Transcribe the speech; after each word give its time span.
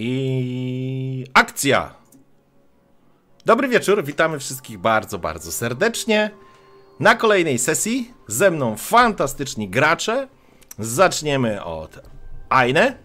I 0.00 1.24
akcja! 1.34 1.94
Dobry 3.46 3.68
wieczór, 3.68 4.04
witamy 4.04 4.38
wszystkich 4.38 4.78
bardzo, 4.78 5.18
bardzo 5.18 5.52
serdecznie. 5.52 6.30
Na 7.00 7.14
kolejnej 7.14 7.58
sesji 7.58 8.14
ze 8.26 8.50
mną 8.50 8.76
fantastyczni 8.76 9.68
gracze. 9.68 10.28
Zaczniemy 10.78 11.64
od 11.64 12.00
Aine. 12.48 12.98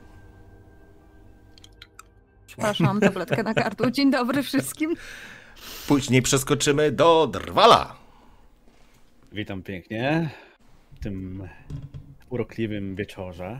Przepraszam, 2.47 2.99
tabletkę 2.99 3.43
na 3.43 3.53
gardło. 3.53 3.91
Dzień 3.91 4.11
dobry 4.11 4.43
wszystkim. 4.43 4.95
Później 5.87 6.21
przeskoczymy 6.21 6.91
do 6.91 7.27
Drwala. 7.27 7.95
Witam 9.31 9.63
pięknie 9.63 10.29
w 10.95 11.03
tym 11.03 11.49
urokliwym 12.29 12.95
wieczorze. 12.95 13.59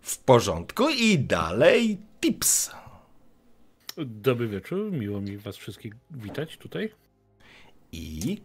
W 0.00 0.18
porządku 0.18 0.88
i 0.88 1.18
dalej 1.18 1.98
Dobry 3.96 4.48
wieczór, 4.48 4.92
miło 4.92 5.20
mi 5.20 5.38
was 5.38 5.56
wszystkich 5.56 5.94
witać 6.10 6.56
tutaj. 6.56 6.92
I 7.92 8.40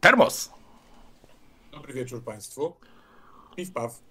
termos. 0.00 0.50
Dobry 1.72 1.94
wieczór 1.94 2.24
Państwu. 2.24 2.76
Piw 3.56 3.72
paw. 3.72 4.02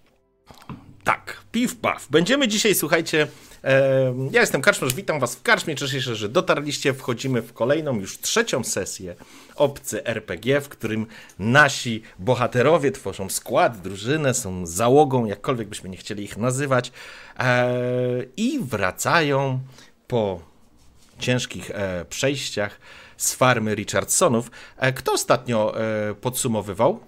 Tak, 1.04 1.42
piw 1.52 1.76
paw. 1.76 2.08
Będziemy 2.10 2.48
dzisiaj, 2.48 2.76
słuchajcie, 2.76 3.28
e, 3.64 4.14
ja 4.32 4.42
jestem 4.42 4.62
Karczmarz, 4.62 4.94
witam 4.94 5.20
was 5.20 5.36
w 5.36 5.42
Karczmie, 5.42 5.76
cieszę 5.76 6.02
się, 6.02 6.16
że 6.16 6.30
dotarliście, 6.30 6.94
wchodzimy 6.94 7.42
w 7.42 7.54
kolejną, 7.54 8.00
już 8.00 8.20
trzecią 8.20 8.64
sesję 8.64 9.16
Obcy 9.56 10.06
RPG, 10.06 10.62
w 10.62 10.70
którym 10.70 11.08
nasi 11.40 12.02
bohaterowie 12.20 12.92
tworzą 12.92 13.30
skład, 13.30 13.82
drużynę, 13.82 14.34
są 14.34 14.66
załogą, 14.66 15.26
jakkolwiek 15.26 15.68
byśmy 15.68 15.90
nie 15.90 15.98
chcieli 15.98 16.24
ich 16.24 16.38
nazywać 16.38 16.92
i 18.38 18.60
wracają 18.60 19.60
po 20.08 20.40
ciężkich 21.20 21.72
e, 21.72 22.06
przejściach 22.06 22.80
z 23.18 23.34
farmy 23.34 23.76
Richardsonów. 23.76 24.52
E, 24.78 24.94
kto 24.94 25.14
ostatnio 25.14 25.82
e, 25.82 26.16
podsumowywał? 26.16 27.00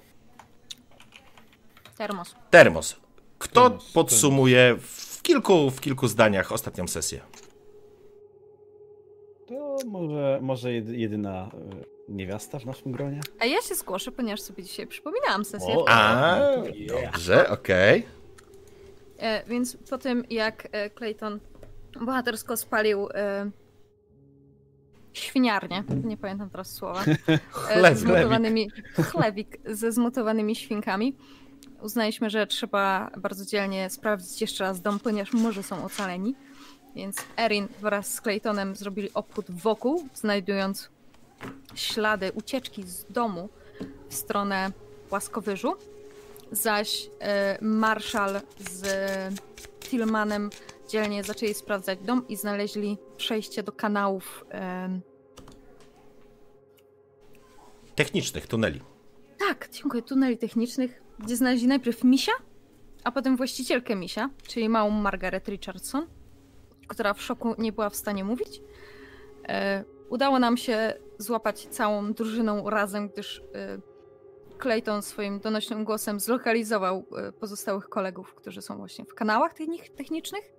Termos. 1.97 2.35
Termos. 2.49 2.95
Kto 3.39 3.69
Termos, 3.69 3.91
podsumuje 3.91 4.75
w 4.79 5.21
kilku, 5.21 5.71
w 5.71 5.81
kilku 5.81 6.07
zdaniach 6.07 6.51
ostatnią 6.51 6.87
sesję? 6.87 7.19
To 9.47 9.77
może, 9.85 10.39
może 10.41 10.69
jedy- 10.73 10.97
jedyna 10.97 11.51
e, 11.53 11.85
niewiasta 12.09 12.59
w 12.59 12.65
naszym 12.65 12.91
gronie? 12.91 13.21
A 13.39 13.45
ja 13.45 13.61
się 13.61 13.75
zgłoszę, 13.75 14.11
ponieważ 14.11 14.41
sobie 14.41 14.63
dzisiaj 14.63 14.87
przypominałam 14.87 15.45
sesję. 15.45 15.73
O. 15.77 15.85
A, 15.89 16.37
dobrze, 16.87 17.49
okej. 17.49 17.99
E, 17.99 18.22
więc 19.47 19.77
po 19.89 19.97
tym, 19.97 20.23
jak 20.29 20.67
e, 20.71 20.89
Clayton 20.89 21.39
bohatersko 22.01 22.57
spalił 22.57 23.09
e, 23.13 23.51
świniarnię, 25.13 25.83
nie 26.03 26.17
pamiętam 26.17 26.49
teraz 26.49 26.73
słowa, 26.73 27.03
e, 27.27 27.39
Chleb. 27.51 27.97
ze 27.97 28.01
zmutowanymi, 28.01 28.71
chlebik 28.95 29.57
ze 29.65 29.91
zmutowanymi 29.91 30.55
świnkami, 30.55 31.17
uznaliśmy, 31.81 32.29
że 32.29 32.47
trzeba 32.47 33.11
bardzo 33.17 33.45
dzielnie 33.45 33.89
sprawdzić 33.89 34.41
jeszcze 34.41 34.63
raz 34.63 34.81
dom, 34.81 34.99
ponieważ 34.99 35.33
może 35.33 35.63
są 35.63 35.85
ocaleni. 35.85 36.35
Więc 36.95 37.17
Erin 37.37 37.67
wraz 37.81 38.13
z 38.13 38.21
Claytonem 38.21 38.75
zrobili 38.75 39.13
obchód 39.13 39.45
wokół, 39.49 40.07
znajdując 40.13 40.89
ślady 41.75 42.31
ucieczki 42.31 42.83
z 42.83 43.05
domu 43.05 43.49
w 44.09 44.13
stronę 44.13 44.71
płaskowyżu. 45.09 45.73
Zaś 46.53 47.09
e, 47.19 47.57
Marszal 47.61 48.41
z 48.59 48.87
Tillmanem 49.79 50.49
dzielnie 50.89 51.23
zaczęli 51.23 51.53
sprawdzać 51.53 51.99
dom 51.99 52.27
i 52.27 52.35
znaleźli 52.35 52.97
przejście 53.17 53.63
do 53.63 53.71
kanałów. 53.71 54.45
em, 54.49 55.01
Technicznych 57.95 58.47
tuneli. 58.47 58.81
tak, 59.39 59.69
dziękuję, 59.71 60.03
tuneli 60.03 60.37
technicznych, 60.37 61.01
gdzie 61.19 61.35
znaleźli 61.35 61.67
najpierw 61.67 62.03
misia, 62.03 62.31
a 63.03 63.11
potem 63.11 63.37
właścicielkę 63.37 63.95
misia, 63.95 64.29
czyli 64.47 64.69
małą 64.69 64.89
Margaret 64.89 65.47
Richardson, 65.47 66.07
która 66.87 67.13
w 67.13 67.21
szoku 67.21 67.55
nie 67.57 67.71
była 67.71 67.89
w 67.89 67.95
stanie 67.95 68.23
mówić. 68.23 68.61
E, 69.47 69.83
udało 70.09 70.39
nam 70.39 70.57
się 70.57 70.93
złapać 71.17 71.65
całą 71.67 72.13
drużyną 72.13 72.69
razem, 72.69 73.09
gdyż 73.09 73.43
e, 73.55 73.77
Clayton 74.63 75.01
swoim 75.01 75.39
donośnym 75.39 75.83
głosem 75.83 76.19
zlokalizował 76.19 77.05
e, 77.17 77.31
pozostałych 77.31 77.89
kolegów, 77.89 78.35
którzy 78.35 78.61
są 78.61 78.77
właśnie 78.77 79.05
w 79.05 79.15
kanałach 79.15 79.53
techni- 79.53 79.95
technicznych. 79.97 80.51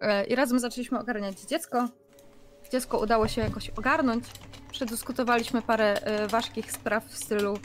E, 0.00 0.24
I 0.24 0.34
razem 0.34 0.58
zaczęliśmy 0.58 0.98
ogarniać 0.98 1.40
dziecko. 1.40 1.88
Dziecko 2.72 2.98
udało 2.98 3.28
się 3.28 3.40
jakoś 3.40 3.70
ogarnąć. 3.70 4.24
Przedyskutowaliśmy 4.70 5.62
parę 5.62 6.02
e, 6.02 6.28
ważkich 6.28 6.72
spraw 6.72 7.04
w 7.04 7.18
stylu 7.18 7.58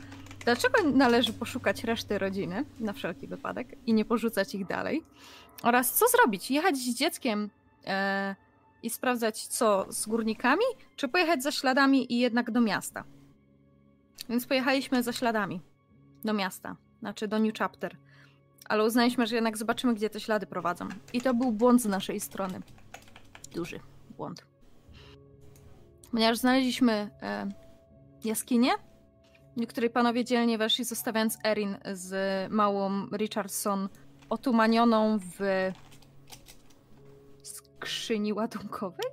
dlaczego 0.46 0.84
należy 0.84 1.34
poszukać 1.34 1.84
reszty 1.84 2.20
rodziny 2.20 2.66
na 2.80 2.94
wszelki 2.94 3.28
wypadek 3.28 3.68
i 3.86 3.94
nie 3.94 4.06
porzucać 4.06 4.56
ich 4.56 4.68
dalej. 4.68 5.04
Oraz 5.64 5.94
co 5.94 6.08
zrobić? 6.08 6.52
Jechać 6.52 6.78
z 6.78 6.96
dzieckiem 6.96 7.50
i 8.84 8.90
sprawdzać 8.90 9.48
co 9.48 9.86
z 9.90 10.06
górnikami, 10.06 10.66
czy 10.96 11.08
pojechać 11.08 11.44
za 11.44 11.52
śladami 11.52 12.14
i 12.14 12.20
jednak 12.20 12.52
do 12.52 12.62
miasta. 12.62 13.04
Więc 14.32 14.46
pojechaliśmy 14.46 15.04
za 15.04 15.14
śladami 15.14 15.62
do 16.24 16.34
miasta, 16.34 16.76
znaczy 17.00 17.28
do 17.28 17.40
New 17.40 17.54
Chapter. 17.58 17.98
Ale 18.66 18.84
uznaliśmy, 18.84 19.28
że 19.28 19.36
jednak 19.36 19.58
zobaczymy, 19.58 19.94
gdzie 19.94 20.10
te 20.10 20.20
ślady 20.20 20.46
prowadzą. 20.46 20.88
I 21.14 21.22
to 21.22 21.34
był 21.34 21.52
błąd 21.52 21.82
z 21.82 21.86
naszej 21.86 22.20
strony. 22.20 22.60
Duży 23.56 23.80
błąd. 24.18 24.46
Ponieważ 26.12 26.38
znaleźliśmy 26.38 27.10
e, 27.22 27.50
jaskinię, 28.24 28.72
do 29.58 29.68
której 29.68 29.90
panowie 29.90 30.26
dzielnie 30.26 30.58
weszli, 30.58 30.86
zostawiając 30.86 31.38
Erin 31.46 31.78
z 31.94 32.52
małą 32.52 33.08
Richardson 33.08 33.90
otumanioną 34.30 35.20
w 35.20 35.72
skrzyni 37.44 38.34
ładunkowej? 38.34 39.06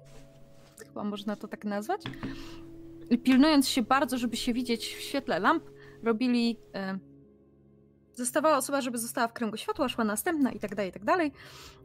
Chyba 0.87 1.05
można 1.05 1.37
to 1.37 1.49
tak 1.49 1.65
nazwać. 1.65 2.03
Pilnując 3.17 3.69
się 3.69 3.83
bardzo, 3.83 4.19
żeby 4.19 4.37
się 4.37 4.53
widzieć 4.53 4.95
w 4.95 5.01
świetle 5.01 5.39
lamp, 5.39 5.65
robili. 6.03 6.57
E, 6.75 6.99
zostawała 8.13 8.57
osoba, 8.57 8.81
żeby 8.81 8.99
została 8.99 9.29
w 9.29 9.33
kręgu 9.33 9.57
światła, 9.57 9.89
szła 9.89 10.05
następna 10.05 10.53
i 10.53 10.59
tak 10.59 10.75
dalej, 10.75 10.91
i 10.91 10.93
tak 10.93 11.05
dalej. 11.05 11.33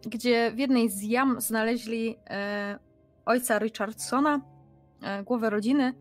Gdzie 0.06 0.52
w 0.52 0.60
jednej 0.60 0.90
z 0.90 1.04
jam 1.04 1.42
znaleźli 1.42 2.16
e, 2.30 2.80
ojca 3.26 3.60
Richardsona, 3.60 4.42
e, 5.02 5.24
głowę 5.24 5.50
rodziny, 5.50 5.94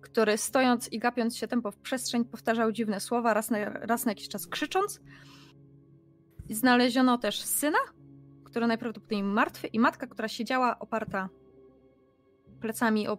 który 0.00 0.38
stojąc 0.38 0.92
i 0.92 0.98
gapiąc 0.98 1.36
się 1.36 1.48
tempo 1.48 1.70
w 1.70 1.76
przestrzeń 1.76 2.24
powtarzał 2.24 2.72
dziwne 2.72 3.00
słowa, 3.00 3.34
raz 3.34 3.50
na, 3.50 3.64
raz 3.64 4.04
na 4.04 4.10
jakiś 4.10 4.28
czas 4.28 4.46
krzycząc. 4.46 5.00
Znaleziono 6.50 7.18
też 7.18 7.42
syna, 7.42 7.78
który 8.44 8.66
najprawdopodobniej 8.66 9.22
martwy 9.22 9.66
i 9.66 9.80
matka, 9.80 10.06
która 10.06 10.28
siedziała 10.28 10.78
oparta 10.78 11.28
plecami 12.60 13.08
o 13.08 13.18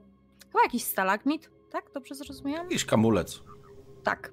chyba 0.52 0.64
jakiś 0.64 0.84
stalagmit, 0.84 1.50
tak? 1.70 1.92
Dobrze 1.94 2.16
zrozumiałam? 2.16 2.66
Jakiś 2.66 2.86
kamulec. 2.86 3.42
Tak. 4.04 4.32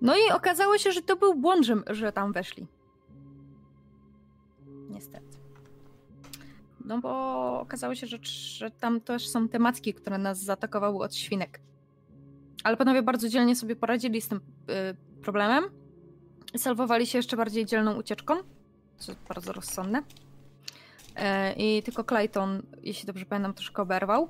No 0.00 0.16
i 0.16 0.32
okazało 0.32 0.78
się, 0.78 0.92
że 0.92 1.02
to 1.02 1.16
był 1.16 1.34
błąd, 1.34 1.66
że, 1.66 1.76
że 1.86 2.12
tam 2.12 2.32
weszli. 2.32 2.66
Niestety. 4.90 5.38
No 6.84 6.98
bo 7.00 7.60
okazało 7.60 7.94
się, 7.94 8.06
że, 8.06 8.18
że 8.22 8.70
tam 8.70 9.00
też 9.00 9.28
są 9.28 9.48
te 9.48 9.58
macki, 9.58 9.94
które 9.94 10.18
nas 10.18 10.42
zaatakowały 10.42 10.98
od 11.04 11.14
świnek. 11.14 11.60
Ale 12.64 12.76
panowie 12.76 13.02
bardzo 13.02 13.28
dzielnie 13.28 13.56
sobie 13.56 13.76
poradzili 13.76 14.20
z 14.20 14.28
tym 14.28 14.38
y, 14.38 15.20
problemem. 15.22 15.64
Salwowali 16.56 17.06
się 17.06 17.18
jeszcze 17.18 17.36
bardziej 17.36 17.66
dzielną 17.66 17.94
ucieczką, 17.94 18.34
co 18.98 19.12
jest 19.12 19.24
bardzo 19.28 19.52
rozsądne. 19.52 20.02
E, 21.16 21.52
I 21.52 21.82
tylko 21.82 22.04
Clayton, 22.04 22.62
jeśli 22.82 23.06
dobrze 23.06 23.26
pamiętam, 23.26 23.54
troszkę 23.54 23.82
oberwał. 23.82 24.28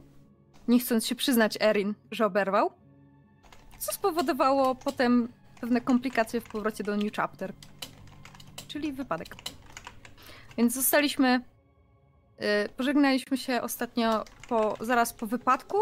Nie 0.71 0.79
chcąc 0.79 1.07
się 1.07 1.15
przyznać 1.15 1.59
Erin, 1.61 1.95
że 2.11 2.27
oberwał. 2.27 2.71
Co 3.79 3.93
spowodowało 3.93 4.75
potem 4.75 5.29
pewne 5.61 5.81
komplikacje 5.81 6.41
w 6.41 6.45
powrocie 6.45 6.85
do 6.85 6.97
New 6.97 7.13
Chapter. 7.13 7.53
Czyli 8.69 8.93
wypadek. 8.93 9.29
Więc 10.57 10.75
zostaliśmy 10.75 11.41
Y, 12.41 12.69
Pożegnaliśmy 12.69 13.37
się 13.37 13.63
ostatnio 13.63 14.25
po, 14.49 14.75
zaraz 14.81 15.13
po 15.13 15.27
wypadku, 15.27 15.77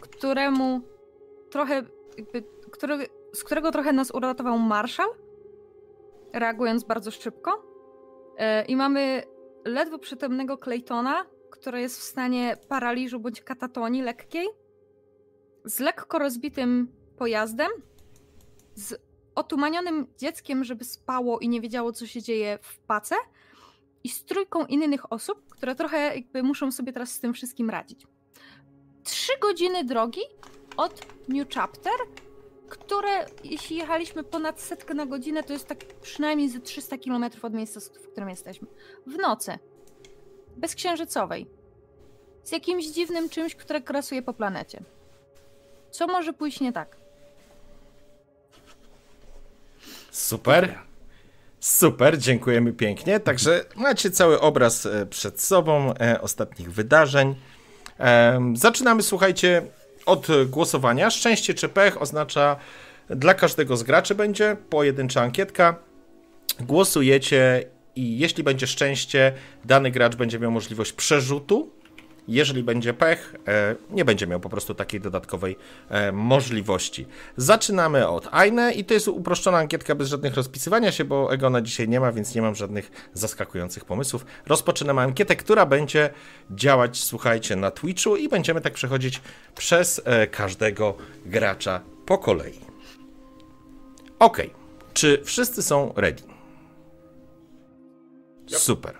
któremu 0.00 0.80
trochę, 1.50 1.82
jakby, 2.18 2.44
który, 2.72 3.06
z 3.32 3.44
którego 3.44 3.70
trochę 3.70 3.92
nas 3.92 4.10
uratował 4.10 4.58
Marszał, 4.58 5.10
reagując 6.32 6.84
bardzo 6.84 7.10
szybko. 7.10 7.62
Y, 8.62 8.66
I 8.66 8.76
mamy 8.76 9.22
ledwo 9.64 9.98
przytomnego 9.98 10.58
Claytona, 10.58 11.24
który 11.50 11.80
jest 11.80 12.00
w 12.00 12.02
stanie 12.02 12.56
paraliżu 12.68 13.20
bądź 13.20 13.40
katatonii 13.40 14.02
lekkiej, 14.02 14.46
z 15.64 15.80
lekko 15.80 16.18
rozbitym 16.18 16.92
pojazdem, 17.16 17.68
z 18.74 18.94
otumanionym 19.34 20.06
dzieckiem, 20.16 20.64
żeby 20.64 20.84
spało 20.84 21.38
i 21.38 21.48
nie 21.48 21.60
wiedziało, 21.60 21.92
co 21.92 22.06
się 22.06 22.22
dzieje 22.22 22.58
w 22.62 22.78
pace, 22.78 23.14
i 24.04 24.08
z 24.08 24.24
trójką 24.24 24.66
innych 24.66 25.12
osób, 25.12 25.48
które 25.50 25.74
trochę 25.74 26.16
jakby 26.16 26.42
muszą 26.42 26.72
sobie 26.72 26.92
teraz 26.92 27.10
z 27.10 27.20
tym 27.20 27.34
wszystkim 27.34 27.70
radzić. 27.70 28.06
Trzy 29.04 29.32
godziny 29.40 29.84
drogi 29.84 30.20
od 30.76 31.06
New 31.28 31.48
Chapter, 31.54 31.92
które 32.68 33.26
jeśli 33.44 33.76
jechaliśmy 33.76 34.24
ponad 34.24 34.60
setkę 34.60 34.94
na 34.94 35.06
godzinę, 35.06 35.42
to 35.42 35.52
jest 35.52 35.66
tak 35.66 35.84
przynajmniej 35.84 36.48
ze 36.48 36.60
300 36.60 36.98
km 36.98 37.24
od 37.42 37.54
miejsca, 37.54 37.80
w 37.80 38.08
którym 38.12 38.28
jesteśmy. 38.28 38.68
W 39.06 39.16
nocy. 39.16 39.58
Bezksiężycowej. 40.58 41.46
Z 42.42 42.52
jakimś 42.52 42.86
dziwnym 42.86 43.28
czymś, 43.28 43.54
które 43.54 43.80
krasuje 43.80 44.22
po 44.22 44.34
planecie. 44.34 44.80
Co 45.90 46.06
może 46.06 46.32
pójść 46.32 46.60
nie 46.60 46.72
tak? 46.72 46.96
Super. 50.10 50.78
Super, 51.60 52.18
dziękujemy 52.18 52.72
pięknie. 52.72 53.20
Także 53.20 53.64
macie 53.76 54.10
cały 54.10 54.40
obraz 54.40 54.86
e, 54.86 55.06
przed 55.06 55.40
sobą 55.40 55.94
e, 55.94 56.20
ostatnich 56.20 56.72
wydarzeń. 56.72 57.34
E, 58.00 58.40
zaczynamy, 58.54 59.02
słuchajcie, 59.02 59.62
od 60.06 60.26
głosowania. 60.46 61.10
Szczęście 61.10 61.54
czy 61.54 61.68
pech 61.68 62.02
oznacza 62.02 62.56
dla 63.10 63.34
każdego 63.34 63.76
z 63.76 63.82
graczy 63.82 64.14
będzie 64.14 64.56
pojedyncza 64.70 65.22
ankietka. 65.22 65.76
Głosujecie 66.60 67.64
i 67.98 68.18
jeśli 68.18 68.42
będzie 68.42 68.66
szczęście, 68.66 69.32
dany 69.64 69.90
gracz 69.90 70.16
będzie 70.16 70.38
miał 70.38 70.50
możliwość 70.50 70.92
przerzutu 70.92 71.78
jeżeli 72.28 72.62
będzie 72.62 72.94
pech, 72.94 73.34
e, 73.48 73.76
nie 73.90 74.04
będzie 74.04 74.26
miał 74.26 74.40
po 74.40 74.48
prostu 74.48 74.74
takiej 74.74 75.00
dodatkowej 75.00 75.56
e, 75.88 76.12
możliwości. 76.12 77.06
Zaczynamy 77.36 78.08
od 78.08 78.28
Aine 78.34 78.72
i 78.74 78.84
to 78.84 78.94
jest 78.94 79.08
uproszczona 79.08 79.58
ankietka 79.58 79.94
bez 79.94 80.08
żadnych 80.08 80.34
rozpisywania 80.34 80.92
się, 80.92 81.04
bo 81.04 81.32
Egona 81.32 81.62
dzisiaj 81.62 81.88
nie 81.88 82.00
ma, 82.00 82.12
więc 82.12 82.34
nie 82.34 82.42
mam 82.42 82.54
żadnych 82.54 83.10
zaskakujących 83.14 83.84
pomysłów. 83.84 84.26
Rozpoczynamy 84.46 85.00
ankietę, 85.00 85.36
która 85.36 85.66
będzie 85.66 86.10
działać, 86.50 86.98
słuchajcie, 86.98 87.56
na 87.56 87.70
Twitchu 87.70 88.16
i 88.16 88.28
będziemy 88.28 88.60
tak 88.60 88.72
przechodzić 88.72 89.20
przez 89.56 90.02
e, 90.04 90.26
każdego 90.26 90.96
gracza 91.26 91.80
po 92.06 92.18
kolei. 92.18 92.60
Ok, 94.18 94.42
czy 94.94 95.20
wszyscy 95.24 95.62
są 95.62 95.92
ready? 95.96 96.37
Super. 98.56 98.98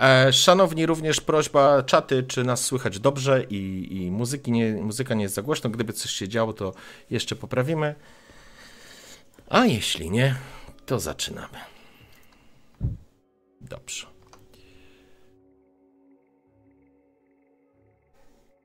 E, 0.00 0.32
szanowni, 0.32 0.86
również 0.86 1.20
prośba, 1.20 1.82
czaty, 1.82 2.22
czy 2.22 2.44
nas 2.44 2.64
słychać 2.64 2.98
dobrze 2.98 3.44
i, 3.44 3.88
i 3.96 4.10
muzyki 4.10 4.52
nie, 4.52 4.72
muzyka 4.72 5.14
nie 5.14 5.22
jest 5.22 5.34
za 5.34 5.42
głośno. 5.42 5.70
Gdyby 5.70 5.92
coś 5.92 6.10
się 6.10 6.28
działo, 6.28 6.52
to 6.52 6.74
jeszcze 7.10 7.36
poprawimy. 7.36 7.94
A 9.48 9.66
jeśli 9.66 10.10
nie, 10.10 10.36
to 10.86 11.00
zaczynamy. 11.00 11.58
Dobrze. 13.60 14.06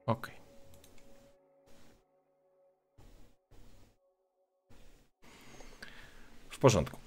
Ok. 0.05 0.31
W 6.49 6.59
porządku. 6.59 7.02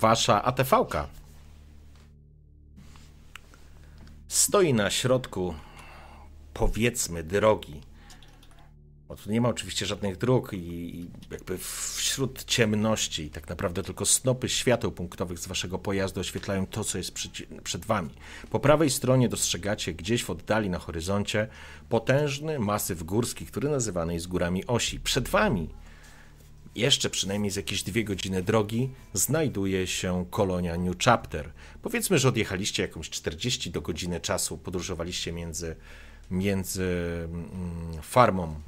Wasza 0.00 0.42
ATV-ka 0.44 1.08
stoi 4.36 4.74
na 4.74 4.90
środku, 4.90 5.54
powiedzmy, 6.54 7.22
drogi. 7.24 7.80
Bo 9.08 9.16
tu 9.16 9.30
nie 9.30 9.40
ma 9.40 9.48
oczywiście 9.48 9.86
żadnych 9.86 10.16
dróg 10.16 10.52
i 10.52 11.06
jakby 11.30 11.58
wśród 11.58 12.44
ciemności 12.44 13.30
tak 13.30 13.48
naprawdę 13.48 13.82
tylko 13.82 14.06
snopy 14.06 14.48
świateł 14.48 14.92
punktowych 14.92 15.38
z 15.38 15.46
waszego 15.46 15.78
pojazdu 15.78 16.20
oświetlają 16.20 16.66
to, 16.66 16.84
co 16.84 16.98
jest 16.98 17.12
przed, 17.12 17.32
przed 17.64 17.84
wami. 17.84 18.10
Po 18.50 18.60
prawej 18.60 18.90
stronie 18.90 19.28
dostrzegacie 19.28 19.94
gdzieś 19.94 20.24
w 20.24 20.30
oddali 20.30 20.70
na 20.70 20.78
horyzoncie 20.78 21.48
potężny 21.88 22.58
masyw 22.58 23.02
górski, 23.02 23.46
który 23.46 23.68
nazywany 23.68 24.14
jest 24.14 24.28
górami 24.28 24.66
osi. 24.66 25.00
Przed 25.00 25.28
wami 25.28 25.68
jeszcze 26.76 27.10
przynajmniej 27.10 27.50
z 27.50 27.56
jakieś 27.56 27.82
dwie 27.82 28.04
godziny 28.04 28.42
drogi 28.42 28.90
znajduje 29.12 29.86
się 29.86 30.26
kolonia 30.30 30.76
New 30.76 30.96
Chapter. 31.04 31.52
Powiedzmy, 31.82 32.18
że 32.18 32.28
odjechaliście 32.28 32.82
jakąś 32.82 33.10
40 33.10 33.70
do 33.70 33.80
godziny 33.80 34.20
czasu, 34.20 34.58
podróżowaliście 34.58 35.32
między, 35.32 35.76
między 36.30 36.84
mm, 37.24 38.02
farmą 38.02 38.60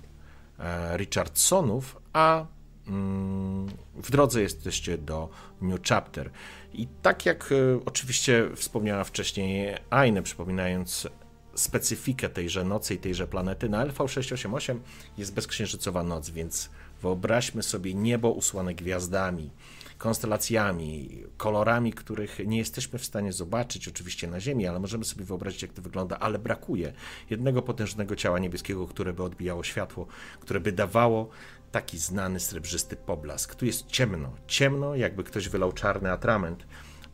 e, 0.59 0.97
Richardsonów, 0.97 1.97
a 2.13 2.47
mm, 2.87 3.67
w 3.95 4.11
drodze 4.11 4.43
jesteście 4.43 4.99
do 4.99 5.29
New 5.61 5.81
Chapter. 5.89 6.31
I 6.73 6.89
tak 7.03 7.27
jak 7.27 7.53
e, 7.53 7.85
oczywiście 7.87 8.49
wspomniała 8.57 9.05
wcześniej 9.05 9.75
Aine, 9.91 10.23
przypominając 10.23 11.09
specyfikę 11.55 12.29
tejże 12.29 12.65
nocy 12.65 12.95
i 12.95 12.99
tejże 12.99 13.27
planety, 13.27 13.69
na 13.69 13.87
LV688 13.87 14.79
jest 15.19 15.35
bezksiężycowa 15.35 16.03
noc, 16.03 16.31
więc 16.31 16.71
Wyobraźmy 17.03 17.63
sobie 17.63 17.95
niebo 17.95 18.31
usłane 18.31 18.75
gwiazdami, 18.75 19.51
konstelacjami, 19.99 21.23
kolorami, 21.37 21.93
których 21.93 22.39
nie 22.47 22.59
jesteśmy 22.59 22.99
w 22.99 23.05
stanie 23.05 23.33
zobaczyć 23.33 23.89
oczywiście 23.89 24.27
na 24.27 24.41
Ziemi, 24.41 24.67
ale 24.67 24.79
możemy 24.79 25.05
sobie 25.05 25.25
wyobrazić, 25.25 25.63
jak 25.63 25.73
to 25.73 25.83
wygląda, 25.83 26.19
ale 26.19 26.39
brakuje 26.39 26.93
jednego 27.31 27.63
potężnego 27.63 28.17
ciała 28.17 28.39
niebieskiego, 28.39 28.87
które 28.87 29.13
by 29.13 29.23
odbijało 29.23 29.65
światło, 29.65 30.07
które 30.41 30.61
by 30.61 30.73
dawało 30.73 31.29
taki 31.73 31.99
znany 31.99 32.41
srebrzysty 32.41 32.97
poblask. 32.97 33.55
Tu 33.55 33.67
jest 33.67 33.87
ciemno, 33.87 34.33
ciemno, 34.47 34.95
jakby 34.95 35.25
ktoś 35.25 35.49
wylał 35.49 35.73
czarny 35.73 36.13
atrament 36.13 36.67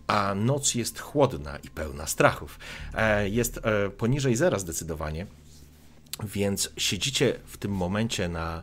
a 0.07 0.35
noc 0.35 0.75
jest 0.75 1.01
chłodna 1.01 1.57
i 1.57 1.71
pełna 1.71 2.07
strachów. 2.07 2.59
E, 2.95 3.29
jest 3.29 3.61
e, 3.63 3.91
poniżej 3.91 4.37
zera 4.37 4.59
zdecydowanie, 4.59 5.27
więc 6.25 6.73
siedzicie 6.77 7.41
w 7.47 7.57
tym 7.57 7.73
momencie 7.73 8.29
na 8.29 8.63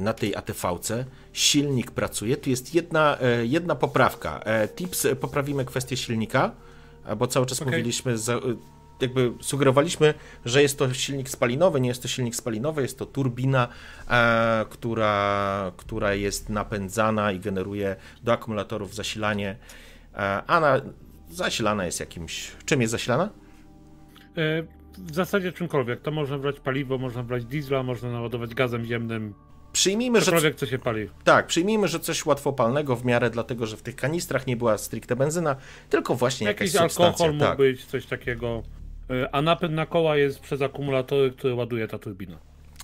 na 0.00 0.12
tej 0.12 0.36
ATV-ce. 0.36 1.04
Silnik 1.32 1.90
pracuje. 1.90 2.36
Tu 2.36 2.50
jest 2.50 2.74
jedna, 2.74 3.18
e, 3.20 3.46
jedna 3.46 3.74
poprawka. 3.74 4.40
E, 4.44 4.68
tips, 4.68 5.06
poprawimy 5.20 5.64
kwestię 5.64 5.96
silnika, 5.96 6.50
bo 7.16 7.26
cały 7.26 7.46
czas 7.46 7.62
okay. 7.62 7.72
mówiliśmy, 7.72 8.14
jakby 9.00 9.32
sugerowaliśmy, 9.40 10.14
że 10.44 10.62
jest 10.62 10.78
to 10.78 10.94
silnik 10.94 11.28
spalinowy. 11.28 11.80
Nie 11.80 11.88
jest 11.88 12.02
to 12.02 12.08
silnik 12.08 12.34
spalinowy, 12.36 12.82
jest 12.82 12.98
to 12.98 13.06
turbina, 13.06 13.68
która, 14.70 15.72
która 15.76 16.14
jest 16.14 16.48
napędzana 16.48 17.32
i 17.32 17.40
generuje 17.40 17.96
do 18.22 18.32
akumulatorów 18.32 18.94
zasilanie. 18.94 19.56
a 20.46 20.60
na, 20.60 20.80
zasilana 21.30 21.86
jest 21.86 22.00
jakimś. 22.00 22.52
Czym 22.64 22.80
jest 22.80 22.90
zasilana? 22.90 23.28
W 24.98 25.14
zasadzie 25.14 25.52
czymkolwiek. 25.52 26.00
To 26.00 26.10
można 26.10 26.38
brać 26.38 26.60
paliwo, 26.60 26.98
można 26.98 27.22
brać 27.22 27.44
diesla, 27.44 27.82
można 27.82 28.12
naładować 28.12 28.54
gazem 28.54 28.84
ziemnym. 28.84 29.34
Przyjmijmy, 29.72 30.20
że. 30.20 30.54
co 30.54 30.66
się 30.66 30.78
pali. 30.78 31.08
Tak, 31.24 31.46
przyjmijmy, 31.46 31.88
że 31.88 32.00
coś 32.00 32.26
łatwopalnego 32.26 32.96
w 32.96 33.04
miarę, 33.04 33.30
dlatego 33.30 33.66
że 33.66 33.76
w 33.76 33.82
tych 33.82 33.96
kanistrach 33.96 34.46
nie 34.46 34.56
była 34.56 34.78
stricte 34.78 35.16
benzyna, 35.16 35.56
tylko 35.90 36.14
właśnie 36.14 36.46
Jakiś 36.46 36.74
jakaś 36.74 36.96
alkohol 36.96 37.32
mógł 37.32 37.44
tak. 37.44 37.58
być, 37.58 37.84
coś 37.84 38.06
takiego. 38.06 38.62
E, 39.10 39.34
a 39.34 39.42
napęd 39.42 39.74
na 39.74 39.86
koła 39.86 40.16
jest 40.16 40.40
przez 40.40 40.62
akumulatory, 40.62 41.30
które 41.30 41.54
ładuje 41.54 41.88
ta 41.88 41.98
turbina. 41.98 42.38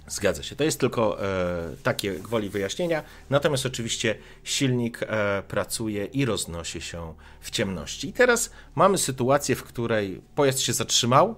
Zgadza 0.09 0.43
się. 0.43 0.57
To 0.57 0.65
jest 0.65 0.81
tylko 0.81 1.23
e, 1.23 1.77
takie 1.83 2.13
gwoli 2.15 2.49
wyjaśnienia. 2.49 3.03
Natomiast 3.31 3.67
oczywiście 3.67 4.15
silnik 4.45 5.03
e, 5.03 5.43
pracuje 5.49 6.05
i 6.05 6.25
roznosi 6.25 6.81
się 6.81 7.15
w 7.41 7.51
ciemności. 7.51 8.09
I 8.09 8.13
teraz 8.13 8.53
mamy 8.75 8.99
sytuację, 8.99 9.57
w 9.57 9.63
której 9.63 10.21
pojazd 10.35 10.61
się 10.61 10.73
zatrzymał. 10.73 11.35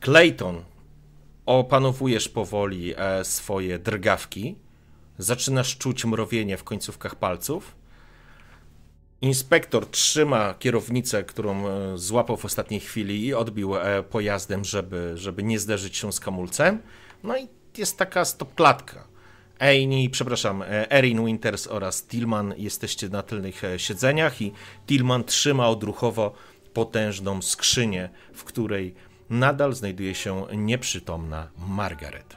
Clayton 0.00 0.64
opanowujesz 1.46 2.28
powoli 2.28 2.94
e, 2.96 3.24
swoje 3.24 3.78
drgawki, 3.78 4.56
zaczynasz 5.18 5.78
czuć 5.78 6.04
mrowienie 6.04 6.56
w 6.56 6.64
końcówkach 6.64 7.14
palców. 7.14 7.76
Inspektor 9.22 9.90
trzyma 9.90 10.54
kierownicę, 10.58 11.24
którą 11.24 11.68
e, 11.68 11.98
złapał 11.98 12.36
w 12.36 12.44
ostatniej 12.44 12.80
chwili 12.80 13.26
i 13.26 13.34
odbił 13.34 13.76
e, 13.76 14.02
pojazdem, 14.02 14.64
żeby, 14.64 15.12
żeby 15.14 15.42
nie 15.42 15.58
zderzyć 15.58 15.96
się 15.96 16.12
z 16.12 16.20
kamulcem. 16.20 16.82
No 17.24 17.38
i 17.38 17.48
jest 17.78 17.98
taka 17.98 18.24
stopklatka. 18.24 19.06
Amy, 19.58 20.10
przepraszam, 20.10 20.64
Erin 20.90 21.24
Winters 21.26 21.66
oraz 21.66 22.02
Tillman 22.06 22.54
jesteście 22.56 23.08
na 23.08 23.22
tylnych 23.22 23.62
siedzeniach 23.76 24.42
i 24.42 24.52
Tillman 24.86 25.24
trzyma 25.24 25.68
odruchowo 25.68 26.32
potężną 26.72 27.42
skrzynię, 27.42 28.08
w 28.34 28.44
której 28.44 28.94
nadal 29.30 29.74
znajduje 29.74 30.14
się 30.14 30.46
nieprzytomna 30.56 31.50
Margaret. 31.68 32.36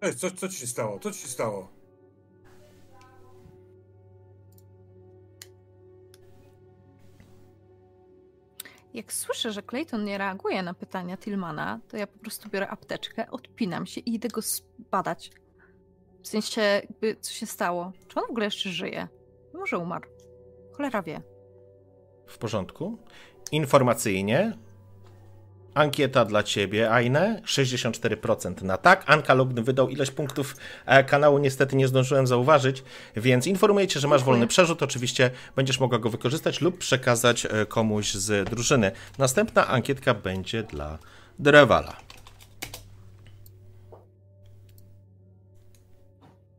Ej, 0.00 0.14
co, 0.16 0.30
co 0.30 0.48
ci 0.48 0.56
się 0.56 0.66
stało? 0.66 0.98
Co 0.98 1.12
ci 1.12 1.18
się 1.18 1.28
stało? 1.28 1.68
Jak 8.94 9.12
słyszę, 9.12 9.52
że 9.52 9.62
Clayton 9.62 10.04
nie 10.04 10.18
reaguje 10.18 10.62
na 10.62 10.74
pytania 10.74 11.16
Tillmana, 11.16 11.80
to 11.88 11.96
ja 11.96 12.06
po 12.06 12.18
prostu 12.18 12.48
biorę 12.48 12.68
apteczkę, 12.68 13.30
odpinam 13.30 13.86
się 13.86 14.00
i 14.00 14.14
idę 14.14 14.28
go 14.28 14.40
zbadać. 14.42 15.30
W 16.22 16.28
sensie, 16.28 16.60
jakby, 16.60 17.16
co 17.20 17.32
się 17.32 17.46
stało? 17.46 17.92
Czy 18.08 18.20
on 18.20 18.26
w 18.26 18.30
ogóle 18.30 18.44
jeszcze 18.44 18.70
żyje? 18.70 19.08
Może 19.54 19.78
umarł. 19.78 20.08
Cholera 20.72 21.02
wie. 21.02 21.33
W 22.26 22.38
porządku. 22.38 22.98
Informacyjnie. 23.52 24.52
Ankieta 25.74 26.24
dla 26.24 26.42
ciebie, 26.42 26.90
Aine. 26.90 27.42
64% 27.46 28.62
na 28.62 28.76
tak. 28.76 29.04
Anka 29.06 29.34
Logny 29.34 29.62
wydał 29.62 29.88
ilość 29.88 30.10
punktów 30.10 30.56
e, 30.86 31.04
kanału, 31.04 31.38
niestety 31.38 31.76
nie 31.76 31.88
zdążyłem 31.88 32.26
zauważyć, 32.26 32.84
więc 33.16 33.46
informuję 33.46 33.88
cię, 33.88 34.00
że 34.00 34.08
masz 34.08 34.24
wolny 34.24 34.46
przerzut. 34.46 34.82
Oczywiście 34.82 35.30
będziesz 35.56 35.80
mogła 35.80 35.98
go 35.98 36.10
wykorzystać 36.10 36.60
lub 36.60 36.78
przekazać 36.78 37.46
e, 37.46 37.66
komuś 37.66 38.14
z 38.14 38.50
drużyny. 38.50 38.92
Następna 39.18 39.66
ankietka 39.68 40.14
będzie 40.14 40.62
dla 40.62 40.98
Drewala. 41.38 41.96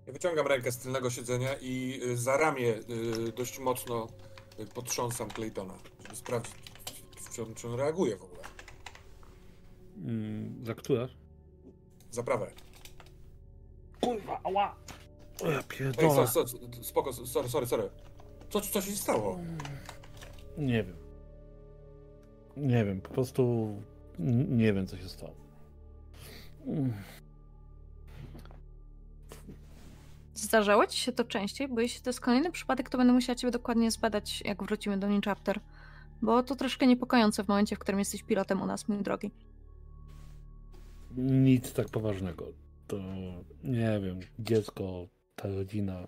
Wyciągam 0.07 0.48
rękę 0.48 0.72
z 0.72 0.77
tylnego 0.77 1.10
siedzenia 1.10 1.50
i 1.62 2.00
y, 2.03 2.17
za 2.17 2.38
ramię 2.38 2.74
dość 3.36 3.60
mocno 3.60 4.07
potrząsam 4.74 5.29
Claytona, 5.29 5.74
żeby 6.03 6.15
sprawdzić, 6.15 6.55
czy 7.33 7.43
on, 7.43 7.55
czy 7.55 7.67
on 7.67 7.74
reaguje 7.79 8.17
w 8.17 8.24
ogóle. 8.24 8.43
Mm, 9.97 10.65
za 10.65 10.74
które? 10.74 11.07
Za 12.12 12.24
prawę. 12.24 12.51
Kurwa, 14.01 14.39
ała! 14.43 14.75
O 15.43 15.51
ja 15.51 15.57
Ej, 15.57 15.63
pierdolę. 15.67 16.27
so, 16.27 16.47
so, 16.47 16.58
spoko, 16.82 17.13
sorry, 17.13 17.49
sorry, 17.49 17.67
sorry. 17.67 17.89
Co, 18.49 18.62
co 18.62 18.82
się 18.82 18.91
stało? 18.91 19.39
Nie 20.58 20.84
wiem. 20.84 20.97
Nie 22.58 22.86
wiem, 22.86 23.01
po 23.01 23.10
prostu 23.10 23.73
nie 24.49 24.73
wiem, 24.73 24.88
co 24.88 24.97
się 24.97 25.10
stało. 25.10 25.36
Zdarzało 30.36 30.88
ci 30.88 30.98
się 31.00 31.12
to 31.12 31.24
częściej? 31.24 31.67
Bo 31.67 31.82
jeśli 31.82 32.02
to 32.02 32.10
jest 32.10 32.19
kolejny 32.21 32.52
przypadek, 32.52 32.89
to 32.89 32.98
będę 32.98 33.13
musiała 33.13 33.36
ciebie 33.36 33.52
dokładnie 33.52 33.91
zbadać, 33.91 34.41
jak 34.45 34.63
wrócimy 34.63 34.98
do 34.98 35.08
New 35.08 35.26
Chapter. 35.26 35.60
Bo 36.21 36.43
to 36.43 36.56
troszkę 36.56 36.88
niepokojące 36.88 37.43
w 37.43 37.48
momencie, 37.48 37.76
w 37.76 37.80
którym 37.80 38.00
jesteś 38.00 38.24
pilotem 38.24 38.62
u 38.62 38.65
nas, 38.65 38.88
mój 38.88 38.98
drogi. 39.04 39.32
Nic 41.17 41.74
tak 41.74 41.89
poważnego. 41.89 42.54
To 42.88 42.98
nie 43.63 44.00
wiem, 44.04 44.19
dziecko, 44.39 45.08
ta 45.36 45.48
rodzina. 45.48 46.08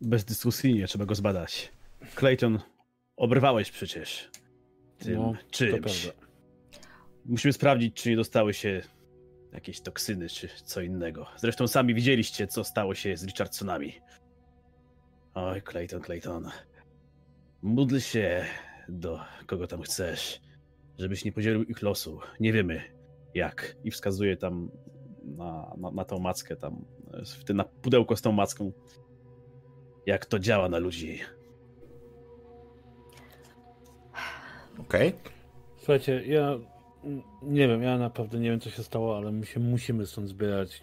Bezdyskusyjnie 0.00 0.86
trzeba 0.86 1.04
go 1.06 1.14
zbadać. 1.14 1.72
Clayton, 2.14 2.58
obrywałeś 3.16 3.70
przecież 3.70 4.30
tym 4.98 5.14
No, 5.14 5.32
to 5.32 5.50
czymś. 5.50 5.70
prawda. 5.70 6.26
Musimy 7.24 7.52
sprawdzić, 7.52 7.94
czy 8.02 8.10
nie 8.10 8.16
dostały 8.16 8.54
się 8.54 8.82
jakieś 9.56 9.80
toksyny, 9.80 10.28
czy 10.28 10.48
co 10.64 10.80
innego. 10.80 11.26
Zresztą 11.36 11.68
sami 11.68 11.94
widzieliście, 11.94 12.46
co 12.46 12.64
stało 12.64 12.94
się 12.94 13.16
z 13.16 13.24
Richardsonami. 13.24 13.92
Oj, 15.34 15.62
Clayton, 15.62 16.02
Clayton. 16.02 16.50
Módl 17.62 17.98
się 17.98 18.46
do 18.88 19.20
kogo 19.46 19.66
tam 19.66 19.82
chcesz, 19.82 20.40
żebyś 20.98 21.24
nie 21.24 21.32
podzielił 21.32 21.64
ich 21.64 21.82
losu. 21.82 22.20
Nie 22.40 22.52
wiemy 22.52 22.82
jak. 23.34 23.76
I 23.84 23.90
wskazuje 23.90 24.36
tam 24.36 24.70
na, 25.24 25.74
na, 25.76 25.90
na 25.90 26.04
tą 26.04 26.18
mackę, 26.18 26.56
tam, 26.56 26.84
w 27.40 27.44
tym 27.44 27.56
na 27.56 27.64
pudełko 27.64 28.16
z 28.16 28.22
tą 28.22 28.32
macką. 28.32 28.72
Jak 30.06 30.26
to 30.26 30.38
działa 30.38 30.68
na 30.68 30.78
ludzi. 30.78 31.20
Okej. 34.78 35.12
Słuchajcie, 35.76 36.22
ja 36.26 36.58
nie 37.42 37.68
wiem, 37.68 37.82
ja 37.82 37.98
naprawdę 37.98 38.38
nie 38.38 38.50
wiem, 38.50 38.60
co 38.60 38.70
się 38.70 38.82
stało, 38.82 39.16
ale 39.16 39.32
my 39.32 39.46
się 39.46 39.60
musimy 39.60 40.06
stąd 40.06 40.28
zbierać. 40.28 40.82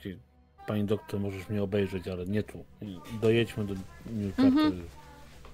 Pani 0.67 0.83
doktor, 0.83 1.19
możesz 1.19 1.49
mnie 1.49 1.63
obejrzeć, 1.63 2.07
ale 2.07 2.25
nie 2.25 2.43
tu. 2.43 2.65
Dojedźmy 3.21 3.65
do 3.65 3.73
New 4.05 4.35
Chapter. 4.35 4.45
Mhm. 4.45 4.83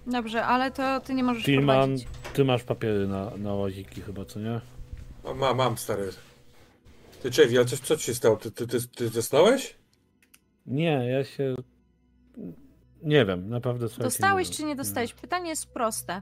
Dobrze, 0.08 0.46
ale 0.46 0.72
to 0.72 1.00
ty 1.00 1.14
nie 1.14 1.24
możesz 1.24 1.44
Tillman, 1.44 1.78
prowadzić. 1.78 2.08
ty 2.34 2.46
masz 2.46 2.64
papiery 2.64 3.08
na, 3.08 3.38
na 3.38 3.54
łaziki 3.54 4.02
chyba, 4.02 4.26
co 4.26 4.40
nie? 4.40 4.62
O, 5.24 5.34
mam, 5.34 5.58
mam, 5.58 5.78
stary. 5.78 6.10
Ty, 7.22 7.32
Czewi, 7.32 7.58
ale 7.58 7.66
co, 7.66 7.78
co 7.78 7.98
ci 7.98 8.04
się 8.04 8.14
stało? 8.14 8.38
Ty, 8.38 8.52
ty, 8.52 8.68
ty, 8.68 8.88
ty 8.88 9.10
zasnąłeś? 9.10 9.76
Nie, 10.66 11.06
ja 11.10 11.24
się... 11.24 11.56
Nie 13.04 13.26
wiem, 13.26 13.50
naprawdę 13.50 13.88
słuchajcie, 13.88 14.04
Dostałeś 14.04 14.50
nie 14.50 14.56
czy 14.56 14.64
nie 14.64 14.76
dostałeś? 14.76 15.14
Pytanie 15.14 15.50
jest 15.50 15.74
proste. 15.74 16.22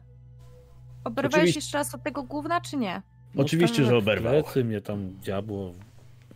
Oberwałeś 1.03 1.35
Oczywiście- 1.35 1.57
jeszcze 1.57 1.77
raz 1.77 1.95
od 1.95 2.03
tego 2.03 2.23
gówna, 2.23 2.61
czy 2.61 2.77
nie? 2.77 3.01
Oczywiście, 3.35 3.85
że 3.85 3.97
oberwał. 3.97 4.43
Plecy 4.43 4.63
mnie 4.63 4.81
tam 4.81 5.09
diabło. 5.09 5.73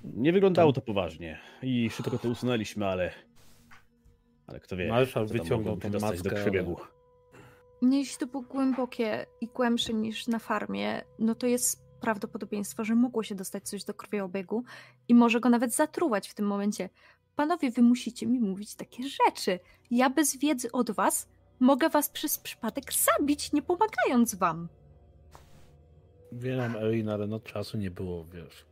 Nie 0.04 0.34
wyglądało 0.34 0.74
to 0.74 0.82
poważnie 0.82 1.40
i 1.64 1.90
szybko 1.90 2.18
to 2.18 2.30
usunęliśmy, 2.30 2.88
ale. 2.88 3.12
Ale 4.48 4.60
kto 4.60 4.76
wie. 4.78 4.90
Marszał 4.90 5.28
wyciągnął 5.28 5.78
tą 5.78 5.90
maskę, 5.90 6.24
do 6.24 6.30
krwiobiegu. 6.30 6.78
Nie, 7.82 8.00
jeśli 8.00 8.18
to 8.18 8.28
było 8.28 8.44
głębokie 8.44 9.26
i 9.42 9.48
głębsze 9.48 9.94
niż 9.94 10.28
na 10.28 10.40
farmie, 10.40 11.02
no 11.20 11.36
to 11.36 11.48
jest 11.48 11.84
prawdopodobieństwo, 12.02 12.84
że 12.84 12.96
mogło 12.96 13.24
się 13.24 13.36
dostać 13.36 13.70
coś 13.70 13.84
do 13.84 13.94
krwiobiegu 13.94 14.64
i 15.08 15.16
może 15.16 15.40
go 15.40 15.50
nawet 15.50 15.76
zatruwać 15.76 16.30
w 16.30 16.34
tym 16.34 16.46
momencie. 16.46 16.90
Panowie, 17.36 17.72
wy 17.72 17.82
musicie 17.82 18.28
mi 18.28 18.40
mówić 18.40 18.76
takie 18.76 19.04
rzeczy. 19.04 19.60
Ja 19.92 20.10
bez 20.10 20.38
wiedzy 20.38 20.72
od 20.72 20.92
was 20.92 21.28
mogę 21.60 21.90
was 21.90 22.10
przez 22.10 22.38
przypadek 22.40 22.94
zabić, 22.94 23.54
nie 23.54 23.62
pomagając 23.62 24.36
wam. 24.36 24.68
Wiem, 26.32 26.76
Erin, 26.76 27.10
ale 27.10 27.28
no 27.28 27.40
czasu 27.40 27.78
nie 27.78 27.92
było, 27.92 28.26
wiesz. 28.26 28.66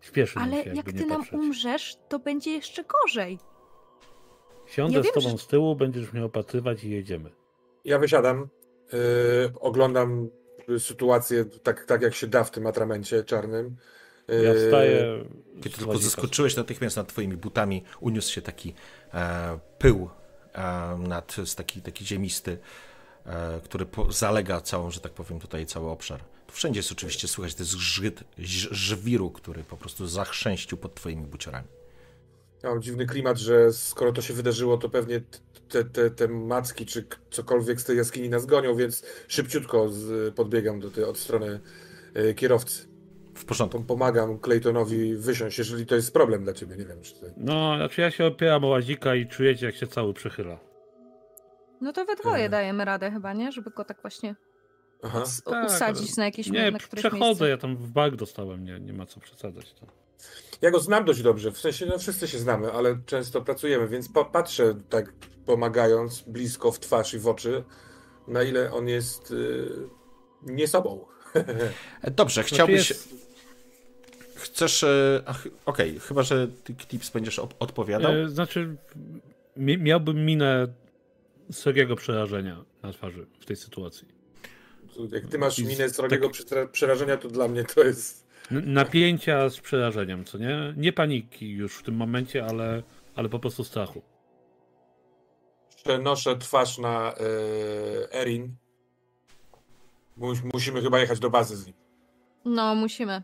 Śpieszy 0.00 0.38
Ale 0.38 0.64
się, 0.64 0.70
jak 0.74 0.86
ty 0.92 1.06
nam 1.06 1.18
patrzeć. 1.18 1.34
umrzesz, 1.34 1.96
to 2.08 2.18
będzie 2.18 2.50
jeszcze 2.50 2.84
gorzej. 2.84 3.38
Siądę 4.66 4.96
Ja 4.96 5.02
z 5.02 5.04
wiem, 5.04 5.14
tobą 5.14 5.28
że- 5.30 5.38
z 5.38 5.46
tyłu, 5.46 5.76
będziesz 5.76 6.12
mnie 6.12 6.24
opatrywać 6.24 6.84
i 6.84 6.90
jedziemy. 6.90 7.30
Ja 7.84 7.98
wysiadam, 7.98 8.48
yy, 8.92 8.98
oglądam 9.60 10.28
sytuację 10.78 11.44
tak, 11.44 11.84
tak, 11.84 12.02
jak 12.02 12.14
się 12.14 12.26
da 12.26 12.44
w 12.44 12.50
tym 12.50 12.66
atramencie 12.66 13.24
czarnym. 13.24 13.76
Ja 14.28 14.34
Yy, 14.54 14.64
wstaję. 14.66 15.24
Kiedy 15.62 15.76
tylko 15.76 15.98
zaskoczyłeś, 15.98 16.56
natychmiast 16.56 16.96
nad 16.96 17.08
twoimi 17.08 17.36
butami 17.36 17.84
uniósł 18.00 18.32
się 18.32 18.42
taki 18.42 18.74
e, 19.14 19.58
pył 19.78 20.08
e, 20.54 20.60
nad, 20.98 21.36
z 21.44 21.54
taki, 21.54 21.82
taki 21.82 22.06
ziemisty, 22.06 22.58
e, 23.26 23.60
który 23.64 23.86
po, 23.86 24.12
zalega 24.12 24.60
całą, 24.60 24.90
że 24.90 25.00
tak 25.00 25.12
powiem, 25.12 25.40
tutaj 25.40 25.66
cały 25.66 25.90
obszar. 25.90 26.20
Wszędzie 26.54 26.78
jest 26.78 26.92
oczywiście 26.92 27.28
słychać 27.28 27.54
ten 27.54 27.66
zgrzyt 27.66 28.24
żwiru, 28.70 29.30
który 29.30 29.64
po 29.64 29.76
prostu 29.76 30.06
zachrzęścił 30.06 30.78
pod 30.78 30.94
twoimi 30.94 31.26
buciorami. 31.26 31.66
Ja 32.62 32.70
mam 32.70 32.82
dziwny 32.82 33.06
klimat, 33.06 33.38
że 33.38 33.72
skoro 33.72 34.12
to 34.12 34.22
się 34.22 34.34
wydarzyło, 34.34 34.78
to 34.78 34.88
pewnie 34.88 35.20
te, 35.68 35.84
te, 35.84 36.10
te 36.10 36.28
macki 36.28 36.86
czy 36.86 37.06
cokolwiek 37.30 37.80
z 37.80 37.84
tej 37.84 37.96
jaskini 37.96 38.28
nas 38.28 38.46
gonią, 38.46 38.76
więc 38.76 39.02
szybciutko 39.28 39.88
z, 39.88 40.34
podbiegam 40.34 40.80
do 40.80 40.90
tej, 40.90 41.04
od 41.04 41.18
strony 41.18 41.60
y, 42.16 42.34
kierowcy. 42.34 42.88
W 43.34 43.44
porządku. 43.44 43.78
Pom- 43.78 43.86
Pomagam 43.86 44.38
Claytonowi 44.40 45.16
wysiąść, 45.16 45.58
jeżeli 45.58 45.86
to 45.86 45.94
jest 45.94 46.12
problem 46.12 46.44
dla 46.44 46.52
ciebie. 46.52 46.76
Nie 46.76 46.84
wiem, 46.84 47.02
czy 47.02 47.14
to... 47.14 47.26
No, 47.36 47.76
znaczy 47.76 48.00
ja 48.00 48.10
się 48.10 48.26
opieram 48.26 48.64
o 48.64 48.68
łazika 48.68 49.14
i 49.14 49.26
czujecie, 49.28 49.66
jak 49.66 49.74
się 49.74 49.86
cały 49.86 50.14
przechyla. 50.14 50.58
No 51.80 51.92
to 51.92 52.04
we 52.04 52.16
dwoje 52.16 52.34
Mhm. 52.44 52.50
dajemy 52.50 52.84
radę 52.84 53.10
chyba, 53.10 53.32
nie? 53.32 53.52
Żeby 53.52 53.70
go 53.70 53.84
tak 53.84 54.02
właśnie 54.02 54.34
Aha. 55.04 55.22
s- 55.22 55.42
Tak, 55.42 55.66
usadzić 55.66 56.16
na 56.16 56.24
jakieś 56.24 56.50
Nie, 56.50 56.70
na 56.70 56.78
przechodzę, 56.78 57.24
miejsce. 57.24 57.48
ja 57.48 57.56
tam 57.58 57.76
w 57.76 57.90
bag 57.90 58.16
dostałem, 58.16 58.64
nie, 58.64 58.80
nie 58.80 58.92
ma 58.92 59.06
co 59.06 59.20
przesadzać. 59.20 59.72
To. 59.72 59.86
Ja 60.62 60.70
go 60.70 60.80
znam 60.80 61.04
dość 61.04 61.22
dobrze, 61.22 61.52
w 61.52 61.58
sensie 61.58 61.86
no 61.86 61.98
wszyscy 61.98 62.28
się 62.28 62.38
znamy, 62.38 62.72
ale 62.72 62.98
często 63.06 63.42
pracujemy, 63.42 63.88
więc 63.88 64.08
pa- 64.08 64.24
patrzę 64.24 64.74
tak 64.90 65.12
pomagając 65.46 66.20
blisko 66.20 66.72
w 66.72 66.80
twarz 66.80 67.14
i 67.14 67.18
w 67.18 67.28
oczy, 67.28 67.64
na 68.28 68.42
ile 68.42 68.72
on 68.72 68.88
jest 68.88 69.30
y, 69.30 69.68
nie 70.42 70.68
sobą. 70.68 71.04
Dobrze, 72.16 72.34
Znaczy 72.42 72.54
chciałbyś... 72.54 72.90
jest- 72.90 73.14
Chcesz... 74.36 74.84
e, 74.84 75.22
ach, 75.26 75.48
Okej, 75.66 76.00
chyba, 76.00 76.22
że 76.22 76.48
ty, 76.48 76.74
Tips, 76.74 77.10
będziesz 77.10 77.38
op- 77.38 77.54
odpowiadał. 77.58 78.12
E, 78.12 78.28
znaczy, 78.28 78.76
mi, 79.56 79.78
miałbym 79.78 80.26
minę 80.26 80.68
srogiego 81.52 81.96
przerażenia 81.96 82.64
na 82.82 82.92
twarzy 82.92 83.26
w 83.40 83.44
tej 83.44 83.56
sytuacji. 83.56 84.08
Jak 85.12 85.26
ty 85.26 85.38
masz 85.38 85.58
minę 85.58 85.88
srogiego 85.88 86.28
tak- 86.28 86.36
przera- 86.36 86.68
przerażenia, 86.68 87.16
to 87.16 87.28
dla 87.28 87.48
mnie 87.48 87.64
to 87.64 87.84
jest... 87.84 88.24
Napięcia 88.50 89.48
z 89.48 89.60
przerażeniem, 89.60 90.24
co 90.24 90.38
nie? 90.38 90.74
Nie 90.76 90.92
paniki 90.92 91.50
już 91.50 91.76
w 91.76 91.82
tym 91.82 91.94
momencie, 91.96 92.46
ale, 92.46 92.82
ale 93.16 93.28
po 93.28 93.38
prostu 93.38 93.64
strachu. 93.64 94.02
Przenoszę 95.76 96.36
twarz 96.38 96.78
na 96.78 97.14
y, 97.14 98.12
Erin. 98.12 98.56
Mus- 100.18 100.42
musimy 100.54 100.82
chyba 100.82 100.98
jechać 100.98 101.18
do 101.18 101.30
bazy 101.30 101.56
z 101.56 101.66
nim. 101.66 101.74
No, 102.44 102.74
musimy. 102.74 103.22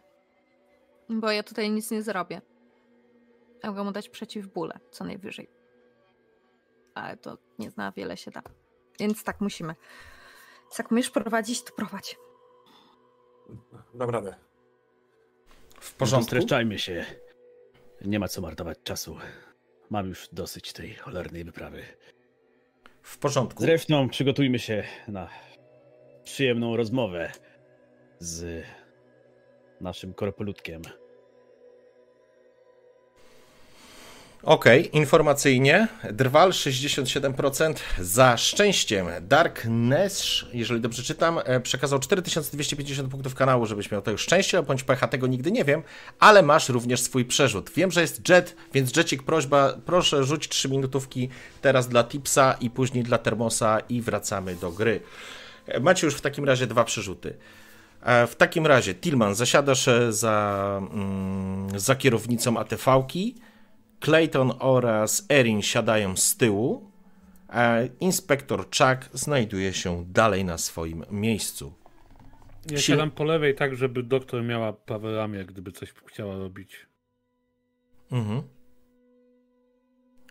Bo 1.08 1.30
ja 1.30 1.42
tutaj 1.42 1.70
nic 1.70 1.90
nie 1.90 2.02
zrobię. 2.02 2.40
Mogę 3.64 3.84
mu 3.84 3.92
dać 3.92 4.08
przeciwbóle, 4.08 4.78
co 4.90 5.04
najwyżej. 5.04 5.50
Ale 6.94 7.16
to 7.16 7.38
nie 7.58 7.70
zna 7.70 7.92
wiele 7.96 8.16
się 8.16 8.30
da. 8.30 8.42
Więc 9.00 9.24
tak, 9.24 9.40
musimy. 9.40 9.74
Jak 10.78 10.92
umiesz 10.92 11.10
prowadzić, 11.10 11.62
to 11.62 11.72
prowadź. 11.72 12.18
Dam 13.94 14.10
radę. 14.10 14.34
W 15.80 15.94
porządku. 15.94 16.26
streszczajmy 16.26 16.78
się. 16.78 17.04
Nie 18.04 18.18
ma 18.18 18.28
co 18.28 18.40
marnować 18.40 18.78
czasu. 18.84 19.16
Mam 19.90 20.08
już 20.08 20.28
dosyć 20.32 20.72
tej 20.72 20.94
cholernej 20.94 21.44
wyprawy. 21.44 21.82
W 23.02 23.18
porządku. 23.18 23.62
Zresztą 23.62 24.08
przygotujmy 24.08 24.58
się 24.58 24.84
na 25.08 25.28
przyjemną 26.24 26.76
rozmowę 26.76 27.32
z 28.18 28.64
naszym 29.80 30.14
korpolutkiem. 30.14 30.82
Okej, 34.42 34.96
informacyjnie. 34.96 35.88
Drwal 36.12 36.50
67%. 36.50 37.74
Za 38.00 38.36
szczęściem 38.36 39.06
Dark 39.20 39.64
Nesh, 39.64 40.46
jeżeli 40.52 40.80
dobrze 40.80 41.02
czytam, 41.02 41.40
e, 41.44 41.60
przekazał 41.60 41.98
4250 41.98 43.08
punktów 43.10 43.34
kanału, 43.34 43.66
żebyś 43.66 43.90
miał 43.90 44.02
to 44.02 44.10
już 44.10 44.20
szczęście, 44.20 44.62
bądź 44.62 44.82
pecha, 44.82 45.08
tego 45.08 45.26
nigdy 45.26 45.52
nie 45.52 45.64
wiem, 45.64 45.82
ale 46.18 46.42
masz 46.42 46.68
również 46.68 47.00
swój 47.00 47.24
przerzut. 47.24 47.70
Wiem, 47.70 47.90
że 47.90 48.00
jest 48.00 48.28
Jet, 48.28 48.56
więc 48.74 48.96
Jetik 48.96 49.22
prośba, 49.22 49.74
proszę 49.86 50.24
rzuć 50.24 50.48
3 50.48 50.68
minutówki 50.68 51.28
teraz 51.62 51.88
dla 51.88 52.04
Tipsa 52.04 52.56
i 52.60 52.70
później 52.70 53.04
dla 53.04 53.18
Termosa 53.18 53.80
i 53.88 54.00
wracamy 54.00 54.56
do 54.56 54.72
gry. 54.72 55.00
E, 55.66 55.80
Macie 55.80 56.06
już 56.06 56.14
w 56.16 56.20
takim 56.20 56.44
razie 56.44 56.66
dwa 56.66 56.84
przerzuty. 56.84 57.34
E, 58.02 58.26
W 58.26 58.36
takim 58.36 58.66
razie, 58.66 58.94
Tillman, 58.94 59.34
zasiadasz 59.34 59.88
za, 60.10 60.78
mm, 60.92 61.80
za 61.80 61.94
kierownicą 61.94 62.58
ATV-ki. 62.58 63.34
Clayton 64.00 64.52
oraz 64.58 65.26
Erin 65.28 65.62
siadają 65.62 66.16
z 66.16 66.36
tyłu, 66.36 66.90
a 67.48 67.76
inspektor 68.00 68.64
Chuck 68.64 69.10
znajduje 69.12 69.72
się 69.72 70.04
dalej 70.08 70.44
na 70.44 70.58
swoim 70.58 71.04
miejscu. 71.10 71.72
Ja 72.70 72.78
Sil- 72.78 72.86
siadam 72.94 73.10
po 73.10 73.24
lewej 73.24 73.54
tak, 73.54 73.76
żeby 73.76 74.02
doktor 74.02 74.42
miała 74.42 74.72
prawe 74.72 75.16
ramię, 75.16 75.44
gdyby 75.44 75.72
coś 75.72 75.92
chciała 76.06 76.36
robić. 76.36 76.86
Mhm. 78.12 78.42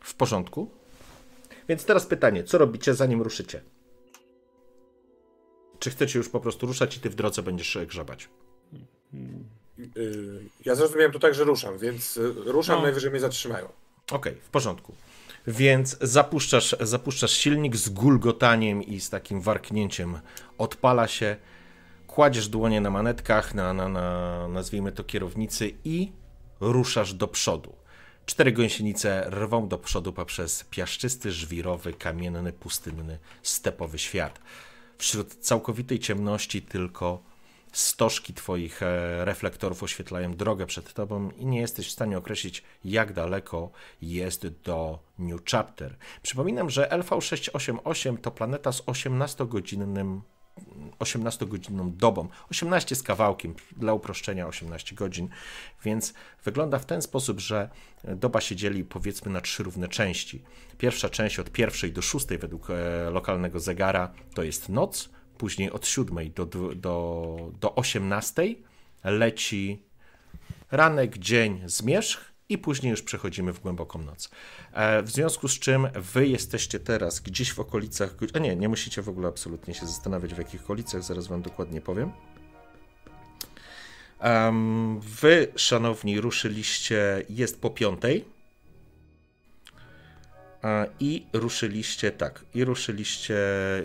W 0.03 0.15
porządku. 0.15 0.69
Więc 1.69 1.85
teraz 1.85 2.05
pytanie, 2.05 2.43
co 2.43 2.57
robicie 2.57 2.93
zanim 2.93 3.21
ruszycie? 3.21 3.61
Czy 5.79 5.89
chcecie 5.89 6.19
już 6.19 6.29
po 6.29 6.39
prostu 6.39 6.67
ruszać 6.67 6.97
i 6.97 6.99
ty 6.99 7.09
w 7.09 7.15
drodze 7.15 7.41
będziesz 7.43 7.77
grzebać? 7.87 8.29
Y, 9.13 9.17
Ja 10.65 10.75
zrozumiałem 10.75 11.11
to 11.11 11.19
tak, 11.19 11.33
że 11.33 11.43
ruszam, 11.43 11.77
więc 11.77 12.17
y, 12.17 12.33
ruszam, 12.45 12.75
No. 12.75 12.81
najwyżej 12.81 13.11
mnie 13.11 13.19
zatrzymają. 13.19 13.69
Okej, 14.11 14.35
w 14.35 14.49
porządku. 14.49 14.93
Więc 15.47 15.97
zapuszczasz, 16.01 16.75
zapuszczasz 16.79 17.31
silnik 17.31 17.75
z 17.75 17.89
gulgotaniem 17.89 18.83
i 18.83 18.99
z 18.99 19.09
takim 19.09 19.41
warknięciem 19.41 20.19
odpala 20.57 21.07
się, 21.07 21.35
kładziesz 22.07 22.47
dłonie 22.47 22.81
na 22.81 22.89
manetkach, 22.89 23.53
na, 23.55 23.73
na, 23.73 23.89
na 23.89 24.47
nazwijmy 24.47 24.91
to 24.91 25.03
kierownicy 25.03 25.71
i 25.83 26.11
ruszasz 26.59 27.13
do 27.13 27.27
przodu. 27.27 27.75
Cztery 28.25 28.51
gąsienice 28.51 29.29
rwą 29.29 29.67
do 29.67 29.77
przodu 29.77 30.13
poprzez 30.13 30.63
piaszczysty, 30.63 31.31
żwirowy, 31.31 31.93
kamienny, 31.93 32.53
pustynny, 32.53 33.19
stepowy 33.43 33.99
świat. 33.99 34.39
Wśród 34.97 35.35
całkowitej 35.35 35.99
ciemności 35.99 36.61
tylko 36.61 37.23
stożki 37.79 38.33
twoich 38.33 38.83
e, 38.83 39.25
reflektorów 39.25 39.83
oświetlają 39.83 40.35
drogę 40.35 40.65
przed 40.65 40.93
tobą 40.93 41.31
i 41.31 41.45
nie 41.45 41.59
jesteś 41.59 41.87
w 41.87 41.91
stanie 41.91 42.17
określić, 42.17 42.63
jak 42.85 43.13
daleko 43.13 43.71
jest 44.01 44.47
do 44.47 44.99
New 45.19 45.41
Chapter. 45.51 45.95
Przypominam, 46.21 46.69
że 46.69 46.89
LV688 46.91 48.17
to 48.17 48.31
planeta 48.31 48.71
z 48.71 48.81
18-godzinnym 48.81 50.21
18-godzinną 50.99 51.95
dobą. 51.95 52.27
18 52.51 52.95
z 52.95 53.03
kawałkiem, 53.03 53.55
dla 53.77 53.93
uproszczenia 53.93 54.47
18 54.47 54.95
godzin, 54.95 55.29
więc 55.83 56.13
wygląda 56.43 56.79
w 56.79 56.85
ten 56.85 57.01
sposób, 57.01 57.39
że 57.39 57.69
doba 58.03 58.41
się 58.41 58.55
dzieli 58.55 58.83
powiedzmy 58.83 59.31
na 59.31 59.41
trzy 59.41 59.63
równe 59.63 59.87
części. 59.87 60.43
Pierwsza 60.77 61.09
część 61.09 61.39
od 61.39 61.49
pierwszej 61.49 61.93
do 61.93 62.01
szóstej 62.01 62.37
według 62.37 62.69
e, 62.69 63.09
lokalnego 63.09 63.59
zegara 63.59 64.13
to 64.33 64.43
jest 64.43 64.69
noc, 64.69 65.09
później 65.39 65.71
od 65.71 65.87
siódmej 65.87 66.31
do, 66.31 66.45
dw- 66.45 66.75
do, 66.75 67.51
do 67.59 67.75
18 67.75 68.55
leci 69.03 69.83
ranek, 70.71 71.17
dzień, 71.17 71.61
zmierzch 71.65 72.31
i 72.49 72.57
później 72.57 72.91
już 72.91 73.01
przechodzimy 73.01 73.53
w 73.53 73.59
głęboką 73.59 74.01
noc. 74.01 74.29
E, 74.73 75.03
W 75.03 75.09
związku 75.09 75.47
z 75.47 75.59
czym 75.59 75.87
wy 75.95 76.27
jesteście 76.27 76.79
teraz 76.79 77.19
gdzieś 77.19 77.53
w 77.53 77.59
okolicach, 77.59 78.15
a 78.33 78.39
nie, 78.39 78.55
nie 78.55 78.69
musicie 78.69 79.01
w 79.01 79.09
ogóle 79.09 79.27
absolutnie 79.27 79.73
się 79.73 79.85
zastanawiać 79.85 80.33
w 80.33 80.37
jakich 80.37 80.61
okolicach, 80.63 81.03
zaraz 81.03 81.27
wam 81.27 81.41
dokładnie 81.41 81.81
powiem. 81.81 82.11
Em, 84.19 84.99
Wy, 84.99 85.47
szanowni, 85.55 86.21
ruszyliście, 86.21 87.25
jest 87.29 87.61
po 87.61 87.69
piątej. 87.69 88.25
A, 90.61 90.85
I 90.99 91.25
ruszyliście, 91.33 92.11
tak, 92.11 92.45
i 92.53 92.63
ruszyliście, 92.65 93.37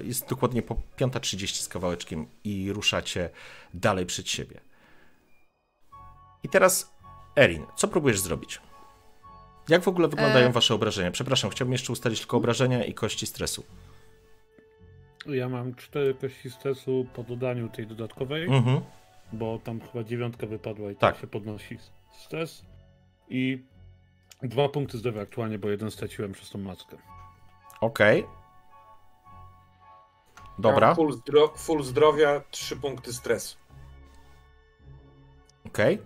jest 0.05 0.29
dokładnie 0.29 0.63
po 0.63 0.75
5.30 0.75 1.47
z 1.63 1.69
kawałeczkiem 1.69 2.27
i 2.45 2.73
ruszacie 2.73 3.31
dalej 3.75 4.07
przed 4.07 4.29
siebie. 4.29 4.61
I 6.43 6.49
teraz, 6.49 6.95
Erin, 7.37 7.67
co 7.77 7.89
próbujesz 7.89 8.21
zrobić? 8.21 8.61
Jak 9.69 9.83
w 9.83 9.89
ogóle 9.89 10.09
wyglądają 10.09 10.49
E. 10.49 10.53
wasze 10.53 10.75
obrażenia? 10.75 11.11
Przepraszam, 11.11 11.51
chciałbym 11.51 11.73
jeszcze 11.73 11.93
ustalić 11.93 12.19
tylko 12.21 12.37
obrażenia 12.37 12.85
i 12.85 12.95
kości 12.95 13.27
stresu. 13.27 13.65
Ja 15.27 15.49
mam 15.49 15.75
cztery 15.75 16.15
kości 16.15 16.51
stresu 16.51 17.07
po 17.15 17.23
dodaniu 17.23 17.69
tej 17.69 17.87
dodatkowej, 17.87 18.45
Mhm. 18.47 18.81
bo 19.33 19.59
tam 19.59 19.81
chyba 19.81 20.05
dziewiątka 20.05 20.47
wypadła 20.47 20.91
i 20.91 20.97
Tak. 20.97 21.13
tak 21.13 21.21
się 21.21 21.27
podnosi 21.27 21.79
stres. 22.25 22.63
I 23.29 23.65
dwa 24.45 24.69
punkty 24.69 24.99
zdrowia 24.99 25.23
aktualnie, 25.23 25.59
bo 25.59 25.69
jeden 25.69 25.91
straciłem 25.91 26.33
przez 26.33 26.51
tą 26.51 26.59
maskę. 26.59 26.97
Okej. 27.81 28.21
Ja 28.21 28.45
Dobra, 30.59 30.95
Full, 30.95 31.13
zdro 31.13 31.49
full 31.57 31.83
zdrowia, 31.85 32.41
trzy 32.51 32.77
punkty 32.77 33.13
stresu. 33.13 33.57
okej, 35.67 35.99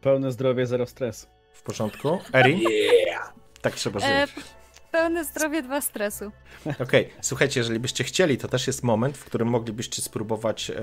Pełne 0.00 0.32
zdrowie, 0.32 0.66
zero 0.66 0.86
stresu. 0.86 1.26
w 1.52 1.62
porządku. 1.62 2.18
Erin? 2.32 2.60
Tak 3.60 3.74
trzeba 3.74 4.00
E, 4.00 4.26
żyć. 4.26 4.36
pełne 4.90 5.24
zdrowie, 5.24 5.62
dwa 5.62 5.80
stresu. 5.80 6.32
Okej, 6.82 7.10
słuchajcie, 7.20 7.60
jeżeli 7.60 7.80
byście 7.80 8.04
chcieli, 8.04 8.38
to 8.38 8.48
też 8.48 8.66
jest 8.66 8.82
moment, 8.82 9.18
w 9.18 9.24
którym 9.24 9.48
moglibyście 9.48 10.02
spróbować 10.02 10.70
e, 10.70 10.74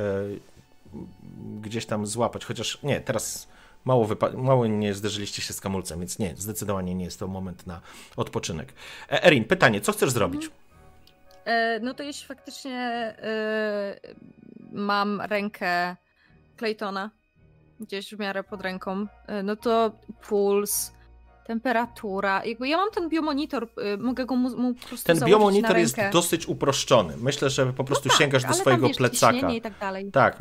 gdzieś 1.61 1.85
tam 1.85 2.07
złapać, 2.07 2.45
chociaż 2.45 2.83
nie, 2.83 3.01
teraz 3.01 3.47
mało, 3.85 4.05
wypa- 4.07 4.37
mało 4.37 4.67
nie 4.67 4.93
zderzyliście 4.93 5.41
się 5.41 5.53
z 5.53 5.61
kamulcem, 5.61 5.99
więc 5.99 6.19
nie, 6.19 6.35
zdecydowanie 6.35 6.95
nie 6.95 7.05
jest 7.05 7.19
to 7.19 7.27
moment 7.27 7.67
na 7.67 7.81
odpoczynek. 8.15 8.73
E, 9.11 9.23
Erin, 9.23 9.45
pytanie, 9.45 9.81
co 9.81 9.91
chcesz 9.91 10.11
zrobić? 10.11 10.49
E, 11.45 11.79
no 11.79 11.93
to 11.93 12.03
jeśli 12.03 12.27
faktycznie 12.27 12.77
e, 12.77 13.99
mam 14.71 15.21
rękę 15.21 15.95
Claytona 16.57 17.11
gdzieś 17.79 18.15
w 18.15 18.19
miarę 18.19 18.43
pod 18.43 18.61
ręką, 18.61 19.07
e, 19.27 19.43
no 19.43 19.55
to 19.55 19.91
puls, 20.27 20.91
temperatura, 21.49 22.45
jakby 22.45 22.67
ja 22.67 22.77
mam 22.77 22.91
ten 22.91 23.09
biomonitor, 23.09 23.67
e, 23.77 23.97
mogę 23.97 24.25
go 24.25 24.35
mu, 24.35 24.57
mu 24.57 24.73
po 24.73 24.87
prostu 24.87 25.07
Ten 25.07 25.19
biomonitor 25.19 25.77
jest 25.77 25.95
dosyć 26.13 26.47
uproszczony. 26.47 27.13
Myślę, 27.17 27.49
że 27.49 27.73
po 27.73 27.83
prostu 27.83 28.09
tak, 28.09 28.17
sięgasz 28.17 28.43
do 28.43 28.53
swojego 28.53 28.87
wiesz, 28.87 28.97
plecaka. 28.97 29.51
i 29.51 29.61
tak 29.61 29.73
dalej. 29.79 30.11
Tak, 30.11 30.37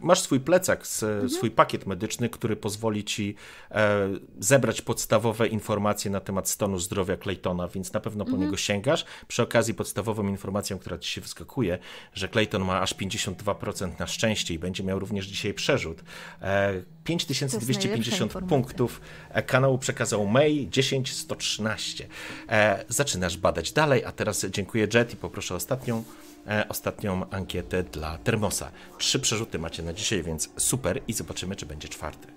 masz 0.00 0.20
swój 0.20 0.40
plecak, 0.40 0.80
Mhm. 1.02 1.30
swój 1.30 1.50
pakiet 1.50 1.86
medyczny, 1.86 2.28
który 2.28 2.56
pozwoli 2.56 3.04
ci 3.04 3.34
e, 3.70 4.08
zebrać 4.38 4.82
podstawowe 4.82 5.46
informacje 5.48 6.10
na 6.10 6.20
temat 6.20 6.48
stanu 6.48 6.78
zdrowia 6.78 7.16
Claytona, 7.16 7.68
więc 7.68 7.92
na 7.92 8.00
pewno 8.00 8.24
po 8.24 8.30
Mhm. 8.30 8.44
niego 8.44 8.56
sięgasz. 8.56 9.04
Przy 9.28 9.42
okazji 9.42 9.74
podstawową 9.74 10.28
informacją, 10.28 10.78
która 10.78 10.98
ci 10.98 11.10
się 11.12 11.20
wyskakuje, 11.20 11.78
że 12.14 12.28
Clayton 12.28 12.64
ma 12.64 12.80
aż 12.80 12.94
52% 12.94 13.98
na 13.98 14.06
szczęście 14.06 14.54
i 14.54 14.58
będzie 14.58 14.84
miał 14.84 14.98
również 14.98 15.26
dzisiaj 15.26 15.54
przerzut. 15.54 16.02
E, 16.42 16.82
5250 17.04 18.22
informacja. 18.22 18.56
punktów 18.56 19.00
e, 19.30 19.42
kanału 19.42 19.78
przekazał 19.78 20.26
May 20.26 20.49
10113. 20.50 22.06
E, 22.48 22.84
zaczynasz 22.88 23.36
badać 23.36 23.72
dalej, 23.72 24.04
a 24.04 24.12
teraz 24.12 24.46
dziękuję 24.50 24.88
Jet 24.94 25.12
i 25.12 25.16
poproszę 25.16 25.54
ostatnią 25.54 26.04
e, 26.46 26.68
ostatnią 26.68 27.30
ankietę 27.30 27.82
dla 27.82 28.18
Termosa. 28.18 28.70
Trzy 28.98 29.20
przerzuty 29.20 29.58
macie 29.58 29.82
na 29.82 29.92
dzisiaj, 29.92 30.22
więc 30.22 30.50
super 30.56 31.00
i 31.08 31.12
zobaczymy, 31.12 31.56
czy 31.56 31.66
będzie 31.66 31.88
czwarty. 31.88 32.28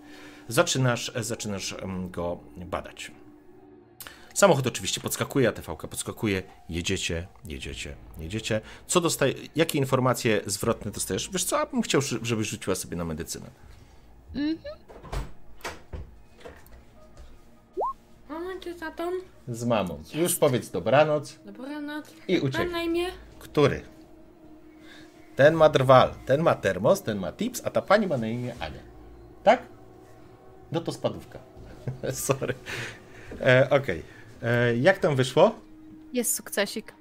Zaczynasz, 0.48 1.12
e, 1.16 1.24
zaczynasz 1.24 1.74
em, 1.74 2.12
go 2.12 2.40
badać. 2.56 3.12
Samochód 4.34 4.68
oczywiście 4.68 5.02
podskakuje, 5.02 5.50
ATV 5.50 5.76
podskakuje, 5.76 6.44
jedziecie, 6.70 7.28
jedziecie, 7.46 7.96
jedziecie. 8.18 8.62
Co 8.88 9.02
dostaje, 9.02 9.34
jakie 9.56 9.78
informacje 9.78 10.42
zwrotne 10.46 10.92
dostajesz? 10.92 11.30
Wiesz 11.34 11.44
co, 11.44 11.60
ja 11.60 11.66
bym 11.66 11.82
chciał, 11.82 12.02
żebyś 12.22 12.48
rzuciła 12.48 12.76
sobie 12.76 12.98
na 12.98 13.06
medycynę. 13.06 13.50
Momenty, 18.54 18.76
tatą. 18.80 19.12
Z 19.48 19.66
mamą. 19.66 20.04
Już 20.14 20.36
powiedz 20.36 20.70
dobranoc 20.70 21.40
Dobranoc. 21.46 22.06
i 22.28 22.38
Mam 22.38 22.46
uciekaj. 22.46 22.72
na 22.72 22.82
imię? 22.84 23.06
Który? 23.40 23.82
Ten 25.36 25.54
ma 25.54 25.70
drwal, 25.70 26.14
ten 26.26 26.42
ma 26.42 26.56
termos, 26.56 27.02
ten 27.04 27.18
ma 27.18 27.32
tips, 27.32 27.62
a 27.66 27.70
ta 27.70 27.82
pani 27.82 28.08
ma 28.08 28.18
na 28.18 28.28
imię 28.28 28.56
Ania. 28.60 28.80
Tak? 29.44 29.62
No 30.72 30.82
to 30.82 30.92
spadówka. 30.92 31.40
Sorry. 32.12 32.54
E, 33.42 33.68
Okej. 33.70 34.04
E, 34.44 34.76
Jak 34.78 34.98
tam 34.98 35.16
wyszło? 35.16 35.56
Jest 36.14 36.36
sukcesik. 36.36 36.94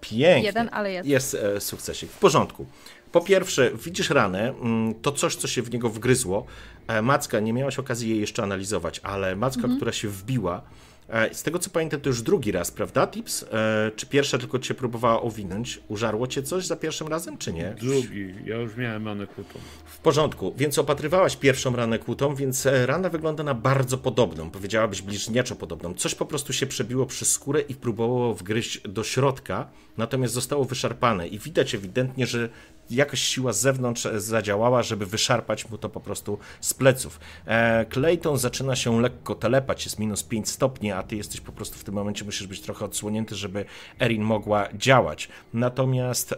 Pięknie. 0.00 0.42
Jeden, 0.46 0.68
ale 0.72 0.92
jest. 0.92 1.08
Jest 1.08 1.34
e, 1.34 1.60
sukcesik. 1.60 2.10
W 2.10 2.18
porządku. 2.18 2.66
Po 3.12 3.20
pierwsze, 3.20 3.70
widzisz 3.74 4.10
ranę, 4.10 4.48
mm, 4.50 4.94
to 4.94 5.12
coś, 5.12 5.36
co 5.36 5.48
się 5.48 5.62
w 5.62 5.70
niego 5.72 5.88
wgryzło. 5.88 6.46
E, 6.90 7.02
Macka, 7.02 7.40
nie 7.40 7.52
miałaś 7.52 7.78
okazji 7.78 8.10
jej 8.10 8.20
jeszcze 8.20 8.42
analizować, 8.42 9.00
ale 9.02 9.36
macka, 9.36 9.56
Mhm. 9.60 9.76
która 9.76 9.92
się 9.92 10.08
wbiła, 10.08 10.62
e, 11.08 11.34
z 11.34 11.42
tego 11.42 11.58
co 11.58 11.70
pamiętam, 11.70 12.00
to 12.00 12.08
już 12.08 12.22
drugi 12.22 12.52
raz, 12.52 12.70
prawda, 12.70 13.06
Tips? 13.06 13.42
E, 13.52 13.90
Czy 13.96 14.06
pierwsza 14.06 14.38
tylko 14.38 14.58
cię 14.58 14.74
próbowała 14.74 15.22
owinąć? 15.22 15.80
Użarło 15.88 16.26
cię 16.26 16.42
coś 16.42 16.66
za 16.66 16.76
pierwszym 16.76 17.08
razem, 17.08 17.38
czy 17.38 17.52
nie? 17.52 17.74
Drugi, 17.80 18.34
ja 18.44 18.56
już 18.56 18.76
miałem 18.76 19.02
manę 19.02 19.26
kłutą. 19.26 19.58
W 19.84 19.98
porządku, 19.98 20.54
więc 20.56 20.78
opatrywałaś 20.78 21.36
pierwszą 21.36 21.76
ranę 21.76 21.98
kłutą, 21.98 22.34
więc 22.34 22.66
rana 22.86 23.08
wygląda 23.08 23.42
na 23.42 23.54
bardzo 23.54 23.98
podobną, 23.98 24.50
powiedziałabyś 24.50 25.02
bliźniaczo 25.02 25.56
podobną. 25.56 25.94
Coś 25.94 26.14
po 26.14 26.26
prostu 26.26 26.52
się 26.52 26.66
przebiło 26.66 27.06
przez 27.06 27.32
skórę 27.32 27.60
i 27.60 27.74
próbowało 27.74 28.34
wgryźć 28.34 28.80
do 28.88 29.04
środka, 29.04 29.68
natomiast 29.96 30.34
zostało 30.34 30.64
wyszarpane 30.64 31.28
i 31.28 31.38
widać 31.38 31.74
ewidentnie, 31.74 32.26
że 32.26 32.48
jakaś 32.90 33.20
siła 33.20 33.52
z 33.52 33.60
zewnątrz 33.60 34.06
e, 34.06 34.20
zadziałała, 34.20 34.82
żeby 34.82 35.06
wyszarpać 35.06 35.70
mu 35.70 35.78
to 35.78 35.88
po 35.88 36.00
prostu 36.00 36.38
z 36.60 36.74
pleców. 36.74 37.20
E, 37.46 37.86
Clayton 37.86 38.38
zaczyna 38.38 38.76
się 38.76 39.00
lekko 39.00 39.34
telepać, 39.34 39.84
jest 39.84 39.98
minus 39.98 40.22
5 40.22 40.48
stopni, 40.48 40.92
a 40.92 41.02
ty 41.02 41.16
jesteś 41.16 41.40
po 41.40 41.52
prostu 41.52 41.78
w 41.78 41.84
tym 41.84 41.94
momencie, 41.94 42.24
musisz 42.24 42.46
być 42.46 42.60
trochę 42.60 42.84
odsłonięty, 42.84 43.34
żeby 43.34 43.64
Erin 44.00 44.22
mogła 44.22 44.68
działać. 44.74 45.28
Natomiast 45.54 46.34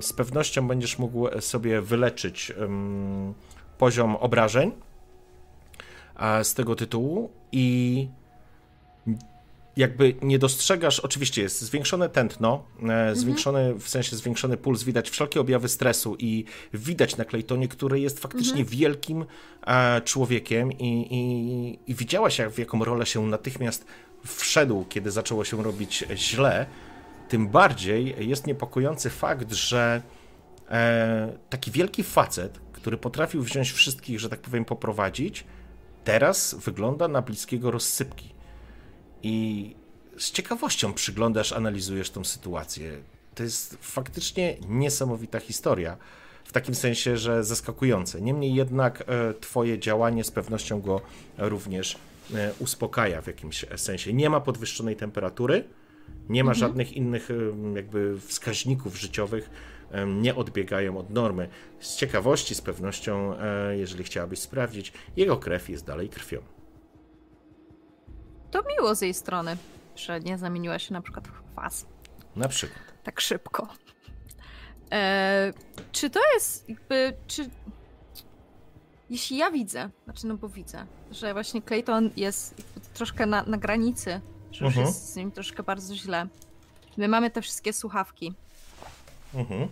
z 0.00 0.12
pewnością 0.12 0.68
będziesz 0.68 0.98
mógł 0.98 1.40
sobie 1.40 1.80
wyleczyć 1.80 2.52
poziom 3.78 4.16
obrażeń 4.16 4.72
z 6.42 6.54
tego 6.54 6.74
tytułu 6.74 7.30
i 7.52 8.08
jakby 9.76 10.14
nie 10.22 10.38
dostrzegasz, 10.38 11.00
oczywiście 11.00 11.42
jest 11.42 11.60
zwiększone 11.60 12.08
tętno, 12.08 12.64
e, 12.88 13.16
zwiększony, 13.16 13.74
w 13.74 13.88
sensie 13.88 14.16
zwiększony 14.16 14.56
puls, 14.56 14.82
widać 14.82 15.10
wszelkie 15.10 15.40
objawy 15.40 15.68
stresu 15.68 16.16
i 16.18 16.44
widać 16.74 17.16
na 17.16 17.24
Claytonie, 17.24 17.68
który 17.68 18.00
jest 18.00 18.20
faktycznie 18.20 18.64
wielkim 18.64 19.24
e, 19.66 20.00
człowiekiem 20.00 20.72
i, 20.72 21.06
i, 21.10 21.90
i 21.90 21.94
widziałaś, 21.94 22.38
jak, 22.38 22.50
w 22.50 22.58
jaką 22.58 22.84
rolę 22.84 23.06
się 23.06 23.26
natychmiast 23.26 23.84
wszedł, 24.24 24.84
kiedy 24.88 25.10
zaczęło 25.10 25.44
się 25.44 25.62
robić 25.62 26.04
źle. 26.14 26.66
Tym 27.28 27.48
bardziej 27.48 28.14
jest 28.18 28.46
niepokojący 28.46 29.10
fakt, 29.10 29.52
że 29.52 30.02
e, 30.70 31.38
taki 31.50 31.70
wielki 31.70 32.02
facet, 32.02 32.60
który 32.72 32.96
potrafił 32.96 33.42
wziąć 33.42 33.72
wszystkich, 33.72 34.20
że 34.20 34.28
tak 34.28 34.40
powiem, 34.40 34.64
poprowadzić, 34.64 35.44
teraz 36.04 36.54
wygląda 36.54 37.08
na 37.08 37.22
bliskiego 37.22 37.70
rozsypki. 37.70 38.33
I 39.24 39.74
z 40.18 40.30
ciekawością 40.30 40.92
przyglądasz, 40.92 41.52
analizujesz 41.52 42.10
tą 42.10 42.24
sytuację. 42.24 42.92
To 43.34 43.42
jest 43.42 43.78
faktycznie 43.80 44.56
niesamowita 44.68 45.40
historia. 45.40 45.96
W 46.44 46.52
takim 46.52 46.74
sensie, 46.74 47.16
że 47.16 47.44
zaskakujące. 47.44 48.20
Niemniej 48.20 48.54
jednak 48.54 49.04
e, 49.06 49.34
Twoje 49.34 49.78
działanie 49.78 50.24
z 50.24 50.30
pewnością 50.30 50.80
go 50.80 51.00
również 51.38 51.96
e, 52.34 52.52
uspokaja 52.58 53.22
w 53.22 53.26
jakimś 53.26 53.64
sensie. 53.76 54.12
Nie 54.12 54.30
ma 54.30 54.40
podwyższonej 54.40 54.96
temperatury, 54.96 55.64
nie 56.28 56.44
ma 56.44 56.54
żadnych 56.54 56.92
innych 56.92 57.28
jakby 57.74 58.20
wskaźników 58.20 58.98
życiowych, 58.98 59.50
nie 60.06 60.34
odbiegają 60.34 60.98
od 60.98 61.10
normy. 61.10 61.48
Z 61.80 61.96
ciekawości, 61.96 62.54
z 62.54 62.60
pewnością, 62.60 63.38
e, 63.38 63.76
jeżeli 63.76 64.04
chciałabyś 64.04 64.38
sprawdzić, 64.38 64.92
jego 65.16 65.36
krew 65.36 65.68
jest 65.68 65.86
dalej 65.86 66.08
krwią. 66.08 66.53
To 68.54 68.62
miło 68.68 68.94
z 68.94 69.02
jej 69.02 69.14
strony, 69.14 69.56
że 69.96 70.20
nie 70.20 70.38
zamieniła 70.38 70.78
się 70.78 70.92
na 70.92 71.00
przykład 71.02 71.28
w 71.28 71.54
was 71.54 71.86
Na 72.36 72.48
przykład. 72.48 72.78
tak 73.04 73.20
szybko. 73.20 73.68
E, 74.92 75.52
czy 75.92 76.10
to 76.10 76.20
jest 76.34 76.68
jakby, 76.68 77.12
czy... 77.26 77.50
Jeśli 79.10 79.36
ja 79.36 79.50
widzę, 79.50 79.90
znaczy 80.04 80.26
no 80.26 80.36
bo 80.36 80.48
widzę, 80.48 80.86
że 81.10 81.32
właśnie 81.32 81.62
Clayton 81.62 82.10
jest 82.16 82.54
troszkę 82.94 83.26
na, 83.26 83.42
na 83.42 83.56
granicy, 83.58 84.20
że 84.52 84.64
już 84.64 84.74
Mhm. 84.76 84.86
jest 84.86 85.12
z 85.12 85.16
nim 85.16 85.32
troszkę 85.32 85.62
bardzo 85.62 85.94
źle. 85.96 86.26
My 86.96 87.08
mamy 87.08 87.30
te 87.30 87.42
wszystkie 87.42 87.72
słuchawki. 87.72 88.34
Mhm. 89.34 89.68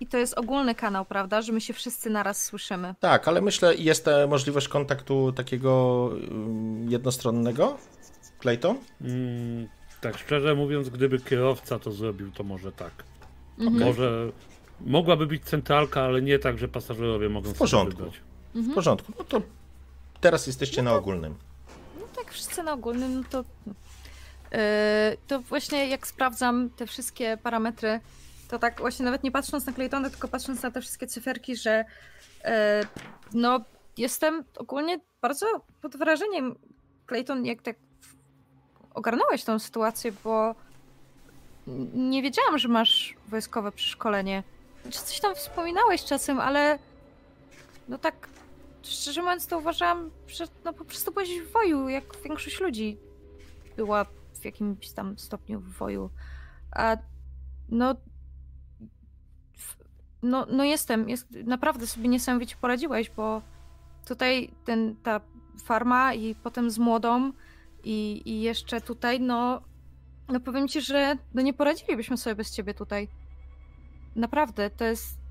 I 0.00 0.06
to 0.06 0.18
jest 0.18 0.34
ogólny 0.34 0.74
kanał, 0.74 1.04
prawda? 1.04 1.42
Że 1.42 1.52
my 1.52 1.60
się 1.60 1.72
wszyscy 1.74 2.10
naraz 2.10 2.42
słyszymy. 2.44 2.94
Tak, 3.00 3.28
ale 3.28 3.40
myślę, 3.40 3.74
jest 3.74 4.06
możliwość 4.28 4.68
kontaktu 4.68 5.32
takiego 5.32 6.10
ym, 6.30 6.90
jednostronnego, 6.90 7.78
Clayton? 8.44 8.78
Mm, 9.00 9.68
tak 10.00 10.18
szczerze 10.18 10.54
mówiąc, 10.54 10.88
gdyby 10.88 11.18
kierowca 11.18 11.78
to 11.78 11.92
zrobił, 11.92 12.30
to 12.30 12.44
może 12.44 12.72
tak. 12.72 12.92
Mhm. 13.58 13.84
Może 13.84 14.32
mogłaby 14.80 15.26
być 15.26 15.44
centralka, 15.44 16.02
ale 16.02 16.22
nie 16.22 16.38
tak, 16.38 16.58
że 16.58 16.68
pasażerowie 16.68 17.28
mogą 17.28 17.50
W 17.54 17.58
porządku. 17.58 17.98
sobie 17.98 18.10
wybrać. 18.10 18.22
W 18.54 18.74
porządku. 18.74 19.12
No 19.18 19.24
to 19.24 19.42
teraz 20.20 20.46
jesteście 20.46 20.82
na 20.82 20.94
ogólnym. 20.94 21.34
No 22.00 22.06
tak, 22.16 22.32
wszyscy 22.32 22.62
na 22.62 22.72
ogólnym, 22.72 23.14
no 23.14 23.22
to. 23.30 23.44
Yy, 24.52 24.58
to 25.26 25.40
właśnie 25.40 25.88
jak 25.88 26.06
sprawdzam 26.06 26.70
te 26.70 26.86
wszystkie 26.86 27.38
parametry, 27.42 28.00
to 28.48 28.58
tak 28.58 28.78
właśnie 28.80 29.04
nawet 29.04 29.22
nie 29.24 29.30
patrząc 29.30 29.66
na 29.66 29.72
Claytona, 29.72 30.10
tylko 30.10 30.28
patrząc 30.28 30.62
na 30.62 30.70
te 30.70 30.80
wszystkie 30.80 31.06
cyferki, 31.06 31.56
że 31.56 31.84
yy, 32.44 32.50
no 33.34 33.60
jestem 33.96 34.44
ogólnie 34.58 35.00
bardzo 35.22 35.46
pod 35.80 35.96
wrażeniem. 35.96 36.54
Clayton, 37.06 37.44
jak 37.44 37.62
tak 37.62 37.76
ogarnąłeś 38.94 39.44
tą 39.44 39.58
sytuację, 39.58 40.12
bo 40.24 40.54
nie 41.94 42.22
wiedziałam, 42.22 42.58
że 42.58 42.68
masz 42.68 43.14
wojskowe 43.28 43.72
przeszkolenie. 43.72 44.42
Czy 44.84 44.98
coś 45.00 45.20
tam 45.20 45.34
wspominałeś 45.34 46.04
czasem, 46.04 46.40
ale 46.40 46.78
no 47.88 47.98
tak 47.98 48.28
szczerze 48.82 49.22
mówiąc, 49.22 49.46
to 49.46 49.58
uważam, 49.58 50.10
że 50.26 50.44
no 50.64 50.72
po 50.72 50.84
prostu 50.84 51.12
byłeś 51.12 51.40
w 51.40 51.52
woju, 51.52 51.88
jak 51.88 52.04
większość 52.24 52.60
ludzi 52.60 52.98
była 53.76 54.04
w 54.40 54.44
jakimś 54.44 54.90
tam 54.90 55.18
stopniu 55.18 55.60
w 55.60 55.72
woju. 55.72 56.10
A 56.72 56.96
no. 57.68 57.94
No, 60.22 60.46
no 60.50 60.64
jestem, 60.64 61.08
jest, 61.08 61.30
naprawdę 61.30 61.86
sobie 61.86 62.08
niesamowicie 62.08 62.56
poradziłeś, 62.60 63.10
bo 63.10 63.42
tutaj 64.06 64.50
ten, 64.64 64.96
ta 65.02 65.20
farma 65.64 66.14
i 66.14 66.34
potem 66.34 66.70
z 66.70 66.78
młodą 66.78 67.32
i, 67.84 68.22
i 68.24 68.42
jeszcze 68.42 68.80
tutaj, 68.80 69.20
no, 69.20 69.62
no 70.28 70.40
powiem 70.40 70.68
ci, 70.68 70.80
że 70.80 71.16
no 71.34 71.42
nie 71.42 71.54
poradzilibyśmy 71.54 72.16
sobie 72.16 72.36
bez 72.36 72.50
ciebie 72.50 72.74
tutaj. 72.74 73.08
Naprawdę, 74.16 74.70
to 74.70 74.84
jest 74.84 75.24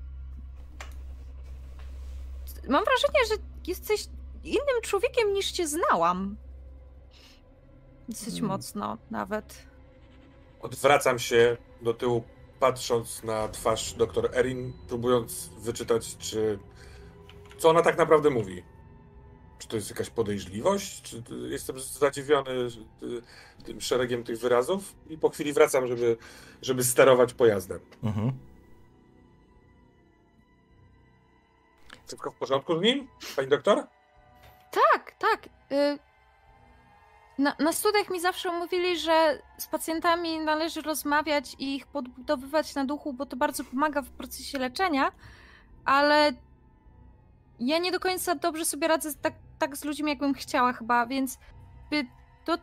Mam 2.68 2.84
wrażenie, 2.84 3.26
że 3.28 3.34
jesteś 3.66 4.06
innym 4.44 4.80
człowiekiem 4.82 5.32
niż 5.32 5.52
cię 5.52 5.68
znałam. 5.68 6.36
Dosyć 8.08 8.34
Hmm. 8.34 8.48
mocno 8.48 8.98
nawet. 9.10 9.66
Odwracam 10.62 11.18
się 11.18 11.56
do 11.82 11.94
tyłu, 11.94 12.24
patrząc 12.60 13.22
na 13.22 13.48
twarz 13.48 13.92
dr 13.92 14.30
Erin, 14.34 14.72
próbując 14.88 15.50
wyczytać, 15.58 16.16
czy 16.16 16.58
co 17.58 17.70
ona 17.70 17.82
tak 17.82 17.98
naprawdę 17.98 18.30
mówi. 18.30 18.62
Czy 19.58 19.68
to 19.68 19.76
jest 19.76 19.90
jakaś 19.90 20.10
podejrzliwość? 20.10 21.02
Czy 21.02 21.22
jestem 21.48 21.80
zadziwiony 21.80 22.50
tym 23.64 23.80
szeregiem 23.80 24.24
tych 24.24 24.38
wyrazów 24.38 24.94
i 25.10 25.18
po 25.18 25.30
chwili 25.30 25.52
wracam, 25.52 25.86
żeby, 25.86 26.16
żeby 26.62 26.84
sterować 26.84 27.34
pojazdem. 27.34 27.80
Mhm. 28.02 28.32
Wszystko 32.06 32.30
w 32.30 32.34
porządku 32.34 32.78
z 32.78 32.82
nim, 32.82 33.08
pani 33.36 33.48
doktor? 33.48 33.86
Tak, 34.70 35.14
tak. 35.18 35.46
y, 35.72 35.98
Na, 37.38 37.56
na 37.58 37.72
studiach 37.72 38.10
mi 38.10 38.20
zawsze 38.20 38.52
mówili, 38.52 38.98
że 38.98 39.42
z 39.58 39.66
pacjentami 39.66 40.40
należy 40.40 40.82
rozmawiać 40.82 41.56
i 41.58 41.76
ich 41.76 41.86
podbudowywać 41.86 42.74
na 42.74 42.84
duchu, 42.84 43.12
bo 43.12 43.26
to 43.26 43.36
bardzo 43.36 43.64
pomaga 43.64 44.02
w 44.02 44.10
procesie 44.10 44.58
leczenia, 44.58 45.12
ale 45.84 46.32
ja 47.60 47.78
nie 47.78 47.92
do 47.92 48.00
końca 48.00 48.34
dobrze 48.34 48.64
sobie 48.64 48.88
radzę 48.88 49.14
tak, 49.22 49.34
tak 49.64 49.76
z 49.76 49.84
ludźmi, 49.84 50.08
jakbym 50.08 50.34
chciała 50.34 50.72
chyba, 50.72 51.06
więc 51.06 51.38
to 52.44 52.58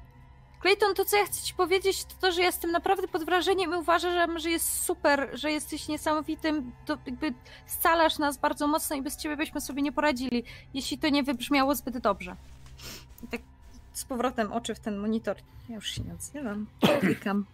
Clayton, 0.62 0.96
to 0.96 1.06
co 1.06 1.18
ja 1.18 1.26
chcę 1.26 1.42
ci 1.42 1.54
powiedzieć, 1.54 2.06
to 2.06 2.14
to, 2.22 2.32
że 2.32 2.42
jestem 2.42 2.72
naprawdę 2.72 3.08
pod 3.08 3.24
wrażeniem 3.24 3.74
i 3.74 3.76
uważam, 3.76 4.40
że 4.40 4.50
jest 4.50 4.84
super, 4.84 5.30
że 5.34 5.52
jesteś 5.52 5.88
niesamowitym, 5.88 6.72
to 6.86 6.98
jakby 7.06 7.34
scalasz 7.66 8.18
nas 8.20 8.38
bardzo 8.38 8.68
mocno 8.68 8.96
i 8.96 9.02
bez 9.02 9.18
ciebie 9.18 9.38
byśmy 9.38 9.62
sobie 9.62 9.82
nie 9.82 9.92
poradzili, 9.92 10.44
jeśli 10.74 10.98
to 10.98 11.10
nie 11.10 11.24
wybrzmiało 11.24 11.76
zbyt 11.76 11.98
dobrze. 11.98 12.36
I 13.24 13.28
tak 13.28 13.42
z 13.94 14.06
powrotem 14.06 14.54
oczy 14.54 14.76
w 14.76 14.80
ten 14.80 14.98
monitor. 14.98 15.38
Ja 15.70 15.76
już 15.76 15.90
się 15.90 16.02
nie 16.04 16.14
odzywam. 16.14 16.68
Klikam. 17.00 17.46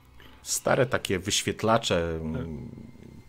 Stare 0.41 0.85
takie 0.85 1.19
wyświetlacze, 1.19 2.15
mm, 2.15 2.69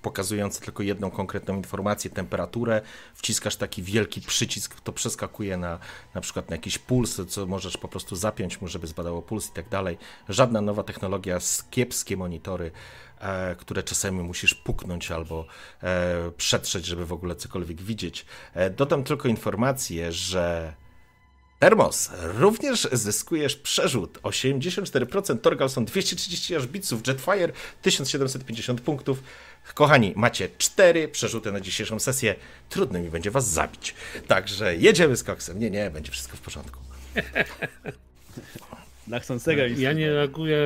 pokazujące 0.03 0.61
tylko 0.61 0.83
jedną 0.83 1.11
konkretną 1.11 1.57
informację, 1.57 2.11
temperaturę, 2.11 2.83
wciskasz 3.15 3.57
taki 3.57 3.83
wielki 3.83 4.21
przycisk, 4.21 4.81
to 4.81 4.93
przeskakuje 4.93 5.57
na 5.57 5.79
na 6.15 6.21
przykład 6.21 6.51
na 6.51 6.57
jakiś 6.57 6.79
puls, 6.79 7.21
co 7.29 7.47
możesz 7.47 7.77
po 7.77 7.89
prostu 7.89 8.17
zapiąć 8.17 8.61
mu, 8.61 8.69
żeby 8.69 8.87
zbadało 8.87 9.23
puls 9.23 9.49
i 9.51 9.53
tak 9.53 9.69
dalej. 9.69 9.99
Żadna 10.29 10.61
nowa 10.61 10.83
technologia, 10.83 11.39
kiepskie 11.71 12.17
monitory, 12.17 12.71
e, 13.21 13.57
które 13.57 13.83
czasami 13.83 14.23
musisz 14.23 14.55
puknąć 14.55 15.11
albo 15.11 15.47
e, 15.83 16.31
przetrzeć, 16.37 16.87
żeby 16.87 17.07
w 17.07 17.13
ogóle 17.13 17.37
cokolwiek 17.37 17.83
widzieć. 17.83 18.27
E, 18.55 18.71
dodam 18.71 19.05
tylko 19.05 19.29
informację, 19.29 20.13
że 20.13 20.75
Termos, 21.59 22.11
również 22.23 22.89
zyskujesz 22.93 23.57
przerzut 23.57 24.19
84%, 24.23 25.39
Torgalson 25.41 25.85
230 25.85 26.57
aż 26.57 26.67
bitsów, 26.67 27.07
Jetfire 27.07 27.53
1750 27.83 28.81
punktów. 28.81 29.23
Kochani, 29.75 30.13
macie 30.17 30.49
cztery 30.59 31.09
przerzuty 31.09 31.53
na 31.53 31.61
dzisiejszą 31.61 31.99
sesję. 31.99 32.35
Trudno 32.69 33.01
mi 33.01 33.11
będzie 33.11 33.31
was 33.31 33.49
zabić. 33.49 33.95
Także 34.27 34.77
jedziemy 34.77 35.17
z 35.17 35.25
koksem. 35.25 35.59
Nie, 35.59 35.71
nie, 35.71 35.91
będzie 35.91 36.13
wszystko 36.13 36.37
w 36.37 36.41
porządku. 36.41 36.81
Na 39.07 39.21
chcącego 39.21 39.63
Ja 39.67 39.93
nie 39.93 40.11
reaguję 40.13 40.59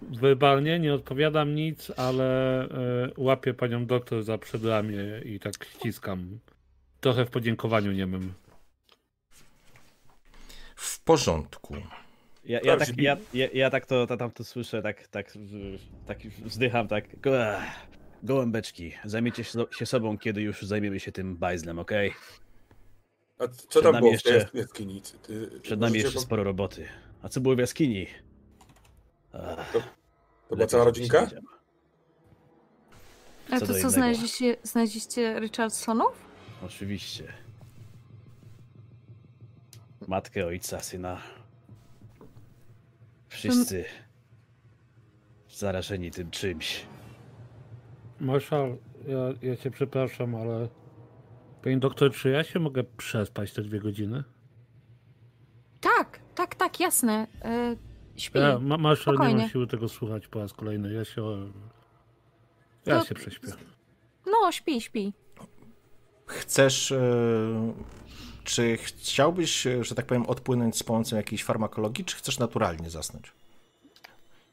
werbalnie, 0.00 0.78
nie 0.78 0.94
odpowiadam 0.94 1.54
nic, 1.54 1.92
ale 1.96 2.60
e, 2.62 3.10
łapię 3.16 3.54
panią 3.54 3.86
doktor 3.86 4.22
za 4.22 4.38
przedramię 4.38 5.20
i 5.24 5.40
tak 5.40 5.64
ściskam. 5.64 6.38
Trochę 7.00 7.24
w 7.24 7.30
podziękowaniu 7.30 7.92
niemym. 7.92 8.32
W 10.76 11.00
porządku. 11.00 11.76
Ja, 12.44 12.60
ja, 12.64 12.76
tak, 12.76 12.98
ja, 12.98 13.16
ja, 13.34 13.46
ja 13.54 13.70
tak 13.70 13.86
to, 13.86 14.06
to 14.06 14.16
tam 14.16 14.30
to 14.30 14.44
słyszę, 14.44 14.82
tak, 14.82 15.08
tak, 15.08 15.32
tak 16.06 16.18
wzdycham, 16.22 16.88
tak. 16.88 17.04
Ech, 17.04 17.89
Gołębeczki, 18.22 18.92
zajmiecie 19.04 19.44
się, 19.44 19.58
się 19.70 19.86
sobą, 19.86 20.18
kiedy 20.18 20.42
już 20.42 20.62
zajmiemy 20.62 21.00
się 21.00 21.12
tym 21.12 21.36
bajzlem, 21.36 21.78
okej? 21.78 22.12
A 23.38 23.48
co 23.68 23.82
tam 23.82 23.92
nami 23.92 24.00
było 24.02 24.12
jeszcze- 24.12 24.46
w 24.46 24.50
tej 24.50 24.60
jaskini? 24.60 25.02
Ty- 25.22 25.60
Przed 25.62 25.80
nami 25.80 25.98
jeszcze 25.98 26.12
po- 26.14 26.20
sporo 26.20 26.44
roboty. 26.44 26.88
A 27.22 27.28
co 27.28 27.40
było 27.40 27.54
w 27.56 27.58
jaskini? 27.58 28.02
Ech, 28.02 29.72
To 29.72 29.72
była 29.72 29.80
lepiej, 30.50 30.68
cała 30.68 30.84
rodzinka? 30.84 31.26
A 33.50 33.60
to 33.60 33.66
co, 33.66 33.72
innego. 33.72 33.90
znaleźliście, 33.90 34.56
znaleźliście 34.62 35.40
Richardsonów? 35.40 36.12
Oczywiście. 36.66 37.32
Matkę, 40.08 40.46
ojca, 40.46 40.80
syna. 40.80 41.20
Wszyscy 43.28 43.84
zarażeni 45.50 46.10
tym 46.10 46.30
czymś. 46.30 46.86
Marszal, 48.20 48.76
ja, 49.08 49.48
ja 49.48 49.56
cię 49.56 49.70
przepraszam, 49.70 50.34
ale 50.34 50.68
pani 51.62 51.78
doktor, 51.78 52.12
czy 52.12 52.30
ja 52.30 52.44
się 52.44 52.58
mogę 52.58 52.84
przespać 52.84 53.52
te 53.52 53.62
dwie 53.62 53.80
godziny? 53.80 54.24
Tak, 55.80 56.20
tak, 56.34 56.54
tak, 56.54 56.80
jasne. 56.80 57.26
E, 57.42 57.76
śpi. 58.16 58.38
Ja, 58.38 58.58
ma, 58.58 58.76
marszal, 58.76 59.14
nie 59.14 59.36
mam 59.36 59.48
siły 59.48 59.66
tego 59.66 59.88
słuchać 59.88 60.28
po 60.28 60.38
raz 60.38 60.52
kolejny. 60.52 60.92
Ja 60.92 61.04
się... 61.04 61.52
Ja 62.86 62.98
To- 63.00 63.06
się 63.06 63.14
prześpię. 63.14 63.48
No, 64.26 64.52
śpi, 64.52 64.80
śpi. 64.80 65.12
Chcesz. 66.26 66.92
e, 66.92 67.72
Czy 68.44 68.76
chciałbyś, 68.76 69.66
że 69.80 69.94
tak 69.94 70.06
powiem, 70.06 70.26
odpłynąć 70.26 70.76
z 70.76 70.82
pomocą 70.82 71.16
jakiejś 71.16 71.44
farmakologii, 71.44 72.04
czy 72.04 72.16
chcesz 72.16 72.38
naturalnie 72.38 72.90
zasnąć? 72.90 73.32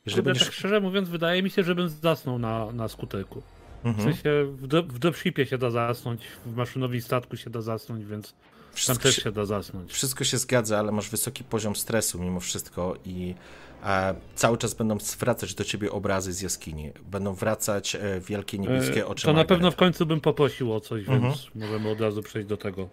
Jeżeli 0.05 0.23
będziesz. 0.23 0.43
tak 0.43 0.53
szczerze 0.53 0.79
mówiąc, 0.81 1.09
wydaje 1.09 1.43
mi 1.43 1.49
się, 1.49 1.63
żebym 1.63 1.89
zasnął 1.89 2.39
na, 2.39 2.71
na 2.71 2.87
skuterku. 2.87 3.41
W 3.83 3.87
Mhm. 3.87 4.13
sensie 4.13 4.29
w, 4.51 4.67
do, 4.67 4.83
w 4.83 4.99
dropshipie 4.99 5.45
się 5.45 5.57
da 5.57 5.69
zasnąć, 5.69 6.21
w 6.45 6.55
maszynowym 6.55 7.01
statku 7.01 7.37
się 7.37 7.49
da 7.49 7.61
zasnąć, 7.61 8.05
więc 8.05 8.31
tam 8.31 8.37
Wszystko 8.73 9.03
też 9.03 9.15
się, 9.15 9.31
da 9.31 9.45
zasnąć. 9.45 9.91
wszystko 9.93 10.23
się 10.23 10.37
zgadza, 10.37 10.79
ale 10.79 10.91
masz 10.91 11.09
wysoki 11.09 11.43
poziom 11.43 11.75
stresu 11.75 12.19
mimo 12.19 12.39
wszystko 12.39 12.95
i 13.05 13.35
e, 13.83 14.15
cały 14.35 14.57
czas 14.57 14.73
będą 14.73 14.97
wracać 15.19 15.53
do 15.55 15.63
ciebie 15.63 15.91
obrazy 15.91 16.33
z 16.33 16.41
jaskini. 16.41 16.91
Będą 17.11 17.33
wracać 17.33 17.95
e, 17.95 18.19
wielkie 18.19 18.59
niebieskie 18.59 19.01
E, 19.01 19.07
oczy. 19.07 19.25
To 19.25 19.31
na 19.33 19.37
Margaret. 19.37 19.47
pewno 19.49 19.71
w 19.71 19.75
końcu 19.75 20.05
bym 20.05 20.21
poprosił 20.21 20.73
o 20.73 20.79
coś, 20.79 20.99
Mhm. 20.99 21.21
więc 21.21 21.47
możemy 21.55 21.89
od 21.89 22.01
razu 22.01 22.23
przejść 22.23 22.47
do 22.47 22.57
tego. 22.57 22.89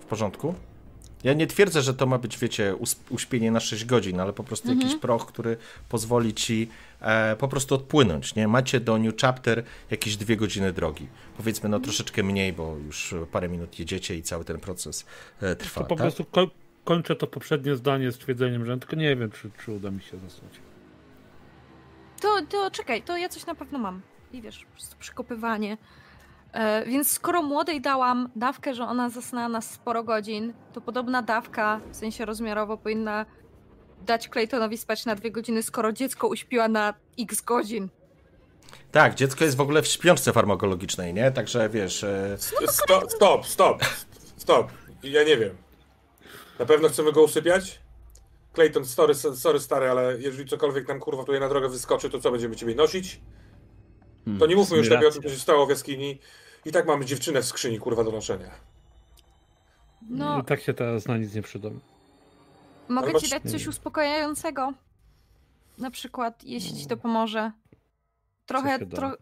W 0.00 0.04
porządku? 0.04 0.54
Ja 1.24 1.32
nie 1.32 1.46
twierdzę, 1.46 1.82
że 1.82 1.94
to 1.94 2.06
ma 2.06 2.18
być, 2.18 2.38
wiecie, 2.38 2.74
uśpienie 3.10 3.50
na 3.50 3.60
6 3.60 3.84
godzin, 3.84 4.20
ale 4.20 4.32
po 4.32 4.44
prostu 4.44 4.68
Mhm. 4.70 4.86
jakiś 4.88 5.00
proch, 5.00 5.26
który 5.26 5.56
pozwoli 5.88 6.34
ci 6.34 6.68
e, 7.00 7.36
po 7.36 7.48
prostu 7.48 7.74
odpłynąć, 7.74 8.34
nie? 8.34 8.48
Macie 8.48 8.80
do 8.80 8.98
New 8.98 9.14
Chapter 9.20 9.64
jakieś 9.90 10.16
dwie 10.16 10.36
godziny 10.36 10.72
drogi. 10.72 11.06
Powiedzmy, 11.36 11.68
no 11.68 11.80
troszeczkę 11.80 12.22
mniej, 12.22 12.52
bo 12.52 12.76
już 12.86 13.14
parę 13.32 13.48
minut 13.48 13.78
jedziecie 13.78 14.16
i 14.16 14.22
cały 14.22 14.44
ten 14.44 14.60
proces 14.60 15.06
e, 15.40 15.56
trwa, 15.56 15.80
To 15.80 15.86
po 15.86 15.94
tak? 15.96 16.02
prostu 16.04 16.24
ko- 16.24 16.50
kończę 16.84 17.16
to 17.16 17.26
poprzednie 17.26 17.76
zdanie 17.76 18.12
z 18.12 18.18
twierdzeniem, 18.18 18.66
że 18.66 18.78
tylko 18.78 18.96
nie 18.96 19.16
wiem, 19.16 19.30
czy, 19.30 19.50
czy 19.64 19.72
uda 19.72 19.90
mi 19.90 20.00
się 20.02 20.18
zasnąć. 20.18 20.54
To, 22.20 22.28
to 22.48 22.70
czekaj, 22.70 23.02
to 23.02 23.16
ja 23.16 23.28
coś 23.28 23.46
na 23.46 23.54
pewno 23.54 23.78
mam. 23.78 24.00
I 24.32 24.42
wiesz, 24.42 24.64
po 24.64 24.70
prostu 24.72 24.96
przykopywanie. 24.98 25.76
E, 26.56 26.84
więc 26.86 27.10
skoro 27.10 27.42
młodej 27.42 27.80
dałam 27.80 28.28
dawkę, 28.36 28.74
że 28.74 28.84
ona 28.84 29.10
zasnęła 29.10 29.48
na 29.48 29.60
sporo 29.60 30.02
godzin, 30.04 30.52
to 30.72 30.80
podobna 30.80 31.22
dawka, 31.22 31.80
w 31.92 31.96
sensie 31.96 32.24
rozmiarowo, 32.24 32.76
powinna 32.76 33.26
dać 34.06 34.28
Claytonowi 34.28 34.78
spać 34.78 35.06
na 35.06 35.14
dwie 35.14 35.30
godziny, 35.30 35.62
skoro 35.62 35.92
dziecko 35.92 36.28
uśpiła 36.28 36.68
na 36.68 36.94
x 37.18 37.40
godzin. 37.40 37.88
Tak, 38.92 39.14
dziecko 39.14 39.44
jest 39.44 39.56
w 39.56 39.60
ogóle 39.60 39.82
w 39.82 39.86
śpiączce 39.86 40.32
farmakologicznej, 40.32 41.14
nie? 41.14 41.30
Także 41.30 41.68
wiesz, 41.68 42.04
e, 42.04 42.36
Stop, 42.68 43.10
stop, 43.12 43.46
stop, 43.46 43.82
stop. 44.36 44.68
Ja 45.02 45.24
nie 45.24 45.36
wiem. 45.36 45.56
Na 46.58 46.66
pewno 46.66 46.88
chcemy 46.88 47.12
go 47.12 47.22
usypiać? 47.22 47.80
Clayton, 48.54 48.84
sorry, 48.84 49.14
sorry 49.14 49.60
stary, 49.60 49.90
ale 49.90 50.16
jeżeli 50.18 50.48
cokolwiek 50.48 50.88
nam 50.88 51.00
kurwa 51.00 51.24
tutaj 51.24 51.40
na 51.40 51.48
drogę 51.48 51.68
wyskoczy, 51.68 52.10
to 52.10 52.20
co 52.20 52.30
będziemy 52.30 52.56
ciebie 52.56 52.74
nosić? 52.74 53.20
Hmm, 54.24 54.40
To 54.40 54.46
nie 54.46 54.56
mówmy 54.56 54.76
już 54.76 54.90
lepiej 54.90 55.08
o 55.08 55.10
tym, 55.10 55.22
co 55.22 55.28
się 55.28 55.38
stało 55.38 55.66
w 55.66 55.70
jaskini. 55.70 56.18
I 56.66 56.72
tak 56.72 56.86
mamy 56.86 57.04
dziewczynę 57.04 57.42
w 57.42 57.46
skrzyni 57.46 57.78
kurwa 57.78 58.04
do 58.04 58.12
noszenia. 58.12 58.50
No, 60.10 60.40
I 60.40 60.44
tak 60.44 60.60
się 60.60 60.74
teraz 60.74 61.06
na 61.06 61.16
nic 61.18 61.34
nie 61.34 61.42
przydam. 61.42 61.80
mogę 62.88 63.08
ale 63.08 63.20
ci 63.20 63.24
masz- 63.24 63.30
dać 63.30 63.52
coś 63.52 63.66
uspokajającego. 63.66 64.72
Na 65.78 65.90
przykład, 65.90 66.44
jeśli 66.44 66.78
ci 66.78 66.86
to 66.86 66.96
pomoże. 66.96 67.52
Trochę, 68.46 68.86
tro, 68.86 69.12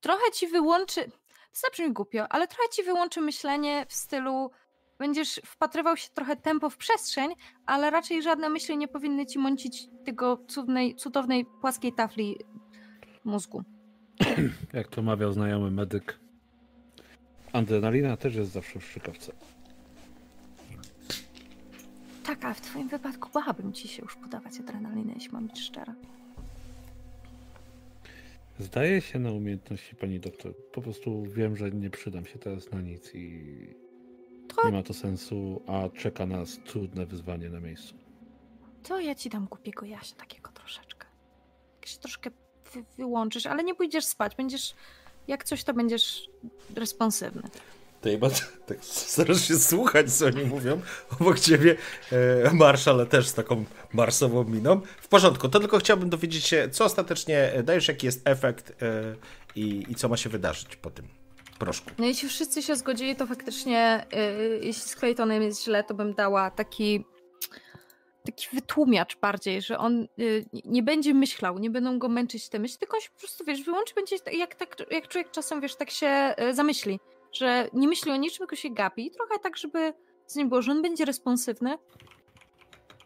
trochę 0.00 0.30
ci 0.32 0.46
wyłączy. 0.46 1.04
To 1.04 1.60
zabrzmi 1.66 1.92
głupio, 1.92 2.28
ale 2.28 2.48
trochę 2.48 2.68
ci 2.72 2.82
wyłączy 2.82 3.20
myślenie 3.20 3.86
w 3.88 3.92
stylu. 3.92 4.50
Będziesz 4.98 5.40
wpatrywał 5.44 5.96
się 5.96 6.08
trochę 6.14 6.36
tempo 6.36 6.70
w 6.70 6.76
przestrzeń, 6.76 7.34
ale 7.66 7.90
raczej 7.90 8.22
żadne 8.22 8.48
myśli 8.48 8.76
nie 8.78 8.88
powinny 8.88 9.26
ci 9.26 9.38
mącić 9.38 9.86
tego 10.04 10.36
cudnej, 10.48 10.94
cudownej 10.94 11.46
płaskiej 11.60 11.92
tafli 11.92 12.36
mózgu. 13.24 13.62
Jak 14.72 14.88
to 14.88 15.02
mawiał 15.02 15.32
znajomy 15.32 15.70
medyk. 15.70 16.18
Adrenalina 17.52 18.16
też 18.16 18.34
jest 18.34 18.50
zawsze 18.50 18.80
w 18.80 18.84
szczykawce. 18.84 19.32
Tak, 22.24 22.44
a 22.44 22.54
w 22.54 22.60
twoim 22.60 22.88
wypadku 22.88 23.28
bałabym 23.34 23.72
ci 23.72 23.88
się 23.88 24.02
już 24.02 24.16
podawać 24.16 24.60
adrenalinę, 24.60 25.12
jeśli 25.14 25.32
mam 25.32 25.46
być 25.46 25.60
szczera. 25.60 25.94
Zdaje 28.58 29.00
się 29.00 29.18
na 29.18 29.32
umiejętności 29.32 29.96
pani 29.96 30.20
doktor. 30.20 30.54
Po 30.72 30.82
prostu 30.82 31.22
wiem, 31.22 31.56
że 31.56 31.70
nie 31.70 31.90
przydam 31.90 32.26
się 32.26 32.38
teraz 32.38 32.70
na 32.70 32.80
nic 32.80 33.14
i 33.14 33.44
nie 34.64 34.72
ma 34.72 34.82
to 34.82 34.94
sensu, 34.94 35.62
a 35.66 35.88
czeka 35.98 36.26
nas 36.26 36.58
trudne 36.64 37.06
wyzwanie 37.06 37.50
na 37.50 37.60
miejscu. 37.60 37.94
To 38.82 39.00
ja 39.00 39.14
ci 39.14 39.28
dam 39.28 39.46
głupiego 39.46 39.86
jaśnia 39.86 40.16
takiego 40.18 40.50
troszeczkę. 40.52 41.06
Jak 41.76 41.86
się 41.86 41.98
troszkę 41.98 42.30
wy 42.74 42.84
wyłączysz, 42.96 43.46
ale 43.46 43.64
nie 43.64 43.74
pójdziesz 43.74 44.04
spać. 44.04 44.36
Będziesz, 44.36 44.74
jak 45.28 45.44
coś, 45.44 45.64
to 45.64 45.74
będziesz 45.74 46.28
responsywny. 46.76 47.42
to 48.00 48.08
chyba 48.08 48.28
tak 48.66 48.78
starasz 48.84 49.48
się 49.48 49.58
słuchać, 49.58 50.12
co 50.12 50.26
oni 50.26 50.44
mówią. 50.44 50.80
Obok 51.20 51.40
ciebie 51.40 51.76
e, 52.12 52.50
marszal 52.52 53.06
też 53.06 53.28
z 53.28 53.34
taką 53.34 53.64
marsową 53.92 54.44
miną. 54.44 54.80
W 55.00 55.08
porządku, 55.08 55.48
to 55.48 55.60
tylko 55.60 55.78
chciałbym 55.78 56.10
dowiedzieć 56.10 56.44
się, 56.44 56.68
co 56.72 56.84
ostatecznie 56.84 57.52
dajesz, 57.64 57.88
jaki 57.88 58.06
jest 58.06 58.28
efekt 58.28 58.82
e, 58.82 59.14
i, 59.56 59.84
i 59.88 59.94
co 59.94 60.08
ma 60.08 60.16
się 60.16 60.30
wydarzyć 60.30 60.76
po 60.76 60.90
tym 60.90 61.08
proszku. 61.58 61.90
No 61.98 62.04
jeśli 62.04 62.28
wszyscy 62.28 62.62
się 62.62 62.76
zgodzili, 62.76 63.16
to 63.16 63.26
faktycznie, 63.26 64.06
yy, 64.12 64.60
jeśli 64.62 64.82
z 64.82 64.96
Claytonem 64.96 65.42
jest 65.42 65.64
źle, 65.64 65.84
to 65.84 65.94
bym 65.94 66.14
dała 66.14 66.50
taki 66.50 67.04
taki 68.24 68.46
wytłumiacz 68.52 69.16
bardziej, 69.16 69.62
że 69.62 69.78
on 69.78 70.08
yy, 70.16 70.44
nie 70.64 70.82
będzie 70.82 71.14
myślał, 71.14 71.58
nie 71.58 71.70
będą 71.70 71.98
go 71.98 72.08
męczyć 72.08 72.48
te 72.48 72.58
myśli, 72.58 72.78
tylko 72.78 72.96
on 72.96 73.00
się 73.00 73.10
po 73.14 73.18
prostu, 73.18 73.44
wiesz, 73.44 73.62
wyłączy, 73.62 73.94
będzie 73.94 74.18
tak- 74.18 74.34
jak, 74.34 74.54
tak, 74.54 74.76
jak 74.90 75.08
człowiek 75.08 75.30
czasem, 75.30 75.60
wiesz, 75.60 75.76
tak 75.76 75.90
się 75.90 76.34
yy, 76.38 76.54
zamyśli, 76.54 77.00
że 77.32 77.68
nie 77.72 77.88
myśli 77.88 78.12
o 78.12 78.16
niczym, 78.16 78.38
tylko 78.38 78.56
się 78.56 78.70
gapi. 78.70 79.06
I 79.06 79.10
trochę 79.10 79.38
tak, 79.38 79.56
żeby 79.56 79.92
z 80.26 80.36
nim 80.36 80.48
było, 80.48 80.62
że 80.62 80.72
on 80.72 80.82
będzie 80.82 81.04
responsywny, 81.04 81.78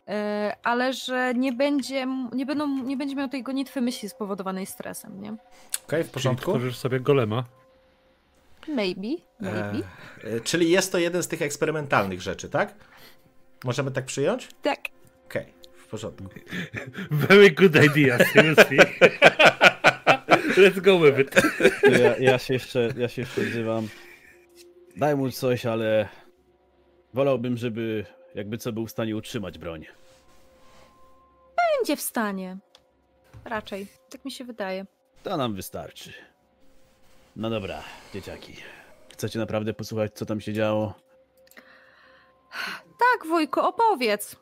E, 0.08 0.56
ale 0.62 0.92
że 0.92 1.34
nie 1.34 1.52
będzie, 1.52 2.06
nie, 2.32 2.46
będą, 2.46 2.66
nie 2.68 2.96
będzie 2.96 3.16
miał 3.16 3.28
tej 3.28 3.42
gonitwy 3.42 3.80
myśli 3.80 4.08
spowodowanej 4.08 4.66
stresem, 4.66 5.22
nie? 5.22 5.30
Okej, 5.86 6.02
w 6.02 6.06
Czyli 6.06 6.08
porządku. 6.14 6.50
tworzysz 6.50 6.78
sobie 6.78 7.00
golema. 7.00 7.44
Maybe, 8.68 9.08
maybe. 9.40 9.78
E, 10.24 10.40
czyli 10.40 10.70
jest 10.70 10.92
to 10.92 10.98
jeden 10.98 11.22
z 11.22 11.28
tych 11.28 11.42
eksperymentalnych 11.42 12.22
rzeczy, 12.22 12.48
tak? 12.48 12.74
Możemy 13.64 13.90
tak 13.90 14.04
przyjąć? 14.04 14.48
Tak. 14.62 14.78
Okej, 15.32 15.52
w 15.76 15.86
porządku. 15.86 16.24
Very 17.10 17.50
good 17.50 17.76
idea, 17.76 18.18
seriously. 18.18 18.76
Let's 20.62 20.80
go 20.80 21.00
with 21.00 21.18
it. 21.18 21.42
Ja, 22.00 22.16
ja, 22.16 22.38
się 22.38 22.54
jeszcze, 22.54 22.88
ja 22.96 23.08
się 23.08 23.22
jeszcze 23.22 23.40
odzywam. 23.40 23.88
Daj 24.96 25.16
mu 25.16 25.30
coś, 25.30 25.66
ale 25.66 26.08
wolałbym, 27.14 27.56
żeby 27.56 28.04
jakby 28.34 28.58
co 28.58 28.72
był 28.72 28.86
w 28.86 28.90
stanie 28.90 29.16
utrzymać 29.16 29.58
broń. 29.58 29.86
Będzie 31.76 31.96
w 31.96 32.00
stanie. 32.00 32.58
Raczej, 33.44 33.86
tak 34.10 34.24
mi 34.24 34.30
się 34.30 34.44
wydaje. 34.44 34.86
To 35.22 35.36
nam 35.36 35.54
wystarczy. 35.54 36.12
No 37.36 37.50
dobra, 37.50 37.82
dzieciaki. 38.14 38.56
Chcecie 39.12 39.38
naprawdę 39.38 39.74
posłuchać, 39.74 40.12
co 40.14 40.26
tam 40.26 40.40
się 40.40 40.52
działo? 40.52 40.94
Tak, 42.98 43.26
wujku, 43.26 43.60
opowiedz. 43.60 44.41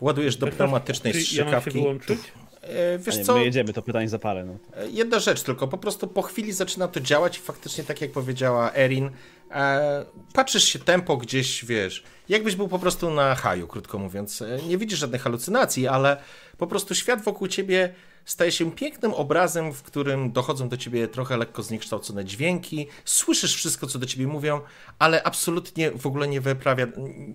Ładujesz 0.00 0.36
do 0.36 0.46
pneumatycznej 0.46 1.12
Czy 1.12 1.18
ja 1.18 1.22
mam 1.22 1.28
się 1.28 1.34
strzykawki. 1.60 1.70
wyłączyć? 1.70 2.18
E, 2.62 2.98
Wiesz 2.98 3.16
nie, 3.16 3.24
co? 3.24 3.34
my 3.34 3.44
jedziemy, 3.44 3.72
to 3.72 3.82
pytań 3.82 4.08
zapalę. 4.08 4.44
No. 4.44 4.56
E, 4.76 4.88
Jedna 4.90 5.18
rzecz 5.18 5.42
tylko, 5.42 5.68
po 5.68 5.78
prostu 5.78 6.06
po 6.08 6.22
chwili 6.22 6.52
zaczyna 6.52 6.88
to 6.88 7.00
działać 7.00 7.38
i 7.38 7.40
faktycznie, 7.40 7.84
tak 7.84 8.00
jak 8.00 8.12
powiedziała 8.12 8.72
Erin, 8.74 9.10
e, 9.50 10.04
patrzysz 10.32 10.64
się 10.64 10.78
tempo 10.78 11.16
gdzieś, 11.16 11.64
wiesz, 11.64 12.02
jakbyś 12.28 12.56
był 12.56 12.68
po 12.68 12.78
prostu 12.78 13.10
na 13.10 13.34
haju, 13.34 13.66
krótko 13.66 13.98
mówiąc. 13.98 14.42
E, 14.42 14.58
Nie 14.68 14.78
widzisz 14.78 14.98
żadnych 14.98 15.22
halucynacji, 15.22 15.88
ale 15.88 16.16
po 16.58 16.66
prostu 16.66 16.94
świat 16.94 17.22
wokół 17.24 17.48
ciebie 17.48 17.94
staje 18.24 18.52
się 18.52 18.72
pięknym 18.72 19.14
obrazem, 19.14 19.72
w 19.72 19.82
którym 19.82 20.32
dochodzą 20.32 20.68
do 20.68 20.76
ciebie 20.76 21.08
trochę 21.08 21.36
lekko 21.36 21.62
zniekształcone 21.62 22.24
dźwięki, 22.24 22.86
słyszysz 23.04 23.54
wszystko, 23.54 23.86
co 23.86 23.98
do 23.98 24.06
ciebie 24.06 24.26
mówią, 24.26 24.60
ale 24.98 25.22
absolutnie 25.22 25.90
w 25.90 26.06
ogóle 26.06 26.28
nie 26.28 26.40
wyprawia, 26.40 26.86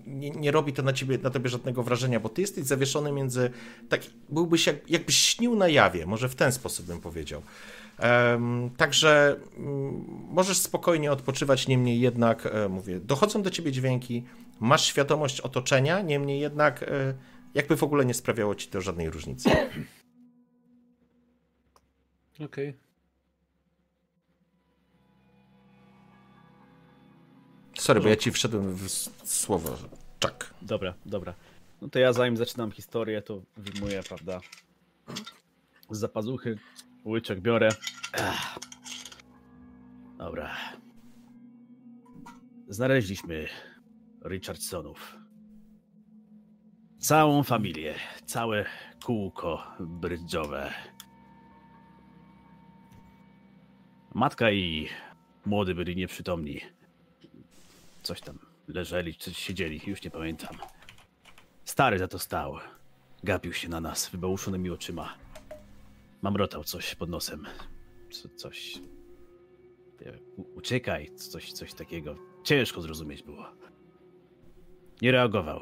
nie, 0.06 0.30
nie 0.30 0.50
robi 0.50 0.72
to 0.72 0.82
na 0.82 0.92
ciebie, 0.92 1.18
na 1.18 1.30
tobie 1.30 1.50
żadnego 1.50 1.82
wrażenia, 1.82 2.20
bo 2.20 2.28
ty 2.28 2.40
jesteś 2.40 2.64
zawieszony 2.64 3.12
między, 3.12 3.50
tak, 3.88 4.00
byłbyś 4.28 4.66
jak, 4.66 4.90
jakbyś 4.90 5.16
śnił 5.16 5.56
na 5.56 5.68
jawie, 5.68 6.06
może 6.06 6.28
w 6.28 6.34
ten 6.34 6.52
sposób 6.52 6.86
bym 6.86 7.00
powiedział. 7.00 7.42
Em, 7.98 8.70
także 8.76 9.36
mm, 9.56 10.04
możesz 10.30 10.58
spokojnie 10.58 11.12
odpoczywać, 11.12 11.68
niemniej 11.68 12.00
jednak, 12.00 12.46
e, 12.46 12.68
mówię, 12.68 13.00
dochodzą 13.00 13.42
do 13.42 13.50
ciebie 13.50 13.72
dźwięki, 13.72 14.24
masz 14.60 14.84
świadomość 14.84 15.40
otoczenia, 15.40 16.00
niemniej 16.00 16.40
jednak, 16.40 16.82
e, 16.82 17.14
jakby 17.54 17.76
w 17.76 17.82
ogóle 17.82 18.04
nie 18.04 18.14
sprawiało 18.14 18.54
ci 18.54 18.68
to 18.68 18.80
żadnej 18.80 19.10
różnicy. 19.10 19.50
Okej. 22.44 22.78
Sorry, 27.78 28.00
bo 28.00 28.08
ja 28.08 28.16
ci 28.16 28.30
wszedłem 28.30 28.74
w 28.74 28.88
słowo. 29.24 29.76
Czak. 30.18 30.54
Dobra, 30.62 30.94
dobra. 31.06 31.34
No 31.80 31.88
to 31.88 31.98
ja 31.98 32.12
zanim 32.12 32.36
zaczynam 32.36 32.70
historię, 32.70 33.22
to 33.22 33.42
wyjmuję, 33.56 34.02
prawda, 34.08 34.40
z 35.90 35.98
zapazuchy, 35.98 36.58
łyczek 37.04 37.40
biorę. 37.40 37.68
Ach. 38.12 38.58
Dobra. 40.18 40.56
Znaleźliśmy 42.68 43.48
Richardsonów. 44.24 45.16
Całą 46.98 47.42
familię, 47.42 47.94
całe 48.26 48.66
kółko 49.04 49.62
brydżowe. 49.80 50.72
Matka 54.14 54.50
i 54.50 54.88
młody 55.46 55.74
byli 55.74 55.96
nieprzytomni. 55.96 56.60
Coś 58.02 58.20
tam 58.20 58.38
leżeli, 58.68 59.14
czy 59.14 59.34
siedzieli, 59.34 59.80
już 59.86 60.02
nie 60.02 60.10
pamiętam. 60.10 60.56
Stary 61.64 61.98
za 61.98 62.08
to 62.08 62.18
stał. 62.18 62.58
Gapił 63.24 63.52
się 63.52 63.68
na 63.68 63.80
nas 63.80 64.08
wybałuszonymi 64.08 64.70
oczyma. 64.70 65.14
Mamrotał 66.22 66.64
coś 66.64 66.94
pod 66.94 67.10
nosem. 67.10 67.46
Co, 68.10 68.28
coś. 68.28 68.78
Uciekaj, 70.54 71.14
coś, 71.14 71.52
coś 71.52 71.74
takiego. 71.74 72.16
Ciężko 72.44 72.82
zrozumieć 72.82 73.22
było. 73.22 73.46
Nie 75.02 75.12
reagował. 75.12 75.60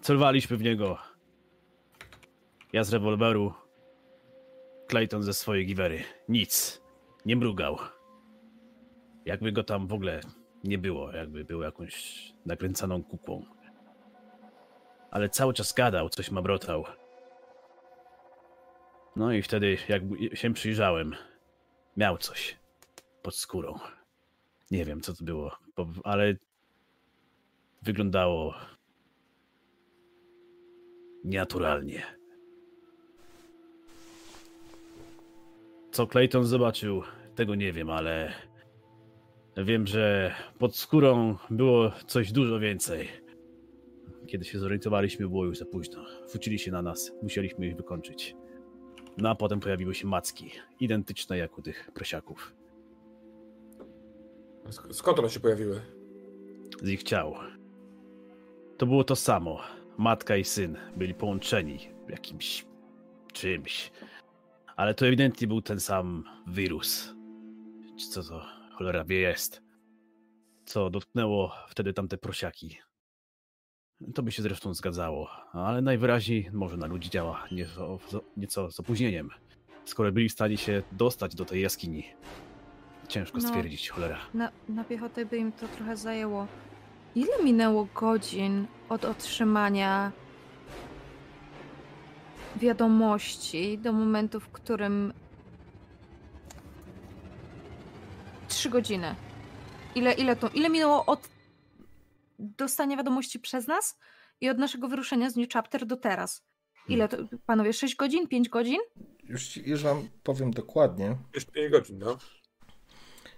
Celowaliśmy 0.00 0.56
w 0.56 0.62
niego. 0.62 0.98
Ja 2.72 2.84
z 2.84 2.92
rewolweru. 2.92 3.52
Clayton 4.88 5.22
ze 5.22 5.34
swojej 5.34 5.66
giwery. 5.66 6.04
Nic. 6.28 6.79
Nie 7.26 7.36
mrugał. 7.36 7.78
Jakby 9.24 9.52
go 9.52 9.64
tam 9.64 9.86
w 9.86 9.92
ogóle 9.92 10.20
nie 10.64 10.78
było, 10.78 11.12
jakby 11.12 11.44
był 11.44 11.62
jakąś 11.62 12.24
nakręcaną 12.46 13.04
kukłą. 13.04 13.44
Ale 15.10 15.28
cały 15.28 15.54
czas 15.54 15.72
gadał, 15.72 16.08
coś 16.08 16.30
mamrotał. 16.30 16.84
No 19.16 19.32
i 19.32 19.42
wtedy, 19.42 19.78
jak 19.88 20.02
się 20.34 20.54
przyjrzałem, 20.54 21.14
miał 21.96 22.18
coś 22.18 22.58
pod 23.22 23.36
skórą. 23.36 23.78
Nie 24.70 24.84
wiem, 24.84 25.00
co 25.00 25.14
to 25.14 25.24
było, 25.24 25.56
ale 26.04 26.34
wyglądało 27.82 28.54
nienaturalnie. 31.24 32.19
Co 35.92 36.06
Clayton 36.06 36.44
zobaczył, 36.44 37.02
tego 37.34 37.54
nie 37.54 37.72
wiem, 37.72 37.90
ale 37.90 38.32
wiem, 39.56 39.86
że 39.86 40.34
pod 40.58 40.76
skórą 40.76 41.36
było 41.50 41.90
coś 42.06 42.32
dużo 42.32 42.58
więcej. 42.60 43.08
Kiedy 44.26 44.44
się 44.44 44.58
zorientowaliśmy, 44.58 45.28
było 45.28 45.44
już 45.44 45.58
za 45.58 45.64
późno. 45.64 46.04
Wrócili 46.30 46.58
się 46.58 46.70
na 46.72 46.82
nas, 46.82 47.12
musieliśmy 47.22 47.66
ich 47.66 47.76
wykończyć. 47.76 48.36
No 49.18 49.28
a 49.30 49.34
potem 49.34 49.60
pojawiły 49.60 49.94
się 49.94 50.06
macki, 50.06 50.50
identyczne 50.80 51.38
jak 51.38 51.58
u 51.58 51.62
tych 51.62 51.90
prosiaków. 51.94 52.54
Sk- 54.66 54.92
Skąd 54.92 55.18
one 55.18 55.30
się 55.30 55.40
pojawiły? 55.40 55.80
z 56.82 56.88
ich 56.88 57.02
ciał. 57.02 57.34
To 58.78 58.86
było 58.86 59.04
to 59.04 59.16
samo. 59.16 59.60
Matka 59.98 60.36
i 60.36 60.44
syn 60.44 60.76
byli 60.96 61.14
połączeni 61.14 61.78
jakimś 62.08 62.66
czymś. 63.32 63.92
Ale 64.80 64.94
to 64.94 65.06
ewidentnie 65.06 65.46
był 65.46 65.62
ten 65.62 65.80
sam 65.80 66.24
wirus. 66.46 67.14
Co 68.10 68.22
to 68.22 68.46
cholera 68.78 69.04
wie 69.04 69.18
jest. 69.20 69.62
Co 70.64 70.90
dotknęło 70.90 71.52
wtedy 71.68 71.92
tamte 71.92 72.18
prosiaki. 72.18 72.78
To 74.14 74.22
by 74.22 74.32
się 74.32 74.42
zresztą 74.42 74.74
zgadzało, 74.74 75.28
ale 75.52 75.82
najwyraźniej 75.82 76.50
może 76.52 76.76
na 76.76 76.86
ludzi 76.86 77.10
działa 77.10 77.44
nieco, 77.52 77.98
nieco 78.36 78.70
z 78.70 78.80
opóźnieniem. 78.80 79.30
Skoro 79.84 80.12
byli 80.12 80.28
w 80.28 80.32
stanie 80.32 80.56
się 80.56 80.82
dostać 80.92 81.34
do 81.34 81.44
tej 81.44 81.62
jaskini. 81.62 82.04
Ciężko 83.08 83.38
No. 83.38 83.48
stwierdzić, 83.48 83.88
cholera. 83.88 84.18
Na, 84.34 84.52
na 84.68 84.84
piechotę 84.84 85.26
by 85.26 85.38
im 85.38 85.52
to 85.52 85.68
trochę 85.68 85.96
zajęło. 85.96 86.46
Ile 87.14 87.44
minęło 87.44 87.88
godzin 87.94 88.66
od 88.88 89.04
otrzymania 89.04 90.12
wiadomości 92.56 93.78
do 93.78 93.92
momentu, 93.92 94.40
w 94.40 94.48
którym. 94.48 95.12
Trzy 98.48 98.70
godziny. 98.70 99.14
Ile, 99.94 100.12
ile 100.12 100.36
to? 100.36 100.48
Ile 100.48 100.70
minęło 100.70 101.06
od 101.06 101.28
dostania 102.38 102.96
wiadomości 102.96 103.40
przez 103.40 103.66
nas 103.66 103.98
i 104.40 104.48
od 104.50 104.58
naszego 104.58 104.88
wyruszenia 104.88 105.30
z 105.30 105.36
New 105.36 105.48
Chapter 105.52 105.86
do 105.86 105.96
teraz? 105.96 106.42
Ile 106.88 107.08
to, 107.08 107.16
panowie? 107.46 107.72
Sześć 107.72 107.96
godzin? 107.96 108.28
Pięć 108.28 108.48
godzin? 108.48 108.78
Już, 109.24 109.56
już 109.56 109.82
wam 109.82 110.08
powiem 110.22 110.50
dokładnie. 110.50 111.16
Jeszcze 111.34 111.52
5 111.52 111.72
godzin, 111.72 111.98
no. 111.98 112.18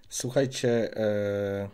Słuchajcie, 0.08 0.96
e... 0.96 1.68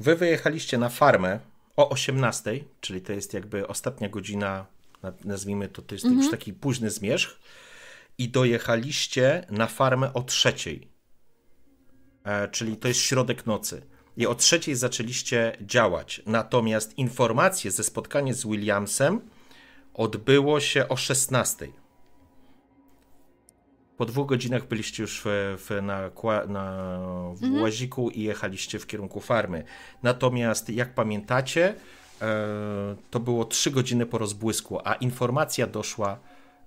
wy 0.00 0.16
wyjechaliście 0.16 0.78
na 0.78 0.88
farmę 0.88 1.40
o 1.76 1.88
18, 1.88 2.50
czyli 2.80 3.00
to 3.00 3.12
jest 3.12 3.34
jakby 3.34 3.68
ostatnia 3.68 4.08
godzina, 4.08 4.46
na- 4.48 4.66
nazwijmy 5.24 5.68
to, 5.68 5.82
to 5.82 5.94
jest 5.94 6.04
już 6.04 6.30
taki 6.30 6.52
późny 6.52 6.90
zmierzch 6.90 7.40
i 8.18 8.28
dojechaliście 8.28 9.46
na 9.50 9.66
farmę 9.66 10.12
o 10.14 10.22
trzeciej, 10.22 10.88
e, 12.24 12.48
czyli 12.48 12.76
to 12.76 12.88
jest 12.88 13.00
środek 13.00 13.46
nocy. 13.46 13.82
I 14.16 14.26
o 14.26 14.34
trzeciej 14.34 14.74
zaczęliście 14.74 15.56
działać. 15.60 16.22
Natomiast 16.26 16.98
informacje 16.98 17.70
ze 17.70 17.84
spotkania 17.84 18.34
z 18.34 18.46
Williamsem 18.46 19.20
odbyło 19.94 20.60
się 20.60 20.88
o 20.88 20.96
16. 20.96 21.68
Po 23.96 24.06
dwóch 24.06 24.26
godzinach 24.28 24.68
byliście 24.68 25.02
już 25.02 25.22
w, 25.24 25.56
w, 25.58 25.82
na, 25.82 26.10
na, 26.48 26.88
w 27.34 27.42
Mhm. 27.44 27.62
łaziku 27.62 28.10
i 28.10 28.22
jechaliście 28.22 28.78
w 28.78 28.86
kierunku 28.86 29.20
farmy. 29.20 29.64
Natomiast, 30.02 30.70
jak 30.70 30.94
pamiętacie, 30.94 31.74
to 33.10 33.20
było 33.20 33.44
3 33.44 33.70
godziny 33.70 34.06
po 34.06 34.18
rozbłysku, 34.18 34.78
a 34.84 34.94
informacja 34.94 35.66
doszła 35.66 36.18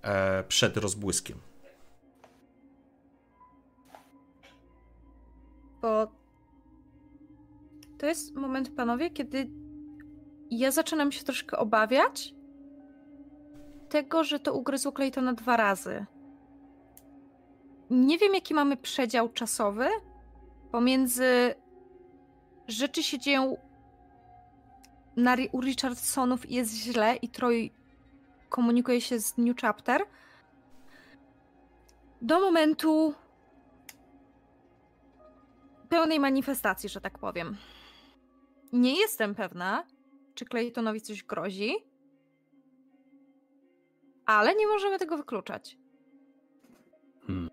e, 0.02 0.44
przed 0.44 0.78
rozbłyskiem. 0.78 1.38
Bo 5.82 6.08
to 7.98 8.06
jest 8.06 8.36
moment, 8.36 8.76
panowie, 8.76 9.10
kiedy 9.10 9.50
ja 10.52 10.72
zaczynam 10.72 11.12
się 11.12 11.24
troszkę 11.24 11.58
obawiać 11.58 12.34
tego, 13.90 14.24
że 14.24 14.40
to 14.40 14.54
ugryzło 14.54 14.92
Claytona 14.92 15.34
dwa 15.34 15.58
razy. 15.58 16.06
Nie 17.90 18.18
wiem, 18.18 18.34
jaki 18.34 18.54
mamy 18.54 18.78
przedział 18.78 19.30
czasowy 19.30 19.88
pomiędzy 20.72 21.56
rzeczy 22.68 23.04
się 23.04 23.20
dzieją 23.20 23.58
na, 25.24 25.36
u 25.52 25.62
Richardsonów 25.62 26.52
jest 26.52 26.74
źle 26.74 27.16
i 27.16 27.30
Troy 27.30 27.70
komunikuje 28.50 29.02
się 29.02 29.20
z 29.20 29.38
New 29.38 29.58
Chapter 29.62 30.02
do 32.22 32.40
momentu 32.40 33.14
pełnej 35.90 36.20
manifestacji, 36.20 36.90
że 36.90 37.02
tak 37.02 37.20
powiem. 37.20 37.58
Nie 38.74 38.98
jestem 39.00 39.36
pewna, 39.36 39.84
czy 40.36 40.46
Claytonowi 40.46 41.02
coś 41.02 41.24
grozi, 41.24 41.76
ale 44.26 44.56
nie 44.56 44.68
możemy 44.68 45.00
tego 45.00 45.18
wykluczać. 45.18 45.78
Hmm. 47.28 47.50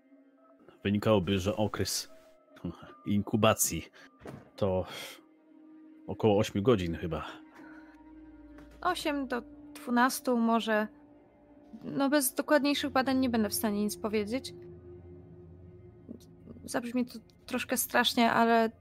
Wynikałoby, 0.83 1.39
że 1.39 1.55
okres 1.55 2.09
inkubacji 3.05 3.85
to 4.55 4.85
około 6.07 6.37
8 6.39 6.63
godzin 6.63 6.95
chyba. 6.95 7.46
8 8.87 9.27
do 9.27 9.41
12 9.73 10.31
może. 10.31 10.87
No 11.83 12.09
bez 12.09 12.33
dokładniejszych 12.33 12.91
badań 12.91 13.19
nie 13.19 13.29
będę 13.29 13.49
w 13.49 13.53
stanie 13.53 13.83
nic 13.83 13.97
powiedzieć. 13.97 14.53
Zabrzmi 16.65 17.05
to 17.05 17.19
troszkę 17.45 17.77
strasznie, 17.77 18.31
ale 18.31 18.71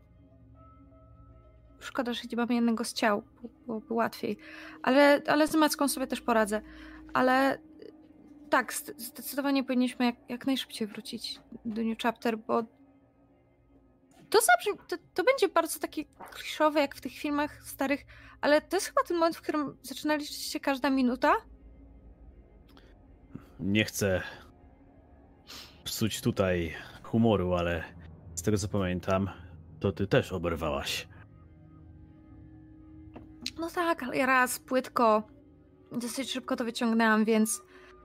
szkoda, 1.78 2.12
że 2.12 2.22
nie 2.30 2.36
mamy 2.36 2.54
jednego 2.54 2.84
z 2.84 2.92
ciał. 2.92 3.22
Byłoby 3.66 3.94
łatwiej. 3.94 4.38
Ale, 4.82 5.22
ale 5.26 5.48
z 5.48 5.54
macką 5.54 5.88
sobie 5.88 6.06
też 6.06 6.20
poradzę. 6.20 6.60
Ale 7.12 7.58
tak, 8.50 8.74
zdecydowanie 8.96 9.64
powinniśmy 9.64 10.04
jak, 10.04 10.16
jak 10.28 10.46
najszybciej 10.46 10.86
wrócić 10.86 11.40
do 11.64 11.82
New 11.82 11.98
Chapter, 11.98 12.38
bo 12.38 12.64
to 14.30 14.38
zabrzmi, 14.40 14.86
to, 14.88 14.96
to 15.14 15.24
będzie 15.24 15.48
bardzo 15.48 15.78
takie 15.80 16.04
kliszowe, 16.30 16.80
jak 16.80 16.94
w 16.94 17.00
tych 17.00 17.12
filmach 17.12 17.62
starych, 17.62 18.04
ale 18.40 18.60
to 18.60 18.76
jest 18.76 18.86
chyba 18.86 19.02
ten 19.02 19.16
moment, 19.16 19.36
w 19.36 19.42
którym 19.42 19.76
zaczyna 19.82 20.16
liczyć 20.16 20.36
się 20.36 20.60
każda 20.60 20.90
minuta. 20.90 21.36
Nie 23.60 23.84
chcę 23.84 24.22
psuć 25.84 26.20
tutaj 26.20 26.74
humoru, 27.02 27.54
ale 27.54 27.84
z 28.34 28.42
tego 28.42 28.58
co 28.58 28.68
pamiętam, 28.68 29.30
to 29.80 29.92
ty 29.92 30.06
też 30.06 30.32
oberwałaś. 30.32 31.08
No 33.58 33.70
tak, 33.70 34.02
ale 34.02 34.16
ja 34.16 34.26
raz 34.26 34.58
płytko 34.58 35.22
dosyć 35.92 36.32
szybko 36.32 36.56
to 36.56 36.64
wyciągnęłam, 36.64 37.24
więc 37.24 37.62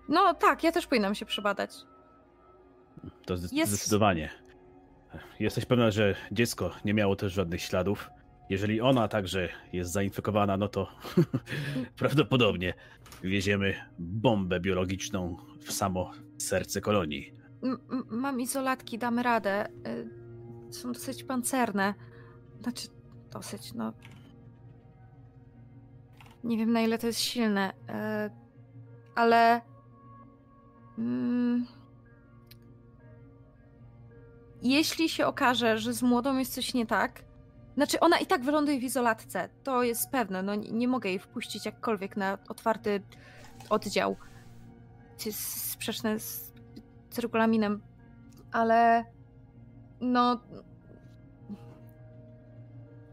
no 0.09 0.33
tak, 0.33 0.63
ja 0.63 0.71
też 0.71 0.87
powinnam 0.87 1.15
się 1.15 1.25
przebadać. 1.25 1.71
To 3.25 3.33
jest... 3.51 3.93
Jesteś 5.39 5.65
pewna, 5.65 5.91
że 5.91 6.15
dziecko 6.31 6.71
nie 6.85 6.93
miało 6.93 7.15
też 7.15 7.33
żadnych 7.33 7.61
śladów? 7.61 8.09
Jeżeli 8.49 8.81
ona 8.81 9.07
także 9.07 9.49
jest 9.73 9.91
zainfekowana, 9.91 10.57
no 10.57 10.67
to 10.67 10.87
prawdopodobnie 11.99 12.73
wieziemy 13.23 13.75
bombę 13.99 14.59
biologiczną 14.59 15.37
w 15.59 15.71
samo 15.71 16.11
serce 16.37 16.81
kolonii. 16.81 17.33
Mam 18.09 18.41
izolatki, 18.41 18.97
damy 18.97 19.23
radę. 19.23 19.67
Y 19.87 20.21
są 20.73 20.91
dosyć 20.91 21.23
pancerne. 21.23 21.93
Znaczy, 22.61 22.87
dosyć, 23.31 23.73
no. 23.73 23.93
Nie 26.43 26.57
wiem, 26.57 26.71
na 26.71 26.81
ile 26.81 26.97
to 26.97 27.07
jest 27.07 27.19
silne, 27.19 27.73
y 27.73 28.31
ale. 29.15 29.61
Mm, 30.97 31.65
jeśli 34.61 35.09
się 35.09 35.25
okaże, 35.25 35.77
że 35.77 35.93
z 35.93 36.01
młodą 36.01 36.37
jest 36.37 36.53
coś 36.53 36.73
nie 36.73 36.85
tak, 36.85 37.23
znaczy 37.75 37.99
ona 37.99 38.19
i 38.19 38.25
tak 38.25 38.43
wyląduje 38.43 38.79
w 38.79 38.83
izolatce, 38.83 39.49
to 39.63 39.83
jest 39.83 40.09
pewne. 40.09 40.43
No 40.43 40.55
nie, 40.55 40.71
nie 40.71 40.87
mogę 40.87 41.09
jej 41.09 41.19
wpuścić 41.19 41.65
jakkolwiek 41.65 42.17
na 42.17 42.37
otwarty 42.49 43.01
oddział. 43.69 44.15
To 45.17 45.29
jest 45.29 45.71
sprzeczne 45.71 46.19
z, 46.19 46.53
z 47.09 47.19
regulaminem, 47.19 47.81
ale 48.51 49.05
no. 50.01 50.41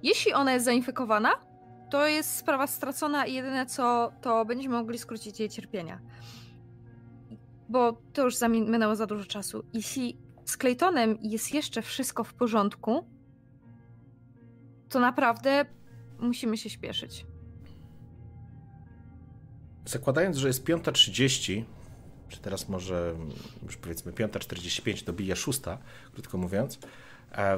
Jeśli 0.02 0.32
ona 0.32 0.52
jest 0.52 0.64
zainfekowana, 0.64 1.30
to 1.90 2.06
jest 2.06 2.36
sprawa 2.36 2.66
stracona 2.66 3.26
i 3.26 3.34
jedyne 3.34 3.66
co, 3.66 4.12
to 4.20 4.44
będziemy 4.44 4.76
mogli 4.76 4.98
skrócić 4.98 5.40
jej 5.40 5.48
cierpienia. 5.48 6.00
Bo 7.68 7.92
to 8.12 8.24
już 8.24 8.34
minęło 8.50 8.96
za 8.96 9.06
dużo 9.06 9.24
czasu. 9.24 9.64
Jeśli 9.72 10.27
z 10.48 10.56
Claytonem 10.56 11.18
jest 11.22 11.54
jeszcze 11.54 11.82
wszystko 11.82 12.24
w 12.24 12.34
porządku, 12.34 13.04
to 14.88 15.00
naprawdę 15.00 15.64
musimy 16.18 16.56
się 16.56 16.70
śpieszyć. 16.70 17.26
Zakładając, 19.84 20.36
że 20.36 20.48
jest 20.48 20.64
5.30, 20.64 21.64
czy 22.28 22.38
teraz 22.38 22.68
może 22.68 23.14
już 23.62 23.76
powiedzmy 23.76 24.12
5.45 24.12 25.04
dobija 25.04 25.36
6, 25.36 25.60
krótko 26.12 26.38
mówiąc, 26.38 26.78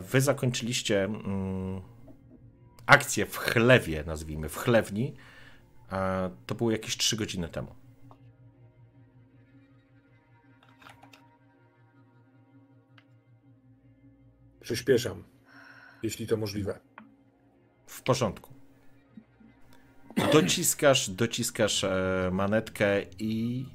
wy 0.00 0.20
zakończyliście 0.20 1.04
mm, 1.04 1.80
akcję 2.86 3.26
w 3.26 3.36
chlewie, 3.36 4.04
nazwijmy, 4.06 4.48
w 4.48 4.56
chlewni, 4.56 5.14
to 6.46 6.54
było 6.54 6.70
jakieś 6.70 6.96
3 6.96 7.16
godziny 7.16 7.48
temu. 7.48 7.79
Przyspieszam, 14.70 15.24
jeśli 16.02 16.26
to 16.26 16.36
możliwe. 16.36 16.80
W 17.86 18.02
porządku. 18.02 18.54
Dociskasz, 20.32 21.10
dociskasz 21.10 21.84
e, 21.84 22.30
manetkę 22.32 23.02
i 23.18 23.66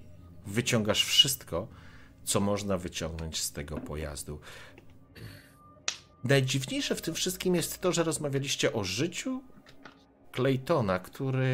wyciągasz 0.45 1.05
wszystko, 1.05 1.67
co 2.23 2.39
można 2.39 2.77
wyciągnąć 2.77 3.41
z 3.41 3.51
tego 3.51 3.77
pojazdu. 3.77 4.39
Najdziwniejsze 6.23 6.95
w 6.95 7.01
tym 7.01 7.13
wszystkim 7.13 7.55
jest 7.55 7.81
to, 7.81 7.91
że 7.91 8.03
rozmawialiście 8.03 8.73
o 8.73 8.83
życiu 8.83 9.43
Claytona, 10.31 10.99
który 10.99 11.53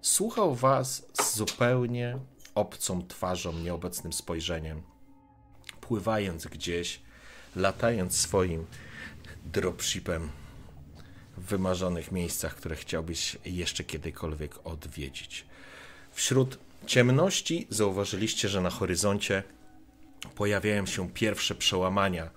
słuchał 0.00 0.54
was 0.54 1.06
z 1.20 1.36
zupełnie 1.36 2.18
obcą 2.54 3.06
twarzą, 3.06 3.52
nieobecnym 3.52 4.12
spojrzeniem, 4.12 4.82
pływając 5.80 6.46
gdzieś 6.46 7.04
latając 7.56 8.16
swoim 8.16 8.66
dropshipem 9.44 10.30
w 11.36 11.42
wymarzonych 11.42 12.12
miejscach, 12.12 12.54
które 12.54 12.76
chciałbyś 12.76 13.36
jeszcze 13.44 13.84
kiedykolwiek 13.84 14.66
odwiedzić. 14.66 15.46
Wśród 16.12 16.58
ciemności 16.86 17.66
zauważyliście, 17.70 18.48
że 18.48 18.60
na 18.60 18.70
horyzoncie 18.70 19.42
pojawiają 20.34 20.86
się 20.86 21.10
pierwsze 21.10 21.54
przełamania, 21.54 22.30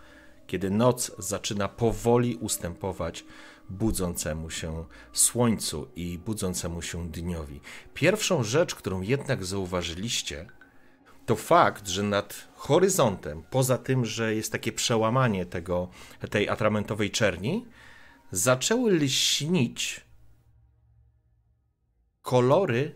kiedy 0.48 0.70
noc 0.70 1.12
zaczyna 1.18 1.68
powoli 1.68 2.36
ustępować 2.36 3.26
budzącemu 3.70 4.50
się 4.50 4.86
słońcu 5.14 5.88
i 5.96 6.18
budzącemu 6.18 6.82
się 6.82 7.12
dniowi. 7.12 7.60
Pierwszą 7.94 8.44
rzecz, 8.44 8.76
którą 8.76 9.02
jednak 9.02 9.46
zauważyliście, 9.46 10.46
to 11.28 11.36
fakt, 11.36 11.88
że 11.88 12.04
nad 12.04 12.48
horyzontem, 12.56 13.44
poza 13.50 13.78
tym, 13.78 14.06
że 14.06 14.36
jest 14.36 14.52
takie 14.52 14.72
przełamanie 14.72 15.46
tego, 15.46 15.90
tej 16.30 16.50
atramentowej 16.50 17.12
czerni, 17.12 17.66
zaczęły 18.32 18.92
lśnić 18.92 20.06
kolory 22.22 22.96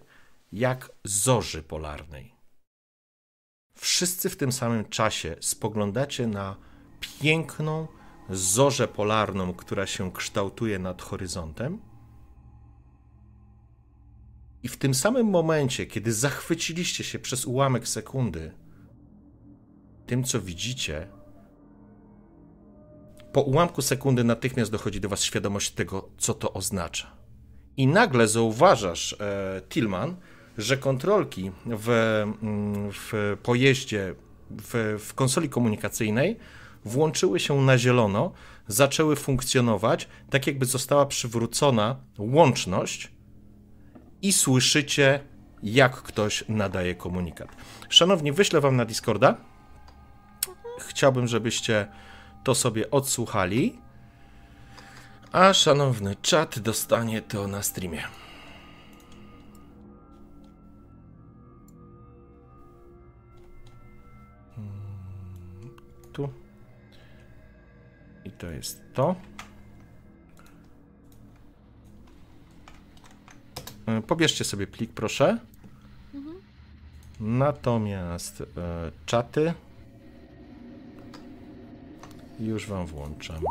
jak 0.51 0.91
zorzy 1.03 1.63
polarnej. 1.63 2.35
Wszyscy 3.75 4.29
w 4.29 4.37
tym 4.37 4.51
samym 4.51 4.85
czasie 4.85 5.35
spoglądacie 5.39 6.27
na 6.27 6.55
piękną 7.21 7.87
zorzę 8.29 8.87
polarną, 8.87 9.53
która 9.53 9.87
się 9.87 10.11
kształtuje 10.11 10.79
nad 10.79 11.01
horyzontem 11.01 11.90
i 14.63 14.67
w 14.67 14.77
tym 14.77 14.93
samym 14.93 15.27
momencie, 15.27 15.85
kiedy 15.85 16.13
zachwyciliście 16.13 17.03
się 17.03 17.19
przez 17.19 17.45
ułamek 17.45 17.87
sekundy 17.87 18.51
tym, 20.05 20.23
co 20.23 20.41
widzicie, 20.41 21.07
po 23.33 23.41
ułamku 23.41 23.81
sekundy 23.81 24.23
natychmiast 24.23 24.71
dochodzi 24.71 25.01
do 25.01 25.09
Was 25.09 25.23
świadomość 25.23 25.71
tego, 25.71 26.09
co 26.17 26.33
to 26.33 26.53
oznacza. 26.53 27.11
i 27.77 27.87
nagle 27.87 28.27
zauważasz, 28.27 29.13
e, 29.19 29.61
Tillman, 29.69 30.15
że 30.57 30.77
kontrolki 30.77 31.51
w, 31.65 31.89
mm, 32.41 32.91
w 32.91 33.37
pojeździe, 33.43 34.15
w, 34.49 34.99
w 35.05 35.13
konsoli 35.13 35.49
komunikacyjnej 35.49 36.37
włączyły 36.85 37.39
się 37.39 37.61
na 37.61 37.77
zielono, 37.77 38.31
zaczęły 38.67 39.15
funkcjonować, 39.15 40.07
tak 40.29 40.47
jakby 40.47 40.65
została 40.65 41.05
przywrócona 41.05 41.95
łączność 42.17 43.11
i 44.21 44.33
słyszycie, 44.33 45.19
jak 45.63 45.95
ktoś 45.95 46.43
nadaje 46.49 46.95
komunikat. 46.95 47.49
Szanowni, 47.89 48.31
wyślę 48.31 48.61
wam 48.61 48.75
na 48.75 48.85
Discorda. 48.85 49.35
Chciałbym, 50.79 51.27
żebyście 51.27 51.87
to 52.43 52.55
sobie 52.55 52.91
odsłuchali. 52.91 53.79
A 55.31 55.53
szanowny 55.53 56.15
czat 56.21 56.59
dostanie 56.59 57.21
to 57.21 57.47
na 57.47 57.63
streamie. 57.63 58.03
Hmm, 64.55 65.75
Tu. 66.13 66.29
I 68.25 68.31
to 68.31 68.51
jest 68.51 68.81
to. 68.93 69.15
Pobierzcie 74.07 74.43
sobie 74.43 74.67
plik, 74.67 74.91
proszę. 74.93 75.37
Natomiast 77.19 78.41
e, 78.41 78.45
czaty 79.05 79.53
już 82.39 82.67
wam 82.67 82.85
włączam. 82.85 83.43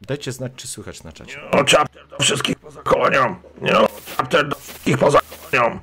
Dajcie 0.00 0.32
znać, 0.32 0.52
czy 0.56 0.68
słychać 0.68 1.04
na 1.04 1.12
czacie. 1.12 1.40
No, 1.52 1.64
chapter 1.70 2.08
do 2.08 2.18
wszystkich 2.18 2.58
poza 2.58 2.82
kolonią. 2.82 3.36
No, 3.60 3.88
chapter 4.16 4.48
do 4.48 4.56
wszystkich 4.56 4.98
poza 4.98 5.20
kolonią. 5.50 5.80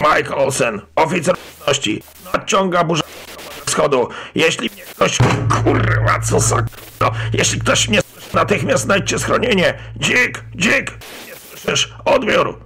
Mike 0.00 0.36
Olsen, 0.36 0.80
oficer 0.96 1.36
łączności, 1.66 2.02
nadciąga 2.34 2.84
burza 2.84 3.02
wschodu. 3.66 4.08
Jeśli 4.34 4.70
ktoś... 4.96 5.18
Kurwa, 5.64 6.20
co 6.20 6.40
za... 6.40 6.56
No, 7.00 7.10
jeśli 7.32 7.60
ktoś 7.60 7.88
mnie 7.88 8.00
słyszy, 8.02 8.34
natychmiast 8.34 8.84
znajdźcie 8.84 9.18
schronienie. 9.18 9.78
Dzik, 9.96 10.44
dzik, 10.54 10.90
nie 11.26 11.34
słyszysz? 11.34 11.94
Odbiór. 12.04 12.60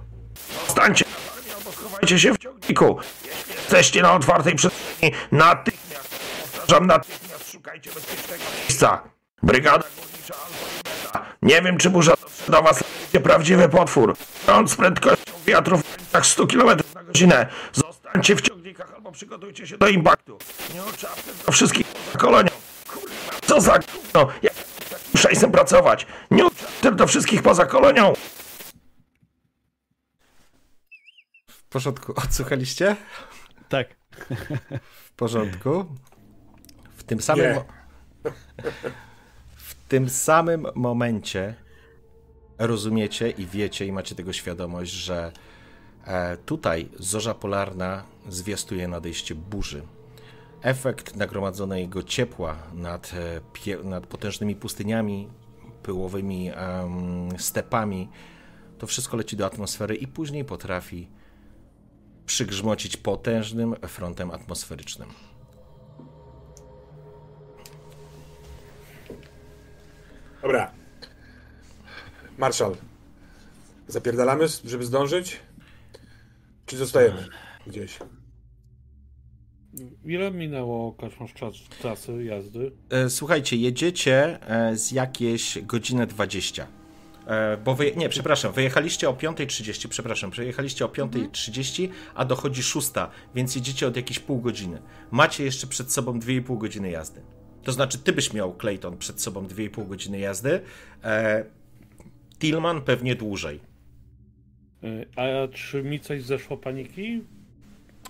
Zostańcie 0.65 1.05
na 1.05 1.31
farmie 1.31 1.55
albo 1.55 1.71
schowajcie 1.71 2.19
się 2.19 2.33
w 2.33 2.37
ciągniku. 2.37 2.97
Jeśli 3.25 3.53
jesteście 3.55 4.01
na 4.01 4.13
otwartej 4.13 4.55
przestrzeni, 4.55 5.13
natychmiast, 5.31 6.09
powtarzam, 6.53 6.87
natychmiast 6.87 7.51
szukajcie 7.51 7.91
bezpiecznego 7.91 8.43
miejsca. 8.59 9.01
Brygada 9.43 9.83
górnicza 9.97 10.33
Alfa. 10.45 11.25
Nie 11.41 11.61
wiem, 11.61 11.77
czy 11.77 11.89
burza 11.89 12.11
dotrze 12.11 12.51
do 12.51 12.61
was, 12.61 12.83
prawdziwy 13.23 13.69
potwór. 13.69 14.15
Prąd 14.45 14.71
z 14.71 14.75
prędkością 14.75 15.31
wiatru 15.45 15.77
w 15.77 15.83
granicach 15.83 16.25
100 16.25 16.47
km 16.47 16.79
na 16.95 17.03
godzinę. 17.03 17.47
Zostańcie 18.11 18.35
w 18.35 18.41
ciągnikach 18.41 18.93
albo 18.93 19.11
przygotujcie 19.11 19.67
się 19.67 19.77
do 19.77 19.87
impaktu. 19.87 20.37
Nie 20.73 20.83
oczapmy 20.83 21.33
do 21.45 21.51
wszystkich 21.51 21.87
poza 21.87 22.17
kolonią. 22.17 22.49
Kurwa, 22.87 23.39
co 23.41 23.61
za 23.61 23.79
gówno. 23.79 24.27
Jak 24.41 24.53
szejsem 25.17 25.51
pracować? 25.51 26.07
Nie 26.31 26.45
oczapmy 26.45 26.91
do 26.91 27.07
wszystkich 27.07 27.41
poza 27.41 27.65
kolonią. 27.65 28.13
W 31.47 31.63
porządku, 31.63 32.13
odsłuchaliście? 32.15 32.95
Tak. 33.69 33.87
W 35.05 35.11
porządku. 35.11 35.85
W 36.97 37.03
tym 37.03 37.21
samym. 37.21 37.55
W 39.55 39.75
tym 39.87 40.09
samym 40.09 40.67
momencie 40.75 41.55
rozumiecie 42.59 43.29
i 43.29 43.45
wiecie 43.45 43.85
i 43.85 43.91
macie 43.91 44.15
tego 44.15 44.33
świadomość, 44.33 44.91
że 44.91 45.31
tutaj 46.45 46.89
zorza 46.99 47.33
polarna 47.33 48.03
zwiastuje 48.29 48.87
nadejście 48.87 49.35
burzy. 49.35 49.81
Efekt 50.61 51.15
nagromadzonego 51.15 52.03
ciepła 52.03 52.57
nad, 52.73 53.13
e, 53.67 53.83
nad 53.83 54.07
potężnymi 54.07 54.55
pustyniami, 54.55 55.27
pyłowymi 55.83 56.49
em, 56.49 57.29
stepami, 57.37 58.09
to 58.77 58.87
wszystko 58.87 59.17
leci 59.17 59.37
do 59.37 59.45
atmosfery 59.45 59.95
i 59.95 60.07
później 60.07 60.45
potrafi 60.45 61.07
przygrzmocić 62.25 62.97
potężnym 62.97 63.75
frontem 63.87 64.31
atmosferycznym. 64.31 65.09
Dobra. 70.41 70.71
Marszal. 72.37 72.75
Zapierdalamy, 73.87 74.45
żeby 74.65 74.85
zdążyć? 74.85 75.39
Czy 76.71 76.77
zostajemy 76.77 77.27
gdzieś? 77.67 77.99
Ile 80.05 80.31
minęło 80.31 80.91
kaszmasz 80.91 81.33
czas, 81.33 81.53
czasu 81.81 82.21
jazdy? 82.21 82.71
E, 82.89 83.09
Słuchajcie, 83.09 83.55
jedziecie 83.55 84.39
e, 84.49 84.77
z 84.77 84.91
jakieś 84.91 85.59
godzinę 85.61 86.07
20. 86.07 86.67
E, 87.27 87.57
Bo 87.57 87.75
wy, 87.75 87.91
nie, 87.95 88.09
przepraszam, 88.09 88.53
wyjechaliście 88.53 89.09
o 89.09 89.13
5.30, 89.13 89.87
przepraszam, 89.87 90.31
przejechaliście 90.31 90.85
o 90.85 90.87
5.30, 90.87 91.89
a 92.15 92.25
dochodzi 92.25 92.63
6, 92.63 92.91
więc 93.35 93.55
jedziecie 93.55 93.87
od 93.87 93.95
jakieś 93.95 94.19
pół 94.19 94.41
godziny. 94.41 94.81
Macie 95.11 95.43
jeszcze 95.43 95.67
przed 95.67 95.91
sobą 95.91 96.19
2,5 96.19 96.57
godziny 96.57 96.91
jazdy. 96.91 97.21
To 97.63 97.71
znaczy, 97.71 97.97
ty 97.97 98.13
byś 98.13 98.33
miał, 98.33 98.57
Clayton, 98.57 98.97
przed 98.97 99.21
sobą 99.21 99.47
2,5 99.47 99.87
godziny 99.87 100.19
jazdy, 100.19 100.61
e, 101.03 101.45
Tillman 102.39 102.81
pewnie 102.81 103.15
dłużej. 103.15 103.70
Y, 104.83 105.05
A 105.15 105.47
czy 105.53 105.83
mi 105.83 105.99
coś 105.99 106.23
zeszło 106.23 106.57
paniki? 106.57 107.21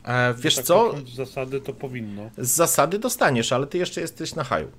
E, 0.04 0.34
Wiesz 0.34 0.56
tak 0.56 0.66
co, 0.66 0.94
Z 1.06 1.10
zasady 1.16 1.62
to 1.62 1.74
powinno. 1.74 2.30
z 2.38 2.50
zasady 2.50 3.00
dostaniesz, 3.00 3.52
ale 3.54 3.68
ty 3.68 3.78
jeszcze 3.78 4.02
jesteś 4.02 4.36
na 4.36 4.44
haju. 4.44 4.72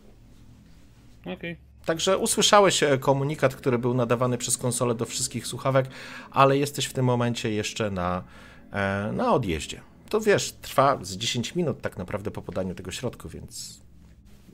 Okej. 1.26 1.56
Także 1.84 2.18
usłyszałeś 2.18 2.82
e, 2.82 2.98
komunikat, 2.98 3.54
który 3.54 3.78
był 3.78 3.94
nadawany 3.94 4.38
przez 4.38 4.58
konsolę 4.58 4.94
do 4.94 5.04
wszystkich 5.06 5.46
słuchawek, 5.46 5.86
ale 6.30 6.58
jesteś 6.58 6.84
w 6.86 6.92
tym 6.92 7.04
momencie 7.04 7.50
jeszcze 7.50 7.90
na, 7.90 8.24
e, 8.72 9.12
na 9.12 9.32
odjeździe. 9.32 9.80
To 10.08 10.20
wiesz, 10.20 10.52
trwa 10.52 10.98
z 11.02 11.16
10 11.16 11.54
minut 11.54 11.80
tak 11.80 11.96
naprawdę 11.96 12.30
po 12.30 12.42
podaniu 12.42 12.74
tego 12.74 12.90
środku, 12.90 13.28
więc 13.28 13.80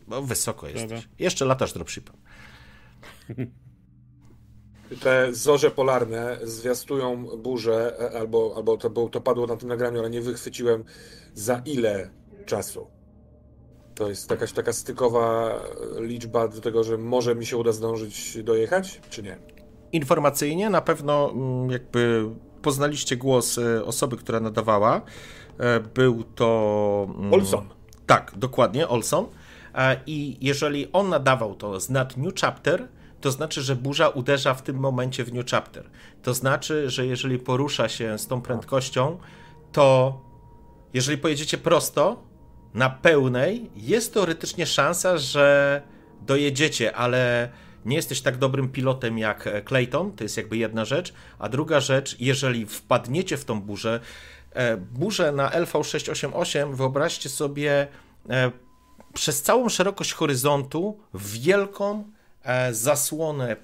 no, 0.08 0.22
wysoko 0.22 0.66
jesteś. 0.68 0.82
Dobra. 0.82 1.02
Jeszcze 1.18 1.44
latasz 1.44 1.72
dropshipem. 1.72 2.16
Te 5.00 5.34
zorze 5.34 5.70
polarne 5.70 6.38
zwiastują 6.42 7.24
burzę, 7.26 8.00
e, 8.00 8.18
albo, 8.18 8.52
albo 8.56 8.76
to, 8.76 8.90
było, 8.90 9.08
to 9.08 9.20
padło 9.20 9.46
na 9.46 9.56
tym 9.56 9.68
nagraniu, 9.68 9.98
ale 9.98 10.10
nie 10.10 10.20
wychwyciłem 10.20 10.84
za 11.34 11.62
ile 11.64 12.10
czasu. 12.46 12.86
To 13.94 14.08
jest 14.08 14.30
jakaś 14.30 14.52
taka 14.52 14.72
stykowa 14.72 15.54
liczba 16.00 16.48
do 16.48 16.60
tego, 16.60 16.84
że 16.84 16.98
może 16.98 17.34
mi 17.34 17.46
się 17.46 17.56
uda 17.56 17.72
zdążyć 17.72 18.42
dojechać, 18.42 19.00
czy 19.10 19.22
nie? 19.22 19.38
Informacyjnie 19.92 20.70
na 20.70 20.80
pewno 20.80 21.30
mm, 21.30 21.70
jakby 21.70 22.28
poznaliście 22.62 23.16
głos 23.16 23.58
e, 23.58 23.84
osoby, 23.84 24.16
która 24.16 24.40
nadawała. 24.40 25.00
E, 25.58 25.80
Był 25.80 26.22
to... 26.22 27.06
mm, 27.18 27.34
Olson. 27.34 27.68
Tak, 28.06 28.32
dokładnie, 28.36 28.88
Olson. 28.88 29.26
E, 29.74 30.00
I 30.06 30.36
jeżeli 30.40 30.92
on 30.92 31.08
nadawał 31.08 31.54
to 31.54 31.80
z 31.80 31.90
nad 31.90 32.16
New 32.16 32.34
Chapter, 32.40 32.88
to 33.20 33.30
znaczy, 33.30 33.62
że 33.62 33.76
burza 33.76 34.08
uderza 34.08 34.54
w 34.54 34.62
tym 34.62 34.76
momencie 34.76 35.24
w 35.24 35.32
New 35.32 35.46
Chapter. 35.46 35.90
To 36.22 36.34
znaczy, 36.34 36.90
że 36.90 37.06
jeżeli 37.06 37.38
porusza 37.38 37.88
się 37.88 38.18
z 38.18 38.26
tą 38.26 38.40
prędkością, 38.40 39.18
to 39.72 40.18
jeżeli 40.94 41.18
pojedziecie 41.18 41.58
prosto, 41.58 42.28
na 42.74 42.90
pełnej, 42.90 43.70
jest 43.76 44.14
teoretycznie 44.14 44.66
szansa, 44.66 45.18
że 45.18 45.82
dojedziecie, 46.26 46.96
ale 46.96 47.48
nie 47.84 47.96
jesteś 47.96 48.20
tak 48.20 48.36
dobrym 48.36 48.68
pilotem 48.68 49.18
jak 49.18 49.48
Clayton, 49.64 50.12
to 50.12 50.24
jest 50.24 50.36
jakby 50.36 50.56
jedna 50.56 50.84
rzecz, 50.84 51.14
a 51.38 51.48
druga 51.48 51.80
rzecz, 51.80 52.16
jeżeli 52.20 52.66
wpadniecie 52.66 53.36
w 53.36 53.44
tą 53.44 53.60
burzę, 53.60 54.00
e, 54.52 54.76
burzę 54.76 55.32
na 55.32 55.50
LV688, 55.50 56.74
wyobraźcie 56.74 57.28
sobie 57.28 57.88
e, 58.30 58.50
przez 59.14 59.42
całą 59.42 59.68
szerokość 59.68 60.12
horyzontu 60.12 60.98
wielką 61.14 62.04
zasłonę 62.72 63.56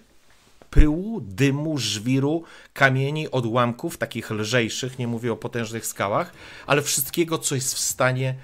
pyłu, 0.70 1.20
dymu, 1.20 1.78
żwiru, 1.78 2.42
kamieni, 2.72 3.30
odłamków, 3.30 3.98
takich 3.98 4.30
lżejszych, 4.30 4.98
nie 4.98 5.06
mówię 5.06 5.32
o 5.32 5.36
potężnych 5.36 5.86
skałach, 5.86 6.32
ale 6.66 6.82
wszystkiego, 6.82 7.38
co 7.38 7.54
jest 7.54 7.74
w 7.74 7.78
stanie 7.78 8.34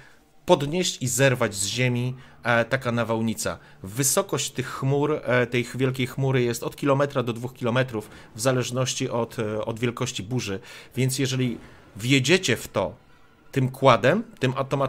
podnieść 0.45 1.01
i 1.01 1.07
zerwać 1.07 1.55
z 1.55 1.65
ziemi 1.65 2.15
e, 2.43 2.65
taka 2.65 2.91
nawałnica. 2.91 3.57
Wysokość 3.83 4.51
tych 4.51 4.67
chmur, 4.67 5.21
e, 5.23 5.47
tej 5.47 5.67
wielkiej 5.75 6.07
chmury 6.07 6.41
jest 6.41 6.63
od 6.63 6.75
kilometra 6.75 7.23
do 7.23 7.33
dwóch 7.33 7.53
kilometrów, 7.53 8.09
w 8.35 8.41
zależności 8.41 9.09
od, 9.09 9.39
e, 9.39 9.65
od 9.65 9.79
wielkości 9.79 10.23
burzy, 10.23 10.59
więc 10.95 11.19
jeżeli 11.19 11.57
wjedziecie 11.95 12.57
w 12.57 12.67
to 12.67 12.95
tym 13.51 13.69
kładem, 13.69 14.23
tym 14.39 14.53
tą 14.69 14.87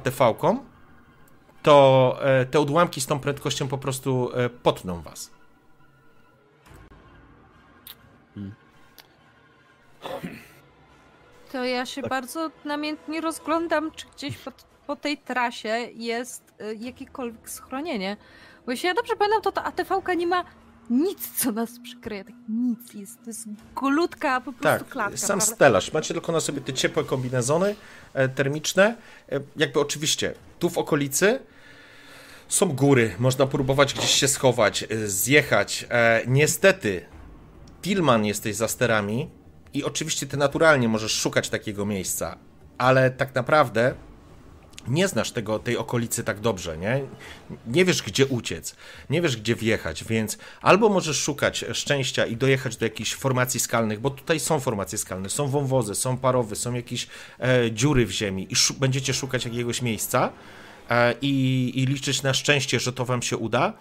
to 1.63 2.19
e, 2.23 2.47
te 2.47 2.61
odłamki 2.61 3.01
z 3.01 3.07
tą 3.07 3.19
prędkością 3.19 3.69
po 3.69 3.79
prostu 3.79 4.31
e, 4.35 4.51
potną 4.51 5.03
was. 5.03 5.42
To 11.53 11.65
ja 11.65 11.87
się 11.87 12.01
Tak. 12.03 12.11
bardzo 12.11 12.51
namiętnie 12.65 13.21
rozglądam, 13.21 13.91
czy 13.91 14.07
gdzieś 14.17 14.37
po, 14.39 14.53
po 14.87 14.97
tej 14.97 15.19
trasie 15.19 15.69
jest 15.95 16.43
y, 16.61 16.75
jakiekolwiek 16.81 17.51
schronienie. 17.51 18.17
Bo 18.67 18.73
jeśli 18.73 18.87
ja 18.87 18.95
dobrze 18.95 19.17
pamiętam, 19.17 19.43
to 19.43 19.53
ta 19.53 19.65
ATV-ka 19.65 20.15
nie 20.15 20.27
ma 20.27 20.45
nic, 20.91 21.31
co 21.43 21.53
nas 21.53 21.71
przykryje. 21.83 22.25
Tak 22.25 22.35
nic. 22.49 22.95
Jest, 22.95 23.19
to 23.25 23.31
jest 23.31 23.47
golutka, 23.75 24.41
po 24.41 24.53
prostu 24.53 24.85
Tak, 24.85 24.89
klatka. 24.89 25.17
sam 25.17 25.39
prawda? 25.39 25.55
stelaż. 25.55 25.93
Macie 25.93 26.15
tylko 26.15 26.33
na 26.33 26.41
sobie 26.41 26.61
te 26.61 26.73
ciepłe 26.73 27.05
kombinezony 27.05 27.75
e, 28.15 28.29
termiczne. 28.29 28.97
E, 29.33 29.41
jakby 29.57 29.81
oczywiście 29.81 30.35
tu 30.59 30.71
w 30.71 30.79
okolicy 30.79 31.41
są 32.49 32.69
góry, 32.69 33.15
można 33.19 33.47
próbować 33.47 33.95
gdzieś 33.95 34.11
się 34.11 34.29
schować, 34.29 34.83
e, 34.83 35.09
zjechać. 35.09 35.87
Niestety, 36.27 37.07
Tillman 37.83 38.25
jesteś 38.25 38.57
za 38.57 38.69
sterami 38.69 39.31
i 39.75 39.85
oczywiście 39.85 40.27
ty 40.27 40.37
naturalnie 40.37 40.89
możesz 40.89 41.13
szukać 41.13 41.49
takiego 41.49 41.87
miejsca, 41.87 42.37
ale 42.79 43.11
tak 43.11 43.35
naprawdę 43.35 43.95
nie 44.89 45.09
znasz 45.09 45.31
tego, 45.31 45.59
tej 45.59 45.77
okolicy 45.77 46.25
tak 46.25 46.41
dobrze, 46.41 46.79
nie? 46.79 47.03
Nie 47.67 47.85
wiesz, 47.85 48.03
gdzie 48.03 48.27
uciec, 48.27 48.77
nie 49.11 49.23
wiesz, 49.23 49.37
gdzie 49.37 49.55
wjechać, 49.55 50.05
więc 50.05 50.39
albo 50.63 50.89
możesz 50.89 51.21
szukać 51.21 51.65
szczęścia 51.73 52.27
i 52.27 52.37
dojechać 52.37 52.77
do 52.77 52.87
jakichś 52.87 53.15
formacji 53.15 53.61
skalnych, 53.61 54.01
bo 54.01 54.11
tutaj 54.11 54.41
są 54.41 54.61
formacje 54.61 54.99
skalne, 54.99 55.31
są 55.31 55.49
wąwozy, 55.49 55.95
są 55.95 56.17
parowy, 56.19 56.57
są 56.57 56.75
jakieś 56.75 57.07
e, 57.41 57.73
dziury 57.73 58.07
w 58.07 58.11
ziemi 58.11 58.49
i 58.51 58.55
będziecie 58.81 59.15
szukać 59.15 59.45
jakiegoś 59.45 59.83
miejsca 59.83 60.33
e, 60.91 61.15
i, 61.21 61.73
i 61.75 61.87
liczyć 61.87 62.23
na 62.23 62.35
szczęście, 62.35 62.81
że 62.81 62.93
to 62.93 63.05
wam 63.05 63.23
się 63.23 63.37
uda, 63.37 63.73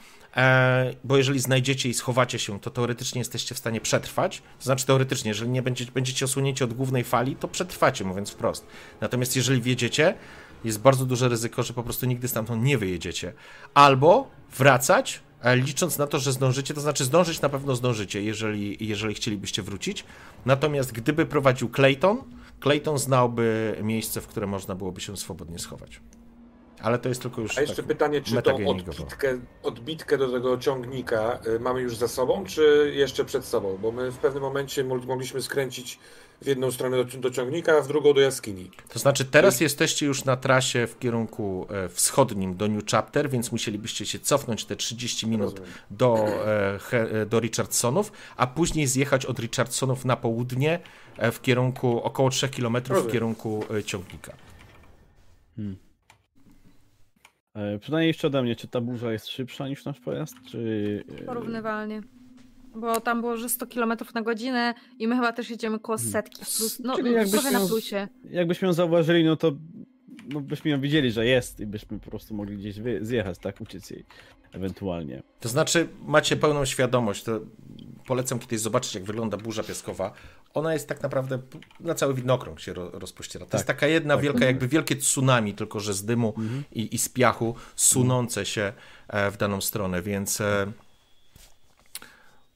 bo 1.03 1.17
jeżeli 1.17 1.39
znajdziecie 1.39 1.89
i 1.89 1.93
schowacie 1.93 2.39
się, 2.39 2.59
to 2.59 2.69
teoretycznie 2.69 3.19
jesteście 3.19 3.55
w 3.55 3.57
stanie 3.57 3.81
przetrwać, 3.81 4.41
to 4.59 4.63
znaczy 4.63 4.85
teoretycznie, 4.85 5.29
jeżeli 5.29 5.49
nie 5.49 5.61
będziecie, 5.61 5.91
będziecie 5.91 6.25
osłonięci 6.25 6.63
od 6.63 6.73
głównej 6.73 7.03
fali, 7.03 7.35
to 7.35 7.47
przetrwacie, 7.47 8.05
mówiąc 8.05 8.29
wprost. 8.29 8.65
Natomiast 9.01 9.35
jeżeli 9.35 9.61
wiedziecie, 9.61 10.15
jest 10.63 10.79
bardzo 10.79 11.05
duże 11.05 11.29
ryzyko, 11.29 11.63
że 11.63 11.73
po 11.73 11.83
prostu 11.83 12.05
nigdy 12.05 12.27
stamtąd 12.27 12.63
nie 12.63 12.77
wyjedziecie. 12.77 13.33
Albo 13.73 14.31
wracać, 14.57 15.19
e, 15.41 15.55
licząc 15.55 15.97
na 15.97 16.07
to, 16.07 16.19
że 16.19 16.31
zdążycie, 16.31 16.73
to 16.73 16.81
znaczy 16.81 17.05
zdążyć 17.05 17.41
na 17.41 17.49
pewno 17.49 17.75
zdążycie, 17.75 18.23
jeżeli, 18.23 18.87
jeżeli 18.87 19.15
chcielibyście 19.15 19.61
wrócić. 19.61 20.03
Natomiast 20.45 20.91
gdyby 20.91 21.25
prowadził 21.25 21.69
Clayton, 21.69 22.17
Clayton 22.59 22.97
znałby 22.97 23.75
miejsce, 23.83 24.21
w 24.21 24.27
które 24.27 24.47
można 24.47 24.75
byłoby 24.75 25.01
się 25.01 25.17
swobodnie 25.17 25.59
schować. 25.59 25.99
Ale 26.81 26.99
to 26.99 27.09
jest 27.09 27.21
tylko 27.21 27.41
już. 27.41 27.57
A 27.57 27.61
jeszcze 27.61 27.75
tak 27.75 27.85
pytanie, 27.85 28.21
czy 28.21 28.41
tą 28.41 28.67
odbitkę, 28.67 29.39
odbitkę 29.63 30.17
do 30.17 30.31
tego 30.31 30.57
ciągnika 30.57 31.39
y, 31.47 31.59
mamy 31.59 31.81
już 31.81 31.95
za 31.95 32.07
sobą, 32.07 32.45
czy 32.45 32.91
jeszcze 32.95 33.25
przed 33.25 33.45
sobą? 33.45 33.77
Bo 33.81 33.91
my 33.91 34.11
w 34.11 34.17
pewnym 34.17 34.43
momencie 34.43 34.83
mo- 34.83 34.95
mogliśmy 34.97 35.41
skręcić 35.41 35.99
w 36.41 36.47
jedną 36.47 36.71
stronę 36.71 36.97
do, 36.97 37.17
do 37.17 37.31
ciągnika, 37.31 37.77
a 37.77 37.81
w 37.81 37.87
drugą 37.87 38.13
do 38.13 38.21
jaskini. 38.21 38.71
To 38.89 38.99
znaczy, 38.99 39.25
teraz 39.25 39.61
jesteście 39.61 40.05
już 40.05 40.25
na 40.25 40.37
trasie 40.37 40.87
w 40.87 40.99
kierunku 40.99 41.67
e, 41.69 41.89
wschodnim 41.89 42.55
do 42.57 42.67
New 42.67 42.83
Chapter, 42.91 43.29
więc 43.29 43.51
musielibyście 43.51 44.05
się 44.05 44.19
cofnąć 44.19 44.65
te 44.65 44.75
30 44.75 45.27
minut 45.27 45.49
Rozumiem. 45.59 45.73
do, 45.91 46.15
e, 46.93 47.21
e, 47.21 47.25
do 47.25 47.39
Richardsonów, 47.39 48.11
a 48.37 48.47
później 48.47 48.87
zjechać 48.87 49.25
od 49.25 49.39
Richardsonów 49.39 50.05
na 50.05 50.15
południe 50.15 50.79
w 51.31 51.41
kierunku 51.41 52.03
około 52.03 52.29
3 52.29 52.49
km 52.49 52.73
w 52.83 52.89
Rozumiem. 52.89 53.11
kierunku 53.11 53.63
e, 53.77 53.83
ciągnika. 53.83 54.33
E, 55.59 55.61
Przynajmniej 57.79 58.07
jeszcze 58.07 58.27
ode 58.27 58.43
mnie, 58.43 58.55
czy 58.55 58.67
ta 58.67 58.81
burza 58.81 59.11
jest 59.11 59.27
szybsza 59.27 59.67
niż 59.67 59.85
nasz 59.85 59.99
pojazd, 59.99 60.35
czy... 60.47 61.03
e, 61.21 61.23
Porównywalnie. 61.23 62.01
Bo 62.75 63.01
tam 63.01 63.21
było, 63.21 63.37
że 63.37 63.49
100 63.49 63.67
km 63.67 63.93
na 64.15 64.21
godzinę 64.21 64.73
i 64.99 65.07
my 65.07 65.15
chyba 65.15 65.33
też 65.33 65.49
jedziemy 65.49 65.79
koło 65.79 65.97
setki. 65.97 66.35
Plus, 66.57 66.79
no, 66.79 66.95
Czyli 66.95 67.11
jakbyśmy 67.13 67.51
na 67.51 67.59
plusie. 67.59 68.07
Jakbyśmy 68.23 68.65
ją 68.67 68.73
zauważyli, 68.73 69.23
no 69.23 69.35
to 69.35 69.51
no 70.29 70.41
byśmy 70.41 70.71
ją 70.71 70.81
widzieli, 70.81 71.11
że 71.11 71.25
jest 71.25 71.59
i 71.59 71.65
byśmy 71.65 71.99
po 71.99 72.09
prostu 72.09 72.35
mogli 72.35 72.57
gdzieś 72.57 72.75
zjechać, 73.01 73.37
tak? 73.37 73.61
Uciec 73.61 73.89
jej 73.89 74.05
ewentualnie. 74.51 75.23
To 75.39 75.49
znaczy, 75.49 75.87
macie 76.05 76.35
pełną 76.35 76.65
świadomość, 76.65 77.23
to 77.23 77.39
polecam 78.11 78.39
kiedyś 78.39 78.59
zobaczyć, 78.59 78.95
jak 78.95 79.03
wygląda 79.03 79.37
burza 79.37 79.63
piaskowa. 79.63 80.13
Ona 80.53 80.73
jest 80.73 80.87
tak 80.87 81.03
naprawdę 81.03 81.39
na 81.79 81.95
cały 81.95 82.13
widnokrąg 82.13 82.59
się 82.59 82.73
ro, 82.73 82.89
rozpościera. 82.93 83.45
To 83.45 83.51
Tak. 83.51 83.59
jest 83.59 83.67
taka 83.67 83.87
jedna 83.87 84.13
Tak. 84.15 84.23
wielka, 84.23 84.45
jakby 84.45 84.67
wielkie 84.67 84.95
tsunami, 84.95 85.53
tylko 85.53 85.79
że 85.79 85.93
z 85.93 86.05
dymu 86.05 86.33
Mhm. 86.37 86.63
i, 86.71 86.95
i 86.95 86.97
z 86.97 87.09
piachu, 87.09 87.55
sunące 87.75 88.45
się 88.45 88.73
e, 89.07 89.31
w 89.31 89.37
daną 89.37 89.61
stronę, 89.61 90.01
więc 90.01 90.41
e, 90.41 90.71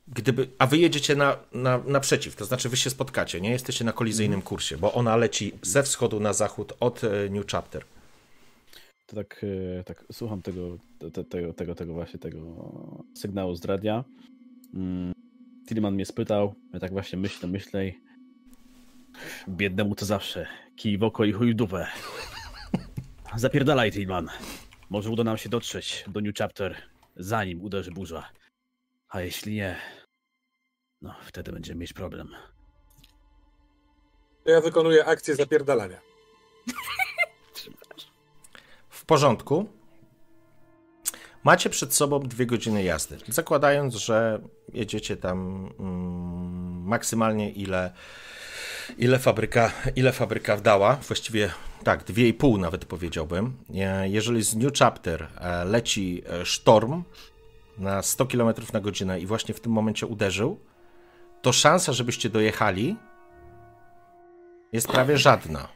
gdyby, 0.07 0.47
a 0.59 0.67
wy 0.67 0.77
jedziecie 0.77 1.15
na, 1.15 1.37
na, 1.53 1.77
naprzeciw, 1.87 2.35
to 2.35 2.45
znaczy 2.45 2.69
wy 2.69 2.77
się 2.77 2.89
spotkacie, 2.89 3.41
nie 3.41 3.51
jesteście 3.51 3.85
na 3.85 3.93
kolizyjnym 3.93 4.39
Mhm. 4.39 4.47
kursie, 4.47 4.77
bo 4.77 4.93
ona 4.93 5.15
leci 5.15 5.51
ze 5.61 5.83
wschodu 5.83 6.19
na 6.19 6.33
zachód 6.33 6.73
od 6.79 7.03
e, 7.03 7.29
New 7.29 7.45
Chapter. 7.51 7.83
To 9.07 9.15
tak, 9.15 9.45
tak 9.85 10.05
słucham 10.11 10.41
tego, 10.41 10.77
te, 11.13 11.23
tego, 11.23 11.53
tego, 11.53 11.75
tego 11.75 11.93
właśnie 11.93 12.19
tego 12.19 12.39
sygnału 13.17 13.55
z 13.55 13.65
radia. 13.65 14.03
Tillman 15.67 15.93
mnie 15.93 16.05
spytał, 16.05 16.55
ja 16.73 16.79
tak 16.79 16.91
właśnie 16.91 17.19
myślę, 17.19 17.49
myślę 17.49 17.87
i 17.87 18.01
biednemu 19.49 19.95
to 19.95 20.05
zawsze 20.05 20.47
kij 20.75 20.97
w 20.97 21.03
oko 21.03 21.25
i 21.25 21.31
chuj 21.31 21.53
w 21.53 21.55
dupę. 21.55 21.87
Zapierdalaj, 23.35 23.91
Tillman. 23.91 24.29
Może 24.89 25.09
uda 25.09 25.23
nam 25.23 25.37
się 25.37 25.49
dotrzeć 25.49 26.05
do 26.07 26.21
New 26.21 26.35
Chapter, 26.35 26.75
zanim 27.15 27.61
uderzy 27.61 27.91
burza. 27.91 28.29
A 29.09 29.21
jeśli 29.21 29.55
nie, 29.55 29.75
no 31.01 31.15
wtedy 31.21 31.51
będziemy 31.51 31.79
mieć 31.79 31.93
problem. 31.93 32.35
Ja 34.45 34.61
wykonuję 34.61 35.05
akcję 35.05 35.35
zapierdalania. 35.35 36.01
W 38.89 39.05
porządku. 39.05 39.69
Macie 41.45 41.69
przed 41.69 41.93
sobą 41.93 42.19
dwie 42.19 42.45
godziny 42.45 42.83
jazdy. 42.83 43.17
Zakładając, 43.27 43.95
że 43.95 44.41
jedziecie 44.73 45.17
tam 45.17 45.69
mm, 45.79 46.83
maksymalnie 46.83 47.51
ile, 47.51 47.91
ile, 48.97 49.19
fabryka, 49.19 49.71
ile 49.95 50.11
fabryka 50.11 50.55
wdała. 50.55 50.95
Właściwie 50.95 51.51
tak, 51.83 52.03
dwie 52.03 52.27
i 52.27 52.33
pół 52.33 52.57
nawet 52.57 52.85
powiedziałbym. 52.85 53.53
E, 53.75 54.09
Jeżeli 54.09 54.43
z 54.43 54.55
New 54.55 54.73
Chapter 54.79 55.27
e, 55.37 55.65
leci 55.65 56.23
e, 56.29 56.45
sztorm 56.45 57.03
na 57.77 58.01
100 58.01 58.25
km 58.25 58.53
na 58.73 58.79
godzinę 58.79 59.19
i 59.19 59.25
właśnie 59.25 59.53
w 59.53 59.59
tym 59.59 59.71
momencie 59.71 60.07
uderzył, 60.07 60.59
to 61.41 61.53
szansa, 61.53 61.93
żebyście 61.93 62.29
dojechali 62.29 62.95
jest 64.73 64.87
prawie 64.87 65.17
żadna. 65.17 65.67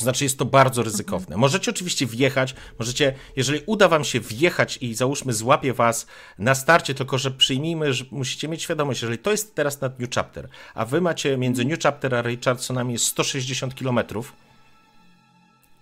To 0.00 0.04
znaczy 0.04 0.24
jest 0.24 0.38
to 0.38 0.44
bardzo 0.44 0.82
ryzykowne. 0.82 1.36
Możecie 1.36 1.70
oczywiście 1.70 2.06
wjechać, 2.06 2.54
możecie, 2.78 3.14
jeżeli 3.36 3.62
uda 3.66 3.88
wam 3.88 4.04
się 4.04 4.20
wjechać 4.20 4.78
i 4.80 4.94
załóżmy 4.94 5.32
złapie 5.32 5.72
was 5.72 6.06
na 6.38 6.54
starcie, 6.54 6.94
tylko 6.94 7.18
że 7.18 7.30
przyjmijmy, 7.30 7.92
że 7.92 8.04
musicie 8.10 8.48
mieć 8.48 8.62
świadomość, 8.62 9.02
jeżeli 9.02 9.18
to 9.18 9.30
jest 9.30 9.54
teraz 9.54 9.80
na 9.80 9.90
New 9.98 10.10
Chapter, 10.10 10.48
a 10.74 10.84
wy 10.84 11.00
macie 11.00 11.36
między 11.36 11.64
New 11.64 11.80
Chapter 11.80 12.14
a 12.14 12.22
Richardsonami 12.22 12.92
jest 12.92 13.04
160 13.04 13.74
km 13.74 14.00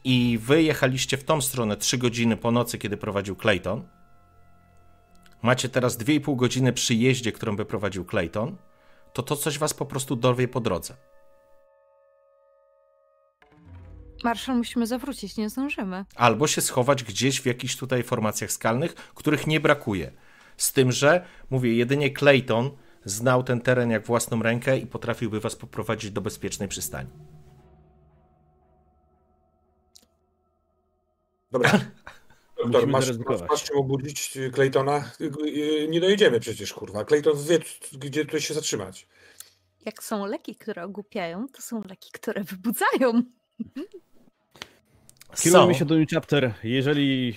i 0.04 0.38
wy 0.42 0.62
jechaliście 0.62 1.16
w 1.16 1.24
tą 1.24 1.40
stronę 1.40 1.76
3 1.76 1.98
godziny 1.98 2.36
po 2.36 2.50
nocy, 2.50 2.78
kiedy 2.78 2.96
prowadził 2.96 3.36
Clayton, 3.36 3.88
macie 5.42 5.68
teraz 5.68 5.98
2,5 5.98 6.36
godziny 6.36 6.72
przy 6.72 6.94
jeździe, 6.94 7.32
którą 7.32 7.56
by 7.56 7.64
prowadził 7.64 8.04
Clayton, 8.04 8.56
to 9.12 9.22
to 9.22 9.36
coś 9.36 9.58
was 9.58 9.74
po 9.74 9.86
prostu 9.86 10.16
dorwie 10.16 10.48
po 10.48 10.60
drodze. 10.60 10.94
Marszal, 14.24 14.56
musimy 14.56 14.86
zawrócić, 14.86 15.36
nie 15.36 15.50
zdążymy. 15.50 16.04
albo 16.14 16.46
się 16.46 16.60
schować 16.60 17.04
gdzieś 17.04 17.40
w 17.40 17.46
jakichś 17.46 17.76
tutaj 17.76 18.02
formacjach 18.02 18.52
skalnych, 18.52 18.94
których 18.94 19.46
nie 19.46 19.60
brakuje. 19.60 20.12
Z 20.56 20.72
tym, 20.72 20.92
że 20.92 21.24
mówię, 21.50 21.74
jedynie 21.74 22.10
Clayton 22.14 22.70
znał 23.04 23.42
ten 23.42 23.60
teren 23.60 23.90
jak 23.90 24.06
własną 24.06 24.42
rękę 24.42 24.78
i 24.78 24.86
potrafiłby 24.86 25.40
was 25.40 25.56
poprowadzić 25.56 26.10
do 26.10 26.20
bezpiecznej 26.20 26.68
przystani. 26.68 27.10
Dobra. 31.50 31.70
Doktor, 32.64 32.86
masz, 32.88 33.06
masz 33.50 33.64
czym 33.64 33.76
obudzić 33.76 34.38
Claytona? 34.54 35.10
Y, 35.20 35.24
y, 35.46 35.88
Nie 35.88 36.00
dojedziemy 36.00 36.40
przecież, 36.40 36.72
kurwa. 36.72 37.04
Clayton 37.04 37.36
wie, 37.44 37.58
gdzie 37.92 38.24
tutaj 38.24 38.40
się 38.40 38.54
zatrzymać. 38.54 39.08
Jak 39.84 40.02
są 40.02 40.26
leki, 40.26 40.56
które 40.56 40.84
ogłupiają, 40.84 41.46
to 41.48 41.62
są 41.62 41.82
leki, 41.88 42.10
które 42.12 42.44
wybudzają. 42.44 43.22
Kierujemy 45.36 45.74
się 45.74 45.84
do 45.84 45.94
New 45.98 46.08
Chapter. 46.10 46.54
Jeżeli 46.64 47.34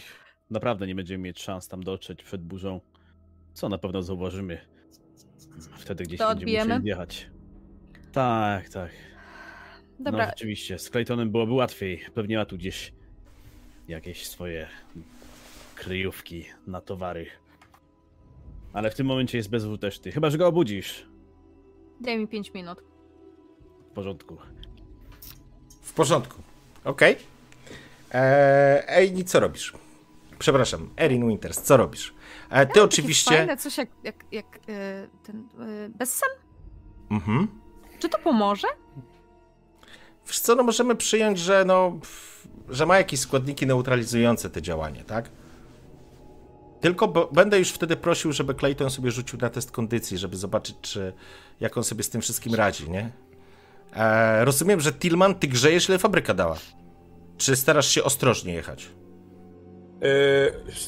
naprawdę 0.50 0.88
nie 0.88 0.96
będziemy 0.96 1.24
mieć 1.24 1.42
szans 1.42 1.68
tam 1.68 1.84
dotrzeć 1.84 2.24
przed 2.24 2.42
burzą, 2.44 2.82
co 3.54 3.70
na 3.70 3.78
pewno 3.78 4.02
zauważymy. 4.02 4.58
Wtedy 5.78 6.04
gdzieś 6.04 6.20
To 6.20 6.28
będziemy 6.28 6.42
odbijemy? 6.52 6.74
musieli 6.74 6.89
jechać. 6.89 7.30
Tak, 8.12 8.70
tak. 8.70 8.92
Dobra, 10.00 10.26
No 10.26 10.30
rzeczywiście, 10.30 10.80
z 10.80 10.89
Claytonem 10.89 11.32
byłoby 11.32 11.54
łatwiej. 11.54 12.02
Pewnie 12.14 12.38
ma 12.38 12.46
tu 12.46 12.58
gdzieś 12.58 12.94
jakieś 13.88 14.28
swoje 14.28 14.68
kryjówki 15.76 16.46
na 16.68 16.82
towary. 16.82 17.26
Ale 18.74 18.92
w 18.92 18.96
tym 18.96 19.08
momencie 19.08 19.38
jest 19.38 19.50
bezwłóteczny. 19.50 20.12
Chyba, 20.12 20.30
że 20.30 20.38
go 20.38 20.48
obudzisz. 20.48 21.06
Daj 22.02 22.18
mi 22.20 22.28
5 22.28 22.54
minut. 22.54 22.84
W 23.89 23.94
porządku. 23.94 24.38
W 25.82 25.94
porządku. 25.94 26.42
Okej. 26.84 27.16
Eee, 28.14 28.84
Ej, 28.88 29.24
co 29.26 29.39
robisz? 29.39 29.74
Przepraszam, 30.39 30.89
Erin 30.97 31.28
Winters, 31.28 31.62
co 31.62 31.78
robisz? 31.78 32.14
E, 32.49 32.66
ty 32.66 32.68
Takie 32.68 32.84
oczywiście. 32.84 33.38
Fajne, 33.38 33.57
coś 33.57 33.78
jak, 33.78 33.89
jak, 34.03 34.16
jak 34.32 34.45
e, 34.55 35.07
ten 35.24 35.49
e, 35.59 35.89
bezsen? 35.89 36.30
Mhm. 37.12 37.47
Czy 37.99 38.09
to 38.09 38.18
pomoże? 38.18 38.68
Wiesz 40.28 40.39
co, 40.39 40.55
no 40.55 40.64
możemy 40.64 40.95
przyjąć, 40.95 41.39
że 41.39 41.66
no, 41.66 41.99
że 42.70 42.86
ma 42.86 42.97
jakieś 42.97 43.20
składniki 43.20 43.68
neutralizujące 43.68 44.49
te 44.49 44.62
działanie, 44.62 45.03
tak? 45.03 45.30
Tylko 46.82 47.07
bo, 47.07 47.30
będę 47.32 47.59
już 47.59 47.72
wtedy 47.72 47.95
prosił, 47.95 48.32
żeby 48.32 48.55
Clayton 48.55 48.89
sobie 48.89 49.12
rzucił 49.12 49.39
na 49.39 49.49
test 49.49 49.72
kondycji, 49.72 50.18
żeby 50.18 50.38
zobaczyć, 50.38 50.76
czy 50.82 51.14
jak 51.59 51.78
on 51.78 51.84
sobie 51.84 52.03
z 52.03 52.09
tym 52.09 52.22
wszystkim 52.22 52.55
radzi, 52.55 52.89
nie? 52.89 53.12
E, 53.93 54.45
rozumiem, 54.45 54.80
że 54.80 54.93
Tillman, 54.93 55.36
ty 55.36 55.47
grzejesz, 55.47 55.89
ile 55.89 55.99
fabryka 55.99 56.34
dała? 56.34 56.57
Czy 57.42 57.56
starasz 57.56 57.88
się 57.88 58.04
ostrożnie 58.04 58.54
jechać? 58.54 58.89
E, 60.02 60.08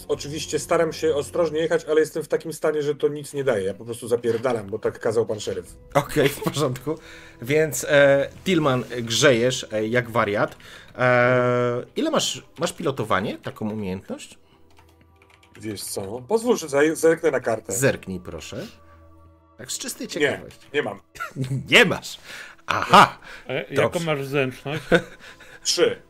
oczywiście 0.08 0.60
staram 0.60 0.93
się 0.93 1.16
ostrożnie 1.16 1.60
jechać, 1.60 1.86
ale 1.86 1.99
jestem 1.99 2.24
w 2.24 2.28
takim 2.28 2.54
stanie, 2.54 2.82
że 2.84 2.95
to 2.95 3.08
nic 3.08 3.34
nie 3.34 3.43
daje. 3.43 3.66
Ja 3.66 3.74
po 3.74 3.86
prostu 3.86 4.08
zapierdalam, 4.08 4.68
bo 4.70 4.80
tak 4.80 4.99
kazał 4.99 5.26
pan 5.26 5.39
szeryf. 5.39 5.76
Okej, 5.93 6.30
w 6.30 6.41
porządku. 6.41 6.95
Więc 7.41 7.84
e, 7.89 8.30
Tillman, 8.45 8.84
grzejesz 9.01 9.68
e, 9.72 9.88
jak 9.88 10.10
wariat. 10.10 10.56
E, 10.97 11.86
ile 11.95 12.12
masz, 12.12 12.43
masz 12.60 12.74
pilotowanie, 12.74 13.38
taką 13.38 13.72
umiejętność? 13.72 14.38
Wiesz 15.62 15.84
co, 15.84 16.22
pozwól, 16.28 16.58
że 16.58 16.95
zerknę 16.95 17.32
na 17.32 17.39
kartę. 17.39 17.74
Zerknij 17.74 18.20
proszę. 18.20 18.68
Tak 19.58 19.72
z 19.72 19.78
czystej 19.78 20.08
Nie, 20.08 20.12
ciekawości. 20.14 20.68
nie 20.74 20.84
mam. 20.84 20.99
Nie 21.72 21.86
masz. 21.86 22.20
Aha, 22.66 23.20
A 23.47 23.54
jaką 23.74 23.99
masz 23.99 24.26
zręczność? 24.26 24.84
Trzy. 25.64 26.01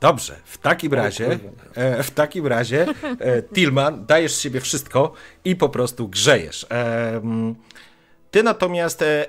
Dobrze. 0.00 0.36
W 0.44 0.58
takim 0.58 0.94
razie, 0.94 1.38
e, 1.74 2.02
w 2.02 2.10
takim 2.10 2.46
razie, 2.46 2.86
e, 3.20 3.42
Tillman, 3.42 4.06
dajesz 4.06 4.34
z 4.34 4.40
siebie 4.40 4.60
wszystko 4.60 5.12
i 5.44 5.56
po 5.56 5.68
prostu 5.68 6.08
grzejesz. 6.08 6.66
Em, 6.68 7.54
ty 8.30 8.42
natomiast, 8.42 9.02
e, 9.02 9.26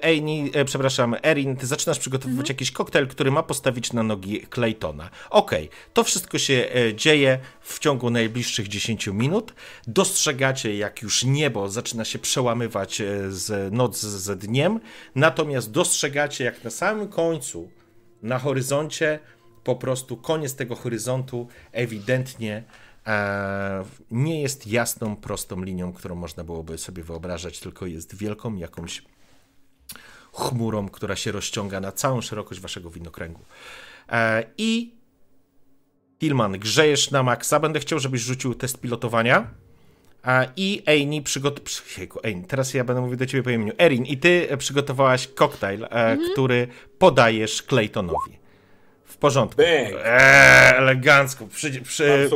e, 0.53 0.65
przepraszam, 0.65 1.15
Erin, 1.24 1.55
ty 1.55 1.67
zaczynasz 1.67 1.99
przygotowywać 1.99 2.49
jakiś 2.49 2.72
koktajl, 2.72 3.07
który 3.07 3.32
ma 3.32 3.43
postawić 3.43 3.93
na 3.93 4.03
nogi 4.03 4.47
Claytona. 4.53 5.09
Okej, 5.30 5.69
to 5.93 6.03
wszystko 6.03 6.38
się 6.38 6.69
e, 6.76 6.95
dzieje 6.95 7.39
w 7.61 7.80
ciągu 7.80 8.09
najbliższych 8.09 8.67
10 8.67 9.07
minut. 9.07 9.53
Dostrzegacie, 9.88 10.78
jak 10.78 11.01
już 11.01 11.24
niebo 11.24 11.69
zaczyna 11.69 12.05
się 12.05 12.19
przełamywać 12.19 13.01
e, 13.01 13.32
z 13.32 13.74
noc 13.74 13.99
z 14.01 14.39
dniem, 14.39 14.80
natomiast 15.15 15.72
dostrzegacie, 15.72 16.43
jak 16.43 16.63
na 16.63 16.69
samym 16.69 17.07
końcu 17.07 17.69
na 18.24 18.39
horyzoncie, 18.39 19.19
po 19.64 19.76
prostu 19.76 20.18
koniec 20.18 20.55
tego 20.55 20.76
horyzontu 20.76 21.47
ewidentnie 21.72 22.64
e, 23.07 23.84
nie 24.12 24.41
jest 24.41 24.68
jasną, 24.68 25.16
prostą 25.16 25.64
linią, 25.64 25.93
którą 25.93 26.16
można 26.16 26.43
byłoby 26.43 26.78
sobie 26.78 27.03
wyobrażać, 27.03 27.59
tylko 27.59 27.86
jest 27.86 28.16
wielką 28.16 28.55
jakąś 28.55 29.03
chmurą, 30.34 30.89
która 30.89 31.16
się 31.16 31.32
rozciąga 31.32 31.80
na 31.80 31.91
całą 31.91 32.22
szerokość 32.22 32.62
waszego 32.62 32.89
widnokręgu. 32.89 33.41
E, 34.09 34.43
I 34.57 35.01
Tillman, 36.20 36.51
grzejesz 36.51 37.12
na 37.12 37.24
maksa. 37.24 37.59
Będę 37.59 37.80
chciał, 37.80 37.99
żebyś 37.99 38.22
rzucił 38.22 38.55
test 38.55 38.80
pilotowania. 38.80 39.47
A 40.24 40.45
I 40.55 40.84
Eini 40.86 41.22
przygot... 41.22 41.62
Jejku, 41.97 42.20
Ein, 42.24 42.43
teraz 42.43 42.74
ja 42.74 42.84
będę 42.84 43.01
mówił 43.01 43.18
do 43.18 43.26
ciebie 43.26 43.43
po 43.43 43.49
imieniu. 43.49 43.74
Erin, 43.78 44.05
i 44.05 44.18
ty 44.18 44.47
e, 44.49 44.57
przygotowałaś 44.57 45.28
koktajl, 45.28 45.88
e, 45.89 46.18
który 46.32 46.68
podajesz 46.99 47.64
Claytonowi. 47.64 48.41
Porządku. 49.22 49.61
Eee, 49.61 50.76
elegancko. 50.78 51.47
Przy, 51.47 51.82
przy, 51.82 52.30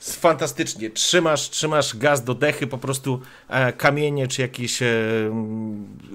fantastycznie. 0.00 0.90
Trzymasz, 0.90 1.50
trzymasz 1.50 1.96
gaz 1.96 2.24
do 2.24 2.34
dechy, 2.34 2.66
po 2.66 2.78
prostu 2.78 3.20
e, 3.48 3.72
kamienie 3.72 4.28
czy 4.28 4.42
jakieś 4.42 4.82
e, 4.82 4.86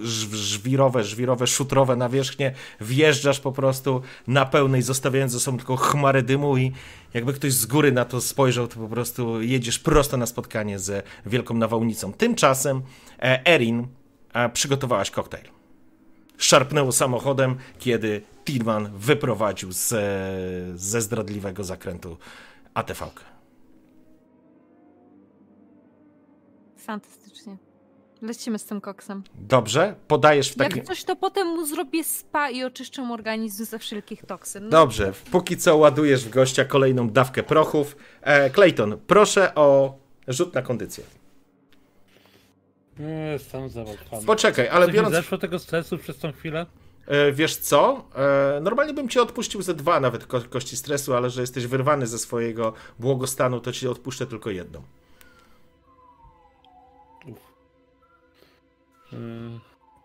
żw- 0.03 0.33
żwirowe, 0.35 1.03
żwirowe, 1.03 1.47
szutrowe 1.47 1.95
nawierzchnie. 1.95 2.53
Wjeżdżasz 2.81 3.39
po 3.39 3.51
prostu 3.51 4.01
na 4.27 4.45
pełnej, 4.45 4.81
zostawiając 4.81 5.31
ze 5.31 5.39
sobą 5.39 5.57
tylko 5.57 5.75
chmarę 5.75 6.23
dymu 6.23 6.57
i 6.57 6.71
jakby 7.13 7.33
ktoś 7.33 7.53
z 7.53 7.65
góry 7.65 7.91
na 7.91 8.05
to 8.05 8.21
spojrzał, 8.21 8.67
to 8.67 8.79
po 8.79 8.87
prostu 8.87 9.41
jedziesz 9.41 9.79
prosto 9.79 10.17
na 10.17 10.25
spotkanie 10.25 10.79
ze 10.79 11.03
wielką 11.25 11.53
nawałnicą. 11.53 12.13
Tymczasem 12.13 12.81
e, 13.19 13.45
Erin 13.47 13.87
e, 14.33 14.49
przygotowałaś 14.49 15.11
koktajl. 15.11 15.55
Szarpnęło 16.38 16.91
samochodem, 16.91 17.55
kiedy 17.79 18.21
Tillman 18.45 18.89
wyprowadził 18.97 19.71
ze, 19.71 20.38
ze 20.75 21.01
zdradliwego 21.01 21.63
zakrętu 21.63 22.17
ATV. 22.73 23.05
-kę. 23.05 23.21
Fantastycznie. 26.77 27.57
Lecimy 28.21 28.59
z 28.59 28.65
tym 28.65 28.81
koksem. 28.81 29.23
Dobrze, 29.36 29.95
podajesz 30.07 30.49
w 30.49 30.55
takim. 30.55 30.77
Jak 30.77 30.88
coś, 30.88 31.03
to 31.03 31.15
potem 31.15 31.47
mu 31.47 31.65
zrobię 31.65 32.03
spa 32.03 32.49
i 32.49 32.63
oczyszczę 32.63 33.01
mu 33.01 33.13
organizm 33.13 33.65
ze 33.65 33.79
wszelkich 33.79 34.25
toksyn. 34.25 34.63
No, 34.63 34.69
Dobrze, 34.69 35.13
póki 35.31 35.57
co 35.57 35.77
ładujesz 35.77 36.25
w 36.25 36.29
gościa 36.29 36.65
kolejną 36.65 37.09
dawkę 37.09 37.43
prochów. 37.43 37.95
E, 38.21 38.49
Clayton, 38.49 38.97
proszę 39.07 39.55
o 39.55 39.97
rzut 40.27 40.53
na 40.53 40.61
kondycję. 40.61 41.03
Nie, 42.99 43.31
jestem 43.31 43.69
zawalczony. 43.69 44.25
Poczekaj, 44.25 44.67
ale 44.67 44.87
biorąc. 44.87 45.15
zeszło 45.15 45.37
tego 45.37 45.59
stresu 45.59 45.97
przez 45.97 46.17
tą 46.17 46.31
chwilę? 46.31 46.65
E, 47.07 47.31
wiesz 47.31 47.57
co? 47.57 48.05
E, 48.15 48.59
normalnie 48.61 48.93
bym 48.93 49.09
ci 49.09 49.19
odpuścił 49.19 49.61
ze 49.61 49.73
dwa 49.73 49.99
nawet 49.99 50.25
ko 50.25 50.41
kości 50.41 50.77
stresu, 50.77 51.13
ale 51.13 51.29
że 51.29 51.41
jesteś 51.41 51.67
wyrwany 51.67 52.07
ze 52.07 52.19
swojego 52.19 52.73
błogostanu, 52.99 53.59
to 53.59 53.71
ci 53.71 53.87
odpuszczę 53.87 54.27
tylko 54.27 54.49
jedną. 54.49 54.81
Yy, 59.11 59.19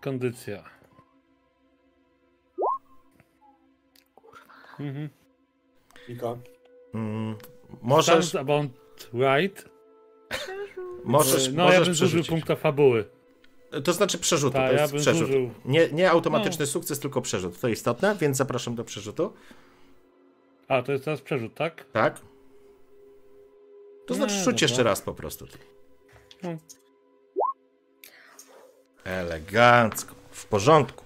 kondycja. 0.00 0.64
Mhm. 4.80 5.08
Mika. 6.08 6.36
Mm, 6.94 7.36
możesz, 7.82 8.30
Sounds 8.30 8.34
about 8.34 8.70
right. 9.12 9.69
Możesz, 11.04 11.48
no 11.52 11.62
możesz 11.64 11.78
ja 11.78 11.84
bym 11.84 11.94
przerzucić. 11.94 12.28
punkta 12.28 12.56
fabuły. 12.56 13.04
To 13.84 13.92
znaczy 13.92 14.18
przerzutu, 14.18 14.52
Tak, 14.52 14.68
to 14.70 14.74
ja 14.74 14.80
jest 14.80 14.92
bym 14.92 15.02
przerzut. 15.02 15.26
zużył. 15.26 15.50
Nie, 15.64 15.88
nie 15.92 16.10
automatyczny 16.10 16.66
sukces, 16.66 16.98
tylko 17.00 17.22
przerzut. 17.22 17.60
To 17.60 17.68
istotne, 17.68 18.16
więc 18.20 18.36
zapraszam 18.36 18.74
do 18.74 18.84
przerzutu. 18.84 19.32
A, 20.68 20.82
to 20.82 20.92
jest 20.92 21.04
teraz 21.04 21.20
przerzut, 21.20 21.54
tak? 21.54 21.84
Tak? 21.92 22.20
To 24.06 24.14
znaczy 24.14 24.34
Nie, 24.34 24.38
rzuć 24.44 24.54
dobra. 24.54 24.64
jeszcze 24.64 24.82
raz 24.82 25.00
po 25.02 25.14
prostu. 25.14 25.46
No. 26.42 26.56
Elegancko, 29.04 30.14
w 30.30 30.46
porządku. 30.46 31.04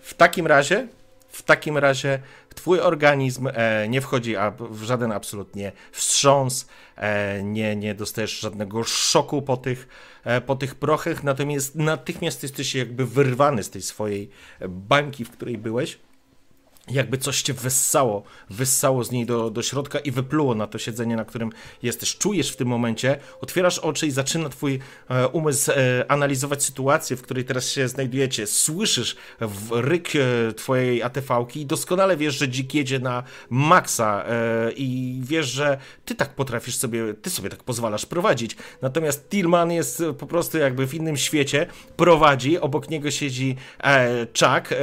W 0.00 0.14
takim 0.14 0.46
razie, 0.46 0.88
w 1.28 1.42
takim 1.42 1.78
razie 1.78 2.22
twój 2.58 2.80
organizm 2.80 3.48
e, 3.52 3.88
nie 3.88 4.00
wchodzi 4.00 4.34
w 4.70 4.82
żaden 4.82 5.12
absolutnie 5.12 5.72
wstrząs, 5.92 6.68
e, 6.96 7.42
nie, 7.42 7.76
nie 7.76 7.94
dostajesz 7.94 8.40
żadnego 8.40 8.84
szoku 8.84 9.42
po 9.42 9.56
tych, 9.56 9.88
e, 10.24 10.40
po 10.40 10.56
tych 10.56 10.74
prochach, 10.74 11.24
natomiast 11.24 11.74
natychmiast 11.74 12.42
jesteś 12.42 12.74
jakby 12.74 13.06
wyrwany 13.06 13.62
z 13.62 13.70
tej 13.70 13.82
swojej 13.82 14.30
bańki, 14.68 15.24
w 15.24 15.30
której 15.30 15.58
byłeś 15.58 15.98
jakby 16.90 17.18
coś 17.18 17.42
cię 17.42 17.54
wyssało, 17.54 18.22
wyssało 18.50 19.04
z 19.04 19.10
niej 19.10 19.26
do, 19.26 19.50
do 19.50 19.62
środka 19.62 19.98
i 19.98 20.10
wypluło 20.10 20.54
na 20.54 20.66
to 20.66 20.78
siedzenie, 20.78 21.16
na 21.16 21.24
którym 21.24 21.50
jesteś. 21.82 22.16
Czujesz 22.16 22.50
w 22.50 22.56
tym 22.56 22.68
momencie, 22.68 23.18
otwierasz 23.40 23.78
oczy 23.78 24.06
i 24.06 24.10
zaczyna 24.10 24.48
twój 24.48 24.78
e, 25.08 25.28
umysł 25.28 25.70
e, 25.70 25.74
analizować 26.10 26.64
sytuację, 26.64 27.16
w 27.16 27.22
której 27.22 27.44
teraz 27.44 27.70
się 27.70 27.88
znajdujecie. 27.88 28.46
Słyszysz 28.46 29.16
ryk 29.70 30.08
e, 30.16 30.52
twojej 30.52 31.02
ATV-ki 31.02 31.60
i 31.60 31.66
doskonale 31.66 32.16
wiesz, 32.16 32.38
że 32.38 32.48
dzik 32.48 32.74
jedzie 32.74 32.98
na 32.98 33.22
maksa 33.50 34.24
e, 34.26 34.72
i 34.72 35.20
wiesz, 35.22 35.46
że 35.46 35.78
ty 36.04 36.14
tak 36.14 36.34
potrafisz 36.34 36.76
sobie, 36.76 37.14
ty 37.14 37.30
sobie 37.30 37.50
tak 37.50 37.62
pozwalasz 37.62 38.06
prowadzić. 38.06 38.56
Natomiast 38.82 39.28
Tillman 39.28 39.72
jest 39.72 40.00
e, 40.00 40.12
po 40.12 40.26
prostu 40.26 40.58
jakby 40.58 40.86
w 40.86 40.94
innym 40.94 41.16
świecie, 41.16 41.66
prowadzi, 41.96 42.58
obok 42.58 42.90
niego 42.90 43.10
siedzi 43.10 43.56
e, 43.84 44.26
Chuck, 44.26 44.74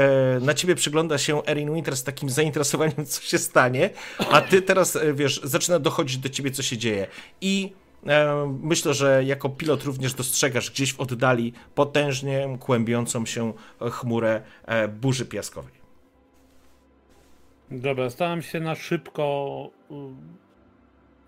na 0.41 0.53
ciebie 0.53 0.75
przygląda 0.75 1.17
się 1.17 1.45
Erin 1.45 1.73
Winter 1.73 1.94
z 1.95 2.03
takim 2.03 2.29
zainteresowaniem, 2.29 3.05
co 3.05 3.21
się 3.21 3.37
stanie, 3.37 3.89
a 4.31 4.41
ty 4.41 4.61
teraz, 4.61 4.95
e, 4.95 5.13
wiesz, 5.13 5.41
zaczyna 5.43 5.79
dochodzić 5.79 6.17
do 6.17 6.29
ciebie, 6.29 6.51
co 6.51 6.63
się 6.63 6.77
dzieje. 6.77 7.07
I 7.41 7.73
e, 8.07 8.55
myślę, 8.61 8.93
że 8.93 9.23
jako 9.23 9.49
pilot 9.49 9.83
również 9.83 10.13
dostrzegasz 10.13 10.71
gdzieś 10.71 10.93
w 10.93 10.99
oddali 10.99 11.53
potężnie 11.75 12.57
kłębiącą 12.59 13.25
się 13.25 13.53
chmurę 13.91 14.41
e, 14.65 14.87
burzy 14.87 15.25
piaskowej. 15.25 15.85
Dobra, 17.71 18.09
staram 18.09 18.41
się 18.41 18.59
na 18.59 18.75
szybko 18.75 19.69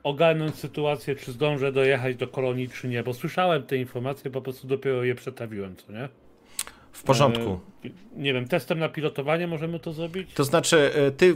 ogarnąć 0.03 0.55
sytuację, 0.55 1.15
czy 1.15 1.31
zdążę 1.31 1.71
dojechać 1.71 2.15
do 2.15 2.27
kolonii, 2.27 2.69
czy 2.69 2.87
nie, 2.87 3.03
bo 3.03 3.13
słyszałem 3.13 3.63
te 3.63 3.77
informacje, 3.77 4.31
po 4.31 4.41
prostu 4.41 4.67
dopiero 4.67 5.03
je 5.03 5.15
przetawiłem, 5.15 5.75
co 5.75 5.91
nie? 5.91 6.09
W 6.97 7.03
porządku. 7.03 7.59
E, 7.85 7.89
nie 8.15 8.33
wiem, 8.33 8.47
testem 8.47 8.79
na 8.79 8.89
pilotowanie 8.89 9.47
możemy 9.47 9.79
to 9.79 9.93
zrobić? 9.93 10.33
To 10.33 10.43
znaczy, 10.43 10.93
e, 10.95 11.11
ty 11.11 11.35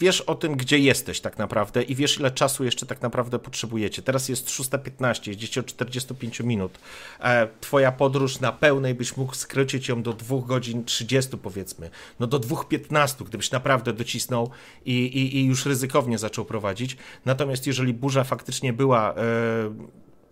wiesz 0.00 0.20
o 0.20 0.34
tym, 0.34 0.56
gdzie 0.56 0.78
jesteś 0.78 1.20
tak 1.20 1.38
naprawdę 1.38 1.82
i 1.82 1.94
wiesz, 1.94 2.18
ile 2.18 2.30
czasu 2.30 2.64
jeszcze 2.64 2.86
tak 2.86 3.02
naprawdę 3.02 3.38
potrzebujecie. 3.38 4.02
Teraz 4.02 4.28
jest 4.28 4.48
6.15, 4.48 5.28
jeździcie 5.28 5.60
od 5.60 5.66
45 5.66 6.40
minut. 6.40 6.78
E, 7.20 7.48
Twoja 7.60 7.92
podróż 7.92 8.40
na 8.40 8.52
pełnej 8.52 8.94
byś 8.94 9.16
mógł 9.16 9.34
skrócić 9.34 9.88
ją 9.88 10.02
do 10.02 10.12
2 10.12 10.36
godzin 10.46 10.84
30 10.84 11.36
powiedzmy. 11.38 11.90
No 12.20 12.26
do 12.26 12.40
2.15, 12.40 13.24
gdybyś 13.24 13.50
naprawdę 13.50 13.92
docisnął 13.92 14.50
i, 14.84 14.92
i, 14.92 15.36
i 15.36 15.44
już 15.44 15.66
ryzykownie 15.66 16.18
zaczął 16.18 16.44
prowadzić. 16.44 16.96
Natomiast 17.24 17.66
jeżeli 17.66 17.94
burza 17.94 18.24
faktycznie 18.24 18.72
była... 18.72 19.14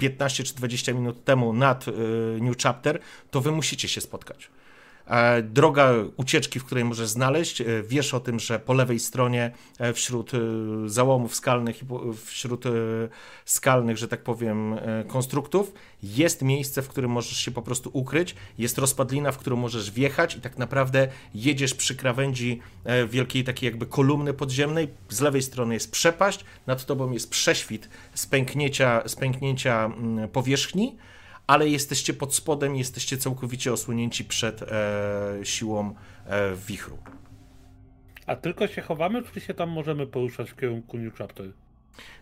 15 0.02 0.44
czy 0.44 0.54
20 0.54 0.92
minut 0.92 1.24
temu 1.24 1.52
nad 1.52 1.88
e, 1.88 1.92
New 2.40 2.56
Chapter, 2.56 3.00
to 3.30 3.40
wy 3.40 3.52
musicie 3.52 3.88
się 3.88 4.00
spotkać. 4.00 4.50
E, 5.06 5.42
Droga 5.42 5.92
ucieczki, 6.16 6.60
w 6.60 6.64
której 6.64 6.84
możesz 6.84 7.08
znaleźć, 7.08 7.60
e, 7.60 7.64
wiesz 7.82 8.14
o 8.14 8.20
tym, 8.20 8.40
że 8.40 8.58
po 8.58 8.74
lewej 8.74 8.98
stronie 8.98 9.50
e, 9.78 9.92
wśród 9.92 10.30
załomów 10.86 11.34
skalnych 11.34 11.82
i 11.82 11.86
wśród 12.24 12.64
skalnych, 13.44 13.98
że 13.98 14.08
tak 14.08 14.22
powiem, 14.22 14.76
konstruktów 15.08 15.72
jest 16.02 16.42
miejsce, 16.42 16.82
w 16.82 16.88
którym 16.88 17.10
możesz 17.10 17.36
się 17.36 17.50
po 17.50 17.62
prostu 17.62 17.90
ukryć, 17.92 18.34
jest 18.58 18.78
rozpadlina, 18.78 19.32
w 19.32 19.38
którą 19.38 19.56
możesz 19.56 19.90
wjechać 19.90 20.36
i 20.36 20.40
tak 20.40 20.58
naprawdę 20.58 21.08
jedziesz 21.34 21.74
przy 21.74 21.96
krawędzi 21.96 22.60
wielkiej 23.08 23.44
takiej 23.44 23.66
jakby 23.66 23.86
kolumny 23.86 24.34
podziemnej, 24.34 24.88
z 25.08 25.20
lewej 25.20 25.42
strony 25.42 25.74
jest 25.74 25.92
przepaść, 25.92 26.44
nad 26.66 26.86
tobą 26.86 27.12
jest 27.12 27.30
prześwit 27.30 27.88
z 28.14 28.26
pęknięcia, 28.26 29.02
z 29.06 29.16
pęknięcia 29.16 29.84
mm, 29.84 30.28
powierzchni, 30.28 30.96
ale 31.46 31.68
jesteście 31.68 32.14
pod 32.14 32.34
spodem 32.34 32.76
i 32.76 32.78
jesteście 32.78 33.16
całkowicie 33.18 33.72
osłonięci 33.72 34.24
przed 34.24 34.62
e, 34.62 34.66
siłą 35.42 35.94
e, 36.26 36.56
wichru. 36.66 36.98
A 38.26 38.36
tylko 38.36 38.66
się 38.66 38.82
chowamy, 38.82 39.22
czy 39.34 39.40
się 39.40 39.54
tam 39.54 39.70
możemy 39.70 40.06
poruszać 40.06 40.50
w 40.50 40.56
kierunku 40.56 40.98
New 40.98 41.14
Chapter? 41.14 41.52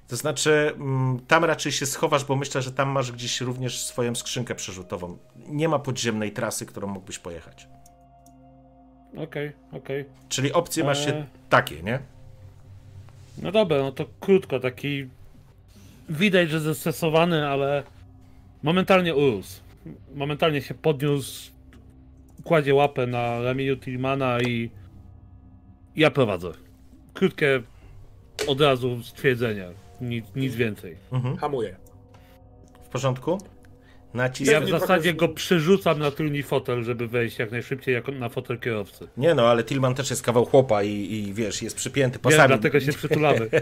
To 0.09 0.17
znaczy, 0.17 0.73
mm, 0.75 1.21
tam 1.29 1.45
raczej 1.45 1.73
się 1.73 1.87
schowasz, 1.87 2.25
bo 2.25 2.37
myślę, 2.37 2.63
że 2.63 2.73
tam 2.73 2.89
masz 2.89 3.13
gdzieś 3.13 3.41
również 3.41 3.83
swoją 3.83 4.15
skrzynkę 4.15 4.55
przerzutową. 4.55 5.19
Nie 5.37 5.69
ma 5.69 5.79
podziemnej 5.79 6.33
trasy, 6.33 6.67
którą 6.67 6.89
mógłbyś 6.89 7.19
pojechać. 7.19 7.69
Okej, 9.17 9.53
okej. 9.73 10.05
Czyli 10.29 10.53
opcje 10.53 10.85
masz 10.85 11.05
się 11.05 11.15
Eee. 11.15 11.25
takie, 11.49 11.83
nie? 11.83 11.99
No 13.43 13.53
dobra, 13.53 13.79
no 13.79 13.93
to 13.93 14.07
krótko, 14.21 14.61
taki 14.61 15.09
widać, 16.09 16.51
że 16.51 16.61
zestresowany, 16.61 17.49
ale 17.49 17.83
momentalnie 18.63 19.15
urósł. 19.15 19.61
Momentalnie 20.15 20.63
się 20.63 20.75
podniósł, 20.75 21.51
kładzie 22.45 22.75
łapę 22.75 23.07
na 23.07 23.43
ramieniu 23.43 23.77
Tillmana 23.77 24.41
i 24.41 24.71
ja 25.97 26.11
prowadzę. 26.11 26.53
Krótkie 27.15 27.63
od 28.47 28.61
razu 28.61 29.03
stwierdzenia, 29.03 29.67
nic, 30.01 30.27
nic 30.37 30.55
więcej. 30.55 30.97
Hamuję. 31.39 31.77
W 32.83 32.89
porządku? 32.89 33.39
Nacisk. 34.15 34.53
Ja 34.53 34.61
w 34.61 34.69
zasadzie 34.69 35.15
go 35.15 35.29
przerzucam 35.29 35.99
na 35.99 36.11
tylny 36.11 36.43
fotel, 36.43 36.85
żeby 36.85 37.09
wejść 37.09 37.39
jak 37.39 37.51
najszybciej 37.51 37.95
jako 37.95 38.13
na 38.13 38.29
fotel 38.29 38.59
kierowcy. 38.59 39.09
Nie 39.17 39.35
no, 39.35 39.49
ale 39.49 39.65
Tillman 39.65 39.95
też 39.95 40.11
jest 40.11 40.23
kawał 40.23 40.45
chłopa 40.45 40.83
i, 40.83 41.13
i 41.13 41.35
wiesz, 41.35 41.63
jest 41.63 41.77
przypięty 41.77 42.19
pasami. 42.19 42.49
dlatego 42.49 42.81
się 42.81 42.93
przytulamy. 42.93 43.51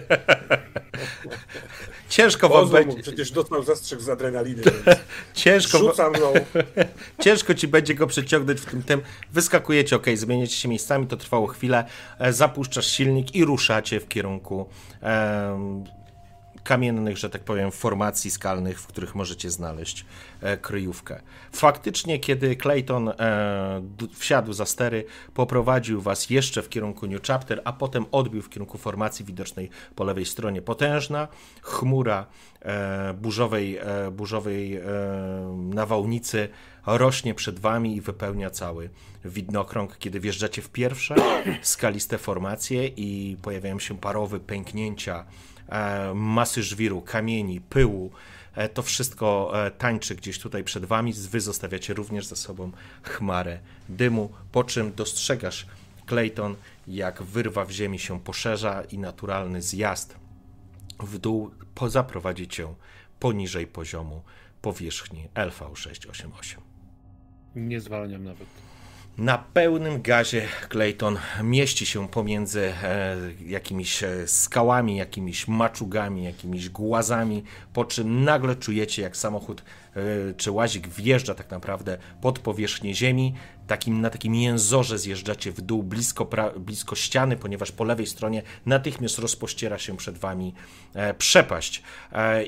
Ciężko 2.08 2.48
wam 2.48 2.68
będzie, 2.68 3.02
przecież 3.02 3.30
dostał 3.30 3.62
zastrzyk 3.62 4.00
z 4.00 4.08
adrenaliny, 4.08 4.62
więc 4.86 4.98
ciężko, 5.34 5.78
rzucam 5.78 6.12
mną. 6.12 6.32
ciężko 7.24 7.54
ci 7.54 7.68
będzie 7.68 7.94
go 7.94 8.06
przeciągnąć 8.06 8.60
w 8.60 8.66
tym 8.66 8.82
tym. 8.82 9.00
Wyskakujecie, 9.32 9.96
ok, 9.96 10.06
zmieniacie 10.14 10.54
się 10.54 10.68
miejscami, 10.68 11.06
to 11.06 11.16
trwało 11.16 11.46
chwilę. 11.46 11.84
E, 12.18 12.32
Zapuszczasz 12.32 12.86
silnik 12.86 13.34
i 13.34 13.44
ruszacie 13.44 14.00
w 14.00 14.08
kierunku 14.08 14.68
em, 15.00 15.84
kamiennych, 16.68 17.18
że 17.18 17.30
tak 17.30 17.44
powiem, 17.44 17.70
formacji 17.70 18.30
skalnych, 18.30 18.80
w 18.80 18.86
których 18.86 19.14
możecie 19.14 19.50
znaleźć 19.50 20.06
e, 20.40 20.56
kryjówkę. 20.56 21.20
Faktycznie, 21.52 22.18
kiedy 22.18 22.56
Clayton 22.56 23.08
e, 23.08 23.14
wsiadł 24.14 24.52
za 24.52 24.66
stery, 24.66 25.04
poprowadził 25.34 26.00
was 26.00 26.30
jeszcze 26.30 26.62
w 26.62 26.68
kierunku 26.68 27.06
New 27.06 27.22
Chapter, 27.22 27.62
a 27.64 27.72
potem 27.72 28.06
odbił 28.12 28.42
w 28.42 28.48
kierunku 28.48 28.78
formacji 28.78 29.24
widocznej 29.24 29.70
po 29.94 30.04
lewej 30.04 30.26
stronie. 30.26 30.62
Potężna 30.62 31.28
chmura 31.62 32.26
e, 32.62 33.14
burzowej, 33.14 33.78
burzowej 34.12 34.80
nawałnicy 35.56 36.48
rośnie 36.86 37.34
przed 37.34 37.58
wami 37.58 37.96
i 37.96 38.00
wypełnia 38.00 38.50
cały 38.50 38.90
widnokrąg, 39.24 39.98
kiedy 39.98 40.20
wjeżdżacie 40.20 40.62
w 40.62 40.68
pierwsze 40.68 41.14
skaliste 41.62 42.18
formacje 42.18 42.86
i 42.86 43.36
pojawiają 43.42 43.78
się 43.78 43.98
parowe 43.98 44.40
pęknięcia 44.40 45.24
masy 46.14 46.62
żwiru, 46.62 47.00
kamieni, 47.02 47.60
pyłu. 47.60 48.10
E, 48.54 48.68
To 48.68 48.82
wszystko 48.82 49.52
e, 49.66 49.70
tańczy 49.70 50.14
gdzieś 50.14 50.38
tutaj 50.38 50.64
przed 50.64 50.84
wami. 50.84 51.12
Wy 51.12 51.40
zostawiacie 51.40 51.94
również 51.94 52.26
za 52.26 52.36
sobą 52.36 52.72
chmarę 53.02 53.58
dymu, 53.88 54.32
po 54.52 54.64
czym 54.64 54.94
dostrzegasz, 54.94 55.66
Clayton, 56.08 56.56
jak 56.86 57.22
wyrwa 57.22 57.64
w 57.64 57.70
ziemi 57.70 57.98
się 57.98 58.20
poszerza 58.20 58.82
i 58.82 58.98
naturalny 58.98 59.62
zjazd 59.62 60.16
w 61.00 61.18
dół 61.18 61.50
zaprowadzi 61.88 62.48
cię 62.48 62.74
poniżej 63.20 63.66
poziomu 63.66 64.22
powierzchni 64.62 65.28
LV688. 65.34 66.56
Nie 67.56 67.80
zwalniam 67.80 68.24
nawet. 68.24 68.67
Na 69.18 69.38
pełnym 69.38 70.02
gazie 70.02 70.48
Clayton 70.68 71.18
mieści 71.42 71.86
się 71.86 72.08
pomiędzy 72.08 72.72
e, 72.82 73.16
jakimiś 73.46 74.02
e, 74.02 74.28
skałami, 74.28 74.96
jakimiś 74.96 75.48
maczugami, 75.48 76.24
jakimiś 76.24 76.68
głazami, 76.68 77.42
po 77.72 77.84
czym 77.84 78.24
nagle 78.24 78.56
czujecie, 78.56 79.02
jak 79.02 79.16
samochód 79.16 79.62
e, 79.96 80.00
czy 80.34 80.50
łazik 80.50 80.88
wjeżdża 80.88 81.34
tak 81.34 81.50
naprawdę 81.50 81.98
pod 82.20 82.38
powierzchnię 82.38 82.94
ziemi. 82.94 83.34
Takim, 83.66 84.00
na 84.00 84.10
takim 84.10 84.34
jęzorze 84.34 84.98
zjeżdżacie 84.98 85.52
w 85.52 85.60
dół 85.60 85.82
blisko, 85.82 86.26
pra, 86.26 86.50
blisko 86.50 86.96
ściany, 86.96 87.36
ponieważ 87.36 87.72
po 87.72 87.84
lewej 87.84 88.06
stronie 88.06 88.42
natychmiast 88.66 89.18
rozpościera 89.18 89.78
się 89.78 89.96
przed 89.96 90.18
wami 90.18 90.54
przepaść, 91.18 91.82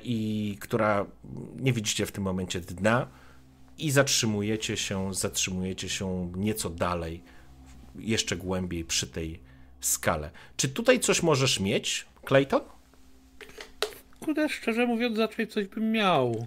i 0.03 0.57
która 0.61 1.07
nie 1.57 1.73
widzicie 1.73 2.07
w 2.07 2.13
tym 2.13 2.25
momencie 2.25 2.61
dna 2.61 3.07
i 3.85 3.91
zatrzymujecie 3.91 4.77
się, 4.77 5.15
zatrzymujecie 5.15 5.89
się 5.89 6.33
nieco 6.37 6.71
dalej, 6.71 7.23
jeszcze 7.99 8.37
głębiej 8.37 8.85
przy 8.85 9.07
tej 9.07 9.41
skale. 9.81 10.31
Czy 10.57 10.69
tutaj 10.69 11.01
coś 11.01 11.23
możesz 11.23 11.61
mieć, 11.61 12.07
Clayton? 12.27 12.61
Kurde, 14.21 14.49
szczerze 14.49 14.87
mówiąc, 14.87 15.19
raczej 15.19 15.49
coś 15.49 15.67
bym 15.67 15.93
miał. 15.93 16.47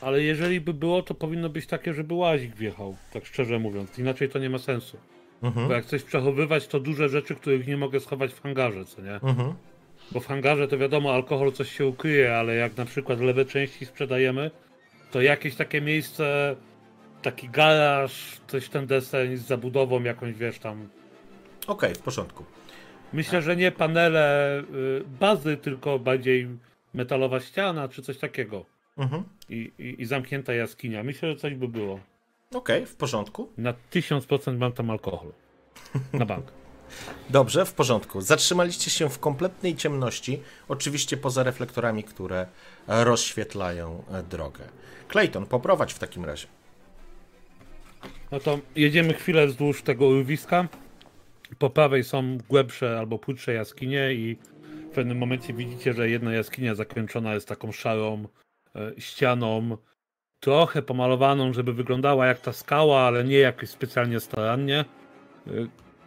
Ale 0.00 0.22
jeżeli 0.22 0.60
by 0.60 0.74
było, 0.74 1.02
to 1.02 1.14
powinno 1.14 1.48
być 1.48 1.66
takie, 1.66 1.94
żeby 1.94 2.14
łazik 2.14 2.56
wjechał, 2.56 2.96
tak 3.12 3.26
szczerze 3.26 3.58
mówiąc. 3.58 3.98
Inaczej 3.98 4.28
to 4.28 4.38
nie 4.38 4.50
ma 4.50 4.58
sensu. 4.58 4.96
Mhm. 5.42 5.68
Bo 5.68 5.74
jak 5.74 5.84
coś 5.84 6.02
przechowywać, 6.02 6.66
to 6.66 6.80
duże 6.80 7.08
rzeczy, 7.08 7.34
których 7.34 7.66
nie 7.66 7.76
mogę 7.76 8.00
schować 8.00 8.32
w 8.32 8.42
hangarze, 8.42 8.84
co 8.84 9.02
nie? 9.02 9.14
Mhm. 9.14 9.54
Bo 10.12 10.20
w 10.20 10.26
hangarze 10.26 10.68
to 10.68 10.78
wiadomo, 10.78 11.14
alkohol 11.14 11.52
coś 11.52 11.76
się 11.76 11.86
ukryje, 11.86 12.36
ale 12.36 12.54
jak 12.54 12.76
na 12.76 12.84
przykład 12.84 13.20
lewe 13.20 13.44
części 13.44 13.86
sprzedajemy, 13.86 14.50
to 15.12 15.20
jakieś 15.20 15.54
takie 15.54 15.80
miejsce, 15.80 16.56
taki 17.22 17.48
garaż, 17.48 18.40
coś 18.46 18.68
ten 18.68 18.86
deseń 18.86 19.36
z 19.36 19.42
zabudową 19.42 20.02
jakąś, 20.02 20.34
wiesz, 20.34 20.58
tam 20.58 20.88
Okej, 21.66 21.94
w 21.94 21.98
porządku. 21.98 22.44
Myślę, 23.12 23.42
że 23.42 23.56
nie 23.56 23.72
panele 23.72 24.58
y, 24.60 25.04
bazy, 25.20 25.56
tylko 25.56 25.98
bardziej 25.98 26.48
metalowa 26.94 27.40
ściana 27.40 27.88
czy 27.88 28.02
coś 28.02 28.18
takiego. 28.18 28.64
Mhm. 28.96 29.22
I, 29.48 29.72
i, 29.78 30.02
I 30.02 30.04
zamknięta 30.04 30.54
jaskinia. 30.54 31.02
Myślę, 31.02 31.32
że 31.32 31.36
coś 31.36 31.54
by 31.54 31.68
było. 31.68 32.00
Okej, 32.54 32.86
w 32.86 32.96
porządku. 32.96 33.52
Na 33.56 33.74
1000% 33.92 34.58
mam 34.58 34.72
tam 34.72 34.90
alkohol. 34.90 35.32
Na 36.12 36.26
bank. 36.26 36.52
Dobrze, 37.30 37.64
w 37.64 37.72
porządku. 37.72 38.20
Zatrzymaliście 38.20 38.90
się 38.90 39.10
w 39.10 39.18
kompletnej 39.18 39.76
ciemności, 39.76 40.42
oczywiście 40.68 41.16
poza 41.16 41.42
reflektorami, 41.42 42.04
które 42.04 42.46
rozświetlają 42.86 44.04
e, 44.12 44.22
drogę. 44.22 44.64
Clayton, 45.08 45.46
poprowadź 45.46 45.92
w 45.92 45.98
takim 45.98 46.24
razie. 46.24 46.46
No 48.32 48.40
to 48.40 48.58
jedziemy 48.76 49.14
chwilę 49.14 49.46
wzdłuż 49.46 49.82
tego 49.82 50.06
urwiska. 50.06 50.68
Po 51.58 51.70
prawej 51.70 52.04
są 52.04 52.38
głębsze 52.48 52.98
albo 52.98 53.18
płytsze 53.18 53.52
jaskinie 53.52 54.12
i 54.12 54.36
w 54.90 54.94
pewnym 54.94 55.18
momencie 55.18 55.52
widzicie, 55.52 55.92
że 55.92 56.10
jedna 56.10 56.32
jaskinia 56.32 56.74
zakończona 56.74 57.34
jest 57.34 57.48
taką 57.48 57.72
szarą 57.72 58.28
e, 58.76 58.92
ścianą, 59.00 59.76
trochę 60.40 60.82
pomalowaną, 60.82 61.52
żeby 61.52 61.72
wyglądała 61.72 62.26
jak 62.26 62.40
ta 62.40 62.52
skała, 62.52 63.00
ale 63.00 63.24
nie 63.24 63.38
jakoś 63.38 63.68
specjalnie 63.68 64.20
starannie. 64.20 64.84
E, 65.46 65.50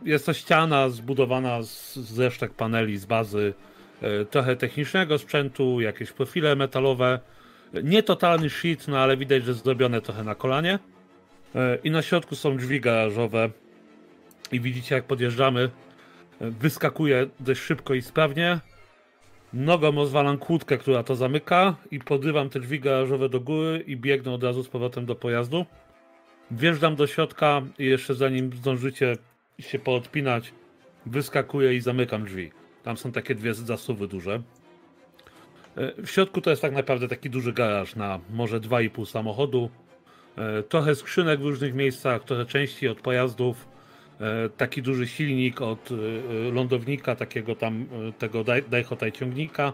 Jest 0.03 0.25
to 0.25 0.33
ściana 0.33 0.89
zbudowana 0.89 1.63
z, 1.63 1.95
z 1.95 2.19
resztek 2.19 2.53
paneli, 2.53 2.97
z 2.97 3.05
bazy, 3.05 3.53
trochę 4.29 4.55
technicznego 4.55 5.17
sprzętu, 5.17 5.81
jakieś 5.81 6.11
profile 6.11 6.55
metalowe. 6.55 7.19
Nie 7.83 8.03
totalny 8.03 8.49
shit, 8.49 8.87
no 8.87 8.99
ale 8.99 9.17
widać, 9.17 9.45
że 9.45 9.53
zrobione 9.53 10.01
trochę 10.01 10.23
na 10.23 10.35
kolanie. 10.35 10.79
E, 11.55 11.77
I 11.83 11.91
na 11.91 12.01
środku 12.01 12.35
są 12.35 12.57
drzwi 12.57 12.81
garażowe. 12.81 13.49
I 14.51 14.59
widzicie, 14.59 14.95
jak 14.95 15.03
podjeżdżamy, 15.03 15.69
e, 16.41 16.51
wyskakuje 16.51 17.27
dość 17.39 17.61
szybko 17.61 17.93
i 17.93 18.01
sprawnie. 18.01 18.59
Nogą 19.53 19.91
rozwalam 19.91 20.37
kłódkę, 20.37 20.77
która 20.77 21.03
to 21.03 21.15
zamyka 21.15 21.75
i 21.91 21.99
podrywam 21.99 22.49
te 22.49 22.59
drzwi 22.59 22.79
garażowe 22.79 23.29
do 23.29 23.39
góry 23.39 23.83
i 23.87 23.97
biegnę 23.97 24.31
od 24.33 24.43
razu 24.43 24.63
z 24.63 24.69
powrotem 24.69 25.05
do 25.05 25.15
pojazdu. 25.15 25.65
Wjeżdżam 26.51 26.95
do 26.95 27.07
środka 27.07 27.61
i 27.79 27.85
jeszcze 27.85 28.15
zanim 28.15 28.53
zdążycie 28.53 29.17
się 29.59 29.79
poodpinać, 29.79 30.53
wyskakuję 31.05 31.73
i 31.73 31.79
zamykam 31.81 32.25
drzwi. 32.25 32.51
Tam 32.85 32.97
są 32.97 33.11
takie 33.11 33.35
dwie 33.35 33.53
zasuwy 33.53 34.07
duże. 34.07 34.41
E, 35.77 36.01
W 36.03 36.09
środku 36.11 36.41
to 36.41 36.49
jest 36.49 36.61
tak 36.61 36.73
naprawdę 36.73 37.07
taki 37.07 37.29
duży 37.29 37.53
garaż 37.53 37.95
na 37.95 38.19
może 38.29 38.59
2,5 38.59 39.05
samochodu. 39.05 39.69
E, 40.37 40.63
Trochę 40.63 40.95
skrzynek 40.95 41.39
w 41.39 41.45
różnych 41.45 41.73
miejscach, 41.73 42.23
trochę 42.23 42.45
części 42.45 42.87
od 42.87 43.01
pojazdów. 43.01 43.67
E, 44.21 44.49
Taki 44.49 44.81
duży 44.81 45.07
silnik 45.07 45.61
od 45.61 45.89
lądownika, 46.51 47.15
takiego 47.15 47.55
tam 47.55 47.85
tego 48.17 48.43
Daihotai 48.43 49.11
ciągnika. 49.11 49.73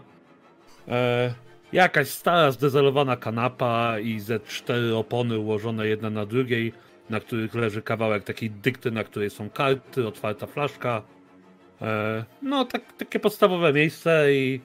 Jakaś 1.72 2.08
stara, 2.08 2.50
zdezelowana 2.50 3.16
kanapa 3.16 3.98
i 3.98 4.20
ze 4.20 4.40
cztery 4.40 4.96
opony 4.96 5.38
ułożone 5.38 5.86
jedna 5.86 6.10
na 6.10 6.26
drugiej, 6.26 6.72
na 7.10 7.20
których 7.20 7.54
leży 7.54 7.82
kawałek 7.82 8.24
takiej 8.24 8.50
dykty, 8.50 8.90
na 8.90 9.04
której 9.04 9.30
są 9.30 9.50
karty, 9.50 10.06
otwarta 10.06 10.46
flaszka. 10.46 11.02
E, 11.82 12.24
No, 12.42 12.64
tak, 12.64 12.92
takie 12.92 13.20
podstawowe 13.20 13.72
miejsce 13.72 14.34
i 14.34 14.60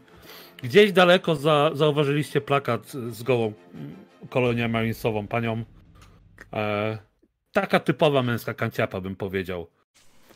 gdzieś 0.64 0.92
daleko 0.92 1.36
za, 1.36 1.72
zauważyliście 1.74 2.42
plakat 2.42 2.92
z 2.92 3.24
gołą 3.24 3.54
kolonią 4.30 4.68
marinesową, 4.68 5.28
panią. 5.28 5.64
E, 6.54 6.98
taka 7.52 7.80
typowa 7.80 8.24
męska 8.24 8.54
kanciapa, 8.54 9.02
bym 9.02 9.16
powiedział. 9.16 9.68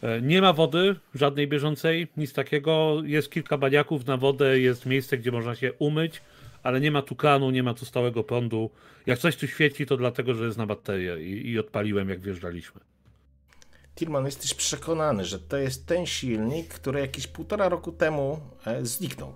E, 0.02 0.22
Nie 0.22 0.42
ma 0.42 0.54
wody, 0.54 0.96
żadnej 1.16 1.48
bieżącej, 1.48 2.08
nic 2.18 2.34
takiego. 2.34 3.02
Jest 3.06 3.32
kilka 3.32 3.58
baniaków 3.58 4.06
na 4.06 4.18
wodę, 4.18 4.60
jest 4.60 4.86
miejsce, 4.86 5.18
gdzie 5.18 5.32
można 5.32 5.56
się 5.56 5.74
umyć, 5.74 6.22
ale 6.64 6.82
nie 6.82 6.92
ma 6.92 7.02
tu 7.02 7.16
kranu, 7.16 7.52
nie 7.52 7.64
ma 7.64 7.74
tu 7.74 7.86
stałego 7.86 8.24
prądu. 8.24 8.70
Jak 9.06 9.20
coś 9.20 9.36
tu 9.36 9.48
świeci, 9.48 9.86
to 9.86 9.98
dlatego, 9.98 10.34
że 10.34 10.46
jest 10.46 10.58
na 10.58 10.66
baterię 10.66 11.24
i, 11.24 11.50
i 11.50 11.60
odpaliłem, 11.60 12.10
jak 12.10 12.20
wjeżdżaliśmy. 12.22 12.82
Tirman, 13.96 14.26
jesteś 14.26 14.54
przekonany, 14.54 15.26
że 15.26 15.40
to 15.40 15.58
jest 15.58 15.86
ten 15.88 16.06
silnik, 16.06 16.68
który 16.74 17.00
jakieś 17.00 17.28
półtora 17.28 17.70
roku 17.70 17.92
temu 17.92 18.40
e, 18.66 18.86
zniknął. 18.86 19.34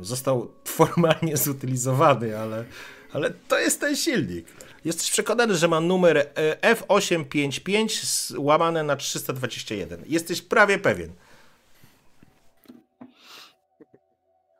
Został 0.00 0.50
formalnie 0.64 1.36
zutylizowany, 1.46 2.38
ale, 2.38 2.64
ale 3.12 3.30
to 3.30 3.58
jest 3.58 3.80
ten 3.80 3.96
silnik. 3.96 4.46
Jesteś 4.84 5.10
przekonany, 5.10 5.54
że 5.54 5.68
ma 5.68 5.80
numer 5.80 6.16
e, 6.34 6.74
F855 6.74 7.84
s- 7.84 8.34
łamane 8.38 8.82
na 8.82 8.96
321. 8.96 10.02
Jesteś 10.06 10.42
prawie 10.42 10.78
pewien. 10.78 11.12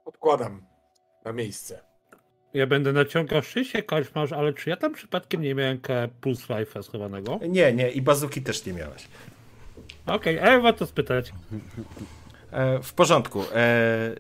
Odkładam 0.05 0.63
na 1.25 1.33
miejsce. 1.33 1.81
Ja 2.55 2.67
będę 2.67 2.93
naciągał 2.93 3.43
szysie, 3.43 3.83
koszmarz, 3.83 4.33
ale 4.33 4.53
czy 4.53 4.71
ja 4.71 4.77
tam 4.77 4.95
przypadkiem 4.95 5.43
nie 5.43 5.55
miałem 5.55 5.81
plus 6.21 6.47
Life'a 6.49 6.83
schowanego? 6.83 7.41
Nie, 7.49 7.73
nie, 7.73 7.91
i 7.91 8.03
bazuki 8.03 8.43
też 8.43 8.67
nie 8.67 8.73
miałeś. 8.73 9.09
Okej, 10.07 10.39
okay, 10.41 10.61
warto 10.61 10.87
spytać. 10.87 11.33
E, 12.51 12.83
w 12.83 12.93
porządku. 12.93 13.43
E, 13.55 14.15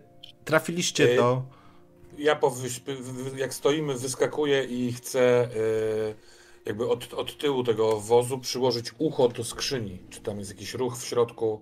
trafiliście 0.44 1.12
E, 1.12 1.16
do. 1.16 1.42
Ja 2.18 2.36
po 2.36 2.54
jak 3.36 3.54
stoimy, 3.54 3.94
wyskakuję 3.98 4.64
i 4.64 4.92
chcę 4.92 5.48
y, 5.56 6.14
jakby 6.66 6.88
od, 6.88 7.14
od 7.14 7.38
tyłu 7.38 7.64
tego 7.64 8.00
wozu 8.00 8.38
przyłożyć 8.38 8.90
ucho 8.98 9.28
do 9.28 9.44
skrzyni. 9.44 9.98
Czy 10.10 10.20
tam 10.20 10.38
jest 10.38 10.50
jakiś 10.50 10.74
ruch 10.74 10.96
w 10.96 11.04
środku 11.06 11.60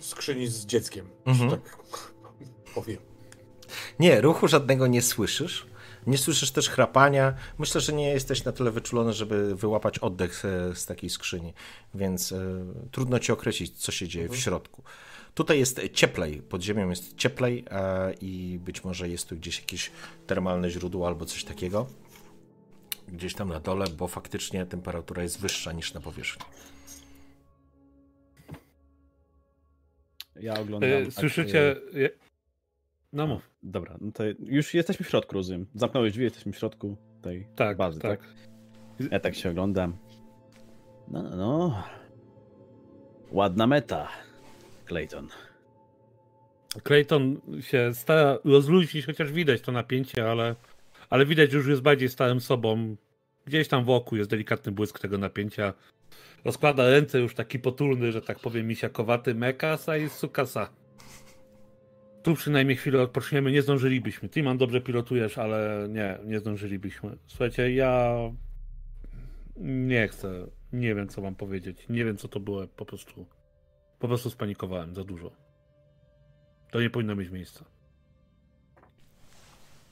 skrzyni 0.00 0.46
z 0.46 0.66
dzieckiem, 0.66 1.08
Mhm. 1.24 1.50
tak 1.50 1.60
powiem. 2.74 2.98
Nie, 3.98 4.20
ruchu 4.20 4.48
żadnego 4.48 4.86
nie 4.86 5.02
słyszysz. 5.02 5.66
Nie 6.06 6.18
słyszysz 6.18 6.50
też 6.50 6.68
chrapania. 6.68 7.34
Myślę, 7.58 7.80
że 7.80 7.92
nie 7.92 8.08
jesteś 8.08 8.44
na 8.44 8.52
tyle 8.52 8.70
wyczulony, 8.70 9.12
żeby 9.12 9.54
wyłapać 9.54 9.98
oddech 9.98 10.44
e, 10.44 10.74
z 10.74 10.86
takiej 10.86 11.10
skrzyni, 11.10 11.52
więc 11.94 12.32
e, 12.32 12.64
trudno 12.90 13.18
ci 13.18 13.32
określić, 13.32 13.78
co 13.78 13.92
się 13.92 14.08
dzieje 14.08 14.28
w 14.28 14.36
środku. 14.36 14.82
Tutaj 15.34 15.58
jest 15.58 15.80
cieplej, 15.92 16.42
pod 16.42 16.62
ziemią 16.62 16.90
jest 16.90 17.16
cieplej 17.16 17.64
e, 17.70 18.12
i 18.20 18.58
być 18.64 18.84
może 18.84 19.08
jest 19.08 19.28
tu 19.28 19.36
gdzieś 19.36 19.60
jakieś 19.60 19.90
termalne 20.26 20.70
źródło 20.70 21.06
albo 21.06 21.24
coś 21.24 21.44
takiego. 21.44 21.86
Gdzieś 23.08 23.34
tam 23.34 23.48
na 23.48 23.60
dole, 23.60 23.86
bo 23.96 24.08
faktycznie 24.08 24.66
temperatura 24.66 25.22
jest 25.22 25.40
wyższa 25.40 25.72
niż 25.72 25.94
na 25.94 26.00
powierzchni. 26.00 26.44
Ja 30.40 30.60
oglądam. 30.60 30.90
E, 30.90 31.04
tak, 31.04 31.14
Słyszycie... 31.14 31.76
No 33.12 33.26
mów. 33.26 33.50
Dobra, 33.62 33.96
no 34.00 34.12
to 34.12 34.24
już 34.40 34.74
jesteśmy 34.74 35.06
w 35.06 35.08
środku, 35.08 35.34
rozumiem. 35.34 35.66
Zamknąłeś 35.74 36.12
drzwi, 36.12 36.24
jesteśmy 36.24 36.52
w 36.52 36.58
środku 36.58 36.96
tej 37.22 37.46
Tak, 37.56 37.76
bazy, 37.76 38.00
tak? 38.00 38.20
tak. 38.20 38.28
Ja 39.12 39.20
tak 39.20 39.34
się 39.34 39.50
oglądam. 39.50 39.96
No, 41.08 41.22
no, 41.22 41.36
no. 41.36 41.82
Ładna 43.30 43.66
meta, 43.66 44.08
Clayton. 44.86 45.28
Clayton 46.84 47.40
się 47.60 47.94
stara 47.94 48.38
rozluźnić, 48.44 49.06
chociaż 49.06 49.32
widać 49.32 49.60
to 49.60 49.72
napięcie, 49.72 50.30
ale, 50.30 50.54
ale 51.10 51.26
widać, 51.26 51.50
że 51.50 51.56
już 51.58 51.66
jest 51.66 51.82
bardziej 51.82 52.08
starym 52.08 52.40
sobą. 52.40 52.96
Gdzieś 53.46 53.68
tam 53.68 53.84
wokół 53.84 54.18
jest 54.18 54.30
delikatny 54.30 54.72
błysk 54.72 54.98
tego 54.98 55.18
napięcia. 55.18 55.72
Rozkłada 56.44 56.90
ręce 56.90 57.18
już 57.20 57.34
taki 57.34 57.58
potulny, 57.58 58.12
że 58.12 58.22
tak 58.22 58.38
powiem, 58.38 58.66
misiakowaty. 58.66 59.34
Mekasa 59.34 59.96
i 59.96 60.08
sukasa. 60.08 60.70
Tu 62.22 62.34
przynajmniej 62.34 62.76
chwilę 62.76 63.02
odpoczniemy. 63.02 63.52
Nie 63.52 63.62
zdążylibyśmy. 63.62 64.28
Timan, 64.28 64.58
dobrze 64.58 64.80
pilotujesz, 64.80 65.38
ale 65.38 65.86
nie, 65.88 66.18
nie 66.24 66.38
zdążylibyśmy. 66.38 67.16
Słuchajcie, 67.26 67.72
ja 67.72 68.16
nie 69.56 70.08
chcę. 70.08 70.46
Nie 70.72 70.94
wiem, 70.94 71.08
co 71.08 71.22
wam 71.22 71.34
powiedzieć. 71.34 71.86
Nie 71.88 72.04
wiem, 72.04 72.16
co 72.16 72.28
to 72.28 72.40
było. 72.40 72.66
Po 72.66 72.84
prostu, 72.84 73.26
po 73.98 74.08
prostu 74.08 74.30
spanikowałem 74.30 74.94
za 74.94 75.04
dużo. 75.04 75.30
To 76.70 76.80
nie 76.80 76.90
powinno 76.90 77.16
mieć 77.16 77.30
miejsca. 77.30 77.64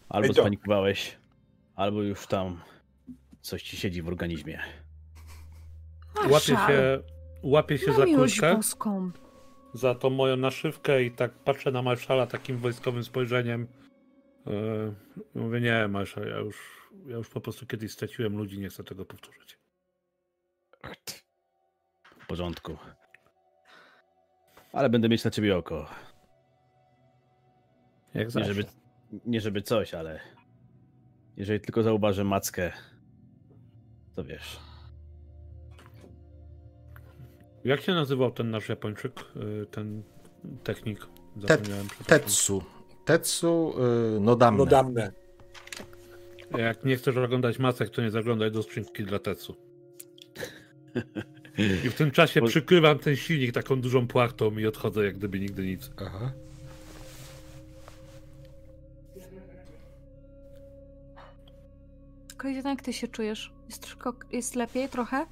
Albo 0.09 0.35
spanikowałeś, 0.35 1.19
albo 1.75 2.03
już 2.03 2.27
tam 2.27 2.61
coś 3.41 3.63
ci 3.63 3.77
siedzi 3.77 4.03
w 4.03 4.09
organizmie. 4.09 4.59
Łapie 6.31 6.47
się, 6.47 7.03
łapie 7.43 7.79
się 7.79 7.93
za 7.93 8.07
boską. 8.07 8.61
Za 9.79 9.95
tą 9.95 10.11
moją 10.11 10.37
naszywkę 10.37 11.03
i 11.03 11.11
tak 11.11 11.33
patrzę 11.33 11.71
na 11.73 11.83
marszala 11.83 12.27
takim 12.27 12.59
wojskowym 12.59 13.05
spojrzeniem. 13.05 13.67
Yy, 14.47 14.95
mówię, 15.35 15.61
nie, 15.61 15.89
marszał, 15.89 16.25
ja 16.25 16.39
już, 16.39 16.89
ja 17.07 17.17
już 17.17 17.29
po 17.29 17.41
prostu 17.41 17.67
kiedyś 17.67 17.93
straciłem 17.93 18.37
ludzi, 18.37 18.59
nie 18.59 18.69
chcę 18.69 18.85
tego 18.85 19.05
powtórzyć. 19.05 19.59
W 22.21 22.27
porządku. 22.27 22.77
Ale 24.73 24.91
będę 24.91 25.09
mieć 25.09 25.25
na 25.25 25.31
ciebie 25.31 25.57
oko. 25.57 25.91
Jak 28.15 28.27
Nie 28.27 28.31
zawsze. 28.31 28.55
żeby, 28.55 28.69
nie 29.27 29.41
żeby 29.41 29.63
coś, 29.63 29.95
ale 29.95 30.21
jeżeli 31.37 31.61
tylko 31.61 31.83
zauważę 31.83 32.25
mackę, 32.25 32.73
to 34.17 34.25
wiesz. 34.25 34.68
Jak 37.69 37.81
się 37.81 37.95
nazywał 37.95 38.31
ten 38.31 38.51
nasz 38.51 38.69
Japończyk, 38.69 39.13
yy, 39.37 39.67
ten 39.71 40.03
technik? 40.65 41.07
Zapomniałem. 41.37 41.87
Tetsu. 42.07 42.63
Tetsu 43.05 43.75
y, 44.17 44.21
Nodamne. 44.21 44.59
No 44.59 44.67
damne. 44.67 45.13
Jak 46.59 46.85
nie 46.85 46.97
chcesz 46.97 47.17
oglądać 47.17 47.59
masek, 47.59 47.91
to 47.91 48.03
nie 48.03 48.11
zaglądaj 48.11 48.51
do 48.51 48.63
skrzynki 48.63 49.05
dla 49.05 49.19
Tetsu. 49.19 49.57
I 51.85 51.91
w 51.91 51.95
tym 51.95 52.11
czasie 52.11 52.43
przykrywam 52.43 52.99
ten 52.99 53.17
silnik 53.17 53.53
taką 53.53 53.81
dużą 53.81 54.07
płachtą 54.09 54.59
i 54.59 54.67
odchodzę 54.67 55.05
jak 55.05 55.19
gdyby 55.19 55.41
nigdy 55.41 55.67
nic. 55.67 55.91
Aha. 55.97 56.33
Clayton, 62.41 62.71
jak 62.71 62.83
ty 62.83 62.93
się 62.93 63.09
czujesz? 63.09 63.53
Jest, 63.69 63.83
troszkę, 63.83 64.13
jest 64.33 64.55
lepiej 64.55 64.89
trochę? 64.89 65.27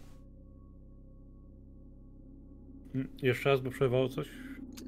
Jeszcze 3.23 3.51
raz, 3.51 3.61
bo 3.61 3.71
przerwało 3.71 4.09
coś? 4.09 4.29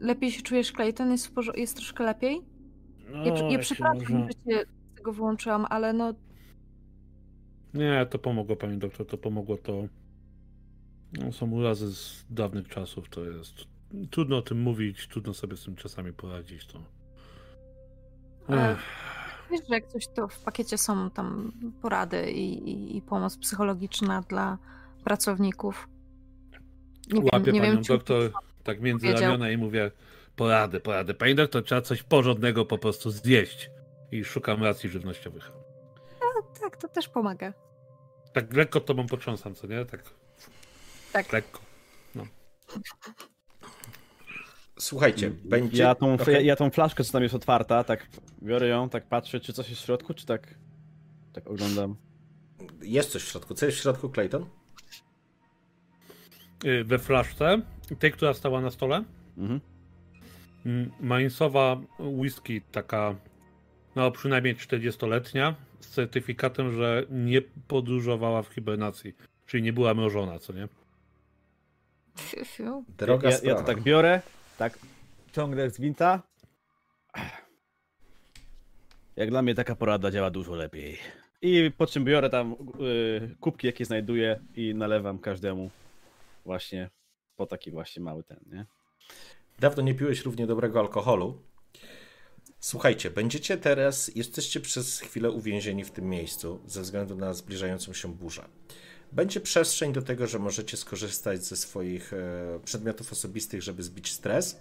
Lepiej 0.00 0.32
się 0.32 0.42
czujesz, 0.42 0.72
Clayton? 0.72 1.10
Jest, 1.10 1.32
jest 1.56 1.76
troszkę 1.76 2.04
lepiej? 2.04 2.40
No, 3.12 3.24
Ja, 3.26 3.48
ja 3.48 3.58
przepraszam, 3.58 3.98
można- 4.02 4.20
że 4.26 4.34
cię 4.34 4.64
z 4.92 4.96
tego 4.96 5.12
wyłączyłam, 5.12 5.66
ale 5.70 5.92
no 5.92 6.14
Nie, 7.74 8.06
to 8.10 8.18
pomogło 8.18 8.56
pani 8.56 8.78
doktor, 8.78 9.06
to 9.06 9.18
pomogło 9.18 9.56
to. 9.56 9.82
No, 11.12 11.32
są 11.32 11.50
urazy 11.50 11.94
z 11.94 12.26
dawnych 12.30 12.68
czasów, 12.68 13.08
to 13.08 13.24
jest 13.24 13.54
trudno 14.10 14.36
o 14.36 14.42
tym 14.42 14.60
mówić, 14.62 15.08
trudno 15.08 15.34
sobie 15.34 15.56
z 15.56 15.64
tym 15.64 15.76
czasami 15.76 16.12
poradzić. 16.12 16.66
To. 16.66 16.78
Wiesz, 19.50 19.60
że 19.68 19.74
jak 19.74 19.86
coś 19.86 20.06
to 20.08 20.28
w 20.28 20.40
pakiecie 20.40 20.78
są 20.78 21.10
tam 21.10 21.52
porady 21.82 22.30
i, 22.30 22.70
i, 22.70 22.96
i 22.96 23.02
pomoc 23.02 23.38
psychologiczna 23.38 24.20
dla 24.28 24.58
pracowników. 25.04 25.88
Nie 27.12 27.20
Łapię 27.32 27.52
nie 27.52 27.60
panią 27.60 27.82
czy- 27.82 27.88
doktor 27.88 28.32
tak 28.64 28.80
między 28.80 29.06
powiedział. 29.06 29.30
ramiona 29.30 29.50
i 29.50 29.56
mówię 29.56 29.90
porady, 30.36 30.80
porady. 30.80 31.14
Pani 31.14 31.34
doktor, 31.34 31.64
trzeba 31.64 31.80
coś 31.80 32.02
porządnego 32.02 32.64
po 32.64 32.78
prostu 32.78 33.10
zjeść. 33.10 33.70
I 34.12 34.24
szukam 34.24 34.62
racji 34.64 34.90
żywnościowych. 34.90 35.52
Tak, 36.60 36.76
to 36.76 36.88
też 36.88 37.08
pomaga. 37.08 37.52
Tak 38.32 38.54
lekko 38.54 38.80
tobą 38.80 39.06
potrząsam, 39.06 39.54
co 39.54 39.66
nie? 39.66 39.84
Tak 39.84 40.02
Tak. 41.12 41.32
lekko. 41.32 41.60
Słuchajcie, 44.78 45.30
będzie... 45.44 45.82
Ja 45.82 45.94
tą, 45.94 46.14
Okej. 46.14 46.34
ja, 46.34 46.40
ja 46.40 46.56
tą 46.56 46.70
flaszkę, 46.70 47.04
co 47.04 47.12
tam 47.12 47.22
jest 47.22 47.34
otwarta, 47.34 47.84
tak 47.84 48.06
biorę 48.42 48.68
ją, 48.68 48.88
tak 48.88 49.06
patrzę, 49.08 49.40
czy 49.40 49.52
coś 49.52 49.68
jest 49.70 49.82
w 49.82 49.84
środku, 49.84 50.14
czy 50.14 50.26
tak, 50.26 50.54
tak 51.32 51.46
oglądam. 51.46 51.96
Jest 52.82 53.10
coś 53.10 53.22
w 53.22 53.28
środku. 53.28 53.54
Co 53.54 53.66
jest 53.66 53.78
w 53.78 53.80
środku, 53.80 54.08
Clayton? 54.10 54.46
Y, 56.64 56.84
We 56.84 56.98
flaszce, 56.98 57.60
tej, 57.98 58.12
która 58.12 58.34
stała 58.34 58.60
na 58.60 58.70
stole, 58.70 59.04
Mhm. 59.38 59.60
mm, 60.66 60.90
Mainsowa 61.00 61.76
whisky, 61.98 62.60
taka 62.72 63.14
no 63.96 64.10
przynajmniej 64.10 64.56
40-letnia, 64.56 65.54
z 65.80 65.88
certyfikatem, 65.88 66.72
że 66.72 67.06
nie 67.10 67.42
podróżowała 67.42 68.42
w 68.42 68.48
hibernacji, 68.48 69.14
czyli 69.46 69.62
nie 69.62 69.72
była 69.72 69.94
mrożona, 69.94 70.38
co 70.38 70.52
nie? 70.52 70.68
Droga 72.98 73.30
ja, 73.30 73.38
ja 73.42 73.54
to 73.54 73.62
tak 73.62 73.80
biorę, 73.80 74.22
tak 74.58 74.78
ciągnę 75.32 75.70
z 75.70 75.78
gwinta. 75.78 76.22
Jak 79.16 79.30
dla 79.30 79.42
mnie 79.42 79.54
taka 79.54 79.76
porada 79.76 80.10
działa 80.10 80.30
dużo 80.30 80.54
lepiej. 80.54 80.98
I 81.42 81.70
po 81.76 81.86
czym 81.86 82.04
biorę 82.04 82.30
tam 82.30 82.52
y, 82.80 83.36
kubki, 83.40 83.66
jakie 83.66 83.84
znajduję 83.84 84.40
i 84.56 84.74
nalewam 84.74 85.18
każdemu 85.18 85.70
właśnie 86.48 86.90
po 87.36 87.46
taki 87.46 87.70
właśnie 87.70 88.02
mały 88.02 88.24
ten, 88.24 88.40
nie? 88.46 88.66
Dawno 89.58 89.82
nie 89.82 89.94
piłeś 89.94 90.24
równie 90.24 90.46
dobrego 90.46 90.80
alkoholu. 90.80 91.42
Słuchajcie, 92.60 93.10
będziecie 93.10 93.56
teraz, 93.56 94.10
jesteście 94.14 94.60
przez 94.60 95.00
chwilę 95.00 95.30
uwięzieni 95.30 95.84
w 95.84 95.90
tym 95.90 96.08
miejscu 96.08 96.60
ze 96.66 96.82
względu 96.82 97.16
na 97.16 97.34
zbliżającą 97.34 97.92
się 97.92 98.14
burzę. 98.14 98.48
Będzie 99.12 99.40
przestrzeń 99.40 99.92
do 99.92 100.02
tego, 100.02 100.26
że 100.26 100.38
możecie 100.38 100.76
skorzystać 100.76 101.44
ze 101.44 101.56
swoich 101.56 102.12
e, 102.12 102.60
przedmiotów 102.64 103.12
osobistych, 103.12 103.62
żeby 103.62 103.82
zbić 103.82 104.12
stres, 104.12 104.60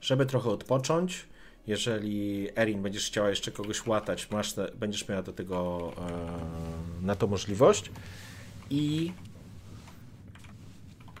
żeby 0.00 0.26
trochę 0.26 0.50
odpocząć. 0.50 1.26
Jeżeli 1.66 2.48
Erin 2.56 2.82
będziesz 2.82 3.06
chciała 3.06 3.30
jeszcze 3.30 3.50
kogoś 3.50 3.86
łatać, 3.86 4.30
masz, 4.30 4.54
będziesz 4.74 5.08
miała 5.08 5.22
do 5.22 5.32
tego 5.32 5.92
e, 5.98 7.06
na 7.06 7.14
to 7.14 7.26
możliwość. 7.26 7.90
I 8.70 9.12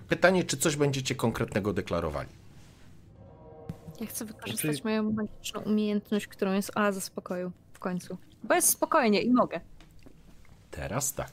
pytanie, 0.08 0.44
czy 0.44 0.56
coś 0.56 0.76
będziecie 0.76 1.14
konkretnego 1.14 1.72
deklarowali. 1.72 2.28
Ja 4.00 4.06
chcę 4.06 4.24
wykorzystać 4.24 4.70
Znaczy- 4.70 4.84
moją 4.84 5.12
magiczną 5.12 5.60
umiejętność, 5.60 6.26
którą 6.26 6.52
jest 6.52 6.76
oaza 6.76 7.00
spokoju 7.00 7.52
w 7.72 7.78
końcu. 7.78 8.18
Bo 8.44 8.54
jest 8.54 8.68
spokojnie 8.68 9.22
i 9.22 9.30
mogę. 9.30 9.60
Teraz 10.70 11.14
tak. 11.14 11.32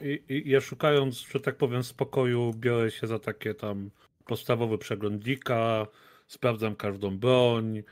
I, 0.00 0.22
i 0.28 0.50
ja 0.50 0.60
szukając, 0.60 1.20
że 1.20 1.40
tak 1.40 1.56
powiem, 1.56 1.84
spokoju, 1.84 2.52
biorę 2.54 2.90
się 2.90 3.06
za 3.06 3.18
takie 3.18 3.54
tam 3.54 3.90
podstawowy 4.26 4.78
przegląd 4.78 5.24
dzika, 5.24 5.86
sprawdzam 6.26 6.76
każdą 6.76 7.18
broń, 7.18 7.82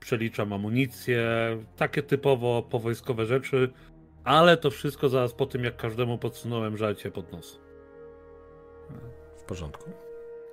przeliczam 0.00 0.52
amunicję, 0.52 1.26
takie 1.76 2.02
typowo 2.02 2.62
powojskowe 2.62 3.26
rzeczy, 3.26 3.72
ale 4.24 4.56
to 4.56 4.70
wszystko 4.70 5.08
zaraz 5.08 5.32
po 5.34 5.46
tym, 5.46 5.64
jak 5.64 5.76
każdemu 5.76 6.18
podsunąłem 6.18 6.76
żarcie 6.76 7.10
pod 7.10 7.32
nos. 7.32 7.60
W 9.46 9.48
porządku. 9.48 9.90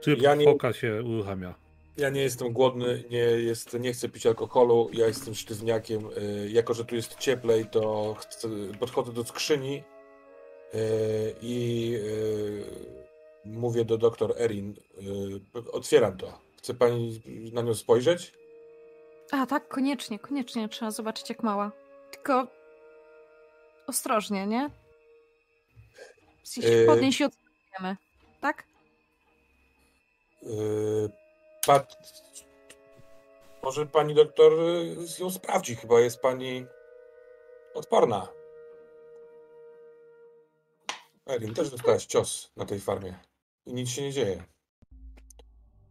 Tryb 0.01 0.21
Ja 0.21 0.35
nie- 0.35 0.45
foka 0.45 0.73
się 0.73 1.03
uruchamia. 1.03 1.53
Ja 1.97 2.09
nie 2.09 2.21
jestem 2.21 2.53
głodny, 2.53 3.03
nie, 3.09 3.17
jest, 3.17 3.73
nie 3.79 3.93
chcę 3.93 4.09
pić 4.09 4.25
alkoholu, 4.25 4.89
ja 4.93 5.07
jestem 5.07 5.35
sztywniakiem. 5.35 6.05
y, 6.17 6.49
Jako, 6.51 6.73
że 6.73 6.85
tu 6.85 6.95
jest 6.95 7.15
cieplej, 7.19 7.65
to 7.65 8.13
chcę, 8.19 8.47
podchodzę 8.79 9.13
do 9.13 9.23
skrzyni 9.23 9.83
y, 10.73 10.77
i 11.41 11.93
y, 12.03 12.63
mówię 13.45 13.85
do 13.85 13.97
doktor 13.97 14.33
Erin, 14.37 14.75
otwieram 15.71 16.17
to. 16.17 16.39
Chce 16.57 16.73
pani 16.73 17.21
na 17.53 17.61
nią 17.61 17.73
spojrzeć? 17.75 18.33
A 19.31 19.45
tak, 19.45 19.67
koniecznie, 19.67 20.19
koniecznie. 20.19 20.69
Trzeba 20.69 20.91
zobaczyć, 20.91 21.29
jak 21.29 21.43
mała. 21.43 21.71
Tylko 22.11 22.47
ostrożnie, 23.87 24.47
nie? 24.47 24.69
Yy. 26.57 26.85
Podnieś 26.85 27.21
i. 27.21 27.95
Tak? 28.41 28.63
Y, 30.47 31.09
Pat... 31.67 31.97
Może 33.63 33.85
pani 33.85 34.13
doktor 34.13 34.51
ją 35.19 35.31
sprawdzi, 35.31 35.75
chyba 35.75 35.99
jest 35.99 36.21
pani 36.21 36.65
odporna. 37.73 38.27
Erin, 41.29 41.53
też 41.53 41.69
dostałaś 41.69 42.05
cios 42.05 42.51
na 42.57 42.65
tej 42.65 42.79
farmie 42.79 43.13
i 43.65 43.73
nic 43.73 43.89
się 43.89 44.01
nie 44.01 44.11
dzieje. 44.11 44.43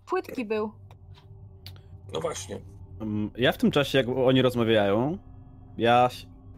Płytki 0.07 0.45
był. 0.45 0.73
No 2.13 2.21
właśnie. 2.21 2.61
Mm, 3.01 3.31
Ja 3.37 3.53
w 3.53 3.59
tym 3.59 3.71
czasie, 3.71 3.99
jak 3.99 4.09
oni 4.09 4.43
rozmawiają, 4.43 5.19
ja 5.79 6.09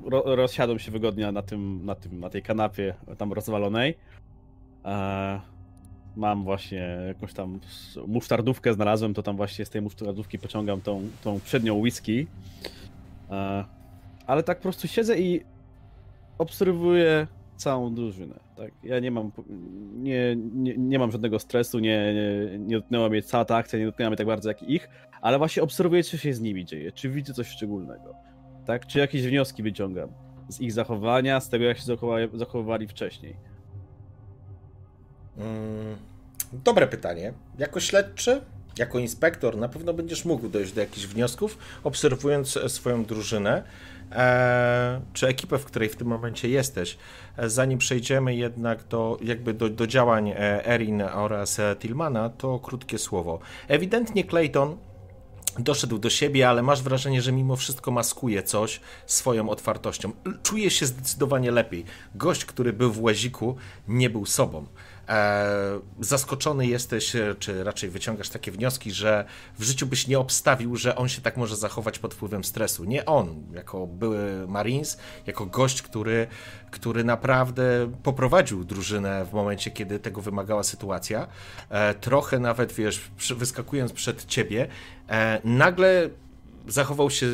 ro, 0.04 0.22
rozsiadłem 0.36 0.78
się 0.78 0.90
wygodnie 0.90 1.32
na 1.32 1.42
tym, 1.42 1.84
na 1.84 1.94
tym, 1.94 2.20
na 2.20 2.30
tej 2.30 2.42
kanapie 2.42 2.94
tam 3.18 3.32
rozwalonej. 3.32 3.98
E, 4.84 5.40
mam 6.16 6.44
właśnie 6.44 6.98
jakąś 7.08 7.32
tam 7.32 7.60
musztardówkę 8.06 8.74
znalazłem, 8.74 9.14
to 9.14 9.22
tam 9.22 9.36
właśnie 9.36 9.64
z 9.64 9.70
tej 9.70 9.82
musztardówki 9.82 10.38
pociągam 10.38 10.80
tą, 10.80 11.02
tą 11.24 11.40
przednią 11.40 11.74
whisky. 11.74 12.26
E, 13.30 13.64
ale 14.26 14.42
tak 14.42 14.58
po 14.58 14.62
prostu 14.62 14.88
siedzę 14.88 15.18
i 15.18 15.40
obserwuję 16.38 17.26
całą 17.56 17.94
drużynę. 17.94 18.40
Tak? 18.56 18.70
Ja 18.84 19.00
nie 19.00 19.10
mam, 19.10 19.32
nie, 19.94 20.36
nie, 20.36 20.74
nie 20.76 20.98
mam 20.98 21.10
żadnego 21.10 21.38
stresu, 21.38 21.78
nie, 21.78 22.14
nie, 22.14 22.58
nie 22.58 22.76
dotknęła 22.76 23.08
mnie 23.08 23.22
cała 23.22 23.44
ta 23.44 23.56
akcja, 23.56 23.78
nie 23.78 23.86
dotknęła 23.86 24.10
mnie 24.10 24.16
tak 24.16 24.26
bardzo 24.26 24.48
jak 24.48 24.62
ich, 24.62 24.88
ale 25.20 25.38
właśnie 25.38 25.62
obserwuję, 25.62 26.02
co 26.02 26.16
się 26.16 26.34
z 26.34 26.40
nimi 26.40 26.64
dzieje, 26.64 26.92
czy 26.92 27.08
widzę 27.10 27.34
coś 27.34 27.48
szczególnego, 27.48 28.14
tak? 28.66 28.86
Czy 28.86 28.98
jakieś 28.98 29.22
wnioski 29.22 29.62
wyciągam 29.62 30.08
z 30.48 30.60
ich 30.60 30.72
zachowania, 30.72 31.40
z 31.40 31.48
tego, 31.48 31.64
jak 31.64 31.78
się 31.78 31.84
zachowali, 31.84 32.28
zachowywali 32.34 32.88
wcześniej. 32.88 33.36
Mm, 35.38 35.96
dobre 36.52 36.86
pytanie. 36.86 37.32
Jako 37.58 37.80
śledczy, 37.80 38.40
jako 38.78 38.98
inspektor, 38.98 39.56
na 39.56 39.68
pewno 39.68 39.94
będziesz 39.94 40.24
mógł 40.24 40.48
dojść 40.48 40.72
do 40.72 40.80
jakichś 40.80 41.06
wniosków, 41.06 41.58
obserwując 41.84 42.56
e, 42.56 42.68
swoją 42.68 43.04
drużynę, 43.04 43.62
e, 44.12 45.00
czy 45.12 45.26
ekipę, 45.26 45.58
w 45.58 45.64
której 45.64 45.88
w 45.88 45.96
tym 45.96 46.08
momencie 46.08 46.48
jesteś. 46.48 46.98
E, 47.36 47.50
Zanim 47.50 47.78
przejdziemy 47.78 48.34
jednak 48.34 48.84
do, 48.84 49.18
jakby 49.22 49.54
do, 49.54 49.68
do 49.68 49.86
działań 49.86 50.32
Erin 50.64 51.02
oraz 51.02 51.60
Tillmana, 51.78 52.28
to 52.28 52.58
krótkie 52.58 52.98
słowo. 52.98 53.38
Ewidentnie 53.68 54.24
Clayton 54.24 54.76
doszedł 55.58 55.98
do 55.98 56.10
siebie, 56.10 56.48
ale 56.48 56.62
masz 56.62 56.82
wrażenie, 56.82 57.22
że 57.22 57.32
mimo 57.32 57.56
wszystko 57.56 57.90
maskuje 57.90 58.42
coś 58.42 58.80
swoją 59.06 59.48
otwartością. 59.48 60.12
Czuje 60.42 60.70
się 60.70 60.86
zdecydowanie 60.86 61.50
lepiej. 61.50 61.84
Gość, 62.14 62.44
który 62.44 62.72
był 62.72 62.92
w 62.92 63.02
łaziku, 63.02 63.56
nie 63.88 64.10
był 64.10 64.26
sobą. 64.26 64.66
E, 65.08 65.80
zaskoczony 66.00 66.66
jesteś, 66.66 67.16
e, 67.16 67.34
czy 67.38 67.64
raczej 67.64 67.90
wyciągasz 67.90 68.28
takie 68.28 68.52
wnioski, 68.52 68.92
że 68.92 69.24
w 69.58 69.62
życiu 69.62 69.86
byś 69.86 70.06
nie 70.06 70.18
obstawił, 70.18 70.76
że 70.76 70.96
on 70.96 71.08
się 71.08 71.20
tak 71.20 71.36
może 71.36 71.56
zachować 71.56 71.98
pod 71.98 72.14
wpływem 72.14 72.44
stresu. 72.44 72.84
Nie 72.84 73.04
on, 73.04 73.42
jako 73.52 73.86
były 73.86 74.46
Marines, 74.48 74.98
jako 75.26 75.46
gość, 75.46 75.82
który, 75.82 76.26
który 76.70 77.04
naprawdę 77.04 77.92
poprowadził 78.02 78.64
drużynę 78.64 79.24
w 79.24 79.32
momencie, 79.32 79.70
kiedy 79.70 79.98
tego 79.98 80.20
wymagała 80.20 80.62
sytuacja. 80.62 81.26
E, 81.70 81.94
trochę 81.94 82.38
nawet, 82.38 82.72
wiesz, 82.72 83.10
wyskakując 83.36 83.92
przed 83.92 84.24
ciebie, 84.26 84.68
nagle 85.44 86.10
zachował 86.68 87.10
się 87.10 87.26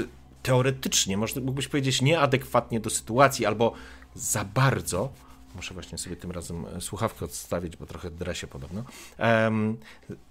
teoretycznie, 0.43 1.17
mógłbyś 1.17 1.69
powiedzieć, 1.69 2.03
nieadekwatnie 2.03 2.81
do 2.81 2.91
sytuacji, 2.91 3.47
albo 3.47 3.73
za 4.15 4.45
bardzo. 4.45 5.13
Muszę 5.55 5.74
właśnie 5.74 5.98
sobie 5.98 6.16
tym 6.16 6.31
razem 6.31 6.66
e, 6.66 6.81
słuchawkę 6.81 7.24
odstawić, 7.24 7.77
bo 7.77 7.86
trochę 7.86 8.10
dresie 8.10 8.47
podobno. 8.47 8.85
Em, 9.18 9.77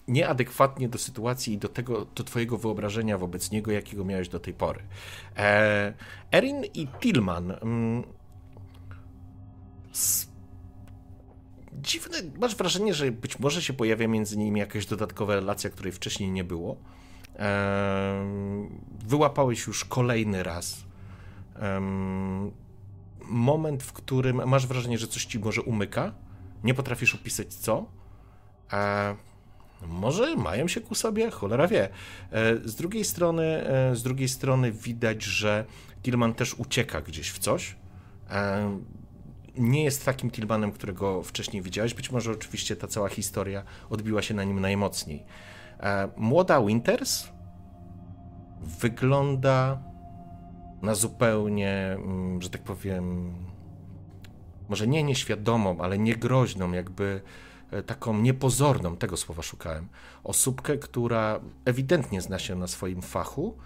nieadekwatnie 0.08 0.90
do 0.90 0.98
sytuacji 0.98 1.54
i 1.54 1.58
do 1.58 1.70
tego, 1.70 2.06
do 2.16 2.24
twojego 2.24 2.58
wyobrażenia 2.58 3.18
wobec 3.18 3.52
niego, 3.52 3.72
jakiego 3.72 4.06
miałeś 4.06 4.30
do 4.30 4.40
tej 4.40 4.54
pory. 4.54 4.84
E, 5.38 5.94
Erin 6.32 6.64
i 6.74 6.88
Tillman. 6.88 7.52
Mm, 7.52 8.04
dziwne, 11.74 12.18
masz 12.40 12.56
wrażenie, 12.56 12.94
że 12.94 13.12
być 13.12 13.40
może 13.40 13.62
się 13.62 13.74
pojawia 13.74 14.08
między 14.08 14.38
nimi 14.38 14.60
jakaś 14.60 14.86
dodatkowa 14.86 15.36
relacja, 15.36 15.70
której 15.70 15.92
wcześniej 15.92 16.32
nie 16.32 16.44
było. 16.44 16.78
Wyłapałeś 19.08 19.68
już 19.68 19.86
kolejny 19.86 20.44
raz 20.44 20.84
moment, 23.30 23.84
w 23.84 23.94
którym 23.94 24.48
masz 24.48 24.68
wrażenie, 24.68 24.98
że 24.98 25.08
coś 25.08 25.26
ci 25.26 25.40
może 25.40 25.62
umyka, 25.62 26.14
nie 26.64 26.74
potrafisz 26.74 27.16
opisać 27.16 27.54
co, 27.54 27.86
a 28.72 29.16
może 29.88 30.36
mają 30.36 30.68
się 30.68 30.82
ku 30.82 30.96
sobie, 30.96 31.32
cholera 31.32 31.68
wie. 31.68 31.90
E, 32.32 32.56
Z 32.66 32.76
drugiej 32.76 33.06
strony, 33.06 33.44
e, 33.68 33.96
z 33.96 34.04
drugiej 34.04 34.30
strony 34.30 34.72
widać, 34.72 35.24
że 35.24 35.66
Tillman 36.04 36.34
też 36.34 36.54
ucieka 36.54 37.02
gdzieś 37.02 37.30
w 37.32 37.40
coś. 37.40 37.76
E, 38.30 38.80
Nie 39.58 39.84
jest 39.84 40.06
takim 40.06 40.32
Tillmanem, 40.32 40.72
którego 40.72 41.24
wcześniej 41.24 41.62
widziałeś. 41.62 41.94
Być 41.94 42.12
może 42.12 42.32
oczywiście 42.32 42.76
ta 42.76 42.88
cała 42.88 43.10
historia 43.10 43.64
odbiła 43.90 44.22
się 44.22 44.34
na 44.34 44.44
nim 44.44 44.60
najmocniej. 44.60 45.24
E, 45.80 46.10
Młoda 46.18 46.62
Winters 46.62 47.28
wygląda 48.82 49.89
na 50.82 50.96
zupełnie, 50.96 51.72
mm, 51.72 52.42
że 52.42 52.50
tak 52.50 52.64
powiem, 52.64 53.34
może 54.70 54.88
nie 54.88 55.04
nieświadomą, 55.04 55.78
ale 55.82 55.98
niegroźną, 55.98 56.72
jakby 56.72 57.22
e, 57.72 57.84
taką 57.84 58.22
niepozorną, 58.22 58.98
tego 58.98 59.18
słowa 59.18 59.44
szukałem, 59.44 59.88
osóbkę, 60.24 60.78
która 60.78 61.40
ewidentnie 61.66 62.22
zna 62.22 62.40
się 62.40 62.56
na 62.56 62.68
swoim 62.68 63.02
fachu, 63.02 63.58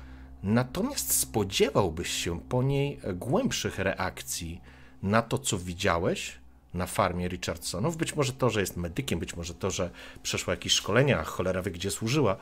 natomiast 0.44 1.14
spodziewałbyś 1.14 2.10
się 2.10 2.40
po 2.40 2.64
niej 2.64 3.00
głębszych 3.16 3.80
reakcji 3.80 4.62
na 5.04 5.22
to, 5.22 5.38
co 5.38 5.58
widziałeś 5.58 6.38
na 6.74 6.86
farmie 6.86 7.28
Richardsonów. 7.28 7.98
Być 7.98 8.16
może 8.16 8.34
to, 8.34 8.50
że 8.50 8.60
jest 8.60 8.78
medykiem, 8.78 9.20
być 9.20 9.36
może 9.36 9.54
to, 9.54 9.72
że 9.72 9.90
przeszła 10.24 10.54
jakieś 10.54 10.74
szkolenia, 10.74 11.20
a 11.20 11.24
cholera 11.24 11.62
wie, 11.62 11.72
gdzie 11.72 11.92
służyła, 11.92 12.38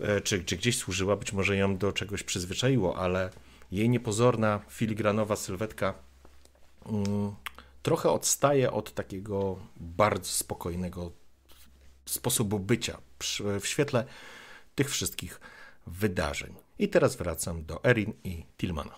e, 0.00 0.20
czy, 0.20 0.44
czy 0.44 0.56
gdzieś 0.56 0.78
służyła, 0.78 1.16
być 1.16 1.32
może 1.32 1.56
ją 1.56 1.76
do 1.76 1.92
czegoś 1.92 2.22
przyzwyczaiło, 2.22 2.96
ale 2.96 3.30
jej 3.72 3.88
niepozorna, 3.88 4.60
filigranowa 4.68 5.36
sylwetka 5.36 5.94
mm, 6.86 7.34
trochę 7.82 8.10
odstaje 8.10 8.72
od 8.72 8.94
takiego 8.94 9.58
bardzo 9.76 10.30
spokojnego 10.30 11.10
sposobu 12.04 12.58
bycia 12.58 12.98
w 13.60 13.66
świetle 13.66 14.04
tych 14.74 14.90
wszystkich 14.90 15.40
wydarzeń. 15.86 16.54
I 16.78 16.88
teraz 16.88 17.16
wracam 17.16 17.64
do 17.64 17.84
Erin 17.84 18.12
i 18.24 18.44
Tillmana. 18.58 18.94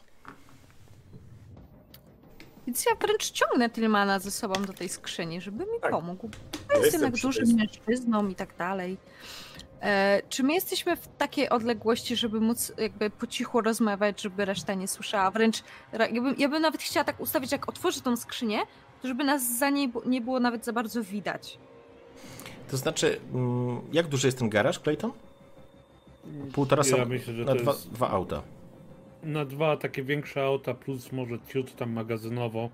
Więc 2.66 2.86
ja 2.86 2.94
wręcz 2.94 3.30
ciągnę 3.30 3.70
Tillmana 3.70 4.18
ze 4.18 4.30
sobą 4.30 4.54
do 4.62 4.72
tej 4.72 4.88
skrzyni, 4.88 5.40
żeby 5.40 5.64
mi 5.66 5.80
Tak. 5.80 5.90
pomógł. 5.90 6.30
Ja 6.52 6.58
To 6.68 6.72
jest 6.72 6.84
jestem 6.84 7.00
jednak 7.02 7.20
dużym 7.22 7.56
mężczyzną 7.56 8.28
i 8.28 8.34
tak 8.34 8.56
dalej. 8.56 8.96
E, 9.84 10.22
czy 10.28 10.42
my 10.42 10.54
jesteśmy 10.54 10.96
w 10.96 11.08
takiej 11.18 11.48
odległości, 11.48 12.16
żeby 12.16 12.40
móc 12.40 12.72
jakby 12.78 13.10
po 13.10 13.26
cichu 13.26 13.60
rozmawiać, 13.60 14.22
żeby 14.22 14.44
reszta 14.44 14.74
nie 14.74 14.88
słyszała? 14.88 15.30
Wręcz 15.30 15.62
ja 15.92 16.22
bym, 16.22 16.34
ja 16.38 16.48
bym 16.48 16.62
nawet 16.62 16.82
chciała 16.82 17.04
tak 17.04 17.20
ustawić, 17.20 17.52
jak 17.52 17.68
otworzy 17.68 18.00
tą 18.00 18.16
skrzynię, 18.16 18.58
to 19.02 19.08
żeby 19.08 19.24
nas 19.24 19.58
za 19.58 19.70
niej 19.70 19.92
nie 20.06 20.20
było 20.20 20.40
nawet 20.40 20.64
za 20.64 20.72
bardzo 20.72 21.02
widać. 21.02 21.58
To 22.70 22.76
znaczy, 22.76 23.20
mm, 23.34 23.80
jak 23.92 24.06
duży 24.06 24.28
jest 24.28 24.38
ten 24.38 24.48
garaż, 24.48 24.78
Clayton? 24.80 25.12
Półtora 26.52 26.82
Ja 26.86 26.96
sam- 26.96 27.08
myślę, 27.08 27.34
że 27.34 27.44
na 27.44 27.52
to 27.54 27.58
dwa, 27.58 27.72
jest- 27.72 27.90
dwa 27.90 28.10
auta. 28.10 28.42
Na 29.22 29.44
dwa 29.44 29.76
takie 29.76 30.02
większe 30.02 30.44
auta 30.44 30.74
plus 30.74 31.12
może 31.12 31.38
ciut 31.52 31.76
tam 31.76 31.92
magazynowo. 31.92 32.68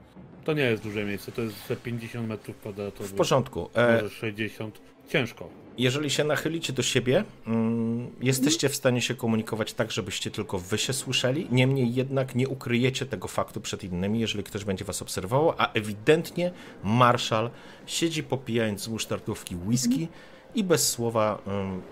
To 0.45 0.53
nie 0.53 0.63
jest 0.63 0.83
duże 0.83 1.05
miejsce, 1.05 1.33
to 1.33 1.43
jest 1.43 1.67
ze 1.69 1.77
50 1.77 2.29
metrów 2.29 2.57
kwadratowych. 2.57 3.11
W 3.13 3.15
porządku. 3.15 3.71
E, 3.75 3.95
Może 4.03 4.11
60. 4.11 4.81
Ciężko. 5.11 5.49
jeżeli 5.79 6.11
się 6.11 6.25
nachylicie 6.25 6.73
do 6.73 6.83
siebie, 6.83 7.25
mm, 7.47 8.11
jesteście 8.21 8.69
w 8.69 8.77
stanie 8.77 9.03
się 9.03 9.15
komunikować 9.15 9.73
tak, 9.73 9.91
żebyście 9.91 10.31
tylko 10.31 10.59
wy 10.59 10.79
się 10.79 10.93
słyszeli. 10.93 11.49
Niemniej 11.51 11.95
jednak 11.95 12.35
nie 12.35 12.49
ukryjecie 12.49 13.07
tego 13.07 13.29
faktu 13.29 13.61
przed 13.61 13.85
innymi, 13.85 14.21
jeżeli 14.21 14.45
ktoś 14.45 14.65
będzie 14.65 14.85
was 14.85 15.03
obserwował, 15.03 15.55
a 15.59 15.73
ewidentnie 15.73 16.53
Marshall 16.85 17.51
siedzi 17.87 18.23
popijając 18.23 18.81
z 18.81 18.89
musztardówki 18.89 19.57
whisky 19.57 20.09
i 20.55 20.65
bez 20.65 20.89
słowa 20.89 21.39
mm, 21.47 21.83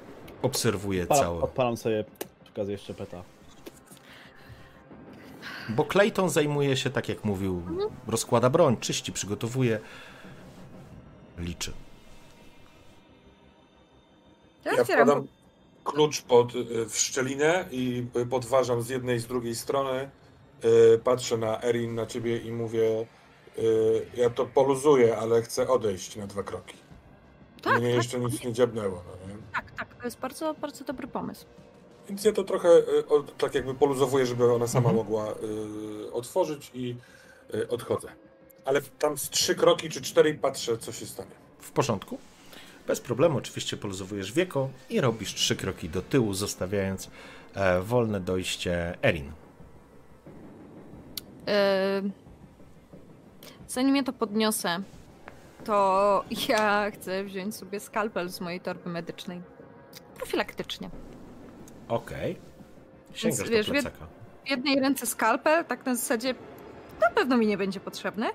obserwuje 0.42 1.02
Odpalam, 1.02 1.24
całe. 1.24 1.40
odpalam 1.40 1.76
sobie 1.76 2.04
przy 2.42 2.52
okazji 2.52 2.72
jeszcze 2.72 2.94
peta. 2.94 3.22
Bo 5.68 5.84
Clayton 5.84 6.30
zajmuje 6.30 6.76
się, 6.76 6.90
tak 6.90 7.08
jak 7.08 7.24
mówił, 7.24 7.62
rozkłada 8.06 8.50
broń, 8.50 8.76
czyści, 8.76 9.12
przygotowuje, 9.12 9.80
liczy. 11.38 11.72
To 14.64 14.72
Ja 14.74 14.80
otwieram 14.82 15.06
wkładam 15.08 15.26
klucz 15.84 16.22
pod, 16.22 16.54
y, 16.54 16.86
w 16.88 16.98
szczelinę 16.98 17.64
i 17.70 18.06
y, 18.16 18.26
podważam 18.26 18.82
z 18.82 18.88
jednej 18.88 19.16
i 19.16 19.20
z 19.20 19.26
drugiej 19.26 19.54
strony. 19.54 20.10
Y, 20.94 20.98
Patrzę 21.04 21.36
na 21.36 21.62
Erin, 21.62 21.94
na 21.94 22.06
ciebie 22.06 22.38
i 22.38 22.52
mówię, 22.52 23.06
ja 24.16 24.30
to 24.30 24.46
poluzuję, 24.46 25.16
ale 25.18 25.42
chcę 25.42 25.68
odejść 25.68 26.16
na 26.16 26.26
dwa 26.26 26.42
kroki. 26.42 26.76
Tak, 27.62 27.78
Mnie 27.80 27.86
tak, 27.88 27.96
jeszcze 27.96 28.20
nic 28.20 28.44
nie 28.44 28.52
dziabnęło. 28.52 29.02
No 29.06 29.28
nie? 29.34 29.40
tak, 29.54 29.70
tak. 29.70 29.94
To 29.94 30.04
jest 30.04 30.18
bardzo, 30.18 30.54
bardzo 30.54 30.84
dobry 30.84 31.06
pomysł. 31.08 31.44
Więc 32.08 32.24
ja 32.24 32.32
to 32.32 32.44
trochę 32.44 32.68
tak 33.38 33.54
jakby 33.54 33.74
poluzowuję, 33.74 34.26
żeby 34.26 34.52
ona 34.52 34.66
sama 34.66 34.88
Mhm. 34.90 34.96
mogła 34.96 35.34
otworzyć 36.12 36.70
i 36.74 36.96
odchodzę. 37.68 38.08
Ale 38.64 38.80
tam 38.82 39.18
z 39.18 39.30
trzy 39.30 39.54
kroki 39.54 39.88
czy 39.90 40.02
cztery 40.02 40.30
i 40.30 40.34
patrzę, 40.34 40.78
co 40.78 40.92
się 40.92 41.06
stanie. 41.06 41.30
W 41.60 41.70
porządku? 41.70 42.18
Bez 42.88 43.00
problemu 43.00 43.38
oczywiście 43.38 43.76
poluzowujesz 43.76 44.32
wieko 44.32 44.68
i 44.90 45.00
robisz 45.00 45.34
trzy 45.34 45.56
kroki 45.56 45.88
do 45.88 46.02
tyłu, 46.02 46.34
zostawiając 46.34 47.10
e, 47.54 47.80
wolne 47.80 48.20
dojście 48.20 48.98
Erin. 49.02 49.32
E, 51.48 52.02
zanim 53.68 53.96
ja 53.96 54.02
to 54.02 54.12
podniosę, 54.12 54.82
to 55.64 56.24
ja 56.48 56.90
chcę 56.90 57.24
wziąć 57.24 57.56
sobie 57.56 57.80
skalpel 57.80 58.28
z 58.28 58.40
mojej 58.40 58.60
torby 58.60 58.90
medycznej. 58.90 59.40
Profilaktycznie. 60.16 60.90
Okej. 61.88 62.36
Sięgasz 63.14 63.38
Więc, 63.38 63.50
wiesz, 63.50 63.66
do 63.66 63.72
wie- 63.72 63.82
plecaka. 63.82 64.06
W 64.46 64.50
jednej 64.50 64.80
ręce 64.80 65.06
skalpel, 65.06 65.64
tak 65.64 65.86
na 65.86 65.94
zasadzie 65.94 66.34
na 67.00 67.10
pewno 67.10 67.36
mi 67.36 67.46
nie 67.46 67.58
będzie 67.58 67.80
potrzebny. 67.80 68.26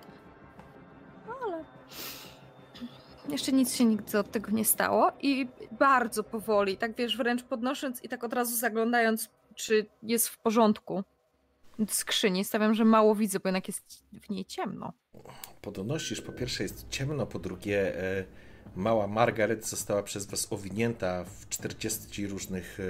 Jeszcze 3.30 3.52
nic 3.52 3.76
się 3.76 3.86
nigdy 3.86 4.20
od 4.20 4.32
tego 4.32 4.52
nie 4.52 4.66
stało 4.66 5.12
i 5.22 5.48
bardzo 5.72 6.24
powoli, 6.24 6.78
tak 6.78 6.95
wiesz, 6.95 7.18
wręcz 7.18 7.44
podnosząc 7.44 8.04
i 8.04 8.10
tak 8.10 8.24
od 8.24 8.34
razu 8.34 8.56
zaglądając, 8.56 9.30
czy 9.56 9.86
jest 10.04 10.28
w 10.28 10.38
porządku. 10.38 11.04
Skrzyni 11.88 12.45
stawiam, 12.45 12.74
że 12.74 12.86
mało 12.86 13.16
widzę, 13.16 13.40
bo 13.40 13.50
jednak 13.50 13.68
jest 13.68 14.04
w 14.14 14.30
niej 14.30 14.45
ciemno. 14.45 14.94
Podnosisz, 15.62 16.22
po 16.22 16.32
pierwsze 16.32 16.64
jest 16.64 16.90
ciemno, 16.90 17.26
po 17.26 17.40
drugie 17.40 17.98
e, 17.98 18.26
mała 18.76 19.08
Margaret 19.08 19.68
została 19.68 20.04
przez 20.04 20.26
was 20.26 20.48
owinięta 20.54 21.24
w 21.24 21.50
40 21.50 22.28
różnych 22.28 22.80
e, 22.80 22.84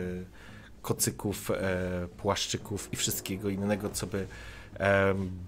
kocyków, 0.81 1.51
e, 1.51 2.07
płaszczyków 2.17 2.93
i 2.93 2.95
wszystkiego 2.95 3.49
innego, 3.49 3.89
co 3.89 4.07
by 4.07 4.27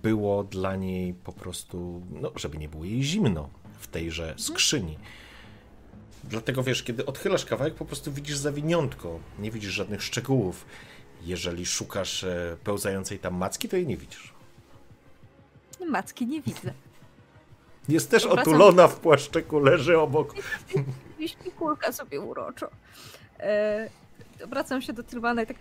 było 0.04 0.44
dla 0.44 0.76
niej 0.76 1.14
po 1.14 1.32
prostu, 1.32 2.02
no, 2.12 2.32
żeby 2.36 2.58
nie 2.58 2.70
było 2.70 2.86
jej 2.86 3.04
zimno 3.04 3.50
w 3.86 3.88
tejże 3.88 4.34
skrzyni. 4.38 4.98
Dlatego 6.24 6.64
wiesz, 6.64 6.84
kiedy 6.84 7.06
odchylasz 7.06 7.46
kawałek, 7.46 7.76
po 7.76 7.86
prostu 7.86 8.12
widzisz 8.12 8.38
zawiniątko, 8.38 9.20
nie 9.40 9.52
widzisz 9.52 9.74
żadnych 9.74 10.04
szczegółów. 10.04 10.66
Jeżeli 11.22 11.66
szukasz 11.66 12.24
e, 12.24 12.58
pełzającej 12.64 13.20
tam 13.20 13.36
macki, 13.36 13.70
to 13.70 13.76
jej 13.76 13.88
nie 13.88 13.98
widzisz. 13.98 14.34
Macki 15.88 16.28
nie 16.28 16.42
widzę. 16.42 16.74
Jest 17.90 18.12
też 18.12 18.24
Wracam- 18.28 18.40
otulona 18.40 18.88
w 18.88 19.00
płaszczyku, 19.00 19.60
leży 19.60 20.00
obok. 20.00 20.34
I 21.20 21.30
śpi 21.30 21.52
kulka 21.52 21.92
sobie 21.92 22.22
uroczo. 22.22 22.70
E, 23.40 23.90
obracam 24.44 24.82
się 24.82 24.94
do 24.94 25.04
Tylwana 25.04 25.42
i 25.42 25.48
tak... 25.48 25.58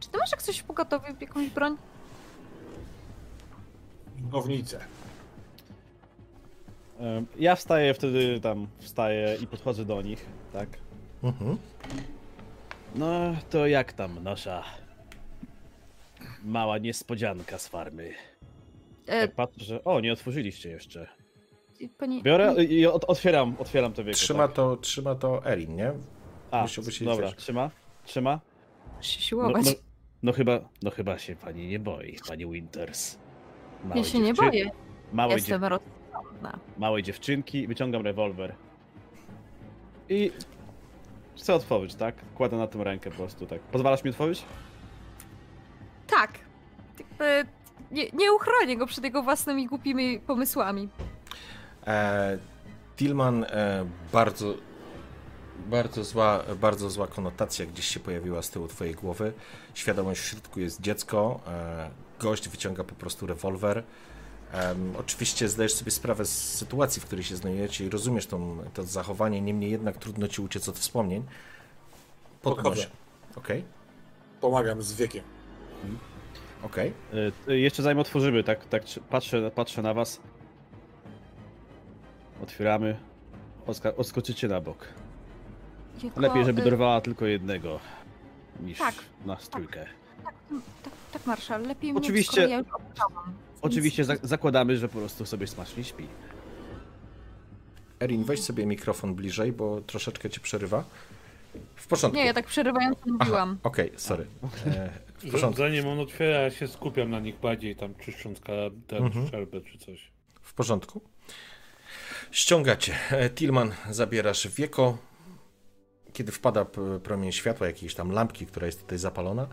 Czy 0.00 0.08
ty 0.08 0.18
masz 0.18 0.30
jak 0.30 0.42
coś 0.42 0.58
w 0.58 0.64
pogotowiu, 0.64 1.14
jakąś 1.20 1.50
broń? 1.50 1.76
Gownicę. 4.18 4.80
Ja 7.38 7.56
wstaję 7.56 7.94
wtedy 7.94 8.40
tam, 8.40 8.66
wstaję 8.78 9.36
i 9.42 9.46
podchodzę 9.46 9.84
do 9.84 10.02
nich, 10.02 10.26
tak? 10.52 10.68
Mhm. 11.22 11.58
No 12.94 13.36
to 13.50 13.66
jak 13.66 13.92
tam 13.92 14.22
nasza 14.22 14.62
mała 16.44 16.78
niespodzianka 16.78 17.58
z 17.58 17.68
farmy? 17.68 18.12
E, 19.06 19.26
Tak 19.26 19.34
patrzę, 19.34 19.64
że 19.64 19.84
o, 19.84 20.00
nie 20.00 20.12
otworzyliście 20.12 20.70
jeszcze. 20.70 21.06
pani... 21.98 22.22
Biorę 22.22 22.64
i 22.64 22.86
od, 22.86 23.04
otwieram, 23.04 23.56
otwieram 23.58 23.92
to 23.92 24.04
wieko. 24.04 24.16
Trzyma, 24.16 24.46
tak? 24.48 24.56
to, 24.56 24.76
trzyma 24.76 25.14
to 25.14 25.46
Erin, 25.46 25.76
nie? 25.76 25.92
A, 26.50 26.66
dobra, 27.00 27.26
wiesz. 27.26 27.36
trzyma, 27.36 27.70
trzyma. 28.04 28.40
się 29.00 29.18
No, 29.18 29.22
siłować. 29.22 29.64
no, 29.66 29.72
no 30.22 30.32
chyba, 30.32 30.60
no 30.82 30.90
chyba 30.90 31.18
się 31.18 31.36
pani 31.36 31.66
nie 31.66 31.78
boi, 31.78 32.16
pani 32.28 32.46
Winters. 32.46 33.18
ja 33.94 34.04
się 34.04 34.18
nie 34.18 34.34
boję. 34.34 34.70
Małej, 35.12 35.36
Jestem 35.36 35.60
dziew... 35.60 35.80
małej 36.78 37.02
dziewczynki, 37.02 37.66
wyciągam 37.66 38.02
rewolwer. 38.02 38.54
I 40.08 40.32
chcę 41.36 41.54
otworzyć, 41.54 41.94
tak? 41.94 42.14
Kładę 42.34 42.56
na 42.56 42.66
tym 42.66 42.82
rękę 42.82 43.10
po 43.10 43.16
prostu, 43.16 43.46
tak. 43.46 43.60
Pozwalasz 43.60 44.04
mi 44.04 44.10
otworzyć? 44.10 44.44
Tak. 46.06 46.38
Jakby 46.98 47.44
nie, 47.90 48.10
nie 48.12 48.32
uchronię 48.32 48.76
go 48.76 48.86
przed 48.86 49.04
jego 49.04 49.22
własnymi 49.22 49.66
głupimi 49.66 50.20
pomysłami. 50.20 50.88
E, 51.86 52.38
Tillman, 52.96 53.44
e, 53.44 53.86
bardzo, 54.12 54.54
bardzo, 55.66 56.04
zła, 56.04 56.42
bardzo 56.60 56.90
zła 56.90 57.06
konotacja 57.06 57.66
gdzieś 57.66 57.86
się 57.86 58.00
pojawiła 58.00 58.42
z 58.42 58.50
tyłu 58.50 58.68
twojej 58.68 58.94
głowy. 58.94 59.32
Świadomość 59.74 60.20
w 60.20 60.24
środku 60.24 60.60
jest 60.60 60.80
dziecko. 60.80 61.40
E, 61.46 61.90
gość 62.20 62.48
wyciąga 62.48 62.84
po 62.84 62.94
prostu 62.94 63.26
rewolwer. 63.26 63.82
Em, 64.52 64.94
oczywiście 64.98 65.48
zdajesz 65.48 65.74
sobie 65.74 65.90
sprawę 65.90 66.24
z 66.24 66.54
sytuacji, 66.54 67.02
w 67.02 67.04
której 67.06 67.24
się 67.24 67.36
znajdujecie 67.36 67.84
i 67.86 67.88
rozumiesz 67.90 68.26
tą, 68.26 68.58
to 68.74 68.84
zachowanie, 68.84 69.40
niemniej 69.40 69.70
jednak 69.70 69.96
trudno 69.96 70.28
ci 70.28 70.42
uciec 70.42 70.68
od 70.68 70.78
wspomnień. 70.78 71.24
Podchodzę. 72.42 72.86
Okej, 73.36 73.64
Pomagam 74.40 74.82
z 74.82 74.92
wiekiem. 74.92 75.24
okej. 76.62 76.92
Y, 77.48 77.52
y, 77.52 77.58
Jeszcze 77.60 77.82
zanim 77.82 77.98
otworzymy, 77.98 78.44
tak, 78.44 78.64
tak 78.66 78.82
patrzę, 79.10 79.50
patrzę 79.50 79.82
na 79.82 79.94
was. 79.94 80.20
Otwieramy. 82.42 82.96
Oska- 83.66 83.92
odskoczycie 83.96 84.48
na 84.48 84.60
bok. 84.60 84.86
Jako, 86.04 86.20
Lepiej, 86.20 86.44
żeby 86.44 86.60
y, 86.60 86.64
dorwała 86.64 87.00
tylko 87.00 87.26
jednego, 87.26 87.80
niż 88.60 88.78
Tak, 88.78 88.94
nas 89.26 89.48
trójkę. 89.48 89.86
Tak, 90.24 90.34
tak, 90.84 90.92
tak, 91.12 91.26
Marszal, 91.26 91.62
lepiej 91.62 91.94
Oczywiście- 91.96 92.46
mnie, 92.46 92.64
skoro 92.64 92.76
ja 92.78 92.88
już. 92.94 93.47
Oczywiście 93.62 94.04
za- 94.04 94.16
zakładamy, 94.22 94.76
że 94.76 94.88
po 94.88 94.98
prostu 94.98 95.26
sobie 95.26 95.46
smacznie 95.46 95.84
śpi. 95.84 96.06
Erin, 98.00 98.24
weź 98.24 98.40
sobie 98.42 98.66
mikrofon 98.66 99.14
bliżej, 99.14 99.52
bo 99.52 99.80
troszeczkę 99.80 100.30
cię 100.30 100.40
przerywa. 100.40 100.84
W 101.76 101.86
porządku. 101.86 102.18
Nie, 102.18 102.26
ja 102.26 102.34
tak 102.34 102.46
przerywając 102.46 102.98
mówiłam. 103.06 103.58
Okej, 103.62 103.92
sorry. 103.96 104.26
E, 104.66 104.90
w 105.18 105.30
porządku. 105.30 105.58
Zanim 105.62 105.86
on 105.88 106.00
otwiera, 106.00 106.38
ja 106.40 106.50
się 106.50 106.68
skupiam 106.68 107.10
na 107.10 107.20
nich 107.20 107.40
bardziej, 107.40 107.76
tam 107.76 107.94
czyszcząc 107.94 108.40
ka- 108.40 108.52
ten 108.86 109.04
Mhm. 109.04 109.26
szczerbę 109.28 109.60
czy 109.60 109.78
coś. 109.78 110.10
W 110.42 110.54
porządku. 110.54 111.00
Ściągacie. 112.30 112.94
E, 113.10 113.30
Tillman, 113.30 113.72
zabierasz 113.90 114.48
wieko. 114.48 114.98
Kiedy 116.12 116.32
wpada 116.32 116.64
promień 117.02 117.32
światła, 117.32 117.66
jakiejś 117.66 117.94
tam 117.94 118.12
lampki, 118.12 118.46
która 118.46 118.66
jest 118.66 118.80
tutaj 118.80 118.98
zapalona, 118.98 119.46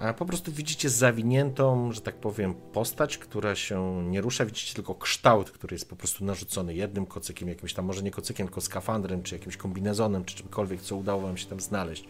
a 0.00 0.14
po 0.14 0.24
prostu 0.26 0.52
widzicie 0.52 0.88
zawiniętą, 0.90 1.92
że 1.92 2.00
tak 2.00 2.14
powiem, 2.16 2.54
postać, 2.54 3.18
która 3.18 3.54
się 3.54 4.02
nie 4.10 4.20
rusza. 4.20 4.44
Widzicie 4.44 4.74
tylko 4.74 4.94
kształt, 4.94 5.50
który 5.50 5.74
jest 5.74 5.90
po 5.90 5.96
prostu 5.96 6.24
narzucony 6.24 6.74
jednym 6.74 7.06
kocykiem, 7.06 7.48
jakimś 7.48 7.74
tam, 7.74 7.84
może 7.84 8.02
nie 8.02 8.10
kocykiem, 8.10 8.46
tylko 8.46 8.60
skafandrem, 8.60 9.22
czy 9.22 9.34
jakimś 9.34 9.56
kombinezonem, 9.56 10.24
czy 10.24 10.36
czymkolwiek, 10.36 10.80
co 10.80 10.96
udało 10.96 11.20
wam 11.22 11.36
się 11.36 11.46
tam 11.46 11.60
znaleźć. 11.60 12.04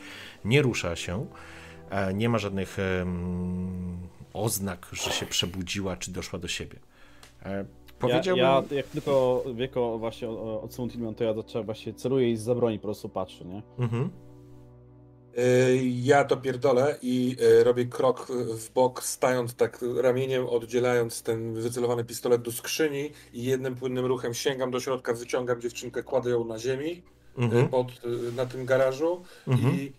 Nie 0.44 0.62
rusza 0.62 0.96
się. 0.96 1.26
E, 1.90 2.14
Nie 2.14 2.28
ma 2.28 2.38
żadnych 2.38 2.76
oznak, 4.34 4.86
że 4.92 5.10
się 5.10 5.26
przebudziła, 5.26 5.96
czy 5.96 6.10
doszła 6.12 6.38
do 6.38 6.48
siebie. 6.48 6.78
E, 7.42 7.64
Powiedziałbym... 7.98 8.44
Ja, 8.44 8.62
ja 8.70 8.76
jak 8.76 8.86
tylko 8.86 9.44
wieko 9.54 9.98
właśnie 9.98 10.28
o- 10.28 10.62
odsunął 10.62 10.90
Tillman, 10.90 11.14
to 11.14 11.24
ja 11.24 11.34
zacząłem 11.34 11.66
właśnie 11.66 11.94
celuję 11.94 12.30
i 12.32 12.36
z 12.36 12.42
zabroni 12.42 12.78
po 12.78 12.82
prostu 12.82 13.08
patrzę, 13.08 13.44
nie? 13.44 13.62
Mhm. 13.78 14.10
Y, 15.38 15.80
Ja 15.84 16.24
to 16.24 16.36
pierdolę 16.36 16.98
i 17.02 17.36
y, 17.60 17.64
robię 17.64 17.84
krok 17.86 18.26
w 18.32 18.70
bok, 18.70 19.02
stając 19.04 19.54
tak 19.54 19.78
ramieniem, 19.96 20.46
oddzielając 20.46 21.22
ten 21.22 21.54
wycelowany 21.54 22.04
pistolet 22.04 22.42
do 22.42 22.52
skrzyni 22.52 23.12
i 23.32 23.44
jednym 23.44 23.74
płynnym 23.74 24.06
ruchem 24.06 24.34
sięgam 24.34 24.70
do 24.70 24.80
środka, 24.80 25.12
wyciągam 25.12 25.60
dziewczynkę, 25.60 26.02
kładę 26.02 26.30
ją 26.30 26.44
na 26.44 26.58
ziemi 26.58 27.02
Mhm. 27.38 27.68
pod, 27.68 27.86
y, 28.04 28.32
na 28.32 28.46
tym 28.46 28.66
garażu 28.66 29.22
Mhm. 29.48 29.74
i 29.74 29.92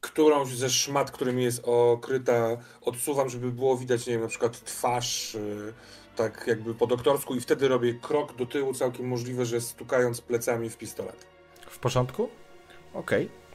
którąś 0.00 0.48
ze 0.48 0.70
szmat, 0.70 1.10
którymi 1.10 1.44
jest 1.44 1.62
okryta, 1.64 2.56
odsuwam, 2.82 3.28
żeby 3.28 3.52
było 3.52 3.76
widać, 3.76 4.06
nie 4.06 4.12
wiem, 4.12 4.22
na 4.22 4.28
przykład 4.28 4.64
twarz, 4.64 5.36
tak 6.16 6.44
jakby 6.46 6.74
po 6.74 6.86
doktorsku 6.86 7.34
i 7.34 7.40
wtedy 7.40 7.68
robię 7.68 7.94
krok 7.94 8.36
do 8.36 8.46
tyłu, 8.46 8.74
całkiem 8.74 9.06
możliwe, 9.08 9.46
że 9.46 9.60
stukając 9.60 10.20
plecami 10.20 10.70
w 10.70 10.76
pistolet. 10.76 11.26
W 11.70 11.78
porządku? 11.78 12.28
Okej. 12.94 13.24
Okay. 13.24 13.45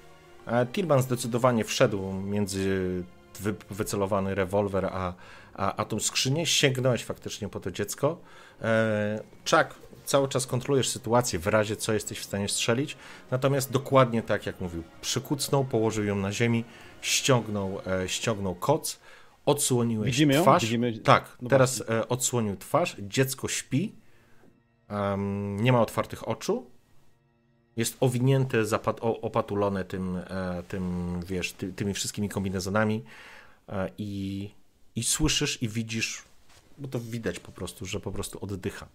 Tillman 0.73 1.01
zdecydowanie 1.01 1.63
wszedł 1.65 2.13
między 2.13 3.03
wy, 3.39 3.55
wycelowany 3.69 4.35
rewolwer 4.35 4.85
a, 4.85 5.13
a, 5.53 5.75
a 5.75 5.85
tą 5.85 5.99
skrzynię. 5.99 6.45
Sięgnąłeś 6.45 7.03
faktycznie 7.05 7.49
po 7.49 7.59
to 7.59 7.71
dziecko. 7.71 8.17
E, 8.61 9.19
Chuck, 9.49 9.75
cały 10.05 10.27
czas 10.27 10.47
kontrolujesz 10.47 10.89
sytuację, 10.89 11.39
w 11.39 11.47
razie 11.47 11.75
co 11.75 11.93
jesteś 11.93 12.19
w 12.19 12.23
stanie 12.23 12.49
strzelić. 12.49 12.97
Natomiast 13.31 13.71
dokładnie 13.71 14.21
tak 14.23 14.45
jak 14.45 14.61
mówił, 14.61 14.83
przykucnął, 15.01 15.65
położył 15.65 16.03
ją 16.05 16.15
na 16.15 16.31
ziemi, 16.31 16.63
ściągnął, 17.01 17.81
e, 18.03 18.09
ściągnął 18.09 18.55
koc, 18.55 18.99
odsłoniłeś 19.45 20.05
Widzimy 20.11 20.33
ją? 20.33 20.41
twarz. 20.41 20.63
Widzimy- 20.63 20.99
Tak, 20.99 21.37
No 21.41 21.49
teraz 21.49 21.83
e, 21.89 22.07
odsłonił 22.07 22.57
twarz, 22.57 22.95
dziecko 22.99 23.47
śpi, 23.47 24.01
Em, 24.89 25.59
nie 25.63 25.71
ma 25.71 25.81
otwartych 25.81 26.27
oczu, 26.27 26.65
jest 27.77 27.97
owinięte, 27.99 28.57
opatulone 29.01 29.85
tym, 29.85 30.17
e, 30.17 30.63
tym 30.67 31.15
wiesz, 31.25 31.53
ty, 31.53 31.73
tymi 31.73 31.93
wszystkimi 31.93 32.29
kombinezonami 32.29 33.03
e, 33.69 33.89
i, 33.97 34.49
i 34.95 35.03
słyszysz 35.03 35.63
i 35.63 35.69
widzisz, 35.69 36.23
bo 36.77 36.87
to 36.87 36.99
widać 36.99 37.39
po 37.39 37.51
prostu, 37.51 37.85
że 37.85 37.99
po 37.99 38.11
prostu 38.11 38.39
oddycha. 38.41 38.87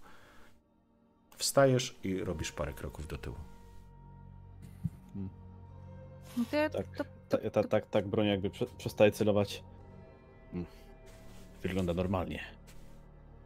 Wstajesz 1.37 1.97
i 2.05 2.19
robisz 2.19 2.53
parę 2.53 2.73
kroków 2.73 3.07
do 3.07 3.19
tyłu. 3.19 3.37
No 6.37 6.45
Tak. 6.51 6.87
to, 6.97 7.05
Ta, 7.29 7.51
ta, 7.51 7.65
tak, 7.65 7.87
tak, 7.87 8.09
broń 8.09 8.27
jakby 8.27 8.51
prze, 8.51 8.67
przestaje 8.79 9.13
celować. 9.13 9.63
Mm. 10.53 10.67
Wygląda 11.63 11.95
normalnie. 11.95 12.45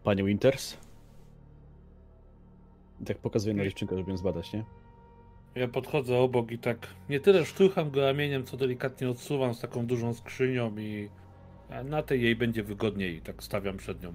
Panie 0.04 0.24
Winters? 0.24 0.76
Tak 3.06 3.18
pokazuję 3.18 3.54
na 3.54 3.64
dziewczynkę, 3.64 3.96
żeby 3.96 4.10
ją 4.10 4.16
zbadać, 4.16 4.52
nie? 4.52 4.64
Ja 5.54 5.68
podchodzę 5.68 6.18
obok 6.18 6.50
i 6.50 6.58
tak 6.58 6.86
nie 7.08 7.20
tyle 7.20 7.44
szturcham 7.44 7.90
go 7.90 8.00
ramieniem, 8.06 8.44
co 8.44 8.56
delikatnie 8.56 9.10
odsuwam 9.10 9.54
z 9.54 9.60
taką 9.60 9.86
dużą 9.86 10.14
skrzynią 10.14 10.78
i 10.78 11.08
na 11.84 12.02
tej 12.02 12.22
jej 12.22 12.36
będzie 12.36 12.62
wygodniej. 12.62 13.20
Tak 13.20 13.42
stawiam 13.42 13.76
przed 13.76 14.02
nią. 14.02 14.12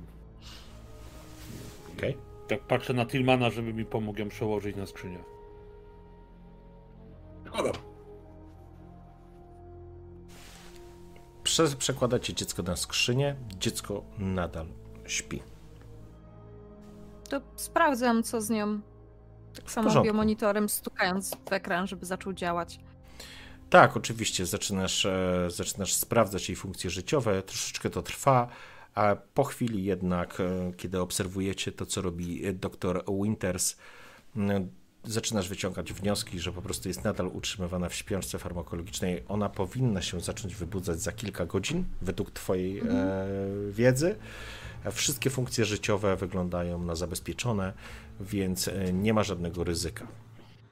Okej? 1.98 2.18
Tak 2.48 2.60
patrzę 2.60 2.94
na 2.94 3.06
Tillmana, 3.06 3.50
żeby 3.50 3.74
mi 3.74 3.86
pomógł 3.86 4.20
ją 4.20 4.30
przełożyć 4.30 4.76
na 4.76 4.86
skrzynię. 4.86 5.20
Szkoda. 7.48 7.72
Prze- 11.44 11.76
Przekładacie 11.78 12.34
dziecko 12.34 12.64
na 12.64 12.76
skrzynię, 12.76 13.36
dziecko 13.60 14.04
nadal 14.18 14.66
śpi. 15.08 15.42
to 17.30 17.42
sprawdzam, 17.56 18.24
co 18.24 18.42
z 18.42 18.50
nią. 18.50 18.80
Tak 19.56 19.72
samo 19.72 19.94
robię 19.94 20.14
monitorem, 20.14 20.70
stukając 20.70 21.36
w 21.50 21.54
ekran, 21.54 21.88
żeby 21.88 22.06
zaczął 22.06 22.34
działać. 22.34 22.80
Tak, 23.70 23.98
oczywiście, 23.98 24.46
zaczynasz, 24.46 25.06
e, 25.06 25.48
zaczynasz 25.48 25.94
sprawdzać 25.94 26.50
jej 26.50 26.56
funkcje 26.56 26.90
życiowe, 26.90 27.42
troszeczkę 27.42 27.90
to 27.90 28.02
trwa, 28.02 28.48
a 28.96 29.16
po 29.34 29.44
chwili 29.44 29.84
jednak, 29.84 30.40
e, 30.40 30.74
kiedy 30.78 31.02
obserwujecie 31.02 31.72
to, 31.72 31.86
co 31.86 32.02
robi 32.02 32.46
e, 32.46 32.54
dr 32.54 33.04
Winters, 33.24 33.76
zaczynasz 35.04 35.50
wyciągać 35.50 35.94
wnioski, 35.94 36.40
że 36.40 36.52
po 36.52 36.62
prostu 36.62 36.88
jest 36.88 37.04
nadal 37.04 37.28
utrzymywana 37.28 37.90
w 37.90 37.96
śpiączce 37.96 38.40
farmakologicznej. 38.40 39.24
Ona 39.28 39.50
powinna 39.50 40.02
się 40.02 40.20
zacząć 40.20 40.56
wybudzać 40.56 41.00
za 41.00 41.12
kilka 41.12 41.46
godzin, 41.46 41.84
według 42.02 42.32
Twojej 42.32 42.80
e, 42.80 42.84
wiedzy. 43.70 44.16
Wszystkie 44.92 45.30
funkcje 45.30 45.66
życiowe 45.66 46.16
wyglądają 46.16 46.84
na 46.84 46.96
zabezpieczone, 46.96 47.74
więc 48.20 48.68
e, 48.68 48.94
nie 48.94 49.14
ma 49.14 49.24
żadnego 49.24 49.64
ryzyka. 49.64 50.08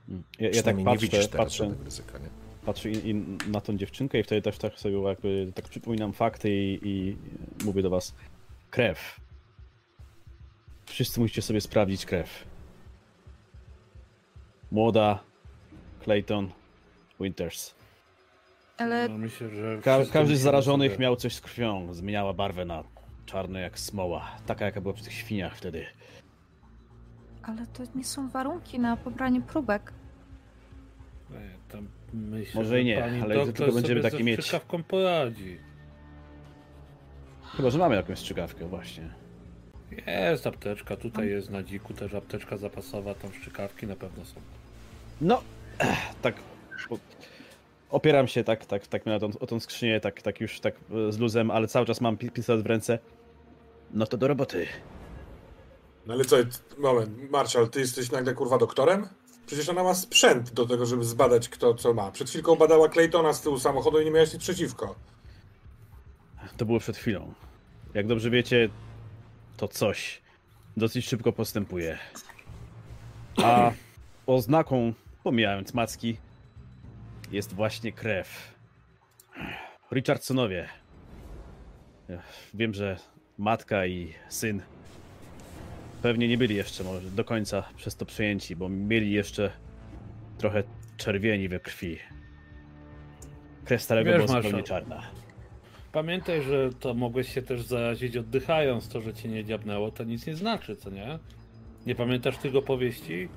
Mm. 0.10 0.24
Ja, 0.40 0.50
ja 0.50 0.64
tak 0.64 0.78
nie 0.78 0.86
patrzę, 0.86 1.02
widzisz 1.02 1.28
teraz 1.28 1.46
patrzę, 1.46 1.58
żadnego 1.58 1.84
ryzyka. 1.84 2.18
Nie? 2.18 2.44
patrzę 2.66 2.90
i, 2.92 3.10
i 3.10 3.16
na 3.48 3.62
tą 3.62 3.78
dziewczynkę 3.78 4.20
i 4.20 4.24
wtedy 4.24 4.42
też 4.42 4.58
tak 4.58 4.80
sobie 4.80 5.02
jakby 5.02 5.52
tak 5.56 5.70
przypominam 5.70 6.14
fakty 6.14 6.50
i, 6.50 6.80
i 6.84 7.18
mówię 7.66 7.82
do 7.82 7.90
was 7.90 8.16
krew. 8.70 9.20
Wszyscy 10.86 11.20
musicie 11.20 11.42
sobie 11.42 11.62
sprawdzić 11.62 12.06
krew. 12.06 12.46
Młoda, 14.72 15.20
Clayton, 16.04 16.50
Winters. 17.20 17.76
Ale 18.78 19.10
No, 19.10 19.18
myślę, 19.18 19.48
Ka- 19.84 20.06
każdy 20.14 20.38
z 20.38 20.42
zarażonych 20.42 20.92
sobie- 20.92 21.02
miał 21.02 21.16
coś 21.16 21.36
z 21.36 21.42
krwią. 21.42 21.94
Zmieniała 21.94 22.34
barwę 22.34 22.66
na 22.66 22.84
czarne 23.26 23.62
jak 23.62 23.80
smoła. 23.80 24.32
Taka 24.46 24.66
jaka 24.66 24.82
była 24.82 24.94
przy 24.94 25.04
tych 25.04 25.14
świniach 25.14 25.58
wtedy. 25.58 25.86
Ale 27.44 27.68
to 27.68 27.84
nie 27.96 28.04
są 28.04 28.30
warunki 28.30 28.80
na 28.80 28.98
pobranie 28.98 29.42
próbek. 29.42 29.94
Nie, 31.30 31.50
tam 31.70 31.88
myślę, 32.14 32.62
Może 32.62 32.82
i 32.82 32.86
nie, 32.86 33.04
ale 33.24 33.54
tylko 33.54 33.72
będziemy 33.72 34.02
takie 34.02 34.24
mieć. 34.24 34.40
strzykawką 34.40 34.84
poradzi. 34.84 35.60
Chyba, 37.58 37.70
że 37.70 37.78
mamy 37.78 37.96
jakąś 37.96 38.20
strzykawkę 38.20 38.66
właśnie. 38.68 39.10
Jest 40.08 40.48
apteczka, 40.48 40.98
tutaj 40.98 41.30
jest 41.30 41.50
na 41.50 41.64
dziku 41.64 41.94
też 41.94 42.14
apteczka 42.14 42.58
zapasowa, 42.58 43.16
tam 43.16 43.34
szczykawki 43.34 43.88
na 43.88 43.96
pewno 43.96 44.26
są. 44.26 44.42
No, 45.22 45.42
ech, 45.80 46.16
tak. 46.22 46.36
Opieram 47.94 48.28
się 48.28 48.44
tak, 48.44 48.66
tak, 48.66 48.88
tak 48.88 49.06
na 49.06 49.20
tą, 49.20 49.30
o 49.40 49.48
tą 49.48 49.60
skrzynię, 49.60 50.00
tak, 50.00 50.22
tak 50.22 50.42
już 50.42 50.60
tak 50.60 50.76
e, 50.76 51.12
z 51.12 51.20
luzem, 51.20 51.52
ale 51.52 51.68
cały 51.68 51.86
czas 51.86 52.02
mam 52.02 52.18
pi- 52.18 52.32
pistolet 52.32 52.64
w 52.64 52.66
ręce. 52.66 53.00
No 53.92 54.06
to 54.06 54.18
do 54.18 54.28
roboty. 54.28 54.68
No 56.06 56.14
ale 56.14 56.26
co, 56.26 56.36
moment, 56.78 57.32
Marshall, 57.32 57.70
ty 57.70 57.80
jesteś 57.80 58.12
nagle 58.12 58.34
kurwa 58.34 58.58
doktorem? 58.58 59.08
Przecież 59.46 59.70
ona 59.70 59.84
ma 59.84 59.94
sprzęt 59.94 60.54
do 60.54 60.66
tego, 60.66 60.86
żeby 60.86 61.04
zbadać 61.04 61.50
kto 61.50 61.74
co 61.74 61.94
ma. 61.94 62.12
Przed 62.12 62.30
chwilką 62.30 62.56
badała 62.56 62.90
Claytona 62.90 63.34
z 63.34 63.42
tyłu 63.42 63.60
samochodu 63.60 64.00
i 64.00 64.06
nie 64.06 64.12
miałeś 64.12 64.34
nic 64.34 64.42
przeciwko. 64.42 64.96
To 66.58 66.66
było 66.66 66.80
przed 66.80 66.98
chwilą. 66.98 67.34
Jak 67.94 68.08
dobrze 68.08 68.30
wiecie, 68.30 68.70
to 69.58 69.68
coś 69.68 70.22
dosyć 70.78 71.08
szybko 71.08 71.34
postępuje. 71.34 71.98
A 73.44 73.72
oznaką, 74.28 74.94
pomijając 75.24 75.74
macki, 75.74 76.18
jest 77.34 77.54
właśnie 77.54 77.92
krew. 77.92 78.56
Richardsonowie. 79.92 80.70
Wiem, 82.54 82.74
że 82.74 82.98
matka 83.38 83.86
i 83.86 84.14
syn 84.30 84.62
pewnie 86.02 86.28
nie 86.28 86.38
byli 86.38 86.56
jeszcze 86.56 86.84
może 86.84 87.12
do 87.12 87.24
końca 87.24 87.64
przez 87.76 87.96
to 87.96 88.06
przejęci, 88.06 88.56
bo 88.56 88.70
mieli 88.70 89.12
jeszcze 89.12 89.52
trochę 90.38 90.64
czerwieni 90.98 91.50
we 91.50 91.60
krwi. 91.60 91.98
Krew 93.66 93.82
starego 93.82 94.12
Wiesz, 94.12 94.26
była 94.26 94.42
zupełnie 94.42 94.64
czarna. 94.64 95.02
Pamiętaj, 95.92 96.42
że 96.42 96.70
to 96.80 96.94
mogłeś 96.94 97.34
się 97.34 97.42
też 97.42 97.62
zarazić 97.62 98.18
oddychając, 98.18 98.90
to, 98.90 99.02
że 99.02 99.14
cię 99.14 99.30
nie 99.30 99.46
dziabnęło, 99.46 99.92
to 99.92 100.04
nic 100.04 100.28
nie 100.28 100.36
znaczy, 100.36 100.76
co 100.76 100.90
nie? 100.90 101.20
Nie 101.86 101.96
pamiętasz 101.96 102.38
tych 102.38 102.56
opowieści? 102.56 103.30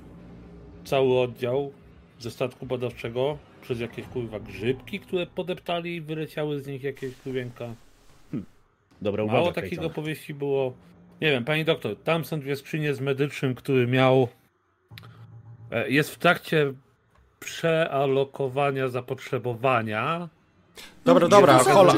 Cały 0.85 1.21
oddział 1.21 1.73
ze 2.19 2.31
statku 2.31 2.67
badawczego 2.67 3.39
przez 3.67 3.81
jakieś 3.81 4.07
kurwa 4.07 4.41
grzybki, 4.41 5.01
które 5.01 5.27
podeptali 5.27 5.97
i 5.97 6.01
wyleciały 6.01 6.61
z 6.61 6.67
nich 6.67 6.83
jakieś 6.83 7.17
kurwienka. 7.17 7.75
Dobra 9.03 9.23
uwaga, 9.25 9.39
Mało 9.39 9.53
takich 9.53 9.83
opowieści 9.83 10.35
było. 10.35 10.75
Nie 11.21 11.31
wiem, 11.31 11.45
pani 11.45 11.65
doktor, 11.65 11.97
tam 11.97 12.25
są 12.25 12.41
dwie 12.41 12.57
skrzynie 12.57 12.95
z 12.95 13.01
medycznym, 13.01 13.55
który 13.55 13.87
miał. 13.87 14.29
e, 15.71 15.91
Jest 15.91 16.11
w 16.11 16.19
trakcie 16.19 16.73
przealokowania 17.41 18.89
zapotrzebowania. 18.89 20.29
Dobra, 21.05 21.29
dobra, 21.29 21.59
hola, 21.59 21.93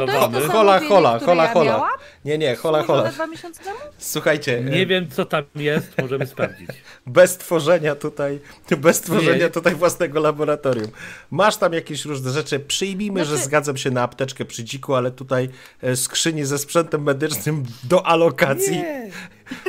hola, 0.48 0.80
hola, 0.88 1.18
hola, 1.18 1.48
hola. 1.48 1.88
Nie, 2.24 2.38
nie, 2.38 2.56
hola, 2.56 2.82
hola. 2.82 3.10
dwa 3.12 3.26
miesiące 3.26 3.64
temu? 3.64 3.76
Słuchajcie, 3.98 4.60
Nie 4.60 4.82
e, 4.82 4.86
wiem, 4.86 5.10
co 5.10 5.24
tam 5.24 5.44
jest, 5.54 5.98
możemy 6.02 6.26
sprawdzić. 6.26 6.68
bez 7.06 7.36
tworzenia 7.38 7.94
tutaj, 7.94 8.40
bez 8.78 9.00
tworzenia 9.00 9.44
Nie. 9.44 9.50
tutaj 9.50 9.74
własnego 9.74 10.20
laboratorium. 10.20 10.88
Masz 11.30 11.56
tam 11.56 11.72
jakieś 11.72 12.04
różne 12.04 12.30
rzeczy, 12.30 12.60
przyjmijmy, 12.60 13.20
że 13.24 13.30
Znaczy- 13.30 13.44
zgadzam 13.44 13.76
się 13.76 13.90
na 13.90 14.02
apteczkę 14.02 14.44
przy 14.44 14.64
dziku, 14.64 14.94
ale 14.94 15.10
tutaj 15.10 15.48
e, 15.82 15.96
skrzyni 15.96 16.44
ze 16.44 16.58
sprzętem 16.58 17.02
medycznym 17.02 17.64
do 17.84 18.06
alokacji. 18.06 18.82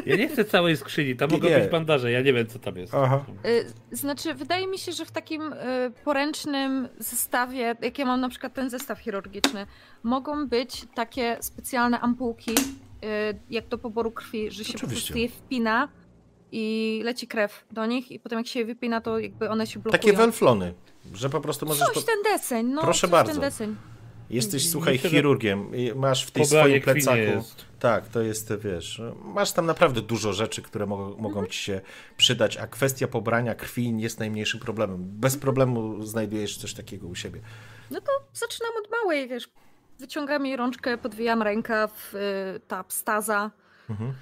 Ja 0.06 0.15
nie 0.15 0.27
chcę 0.30 0.45
całej 0.45 0.77
skrzyni, 0.77 1.15
tam 1.15 1.30
Nie, 1.30 1.38
mogą 1.38 1.49
nie. 1.49 1.60
być 1.60 1.72
bandaże, 1.72 2.11
ja 2.11 2.22
nie 2.22 2.34
wiem, 2.34 2.47
co 2.47 2.60
tam 2.60 2.77
jest. 2.77 2.93
Aha. 2.95 3.26
Y, 3.45 3.95
Znaczy, 3.95 4.34
wydaje 4.34 4.68
mi 4.68 4.77
się, 4.77 4.91
że 4.91 5.06
w 5.06 5.11
takim 5.11 5.53
y, 5.53 5.57
poręcznym 6.03 6.88
zestawie, 6.99 7.76
jak 7.81 7.99
ja 7.99 8.06
mam 8.06 8.22
na 8.22 8.30
przykład 8.30 8.53
ten 8.53 8.69
zestaw 8.69 8.99
chirurgiczny, 8.99 9.65
mogą 10.03 10.47
być 10.47 10.85
takie 10.95 11.38
specjalne 11.41 11.99
ampułki, 11.99 12.51
y, 12.51 13.39
jak 13.49 13.68
do 13.68 13.77
poboru 13.77 14.11
krwi, 14.11 14.51
że 14.51 14.64
się 14.64 14.73
po 14.73 14.77
Oczywiście. 14.77 15.07
prostu 15.14 15.18
je 15.18 15.30
wpina 15.30 15.88
i 16.51 17.01
leci 17.03 17.27
krew 17.27 17.65
do 17.72 17.85
nich 17.85 18.11
i 18.11 18.19
potem 18.19 18.39
jak 18.39 18.47
się 18.47 18.60
je 18.60 18.65
wypina, 18.65 19.01
to 19.01 19.19
jakby 19.19 19.49
one 19.49 19.68
się 19.68 19.80
blokują. 19.80 20.01
Takie 20.01 20.14
welflony, 20.14 20.73
że 21.14 21.30
po 21.30 21.41
prostu 21.41 21.65
możesz... 21.65 21.88
Coś 21.88 21.95
Po... 21.95 22.01
ten 22.01 22.34
deseń, 22.34 22.68
no 22.68 22.81
Proszę 22.81 23.01
coś 23.01 23.10
bardzo. 23.10 23.41
Jesteś, 24.30 24.69
słuchaj, 24.69 24.97
chirurgiem, 24.97 25.76
i 25.76 25.93
masz 25.95 26.26
w 26.26 26.31
tej 26.31 26.45
swoim 26.45 26.81
plecaku... 26.81 27.18
jest. 27.18 27.65
Tak, 27.80 28.07
to 28.07 28.22
jest, 28.22 28.53
wiesz, 28.57 29.01
masz 29.23 29.51
tam 29.51 29.65
naprawdę 29.65 30.01
dużo 30.01 30.34
rzeczy, 30.34 30.61
które 30.61 30.85
mogą, 30.85 31.18
mogą 31.18 31.45
ci 31.45 31.60
się 31.64 31.81
przydać, 32.18 32.57
a 32.57 32.68
kwestia 32.68 33.07
pobrania 33.07 33.56
krwi 33.56 33.93
nie 33.93 34.03
jest 34.03 34.19
najmniejszym 34.19 34.60
problemem. 34.60 34.97
Bez 34.99 35.38
problemu 35.38 36.03
znajdujesz 36.06 36.57
coś 36.57 36.73
takiego 36.73 37.07
u 37.07 37.15
siebie. 37.15 37.41
No 37.91 38.01
to 38.01 38.11
zaczynam 38.34 38.72
od 38.84 38.91
małej, 38.91 39.27
wiesz, 39.27 39.49
wyciągam 39.99 40.45
jej 40.45 40.56
rączkę, 40.57 40.97
podwijam 40.97 41.41
rękaw, 41.41 42.14
y, 42.15 42.60
ta 42.68 42.84
staza, 42.88 43.51
Mhm. 43.89 44.14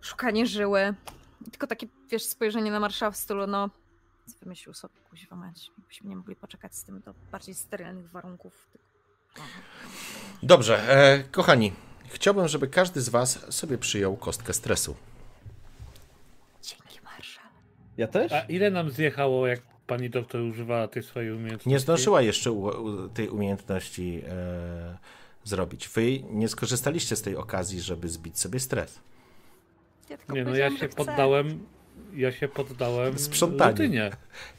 szukanie 0.00 0.46
żyły. 0.46 0.94
Tylko 1.50 1.66
takie, 1.66 1.86
wiesz, 2.10 2.22
spojrzenie 2.24 2.70
na 2.70 2.80
Marsza 2.80 3.10
w 3.10 3.16
stylu, 3.16 3.46
no, 3.46 3.70
wymyślił 4.42 4.74
sobie, 4.74 4.94
kuźwa 5.10 5.36
mać, 5.36 5.70
byśmy 5.88 6.08
nie 6.10 6.16
mogli 6.16 6.36
poczekać 6.36 6.74
z 6.76 6.84
tym 6.84 7.00
do 7.00 7.14
bardziej 7.32 7.54
sterylnych 7.54 8.10
warunków. 8.10 8.66
Dobrze, 10.42 10.88
e, 10.88 11.22
kochani, 11.30 11.72
chciałbym, 12.08 12.48
żeby 12.48 12.68
każdy 12.68 13.00
z 13.00 13.08
was 13.08 13.54
sobie 13.54 13.78
przyjął 13.78 14.16
kostkę 14.16 14.52
stresu. 14.52 14.96
Dzięki, 16.62 16.98
Marszal. 17.04 17.44
Ja 17.96 18.06
też? 18.06 18.32
A 18.32 18.40
ile 18.40 18.70
nam 18.70 18.90
zjechało, 18.90 19.46
jak 19.46 19.60
pani 19.86 20.10
doktor 20.10 20.40
używała 20.40 20.88
tej 20.88 21.02
swojej 21.02 21.32
umiejętności? 21.32 21.68
Nie 21.68 21.78
zdążyła 21.78 22.22
jeszcze 22.22 22.52
u, 22.52 22.62
u, 22.64 23.08
tej 23.08 23.28
umiejętności 23.28 24.22
e, 24.28 24.96
zrobić. 25.44 25.88
Wy 25.88 26.20
nie 26.30 26.48
skorzystaliście 26.48 27.16
z 27.16 27.22
tej 27.22 27.36
okazji, 27.36 27.80
żeby 27.80 28.08
zbić 28.08 28.38
sobie 28.38 28.60
stres. 28.60 28.98
Ja 30.10 30.16
tylko 30.16 30.32
Nie, 30.34 30.44
no 30.44 30.56
ja 30.56 30.78
się 30.78 30.88
poddałem, 30.88 31.66
ja 32.14 32.32
się 32.32 32.48
poddałem 32.48 33.18
Sprzątaniu. 33.18 33.70
rutynie, 33.70 34.10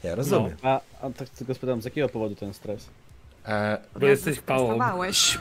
Ja 0.02 0.14
rozumiem. 0.14 0.56
A, 0.62 0.80
a 1.00 1.10
tak 1.10 1.28
tylko 1.28 1.54
spytam, 1.54 1.82
z 1.82 1.84
jakiego 1.84 2.08
powodu 2.08 2.34
ten 2.34 2.54
stres? 2.54 2.88
E, 3.46 3.78
bo 4.00 4.06
jesteś 4.06 4.40
pałą. 4.40 4.78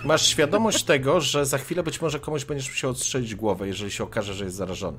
Masz 0.03 0.25
świadomość 0.27 0.83
tego, 0.83 1.21
że 1.21 1.45
za 1.45 1.57
chwilę 1.57 1.83
być 1.83 2.01
może 2.01 2.19
komuś 2.19 2.45
będziesz 2.45 2.69
musiał 2.69 2.91
odstrzelić 2.91 3.35
głowę, 3.35 3.67
jeżeli 3.67 3.91
się 3.91 4.03
okaże, 4.03 4.33
że 4.33 4.45
jest 4.45 4.57
zarażony. 4.57 4.97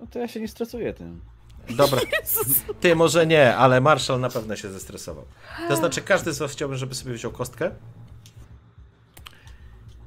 No 0.00 0.06
to 0.10 0.18
ja 0.18 0.28
się 0.28 0.40
nie 0.40 0.48
stresuję 0.48 0.92
tym. 0.94 1.20
Dobra. 1.70 2.00
Ty 2.80 2.96
może 2.96 3.26
nie, 3.26 3.56
ale 3.56 3.80
Marshall 3.80 4.20
na 4.20 4.28
pewno 4.30 4.56
się 4.56 4.70
zestresował. 4.70 5.24
To 5.68 5.76
znaczy, 5.76 6.00
każdy 6.02 6.32
z 6.32 6.38
was 6.38 6.52
chciałbym, 6.52 6.78
żeby 6.78 6.94
sobie 6.94 7.14
wziął 7.14 7.32
kostkę. 7.32 7.70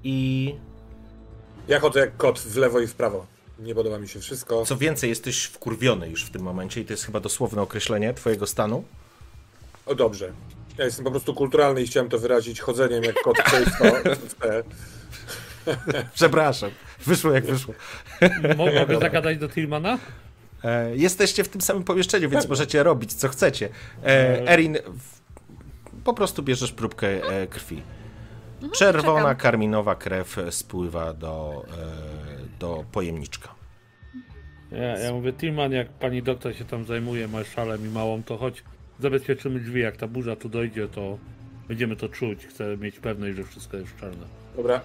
I 0.03 0.55
Ja 1.67 1.79
chodzę 1.79 1.99
jak 1.99 2.17
kot 2.17 2.39
w 2.39 2.57
lewo 2.57 2.79
i 2.79 2.87
w 2.87 2.93
prawo. 2.95 3.25
Nie 3.59 3.75
podoba 3.75 3.99
mi 3.99 4.07
się 4.09 4.19
wszystko. 4.19 4.65
co 4.65 4.77
więcej, 4.77 5.09
jesteś 5.09 5.43
wkurwiony 5.43 6.09
już 6.09 6.25
w 6.25 6.29
tym 6.29 6.41
momencie, 6.41 6.81
i 6.81 6.85
to 6.85 6.93
jest 6.93 7.05
chyba 7.05 7.19
dosłowne 7.19 7.61
określenie 7.61 8.13
twojego 8.13 8.47
stanu. 8.47 8.83
O 9.85 9.95
dobrze. 9.95 10.31
Ja 10.77 10.85
jestem 10.85 11.05
po 11.05 11.11
prostu 11.11 11.33
kulturalny 11.33 11.81
i 11.81 11.87
chciałem 11.87 12.09
to 12.09 12.19
wyrazić 12.19 12.61
chodzeniem 12.61 13.03
jak 13.03 13.15
kot. 13.23 13.37
Przepraszam, 16.13 16.71
wyszło 17.05 17.31
jak 17.31 17.45
wyszło. 17.45 17.73
Mo- 18.57 18.65
Mogę 18.65 18.99
zagadać 18.99 19.37
do 19.37 19.49
Tillmana? 19.49 19.99
E, 20.63 20.95
jesteście 20.95 21.43
w 21.43 21.49
tym 21.49 21.61
samym 21.61 21.83
pomieszczeniu, 21.83 22.29
więc 22.29 22.47
możecie 22.47 22.83
robić 22.83 23.13
co 23.13 23.27
chcecie. 23.29 23.69
E, 24.03 24.47
Erin, 24.47 24.77
w, 24.97 25.21
po 26.03 26.13
prostu 26.13 26.43
bierzesz 26.43 26.71
próbkę 26.71 27.07
e, 27.07 27.47
krwi. 27.47 27.81
Czerwona, 28.73 29.19
czekam. 29.21 29.35
karminowa 29.35 29.95
krew 29.95 30.37
spływa 30.49 31.13
do, 31.13 31.65
e, 31.77 32.59
do 32.59 32.85
pojemniczka. 32.91 33.49
Ja, 34.71 34.97
ja 34.99 35.13
mówię, 35.13 35.33
Tillman, 35.33 35.71
jak 35.71 35.89
pani 35.89 36.23
doktor 36.23 36.55
się 36.55 36.65
tam 36.65 36.85
zajmuje 36.85 37.27
marszalem 37.27 37.85
i 37.85 37.89
małą, 37.89 38.23
to 38.23 38.37
chodź, 38.37 38.63
zabezpieczymy 39.01 39.59
drzwi, 39.59 39.81
jak 39.81 39.97
ta 39.97 40.07
burza 40.07 40.35
tu 40.35 40.49
dojdzie, 40.49 40.87
to 40.87 41.17
będziemy 41.67 41.95
to 41.95 42.09
czuć. 42.09 42.45
Chcę 42.45 42.77
mieć 42.77 42.99
pewność, 42.99 43.35
że 43.37 43.43
wszystko 43.43 43.77
jest 43.77 43.95
czarne. 43.99 44.25
Dobra. 44.55 44.81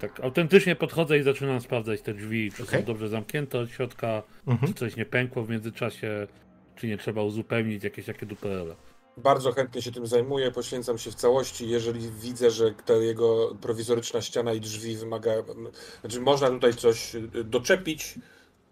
Tak 0.00 0.20
autentycznie 0.20 0.76
podchodzę 0.76 1.18
i 1.18 1.22
zaczynam 1.22 1.60
sprawdzać 1.60 2.02
te 2.02 2.14
drzwi, 2.14 2.52
czy 2.56 2.62
Okej. 2.62 2.80
są 2.80 2.86
dobrze 2.86 3.08
zamknięte 3.08 3.58
od 3.58 3.70
środka, 3.70 4.22
Mhm. 4.46 4.72
czy 4.72 4.78
coś 4.78 4.96
nie 4.96 5.04
pękło 5.04 5.42
w 5.44 5.50
międzyczasie, 5.50 6.26
czy 6.76 6.86
nie 6.86 6.98
trzeba 6.98 7.22
uzupełnić 7.22 7.84
jakieś 7.84 8.06
takie 8.06 8.26
duperele. 8.26 8.74
Bardzo 9.16 9.52
chętnie 9.52 9.82
się 9.82 9.92
tym 9.92 10.06
zajmuję, 10.06 10.50
poświęcam 10.50 10.98
się 10.98 11.10
w 11.10 11.14
całości. 11.14 11.68
Jeżeli 11.68 12.10
widzę, 12.20 12.50
że 12.50 12.74
ta 12.86 12.94
jego 12.94 13.54
prowizoryczna 13.60 14.22
ściana 14.22 14.52
i 14.52 14.60
drzwi 14.60 14.96
wymaga, 14.96 15.30
znaczy 16.00 16.20
można 16.20 16.50
tutaj 16.50 16.74
coś 16.74 17.14
y, 17.14 17.44
doczepić, 17.44 18.14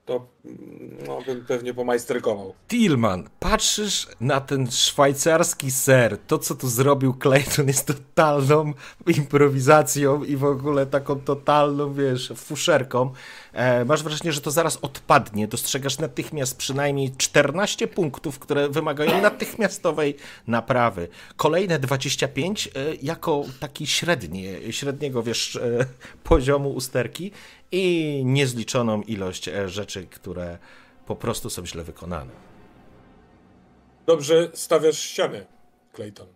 to 0.04 0.26
mm, 0.44 0.96
no, 1.06 1.22
bym 1.26 1.44
pewnie 1.44 1.74
pomajsterkował. 1.74 2.54
Tillman, 2.68 3.28
patrzysz 3.40 4.08
na 4.20 4.40
ten 4.40 4.70
szwajcarski 4.70 5.70
ser, 5.70 6.18
to 6.26 6.38
co 6.38 6.54
tu 6.54 6.68
zrobił 6.68 7.14
Clayton 7.14 7.66
jest 7.66 7.86
totalną 7.86 8.72
improwizacją 9.16 10.24
i 10.24 10.36
w 10.36 10.44
ogóle 10.44 10.86
taką 10.86 11.20
totalną, 11.20 11.94
wiesz, 11.94 12.32
fuszerką. 12.36 13.12
E, 13.52 13.84
masz 13.84 14.02
wrażenie, 14.02 14.32
że 14.32 14.40
to 14.40 14.50
zaraz 14.50 14.78
odpadnie. 14.82 15.48
Dostrzegasz 15.48 15.98
natychmiast 15.98 16.56
przynajmniej 16.56 17.12
14 17.16 17.86
punktów, 17.86 18.38
które 18.38 18.68
wymagają 18.68 19.22
natychmiastowej 19.22 20.16
naprawy. 20.46 21.08
Kolejne 21.36 21.78
25 21.78 22.66
e, 22.66 22.70
jako 23.02 23.44
taki 23.60 23.86
średni, 23.86 24.44
średniego, 24.70 25.22
wiesz, 25.22 25.56
e, 25.56 25.86
poziomu 26.24 26.70
usterki 26.70 27.32
i 27.74 28.22
niezliczoną 28.24 29.02
ilość 29.02 29.48
e, 29.48 29.68
rzeczy, 29.68 30.06
które 30.06 30.58
po 31.06 31.16
prostu 31.16 31.50
są 31.50 31.66
źle 31.66 31.84
wykonane. 31.84 32.30
Dobrze 34.06 34.50
stawiasz 34.54 34.98
ścianę, 34.98 35.46
Clayton. 35.92 36.26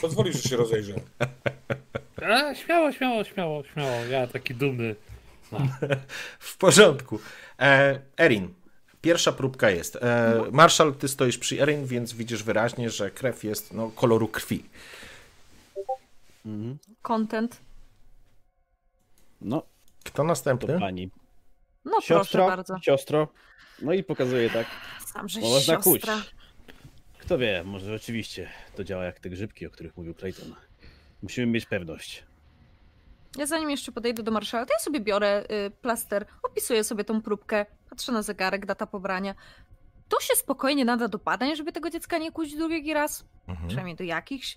Pozwolisz, 0.00 0.42
że 0.42 0.48
się 0.48 0.56
rozejrzę. 0.56 0.94
A, 2.22 2.54
śmiało, 2.54 2.92
śmiało, 2.92 3.24
śmiało, 3.24 3.64
śmiało. 3.64 4.04
Ja 4.10 4.26
taki 4.26 4.54
dumny. 4.54 4.94
W 6.38 6.56
porządku. 6.56 7.18
E, 7.58 8.00
Erin, 8.16 8.54
pierwsza 9.00 9.32
próbka 9.32 9.70
jest. 9.70 9.96
E, 9.96 10.42
Marszal, 10.52 10.94
ty 10.94 11.08
stoisz 11.08 11.38
przy 11.38 11.62
Erin, 11.62 11.86
więc 11.86 12.12
widzisz 12.12 12.42
wyraźnie, 12.42 12.90
że 12.90 13.10
krew 13.10 13.44
jest 13.44 13.72
no, 13.72 13.90
koloru 13.90 14.28
krwi. 14.28 14.64
Content. 17.02 17.60
No, 19.40 19.69
Kto 20.04 20.16
to 20.16 20.24
następny? 20.24 20.78
pani. 20.80 21.10
No 21.84 21.90
proszę 21.92 22.06
Siostro, 22.06 22.46
bardzo. 22.46 22.78
siostro. 22.82 23.28
No 23.82 23.92
i 23.92 24.04
pokazuje 24.04 24.50
tak. 24.50 24.66
Sam 25.06 25.28
żeś 25.28 25.42
Można 25.44 25.76
kuć. 25.76 26.02
siostra. 26.02 26.22
Kto 27.18 27.38
wie, 27.38 27.62
może 27.64 27.86
rzeczywiście 27.86 28.48
to 28.76 28.84
działa 28.84 29.04
jak 29.04 29.20
te 29.20 29.30
grzybki, 29.30 29.66
o 29.66 29.70
których 29.70 29.96
mówił 29.96 30.14
Clayton. 30.14 30.54
Musimy 31.22 31.46
mieć 31.46 31.66
pewność. 31.66 32.24
Ja 33.36 33.46
zanim 33.46 33.70
jeszcze 33.70 33.92
podejdę 33.92 34.22
do 34.22 34.30
marszala, 34.30 34.66
to 34.66 34.72
ja 34.72 34.78
sobie 34.78 35.00
biorę 35.00 35.44
y, 35.66 35.70
plaster, 35.70 36.26
opisuję 36.42 36.84
sobie 36.84 37.04
tą 37.04 37.22
próbkę, 37.22 37.66
patrzę 37.90 38.12
na 38.12 38.22
zegarek, 38.22 38.66
data 38.66 38.86
pobrania. 38.86 39.34
To 40.08 40.20
się 40.20 40.34
spokojnie 40.36 40.84
nada 40.84 41.08
do 41.08 41.18
badań, 41.18 41.56
żeby 41.56 41.72
tego 41.72 41.90
dziecka 41.90 42.18
nie 42.18 42.32
kuć 42.32 42.56
drugi 42.56 42.94
raz, 42.94 43.24
Mhm. 43.48 43.68
przynajmniej 43.68 43.96
do 43.96 44.04
jakichś. 44.04 44.56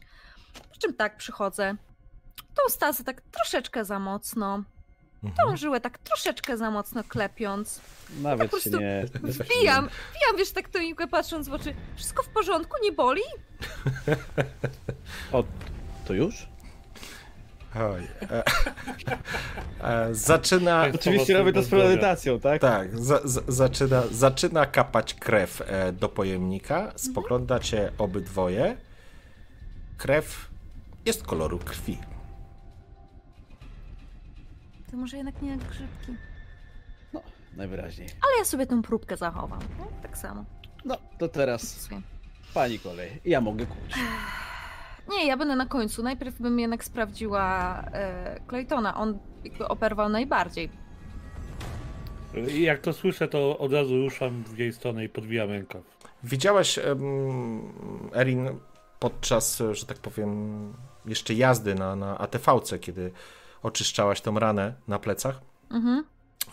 Po 0.54 0.78
czym 0.80 0.94
tak 0.94 1.18
przychodzę. 1.18 1.76
Tą 2.56 2.70
stazę 2.70 3.04
tak 3.04 3.22
troszeczkę 3.22 3.86
za 3.86 4.00
mocno. 4.00 4.64
Tą 5.32 5.58
żyłę 5.58 5.82
tak 5.82 5.98
troszeczkę 5.98 6.58
za 6.58 6.72
mocno 6.72 7.04
klepiąc. 7.04 7.82
Nawet 8.22 8.52
po 8.52 8.60
się 8.60 8.70
prostu 8.70 8.84
nie... 8.84 9.06
Wbijam, 9.24 9.90
wbijam, 9.90 10.38
wiesz, 10.38 10.52
tak 10.52 10.70
to 10.70 10.80
Iłkę 10.80 11.08
patrząc 11.08 11.50
w 11.50 11.54
oczy. 11.54 11.74
Wszystko 11.96 12.24
w 12.24 12.28
porządku, 12.30 12.74
nie 12.84 12.92
boli? 12.92 13.22
O, 15.32 15.44
to 16.06 16.14
już? 16.14 16.48
Oj, 17.76 18.08
e, 18.32 18.44
e, 19.84 20.16
zaczyna. 20.16 20.88
Oczywiście 20.96 21.38
robię 21.38 21.54
to 21.54 21.64
z 21.64 21.68
premedytacją, 21.68 22.40
tak? 22.40 22.62
Tak, 22.62 23.00
za, 23.00 23.20
za, 23.24 23.42
zaczyna, 23.48 24.04
zaczyna 24.12 24.66
kapać 24.66 25.14
krew 25.14 25.62
e, 25.66 25.92
do 25.92 26.10
pojemnika. 26.10 26.92
Spoglądacie 26.96 27.92
obydwoje. 27.98 28.78
Krew 29.98 30.50
jest 31.06 31.24
koloru 31.24 31.60
krwi. 31.60 31.98
To 34.94 34.98
może 34.98 35.18
jednak 35.18 35.42
nie 35.42 35.50
jak 35.50 35.60
grzybki. 35.60 36.16
Najwyraźniej. 37.58 38.08
Ale 38.22 38.38
ja 38.38 38.46
sobie 38.46 38.66
tą 38.66 38.82
próbkę 38.82 39.18
zachowam. 39.18 39.60
No, 39.80 39.88
tak 40.02 40.18
samo. 40.18 40.46
No, 40.86 40.98
to 41.18 41.28
teraz 41.28 41.90
pani 42.54 42.80
kolej. 42.80 43.22
Ja 43.26 43.42
mogę 43.42 43.66
kuć. 43.66 43.96
Nie, 45.10 45.28
ja 45.28 45.38
będę 45.38 45.56
na 45.56 45.66
końcu. 45.66 46.04
Najpierw 46.04 46.42
bym 46.42 46.60
jednak 46.60 46.84
sprawdziła 46.84 47.78
e, 47.94 48.40
Claytona. 48.48 48.96
On 48.96 49.20
jakby 49.44 49.68
operwał 49.68 50.10
najbardziej. 50.10 50.70
I 52.48 52.62
jak 52.62 52.82
to 52.82 52.94
słyszę, 52.94 53.28
to 53.28 53.58
od 53.58 53.74
razu 53.74 53.98
ruszam 53.98 54.44
w 54.44 54.58
jej 54.58 54.74
stronę 54.74 55.06
i 55.06 55.10
podwijam 55.10 55.50
rękaw. 55.50 55.82
Widziałaś, 56.24 56.80
em, 56.80 57.62
Erin, 58.16 58.50
podczas, 59.00 59.62
że 59.72 59.86
tak 59.86 59.98
powiem, 59.98 60.74
jeszcze 61.06 61.34
jazdy 61.34 61.76
na, 61.76 61.96
na 61.96 62.18
ATV-ce, 62.18 62.80
kiedy 62.80 63.12
oczyszczałaś 63.64 64.22
tą 64.22 64.40
ranę 64.40 64.74
na 64.88 65.00
plecach. 65.00 65.42
Mhm. 65.72 66.04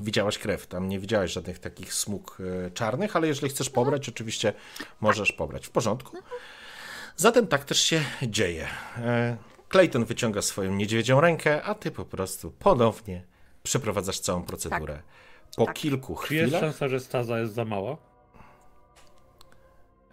Widziałaś 0.01 0.39
krew, 0.39 0.67
tam 0.67 0.89
nie 0.89 0.99
widziałaś 0.99 1.33
żadnych 1.33 1.59
takich 1.59 1.95
smug 1.95 2.39
e, 2.67 2.71
czarnych, 2.71 3.17
ale 3.17 3.27
jeżeli 3.29 3.51
chcesz 3.51 3.71
pobrać, 3.71 4.09
oczywiście 4.09 4.53
możesz 5.01 5.33
pobrać. 5.33 5.67
W 5.67 5.71
porządku. 5.71 6.17
Zatem 7.17 7.47
tak 7.47 7.65
też 7.65 7.81
się 7.81 8.01
dzieje. 8.23 8.67
E, 8.99 9.37
Clayton 9.69 10.05
wyciąga 10.05 10.43
swoją 10.43 10.73
niedźwiedzią 10.73 11.21
rękę, 11.21 11.63
a 11.63 11.75
ty 11.75 11.91
po 11.91 12.05
prostu 12.05 12.51
ponownie 12.51 13.23
przeprowadzasz 13.63 14.21
całą 14.21 14.43
procedurę. 14.43 15.03
Po 15.57 15.65
Tak. 15.67 15.75
kilku 15.77 16.19
Czy 16.27 16.35
jest 16.35 16.45
chwilach. 16.47 16.61
szansa, 16.61 16.89
że 16.89 17.01
staza 17.01 17.39
jest 17.41 17.55
za 17.55 17.65
mała? 17.65 17.97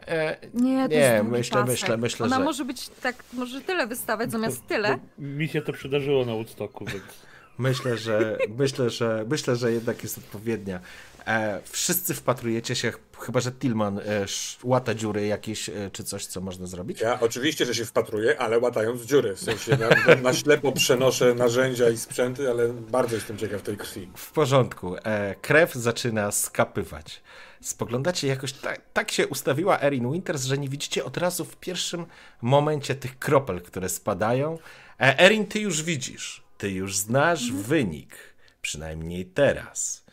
E, 0.08 0.38
Nie, 0.54 0.84
to 0.90 0.94
Nie, 0.96 1.00
jest 1.00 1.16
długi 1.24 1.32
myślę- 1.38 1.62
pasek. 1.62 1.68
myślę- 1.82 1.98
myślę, 1.98 2.26
Ona 2.26 2.38
że- 2.38 2.44
może 2.44 2.66
być 2.66 2.90
tak, 2.90 3.16
może 3.34 3.62
tyle 3.62 3.88
wystawać 3.88 4.32
zamiast 4.32 4.68
tyle. 4.68 4.98
Bo 5.18 5.24
mi 5.28 5.48
się 5.48 5.62
to 5.62 5.74
przydarzyło 5.74 6.26
na 6.26 6.32
Woodstocku, 6.34 6.86
więc... 6.86 7.04
Myślę, 7.60 7.98
że 7.98 8.38
myślę, 8.58 8.90
że 8.90 9.26
myślę, 9.30 9.56
że 9.56 9.72
jednak 9.72 10.04
jest 10.04 10.18
odpowiednia. 10.18 10.80
E, 11.28 11.60
wszyscy 11.66 12.14
wpatrujecie 12.14 12.76
się, 12.76 12.92
chyba 13.20 13.40
że 13.40 13.52
Tillman 13.52 14.00
e, 14.00 14.04
sz- 14.24 14.60
łata 14.64 14.96
dziury 14.96 15.28
jakieś, 15.28 15.70
e, 15.70 15.74
czy 15.94 16.04
coś, 16.04 16.26
co 16.26 16.42
można 16.42 16.66
zrobić. 16.68 17.02
Ja 17.02 17.20
oczywiście, 17.20 17.66
że 17.66 17.76
się 17.76 17.86
wpatruję, 17.86 18.40
ale 18.42 18.60
łatając 18.60 19.02
dziury. 19.02 19.36
W 19.36 19.40
sensie 19.40 19.78
na, 19.78 20.16
na 20.16 20.34
ślepo 20.34 20.72
przenoszę 20.72 21.34
narzędzia 21.36 21.90
i 21.90 21.98
sprzęty, 21.98 22.50
ale 22.50 22.68
bardzo 22.70 23.16
jestem 23.16 23.38
ciekaw 23.38 23.62
tej 23.62 23.78
krwi. 23.78 24.10
W 24.16 24.32
porządku. 24.32 24.96
E, 25.04 25.36
krew 25.42 25.74
zaczyna 25.74 26.32
skapywać. 26.32 27.22
Spoglądacie 27.68 28.28
jakoś, 28.28 28.54
tak, 28.54 28.82
tak 28.94 29.12
się 29.12 29.28
ustawiła 29.28 29.82
Erin 29.82 30.12
Winters, 30.12 30.44
że 30.44 30.58
nie 30.58 30.70
widzicie 30.70 31.06
od 31.06 31.18
razu 31.18 31.46
w 31.46 31.56
pierwszym 31.56 32.06
momencie 32.42 32.96
tych 32.96 33.20
kropel, 33.20 33.62
które 33.62 33.90
spadają. 33.90 34.58
E, 35.00 35.20
Erin, 35.20 35.46
ty 35.46 35.60
już 35.60 35.84
widzisz, 35.84 36.44
ty 36.58 36.72
już 36.72 36.98
znasz 36.98 37.52
wynik, 37.52 38.16
przynajmniej 38.62 39.26
teraz. 39.26 40.06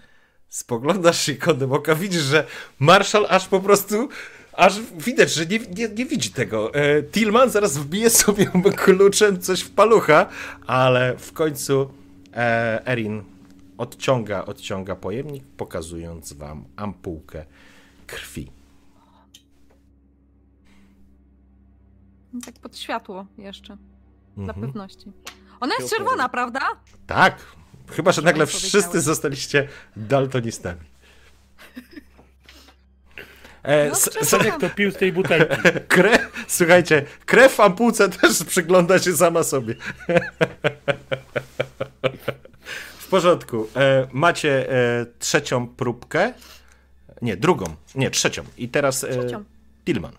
Spoglądasz 0.48 1.20
się 1.20 1.35
kątem 1.35 1.72
oka, 1.72 1.94
widzisz, 1.94 2.22
że 2.22 2.47
Marshall 2.78 3.26
aż 3.28 3.48
po 3.48 3.60
prostu, 3.60 4.09
aż 4.52 4.81
widać, 4.81 5.32
że 5.32 5.47
nie, 5.47 5.59
nie, 5.59 5.89
nie 5.89 6.06
widzi 6.06 6.31
tego. 6.31 6.74
E, 6.74 7.02
Tillman 7.02 7.51
zaraz 7.51 7.78
wbije 7.78 8.10
sobie 8.10 8.47
kluczem 8.85 9.40
coś 9.40 9.60
w 9.60 9.70
palucha, 9.70 10.26
ale 10.66 11.16
w 11.18 11.32
końcu 11.32 11.90
e, 12.32 12.86
Erin 12.86 13.34
odciąga, 13.78 14.44
odciąga 14.44 14.96
pojemnik, 14.96 15.44
pokazując 15.56 16.32
wam 16.32 16.64
ampułkę 16.76 17.44
krwi. 18.06 18.51
Tak 22.44 22.55
pod 22.55 22.78
światło 22.78 23.26
jeszcze, 23.38 23.76
dla 24.36 24.44
Mhm. 24.55 24.66
pewności. 24.66 25.12
Ona 25.60 25.74
jest 25.78 25.94
czerwona, 25.96 26.28
prawda? 26.28 26.60
Tak, 27.06 27.38
chyba, 27.90 28.12
że 28.12 28.22
nagle 28.22 28.46
wszyscy 28.46 29.01
zostaliście 29.01 29.68
daltonistami. 29.96 30.80
E, 33.62 33.88
No, 33.88 33.92
s- 33.92 34.32
Jak 34.44 34.60
to 34.60 34.70
pił 34.70 34.90
z 34.90 34.96
tej 34.96 35.12
butelki? 35.12 35.56
krew, 35.88 36.44
słuchajcie, 36.48 37.05
krew 37.26 37.55
w 37.55 37.60
ampułce 37.60 38.09
też 38.09 38.44
przygląda 38.44 38.98
się 38.98 39.12
sama 39.16 39.42
sobie. 39.42 39.74
W 43.05 43.09
porządku. 43.09 43.68
E, 43.76 44.09
macie 44.12 44.70
e, 44.72 45.06
trzecią 45.18 45.68
próbkę. 45.68 46.35
Nie, 47.22 47.36
drugą. 47.36 47.64
Nie, 47.94 48.10
trzecią. 48.10 48.44
I 48.56 48.68
teraz 48.68 49.05
e, 49.05 49.09
Trzecią. 49.09 49.44
Tillman. 49.85 50.12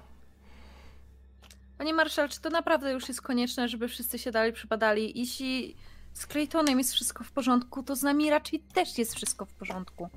Panie 1.77 1.93
Marszal, 1.93 2.29
czy 2.29 2.41
to 2.41 2.49
naprawdę 2.49 2.91
już 2.91 3.07
jest 3.07 3.21
konieczne, 3.21 3.67
żeby 3.67 3.87
wszyscy 3.87 4.19
się 4.19 4.31
dalej 4.31 4.53
przypadali? 4.53 5.19
Jeśli 5.19 5.75
z 6.13 6.27
Claytonem 6.27 6.77
jest 6.77 6.93
wszystko 6.93 7.23
w 7.23 7.31
porządku, 7.31 7.83
to 7.83 7.95
z 7.95 8.03
nami 8.03 8.29
raczej 8.29 8.59
też 8.59 8.97
jest 8.97 9.15
wszystko 9.15 9.45
w 9.45 9.53
porządku. 9.53 10.09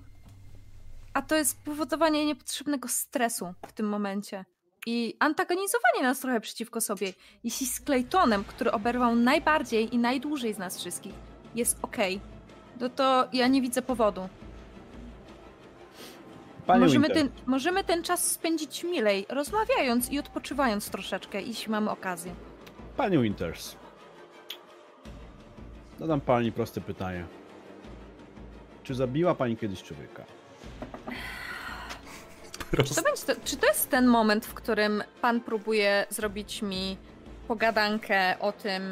A 1.14 1.22
to 1.22 1.36
jest 1.36 1.62
powodowanie 1.62 2.26
niepotrzebnego 2.26 2.88
stresu 2.88 3.54
w 3.66 3.72
tym 3.72 3.88
momencie. 3.88 4.44
I 4.86 5.16
antagonizowanie 5.18 6.02
nas 6.02 6.20
trochę 6.20 6.40
przeciwko 6.40 6.80
sobie. 6.80 7.12
Jeśli 7.44 7.66
z 7.66 7.80
Claytonem, 7.80 8.44
który 8.44 8.72
oberwał 8.72 9.14
najbardziej 9.14 9.94
i 9.94 9.98
najdłużej 9.98 10.54
z 10.54 10.58
nas 10.58 10.78
wszystkich, 10.78 11.14
jest 11.54 11.78
okej, 11.82 12.20
no 12.80 12.88
to 12.88 13.28
ja 13.32 13.46
nie 13.46 13.62
widzę 13.62 13.82
powodu. 13.82 14.28
Możemy 16.68 17.08
Winter, 17.08 17.16
ten, 17.16 17.42
możemy 17.46 17.84
ten 17.84 18.02
czas 18.02 18.30
spędzić 18.30 18.84
milej, 18.84 19.26
rozmawiając 19.28 20.10
i 20.10 20.18
odpoczywając 20.18 20.90
troszeczkę, 20.90 21.42
jeśli 21.42 21.72
mamy 21.72 21.90
okazję. 21.90 22.34
Pani 22.96 23.18
Winters. 23.18 23.76
Zadam 25.98 26.20
pani 26.20 26.52
proste 26.52 26.80
pytanie. 26.80 27.24
Czy 28.82 28.94
zabiła 28.94 29.34
pani 29.34 29.56
kiedyś 29.56 29.82
człowieka? 29.82 30.24
Czy 32.70 32.94
to, 32.94 33.02
będzie 33.02 33.44
czy 33.44 33.56
to 33.56 33.66
jest 33.66 33.90
ten 33.90 34.06
moment, 34.06 34.46
w 34.46 34.54
którym 34.54 35.02
pan 35.20 35.40
próbuje 35.40 36.06
zrobić 36.10 36.62
mi 36.62 36.96
pogadankę 37.48 38.38
o 38.40 38.52
tym, 38.52 38.82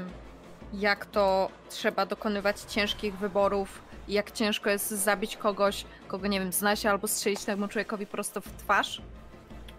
jak 0.72 1.06
to 1.06 1.48
trzeba 1.68 2.06
dokonywać 2.06 2.60
ciężkich 2.60 3.14
wyborów 3.18 3.82
jak 4.08 4.30
ciężko 4.30 4.70
jest 4.70 4.90
zabić 4.90 5.36
kogoś, 5.36 5.84
kogo 6.08 6.26
nie 6.26 6.40
wiem, 6.40 6.52
zna 6.52 6.76
się 6.76 6.90
albo 6.90 7.08
strzelić 7.08 7.44
temu 7.44 7.68
człowiekowi 7.68 8.06
prosto 8.06 8.40
w 8.40 8.48
twarz? 8.50 9.02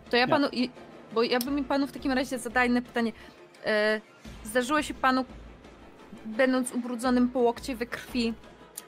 To 0.09 0.17
ja 0.17 0.27
panu. 0.27 0.47
i- 0.51 0.69
Bo 1.13 1.23
ja 1.23 1.39
bym 1.39 1.55
mi 1.55 1.63
panu 1.63 1.87
w 1.87 1.91
takim 1.91 2.11
razie 2.11 2.39
zadała 2.39 2.65
inne 2.65 2.81
pytanie. 2.81 3.11
E, 3.65 4.01
zdarzyło 4.43 4.81
się 4.81 4.93
panu, 4.93 5.25
będąc 6.25 6.71
ubrudzonym 6.71 7.29
po 7.29 7.39
łokcie 7.39 7.75
we 7.75 7.85
krwi, 7.85 8.33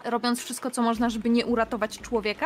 robiąc 0.06 0.40
wszystko, 0.44 0.72
co 0.72 0.82
można, 0.82 1.10
żeby 1.10 1.30
nie 1.30 1.46
uratować 1.46 2.00
człowieka? 2.00 2.46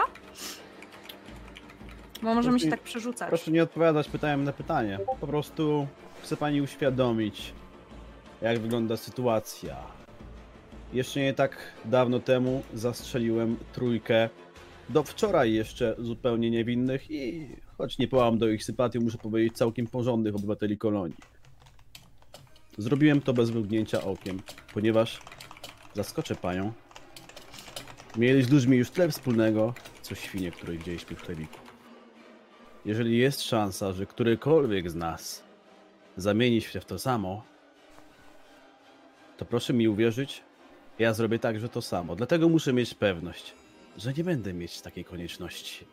Bo 2.21 2.33
możemy 2.33 2.59
się 2.59 2.69
tak 2.69 2.79
przerzucać. 2.81 3.29
Proszę 3.29 3.51
nie 3.51 3.63
odpowiadać 3.63 4.09
pytaniem 4.09 4.43
na 4.43 4.53
pytanie. 4.53 4.99
Po 5.19 5.27
prostu 5.27 5.87
chcę 6.23 6.37
pani 6.37 6.61
uświadomić, 6.61 7.53
jak 8.43 8.59
wygląda 8.59 8.97
sytuacja. 8.97 9.77
Jeszcze 10.93 11.19
nie 11.19 11.33
tak 11.33 11.57
dawno 11.85 12.19
temu 12.19 12.63
zastrzeliłem 12.73 13.57
trójkę 13.73 14.29
do 14.89 15.03
wczoraj 15.03 15.53
jeszcze 15.53 15.95
zupełnie 15.99 16.51
niewinnych 16.51 17.11
i 17.11 17.47
choć 17.77 17.97
nie 17.97 18.07
pałam 18.07 18.37
do 18.37 18.49
ich 18.49 18.63
sympatii, 18.63 18.99
muszę 18.99 19.17
powiedzieć 19.17 19.57
całkiem 19.57 19.87
porządnych 19.87 20.35
obywateli 20.35 20.77
kolonii. 20.77 21.17
Zrobiłem 22.77 23.21
to 23.21 23.33
bez 23.33 23.51
mrugnięcia 23.51 24.01
okiem, 24.01 24.39
ponieważ 24.73 25.21
zaskoczę 25.93 26.35
panią. 26.35 26.71
Mieli 28.17 28.43
z 28.43 28.49
ludźmi 28.49 28.77
już 28.77 28.89
tyle 28.89 29.09
wspólnego, 29.09 29.73
co 30.01 30.15
świnie, 30.15 30.51
które 30.51 30.73
widzieliśmy 30.73 31.15
w 31.15 31.21
chlebiku. 31.21 31.57
Jeżeli 32.85 33.17
jest 33.17 33.41
szansa, 33.41 33.93
że 33.93 34.05
którykolwiek 34.05 34.91
z 34.91 34.95
nas 34.95 35.43
zamieni 36.17 36.61
się 36.61 36.79
w 36.79 36.85
to 36.85 36.99
samo, 36.99 37.52
to 39.37 39.45
proszę 39.45 39.73
mi 39.73 39.87
uwierzyć, 39.87 40.43
ja 40.99 41.13
zrobię 41.13 41.39
także 41.39 41.69
to 41.69 41.81
samo. 41.81 42.15
Dlatego 42.15 42.49
muszę 42.49 42.73
mieć 42.73 42.93
pewność, 42.93 43.53
że 43.97 44.13
nie 44.13 44.23
będę 44.23 44.53
mieć 44.53 44.81
takiej 44.81 45.05
konieczności. 45.05 45.85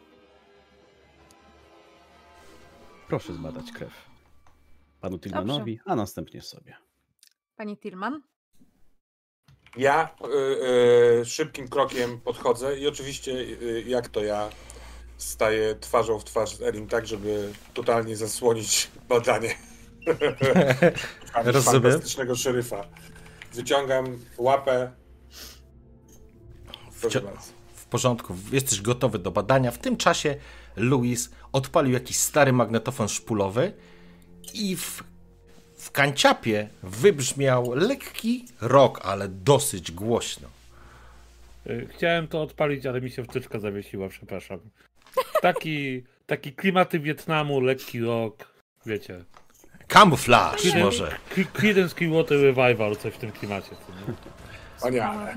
Proszę 3.09 3.35
zbadać 3.35 3.73
krew. 3.73 3.93
Panu 5.01 5.19
Tillmanowi, 5.19 5.81
a 5.85 5.97
następnie 5.97 6.43
sobie. 6.43 6.77
Pani 7.57 7.77
Tillman? 7.77 8.23
Ja 9.77 10.15
y, 10.25 11.21
y, 11.21 11.25
szybkim 11.25 11.69
krokiem 11.69 12.21
podchodzę 12.21 12.79
i 12.79 12.87
oczywiście, 12.87 13.33
y, 13.33 13.85
jak 13.87 14.09
to 14.09 14.25
ja, 14.25 14.49
staję 15.17 15.75
twarzą 15.75 16.19
w 16.19 16.25
twarz 16.25 16.57
z 16.57 16.63
Erin, 16.63 16.87
tak, 16.87 17.07
żeby 17.07 17.53
totalnie 17.75 18.17
zasłonić 18.17 18.91
badanie. 19.09 19.55
Rozumiem. 21.45 21.83
Fantastycznego 21.83 22.37
szeryfa. 22.37 22.89
Wyciągam 23.53 24.19
łapę. 24.39 24.93
Proszę 27.01 27.21
bardzo. 27.21 27.53
W 27.75 27.87
porządku, 27.87 28.37
jesteś 28.53 28.81
gotowy 28.81 29.19
do 29.19 29.31
badania. 29.31 29.71
W 29.71 29.79
tym 29.79 29.97
czasie 29.97 30.37
Louis 30.77 31.31
odpalił 31.53 31.93
jakiś 31.93 32.17
stary 32.17 32.53
magnetofon 32.53 33.09
szpulowy 33.09 33.73
i 34.55 34.77
w, 34.77 35.05
w 35.77 35.91
kanciapie 35.91 36.69
wybrzmiał 36.83 37.75
lekki 37.75 38.45
rok, 38.61 39.01
ale 39.05 39.29
dosyć 39.29 39.93
głośno. 39.93 40.49
Y, 41.67 41.89
Chciałem 41.91 42.29
to 42.29 42.43
odpalić, 42.43 42.87
ale 42.87 43.01
mi 43.01 43.11
się 43.11 43.25
wtyczka 43.25 43.59
zawiesiła, 43.59 44.09
przepraszam. 44.09 44.59
Taki, 45.43 46.03
taki 46.27 46.53
klimaty 46.53 47.01
Wietnamu, 47.01 47.61
lekki 47.61 48.01
rok, 48.01 48.55
wiecie. 48.87 49.25
Kamuflaż 49.91 50.75
może. 50.75 51.17
Creedence 51.53 51.95
Clearwater 51.95 52.41
Revival, 52.41 52.97
coś 52.97 53.15
w 53.15 53.19
tym 53.19 53.33
klimacie. 53.33 53.71
nie? 53.71 54.15
Wspaniale. 54.77 55.37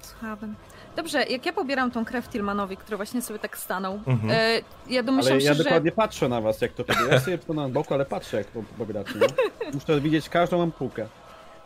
Słuchałem. 0.00 0.54
Dobrze, 0.96 1.22
jak 1.24 1.46
ja 1.46 1.52
pobieram 1.52 1.90
tą 1.90 2.04
krew 2.04 2.28
Tillmanowi, 2.28 2.76
który 2.76 2.96
właśnie 2.96 3.22
sobie 3.22 3.38
tak 3.38 3.58
stanął, 3.58 4.00
Mhm. 4.06 4.30
e, 4.30 4.60
ja 4.92 5.02
domyślam 5.02 5.32
Ale 5.32 5.40
się, 5.40 5.46
ja 5.46 5.54
że... 5.54 5.64
dokładnie 5.64 5.92
patrzę 5.92 6.28
na 6.28 6.40
was, 6.40 6.60
jak 6.60 6.72
to 6.72 6.84
pobieracie. 6.84 7.14
Ja 7.14 7.20
sobie 7.20 7.38
to 7.38 7.54
na 7.54 7.68
boku, 7.68 7.94
ale 7.94 8.04
patrzę, 8.04 8.36
jak 8.36 8.46
to 8.46 8.60
pobieracie. 8.78 9.12
No. 9.20 9.26
Muszę 9.74 10.00
widzieć 10.00 10.28
każdą 10.28 10.62
ampułkę. 10.62 11.06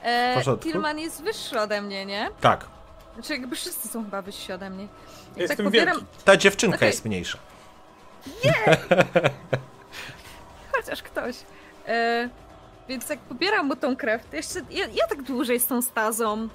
E. 0.02 0.42
Tillman 0.60 0.98
jest 0.98 1.22
wyższy 1.22 1.60
ode 1.60 1.82
mnie, 1.82 2.06
nie? 2.06 2.28
Tak, 2.40 2.66
Znaczy 3.14 3.32
jakby 3.32 3.56
wszyscy 3.56 3.88
są 3.88 4.04
chyba 4.04 4.22
wyżsi 4.22 4.52
ode 4.52 4.70
mnie. 4.70 4.82
Jak 4.82 4.90
Jestem 5.36 5.56
tak 5.56 5.66
pobieram, 5.66 5.96
wielki. 5.96 6.12
ta 6.24 6.36
dziewczynka 6.36 6.76
Okej. 6.76 6.86
jest 6.88 7.04
mniejsza. 7.04 7.38
chociaż 10.72 11.02
ktoś. 11.02 11.36
E, 11.86 12.28
więc 12.88 13.08
jak 13.08 13.18
pobieram 13.18 13.66
mu 13.66 13.76
tą 13.76 13.96
krew, 13.96 14.26
to 14.30 14.36
jeszcze 14.36 14.60
ja, 14.70 14.86
ja 14.86 15.06
tak 15.08 15.22
dłużej 15.22 15.60
z 15.60 15.66
tą 15.66 15.82
stazą 15.82 16.48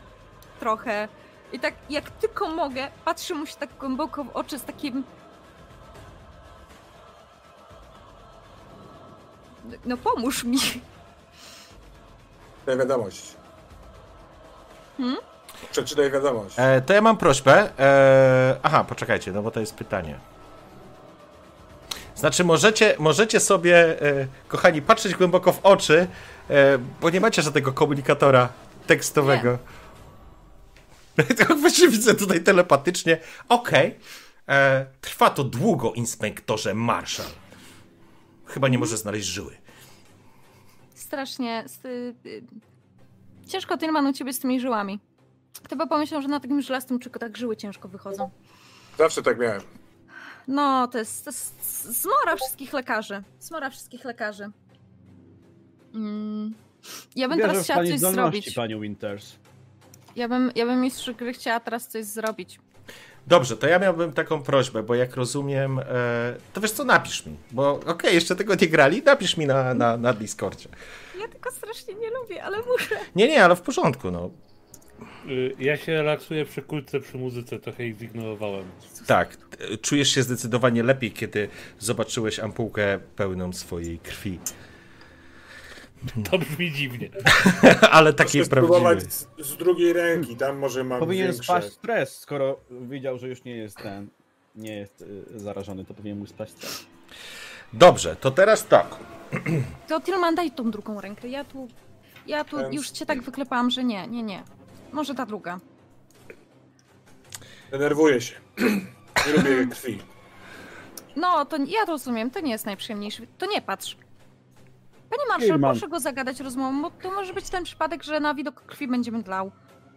trochę. 0.60 1.08
I 1.54 1.60
tak 1.60 1.74
jak 1.90 2.10
tylko 2.10 2.48
mogę, 2.48 2.88
patrzę 3.06 3.34
mu 3.34 3.46
się 3.46 3.56
tak 3.56 3.70
głęboko 3.80 4.24
w 4.24 4.30
oczy 4.30 4.60
z 4.60 4.64
takim. 4.64 5.04
No 9.86 9.98
pomóż 9.98 10.44
mi. 10.44 10.58
Daj 12.66 12.78
wiadomość. 12.78 13.36
Hmm? 14.98 15.18
Przeczytaj 15.72 16.12
wiadomość. 16.12 16.56
E, 16.58 16.82
to 16.82 16.94
ja 16.94 17.02
mam 17.02 17.18
prośbę. 17.18 17.70
E, 17.80 18.58
aha, 18.64 18.84
poczekajcie, 18.84 19.32
no 19.32 19.42
bo 19.42 19.52
to 19.52 19.60
jest 19.60 19.76
pytanie. 19.76 20.20
Znaczy, 22.18 22.44
możecie, 22.44 22.96
możecie 23.00 23.40
sobie, 23.40 24.02
e, 24.02 24.28
kochani, 24.48 24.82
patrzeć 24.82 25.16
głęboko 25.16 25.54
w 25.54 25.60
oczy, 25.66 26.08
e, 26.50 26.78
bo 27.02 27.10
nie 27.10 27.22
macie 27.22 27.42
żadnego 27.42 27.74
komunikatora 27.74 28.50
tekstowego. 28.88 29.58
To 31.48 31.56
właśnie 31.56 31.88
widzę 31.90 32.16
tutaj 32.16 32.44
telepatycznie. 32.44 33.18
Okej. 33.50 33.96
E, 34.50 34.86
Trwa 35.02 35.30
to 35.30 35.44
długo, 35.44 35.94
inspektorze 35.94 36.74
Marshall. 36.74 37.30
Chyba 38.46 38.68
nie 38.68 38.78
może 38.78 38.98
znaleźć 38.98 39.28
żyły. 39.28 39.58
Strasznie. 40.96 41.66
y, 41.86 42.16
y, 42.26 42.44
Ciężko 43.48 43.78
Tillman 43.78 44.08
u 44.08 44.14
ciebie 44.14 44.34
z 44.34 44.40
tymi 44.40 44.60
żyłami. 44.60 45.00
Kto 45.64 45.76
by 45.76 45.88
pomyślał, 45.88 46.22
że 46.22 46.28
na 46.28 46.40
takim 46.40 46.62
żelastym 46.62 47.00
czyku 47.00 47.20
tak 47.20 47.38
żyły 47.38 47.58
ciężko 47.58 47.88
wychodzą. 47.88 48.30
Zawsze 48.98 49.22
tak 49.24 49.40
miałem. 49.40 49.62
No, 50.48 50.88
to 50.88 50.98
jest, 50.98 51.26
to 51.26 51.30
jest 51.30 52.02
zmora 52.02 52.36
wszystkich 52.36 52.74
lekarzy. 52.74 53.24
Zmora 53.40 53.70
wszystkich 53.70 54.06
lekarzy. 54.06 54.50
Mm. 55.96 56.54
Ja 57.16 57.28
bym 57.30 57.38
Wierzę 57.38 57.50
teraz 57.50 57.64
chciała 57.64 57.80
pani 57.80 58.00
coś 58.00 58.00
zrobić. 58.00 58.54
panią 58.54 58.80
Winters. 58.80 59.36
Ja 60.16 60.28
bym, 60.28 60.52
ja 60.56 60.66
bym 60.66 60.82
mistrz 60.82 61.12
gry 61.12 61.34
chciała 61.34 61.60
teraz 61.60 61.88
coś 61.88 62.06
zrobić. 62.06 62.60
Dobrze, 63.28 63.58
to 63.58 63.68
ja 63.68 63.80
miałbym 63.80 64.14
taką 64.14 64.44
prośbę, 64.44 64.84
bo 64.84 64.96
jak 64.96 65.16
rozumiem, 65.16 65.80
e, 65.80 65.84
to 66.54 66.62
wiesz 66.62 66.72
co, 66.72 66.84
napisz 66.84 67.26
mi, 67.26 67.38
bo 67.52 67.72
okej, 67.72 68.16
jeszcze 68.16 68.36
tego 68.36 68.56
nie 68.56 68.68
grali, 68.68 69.04
napisz 69.04 69.38
mi 69.38 69.46
na, 69.46 69.74
na, 69.74 69.98
na 69.98 70.14
Discordzie. 70.14 70.70
Ja 71.20 71.28
tego 71.28 71.52
strasznie 71.52 71.94
nie 71.94 72.10
lubię, 72.10 72.44
ale 72.44 72.58
muszę. 72.58 72.96
Nie, 73.16 73.28
nie, 73.28 73.44
ale 73.44 73.56
w 73.56 73.62
porządku, 73.62 74.12
no. 74.12 74.30
Y, 75.30 75.56
Ja 75.60 75.78
się 75.78 75.92
relaksuję 75.94 76.46
przy 76.46 76.62
kulce, 76.62 77.00
przy 77.00 77.18
muzyce, 77.18 77.60
trochę 77.60 77.88
ich 77.88 77.98
zignorowałem. 78.00 78.66
Tak, 79.08 79.38
czujesz 79.82 80.10
się 80.10 80.24
zdecydowanie 80.24 80.84
lepiej, 80.84 81.12
kiedy 81.12 81.50
zobaczyłeś 81.80 82.40
ampułkę 82.40 83.00
pełną 83.16 83.54
swojej 83.54 84.00
krwi. 84.00 84.40
To 86.32 86.38
brzmi 86.40 86.72
dziwnie. 86.72 87.10
ale 87.92 88.14
takiej 88.14 88.42
Muszę 88.42 88.46
spróbować 88.52 89.00
prawdziwej. 89.00 89.46
z, 89.46 89.48
z 89.50 89.58
drugiej 89.58 89.94
ręki, 89.94 90.36
tam 90.36 90.58
może 90.58 90.84
mam 90.84 91.00
Powinien 91.00 91.26
większe. 91.28 91.44
spaść 91.44 91.68
stres, 91.72 92.20
skoro 92.20 92.60
widział, 92.72 93.18
że 93.20 93.28
już 93.28 93.44
nie 93.44 93.56
jest 93.56 93.78
ten, 93.78 94.08
nie 94.56 94.76
jest 94.78 95.02
y, 95.02 95.40
zarażony, 95.40 95.86
to 95.86 95.94
powinien 95.94 96.20
mu 96.20 96.26
spaść 96.26 96.52
stres. 96.52 96.86
Dobrze, 97.74 98.16
to 98.16 98.32
teraz 98.32 98.68
tak. 98.68 98.96
To 99.88 100.02
Tillman, 100.02 100.36
daj 100.36 100.52
tą 100.52 100.72
drugą 100.72 101.02
rękę. 101.02 101.28
Ja 101.28 101.44
tu, 101.46 101.68
ja 102.28 102.44
tu 102.44 102.72
już 102.72 102.90
cię 102.90 103.06
tak 103.06 103.22
wyklepałam, 103.22 103.70
że 103.72 103.84
nie, 103.84 104.08
nie, 104.08 104.24
nie. 104.24 104.44
Może 104.92 105.16
ta 105.16 105.26
druga. 105.26 105.60
Denerwuję 107.72 108.22
się. 108.22 108.36
Nie 109.28 109.34
lubię 109.34 109.68
krwi. 109.76 109.98
No, 111.16 111.46
to 111.46 111.58
ja 111.58 111.86
rozumiem, 111.88 112.32
to 112.32 112.40
nie 112.40 112.52
jest 112.52 112.66
najprzyjemniejszy. 112.66 113.28
To 113.38 113.46
nie 113.46 113.62
patrz. 113.62 113.98
Panie 115.10 115.24
Marszał, 115.30 115.60
proszę 115.60 115.88
go 115.88 116.00
zagadać 116.00 116.40
rozmową, 116.40 116.82
bo 116.82 116.92
to 116.92 117.12
może 117.12 117.34
być 117.34 117.50
ten 117.50 117.64
przypadek, 117.64 118.04
że 118.04 118.20
na 118.20 118.34
widok 118.34 118.62
krwi 118.66 118.88
będziemy 118.88 119.24
dlał. 119.24 119.52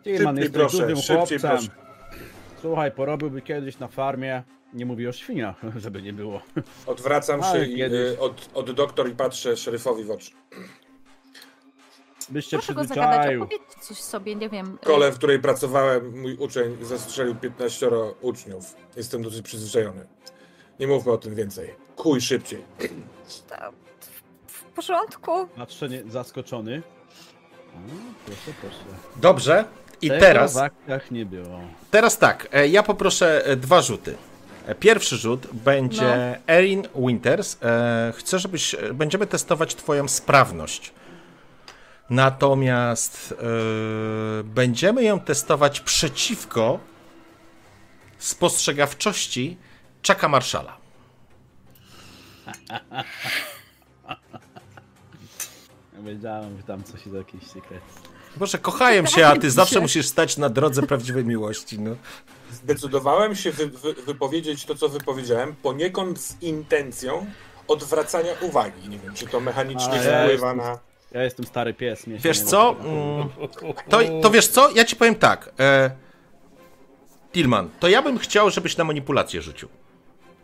Tillman 0.05 0.37
Szybciej 0.37 0.43
jest 0.43 0.55
proszę, 0.55 0.79
dużym 0.79 0.97
szybciej 0.97 1.39
chłopcem. 1.39 1.51
proszę. 1.51 1.69
Słuchaj, 2.61 2.93
porobiłby 2.93 3.43
kiedyś 3.43 3.79
na 3.79 3.89
farmie, 3.89 4.43
nie 4.73 4.87
mówię 4.87 5.09
o 5.09 5.13
świniach, 5.13 5.57
żeby 5.77 6.03
nie 6.03 6.13
było. 6.13 6.43
Odwracam 6.87 7.43
Ale 7.43 7.61
się 7.67 7.73
i, 7.73 7.77
kiedyś. 7.77 8.13
y, 8.15 8.21
od, 8.21 8.51
od 8.55 8.71
doktor 8.71 9.09
i 9.09 9.13
patrzę 9.15 9.57
szeryfowi 9.57 10.05
w 10.05 10.11
oczy. 10.11 10.31
Byś 12.31 12.47
się 12.47 12.57
Proszę 12.57 12.75
go 12.75 12.85
zagadać, 12.85 13.11
przyzwyczaił. 13.11 13.43
opowiedzcie 13.43 13.81
coś 13.81 13.97
sobie, 13.99 14.35
nie 14.37 14.49
wiem. 14.49 14.79
W 14.83 14.85
szkole, 14.85 15.13
w 15.13 15.15
której 15.15 15.39
pracowałem, 15.39 16.21
mój 16.21 16.37
uczeń 16.37 16.77
zastrzelił 16.83 17.35
15 17.35 17.91
uczniów. 18.21 18.77
Jestem 18.97 19.23
dosyć 19.23 19.43
przyzwyczajony. 19.43 20.07
Nie 20.81 20.87
mówmy 20.87 21.13
o 21.13 21.19
tym 21.19 21.35
więcej. 21.35 21.75
Kuj 21.97 22.21
szybciej. 22.21 22.63
W 24.47 24.63
porządku. 24.65 25.47
Patrzę 25.57 25.89
nie, 25.89 26.03
zaskoczony. 26.09 26.83
O, 27.75 27.79
proszę, 28.27 28.53
proszę. 28.61 28.77
Dobrze, 29.17 29.65
i 30.03 30.09
Tego 30.09 30.21
teraz, 30.21 30.55
w 30.55 30.59
aktach 30.59 31.11
nie 31.11 31.27
było. 31.27 31.61
teraz 31.91 32.19
tak, 32.19 32.49
e, 32.53 32.69
ja 32.69 32.83
poproszę 32.83 33.47
e, 33.47 33.57
dwa 33.57 33.83
rzuty. 33.83 34.17
E, 34.67 34.75
Pierwszy 34.75 35.17
rzut 35.17 35.47
będzie 35.53 36.41
Erin 36.49 36.83
Winters. 36.97 37.57
E, 37.63 38.13
Chcę, 38.17 38.39
żebyś. 38.39 38.75
e, 38.75 38.95
Będziemy 38.95 39.27
testować 39.27 39.75
Twoją 39.75 40.09
sprawność. 40.09 40.93
Natomiast 42.11 43.33
e, 43.33 43.37
będziemy 44.45 45.05
ją 45.05 45.21
testować 45.21 45.81
przeciwko 45.81 46.79
spostrzegawczości 48.19 49.57
Chucka 50.07 50.29
Marszala. 50.29 50.77
Wiedziałem, 56.05 56.57
że 56.57 56.63
tam 56.63 56.85
coś 56.85 57.07
jest 57.07 57.17
jakiś 57.17 57.47
sekret. 57.47 57.81
Boże, 58.37 58.59
kochają 58.59 59.07
się, 59.07 59.27
a 59.27 59.37
ty 59.37 59.51
zawsze 59.51 59.81
musisz 59.81 60.07
stać 60.07 60.37
na 60.37 60.49
drodze 60.49 60.83
prawdziwej 60.83 61.25
miłości. 61.25 61.79
No. 61.79 61.97
Zdecydowałem 62.53 63.37
się 63.37 63.53
wy, 63.53 63.67
wy, 63.67 63.95
wypowiedzieć 63.95 64.65
to, 64.65 64.75
co 64.75 64.89
wypowiedziałem, 64.89 65.55
poniekąd 65.63 66.21
z 66.21 66.43
intencją 66.43 67.27
odwracania 67.69 68.33
uwagi. 68.41 68.89
Nie 68.89 68.99
wiem, 68.99 69.15
czy 69.15 69.27
to 69.27 69.41
mechanicznie 69.41 70.01
wpływa 70.01 70.55
na... 70.55 70.90
Ja 71.13 71.23
jestem 71.23 71.47
stary 71.47 71.75
pies. 71.75 72.07
mnie 72.07 72.19
Wiesz 72.19 72.41
co? 72.41 72.77
Mm, 72.85 73.29
To, 73.89 73.99
to 74.23 74.31
wiesz 74.31 74.49
co? 74.49 74.71
Ja 74.71 74.85
ci 74.85 74.97
powiem 74.97 75.15
tak. 75.15 75.51
E, 75.61 75.91
Tilman, 77.33 77.69
to 77.81 77.89
ja 77.89 78.03
bym 78.03 78.19
chciał, 78.19 78.51
żebyś 78.51 78.77
na 78.77 78.85
manipulację 78.85 79.43
rzucił. 79.43 79.69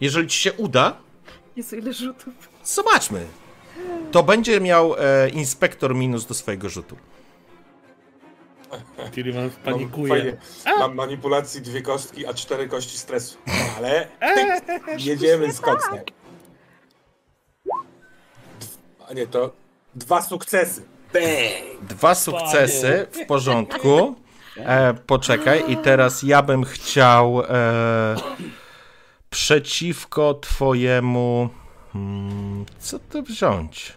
Jeżeli 0.00 0.28
ci 0.28 0.38
się 0.38 0.52
uda, 0.52 0.96
Jezu, 1.56 1.76
ile 1.76 1.92
rzutów. 1.92 2.34
zobaczmy. 2.64 3.26
To 4.12 4.22
będzie 4.22 4.60
miał 4.60 4.94
e, 4.98 5.28
inspektor 5.28 5.94
minus 5.94 6.26
do 6.26 6.34
swojego 6.34 6.68
rzutu. 6.68 6.96
Tilman 9.12 9.42
Mam, 9.42 9.50
panikuje. 9.50 10.08
fajnie, 10.08 10.36
mam 10.78 10.94
manipulacji 10.94 11.60
dwie 11.62 11.82
kostki, 11.82 12.26
a 12.26 12.34
cztery 12.34 12.68
kości 12.68 12.98
stresu. 12.98 13.38
Ale 13.76 14.08
tyk, 14.34 14.48
jedziemy 15.04 15.52
z 15.52 15.60
koksem. 15.60 15.98
A 19.08 19.12
nie, 19.12 19.26
to 19.26 19.52
dwa 19.96 20.22
sukcesy. 20.22 20.82
Bang! 21.12 21.82
Dwa 21.88 22.14
sukcesy 22.14 23.06
w 23.12 23.26
porządku. 23.26 24.14
E, 24.56 24.94
poczekaj, 24.94 25.64
i 25.68 25.76
teraz 25.76 26.22
ja 26.22 26.42
bym 26.42 26.64
chciał 26.64 27.42
e, 27.48 28.16
przeciwko 29.30 30.34
twojemu. 30.34 31.48
Hmm, 31.92 32.64
co 32.78 32.98
tu 32.98 33.22
wziąć? 33.22 33.92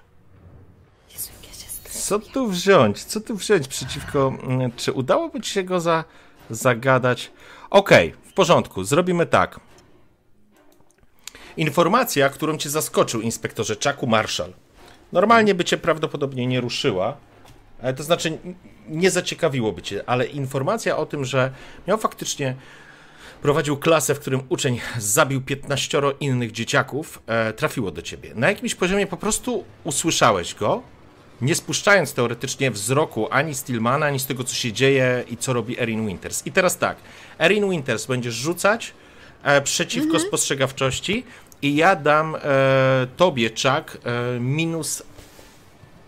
Co 1.90 2.20
tu 2.20 2.48
wziąć? 2.48 3.04
Co 3.04 3.22
tu 3.22 3.36
wziąć 3.36 3.68
przeciwko. 3.68 4.34
mm, 4.44 4.72
Czy 4.76 4.92
udałoby 4.94 5.42
ci 5.42 5.52
się 5.52 5.64
go 5.64 5.82
za, 5.82 6.04
zagadać? 6.50 7.32
Okej, 7.70 8.14
w 8.24 8.34
porządku, 8.34 8.84
zrobimy 8.84 9.26
tak. 9.26 9.60
Informacja, 11.58 12.30
którą 12.30 12.58
cię 12.58 12.70
zaskoczył 12.70 13.22
inspektorze 13.22 13.76
Czaku 13.76 14.08
Marshall. 14.08 14.54
Normalnie 15.12 15.56
by 15.56 15.66
cię 15.66 15.78
prawdopodobnie 15.78 16.48
nie 16.48 16.62
ruszyła. 16.62 17.18
E, 17.82 17.94
To 17.94 18.04
znaczy, 18.04 18.38
nie 18.88 19.12
zaciekawiłoby 19.12 19.82
cię, 19.82 20.04
ale 20.08 20.26
informacja 20.26 20.98
o 20.98 21.06
tym, 21.06 21.26
że 21.26 21.52
miał 21.88 21.98
faktycznie 21.98 22.56
prowadził 23.42 23.78
klasę, 23.78 24.16
w 24.16 24.20
którym 24.20 24.42
uczeń 24.50 24.80
zabił 24.98 25.42
15 25.42 26.02
innych 26.20 26.52
dzieciaków, 26.52 27.22
e, 27.28 27.54
trafiło 27.54 27.92
do 27.92 28.02
ciebie. 28.02 28.32
Na 28.36 28.50
jakimś 28.50 28.76
poziomie 28.76 29.08
po 29.08 29.18
prostu 29.18 29.64
usłyszałeś 29.84 30.56
go, 30.56 30.84
nie 31.42 31.56
spuszczając 31.56 32.14
teoretycznie 32.14 32.72
wzroku 32.72 33.28
ani 33.32 33.56
z 33.56 33.64
Tillmana, 33.64 34.06
ani 34.06 34.20
z 34.20 34.26
tego, 34.26 34.44
co 34.44 34.56
się 34.56 34.74
dzieje 34.74 35.24
i 35.30 35.38
co 35.38 35.54
robi 35.54 35.80
Erin 35.80 36.08
Winters. 36.08 36.46
I 36.48 36.52
teraz 36.52 36.78
tak, 36.78 36.98
Erin 37.40 37.70
Winters 37.70 38.06
będziesz 38.06 38.34
rzucać 38.34 38.94
e, 39.44 39.62
przeciwko 39.62 40.20
spostrzegawczości 40.20 41.24
i 41.62 41.76
ja 41.76 41.96
dam 41.96 42.36
e, 42.36 43.08
tobie, 43.18 43.50
Chuck, 43.50 43.98
e, 44.06 44.40
minus 44.40 45.04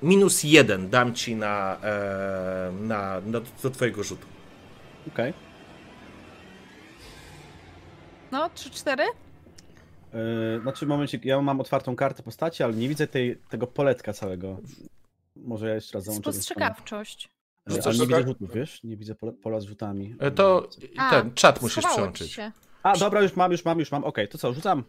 minus 0.04 0.44
jeden 0.44 0.90
dam 0.90 1.14
ci 1.16 1.36
na, 1.36 1.78
e, 1.84 2.72
na, 2.82 3.22
na 3.22 3.42
do 3.64 3.70
twojego 3.70 4.04
rzutu. 4.04 4.28
Okej. 5.08 5.34
No, 8.32 8.48
3-4? 8.48 9.02
Yy, 10.14 10.62
Znaczy, 10.62 10.86
momencik, 10.86 11.26
ja 11.26 11.42
mam 11.42 11.60
otwartą 11.62 11.96
kartę 11.96 12.24
postaci, 12.24 12.64
ale 12.64 12.74
nie 12.74 12.90
widzę 12.90 13.08
tej, 13.08 13.38
tego 13.50 13.68
poletka 13.68 14.14
całego. 14.14 14.58
Może 15.36 15.68
ja 15.70 15.76
jeszcze 15.76 15.98
raz 15.98 16.04
załączę. 16.04 16.34
Spostrzegawczość. 16.34 17.30
Ale 17.66 17.76
Rzucasz 17.76 18.00
nie 18.00 18.08
widzę 18.08 18.24
rzutów, 18.24 18.54
wiesz? 18.54 18.84
Nie 18.84 18.98
widzę 18.98 19.16
pola, 19.16 19.32
pola 19.44 19.60
z 19.60 19.64
rzutami. 19.64 20.16
E, 20.20 20.32
To 20.32 20.70
A, 20.98 21.10
ten 21.10 21.34
czat 21.34 21.62
musisz 21.62 21.86
przełączyć. 21.86 22.32
się. 22.32 22.52
A, 22.84 22.98
dobra, 22.98 23.22
już 23.22 23.36
mam, 23.36 23.52
już 23.52 23.66
mam, 23.66 23.80
już 23.80 23.92
mam. 23.92 24.04
Okej, 24.04 24.28
to 24.28 24.38
co, 24.38 24.54
rzucam? 24.54 24.84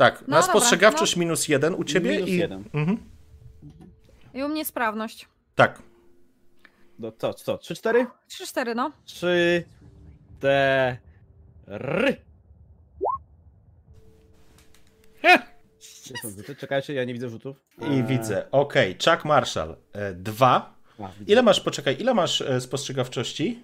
Tak, 0.00 0.24
No 0.28 0.36
na 0.36 0.42
spostrzegawczość 0.42 1.16
minus 1.16 1.48
jeden 1.48 1.74
u 1.74 1.84
ciebie 1.84 2.10
Minus 2.10 2.28
i. 2.28 2.36
jeden. 2.36 2.64
Mhm. 2.74 2.98
I 4.34 4.42
u 4.44 4.48
mnie 4.48 4.64
sprawność. 4.64 5.28
Tak. 5.54 5.82
No 6.98 7.12
co, 7.12 7.34
co, 7.34 7.56
3-4? 7.56 8.06
3-4, 8.28 8.76
no. 8.76 8.92
3 9.04 9.64
4 10.38 12.16
Gdzie 15.22 16.14
są 16.22 16.30
rzuty? 16.30 16.56
Czekajcie, 16.56 16.94
ja 16.94 17.04
nie 17.04 17.12
widzę 17.12 17.28
rzutów. 17.28 17.56
I 17.80 17.84
Eee, 17.84 18.04
widzę. 18.04 18.50
Okej, 18.50 18.96
Chuck 19.04 19.24
Marshall. 19.24 19.76
E, 19.92 20.12
dwa. 20.14 20.74
a. 21.02 21.08
Ile 21.26 21.42
masz, 21.42 21.60
poczekaj, 21.60 21.96
ile 22.00 22.14
masz 22.14 22.40
e, 22.40 22.60
spostrzegawczości? 22.60 23.62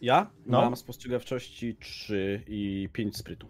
Ja 0.00 0.30
No. 0.46 0.60
mam 0.60 0.76
spostrzegawczości 0.76 1.76
3 1.80 2.42
i 2.46 2.88
5 2.92 3.16
sprytu. 3.16 3.48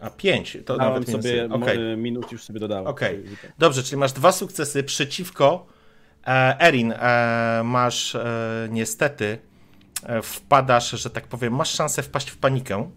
A 0.00 0.10
pięć. 0.10 0.58
To 0.66 0.76
Dałem 0.76 0.92
nawet 0.94 1.10
sobie 1.10 1.32
jest- 1.36 1.52
Okej. 1.52 1.92
m- 1.92 2.02
minut 2.02 2.32
już 2.32 2.42
sobie 2.42 2.60
dodałem. 2.60 2.86
Okej. 2.86 3.24
Dobrze, 3.58 3.82
czyli 3.82 3.96
masz 3.96 4.12
dwa 4.12 4.32
sukcesy 4.32 4.82
przeciwko 4.82 5.66
e, 6.26 6.60
Erin. 6.60 6.92
E, 6.92 7.62
masz 7.64 8.14
e, 8.14 8.68
niestety 8.70 9.38
e, 10.02 10.22
wpadasz, 10.22 10.90
że 10.90 11.10
tak 11.10 11.26
powiem, 11.26 11.54
masz 11.56 11.70
szansę 11.74 12.02
wpaść 12.02 12.30
w 12.30 12.36
panikę. 12.38 12.90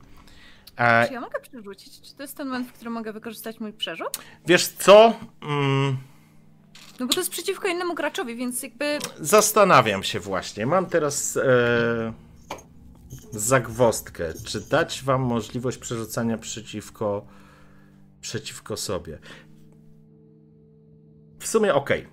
E, 0.78 1.08
Czy 1.08 1.14
ja 1.14 1.22
mogę 1.22 1.40
przerzucić? 1.40 2.02
Czy 2.02 2.16
to 2.16 2.24
jest 2.24 2.38
ten 2.38 2.48
moment, 2.48 2.68
w 2.68 2.74
którym 2.74 2.94
mogę 2.94 3.14
wykorzystać 3.14 3.60
mój 3.60 3.74
przerzut? 3.74 4.20
wiesz 4.48 4.68
co? 4.68 5.14
Mm, 5.42 5.98
No 7.00 7.08
bo 7.08 7.14
to 7.14 7.20
jest 7.20 7.32
przeciwko 7.32 7.68
innemu 7.68 7.96
graczowi, 7.96 8.36
więc 8.36 8.64
jakby... 8.64 9.00
zastanawiam 9.20 10.04
się 10.04 10.20
właśnie. 10.20 10.66
Mam 10.66 10.86
teraz 10.86 11.38
e, 11.38 11.44
zagwostkę. 13.34 14.34
Czy 14.44 14.62
dać 14.62 15.04
wam 15.04 15.22
możliwość 15.22 15.78
przerzucania 15.78 16.38
przeciwko, 16.38 17.26
przeciwko 18.22 18.78
sobie? 18.78 19.20
W 21.40 21.48
sumie 21.48 21.74
okej. 21.74 22.08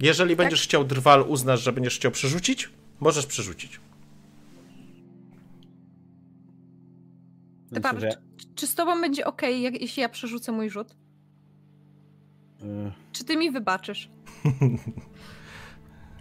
Jeżeli 0.00 0.36
będziesz 0.36 0.62
chciał 0.62 0.84
drwal, 0.84 1.24
uznasz, 1.28 1.62
że 1.62 1.72
będziesz 1.72 1.96
chciał 1.96 2.10
przerzucić, 2.10 2.70
możesz 3.00 3.26
przerzucić. 3.26 3.80
Dobra, 7.72 7.92
czy, 7.92 8.08
czy 8.54 8.66
z 8.66 8.74
tobą 8.74 9.00
będzie 9.00 9.24
ok, 9.26 9.42
jak, 9.42 9.80
jeśli 9.80 10.02
ja 10.02 10.08
przerzucę 10.08 10.52
mój 10.52 10.70
rzut? 10.70 10.96
E, 12.62 12.92
Czy 13.12 13.24
ty 13.24 13.36
mi 13.36 13.50
wybaczysz? 13.50 14.08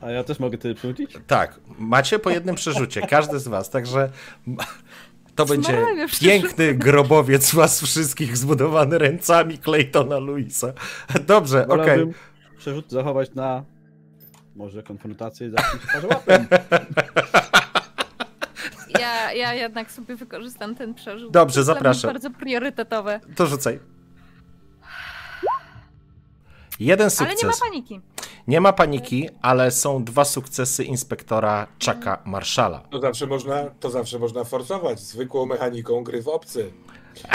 A 0.02 0.12
ja 0.12 0.24
też 0.24 0.40
mogę 0.40 0.58
ty 0.58 0.76
przerzucić? 0.76 1.18
Tak, 1.28 1.60
macie 1.80 2.20
po 2.20 2.30
jednym 2.30 2.56
przerzucie, 2.56 3.02
każdy 3.02 3.40
z 3.40 3.48
was, 3.48 3.70
także 3.70 4.10
to 5.36 5.46
będzie 5.46 5.86
piękny 6.22 6.74
grobowiec 6.74 7.56
was 7.56 7.82
wszystkich 7.82 8.38
zbudowany 8.38 8.98
ręcami 8.98 9.58
Claytona 9.58 10.18
Luisa. 10.18 10.74
Dobrze, 11.28 11.68
okej. 11.68 11.78
Wolałbym 11.78 12.14
przerzut 12.58 12.92
zachować 12.92 13.34
na 13.36 13.64
może 14.56 14.84
konfrontację 14.84 15.50
z 15.50 15.54
jakimś. 15.54 15.84
Ja, 19.00 19.34
ja 19.34 19.54
jednak 19.54 19.92
sobie 19.92 20.16
wykorzystam 20.16 20.76
ten 20.76 20.94
przerzut. 20.94 21.32
Dobrze, 21.34 21.62
To 21.62 21.64
zapraszam. 21.64 22.12
bardzo 22.12 22.30
priorytetowe. 22.30 23.20
To 23.36 23.48
rzucaj. 23.48 23.80
Jeden 26.80 27.04
Ale 27.04 27.10
sukces. 27.12 27.42
nie 27.44 27.48
ma 27.50 27.54
paniki. 27.70 28.02
Nie 28.48 28.62
ma 28.62 28.74
paniki, 28.74 29.30
ale 29.42 29.72
są 29.72 30.04
dwa 30.04 30.26
sukcesy 30.26 30.84
inspektora 30.84 31.68
Chucka 31.86 32.22
Marszala. 32.26 32.80
To 32.80 33.00
zawsze 33.00 33.28
można, 33.28 33.64
to 33.80 33.90
zawsze 33.90 34.20
można 34.20 34.44
forsować 34.44 35.00
zwykłą 35.00 35.46
mechaniką 35.46 36.04
gry 36.04 36.22
w 36.22 36.28
obcy. 36.28 36.72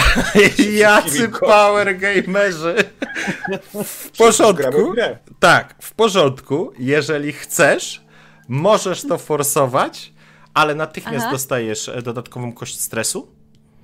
Jacy 0.79 1.29
power 1.29 1.99
gamerzy! 1.99 2.75
W 3.85 4.11
porządku. 4.19 4.95
Tak, 5.41 5.75
w 5.83 5.95
porządku. 5.95 6.73
Jeżeli 6.79 7.33
chcesz, 7.33 8.05
możesz 8.49 9.03
to 9.03 9.19
forsować, 9.19 10.12
ale 10.55 10.75
natychmiast 10.75 11.23
Aha. 11.25 11.33
dostajesz 11.33 11.89
e, 11.89 12.03
dodatkową 12.03 12.53
kość 12.53 12.81
stresu, 12.81 13.29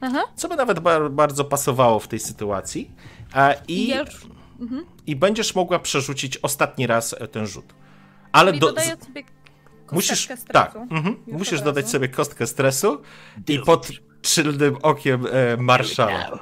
Aha. 0.00 0.22
co 0.36 0.48
by 0.48 0.56
nawet 0.56 0.80
ba- 0.80 1.08
bardzo 1.08 1.44
pasowało 1.44 1.98
w 2.00 2.08
tej 2.08 2.18
sytuacji. 2.20 2.90
E, 3.34 3.62
I 3.68 3.84
I, 3.84 3.88
ja 3.88 4.00
już 4.00 4.26
I 5.06 5.16
będziesz 5.16 5.54
mogła 5.54 5.78
przerzucić 5.78 6.36
ostatni 6.36 6.86
raz 6.86 7.14
e, 7.18 7.28
ten 7.28 7.46
rzut. 7.46 7.74
Ale 8.32 8.50
czyli 8.50 8.60
do, 8.60 8.66
dodaję 8.66 8.96
sobie 9.06 9.24
musisz, 9.92 10.20
stresu. 10.20 10.44
tak, 10.52 10.76
mhm, 10.76 11.16
musisz 11.26 11.58
od 11.58 11.64
dodać 11.64 11.90
sobie 11.90 12.08
kostkę 12.08 12.46
stresu 12.46 13.02
i 13.48 13.58
pod 13.58 13.88
czylnym 14.22 14.76
okiem 14.82 15.26
e, 15.26 15.56
Marszala. 15.56 16.38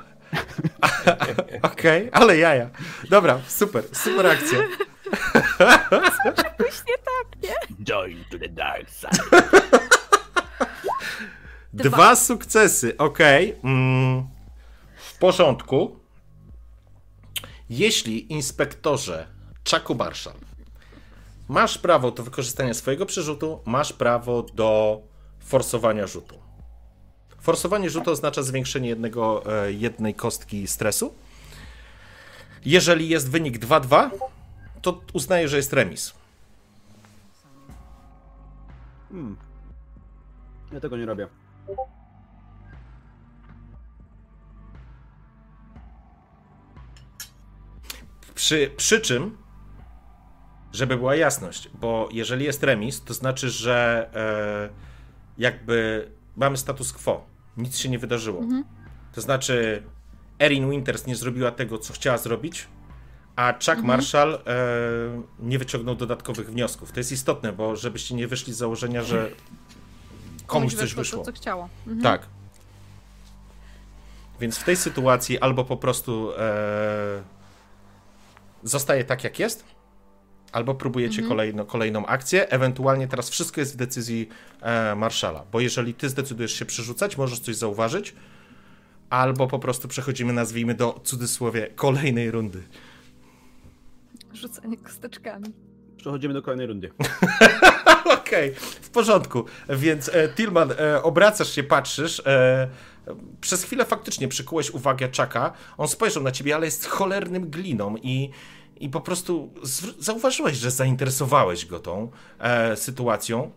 Okej, 1.62 2.08
ale 2.12 2.36
jaja. 2.36 2.70
Dobra, 3.10 3.40
super, 3.46 3.84
super 3.92 4.26
akcja. 4.26 4.58
Jakoś 6.24 6.82
nie 6.88 6.98
tak, 6.98 7.42
nie? 7.42 7.84
Join 7.84 8.24
to 8.30 8.38
the 8.38 8.48
dark 8.48 8.90
side. 8.90 9.42
Dwa. 11.72 11.88
Dwa 11.90 12.16
sukcesy, 12.16 12.96
okej. 12.96 13.54
Mm, 13.64 14.26
w 14.96 15.18
porządku. 15.18 15.98
Jeśli 17.70 18.32
inspektorze 18.32 19.26
Chucku 19.70 19.94
Marshall 19.94 20.34
masz 21.48 21.78
prawo 21.78 22.10
do 22.10 22.22
wykorzystania 22.22 22.74
swojego 22.74 23.06
przerzutu, 23.06 23.60
masz 23.66 23.92
prawo 23.92 24.42
do 24.42 25.00
forsowania 25.40 26.06
rzutu. 26.06 26.38
Forsowanie 27.40 27.90
rzutu 27.90 28.10
oznacza 28.10 28.42
zwiększenie 28.42 28.88
jednego, 28.88 29.42
e, 29.64 29.72
jednej 29.72 30.14
kostki 30.14 30.66
stresu. 30.66 31.14
Jeżeli 32.64 33.08
jest 33.08 33.30
wynik 33.30 33.58
2-2, 33.58 34.10
to 34.82 35.00
uznaję, 35.12 35.48
że 35.48 35.56
jest 35.56 35.72
remis. 35.72 36.14
Ja 40.72 40.80
tego 40.80 40.96
nie 40.96 41.06
robię. 41.06 41.28
Przy, 48.38 48.70
przy 48.76 49.00
czym, 49.00 49.36
żeby 50.72 50.96
była 50.96 51.16
jasność, 51.16 51.70
bo 51.80 52.08
jeżeli 52.12 52.44
jest 52.44 52.62
remis, 52.62 53.04
to 53.04 53.14
znaczy, 53.14 53.50
że 53.50 54.08
e, 54.14 54.68
jakby 55.38 56.08
mamy 56.36 56.56
status 56.56 56.92
quo. 56.92 57.24
Nic 57.56 57.78
się 57.78 57.88
nie 57.88 57.98
wydarzyło. 57.98 58.42
To 59.14 59.20
znaczy, 59.20 59.82
Erin 60.38 60.70
Winters 60.70 61.06
nie 61.06 61.16
zrobiła 61.16 61.50
tego, 61.50 61.78
co 61.78 61.92
chciała 61.92 62.18
zrobić, 62.18 62.68
a 63.36 63.52
Chuck 63.52 63.82
Marshall 63.82 64.34
e, 64.34 64.38
nie 65.38 65.58
wyciągnął 65.58 65.94
dodatkowych 65.94 66.50
wniosków. 66.50 66.92
To 66.92 67.00
jest 67.00 67.12
istotne, 67.12 67.52
bo 67.52 67.76
żebyście 67.76 68.14
nie 68.14 68.28
wyszli 68.28 68.52
z 68.52 68.56
założenia, 68.56 69.02
że 69.02 69.30
komuś 70.46 70.74
coś 70.74 70.94
wyszło. 70.94 71.18
To, 71.18 71.24
co 71.24 71.32
chciało. 71.32 71.68
Mhm. 71.86 72.02
Tak. 72.02 72.26
Więc 74.40 74.58
w 74.58 74.64
tej 74.64 74.76
sytuacji 74.76 75.38
albo 75.38 75.64
po 75.64 75.76
prostu 75.76 76.32
e, 76.38 77.37
zostaje 78.62 79.04
tak, 79.04 79.24
jak 79.24 79.38
jest, 79.38 79.64
albo 80.52 80.74
próbujecie 80.74 81.22
kolejno, 81.22 81.64
kolejną 81.64 82.06
akcję. 82.06 82.48
Ewentualnie 82.50 83.08
teraz 83.08 83.30
wszystko 83.30 83.60
jest 83.60 83.72
w 83.72 83.76
decyzji 83.76 84.28
e, 84.60 84.94
Marszala, 84.94 85.44
bo 85.52 85.60
jeżeli 85.60 85.94
ty 85.94 86.08
zdecydujesz 86.08 86.52
się 86.52 86.64
przerzucać, 86.64 87.16
możesz 87.16 87.40
coś 87.40 87.56
zauważyć, 87.56 88.14
albo 89.10 89.46
po 89.46 89.58
prostu 89.58 89.88
przechodzimy, 89.88 90.32
nazwijmy 90.32 90.74
do 90.74 91.00
cudzysłowie, 91.04 91.70
kolejnej 91.76 92.30
rundy. 92.30 92.62
Rzucanie 94.32 94.76
kosteczkami. 94.76 95.46
Przechodzimy 95.96 96.34
do 96.34 96.42
kolejnej 96.42 96.66
rundy. 96.66 96.90
Okej, 98.20 98.54
w 98.80 98.90
porządku. 98.90 99.44
Więc 99.68 100.08
e, 100.08 100.28
Tillman, 100.28 100.72
e, 100.72 101.02
obracasz 101.02 101.52
się, 101.52 101.62
patrzysz. 101.62 102.22
E, 102.26 102.68
przez 103.40 103.64
chwilę 103.64 103.84
faktycznie 103.84 104.28
przykułeś 104.28 104.70
uwagę 104.70 105.08
Czaka. 105.08 105.52
On 105.78 105.88
spojrzał 105.88 106.22
na 106.22 106.30
ciebie, 106.32 106.54
ale 106.54 106.66
jest 106.66 106.86
cholernym 106.86 107.50
gliną 107.50 107.96
i, 107.96 108.30
i 108.80 108.88
po 108.88 109.00
prostu 109.00 109.52
zauważyłeś, 109.98 110.56
że 110.56 110.70
zainteresowałeś 110.70 111.66
go 111.66 111.78
tą 111.78 112.10
e, 112.38 112.76
sytuacją. 112.76 113.50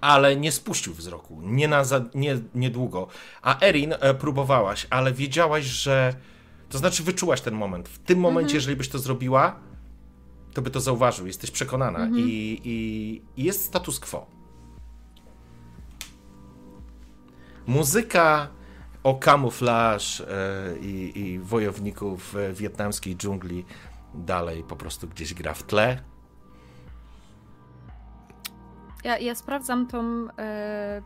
Ale 0.00 0.36
nie 0.36 0.52
spuścił 0.52 0.94
wzroku, 0.94 1.40
nie 1.42 1.68
na 1.68 1.84
za, 1.84 2.04
nie, 2.14 2.38
niedługo. 2.54 3.08
A 3.42 3.60
Erin 3.60 3.94
e, 4.00 4.14
próbowałaś, 4.14 4.86
ale 4.90 5.12
wiedziałaś, 5.12 5.64
że. 5.64 6.14
To 6.68 6.78
znaczy, 6.78 7.02
wyczułaś 7.02 7.40
ten 7.40 7.54
moment. 7.54 7.88
W 7.88 7.98
tym 7.98 8.18
momencie, 8.18 8.54
jeżeli 8.54 8.76
byś 8.76 8.88
to 8.88 8.98
zrobiła, 8.98 9.60
to 10.54 10.62
by 10.62 10.70
to 10.70 10.80
zauważył, 10.80 11.26
jesteś 11.26 11.50
przekonana 11.50 12.08
I, 12.16 12.20
i, 12.64 13.22
i 13.36 13.44
jest 13.44 13.64
status 13.64 14.00
quo. 14.00 14.39
Muzyka 17.66 18.48
o 19.02 19.14
kamuflaż 19.14 20.20
e, 20.20 20.24
i, 20.80 21.20
i 21.20 21.38
wojowników 21.38 22.34
w 22.34 22.56
wietnamskiej 22.58 23.16
dżungli 23.16 23.64
dalej 24.14 24.62
po 24.62 24.76
prostu 24.76 25.08
gdzieś 25.08 25.34
gra 25.34 25.54
w 25.54 25.62
tle. 25.62 26.02
Ja, 29.04 29.18
ja 29.18 29.34
sprawdzam 29.34 29.86
tą 29.86 30.28
e, 30.38 31.02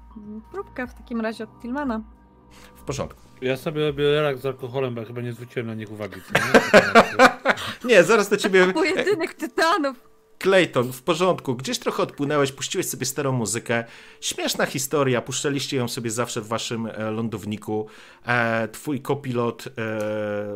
próbkę 0.52 0.86
w 0.86 0.94
takim 0.94 1.20
razie 1.20 1.44
od 1.44 1.60
Tillmana. 1.60 2.02
W 2.76 2.82
porządku. 2.82 3.20
Ja 3.40 3.56
sobie 3.56 3.86
robię 3.86 4.04
relaks 4.04 4.40
z 4.40 4.46
alkoholem, 4.46 4.94
bo 4.94 5.00
ja 5.00 5.06
chyba 5.06 5.20
nie 5.20 5.32
zwróciłem 5.32 5.66
na 5.66 5.74
nich 5.74 5.90
uwagi. 5.90 6.20
Co 6.20 6.32
nie? 6.32 7.34
Nie, 7.94 8.04
zaraz 8.04 8.28
do 8.28 8.36
ciebie. 8.36 8.72
Pojedynek 8.72 9.34
tytanów! 9.34 10.13
Clayton, 10.44 10.92
w 10.92 11.02
porządku, 11.02 11.54
gdzieś 11.54 11.78
trochę 11.78 12.02
odpłynęłeś, 12.02 12.52
puściłeś 12.52 12.86
sobie 12.86 13.06
starą 13.06 13.32
muzykę. 13.32 13.84
Śmieszna 14.20 14.66
historia, 14.66 15.22
puszczaliście 15.22 15.76
ją 15.76 15.88
sobie 15.88 16.10
zawsze 16.10 16.40
w 16.40 16.46
waszym 16.46 16.86
e, 16.86 17.10
lądowniku. 17.10 17.86
E, 18.26 18.68
twój 18.68 19.00
kopilot 19.00 19.66
e, 19.66 19.70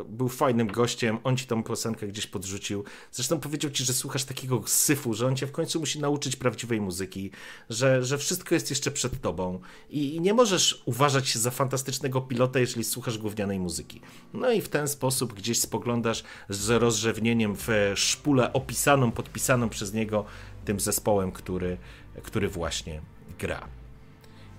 był 0.09 0.29
fajnym 0.29 0.67
gościem, 0.67 1.19
on 1.25 1.37
ci 1.37 1.47
tą 1.47 1.63
piosenkę 1.63 2.09
gdzieś 2.09 2.27
podrzucił. 2.27 2.85
Zresztą 3.13 3.41
powiedział 3.41 3.71
ci, 3.71 3.85
że 3.85 3.93
słuchasz 3.93 4.25
takiego 4.25 4.63
syfu, 4.67 5.15
że 5.15 5.27
on 5.27 5.37
cię 5.37 5.47
w 5.47 5.53
końcu 5.53 5.81
musi 5.81 6.01
nauczyć 6.01 6.37
prawdziwej 6.37 6.81
muzyki, 6.81 7.31
że, 7.71 8.05
że 8.05 8.19
wszystko 8.19 8.55
jest 8.55 8.71
jeszcze 8.71 8.91
przed 8.91 9.21
tobą 9.21 9.61
i, 9.91 10.15
i 10.15 10.21
nie 10.21 10.35
możesz 10.35 10.83
uważać 10.85 11.29
się 11.29 11.39
za 11.39 11.51
fantastycznego 11.51 12.21
pilota, 12.21 12.59
jeżeli 12.59 12.85
słuchasz 12.85 13.19
gównianej 13.19 13.61
muzyki. 13.61 14.01
No 14.35 14.53
i 14.53 14.61
w 14.61 14.69
ten 14.69 14.89
sposób 14.89 15.33
gdzieś 15.33 15.61
spoglądasz 15.61 16.23
z 16.49 16.71
rozrzewnieniem 16.71 17.57
w 17.57 17.93
szpulę 17.95 18.53
opisaną, 18.53 19.13
podpisaną 19.13 19.69
przez 19.79 19.93
niego 19.95 20.25
tym 20.65 20.81
zespołem, 20.81 21.33
który, 21.33 21.79
który 22.23 22.49
właśnie 22.49 23.01
gra. 23.39 23.69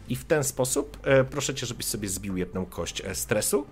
I 0.09 0.15
w 0.15 0.25
ten 0.25 0.43
sposób 0.43 0.97
e, 1.03 1.23
proszę 1.23 1.55
cię, 1.55 1.65
żebyś 1.65 1.85
sobie 1.85 2.09
zbił 2.09 2.37
jedną 2.37 2.65
kość 2.65 3.01
e, 3.01 3.15
stresu. 3.15 3.65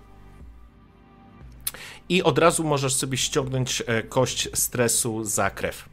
I 2.08 2.22
od 2.22 2.38
razu 2.38 2.64
możesz 2.64 2.94
sobie 2.94 3.16
ściągnąć 3.18 3.82
e, 3.86 4.02
kość 4.02 4.48
stresu 4.54 5.24
za 5.24 5.50
krew. 5.50 5.88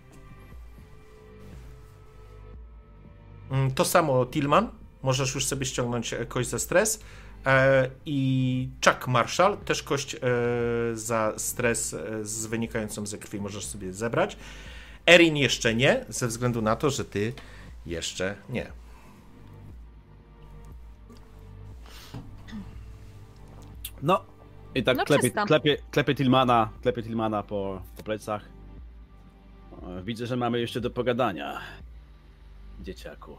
Mm, 3.52 3.72
To 3.72 3.86
samo 3.86 4.26
Tillman. 4.26 4.70
Możesz 5.04 5.36
już 5.36 5.46
sobie 5.46 5.66
ściągnąć 5.66 6.16
kość 6.28 6.50
za 6.50 6.60
stres. 6.60 7.00
I 8.06 8.70
Chuck 8.86 9.08
Marshall, 9.08 9.58
też 9.58 9.84
kość 9.84 10.16
za 10.94 11.34
stres 11.38 11.96
z 12.22 12.46
wynikającą 12.46 13.06
ze 13.06 13.18
krwi 13.18 13.40
możesz 13.40 13.66
sobie 13.66 13.94
zebrać. 13.94 14.38
Erin 15.08 15.38
jeszcze 15.38 15.76
nie, 15.76 16.06
ze 16.10 16.28
względu 16.28 16.62
na 16.62 16.76
to, 16.76 16.90
że 16.90 17.06
ty 17.06 17.34
jeszcze 17.86 18.36
nie. 18.50 18.72
No. 24.02 24.26
I 24.76 24.84
tak 24.84 24.98
No, 24.98 25.06
klepie, 25.06 25.32
klepie, 25.32 25.78
klepie 25.92 26.16
Tillmana, 26.16 26.70
klepie 26.82 27.04
Tillmana 27.04 27.44
po, 27.44 27.82
po 27.98 28.04
plecach. 28.04 28.46
Widzę, 30.04 30.28
że 30.28 30.36
mamy 30.38 30.60
jeszcze 30.60 30.82
do 30.82 30.90
pogadania. 30.90 31.60
Dzieciaku. 32.82 33.38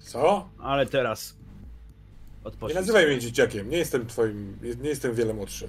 Co? 0.00 0.48
Ale 0.58 0.86
teraz 0.86 1.36
Nie 2.42 2.48
odpocznij. 2.48 2.74
nazywaj 2.80 3.06
mnie 3.06 3.18
dzieciakiem, 3.18 3.68
nie 3.70 3.76
jestem 3.76 4.06
twoim, 4.06 4.58
nie 4.82 4.88
jestem 4.88 5.14
wiele 5.14 5.34
młodszy. 5.34 5.68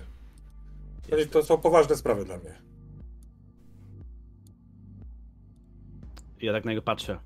To, 1.09 1.15
nie- 1.17 1.25
to 1.25 1.43
są 1.43 1.57
poważne 1.57 1.95
sprawy 1.95 2.25
dla 2.25 2.37
mnie. 2.37 2.55
Ja 6.41 6.53
tak 6.53 6.65
na 6.65 6.71
niego 6.71 6.81
patrzę. 6.81 7.19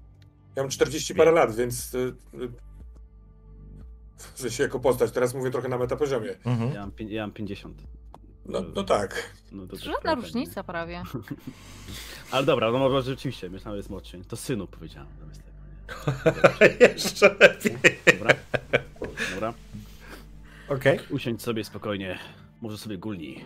Ja 0.55 0.63
mam 0.63 0.69
40 0.69 1.15
parę 1.15 1.31
lat, 1.31 1.55
więc... 1.55 1.93
y, 1.93 2.15
y, 2.33 2.49
sensie 4.39 4.63
jako 4.63 4.79
postać, 4.79 5.11
teraz 5.11 5.33
mówię 5.33 5.51
trochę 5.51 5.69
na 5.69 5.77
metapoziomie. 5.77 6.35
Mhm. 6.45 6.73
Ja 6.73 6.81
mam, 6.81 6.91
ja 7.09 7.21
mam 7.23 7.31
50. 7.31 7.81
No, 8.45 8.61
no 8.75 8.83
tak. 8.83 9.33
No 9.51 9.67
to 9.67 9.77
Żadna 9.77 10.15
różnica 10.15 10.63
prawie. 10.63 11.03
Ale 12.31 12.45
dobra, 12.45 12.71
no 12.71 12.79
może 12.79 13.01
rzeczywiście, 13.01 13.49
myślałem, 13.49 13.75
że 13.75 13.79
jest 13.79 13.89
młodszy. 13.89 14.21
To 14.27 14.35
synu 14.35 14.67
powiedziałem 14.67 15.09
zamiast 15.19 15.41
tego. 15.43 15.57
nie? 16.79 16.87
jeszcze 16.93 17.35
lepiej. 17.39 17.77
Dobra. 18.13 18.35
Dobra. 19.33 19.53
Okej. 20.69 20.99
Usiądź 21.09 21.41
sobie 21.41 21.63
spokojnie. 21.63 22.19
Może 22.61 22.77
sobie 22.77 22.97
gulnij. 22.97 23.45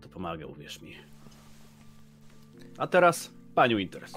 To 0.00 0.08
pomaga, 0.08 0.46
uwierz 0.46 0.82
mi. 0.82 0.96
A 2.78 2.86
teraz 2.86 3.30
panią 3.54 3.78
interes. 3.78 4.12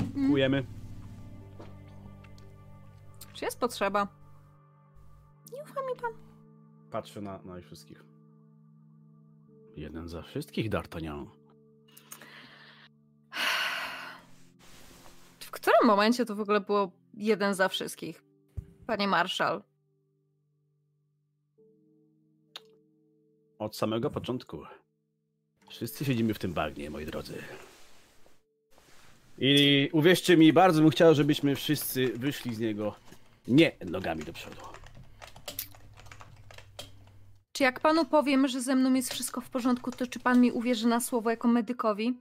Dziękujemy. 0.00 0.66
Czy 3.32 3.44
jest 3.44 3.60
potrzeba? 3.60 4.08
Nie 5.52 5.62
ufa 5.62 5.80
mi 5.82 6.00
pan. 6.00 6.12
Patrzę 6.90 7.20
na, 7.20 7.42
na 7.42 7.58
ich 7.58 7.66
wszystkich. 7.66 8.04
Jeden 9.76 10.08
za 10.08 10.22
wszystkich, 10.22 10.68
D'Artagnan. 10.68 11.26
W 15.40 15.50
którym 15.50 15.86
momencie 15.86 16.24
to 16.24 16.36
w 16.36 16.40
ogóle 16.40 16.60
było 16.60 16.90
jeden 17.14 17.54
za 17.54 17.68
wszystkich? 17.68 18.24
Panie 18.86 19.08
Marszał. 19.08 19.62
Od 23.58 23.76
samego 23.76 24.10
początku. 24.10 24.62
Wszyscy 25.68 26.04
siedzimy 26.04 26.34
w 26.34 26.38
tym 26.38 26.52
bagnie, 26.52 26.90
moi 26.90 27.06
drodzy. 27.06 27.42
I 29.38 29.88
uwierzcie 29.92 30.36
mi, 30.36 30.52
bardzo 30.52 30.82
bym 30.82 30.90
chciał, 30.90 31.14
żebyśmy 31.14 31.56
wszyscy 31.56 32.08
wyszli 32.08 32.54
z 32.54 32.58
niego 32.58 32.94
Nie 33.48 33.72
nogami 33.86 34.24
do 34.24 34.32
przodu. 34.32 34.56
Czy 37.52 37.62
jak 37.62 37.80
panu 37.80 38.04
powiem, 38.04 38.48
że 38.48 38.60
ze 38.60 38.74
mną 38.74 38.94
jest 38.94 39.12
wszystko 39.12 39.40
w 39.40 39.50
porządku, 39.50 39.90
to 39.90 40.06
czy 40.06 40.20
pan 40.20 40.40
mi 40.40 40.52
uwierzy 40.52 40.88
na 40.88 41.00
słowo 41.00 41.30
jako 41.30 41.48
medykowi? 41.48 42.18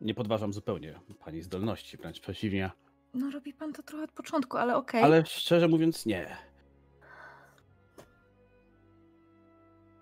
Nie 0.00 0.14
podważam 0.14 0.52
zupełnie 0.52 1.00
pani 1.24 1.42
zdolności, 1.42 1.96
wręcz 1.96 2.20
przeciwnie. 2.20 2.70
No 3.14 3.30
robi 3.30 3.52
pan 3.52 3.72
to 3.72 3.82
trochę 3.82 4.04
od 4.04 4.12
początku, 4.12 4.56
ale 4.56 4.76
okej. 4.76 5.02
Ale 5.02 5.26
szczerze 5.26 5.68
mówiąc, 5.68 6.06
nie. 6.06 6.36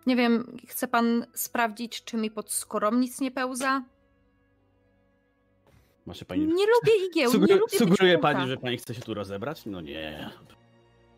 Nie 0.08 0.16
wiem, 0.16 0.56
chce 0.68 0.88
pan 0.88 1.26
sprawdzić, 1.34 2.04
czy 2.04 2.16
mi 2.16 2.30
pod 2.30 2.52
skórą 2.52 2.92
nic 2.92 3.20
nie 3.20 3.30
pełza? 3.30 3.82
Może 6.06 6.24
pani. 6.24 6.46
Nie 6.46 6.66
lubię 6.66 7.06
igieł, 7.10 7.32
nie 7.32 7.38
Sugeru- 7.38 7.58
lubię 7.58 7.78
Sugeruje 7.78 8.18
pani, 8.18 8.48
że 8.48 8.56
pani 8.56 8.76
chce 8.76 8.94
się 8.94 9.00
tu 9.00 9.14
rozebrać? 9.14 9.66
No 9.66 9.80
nie. 9.80 10.30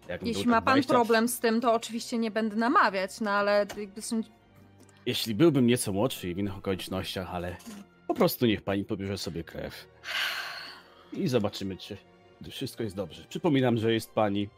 Jak 0.08 0.22
Jeśli 0.22 0.46
ma 0.46 0.62
pan 0.62 0.74
20 0.74 0.92
problem 0.92 1.28
z 1.28 1.40
tym, 1.40 1.60
to 1.60 1.72
oczywiście 1.72 2.18
nie 2.18 2.30
będę 2.30 2.56
namawiać, 2.56 3.20
no 3.20 3.30
ale 3.30 3.66
jakby 3.76 4.02
są... 4.02 4.22
Jeśli 5.06 5.34
byłbym 5.34 5.66
nieco 5.66 5.92
młodszy 5.92 6.30
i 6.30 6.34
w 6.34 6.38
innych 6.38 6.56
okolicznościach, 6.56 7.34
ale 7.34 7.56
po 8.06 8.14
prostu 8.14 8.46
niech 8.46 8.62
pani 8.62 8.84
pobierze 8.84 9.18
sobie 9.18 9.44
krew. 9.44 9.86
I 11.12 11.28
zobaczymy, 11.28 11.76
czy 11.76 11.96
wszystko 12.50 12.82
jest 12.82 12.96
dobrze. 12.96 13.24
Przypominam, 13.28 13.76
że 13.76 13.92
jest 13.92 14.10
pani 14.10 14.48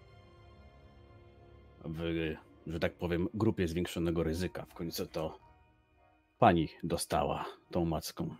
w, 1.84 2.36
że 2.66 2.80
tak 2.80 2.94
powiem, 2.94 3.28
grupie 3.34 3.68
zwiększonego 3.68 4.22
ryzyka. 4.22 4.64
W 4.64 4.74
końcu 4.74 5.06
to 5.06 5.38
pani 6.38 6.68
dostała 6.82 7.44
tą 7.70 7.84
macką. 7.84 8.36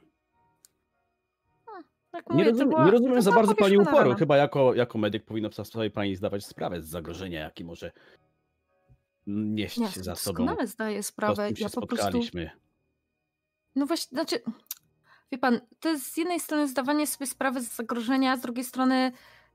Nie 2.14 2.20
mówię, 2.30 2.44
to 2.44 2.50
rozumiem, 2.50 2.68
była- 2.68 2.84
nie 2.84 2.90
rozumiem 2.90 3.14
to 3.14 3.22
za 3.22 3.32
bardzo 3.32 3.54
pani 3.54 3.76
uporu. 3.78 4.14
Chyba 4.14 4.36
jako, 4.36 4.74
jako 4.74 4.98
medyk 4.98 5.24
powinno 5.24 5.50
sobie 5.52 5.90
pani 5.90 6.16
zdawać 6.16 6.46
sprawę 6.46 6.82
z 6.82 6.88
zagrożenia, 6.88 7.40
jaki 7.40 7.64
może 7.64 7.92
nieść 9.26 9.78
Ja 9.78 9.88
za 9.88 10.16
sobą 10.16 10.44
doskonale 10.46 10.66
zdaję 10.66 10.96
to, 10.96 11.02
sprawę. 11.02 11.48
się 11.48 11.64
Ja 11.64 11.68
po 11.70 11.86
prostu. 11.86 12.20
No 13.76 13.86
właśnie, 13.86 14.14
znaczy, 14.16 14.42
wie 15.32 15.38
pan, 15.38 15.60
to 15.80 15.88
jest 15.88 16.12
z 16.12 16.16
jednej 16.16 16.40
strony 16.40 16.68
zdawanie 16.68 17.06
sobie 17.06 17.26
sprawy 17.26 17.60
z 17.60 17.74
zagrożenia, 17.74 18.32
a 18.32 18.36
z 18.36 18.40
drugiej 18.40 18.64
strony 18.64 19.12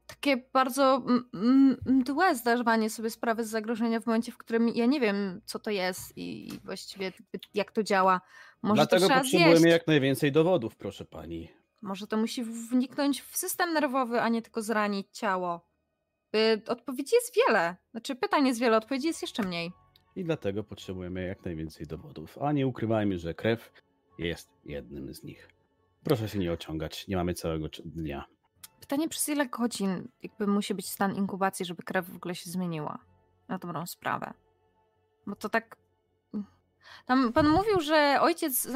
takie 0.08 0.38
bardzo 0.54 1.04
mdłe 1.86 2.36
zdawanie 2.36 2.90
sobie 2.90 3.10
sprawy 3.10 3.44
z 3.46 3.50
zagrożenia 3.50 4.00
w 4.00 4.06
momencie, 4.06 4.32
w 4.32 4.38
którym 4.38 4.70
ja 4.70 4.86
nie 4.86 5.00
wiem, 5.00 5.42
co 5.46 5.60
to 5.60 5.72
jest 5.72 6.14
i 6.18 6.50
właściwie 6.64 7.12
jak 7.54 7.72
to 7.72 7.84
działa. 7.84 8.22
Może 8.62 8.76
Dlatego 8.76 9.08
to 9.08 9.14
potrzebujemy 9.14 9.58
zjeść. 9.58 9.72
jak 9.72 9.88
najwięcej 9.88 10.32
dowodów, 10.32 10.76
proszę 10.76 11.06
pani. 11.06 11.52
Może 11.82 12.08
to 12.08 12.18
musi 12.18 12.44
wniknąć 12.44 13.22
w 13.22 13.38
system 13.38 13.74
nerwowy, 13.74 14.22
a 14.22 14.30
nie 14.30 14.42
tylko 14.42 14.62
zranić 14.62 15.08
ciało. 15.12 15.68
Y, 16.36 16.62
Odpowiedzi 16.68 17.16
jest 17.16 17.36
wiele. 17.48 17.76
Znaczy 17.92 18.16
pytań 18.16 18.48
jest 18.48 18.60
wiele, 18.60 18.78
odpowiedzi 18.78 19.08
jest 19.08 19.22
jeszcze 19.22 19.44
mniej. 19.44 19.72
I 20.16 20.24
dlatego 20.24 20.64
potrzebujemy 20.64 21.24
jak 21.24 21.46
najwięcej 21.46 21.88
dowodów. 21.88 22.38
A 22.38 22.52
nie 22.52 22.68
ukrywajmy, 22.68 23.20
że 23.20 23.34
krew 23.34 23.72
jest 24.18 24.50
jednym 24.66 25.14
z 25.14 25.24
nich. 25.24 25.50
Proszę 26.04 26.30
się 26.30 26.40
nie 26.40 26.52
ociągać, 26.52 27.08
nie 27.08 27.16
mamy 27.16 27.34
całego 27.34 27.68
dnia. 27.86 28.26
Pytanie 28.88 29.09
przez 29.09 29.30
ile 29.30 29.45
godzin 29.45 30.07
jakby 30.23 30.47
musi 30.47 30.73
być 30.73 30.89
stan 30.89 31.15
inkubacji, 31.15 31.65
żeby 31.65 31.84
krew 31.84 32.09
w 32.09 32.15
ogóle 32.15 32.35
się 32.35 32.49
zmieniła 32.49 32.99
na 33.47 33.57
dobrą 33.57 33.85
sprawę. 33.85 34.34
Bo 35.26 35.35
to 35.35 35.49
tak. 35.49 35.77
Tam 37.05 37.34
pan 37.34 37.47
mówił, 37.49 37.80
że 37.80 38.18
ojciec, 38.22 38.68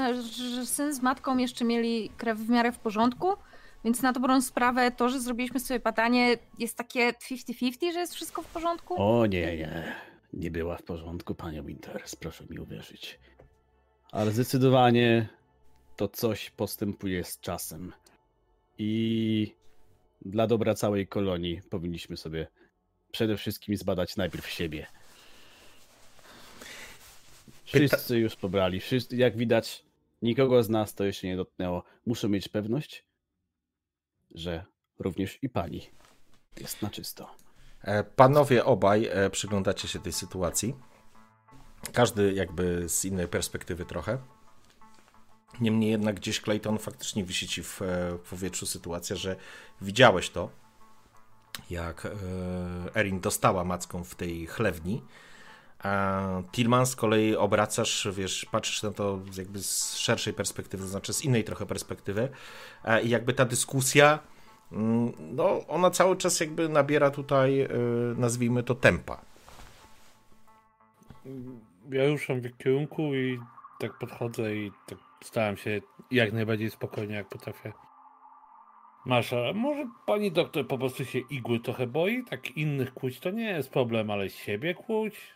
że 0.53 0.65
syn 0.65 0.93
z 0.93 1.01
matką 1.01 1.37
jeszcze 1.37 1.65
mieli 1.65 2.09
krew 2.17 2.37
w 2.37 2.49
miarę 2.49 2.71
w 2.71 2.79
porządku, 2.79 3.33
więc 3.83 4.01
na 4.01 4.11
dobrą 4.13 4.41
sprawę 4.41 4.91
to, 4.91 5.09
że 5.09 5.19
zrobiliśmy 5.19 5.59
sobie 5.59 5.79
badanie 5.79 6.37
jest 6.59 6.77
takie 6.77 7.11
50-50, 7.11 7.93
że 7.93 7.99
jest 7.99 8.15
wszystko 8.15 8.41
w 8.41 8.47
porządku? 8.47 8.95
O 8.97 9.25
nie, 9.25 9.57
nie. 9.57 9.95
Nie 10.33 10.51
była 10.51 10.77
w 10.77 10.83
porządku, 10.83 11.35
panie 11.35 11.63
Winters, 11.63 12.15
proszę 12.15 12.45
mi 12.49 12.59
uwierzyć. 12.59 13.19
Ale 14.11 14.31
zdecydowanie 14.31 15.29
to 15.95 16.07
coś 16.07 16.49
postępuje 16.49 17.23
z 17.23 17.39
czasem. 17.39 17.93
I 18.77 19.60
dla 20.21 20.47
dobra 20.47 20.75
całej 20.75 21.07
kolonii 21.07 21.61
powinniśmy 21.69 22.17
sobie 22.17 22.47
przede 23.11 23.37
wszystkim 23.37 23.77
zbadać 23.77 24.17
najpierw 24.17 24.49
siebie. 24.49 24.87
Wszyscy 27.63 28.19
już 28.19 28.35
pobrali. 28.35 28.79
Wszyscy, 28.79 29.15
jak 29.15 29.37
widać, 29.37 29.85
nikogo 30.21 30.63
z 30.63 30.69
nas 30.69 30.95
to 30.95 31.03
jeszcze 31.03 31.27
nie 31.27 31.37
dotknęło. 31.37 31.83
Muszę 32.05 32.29
mieć 32.29 32.47
pewność, 32.47 33.05
że 34.35 34.65
również 34.99 35.39
i 35.41 35.49
pani 35.49 35.89
jest 36.57 36.81
na 36.81 36.89
czysto. 36.89 37.35
E, 37.81 38.03
Panowie 38.03 38.65
obaj 38.65 39.05
e, 39.11 39.29
przyglądacie 39.29 39.87
się 39.87 39.99
tej 39.99 40.13
sytuacji. 40.13 40.75
Każdy 41.93 42.33
jakby 42.33 42.89
z 42.89 43.05
innej 43.05 43.27
perspektywy 43.27 43.85
trochę. 43.85 44.17
Niemniej 45.59 45.91
jednak 45.91 46.15
gdzieś 46.15 46.41
Clayton 46.41 46.77
faktycznie 46.77 47.23
wisi 47.23 47.47
ci 47.47 47.63
w, 47.63 47.81
e, 47.81 48.17
w 48.17 48.29
powietrzu 48.29 48.65
sytuacja, 48.65 49.15
że 49.15 49.35
widziałeś 49.81 50.29
to, 50.29 50.49
jak 51.69 52.05
e, 52.05 52.09
Erin 52.95 53.19
dostała 53.19 53.63
macką 53.63 54.03
w 54.03 54.15
tej 54.15 54.47
chlewni. 54.47 55.01
A 55.79 56.21
Tillman 56.51 56.85
z 56.85 56.95
kolei 56.95 57.35
obracasz, 57.35 58.07
wiesz, 58.11 58.45
patrzysz 58.51 58.83
na 58.83 58.91
to 58.91 59.19
jakby 59.37 59.63
z 59.63 59.95
szerszej 59.95 60.33
perspektywy, 60.33 60.83
to 60.83 60.89
znaczy 60.89 61.13
z 61.13 61.25
innej 61.25 61.43
trochę 61.43 61.65
perspektywy. 61.65 62.29
E, 62.85 63.01
I 63.01 63.09
jakby 63.09 63.33
ta 63.33 63.45
dyskusja, 63.45 64.19
mm, 64.71 65.11
no 65.19 65.67
ona 65.67 65.91
cały 65.91 66.17
czas 66.17 66.39
jakby 66.39 66.69
nabiera 66.69 67.11
tutaj, 67.11 67.67
nazwijmy 68.17 68.63
to, 68.63 68.75
tempa. 68.75 69.21
Ja 71.91 72.07
ruszam 72.07 72.41
w 72.41 72.57
kierunku 72.57 73.15
i 73.15 73.39
tak 73.79 73.97
podchodzę 73.99 74.55
i 74.55 74.71
tak 74.87 74.97
staram 75.23 75.57
się 75.57 75.81
jak 76.11 76.33
najbardziej 76.33 76.69
spokojnie 76.69 77.15
jak 77.15 77.29
potrafię. 77.29 77.73
Masza, 79.05 79.37
może 79.55 79.89
pani 80.05 80.31
doktor 80.31 80.67
po 80.67 80.77
prostu 80.77 81.05
się 81.05 81.19
igły 81.19 81.59
trochę 81.59 81.87
boi? 81.87 82.23
Tak 82.23 82.51
innych 82.51 82.93
kłuć 82.93 83.19
to 83.19 83.31
nie 83.31 83.49
jest 83.49 83.71
problem, 83.71 84.11
ale 84.11 84.29
siebie 84.29 84.73
kłuć? 84.73 85.33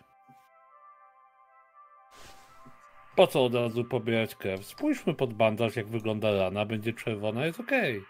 Po 3.15 3.27
co 3.27 3.45
od 3.45 3.55
razu 3.55 3.83
pobierać 3.83 4.35
krew? 4.35 4.65
Spójrzmy 4.65 5.13
pod 5.13 5.33
bandaż, 5.33 5.75
jak 5.75 5.87
wygląda 5.87 6.31
rana, 6.31 6.65
będzie 6.65 6.93
czerwona, 6.93 7.45
jest 7.45 7.59
okej. 7.59 8.03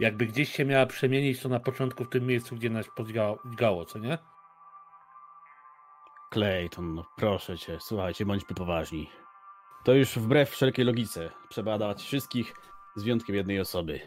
Jakby 0.00 0.26
gdzieś 0.26 0.52
się 0.52 0.64
miała 0.64 0.86
przemienić, 0.86 1.40
to 1.40 1.48
na 1.48 1.60
początku 1.60 2.04
w 2.04 2.08
tym 2.08 2.26
miejscu, 2.26 2.56
gdzie 2.56 2.70
nas 2.70 2.86
podźgało, 2.96 3.84
co 3.84 3.98
nie? 3.98 4.18
Clayton, 6.32 6.94
no 6.94 7.04
proszę 7.16 7.58
cię, 7.58 7.78
słuchajcie, 7.80 8.26
bądźmy 8.26 8.54
poważni. 8.54 9.10
To 9.84 9.94
już 9.94 10.18
wbrew 10.18 10.50
wszelkiej 10.50 10.84
logice. 10.84 11.30
Trzeba 11.50 11.78
dawać 11.78 12.02
wszystkich 12.02 12.54
z 12.96 13.02
wyjątkiem 13.02 13.36
jednej 13.36 13.60
osoby. 13.60 14.00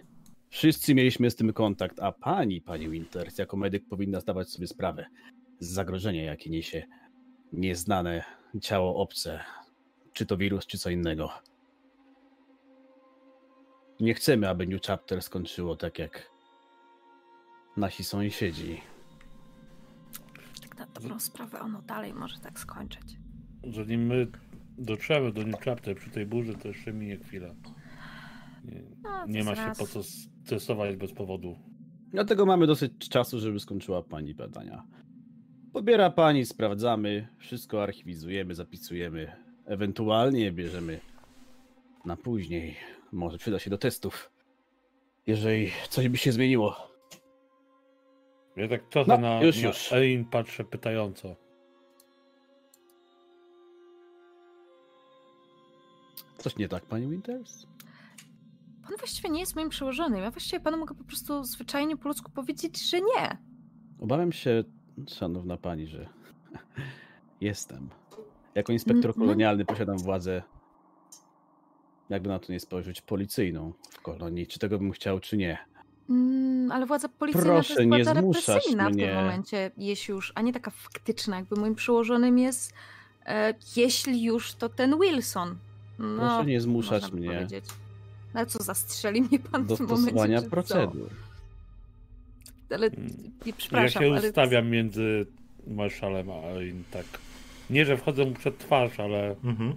Wszyscy 0.50 0.96
mieliśmy 0.96 1.32
z 1.32 1.36
tym 1.36 1.54
kontakt, 1.54 2.00
a 2.00 2.12
pani, 2.12 2.62
pani 2.62 2.90
Winters, 2.90 3.38
jako 3.38 3.58
medyk 3.58 3.84
powinna 3.90 4.20
zdawać 4.20 4.50
sobie 4.50 4.68
sprawę 4.68 5.06
z 5.60 5.70
zagrożenia, 5.70 6.24
jakie 6.24 6.50
niesie 6.50 6.88
nieznane 7.54 8.24
ciało 8.62 8.96
obce. 8.96 9.40
Czy 10.14 10.26
to 10.26 10.38
wirus, 10.38 10.66
czy 10.66 10.78
co 10.78 10.90
innego. 10.90 11.30
Nie 14.00 14.14
chcemy, 14.14 14.50
aby 14.50 14.68
New 14.68 14.82
Chapter 14.82 15.22
skończyło 15.22 15.76
tak 15.76 16.00
jak 16.00 16.32
nasi 17.78 18.04
sąsiedzi. 18.04 18.82
Na 20.78 20.86
dobrą 20.88 21.20
sprawę 21.20 21.60
ono 21.60 21.82
dalej 21.82 22.14
może 22.14 22.40
tak 22.40 22.60
skończyć. 22.60 23.18
Zanim 23.74 24.06
my 24.06 24.28
dotrzemy 24.78 25.32
do 25.32 25.44
New 25.44 25.60
Chapter 25.60 25.96
przy 25.98 26.10
tej 26.10 26.26
burzy, 26.26 26.54
to 26.54 26.68
jeszcze 26.68 26.94
minie 26.94 27.18
chwila. 27.18 27.48
Nie, 28.66 28.82
No, 29.04 29.26
nie 29.28 29.44
ma 29.44 29.52
się 29.52 29.62
zaraz. 29.62 29.78
po 29.78 29.88
co 29.88 30.04
stresować 30.04 30.96
bez 30.96 31.14
powodu. 31.14 31.56
Dlatego 32.12 32.46
mamy 32.46 32.68
dosyć 32.68 33.10
czasu, 33.10 33.40
żeby 33.40 33.60
skończyła 33.60 34.04
pani 34.04 34.34
badania. 34.36 34.84
Pobiera 35.74 36.10
pani, 36.10 36.46
sprawdzamy, 36.46 37.28
wszystko 37.38 37.84
archiwizujemy, 37.84 38.56
zapisujemy, 38.56 39.32
ewentualnie 39.66 40.52
bierzemy 40.52 41.00
na 42.06 42.18
później. 42.18 42.76
Może 43.12 43.38
przyda 43.38 43.60
się 43.60 43.70
do 43.70 43.78
testów. 43.78 44.32
Jeżeli 45.28 45.72
coś 45.90 46.10
by 46.10 46.18
się 46.18 46.32
zmieniło. 46.32 46.95
Ja 48.56 48.68
tak 48.68 48.84
trochę 48.90 49.12
No, 49.12 49.18
na, 49.18 49.44
już, 49.44 49.62
na 49.62 49.68
już. 49.68 49.94
Erin 49.94 50.26
patrzę 50.26 50.64
pytająco. 50.64 51.36
Coś 56.38 56.58
nie 56.58 56.68
tak, 56.68 56.86
pani 56.86 57.08
Winters? 57.08 57.68
Pan 58.84 58.98
właściwie 58.98 59.30
nie 59.30 59.40
jest 59.40 59.56
moim 59.56 59.70
przełożonym. 59.70 60.24
Ja 60.24 60.32
właściwie 60.32 60.60
panu 60.60 60.78
mogę 60.78 60.96
po 60.96 61.04
prostu 61.04 61.44
zwyczajnie 61.44 61.98
po 61.98 62.08
ludzku 62.08 62.32
powiedzieć, 62.32 62.90
że 62.90 63.02
nie. 63.02 63.38
Obawiam 64.00 64.32
się, 64.32 64.64
szanowna 65.08 65.58
pani, 65.58 65.88
że 65.88 66.10
jestem. 67.42 67.90
Jako 68.56 68.74
inspektor 68.74 69.12
Mm, 69.12 69.20
kolonialny 69.20 69.66
posiadam 69.66 69.98
władzę 69.98 70.44
jakby 72.10 72.30
na 72.30 72.40
to 72.40 72.54
nie 72.54 72.60
spojrzeć, 72.60 73.02
policyjną 73.02 73.74
w 73.90 74.02
kolonii. 74.02 74.48
Czy 74.48 74.60
tego 74.60 74.78
bym 74.78 74.92
chciał, 74.92 75.20
czy 75.20 75.38
nie. 75.38 75.58
Mm, 76.10 76.72
ale 76.72 76.86
władza 76.86 77.10
policyjna 77.10 77.46
Proszę, 77.54 77.76
to 77.76 77.82
jest 77.82 77.90
władza 77.90 78.14
represyjna 78.14 78.90
w 78.90 78.94
mnie. 78.94 79.06
tym 79.08 79.16
momencie, 79.16 79.72
jeśli 79.78 80.12
już, 80.14 80.32
a 80.36 80.42
nie 80.42 80.54
taka 80.54 80.72
faktyczna, 80.72 81.36
jakby 81.36 81.56
moim 81.56 81.76
przełożonym 81.76 82.38
jest, 82.40 82.74
e, 83.26 83.54
jeśli 83.76 84.24
już, 84.24 84.54
to 84.54 84.70
ten 84.70 85.00
Wilson. 85.02 85.56
No, 86.00 86.18
Proszę 86.18 86.46
nie 86.46 86.62
zmuszać 86.62 87.12
mnie 87.12 87.28
powiedzieć. 87.32 87.66
No 88.34 88.40
ale 88.40 88.46
co, 88.48 88.64
zastrzeli 88.64 89.22
mnie 89.22 89.40
pan 89.40 89.66
do 89.66 89.76
w 89.76 89.78
tym 89.78 89.88
momencie, 89.88 90.04
stosowania 90.12 90.38
czy 90.40 90.44
co? 90.46 90.50
procedur. 90.52 91.10
Ale, 92.72 92.88
Mm. 92.88 93.08
nie, 93.08 93.30
Ja 93.46 93.54
przepraszam, 93.58 94.04
się 94.04 94.12
ale... 94.12 94.28
ustawiam 94.28 94.70
między 94.70 95.26
marszalem 95.68 96.28
a 96.32 96.62
im 96.62 96.84
tak. 96.92 97.06
Nie, 97.70 97.86
że 97.86 97.98
wchodzę 97.98 98.26
mu 98.26 98.32
przed 98.34 98.58
twarz, 98.58 99.00
ale 99.00 99.36
Mhm. 99.44 99.74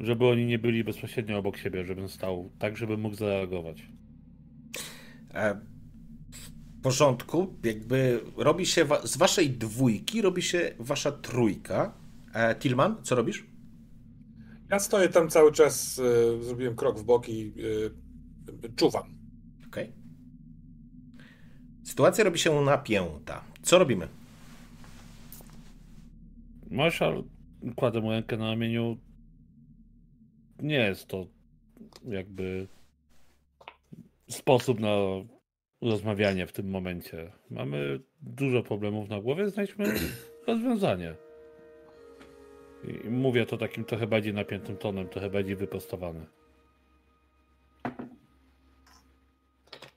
żeby 0.00 0.26
oni 0.26 0.46
nie 0.46 0.58
byli 0.58 0.84
bezpośrednio 0.84 1.38
obok 1.38 1.56
siebie, 1.56 1.84
żebym 1.84 2.08
stał 2.08 2.50
tak, 2.58 2.76
żeby 2.76 2.96
mógł 2.98 3.16
zareagować. 3.16 3.82
E, 5.36 5.60
w 6.32 6.82
porządku, 6.82 7.56
jakby 7.64 8.20
robi 8.36 8.66
się 8.66 8.84
wa- 8.84 9.06
z 9.06 9.16
waszej 9.16 9.50
dwójki 9.50 10.22
robi 10.22 10.42
się 10.42 10.74
wasza 10.78 11.12
trójka. 11.12 11.94
E, 12.34 12.54
Tilman, 12.54 12.96
co 13.02 13.14
robisz? 13.14 13.46
Ja 14.70 14.78
stoję 14.78 15.08
tam 15.08 15.28
cały 15.30 15.52
czas, 15.52 15.98
e, 15.98 16.44
zrobiłem 16.44 16.76
krok 16.76 16.98
w 16.98 17.04
bok 17.04 17.28
i 17.28 17.52
e, 18.66 18.70
czuwam. 18.76 19.02
Okej. 19.66 19.92
Sytuacja 21.84 22.24
robi 22.24 22.38
się 22.38 22.60
napięta. 22.60 23.44
Co 23.62 23.78
robimy? 23.78 24.08
Marszal 26.70 27.24
kładę 27.76 28.00
mu 28.00 28.10
rękę 28.10 28.36
na 28.36 28.50
ramieniu. 28.50 28.96
Nie 30.62 30.74
jest 30.78 31.06
to 31.06 31.26
jakby 32.08 32.68
sposób 34.28 34.80
na 34.80 34.96
rozmawianie 35.82 36.46
w 36.46 36.52
tym 36.52 36.70
momencie. 36.70 37.32
Mamy 37.50 38.00
dużo 38.20 38.62
problemów 38.62 39.08
na 39.08 39.20
głowie, 39.20 39.50
znajdźmy 39.50 39.84
rozwiązanie. 40.46 41.14
I 43.04 43.10
mówię 43.10 43.46
to 43.46 43.56
takim 43.56 43.84
trochę 43.84 44.06
bardziej 44.06 44.34
napiętym 44.34 44.76
tonem, 44.76 45.08
trochę 45.08 45.30
bardziej 45.30 45.56
wyprostowanym. 45.56 46.26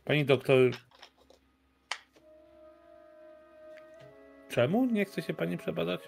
Pani 0.05 0.25
doktor. 0.25 0.71
Czemu 4.49 4.85
nie 4.85 5.05
chce 5.05 5.21
się 5.21 5.33
pani 5.33 5.57
przebadać? 5.57 6.01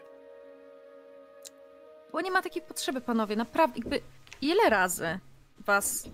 Bo 2.12 2.22
nie 2.22 2.32
ma 2.32 2.42
takiej 2.42 2.62
potrzeby, 2.62 3.02
panowie. 3.02 3.36
Naprawdę, 3.36 3.80
jakby 3.80 4.02
ile 4.42 4.70
razy 4.70 5.20
was 5.66 6.06
y, 6.06 6.10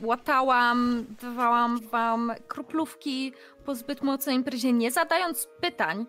łatałam, 0.00 1.06
dawałam 1.22 1.80
wam 1.80 2.32
kroplówki 2.48 3.32
po 3.64 3.74
zbyt 3.74 4.02
mocnej 4.02 4.36
imprezie, 4.36 4.72
nie 4.72 4.90
zadając 4.90 5.48
pytań. 5.60 6.06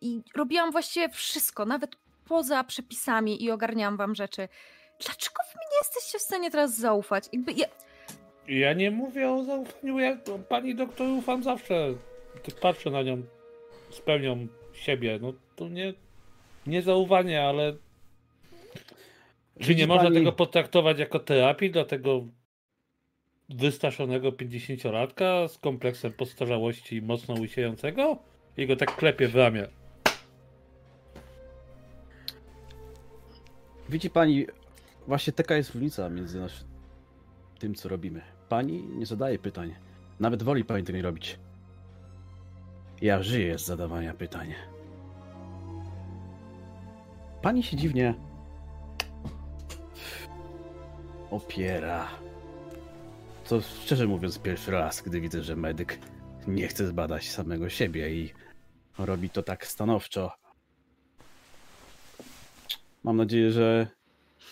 I 0.00 0.22
robiłam 0.36 0.72
właściwie 0.72 1.08
wszystko, 1.08 1.64
nawet 1.64 1.96
poza 2.28 2.64
przepisami 2.64 3.44
i 3.44 3.50
ogarniałam 3.50 3.96
wam 3.96 4.14
rzeczy. 4.14 4.48
Dlaczego 5.00 5.36
wy 5.52 5.58
mi 5.58 5.66
nie 5.72 5.78
jesteście 5.78 6.18
w 6.18 6.22
stanie 6.22 6.50
teraz 6.50 6.76
zaufać? 6.76 7.28
Jakby 7.32 7.52
ja... 7.52 7.66
Ja 8.48 8.72
nie 8.72 8.90
mówię 8.90 9.30
o 9.30 9.44
zaufaniu, 9.44 9.98
ja 9.98 10.16
to 10.16 10.38
pani 10.38 10.74
doktor 10.74 11.08
ufam 11.08 11.42
zawsze. 11.42 11.94
Patrzę 12.60 12.90
na 12.90 13.02
nią 13.02 13.22
z 13.90 14.00
pełnią 14.00 14.46
siebie. 14.72 15.18
No 15.22 15.32
to 15.56 15.68
nie, 15.68 15.94
nie 16.66 16.82
zaufanie, 16.82 17.44
ale 17.44 17.76
czy 19.60 19.74
nie 19.74 19.86
można 19.86 20.10
tego 20.10 20.32
potraktować 20.32 20.98
jako 20.98 21.18
terapii 21.18 21.70
dla 21.70 21.84
tego 21.84 22.24
wystraszonego 23.48 24.30
50-latka 24.30 25.48
z 25.48 25.58
kompleksem 25.58 26.12
postarzałości 26.12 27.02
mocno 27.02 27.34
łysiejącego? 27.34 28.18
I 28.56 28.66
go 28.66 28.76
tak 28.76 28.96
klepie 28.96 29.28
w 29.28 29.36
ramię. 29.36 29.68
Widzi 33.88 34.10
pani, 34.10 34.46
właśnie 35.06 35.32
taka 35.32 35.56
jest 35.56 35.74
różnica 35.74 36.08
między 36.08 36.40
naszym, 36.40 36.66
tym, 37.58 37.74
co 37.74 37.88
robimy. 37.88 38.20
Pani 38.48 38.82
nie 38.82 39.06
zadaje 39.06 39.38
pytań. 39.38 39.74
Nawet 40.20 40.42
woli 40.42 40.64
pani 40.64 40.84
tego 40.84 40.96
nie 40.96 41.02
robić. 41.02 41.38
Ja 43.02 43.22
żyję 43.22 43.58
z 43.58 43.64
zadawania 43.64 44.14
pytań. 44.14 44.54
Pani 47.42 47.62
się 47.62 47.76
dziwnie 47.76 48.14
opiera. 51.30 52.08
To 53.48 53.60
szczerze 53.60 54.06
mówiąc 54.06 54.38
pierwszy 54.38 54.70
raz, 54.70 55.02
gdy 55.02 55.20
widzę, 55.20 55.42
że 55.42 55.56
medyk 55.56 55.98
nie 56.46 56.68
chce 56.68 56.86
zbadać 56.86 57.30
samego 57.30 57.68
siebie 57.68 58.14
i 58.14 58.32
robi 58.98 59.30
to 59.30 59.42
tak 59.42 59.66
stanowczo. 59.66 60.32
Mam 63.04 63.16
nadzieję, 63.16 63.50
że 63.52 63.86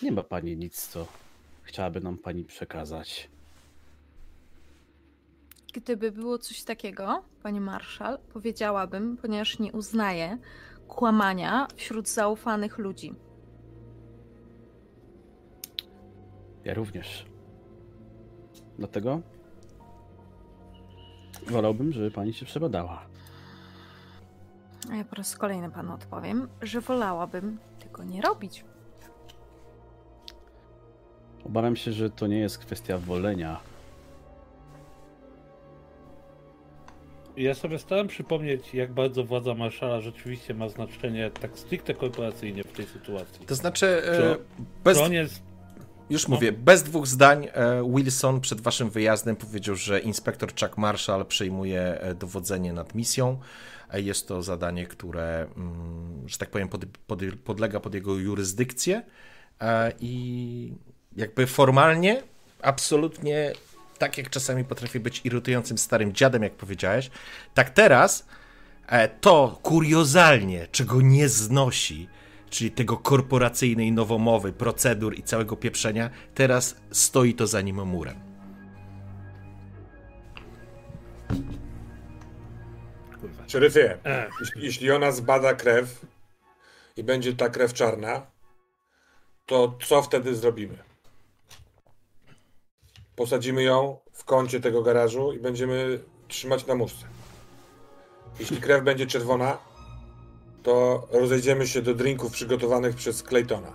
nie 0.03 0.13
ma 0.13 0.23
pani 0.23 0.57
nic, 0.57 0.87
co 0.89 1.07
chciałaby 1.63 2.01
nam 2.01 2.19
pani 2.19 2.45
przekazać. 2.45 3.29
Gdyby 5.75 6.13
było 6.13 6.39
coś 6.39 6.63
takiego, 6.63 7.25
pani 7.43 7.61
marszał, 7.61 8.19
powiedziałabym, 8.33 9.17
ponieważ 9.17 9.59
nie 9.59 9.73
uznaję 9.73 10.39
kłamania 10.89 11.69
wśród 11.77 12.09
zaufanych 12.09 12.79
ludzi. 12.79 13.15
Ja 16.65 16.75
również. 16.75 17.27
Dlatego 18.79 19.21
wolałbym, 21.51 21.93
żeby 21.93 22.11
pani 22.11 22.35
się 22.35 22.47
przebadała. 22.47 23.03
A 24.93 24.97
ja 24.97 25.05
po 25.05 25.17
raz 25.17 25.37
kolejny 25.37 25.71
panu 25.71 25.95
odpowiem, 25.95 26.49
że 26.63 26.81
wolałabym 26.81 27.59
tego 27.79 28.05
nie 28.05 28.23
robić. 28.23 28.65
Obawiam 31.45 31.77
się, 31.77 31.93
że 31.93 32.11
to 32.11 32.27
nie 32.27 32.39
jest 32.39 32.59
kwestia 32.59 32.99
wolenia. 32.99 33.61
Ja 37.37 37.55
sobie 37.55 37.79
starałem 37.79 38.09
przypomnieć, 38.09 38.75
jak 38.75 38.93
bardzo 38.93 39.25
władza 39.25 39.55
marszala 39.55 40.01
rzeczywiście 40.01 40.55
ma 40.55 40.69
znaczenie 40.69 41.31
tak 41.31 41.59
stricte 41.59 41.95
korporacyjnie 41.95 42.65
w 42.65 42.73
tej 42.73 42.87
sytuacji. 42.87 43.47
To 43.47 43.55
znaczy, 43.55 43.87
e, 43.87 44.17
Czy- 44.17 44.45
bez, 44.85 44.99
Czy 44.99 45.05
on 45.05 45.13
jest 45.13 45.43
już 46.11 46.29
no. 46.29 46.35
mówię, 46.35 46.53
bez 46.53 46.83
dwóch 46.83 47.07
zdań 47.07 47.49
e, 47.53 47.83
Wilson 47.95 48.41
przed 48.41 48.61
waszym 48.61 48.91
wyjazdem 48.91 49.37
powiedział, 49.37 49.75
że 49.75 50.01
inspektor 50.01 50.51
Chuck 50.61 50.79
Marshall 50.79 51.27
przejmuje 51.27 52.01
e, 52.01 52.15
dowodzenie 52.15 52.73
nad 52.73 52.95
misją. 52.95 53.39
E, 53.93 54.01
Jest 54.01 54.29
to 54.29 54.43
zadanie, 54.43 54.87
które, 54.87 55.47
mm, 55.57 56.29
że 56.29 56.39
tak 56.39 56.51
powiem, 56.51 56.69
pod, 56.69 56.87
pod, 57.07 57.21
podlega 57.45 57.81
pod 57.81 57.95
jego 57.95 58.15
jurysdykcję 58.15 59.03
i 60.01 60.73
jakby 61.17 61.47
formalnie, 61.47 62.23
absolutnie 62.63 63.53
tak 63.99 64.19
jak 64.19 64.31
czasami 64.31 64.65
potrafi 64.65 65.01
być 65.01 65.21
irytującym 65.25 65.79
starym 65.79 66.13
dziadem, 66.13 66.43
jak 66.43 66.53
powiedziałeś, 66.53 67.11
tak 67.55 67.71
teraz 67.71 68.27
to 69.21 69.59
kuriozalnie, 69.63 70.67
czego 70.73 71.01
nie 71.01 71.29
znosi, 71.29 72.09
czyli 72.51 72.71
tego 72.71 72.97
korporacyjnej 72.97 73.93
nowomowy, 73.93 74.53
procedur 74.53 75.19
i 75.19 75.23
całego 75.23 75.57
pieprzenia, 75.57 76.11
teraz 76.35 76.77
stoi 76.91 77.35
to 77.35 77.47
za 77.47 77.61
nim 77.61 77.87
murem. 77.87 78.29
Szeryfie, 83.47 83.99
E. 84.05 84.31
jeśli, 84.41 84.65
jeśli 84.65 84.91
ona 84.91 85.13
zbada 85.13 85.55
krew 85.55 86.07
i 86.97 87.05
będzie 87.05 87.33
ta 87.33 87.49
krew 87.49 87.73
czarna, 87.73 88.27
to 89.47 89.79
co 89.87 90.03
wtedy 90.03 90.35
zrobimy? 90.35 90.79
Posadzimy 93.17 93.63
ją 93.63 93.99
w 94.13 94.25
kącie 94.25 94.61
tego 94.61 94.83
garażu 94.83 95.33
i 95.33 95.39
będziemy 95.39 96.01
trzymać 96.29 96.67
na 96.67 96.75
muszce. 96.75 97.07
Jeśli 98.41 98.57
krew 98.61 98.85
będzie 98.85 99.07
czerwona, 99.07 99.59
to 100.63 101.07
rozejdziemy 101.11 101.67
się 101.67 101.83
do 101.83 101.95
drinków 101.95 102.33
przygotowanych 102.33 102.97
przez 102.97 103.23
Claytona. 103.23 103.73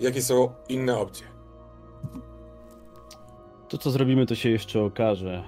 Jakie 0.00 0.22
są 0.22 0.52
inne 0.68 0.98
opcje? 0.98 1.26
To, 3.68 3.78
co 3.78 3.90
zrobimy, 3.90 4.26
to 4.26 4.34
się 4.34 4.50
jeszcze 4.50 4.82
okaże. 4.82 5.44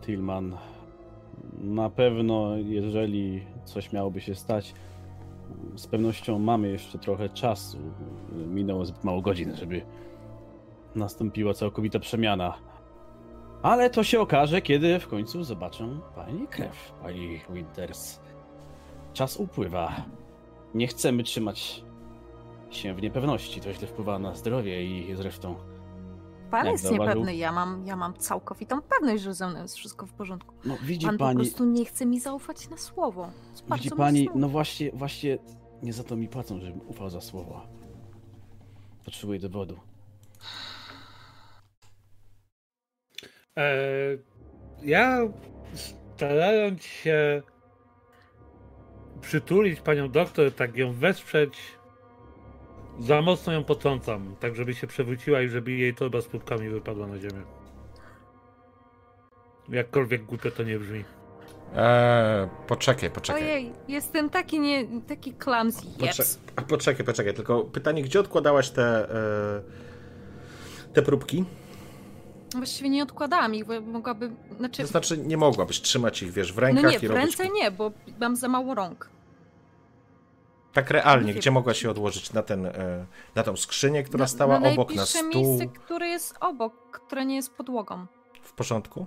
Tillman. 0.00 0.56
Na 1.60 1.90
pewno, 1.90 2.56
jeżeli 2.56 3.46
coś 3.64 3.92
miałoby 3.92 4.20
się 4.20 4.34
stać, 4.34 4.74
z 5.76 5.86
pewnością 5.86 6.38
mamy 6.38 6.68
jeszcze 6.68 6.98
trochę 6.98 7.28
czasu. 7.28 7.78
Minęło 8.32 8.84
zbyt 8.84 9.04
mało 9.04 9.22
godzin, 9.22 9.56
żeby 9.56 9.82
nastąpiła 10.94 11.54
całkowita 11.54 11.98
przemiana. 11.98 12.54
Ale 13.62 13.90
to 13.90 14.04
się 14.04 14.20
okaże, 14.20 14.62
kiedy 14.62 15.00
w 15.00 15.08
końcu 15.08 15.44
zobaczę 15.44 16.00
pani 16.14 16.48
krew, 16.48 16.92
pani 17.02 17.40
Winters. 17.50 18.20
Czas 19.12 19.36
upływa. 19.36 19.92
Nie 20.74 20.86
chcemy 20.86 21.22
trzymać 21.22 21.84
się 22.70 22.94
w 22.94 23.02
niepewności. 23.02 23.60
To 23.60 23.72
źle 23.72 23.86
wpływa 23.88 24.18
na 24.18 24.34
zdrowie 24.34 24.84
i 24.84 25.14
zresztą 25.16 25.54
Pan 26.50 26.66
jest 26.66 26.84
zauważył- 26.84 26.98
niepewny, 27.08 27.36
ja 27.36 27.52
mam, 27.52 27.86
ja 27.86 27.96
mam 27.96 28.14
całkowitą 28.14 28.82
pewność, 28.82 29.22
że 29.22 29.34
ze 29.34 29.48
mną 29.48 29.62
jest 29.62 29.76
wszystko 29.76 30.06
w 30.06 30.12
porządku. 30.12 30.54
no 30.64 30.76
widzi 30.82 31.06
Pan 31.06 31.18
po 31.18 31.24
pani, 31.24 31.36
prostu 31.36 31.64
nie 31.64 31.84
chce 31.84 32.06
mi 32.06 32.20
zaufać 32.20 32.68
na 32.70 32.76
słowo. 32.76 33.30
Widzi 33.74 33.90
pani, 33.90 34.28
no 34.34 34.48
właśnie, 34.48 34.90
właśnie 34.92 35.38
nie 35.82 35.92
za 35.92 36.04
to 36.04 36.16
mi 36.16 36.28
płacą, 36.28 36.60
żebym 36.60 36.80
ufał 36.88 37.10
za 37.10 37.20
słowo. 37.20 37.60
Potrzebuję 39.04 39.38
dowodu. 39.40 39.76
E, 43.58 43.72
ja 44.82 45.18
starając 46.16 46.82
się 46.82 47.42
przytulić 49.20 49.80
panią 49.80 50.10
doktor, 50.10 50.52
tak 50.52 50.76
ją 50.76 50.92
wesprzeć, 50.92 51.58
za 53.00 53.22
mocno 53.22 53.52
ją 53.52 53.64
potrącam, 53.64 54.36
tak 54.40 54.54
żeby 54.54 54.74
się 54.74 54.86
przewróciła 54.86 55.42
i 55.42 55.48
żeby 55.48 55.72
jej 55.72 55.94
torba 55.94 56.20
z 56.20 56.26
próbkami 56.26 56.68
wypadła 56.68 57.06
na 57.06 57.18
ziemię. 57.18 57.42
Jakkolwiek 59.68 60.24
głupio 60.24 60.50
to 60.50 60.62
nie 60.62 60.78
brzmi. 60.78 61.04
Eee, 61.76 62.48
poczekaj, 62.66 63.10
poczekaj. 63.10 63.42
Ojej, 63.42 63.72
jestem 63.88 64.30
taki 64.30 64.60
nie, 64.60 64.86
taki 65.08 65.32
clumsy. 65.32 65.86
A 66.56 66.62
poczekaj, 66.62 67.06
poczekaj, 67.06 67.34
tylko 67.34 67.64
pytanie, 67.64 68.02
gdzie 68.02 68.20
odkładałaś 68.20 68.70
te, 68.70 69.14
e, 69.14 70.92
te 70.92 71.02
próbki? 71.02 71.44
Właściwie 72.54 72.90
nie 72.90 73.02
odkładałam 73.02 73.54
ich, 73.54 73.64
bo 73.64 73.80
mogłaby, 73.80 74.30
znaczy, 74.56 74.82
To 74.82 74.88
znaczy, 74.88 75.18
nie 75.18 75.36
mogłabyś 75.36 75.80
trzymać 75.80 76.22
ich, 76.22 76.32
wiesz, 76.32 76.52
w 76.52 76.56
no 76.56 76.60
rękach 76.60 76.90
nie, 76.90 76.96
i 76.96 77.08
w 77.08 77.10
robić... 77.10 77.38
ręce 77.38 77.48
nie, 77.54 77.70
bo 77.70 77.92
mam 78.20 78.36
za 78.36 78.48
mało 78.48 78.74
rąk. 78.74 79.10
Tak 80.72 80.90
realnie, 80.90 81.26
Nie 81.26 81.32
gdzie 81.34 81.44
wiem. 81.50 81.54
mogłaś 81.54 81.78
się 81.82 81.90
odłożyć? 81.90 82.32
Na, 82.32 82.42
ten, 82.42 82.66
e, 82.66 83.06
na 83.34 83.42
tą 83.42 83.56
skrzynię, 83.56 84.02
która 84.02 84.22
na, 84.22 84.28
stała 84.28 84.60
na 84.60 84.68
obok, 84.68 84.90
na 84.90 84.96
najbliższe 84.96 85.18
stół? 85.18 85.42
miejsce, 85.42 85.66
które 85.66 86.08
jest 86.08 86.34
obok, 86.40 87.00
które 87.06 87.26
nie 87.26 87.36
jest 87.36 87.54
podłogą. 87.54 88.06
W 88.42 88.52
porządku? 88.52 89.06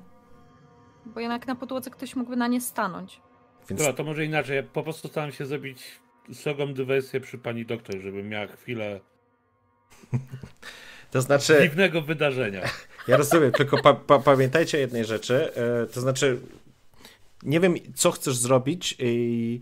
Bo 1.05 1.19
jednak 1.19 1.47
na 1.47 1.55
podłodze 1.55 1.89
ktoś 1.89 2.15
mógłby 2.15 2.35
na 2.35 2.47
nie 2.47 2.61
stanąć. 2.61 3.21
Więc 3.69 3.81
Dobra, 3.81 3.93
to 3.93 4.03
może 4.03 4.25
inaczej. 4.25 4.55
Ja 4.55 4.63
po 4.63 4.83
prostu 4.83 5.07
staram 5.07 5.31
się 5.31 5.45
zrobić 5.45 5.83
srogą 6.33 6.73
dywersję 6.73 7.19
przy 7.19 7.37
pani 7.37 7.65
doktor, 7.65 7.95
żeby 7.99 8.23
miała 8.23 8.47
chwilę 8.47 8.99
to 11.11 11.21
znaczy, 11.21 11.59
dziwnego 11.61 12.01
wydarzenia. 12.01 12.61
ja 13.07 13.17
rozumiem, 13.17 13.51
tylko 13.51 13.81
pa, 13.81 13.93
pa, 13.93 14.19
pamiętajcie 14.19 14.77
o 14.77 14.81
jednej 14.81 15.05
rzeczy, 15.05 15.53
e, 15.55 15.85
to 15.85 16.01
znaczy, 16.01 16.37
nie 17.43 17.59
wiem, 17.59 17.75
co 17.95 18.11
chcesz 18.11 18.35
zrobić 18.35 18.95
i... 18.99 19.59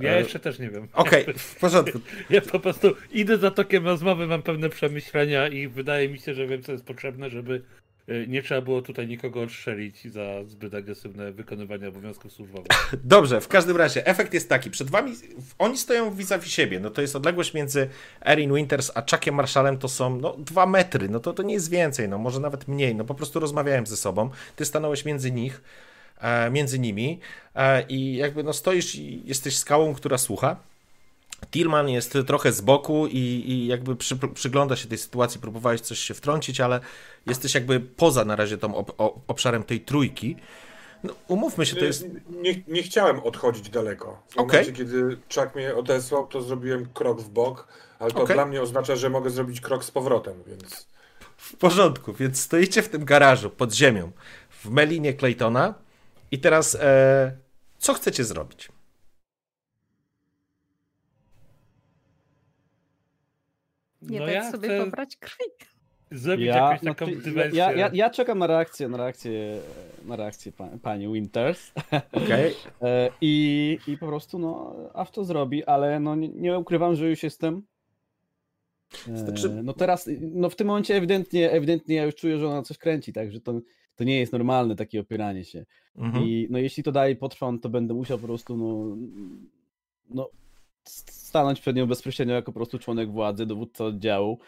Ja 0.00 0.12
E, 0.12 0.18
jeszcze 0.18 0.40
też 0.40 0.58
nie 0.58 0.70
wiem. 0.70 0.88
Okej, 0.92 1.26
w 1.38 1.60
porządku. 1.60 2.00
Ja 2.30 2.40
po 2.40 2.60
prostu 2.60 2.94
idę 3.12 3.38
za 3.38 3.50
tokiem 3.50 3.84
rozmowy, 3.84 4.26
mam 4.26 4.42
pewne 4.42 4.68
przemyślenia 4.68 5.48
i 5.48 5.68
wydaje 5.68 6.08
mi 6.08 6.18
się, 6.18 6.34
że 6.34 6.46
wiem, 6.46 6.62
co 6.62 6.72
jest 6.72 6.84
potrzebne, 6.84 7.30
żeby 7.30 7.62
nie 8.28 8.42
trzeba 8.42 8.60
było 8.60 8.82
tutaj 8.82 9.06
nikogo 9.08 9.42
odstrzelić 9.42 10.12
za 10.12 10.44
zbyt 10.44 10.74
agresywne 10.74 11.32
wykonywanie 11.32 11.88
obowiązków 11.88 12.32
służbowych. 12.32 12.66
Dobrze, 13.04 13.40
w 13.40 13.48
każdym 13.48 13.76
razie 13.76 14.06
efekt 14.06 14.34
jest 14.34 14.48
taki. 14.48 14.70
Przed 14.70 14.90
wami, 14.90 15.12
oni 15.58 15.78
stoją 15.78 16.14
vis-a-vis 16.14 16.52
siebie. 16.52 16.80
No 16.80 16.90
to 16.90 17.02
jest 17.02 17.16
odległość 17.16 17.54
między 17.54 17.88
Erin 18.26 18.54
Winters 18.54 18.90
a 18.94 19.02
Chuckiem 19.02 19.34
Marshallem 19.34 19.78
to 19.78 19.88
są 19.88 20.16
no, 20.16 20.36
dwa 20.38 20.66
metry. 20.66 21.08
No 21.08 21.20
to, 21.20 21.32
to 21.32 21.42
nie 21.42 21.54
jest 21.54 21.70
więcej, 21.70 22.08
no 22.08 22.18
może 22.18 22.40
nawet 22.40 22.68
mniej. 22.68 22.94
No 22.94 23.04
po 23.04 23.14
prostu 23.14 23.40
rozmawiałem 23.40 23.86
ze 23.86 23.96
sobą. 23.96 24.30
Ty 24.56 24.64
stanąłeś 24.64 25.04
między 25.04 25.32
nich, 25.32 25.62
e, 26.20 26.50
między 26.50 26.78
nimi 26.78 27.20
e, 27.54 27.82
i 27.88 28.16
jakby 28.16 28.42
no 28.42 28.52
stoisz 28.52 28.94
i 28.94 29.22
jesteś 29.24 29.56
skałą, 29.56 29.94
która 29.94 30.18
słucha. 30.18 30.56
Tillman 31.50 31.88
jest 31.88 32.18
trochę 32.26 32.52
z 32.52 32.60
boku 32.60 33.06
i, 33.06 33.18
i 33.46 33.66
jakby 33.66 33.96
przy, 33.96 34.16
przygląda 34.16 34.76
się 34.76 34.88
tej 34.88 34.98
sytuacji, 34.98 35.40
próbowałeś 35.40 35.80
coś 35.80 35.98
się 35.98 36.14
wtrącić, 36.14 36.60
ale 36.60 36.80
jesteś 37.26 37.54
jakby 37.54 37.80
poza 37.80 38.24
na 38.24 38.36
razie 38.36 38.58
tą 38.58 38.74
ob, 38.74 38.92
o, 38.98 39.20
obszarem 39.26 39.62
tej 39.62 39.80
trójki. 39.80 40.36
No, 41.04 41.14
umówmy 41.28 41.66
się, 41.66 41.76
to 41.76 41.84
jest... 41.84 42.06
Nie, 42.30 42.54
nie 42.68 42.82
chciałem 42.82 43.20
odchodzić 43.20 43.70
daleko. 43.70 44.22
W 44.28 44.38
Okej. 44.38 44.46
momencie, 44.46 44.72
kiedy 44.72 45.18
Chuck 45.34 45.54
mnie 45.54 45.74
odesłał, 45.74 46.26
to 46.26 46.42
zrobiłem 46.42 46.86
krok 46.94 47.20
w 47.20 47.28
bok, 47.28 47.68
ale 47.98 48.10
to 48.10 48.22
Okej. 48.22 48.36
dla 48.36 48.46
mnie 48.46 48.62
oznacza, 48.62 48.96
że 48.96 49.10
mogę 49.10 49.30
zrobić 49.30 49.60
krok 49.60 49.84
z 49.84 49.90
powrotem, 49.90 50.42
więc 50.46 50.86
W 51.36 51.56
porządku, 51.56 52.12
więc 52.12 52.40
stoicie 52.40 52.82
w 52.82 52.88
tym 52.88 53.04
garażu 53.04 53.50
pod 53.50 53.72
ziemią 53.72 54.10
w 54.50 54.70
Melinie 54.70 55.14
Claytona 55.14 55.74
i 56.30 56.38
teraz 56.38 56.74
e, 56.74 57.36
co 57.78 57.94
chcecie 57.94 58.24
zrobić? 58.24 58.68
Nie 64.06 64.20
No 64.20 64.26
dać 64.26 64.34
ja 64.34 64.50
sobie 64.50 64.68
chcę 64.68 64.84
pobrać 64.84 65.16
krwi. 65.16 65.44
zrobić 66.10 66.46
Ja, 66.46 66.54
jakąś 66.56 66.82
no, 66.82 66.94
taką 66.94 67.06
dywersję. 67.14 67.58
ja, 67.58 67.72
ja, 67.72 67.90
ja 67.92 68.10
czekam 68.10 68.38
na 68.38 68.46
reakcję, 68.46 68.88
na 68.88 68.96
reakcję, 68.96 69.58
na 70.04 70.16
reakcję 70.16 70.52
pa, 70.52 70.68
pani 70.82 71.12
Winters. 71.12 71.72
Okej, 72.12 72.54
E, 72.82 73.10
I, 73.20 73.78
I 73.86 73.98
po 73.98 74.06
prostu, 74.06 74.38
no, 74.38 74.74
Aw 74.94 75.10
to 75.10 75.24
zrobi, 75.24 75.64
ale 75.64 76.00
no, 76.00 76.14
nie, 76.14 76.28
nie 76.28 76.58
ukrywam, 76.58 76.94
że 76.96 77.08
już 77.10 77.22
jestem. 77.22 77.62
E, 79.08 79.16
Znaczy- 79.16 79.48
No 79.62 79.72
teraz, 79.72 80.10
no 80.20 80.50
w 80.50 80.56
tym 80.56 80.66
momencie 80.66 80.96
ewidentnie, 80.96 81.50
ewidentnie 81.50 81.96
ja 81.96 82.04
już 82.04 82.14
czuję, 82.14 82.38
że 82.38 82.48
ona 82.48 82.62
coś 82.62 82.78
kręci, 82.78 83.12
także 83.12 83.40
to, 83.40 83.60
to 83.96 84.04
nie 84.04 84.18
jest 84.20 84.32
normalne 84.32 84.76
takie 84.76 85.00
opieranie 85.00 85.44
się. 85.44 85.64
mhm. 85.96 86.24
I 86.24 86.46
no 86.50 86.58
jeśli 86.58 86.82
to 86.82 86.92
dalej 86.92 87.16
potrwa, 87.16 87.52
no 87.52 87.58
to 87.58 87.68
będę 87.68 87.94
musiał 87.94 88.18
po 88.18 88.26
prostu, 88.26 88.56
no, 88.56 88.96
no 90.10 90.30
stanąć 91.10 91.60
przed 91.60 91.76
nią 91.76 91.86
bezpośrednio 91.86 92.34
jako 92.34 92.52
po 92.52 92.58
prostu 92.58 92.78
członek 92.78 93.12
władzy, 93.12 93.46
dowódca 93.46 93.84
oddziału 93.84 94.38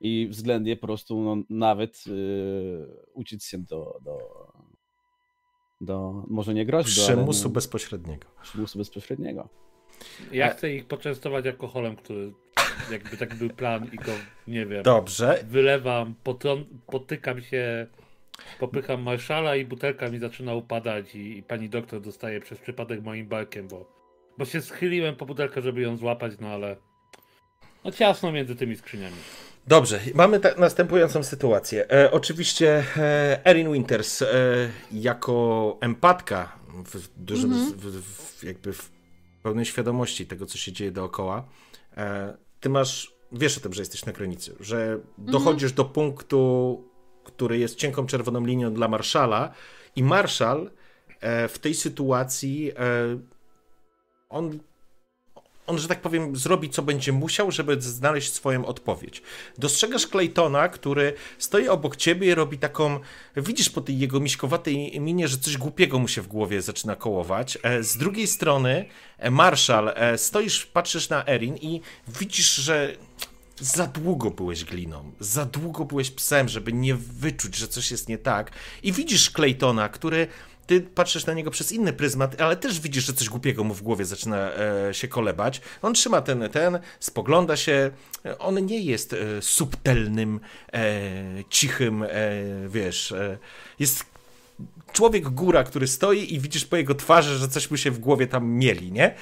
i 0.00 0.28
względnie 0.30 0.76
po 0.76 0.86
prostu, 0.86 1.20
no, 1.20 1.36
nawet 1.50 2.06
yy, 2.06 2.96
uciec 3.14 3.44
się 3.44 3.58
do, 3.58 3.98
do, 4.04 4.18
do, 5.80 6.24
może 6.28 6.54
nie 6.54 6.66
groźby, 6.66 7.00
ale 7.00 7.16
przymusu 7.16 7.48
no, 7.48 7.54
bezpośredniego. 7.54 8.26
przymusu 8.42 8.78
bezpośredniego. 8.78 9.48
Ja 10.32 10.48
chcę 10.48 10.74
ich 10.74 10.86
poczęstować 10.86 11.46
alkoholem, 11.46 11.96
który 11.96 12.32
jakby 12.90 13.16
taki 13.16 13.36
był 13.36 13.50
plan 13.50 13.90
i 13.92 13.96
go, 13.96 14.12
nie 14.48 14.66
wiem, 14.66 14.82
Dobrze, 14.82 15.44
wylewam, 15.48 16.14
potykam 16.86 17.42
się, 17.42 17.86
popycham 18.60 19.02
marszala 19.02 19.56
i 19.56 19.64
butelka 19.64 20.08
mi 20.08 20.18
zaczyna 20.18 20.54
upadać 20.54 21.14
i, 21.14 21.38
i 21.38 21.42
pani 21.42 21.68
doktor 21.68 22.00
dostaje 22.00 22.40
przez 22.40 22.58
przypadek 22.58 23.02
moim 23.02 23.26
barkiem, 23.26 23.68
bo, 23.68 24.03
bo 24.38 24.44
się 24.44 24.60
schyliłem 24.60 25.16
po 25.16 25.26
butelkę, 25.26 25.62
żeby 25.62 25.80
ją 25.80 25.96
złapać, 25.96 26.32
no 26.40 26.48
ale 26.48 26.76
no 27.84 27.90
ciasno 27.92 28.32
między 28.32 28.56
tymi 28.56 28.76
skrzyniami. 28.76 29.16
dobrze. 29.66 30.00
Mamy 30.14 30.40
ta, 30.40 30.54
następującą 30.58 31.22
sytuację. 31.22 31.90
E, 31.92 32.10
oczywiście 32.10 32.84
e, 32.96 33.40
Erin 33.46 33.72
Winters 33.72 34.22
e, 34.22 34.26
jako 34.92 35.76
empatka 35.80 36.52
w 36.84 37.08
dużym, 37.16 37.52
Mhm. 37.52 37.72
w, 37.72 38.02
w, 38.02 38.44
jakby 38.44 38.72
w 38.72 38.90
pełnej 39.42 39.64
świadomości 39.64 40.26
tego, 40.26 40.46
co 40.46 40.58
się 40.58 40.72
dzieje 40.72 40.90
dookoła, 40.90 41.48
e, 41.96 42.36
ty 42.60 42.68
masz, 42.68 43.14
wiesz 43.32 43.58
o 43.58 43.60
tym, 43.60 43.72
że 43.72 43.82
jesteś 43.82 44.04
na 44.04 44.12
granicy, 44.12 44.56
że 44.60 44.98
dochodzisz 45.18 45.72
do 45.72 45.84
punktu, 45.84 46.82
który 47.24 47.58
jest 47.58 47.76
cienką 47.76 48.06
czerwoną 48.06 48.46
linią 48.46 48.74
dla 48.74 48.88
Marszala 48.88 49.52
i 49.96 50.02
Marszal 50.02 50.70
e, 51.20 51.48
w 51.48 51.58
tej 51.58 51.74
sytuacji 51.74 52.70
e, 52.70 52.74
on 54.30 54.58
on, 55.66 55.78
że 55.78 55.88
tak 55.88 56.00
powiem, 56.00 56.36
zrobi 56.36 56.70
co 56.70 56.82
będzie 56.82 57.12
musiał, 57.12 57.50
żeby 57.50 57.80
znaleźć 57.80 58.32
swoją 58.32 58.66
odpowiedź. 58.66 59.22
Dostrzegasz 59.58 60.06
Claytona, 60.06 60.68
który 60.68 61.12
stoi 61.38 61.68
obok 61.68 61.96
ciebie 61.96 62.26
i 62.28 62.34
robi 62.34 62.58
taką. 62.58 63.00
Widzisz 63.36 63.70
po 63.70 63.80
tej 63.80 63.98
jego 63.98 64.20
miśkowatej 64.20 65.00
minie, 65.00 65.28
że 65.28 65.38
coś 65.38 65.56
głupiego 65.56 65.98
mu 65.98 66.08
się 66.08 66.22
w 66.22 66.26
głowie 66.26 66.62
zaczyna 66.62 66.96
kołować. 66.96 67.58
E, 67.62 67.82
Z 67.82 67.96
drugiej 67.96 68.26
strony, 68.26 68.84
e, 69.18 69.30
Marshall, 69.30 69.92
e, 69.94 70.18
stoisz, 70.18 70.66
patrzysz 70.66 71.08
na 71.08 71.26
Erin 71.26 71.56
i 71.56 71.80
widzisz, 72.08 72.54
że 72.54 72.96
za 73.60 73.86
długo 73.86 74.30
byłeś 74.30 74.64
gliną, 74.64 75.12
za 75.20 75.44
długo 75.44 75.84
byłeś 75.84 76.10
psem, 76.10 76.48
żeby 76.48 76.72
nie 76.72 76.94
wyczuć, 76.94 77.56
że 77.56 77.68
coś 77.68 77.90
jest 77.90 78.08
nie 78.08 78.18
tak. 78.18 78.50
I 78.82 78.92
widzisz 78.92 79.30
Claytona, 79.30 79.88
który 79.88 80.26
ty 80.66 80.80
patrzysz 80.80 81.26
na 81.26 81.32
niego 81.32 81.50
przez 81.50 81.72
inny 81.72 81.92
pryzmat, 81.92 82.40
ale 82.40 82.56
też 82.56 82.80
widzisz, 82.80 83.06
że 83.06 83.12
coś 83.12 83.28
głupiego 83.28 83.64
mu 83.64 83.74
w 83.74 83.82
głowie 83.82 84.04
zaczyna 84.04 84.52
e, 84.54 84.94
się 84.94 85.08
kolebać. 85.08 85.60
On 85.82 85.94
trzyma 85.94 86.20
ten, 86.20 86.48
ten, 86.52 86.78
spogląda 87.00 87.56
się. 87.56 87.90
On 88.38 88.66
nie 88.66 88.80
jest 88.80 89.12
e, 89.12 89.42
subtelnym, 89.42 90.40
e, 90.72 90.84
cichym, 91.50 92.02
e, 92.02 92.08
wiesz, 92.68 93.12
e, 93.12 93.38
jest 93.78 94.04
człowiek 94.92 95.28
góra, 95.28 95.64
który 95.64 95.86
stoi 95.86 96.34
i 96.34 96.40
widzisz 96.40 96.64
po 96.64 96.76
jego 96.76 96.94
twarzy, 96.94 97.38
że 97.38 97.48
coś 97.48 97.70
mu 97.70 97.76
się 97.76 97.90
w 97.90 97.98
głowie 97.98 98.26
tam 98.26 98.46
mieli, 98.46 98.92
nie? 98.92 99.14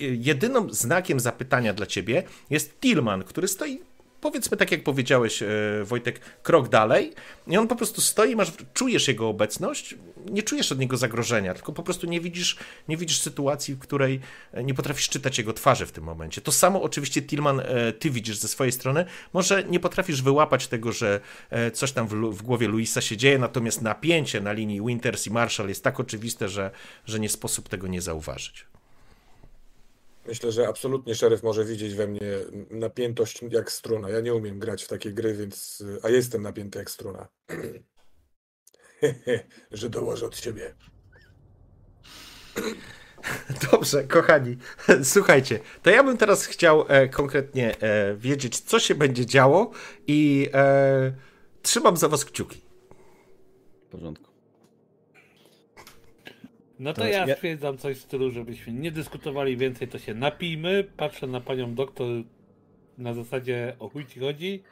Jedynym 0.00 0.74
znakiem 0.74 1.20
zapytania 1.20 1.74
dla 1.74 1.86
ciebie 1.86 2.22
jest 2.50 2.80
Tillman, 2.80 3.24
który 3.24 3.48
stoi 3.48 3.80
powiedzmy 4.20 4.56
tak 4.56 4.70
jak 4.70 4.84
powiedziałeś, 4.84 5.42
e, 5.42 5.46
Wojtek, 5.84 6.20
krok 6.42 6.68
dalej 6.68 7.12
i 7.46 7.56
on 7.56 7.68
po 7.68 7.76
prostu 7.76 8.00
stoi, 8.00 8.36
masz, 8.36 8.52
czujesz 8.74 9.08
jego 9.08 9.28
obecność, 9.28 9.94
nie 10.30 10.42
czujesz 10.42 10.72
od 10.72 10.78
niego 10.78 10.96
zagrożenia, 10.96 11.54
tylko 11.54 11.72
po 11.72 11.82
prostu 11.82 12.06
nie 12.06 12.20
widzisz, 12.20 12.56
nie 12.88 12.96
widzisz 12.96 13.20
sytuacji, 13.20 13.74
w 13.74 13.78
której 13.78 14.20
e, 14.52 14.64
nie 14.64 14.74
potrafisz 14.74 15.08
czytać 15.08 15.38
jego 15.38 15.52
twarzy 15.52 15.86
w 15.86 15.92
tym 15.92 16.04
momencie. 16.04 16.40
To 16.40 16.52
samo 16.52 16.82
oczywiście, 16.82 17.22
Tillman, 17.22 17.60
e, 17.60 17.92
ty 17.92 18.10
widzisz 18.10 18.36
ze 18.36 18.48
swojej 18.48 18.72
strony, 18.72 19.04
może 19.32 19.64
nie 19.64 19.80
potrafisz 19.80 20.22
wyłapać 20.22 20.66
tego, 20.66 20.92
że 20.92 21.20
coś 21.72 21.92
tam 21.92 22.08
w, 22.08 22.14
w 22.14 22.42
głowie 22.42 22.68
Luisa 22.68 23.00
się 23.00 23.16
dzieje, 23.16 23.38
natomiast 23.38 23.82
napięcie 23.82 24.40
na 24.40 24.52
linii 24.52 24.80
Winters 24.86 25.26
i 25.26 25.30
Marshall 25.30 25.68
jest 25.68 25.84
tak 25.84 26.00
oczywiste, 26.00 26.48
że, 26.48 26.70
że 27.06 27.20
nie 27.20 27.28
sposób 27.28 27.68
tego 27.68 27.86
nie 27.86 28.02
zauważyć. 28.02 28.66
Myślę, 30.28 30.52
że 30.52 30.68
absolutnie 30.68 31.14
szeryf 31.14 31.42
może 31.42 31.64
widzieć 31.64 31.94
we 31.94 32.06
mnie 32.06 32.22
napiętość 32.70 33.40
jak 33.50 33.72
struna. 33.72 34.10
Ja 34.10 34.20
nie 34.20 34.34
umiem 34.34 34.58
grać 34.58 34.84
w 34.84 34.88
takie 34.88 35.12
gry, 35.12 35.34
więc. 35.34 35.84
A 36.02 36.08
jestem 36.08 36.42
napięty 36.42 36.78
jak 36.78 36.90
struna. 36.90 37.28
że 39.70 39.90
dołożę 39.90 40.26
od 40.26 40.36
siebie. 40.36 40.74
Dobrze, 43.72 44.04
kochani, 44.04 44.56
słuchajcie, 45.02 45.60
to 45.82 45.90
ja 45.90 46.04
bym 46.04 46.16
teraz 46.16 46.46
chciał 46.46 46.84
e, 46.88 47.08
konkretnie 47.08 47.80
e, 47.80 48.16
wiedzieć, 48.16 48.60
co 48.60 48.80
się 48.80 48.94
będzie 48.94 49.26
działo 49.26 49.70
i 50.06 50.50
e, 50.54 51.12
trzymam 51.62 51.96
za 51.96 52.08
was 52.08 52.24
kciuki. 52.24 52.60
W 53.82 53.90
porządku. 53.90 54.27
No 56.78 56.92
to 56.92 57.00
To 57.00 57.08
ja 57.08 57.26
ja- 57.26 57.34
stwierdzam 57.36 57.78
coś 57.78 57.96
w 57.96 58.00
stylu, 58.00 58.30
żebyśmy 58.30 58.72
nie 58.72 58.90
dyskutowali 58.90 59.56
więcej, 59.56 59.88
to 59.88 59.98
się 59.98 60.14
napijmy. 60.14 60.84
Patrzę 60.96 61.26
na 61.26 61.40
panią 61.40 61.74
doktor 61.74 62.06
na 62.98 63.14
zasadzie 63.14 63.76
o 63.78 63.88
chuj 63.88 64.06
ci 64.06 64.20
chodzi. 64.20 64.62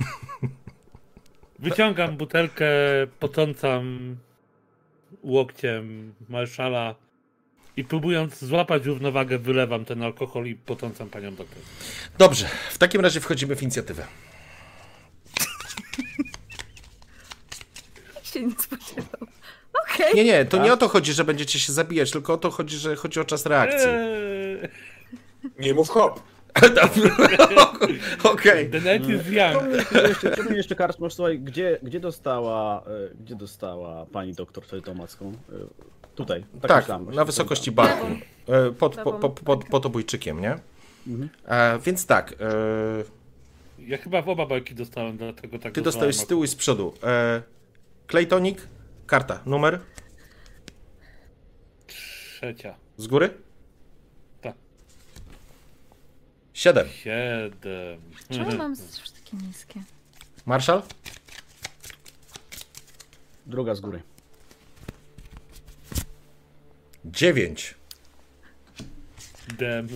Wyciągam 1.58 2.16
butelkę, 2.16 2.66
potrącam 3.20 4.16
łokciem 5.22 6.14
marszala 6.28 6.94
i 7.76 7.84
próbując 7.84 8.44
złapać 8.44 8.84
równowagę, 8.84 9.38
wylewam 9.38 9.84
ten 9.84 10.02
alkohol 10.02 10.46
i 10.46 10.54
potrącam 10.54 11.08
panią 11.10 11.34
doktor. 11.34 11.58
Dobrze, 12.18 12.48
w 12.70 12.78
takim 12.78 13.00
razie 13.00 13.20
wchodzimy 13.20 13.56
w 13.56 13.62
inicjatywę. 13.62 14.06
się 18.36 18.46
nie 18.46 18.54
spodziewał. 18.58 19.35
Okej. 19.96 20.14
Nie, 20.14 20.24
nie, 20.24 20.44
to 20.44 20.62
nie 20.62 20.72
o 20.72 20.76
to 20.76 20.88
chodzi, 20.88 21.12
że 21.12 21.24
będziecie 21.24 21.58
się 21.58 21.72
zabijać, 21.72 22.10
tylko 22.10 22.32
o 22.32 22.36
to 22.36 22.50
chodzi, 22.50 22.76
że 22.76 22.96
chodzi 22.96 23.20
o 23.20 23.24
czas 23.24 23.46
reakcji. 23.46 23.88
Eee, 23.90 24.68
Nie 25.58 25.74
mów 25.74 25.88
hop! 25.88 26.20
Okej. 28.32 28.70
the 28.70 28.80
night 28.80 29.10
is 29.10 29.32
young. 29.32 29.62
To 30.36 30.42
mnie 30.42 30.56
jeszcze 30.56 30.74
Karczmasz, 30.74 31.14
słuchaj, 31.14 31.38
gdzie, 31.38 31.78
gdzie 31.82 32.00
dostała, 32.00 32.82
e, 32.82 33.14
gdzie 33.20 33.34
dostała 33.34 34.06
pani 34.06 34.34
doktor 34.34 34.64
wtedy 34.64 34.82
tą 34.82 34.94
macką? 34.94 35.32
E, 35.32 35.52
Tutaj. 36.14 36.44
Tak, 36.62 36.76
myślałem 36.82 37.04
właśnie, 37.04 37.16
na 37.18 37.24
wysokości 37.24 37.72
barku. 37.72 38.06
E, 38.48 38.72
Pod, 38.72 38.96
po, 38.96 39.12
po, 39.12 39.28
pod, 39.30 39.64
pod 39.64 39.86
obojczykiem, 39.86 40.40
nie? 40.40 40.58
E, 41.48 41.78
więc 41.78 42.06
tak, 42.06 42.32
e, 42.32 42.36
Ja 43.78 43.98
chyba 43.98 44.22
w 44.22 44.28
oba 44.28 44.46
bajki 44.46 44.74
dostałem, 44.74 45.16
dlatego 45.16 45.58
tak 45.58 45.72
ty 45.72 45.82
dostałeś 45.82 46.16
z 46.16 46.26
tyłu 46.26 46.44
i 46.44 46.48
z 46.48 46.54
przodu. 46.54 46.94
E, 47.02 47.42
Claytonik, 48.08 48.58
karta, 49.06 49.40
numer 49.46 49.80
Trzecia. 51.86 52.74
z 52.96 53.06
góry? 53.06 53.30
Tak. 54.40 54.54
Siedem. 56.52 56.88
Siedem. 56.88 58.00
Czemu 58.30 58.56
mam 58.56 58.76
takie 58.76 59.36
niskie? 59.46 59.82
Marszal? 60.46 60.82
Druga 63.46 63.74
z 63.74 63.80
góry. 63.80 64.02
Dziewięć. 67.04 67.74
Dem. 69.58 69.88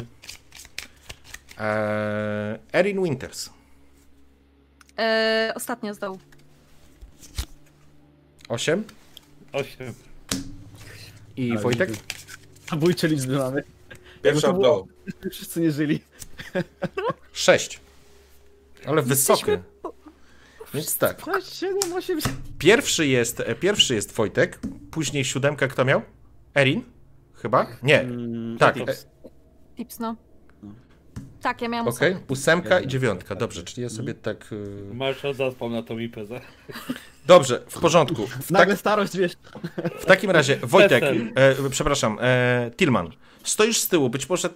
E, 1.58 2.58
Erin 2.72 3.02
Winters. 3.04 3.50
E, 4.98 5.52
ostatnio 5.54 5.94
zdał. 5.94 6.18
Osiem. 8.48 8.84
Osiem. 9.52 9.94
I 11.36 11.50
Ale 11.50 11.60
Wojtek? 11.60 11.90
Zabójcze 12.70 13.08
liczby 13.08 13.36
mamy. 13.38 13.62
Pierwsza 14.22 14.52
w. 14.52 14.86
Wszyscy 15.32 15.60
nie 15.60 15.70
żyli. 15.70 16.00
Sześć. 17.32 17.80
Ale 18.86 19.02
wysokie. 19.02 19.62
Więc 20.74 20.98
tak. 20.98 21.22
7, 21.52 21.92
8, 21.94 22.18
Pierwszy 22.58 23.06
jest, 23.06 23.40
e, 23.40 23.54
pierwszy 23.54 23.94
jest 23.94 24.12
Wojtek, 24.12 24.58
później 24.90 25.24
siódemkę 25.24 25.68
kto 25.68 25.84
miał? 25.84 26.02
Erin? 26.54 26.82
Chyba? 27.34 27.66
Nie. 27.82 28.08
Tak, 28.58 28.76
e, 28.76 28.84
Tips, 29.76 29.98
no. 29.98 30.16
Tak, 31.42 31.62
ja 31.62 31.68
miałam 31.68 31.88
okej. 31.88 32.12
okay. 32.12 32.24
Ósemka 32.28 32.80
i 32.80 32.86
dziewiątka. 32.86 33.34
Dobrze, 33.34 33.62
czyli 33.62 33.82
ja 33.82 33.88
sobie 33.88 34.14
tak... 34.14 34.52
y, 34.52 34.94
Marshall 34.94 35.34
zaspał 35.34 35.70
na 35.70 35.82
tą 35.82 35.98
imprezę. 35.98 36.40
Dobrze, 37.26 37.62
w 37.68 37.80
porządku. 37.80 38.26
W, 38.26 38.38
tak, 38.38 38.50
Nagle 38.50 38.76
starość, 38.76 39.16
wiesz. 39.16 39.32
w 40.00 40.04
takim 40.04 40.30
razie, 40.30 40.56
Wojtek, 40.56 41.04
e, 41.04 41.70
przepraszam, 41.70 42.18
e, 42.20 42.70
Tillman, 42.76 43.10
stoisz 43.44 43.78
z 43.78 43.88
tyłu, 43.88 44.10
być 44.10 44.28
może 44.28 44.48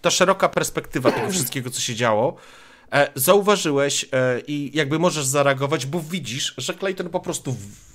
ta 0.00 0.10
szeroka 0.10 0.48
perspektywa 0.48 1.12
tego 1.12 1.30
wszystkiego, 1.30 1.70
co 1.70 1.80
się 1.80 1.94
działo, 1.94 2.36
e, 2.92 3.10
zauważyłeś 3.14 4.04
e, 4.12 4.40
i 4.46 4.70
jakby 4.74 4.98
możesz 4.98 5.24
zareagować, 5.24 5.86
bo 5.86 6.00
widzisz, 6.00 6.54
że 6.58 6.74
Clayton 6.74 7.08
po 7.08 7.20
prostu 7.20 7.52
w, 7.52 7.87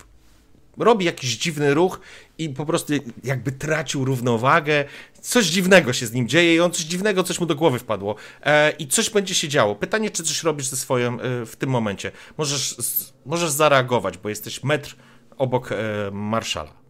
robi 0.78 1.06
jakiś 1.06 1.38
dziwny 1.38 1.74
ruch 1.74 2.00
i 2.38 2.50
po 2.50 2.66
prostu 2.66 2.94
jakby 3.24 3.52
tracił 3.52 4.06
równowagę. 4.06 4.86
Coś 5.22 5.46
dziwnego 5.46 5.94
się 5.94 6.06
z 6.06 6.14
nim 6.14 6.28
dzieje 6.28 6.56
i 6.56 6.60
on 6.60 6.72
coś 6.72 6.86
dziwnego, 6.86 7.24
coś 7.24 7.40
mu 7.40 7.46
do 7.46 7.56
głowy 7.56 7.80
wpadło. 7.80 8.16
E, 8.42 8.72
I 8.72 8.88
coś 8.88 9.10
będzie 9.10 9.36
się 9.36 9.48
działo. 9.48 9.76
Pytanie, 9.76 10.12
czy 10.12 10.24
coś 10.24 10.44
robisz 10.44 10.68
ze 10.68 10.78
swoją 10.78 11.20
e, 11.20 11.46
w 11.46 11.56
tym 11.56 11.70
momencie. 11.70 12.12
Możesz, 12.38 12.76
z, 12.78 13.14
możesz 13.26 13.50
zareagować, 13.50 14.18
bo 14.18 14.30
jesteś 14.30 14.64
metr 14.64 14.96
obok 15.38 15.72
e, 15.72 15.76
marszala. 16.12 16.83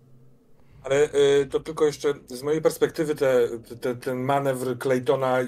Ale 0.83 1.09
y, 1.13 1.47
to 1.51 1.59
tylko 1.59 1.85
jeszcze 1.85 2.13
z 2.27 2.43
mojej 2.43 2.61
perspektywy 2.61 3.15
te, 3.15 3.47
te, 3.81 3.95
ten 3.95 4.17
manewr 4.17 4.77
Claytona 4.79 5.39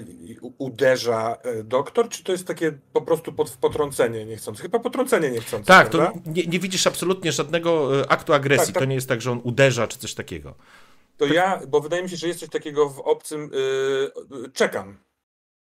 uderza 0.58 1.36
y, 1.60 1.64
doktor, 1.64 2.08
czy 2.08 2.24
to 2.24 2.32
jest 2.32 2.46
takie 2.46 2.78
po 2.92 3.02
prostu 3.02 3.32
pod, 3.32 3.50
potrącenie 3.50 4.24
niechcące? 4.24 4.62
Chyba 4.62 4.78
potrącenie 4.78 5.30
niechcące, 5.30 5.66
Tak, 5.66 5.88
to 5.88 5.98
prawda? 5.98 6.20
nie, 6.26 6.46
nie 6.46 6.58
widzisz 6.58 6.86
absolutnie 6.86 7.32
żadnego 7.32 8.00
e, 8.00 8.10
aktu 8.10 8.32
agresji. 8.32 8.66
Tak, 8.66 8.74
tak. 8.74 8.82
To 8.82 8.88
nie 8.88 8.94
jest 8.94 9.08
tak, 9.08 9.20
że 9.20 9.30
on 9.32 9.40
uderza 9.44 9.86
czy 9.86 9.98
coś 9.98 10.14
takiego. 10.14 10.54
To 11.16 11.26
ja, 11.26 11.60
bo 11.68 11.80
wydaje 11.80 12.02
mi 12.02 12.08
się, 12.08 12.16
że 12.16 12.28
jest 12.28 12.40
coś 12.40 12.48
takiego 12.48 12.88
w 12.90 13.00
obcym, 13.00 13.50
y, 13.54 13.56
y, 14.46 14.50
czekam. 14.52 14.96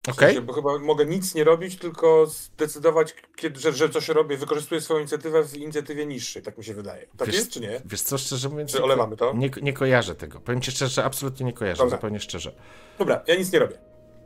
W 0.07 0.15
sensie, 0.15 0.41
bo 0.41 0.53
chyba 0.53 0.79
mogę 0.79 1.05
nic 1.05 1.35
nie 1.35 1.43
robić, 1.43 1.75
tylko 1.77 2.25
zdecydować, 2.25 3.15
kiedy, 3.35 3.59
że, 3.59 3.73
że 3.73 3.89
coś 3.89 4.07
robię. 4.09 4.37
Wykorzystuję 4.37 4.81
swoją 4.81 4.99
inicjatywę 4.99 5.43
w 5.43 5.55
inicjatywie 5.57 6.05
niższej, 6.05 6.43
tak 6.43 6.57
mi 6.57 6.63
się 6.63 6.73
wydaje. 6.73 7.07
Tak 7.17 7.27
Wiesz- 7.27 7.35
jest, 7.37 7.51
czy 7.51 7.59
nie? 7.59 7.81
Wiesz 7.85 8.01
co, 8.01 8.17
szczerze 8.17 8.49
mówiąc, 8.49 8.71
Czy 8.71 8.83
olewamy 8.83 9.17
to? 9.17 9.33
nie, 9.33 9.49
nie 9.61 9.73
kojarzę 9.73 10.15
tego. 10.15 10.39
Powiem 10.41 10.61
ci 10.61 10.71
szczerze, 10.71 11.03
absolutnie 11.03 11.45
nie 11.45 11.53
kojarzę, 11.53 11.83
Dobra. 11.83 11.97
zupełnie 11.97 12.19
szczerze. 12.19 12.51
Dobra, 12.99 13.23
ja 13.27 13.35
nic 13.35 13.53
nie 13.53 13.59
robię. 13.59 13.75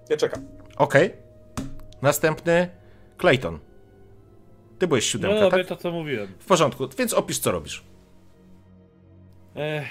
Ja 0.09 0.17
czekam. 0.17 0.47
Okej. 0.77 1.13
Następny, 2.01 2.69
Clayton. 3.17 3.59
Ty 4.79 4.87
byłeś 4.87 5.05
No 5.05 5.11
siódemka, 5.11 5.39
robię 5.49 5.57
tak? 5.57 5.67
to, 5.67 5.75
co 5.75 5.91
mówiłem. 5.91 6.27
W 6.39 6.45
porządku, 6.45 6.87
więc 6.97 7.13
opisz, 7.13 7.39
co 7.39 7.51
robisz. 7.51 7.83
Ech. 9.55 9.87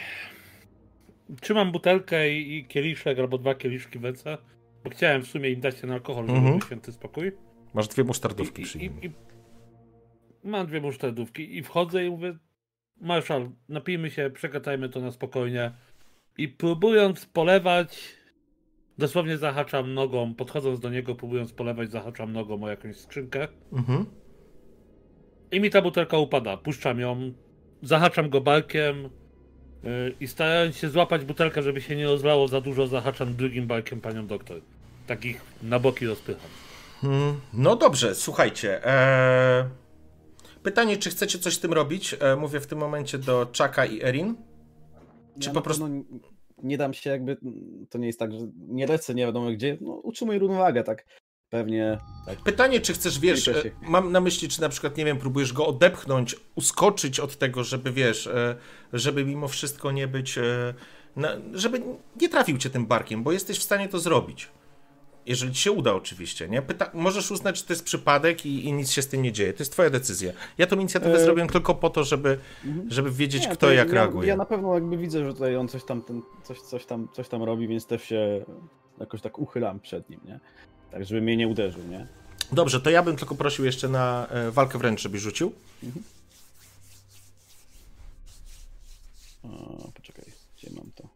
Trzymam 1.40 1.72
butelkę 1.72 2.30
i, 2.30 2.58
i 2.58 2.66
kieliszek 2.66 3.18
albo 3.18 3.38
dwa 3.38 3.54
kieliszki 3.54 3.98
w 3.98 4.02
bo 4.84 4.90
chciałem 4.90 5.22
w 5.22 5.26
sumie 5.26 5.50
im 5.50 5.60
dać 5.60 5.80
ten 5.80 5.90
alkohol, 5.90 6.26
żeby 6.26 6.38
Mhm. 6.38 6.60
święty 6.60 6.92
spokój. 6.92 7.32
Masz 7.74 7.88
dwie 7.88 8.02
I, 8.02 8.06
musztardówki 8.06 8.62
i, 8.62 8.64
przy 8.64 8.78
i, 8.78 8.82
nim. 8.82 9.02
i 9.02 9.10
mam 10.44 10.66
dwie 10.66 10.80
musztardówki 10.80 11.56
i 11.56 11.62
wchodzę 11.62 12.06
i 12.06 12.10
mówię 12.10 12.34
Marszal, 13.00 13.50
napijmy 13.68 14.10
się, 14.10 14.30
przegadajmy 14.34 14.88
to 14.88 15.00
na 15.00 15.10
spokojnie. 15.10 15.72
I 16.38 16.48
próbując 16.48 17.26
polewać, 17.26 18.16
dosłownie 18.98 19.38
zahaczam 19.38 19.94
nogą, 19.94 20.34
podchodząc 20.34 20.80
do 20.80 20.90
niego, 20.90 21.14
próbując 21.14 21.52
polewać, 21.52 21.90
zahaczam 21.90 22.32
nogą 22.32 22.62
o 22.64 22.68
jakąś 22.68 22.96
skrzynkę. 22.96 23.48
Mhm. 23.72 24.06
I 25.52 25.60
mi 25.60 25.70
ta 25.70 25.82
butelka 25.82 26.18
upada. 26.18 26.56
Puszczam 26.56 27.00
ją, 27.00 27.32
zahaczam 27.82 28.30
go 28.30 28.40
barkiem 28.40 29.10
i 30.20 30.28
starając 30.28 30.76
się 30.76 30.88
złapać 30.88 31.24
butelkę, 31.24 31.62
żeby 31.62 31.80
się 31.80 31.96
nie 31.96 32.04
rozlało 32.06 32.48
za 32.48 32.60
dużo, 32.60 32.86
zahaczam 32.86 33.34
drugim 33.36 33.66
barkiem 33.66 34.00
panią 34.00 34.26
doktor. 34.26 34.60
Takich 35.06 35.40
na 35.62 35.78
boki 35.78 36.06
rozpycham. 36.06 36.50
Hmm, 37.00 37.40
No 37.52 37.76
dobrze, 37.76 38.14
słuchajcie. 38.14 38.86
E... 38.86 39.68
Pytanie, 40.62 40.96
czy 40.96 41.10
chcecie 41.10 41.38
coś 41.38 41.54
z 41.54 41.60
tym 41.60 41.72
robić? 41.72 42.16
E, 42.20 42.36
mówię 42.36 42.60
w 42.60 42.66
tym 42.66 42.78
momencie 42.78 43.18
do 43.18 43.46
Chucka 43.46 43.86
i 43.86 44.02
Erin. 44.02 44.34
Czy 45.40 45.48
ja 45.48 45.54
po 45.54 45.60
prostu- 45.62 46.04
nie 46.62 46.78
dam 46.78 46.94
się 46.94 47.10
jakby, 47.10 47.36
to 47.90 47.98
nie 47.98 48.06
jest 48.06 48.18
tak, 48.18 48.32
że 48.32 48.38
nie 48.68 48.86
lecę 48.86 49.14
nie 49.14 49.26
wiadomo 49.26 49.50
gdzie, 49.50 49.78
no 49.80 49.92
utrzymuję 49.92 50.38
równowagę, 50.38 50.84
tak. 50.84 51.04
Pewnie 51.52 51.98
tak. 52.26 52.38
Pytanie, 52.38 52.80
czy 52.80 52.92
chcesz, 52.92 53.18
wiesz, 53.18 53.48
e, 53.48 53.62
mam 53.82 54.12
na 54.12 54.20
myśli, 54.20 54.48
czy 54.48 54.60
na 54.60 54.68
przykład, 54.68 54.96
nie 54.96 55.04
wiem, 55.04 55.18
próbujesz 55.18 55.52
go 55.52 55.66
odepchnąć, 55.66 56.36
uskoczyć 56.54 57.20
od 57.20 57.38
tego, 57.38 57.64
żeby, 57.64 57.92
wiesz, 57.92 58.26
e, 58.26 58.56
żeby 58.92 59.24
mimo 59.24 59.48
wszystko 59.48 59.92
nie 59.92 60.08
być, 60.08 60.38
e, 60.38 60.74
żeby 61.52 61.82
nie 62.20 62.28
trafił 62.28 62.58
cię 62.58 62.70
tym 62.70 62.86
barkiem, 62.86 63.22
bo 63.22 63.32
jesteś 63.32 63.58
w 63.58 63.62
stanie 63.62 63.88
to 63.88 63.98
zrobić. 63.98 64.48
Jeżeli 65.26 65.52
ci 65.52 65.62
się 65.62 65.72
uda, 65.72 65.94
oczywiście, 65.94 66.48
nie? 66.48 66.62
Pyta 66.62 66.90
możesz 66.94 67.30
uznać, 67.30 67.58
że 67.58 67.64
to 67.64 67.72
jest 67.72 67.84
przypadek 67.84 68.46
i, 68.46 68.64
i 68.64 68.72
nic 68.72 68.90
się 68.90 69.02
z 69.02 69.08
tym 69.08 69.22
nie 69.22 69.32
dzieje. 69.32 69.52
To 69.52 69.58
jest 69.58 69.72
twoja 69.72 69.90
decyzja. 69.90 70.32
Ja 70.58 70.66
tą 70.66 70.76
inicjatywę 70.76 71.14
E, 71.14 71.24
zrobiłem 71.24 71.48
tylko 71.48 71.74
po 71.74 71.90
to, 71.90 72.04
żeby, 72.04 72.38
żeby 72.88 73.10
wiedzieć, 73.10 73.46
Nie, 73.46 73.52
kto 73.52 73.72
jak 73.72 73.88
ja, 73.88 73.94
reaguje. 73.94 74.28
Ja 74.28 74.36
na 74.36 74.44
pewno 74.44 74.74
jakby 74.74 74.96
widzę, 74.96 75.24
że 75.24 75.32
tutaj 75.32 75.56
on 75.56 75.68
coś 75.68 75.84
tam, 75.84 76.02
ten, 76.02 76.22
coś, 76.42 76.60
coś, 76.60 76.86
tam, 76.86 77.08
coś 77.12 77.28
tam 77.28 77.42
robi, 77.42 77.68
więc 77.68 77.86
też 77.86 78.04
się 78.04 78.44
jakoś 79.00 79.20
tak 79.20 79.38
uchylam 79.38 79.80
przed 79.80 80.10
nim, 80.10 80.20
nie? 80.24 80.40
Tak, 80.92 81.04
żeby 81.04 81.20
mnie 81.20 81.36
nie 81.36 81.48
uderzył, 81.48 81.82
nie? 81.82 82.06
Dobrze, 82.52 82.80
to 82.80 82.90
ja 82.90 83.02
bym 83.02 83.16
tylko 83.16 83.34
prosił 83.34 83.64
jeszcze 83.64 83.88
na 83.88 84.26
e, 84.28 84.50
walkę 84.50 84.78
wręcz, 84.78 85.00
żebyś 85.00 85.22
rzucił. 85.22 85.52
O, 89.44 89.92
poczekaj, 89.94 90.24
gdzie 90.56 90.70
mam 90.70 90.92
to? 90.94 91.08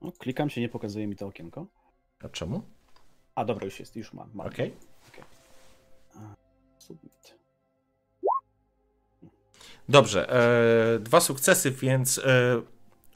O, 0.00 0.12
klikam 0.12 0.50
się, 0.50 0.60
nie 0.60 0.68
pokazuje 0.68 1.06
mi 1.06 1.16
to 1.16 1.26
okienko. 1.26 1.66
A 2.24 2.28
czemu? 2.28 2.62
A 3.34 3.44
dobra, 3.44 3.64
już 3.64 3.80
jest, 3.80 3.96
już 3.96 4.12
mam. 4.12 4.30
mam. 4.34 4.46
Okej. 4.46 4.74
Submit. 6.78 7.34
Dobrze, 9.88 10.30
e, 10.30 10.98
dwa 10.98 11.20
sukcesy, 11.20 11.70
więc 11.70 12.18
e, 12.18 12.22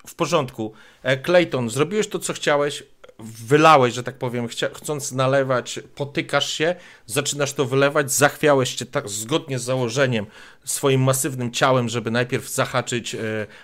w 0.07 0.15
porządku. 0.15 0.73
E, 1.03 1.23
Clayton, 1.23 1.71
zrobiłeś 1.71 2.09
to, 2.09 2.19
co 2.19 2.33
chciałeś, 2.33 2.85
wylałeś, 3.19 3.95
że 3.95 4.03
tak 4.03 4.19
powiem, 4.19 4.49
chcia, 4.49 4.69
chcąc 4.75 5.13
nalewać, 5.13 5.81
potykasz 5.95 6.51
się, 6.51 6.75
zaczynasz 7.07 7.53
to 7.53 7.65
wylewać, 7.65 8.13
zachwiałeś 8.13 8.77
się 8.77 8.87
tak 8.87 9.09
zgodnie 9.09 9.59
z 9.59 9.63
założeniem 9.63 10.27
swoim 10.65 11.03
masywnym 11.03 11.51
ciałem, 11.51 11.89
żeby 11.89 12.11
najpierw 12.11 12.49
zahaczyć 12.49 13.15
e, 13.15 13.19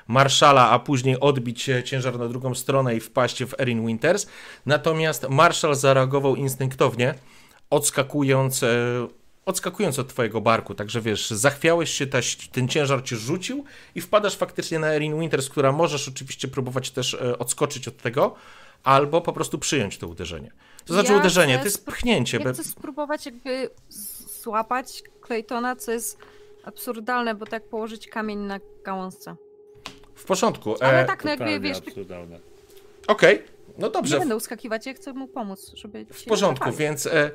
Marszala, 0.09 0.71
a 0.71 0.79
później 0.79 1.21
odbić 1.21 1.69
e, 1.69 1.83
ciężar 1.83 2.19
na 2.19 2.29
drugą 2.29 2.55
stronę 2.55 2.97
i 2.97 3.01
wpaść 3.01 3.45
w 3.45 3.61
Erin 3.61 3.87
Winters. 3.87 4.27
Natomiast 4.67 5.29
Marszal 5.29 5.75
zareagował 5.75 6.37
instynktownie, 6.37 7.15
odskakując, 7.71 8.63
e, 8.63 8.69
odskakując 9.47 9.99
od 9.99 10.09
twojego 10.09 10.41
barku, 10.41 10.75
także 10.75 11.01
wiesz, 11.01 11.31
zachwiałeś 11.31 11.91
się, 11.91 12.07
ta, 12.07 12.19
ten 12.53 12.69
ciężar 12.69 13.05
cię 13.05 13.17
rzucił 13.17 13.65
i 13.95 14.01
wpadasz 14.01 14.37
faktycznie 14.37 14.79
na 14.79 14.95
Erin 14.95 15.21
Winters, 15.21 15.49
która 15.49 15.73
możesz 15.73 16.09
oczywiście 16.09 16.49
próbować 16.49 16.91
też 16.91 17.15
e, 17.15 17.39
odskoczyć 17.39 17.89
od 17.89 17.97
tego, 17.97 18.37
albo 18.85 19.21
po 19.21 19.33
prostu 19.33 19.59
przyjąć 19.59 19.99
to 19.99 20.09
uderzenie. 20.09 20.51
To 20.85 20.95
znaczy 20.95 21.13
Ja 21.13 21.19
uderzenie, 21.19 21.59
to 21.59 21.65
jest 21.65 21.87
pchnięcie. 21.87 22.39
Ja 22.39 22.45
be- 22.45 22.53
chcę 22.53 22.65
spróbować 22.65 23.27
jakby 23.27 23.71
złapać 24.43 25.03
Claytona, 25.27 25.77
co 25.77 25.93
jest 25.93 26.19
absurdalne, 26.65 27.35
bo 27.35 27.47
tak 27.47 27.69
położyć 27.69 28.09
kamień 28.09 28.39
na 28.39 28.61
gałązce. 28.85 29.37
W 30.15 30.25
porządku. 30.25 30.77
Ale 30.81 31.03
E, 31.03 31.05
tak, 31.05 31.25
no 31.25 31.31
jakby, 31.31 31.61
wiesz, 31.61 31.79
absurdalne. 31.79 32.39
Okej, 33.07 33.43
no 33.79 33.87
nie 33.87 33.93
dobrze, 33.93 34.19
będę 34.19 34.37
uskakiwać, 34.37 34.87
ja 34.87 34.95
chcę 34.95 35.13
mu 35.13 35.29
pomóc, 35.29 35.73
żeby 35.75 36.07
w 36.11 36.25
porządku, 36.25 36.71
nie 36.71 36.77
więc 36.77 37.07
e, 37.07 37.31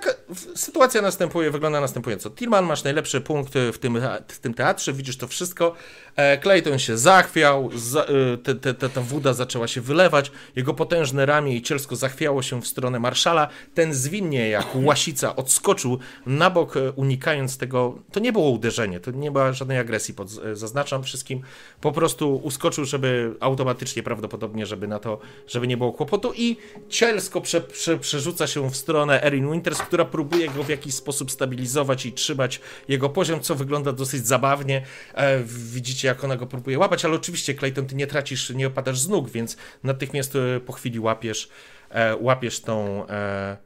taka 0.00 0.10
sytuacja 0.54 1.02
następuje, 1.02 1.50
wygląda 1.50 1.80
następująco. 1.80 2.30
Tilman, 2.30 2.64
masz 2.64 2.84
najlepszy 2.84 3.20
punkt 3.20 3.56
e, 3.56 3.72
w 3.72 3.78
tym, 3.78 3.98
w 4.28 4.38
tym 4.38 4.54
teatrze, 4.54 4.92
widzisz 4.92 5.16
to 5.16 5.28
wszystko. 5.28 5.74
E, 6.16 6.38
Clayton 6.38 6.78
się 6.78 6.98
zachwiał, 6.98 7.70
za, 7.74 8.04
e, 8.04 8.36
te, 8.36 8.54
te, 8.54 8.74
te, 8.74 8.88
ta 8.88 9.00
woda 9.00 9.32
zaczęła 9.32 9.68
się 9.68 9.80
wylewać, 9.80 10.32
jego 10.56 10.74
potężne 10.74 11.26
ramię 11.26 11.56
i 11.56 11.62
cielsko 11.62 11.96
zachwiało 11.96 12.42
się 12.42 12.62
w 12.62 12.66
stronę 12.66 13.00
marszala. 13.00 13.48
Ten 13.74 13.94
zwinnie 13.94 14.48
jak 14.48 14.66
łasica 14.74 15.36
odskoczył 15.36 15.98
na 16.26 16.50
bok, 16.50 16.74
unikając 16.96 17.58
tego. 17.58 17.98
To 18.12 18.20
nie 18.20 18.32
było 18.32 18.50
uderzenie, 18.50 19.00
to 19.00 19.10
nie 19.10 19.30
była 19.30 19.52
żadnej 19.52 19.78
agresji, 19.78 20.14
pod, 20.14 20.30
zaznaczam 20.52 21.02
wszystkim. 21.02 21.42
Po 21.80 21.92
prostu 21.92 22.36
uskoczył, 22.36 22.84
żeby 22.84 23.34
automatycznie 23.40 24.02
prawdopodobnie, 24.02 24.66
żeby 24.66 24.88
na 24.88 24.98
to, 24.98 25.18
żeby 25.46 25.66
nie 25.66 25.76
było 25.76 25.92
kłopotu 25.92 26.32
i 26.36 26.56
cielsko 26.88 27.40
prze, 27.40 27.60
prze, 27.60 27.98
przerzuca 27.98 28.46
się 28.46 28.70
w 28.70 28.76
stronę 28.76 29.22
Erin 29.24 29.52
Winters, 29.52 29.82
która 29.84 30.04
próbuje 30.04 30.48
go 30.48 30.62
w 30.62 30.68
jakiś 30.68 30.94
sposób 30.94 31.30
stabilizować 31.30 32.06
i 32.06 32.12
trzymać 32.12 32.60
jego 32.88 33.08
poziom, 33.08 33.40
co 33.40 33.54
wygląda 33.54 33.92
dosyć 33.92 34.26
zabawnie. 34.26 34.82
E, 35.14 35.40
widzicie, 35.44 36.08
jak 36.08 36.24
ona 36.24 36.36
go 36.36 36.46
próbuje 36.46 36.78
łapać, 36.78 37.04
ale 37.04 37.14
oczywiście, 37.14 37.54
Clayton, 37.54 37.86
ty 37.86 37.94
nie 37.94 38.06
tracisz, 38.06 38.50
nie 38.50 38.66
opadasz 38.66 38.98
z 38.98 39.08
nóg, 39.08 39.30
więc 39.30 39.56
natychmiast 39.82 40.36
e, 40.36 40.60
po 40.60 40.72
chwili 40.72 41.00
łapiesz, 41.00 41.48
e, 41.90 42.16
łapiesz 42.16 42.60
tą, 42.60 43.06
e, 43.08 43.56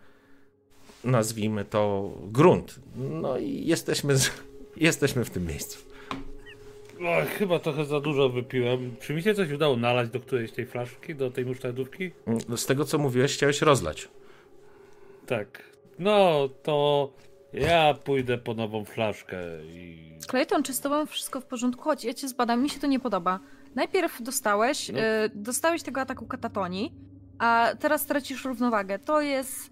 nazwijmy 1.04 1.64
to, 1.64 2.12
grunt. 2.22 2.80
No 2.96 3.38
i 3.38 3.66
jesteśmy, 3.66 4.14
jesteśmy 4.76 5.24
w 5.24 5.30
tym 5.30 5.46
miejscu. 5.46 5.78
O, 7.00 7.22
chyba 7.38 7.58
trochę 7.58 7.84
za 7.84 8.00
dużo 8.00 8.28
wypiłem. 8.28 8.96
Czy 9.00 9.14
mi 9.14 9.22
się 9.22 9.34
coś 9.34 9.50
udało 9.50 9.76
nalać 9.76 10.10
do 10.10 10.20
którejś 10.20 10.52
tej 10.52 10.66
flaszki, 10.66 11.14
do 11.14 11.30
tej 11.30 11.46
musztardówki? 11.46 12.10
Z 12.56 12.66
tego, 12.66 12.84
co 12.84 12.98
mówiłeś, 12.98 13.34
chciałeś 13.34 13.62
rozlać. 13.62 14.08
Tak. 15.26 15.67
No, 15.98 16.48
to 16.62 17.12
ja 17.52 17.94
pójdę 17.94 18.38
po 18.38 18.54
nową 18.54 18.84
flaszkę 18.84 19.36
i... 19.64 20.08
Clayton, 20.30 20.62
czy 20.62 20.72
z 20.74 20.80
tobą 20.80 21.06
wszystko 21.06 21.40
w 21.40 21.44
porządku? 21.44 21.82
Chodź, 21.82 22.04
ja 22.04 22.14
cię 22.14 22.28
zbadam, 22.28 22.62
mi 22.62 22.70
się 22.70 22.80
to 22.80 22.86
nie 22.86 23.00
podoba. 23.00 23.40
Najpierw 23.74 24.22
dostałeś, 24.22 24.88
No. 24.88 24.98
y, 24.98 25.02
dostałeś 25.34 25.82
tego 25.82 26.00
ataku 26.00 26.26
katatonii, 26.26 26.92
a 27.38 27.68
teraz 27.80 28.06
tracisz 28.06 28.44
równowagę. 28.44 28.98
To 28.98 29.20
jest, 29.20 29.70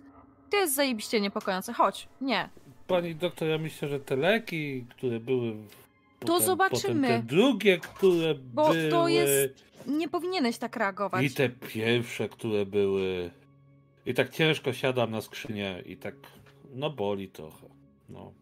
to 0.51 0.57
jest 0.57 0.75
zajebiście 0.75 1.21
niepokojące. 1.21 1.73
Chodź, 1.73 2.09
nie. 2.21 2.49
Pani 2.87 3.15
doktor, 3.15 3.49
ja 3.49 3.59
myślę, 3.59 3.89
że 3.89 4.01
te 4.01 4.17
leki, 4.17 4.87
które 4.91 5.21
były... 5.21 5.53
w- 5.53 5.87
To 6.27 6.41
zobaczymy. 6.41 7.09
Potem 7.09 7.23
te 7.23 7.23
drugie, 7.27 7.79
które 7.79 8.35
Bo 8.35 8.69
były... 8.73 8.89
to 8.89 9.09
jest- 9.09 9.67
Nie 9.87 10.09
powinieneś 10.09 10.59
tak 10.59 10.77
reagować. 10.77 11.25
I 11.25 11.31
te 11.31 11.49
pierwsze, 11.49 12.29
które 12.29 12.67
były... 12.67 13.31
I 14.07 14.15
tak 14.15 14.31
ciężko 14.31 14.73
siadam 14.73 15.11
na 15.11 15.21
skrzynię 15.21 15.83
i 15.87 15.97
tak... 15.97 16.15
No 16.75 16.91
boli 16.91 17.29
trochę. 17.29 17.67
No. 18.09 18.33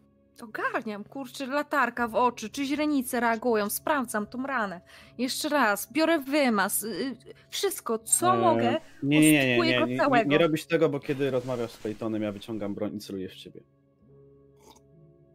Ogarniam, 0.43 1.03
kurczę, 1.03 1.47
latarka 1.47 2.07
w 2.07 2.15
oczy, 2.15 2.49
czy 2.49 2.65
źrenice 2.65 3.19
reagują, 3.19 3.69
sprawdzam 3.69 4.27
tą 4.27 4.43
ranę. 4.47 4.81
Jeszcze 5.17 5.49
raz, 5.49 5.93
biorę 5.93 6.19
wymaz, 6.19 6.83
y, 6.83 6.87
y, 6.87 7.15
wszystko, 7.49 7.99
co 7.99 8.33
E, 8.35 8.37
mogę. 8.37 8.81
Nie, 9.03 9.19
nie, 9.19 9.31
nie, 9.31 9.57
nie, 9.57 9.65
nie, 9.65 9.77
go 9.77 9.85
nie, 9.85 10.23
nie, 10.23 10.25
nie 10.25 10.37
robisz 10.37 10.65
tego, 10.65 10.89
bo 10.89 10.99
kiedy 10.99 11.31
rozmawiasz 11.31 11.71
z 11.71 11.77
Claytonem, 11.77 12.21
ja 12.21 12.31
wyciągam 12.31 12.75
broń 12.75 12.95
i 12.95 12.99
celuję 12.99 13.29
w 13.29 13.35
ciebie. 13.35 13.61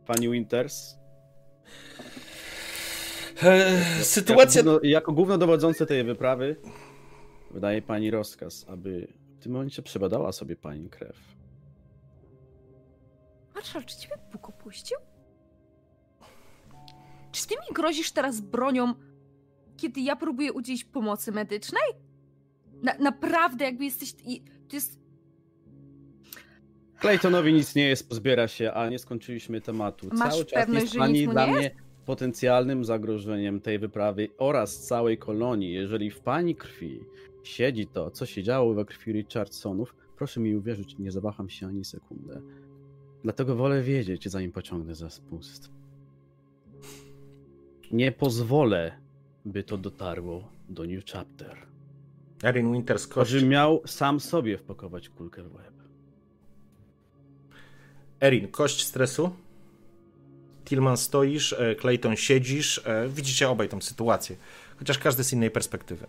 Pani 0.06 0.28
Winters, 0.28 1.00
E, 3.42 3.80
sytuacja. 4.02 4.60
Jako, 4.60 4.70
główno, 4.70 4.88
jako 4.88 5.12
głównodowodzący 5.12 5.86
tej 5.86 6.04
wyprawy 6.04 6.56
wydaje 7.50 7.82
pani 7.82 8.10
rozkaz, 8.10 8.66
aby 8.68 9.12
w 9.40 9.42
tym 9.42 9.52
momencie 9.52 9.82
przebadała 9.82 10.32
sobie 10.32 10.56
pani 10.56 10.88
krew. 10.88 11.16
Marszal, 13.54 13.84
czy 13.84 13.96
ciebie 13.96 14.14
Bóg 14.32 14.48
opuścił? 14.48 14.98
Czy 17.32 17.46
ty 17.46 17.54
mi 17.54 17.74
grozisz 17.74 18.12
teraz 18.12 18.40
bronią, 18.40 18.94
kiedy 19.76 20.00
ja 20.00 20.16
próbuję 20.16 20.52
udzielić 20.52 20.84
pomocy 20.84 21.32
medycznej? 21.32 21.82
Na, 22.82 22.94
naprawdę, 22.98 23.64
jakby 23.64 23.84
jesteś. 23.84 24.12
To 24.68 24.76
jest. 24.76 25.00
Claytonowi 27.00 27.52
nic 27.52 27.74
nie 27.74 27.88
jest, 27.88 28.08
pozbiera 28.08 28.48
się, 28.48 28.72
a 28.72 28.88
nie 28.88 28.98
skończyliśmy 28.98 29.60
tematu. 29.60 30.08
Masz 30.12 30.32
Cały 30.32 30.44
czas 30.44 30.68
jest 30.68 30.96
pani 30.96 31.28
dla 31.28 31.46
nie 31.46 31.52
mnie 31.52 31.70
potencjalnym 32.06 32.84
zagrożeniem 32.84 33.60
tej 33.60 33.78
wyprawy 33.78 34.28
oraz 34.38 34.86
całej 34.86 35.18
kolonii. 35.18 35.72
Jeżeli 35.72 36.10
w 36.10 36.20
pani 36.20 36.56
krwi 36.56 37.00
siedzi 37.42 37.86
to, 37.86 38.10
co 38.10 38.26
się 38.26 38.42
działo 38.42 38.74
we 38.74 38.84
krwi 38.84 39.12
Richardsonów, 39.12 39.94
proszę 40.16 40.40
mi 40.40 40.56
uwierzyć, 40.56 40.98
nie 40.98 41.12
zawaham 41.12 41.48
się 41.48 41.66
ani 41.66 41.84
sekundę. 41.84 42.40
Dlatego 43.22 43.56
wolę 43.56 43.82
wiedzieć, 43.82 44.28
zanim 44.28 44.52
pociągnę 44.52 44.94
za 44.94 45.10
spust. 45.10 45.70
Nie 47.90 48.12
pozwolę, 48.12 48.92
by 49.44 49.62
to 49.62 49.78
dotarło 49.78 50.48
do 50.68 50.84
New 50.84 51.04
Chapter. 51.04 51.66
Erin 52.42 52.72
Winters. 52.72 53.10
Choćbym 53.10 53.48
miał 53.48 53.82
sam 53.86 54.20
sobie 54.20 54.58
wpakować 54.58 55.08
kulkę 55.08 55.42
w 55.42 55.54
łeb. 55.54 55.74
Erin, 58.20 58.48
kość 58.48 58.84
stresu. 58.84 59.30
Tillman 60.64 60.96
stoisz, 60.96 61.52
e, 61.52 61.74
Clayton 61.74 62.16
siedzisz. 62.16 62.80
e, 62.84 63.08
Widzicie 63.08 63.48
obaj 63.48 63.68
tą 63.68 63.80
sytuację, 63.80 64.36
chociaż 64.76 64.98
każdy 64.98 65.24
z 65.24 65.32
innej 65.32 65.50
perspektywy. 65.50 66.06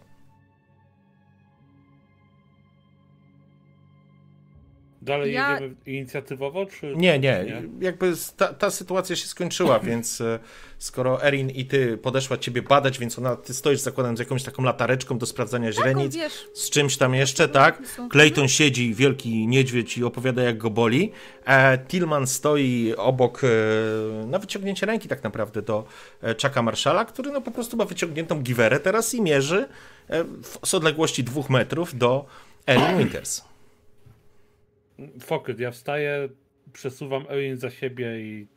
Dalej 5.02 5.34
Ja- 5.34 5.53
jedziemy 5.53 5.76
inicjatywowo, 5.86 6.65
czy... 6.65 6.94
Nie, 6.95 7.19
nie, 7.19 7.45
jakby 7.82 8.14
ta, 8.38 8.53
ta 8.53 8.72
sytuacja 8.72 9.15
się 9.15 9.28
skończyła, 9.28 9.80
więc 9.90 10.22
e, 10.22 10.40
skoro 10.78 11.23
Erin 11.23 11.49
i 11.49 11.65
ty 11.65 11.98
podeszła 11.98 12.38
ciebie 12.38 12.61
badać, 12.61 12.99
więc 12.99 13.19
ona, 13.19 13.36
ty 13.36 13.53
stoisz 13.53 13.80
zakładam 13.80 14.18
z 14.18 14.19
jakąś 14.19 14.44
taką 14.44 14.64
latareczką 14.64 15.18
do 15.18 15.26
sprawdzania 15.26 15.72
źrenic, 15.72 16.15
wiesz, 16.15 16.48
z 16.53 16.69
czymś 16.69 16.98
tam 16.98 17.15
jeszcze, 17.15 17.49
tak? 17.49 17.82
Clayton 18.11 18.48
siedzi, 18.48 18.94
wielki 18.94 19.48
niedźwiedź 19.48 19.98
i 19.98 20.03
opowiada 20.03 20.44
jak 20.44 20.57
go 20.57 20.69
boli. 20.69 21.11
E, 21.45 21.78
Tillman 21.78 22.28
stoi 22.28 22.94
obok, 22.98 23.41
e, 23.44 23.48
na 24.26 24.40
wyciągnięcie 24.40 24.86
ręki 24.86 25.07
tak 25.07 25.23
naprawdę 25.23 25.61
do 25.61 25.86
e, 26.22 26.34
Chucka 26.34 26.61
Marszala, 26.61 27.06
który 27.06 27.32
no 27.32 27.41
po 27.41 27.52
prostu 27.52 27.78
ma 27.78 27.86
wyciągniętą 27.86 28.41
giwerę 28.41 28.80
teraz 28.80 29.14
i 29.14 29.22
mierzy 29.22 29.68
e, 30.07 30.23
w, 30.23 30.60
z 30.68 30.73
odległości 30.73 31.23
dwóch 31.23 31.49
metrów 31.49 31.98
do 31.98 32.26
Erin 32.68 32.98
Winters. 32.98 33.51
Fokyt, 35.19 35.60
ja 35.60 35.72
wstaję, 35.72 36.30
przesuwam 36.73 37.26
Erin 37.30 37.57
za 37.57 37.69
siebie 37.69 38.22
i... 38.22 38.48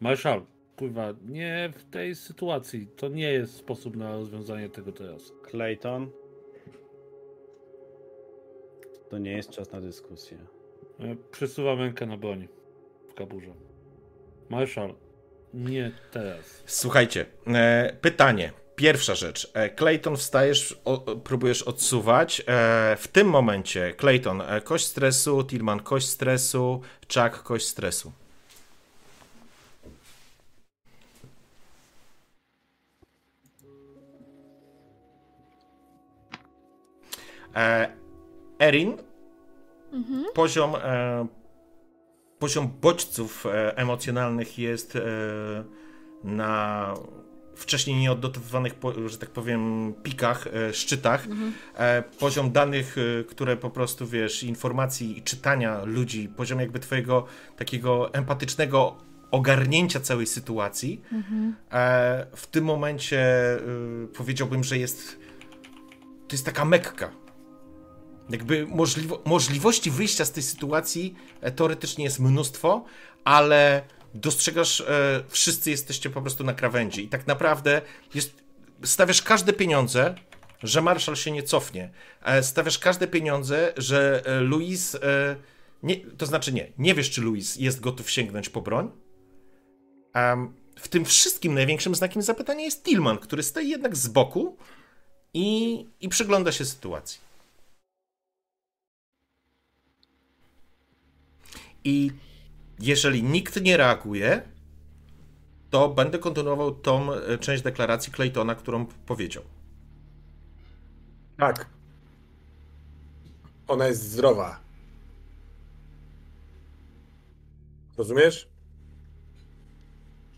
Marszal, 0.00 0.42
kurwa, 0.76 1.14
nie 1.26 1.72
w 1.76 1.84
tej 1.84 2.14
sytuacji. 2.14 2.86
To 2.96 3.08
nie 3.08 3.32
jest 3.32 3.56
sposób 3.56 3.96
na 3.96 4.12
rozwiązanie 4.12 4.68
tego 4.68 4.92
teraz. 4.92 5.32
Clayton. 5.50 6.10
To 9.10 9.18
nie 9.18 9.32
jest 9.32 9.50
czas 9.50 9.72
na 9.72 9.80
dyskusję. 9.80 10.38
E, 11.00 11.16
Przesuwam 11.30 11.78
rękę 11.78 12.06
na 12.06 12.16
broń 12.16 12.48
w 13.08 13.14
kaburze. 13.14 13.54
Marszal, 14.48 14.94
nie 15.54 15.92
teraz. 16.12 16.62
Słuchajcie, 16.66 17.26
e, 17.46 17.96
pytanie. 18.00 18.52
Pierwsza 18.78 19.14
rzecz. 19.14 19.50
E, 19.54 19.70
Clayton, 19.70 20.16
wstajesz, 20.16 20.80
o, 20.84 20.98
próbujesz 20.98 21.62
odsuwać. 21.62 22.42
E, 22.46 22.96
w 22.98 23.08
tym 23.08 23.28
momencie, 23.28 23.94
Clayton, 23.94 24.40
e, 24.40 24.60
kość 24.60 24.86
stresu, 24.86 25.44
Tillman, 25.44 25.80
kość 25.80 26.08
stresu, 26.08 26.80
Chuck, 27.14 27.42
kość 27.42 27.66
stresu. 27.66 28.12
Erin, 38.58 38.96
poziom, 40.34 40.74
e, 40.74 41.26
poziom 42.38 42.68
bodźców 42.80 43.44
emocjonalnych 43.76 44.58
jest 44.58 44.98
na 46.24 46.94
wcześniej 47.58 47.96
nieodnotowywanych, 47.96 48.74
że 49.06 49.18
tak 49.18 49.30
powiem, 49.30 49.94
pikach, 50.02 50.46
e, 50.46 50.74
szczytach. 50.74 51.26
E, 51.74 52.02
poziom 52.02 52.52
danych, 52.52 52.96
e, 52.98 53.24
które 53.24 53.56
po 53.56 53.70
prostu, 53.70 54.06
wiesz, 54.06 54.42
informacji 54.42 55.18
i 55.18 55.22
czytania 55.22 55.84
ludzi, 55.84 56.28
poziom 56.36 56.60
jakby 56.60 56.78
twojego 56.78 57.26
takiego 57.56 58.14
empatycznego 58.14 58.96
ogarnięcia 59.30 60.00
całej 60.00 60.26
sytuacji, 60.26 61.02
e, 61.72 62.26
w 62.36 62.46
tym 62.46 62.64
momencie 62.64 63.26
powiedziałbym, 64.16 64.64
że 64.64 64.78
jest 64.78 65.18
to 66.28 66.34
jest 66.34 66.44
taka 66.44 66.64
mekka. 66.64 67.10
Jakby 68.30 68.66
możliwo, 68.66 69.22
możliwości 69.24 69.90
wyjścia 69.90 70.24
z 70.24 70.32
tej 70.32 70.42
sytuacji 70.42 71.14
teoretycznie 71.56 72.04
jest 72.04 72.20
mnóstwo, 72.20 72.84
ale 73.24 73.82
dostrzegasz, 74.14 74.80
e, 74.80 75.24
wszyscy 75.28 75.70
jesteście 75.70 76.10
po 76.10 76.22
prostu 76.22 76.44
na 76.44 76.54
krawędzi 76.54 77.04
i 77.04 77.08
tak 77.08 77.26
naprawdę 77.26 77.82
jest, 78.14 78.42
stawiasz 78.82 79.22
każde 79.22 79.52
pieniądze, 79.52 80.14
że 80.62 80.82
Marshall 80.82 81.16
się 81.16 81.30
nie 81.30 81.42
cofnie. 81.42 81.90
E, 82.22 82.42
stawiasz 82.42 82.78
każde 82.78 83.06
pieniądze, 83.06 83.72
że 83.76 84.22
e, 84.26 84.40
Luis, 84.40 84.94
e, 84.94 85.36
nie, 85.82 85.96
to 85.96 86.26
znaczy 86.26 86.52
nie, 86.52 86.72
nie 86.78 86.94
wiesz, 86.94 87.10
czy 87.10 87.20
Luis 87.20 87.56
jest 87.56 87.80
gotów 87.80 88.10
sięgnąć 88.10 88.48
po 88.48 88.62
broń. 88.62 88.90
Em, 90.14 90.54
w 90.76 90.88
tym 90.88 91.04
wszystkim 91.04 91.54
największym 91.54 91.94
znakiem 91.94 92.22
zapytania 92.22 92.64
jest 92.64 92.84
Tillman, 92.84 93.18
który 93.18 93.42
stoi 93.42 93.68
jednak 93.68 93.96
z 93.96 94.08
boku 94.08 94.56
i, 95.34 95.86
i 96.00 96.08
przygląda 96.08 96.52
się 96.52 96.64
sytuacji. 96.64 97.20
I 101.84 102.10
jeżeli 102.80 103.22
nikt 103.22 103.62
nie 103.62 103.76
reaguje, 103.76 104.42
to 105.70 105.88
będę 105.88 106.18
kontynuował 106.18 106.74
tą 106.74 107.12
e, 107.12 107.38
część 107.38 107.62
deklaracji 107.62 108.12
Claytona, 108.12 108.54
którą 108.54 108.86
powiedział. 108.86 109.42
Tak. 111.36 111.66
Ona 113.68 113.86
jest 113.86 114.10
zdrowa. 114.10 114.60
Rozumiesz? 117.96 118.48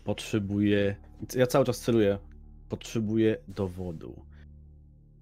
Potrzebuję. 0.03 0.95
Ja 1.35 1.47
cały 1.47 1.65
czas 1.65 1.79
celuję. 1.79 2.19
Potrzebuję 2.69 3.37
dowodu. 3.47 4.25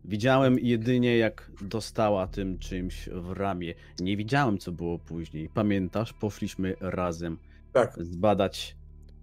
Widziałem 0.10 0.60
jedynie, 0.60 1.18
jak 1.18 1.52
dostała 1.62 2.28
tym 2.28 2.60
czymś 2.60 3.10
w 3.14 3.32
ramię. 3.32 3.74
Nie 4.00 4.18
widziałem, 4.18 4.58
co 4.58 4.72
było 4.72 5.00
później. 5.00 5.50
Pamiętasz? 5.54 6.14
Poszliśmy 6.14 6.76
razem 6.82 7.38
Tak. 7.74 7.96
zbadać 8.04 8.76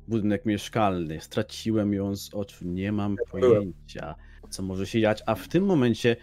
budynek 0.08 0.44
mieszkalny. 0.44 1.20
Straciłem 1.20 1.92
ją 1.94 2.16
z 2.16 2.34
oczu. 2.34 2.64
Nie 2.68 2.92
mam 2.92 3.16
byłem. 3.16 3.52
pojęcia, 3.52 4.14
co 4.50 4.62
może 4.62 4.86
się 4.86 5.00
dziać. 5.00 5.22
A 5.26 5.34
w 5.34 5.48
tym 5.48 5.64
momencie 5.64 6.16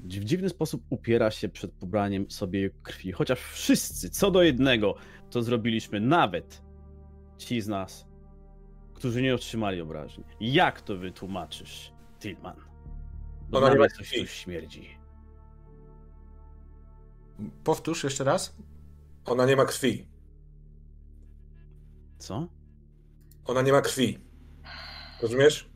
w 0.00 0.24
dziwny 0.24 0.48
sposób 0.48 0.82
upiera 0.90 1.30
się 1.30 1.48
przed 1.48 1.72
pobraniem 1.72 2.30
sobie 2.30 2.70
krwi. 2.82 3.12
Chociaż 3.12 3.40
wszyscy, 3.40 4.10
co 4.10 4.30
do 4.30 4.42
jednego, 4.42 4.94
to 5.30 5.42
zrobiliśmy. 5.42 6.00
Nawet 6.00 6.62
ci 7.38 7.60
z 7.60 7.68
nas, 7.68 8.06
którzy 8.94 9.22
nie 9.22 9.34
otrzymali 9.34 9.80
obrażeń. 9.80 10.24
Jak 10.40 10.80
to 10.80 10.96
wytłumaczysz, 10.96 11.92
Tillman? 12.20 12.56
Bo 13.52 13.58
Ona 13.58 13.74
nie 13.74 13.88
coś 13.88 14.08
krwi. 14.08 14.20
tu 14.20 14.26
śmierdzi. 14.26 14.98
Powtórz 17.64 18.04
jeszcze 18.04 18.24
raz. 18.24 18.56
Ona 19.24 19.46
nie 19.46 19.56
ma 19.56 19.64
krwi. 19.64 20.08
Co? 22.18 22.48
Ona 23.44 23.62
nie 23.62 23.72
ma 23.72 23.80
krwi. 23.80 24.18
Rozumiesz? 25.22 25.70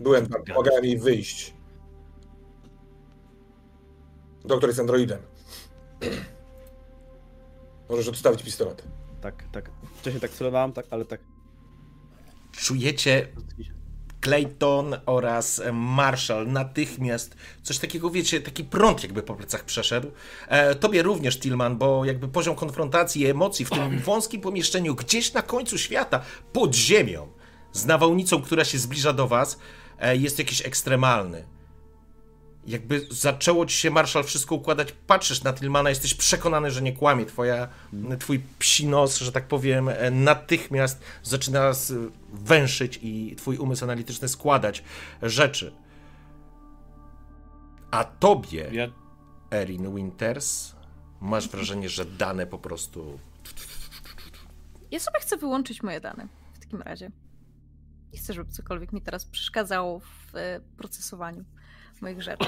Byłem 0.00 0.26
tam, 0.26 0.42
pomagałem 0.44 0.84
jej 0.84 0.98
wyjść. 0.98 1.54
Doktor 4.44 4.68
jest 4.70 4.80
androidem. 4.80 5.18
Możesz 7.90 8.08
odstawić 8.08 8.42
pistolet. 8.42 8.88
Tak, 9.20 9.44
tak. 9.52 9.70
Wcześniej 9.96 10.20
tak 10.20 10.30
celowałem, 10.30 10.72
tak, 10.72 10.86
ale 10.90 11.04
tak. 11.04 11.20
Czujecie 12.52 13.28
Clayton 14.22 14.96
oraz 15.06 15.62
Marshall 15.72 16.46
natychmiast 16.46 17.36
coś 17.62 17.78
takiego, 17.78 18.10
wiecie, 18.10 18.40
taki 18.40 18.64
prąd 18.64 19.02
jakby 19.02 19.22
po 19.22 19.34
plecach 19.34 19.64
przeszedł. 19.64 20.10
E, 20.48 20.74
tobie 20.74 21.02
również, 21.02 21.38
Tillman, 21.38 21.78
bo 21.78 22.04
jakby 22.04 22.28
poziom 22.28 22.56
konfrontacji 22.56 23.22
i 23.22 23.26
emocji 23.26 23.64
w 23.64 23.70
tym 23.70 23.98
wąskim 24.06 24.40
pomieszczeniu 24.40 24.94
gdzieś 24.94 25.32
na 25.32 25.42
końcu 25.42 25.78
świata, 25.78 26.20
pod 26.52 26.74
ziemią, 26.74 27.28
z 27.72 27.86
nawałnicą, 27.86 28.42
która 28.42 28.64
się 28.64 28.78
zbliża 28.78 29.12
do 29.12 29.28
was, 29.28 29.58
e, 29.98 30.16
jest 30.16 30.38
jakiś 30.38 30.66
ekstremalny. 30.66 31.44
Jakby 32.66 33.06
zaczęło 33.10 33.66
ci 33.66 33.76
się, 33.76 33.90
Marshall, 33.90 34.24
wszystko 34.24 34.54
układać, 34.54 34.92
patrzysz 35.06 35.42
na 35.42 35.52
Tillmana, 35.52 35.90
jesteś 35.90 36.14
przekonany, 36.14 36.70
że 36.70 36.82
nie 36.82 36.92
kłamie. 36.92 37.26
Twoja, 37.26 37.68
twój 38.18 38.40
psi 38.58 38.86
nos, 38.86 39.18
że 39.18 39.32
tak 39.32 39.48
powiem, 39.48 39.88
e, 39.88 40.10
natychmiast 40.10 41.02
zaczyna 41.22 41.72
węszyć 42.32 42.98
i 43.02 43.36
twój 43.36 43.58
umysł 43.58 43.84
analityczny 43.84 44.28
składać 44.28 44.84
rzeczy. 45.22 45.72
A 47.90 48.04
tobie, 48.04 48.68
Ja 48.72 48.88
Erin 49.50 49.94
Winters, 49.94 50.72
masz 51.20 51.48
wrażenie, 51.48 51.88
że 51.88 52.04
dane 52.04 52.46
po 52.46 52.58
prostu... 52.58 53.18
Ja 54.90 55.00
sobie 55.00 55.20
chcę 55.20 55.36
wyłączyć 55.36 55.82
moje 55.82 56.00
dane 56.00 56.28
w 56.52 56.58
takim 56.58 56.82
razie. 56.82 57.10
Nie 58.12 58.18
chcę, 58.18 58.32
żeby 58.32 58.52
cokolwiek 58.52 58.92
mi 58.92 59.02
teraz 59.02 59.24
przeszkadzało 59.24 60.00
w 60.00 60.36
e, 60.36 60.60
procesowaniu 60.76 61.44
moich 62.02 62.22
rzeczy. 62.22 62.46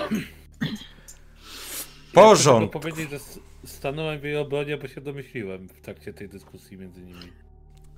Porządku. 2.12 2.60
tylko 2.60 2.80
powiedzieć, 2.80 3.10
że 3.10 3.18
stanąłem 3.66 4.20
w 4.20 4.24
jej 4.24 4.36
obronie, 4.36 4.76
bo 4.76 4.88
się 4.88 5.00
domyśliłem 5.00 5.68
w 5.68 5.80
trakcie 5.80 6.12
tej 6.12 6.28
dyskusji 6.28 6.78
między 6.78 7.00
nimi. 7.00 7.32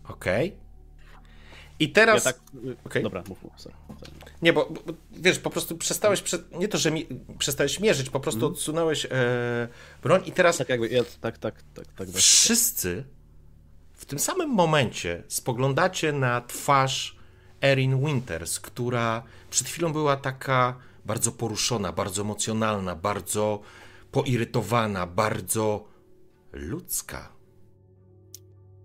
Okej. 0.09 0.57
I 1.79 1.91
teraz... 1.93 2.25
Ja 2.25 2.33
tak. 2.33 2.41
Okej. 2.85 3.03
Dobra, 3.03 3.23
mów, 3.29 3.43
mów. 3.43 3.53
Sorry. 3.57 3.75
sorry. 3.89 4.13
Nie, 4.43 4.53
bo, 4.53 4.67
bo 4.87 4.93
wiesz, 5.13 5.39
po 5.39 5.51
prostu 5.51 5.77
przestałeś, 5.77 6.23
prze... 6.23 6.39
nie 6.53 6.69
to, 6.69 6.79
że 6.79 6.91
mi... 6.91 7.07
przestałeś 7.39 7.81
mierzyć, 7.81 8.11
po 8.11 8.21
prostu 8.21 8.47
odsunąłeś 8.47 9.05
e... 9.05 9.09
broń 10.03 10.23
i 10.27 10.33
teraz 10.33 10.57
Tak 10.57 10.69
jakby, 10.69 10.89
ja, 10.89 11.05
tak, 11.05 11.39
tak, 11.39 11.39
tak, 11.39 11.63
tak. 11.75 11.97
tak. 11.97 12.09
wszyscy 12.09 13.05
w 13.95 14.05
tym 14.05 14.19
samym 14.19 14.51
momencie 14.51 15.23
spoglądacie 15.29 16.13
na 16.13 16.41
twarz 16.41 17.17
Erin 17.63 18.07
Winters, 18.07 18.61
która 18.61 19.23
przed 19.51 19.69
chwilą 19.69 19.93
była 19.93 20.17
taka 20.17 20.77
bardzo 21.07 21.33
poruszona, 21.33 21.93
bardzo 21.93 22.23
emocjonalna, 22.23 22.97
bardzo 22.97 23.61
poirytowana, 24.11 25.07
bardzo 25.07 25.89
ludzka. 26.53 27.33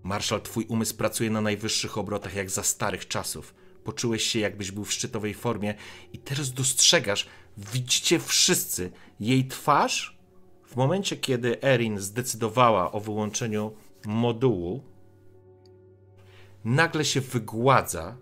Marszal, 0.04 0.42
twój 0.42 0.66
umysł 0.66 0.96
pracuje 0.96 1.30
na 1.30 1.42
najwyższych 1.42 1.98
obrotach, 1.98 2.36
jak 2.36 2.50
za 2.50 2.64
starych 2.64 3.08
czasów. 3.08 3.54
Poczułeś 3.84 4.24
się, 4.24 4.40
jakbyś 4.40 4.72
był 4.72 4.86
w 4.86 4.94
szczytowej 4.94 5.34
formie, 5.34 5.76
i 6.14 6.18
teraz 6.18 6.54
dostrzegasz, 6.54 7.28
widzicie 7.58 8.20
wszyscy 8.20 8.92
jej 9.20 9.48
twarz. 9.48 10.18
W 10.66 10.76
momencie, 10.76 11.18
kiedy 11.18 11.62
Erin 11.62 12.00
zdecydowała 12.00 12.92
o 12.92 13.00
wyłączeniu 13.00 13.74
modułu, 14.06 14.84
nagle 16.64 17.06
się 17.06 17.22
wygładza 17.22 18.18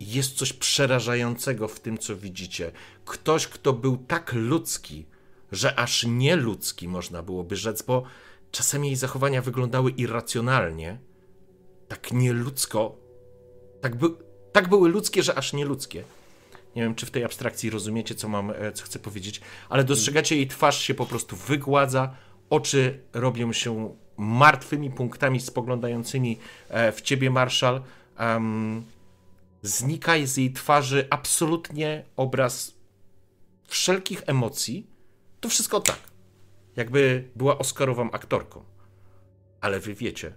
jest 0.00 0.36
coś 0.36 0.52
przerażającego 0.52 1.68
w 1.68 1.80
tym, 1.80 1.98
co 1.98 2.16
widzicie. 2.16 2.72
Ktoś, 3.04 3.48
kto 3.48 3.72
był 3.72 3.96
tak 3.96 4.32
ludzki, 4.32 5.06
że 5.52 5.78
aż 5.78 6.04
nieludzki 6.06 6.88
można 6.88 7.22
byłoby 7.22 7.56
rzec, 7.56 7.82
bo 7.82 8.02
czasami 8.50 8.88
jej 8.88 8.96
zachowania 8.96 9.42
wyglądały 9.42 9.90
irracjonalnie, 9.90 10.98
tak 11.88 12.12
nieludzko, 12.12 12.96
tak, 13.80 13.96
by, 13.96 14.06
tak 14.52 14.68
były 14.68 14.88
ludzkie, 14.88 15.22
że 15.22 15.34
aż 15.34 15.52
nieludzkie. 15.52 16.04
Nie 16.76 16.82
wiem, 16.82 16.94
czy 16.94 17.06
w 17.06 17.10
tej 17.10 17.24
abstrakcji 17.24 17.70
rozumiecie, 17.70 18.14
co 18.14 18.28
mam, 18.28 18.50
e, 18.50 18.72
co 18.72 18.84
chcę 18.84 18.98
powiedzieć, 18.98 19.40
ale 19.68 19.84
dostrzegacie 19.84 20.36
jej 20.36 20.48
twarz 20.48 20.82
się 20.82 20.94
po 20.94 21.06
prostu 21.06 21.36
wygładza, 21.36 22.16
oczy 22.50 23.00
robią 23.12 23.52
się 23.52 23.94
martwymi 24.16 24.90
punktami 24.90 25.40
spoglądającymi 25.40 26.38
e, 26.68 26.92
w 26.92 27.00
ciebie, 27.00 27.30
Marszal. 27.30 27.82
Znika 29.64 30.12
z 30.24 30.36
jej 30.36 30.52
twarzy 30.52 31.06
absolutnie 31.10 32.04
obraz 32.16 32.74
wszelkich 33.66 34.22
emocji. 34.26 34.86
To 35.40 35.48
wszystko 35.48 35.80
tak, 35.80 35.98
jakby 36.76 37.28
była 37.36 37.58
Oscarową 37.58 38.10
aktorką. 38.10 38.64
Ale 39.60 39.80
wy 39.80 39.94
wiecie, 39.94 40.34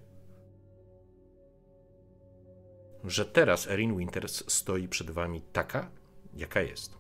że 3.03 3.25
teraz 3.25 3.67
Erin 3.67 3.97
Winters 3.97 4.43
stoi 4.47 4.87
przed 4.87 5.11
wami 5.11 5.41
taka, 5.53 5.89
jaka 6.35 6.61
jest. 6.61 6.97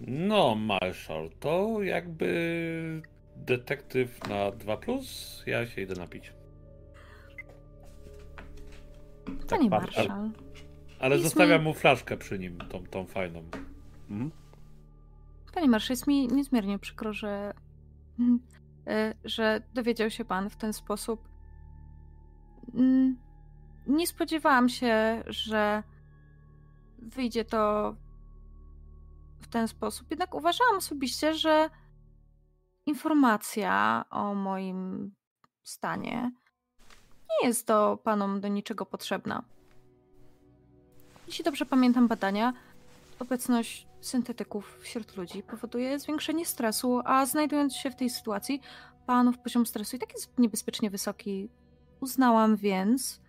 No, 0.00 0.54
Marshall, 0.54 1.30
to 1.40 1.82
jakby 1.82 3.02
detektyw 3.36 4.28
na 4.28 4.50
2, 4.50 4.78
ja 5.46 5.66
się 5.66 5.80
idę 5.82 5.94
napić. 5.94 6.32
Panie 9.48 9.70
pat- 9.70 9.82
Marszal. 9.82 10.30
Ale 11.00 11.14
Jest 11.14 11.24
zostawiam 11.24 11.60
mi- 11.60 11.64
mu 11.68 11.74
flaszkę 11.74 12.16
przy 12.16 12.38
nim, 12.38 12.58
tą, 12.58 12.86
tą 12.86 13.06
fajną. 13.06 13.42
Mhm. 14.10 14.30
Panie 15.54 15.68
Marszal, 15.68 15.92
jest 15.92 16.06
mi 16.06 16.28
niezmiernie 16.28 16.78
przykro, 16.78 17.12
że, 17.12 17.54
e, 18.86 19.14
że 19.24 19.62
dowiedział 19.74 20.10
się 20.10 20.24
pan 20.24 20.50
w 20.50 20.56
ten 20.56 20.72
sposób. 20.72 21.28
Mm, 22.74 23.16
Nie 23.86 24.06
spodziewałam 24.06 24.68
się, 24.68 25.22
że 25.26 25.82
wyjdzie 26.98 27.44
to 27.44 27.94
w 29.40 29.48
ten 29.48 29.68
sposób. 29.68 30.10
Jednak 30.10 30.34
uważałam 30.34 30.76
osobiście, 30.76 31.34
że 31.34 31.70
informacja 32.86 34.04
o 34.10 34.34
moim 34.34 35.12
stanie 35.62 36.32
nie 37.42 37.48
jest 37.48 37.66
to 37.66 37.96
panom 37.96 38.40
do 38.40 38.48
niczego 38.48 38.86
potrzebna. 38.86 39.44
Jeśli 41.26 41.44
dobrze 41.44 41.66
pamiętam 41.66 42.08
badania, 42.08 42.52
obecność 43.18 43.86
syntetyków 44.00 44.78
wśród 44.80 45.16
ludzi 45.16 45.42
powoduje 45.42 45.98
zwiększenie 45.98 46.46
stresu, 46.46 47.00
a 47.04 47.26
znajdując 47.26 47.76
się 47.76 47.90
w 47.90 47.96
tej 47.96 48.10
sytuacji, 48.10 48.60
panów 49.06 49.38
poziom 49.38 49.66
stresu 49.66 49.96
i 49.96 49.98
tak 49.98 50.12
jest 50.12 50.38
niebezpiecznie 50.38 50.90
wysoki. 50.90 51.48
Uznałam 52.00 52.56
więc 52.56 53.20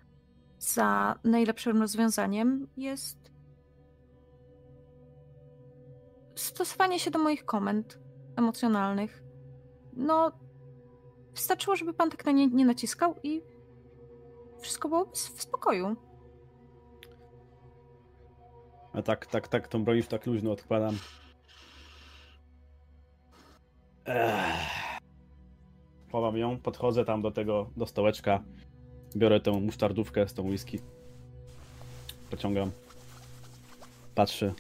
za 0.60 1.20
najlepszym 1.24 1.82
rozwiązaniem 1.82 2.68
jest 2.78 3.18
stosowanie 6.36 7.00
się 7.00 7.12
do 7.12 7.20
moich 7.20 7.46
komend 7.46 8.00
emocjonalnych. 8.36 9.24
No, 9.94 10.32
wystarczyło, 11.36 11.76
żeby 11.76 11.94
pan 11.94 12.10
tak 12.10 12.26
na 12.26 12.32
nie 12.32 12.48
nie 12.48 12.66
naciskał 12.66 13.16
i 13.24 13.42
wszystko 14.66 14.90
było 14.90 15.06
w 15.06 15.18
spokoju. 15.18 15.96
A 18.94 19.02
tak, 19.02 19.26
tak, 19.26 19.48
tak, 19.48 19.68
tą 19.68 19.84
broń 19.84 19.98
już 19.98 20.08
tak 20.08 20.26
luźno 20.26 20.52
odkładam. 20.52 20.98
Ech. 24.06 25.00
Chowam 26.12 26.38
ją, 26.38 26.60
podchodzę 26.60 27.06
tam 27.06 27.22
do 27.22 27.32
tego, 27.32 27.70
do 27.78 27.88
stołeczka. 27.88 28.44
Biorę 29.16 29.40
tę 29.40 29.52
musztardówkę 29.52 30.28
z 30.28 30.34
tą 30.34 30.44
whisky. 30.44 30.80
Pociągam. 32.30 32.72
Patrzę. 34.16 34.54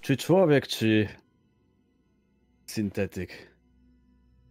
Czy 0.00 0.16
człowiek, 0.16 0.66
czy 0.66 1.08
syntetyk? 2.66 3.54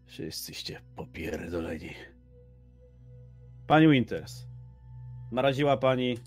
Wszyscyście 0.05 0.81
popierdoleni. 0.95 2.12
Pani 3.67 3.87
Winters, 3.87 4.47
naraziła 5.31 5.77
pani 5.77 6.17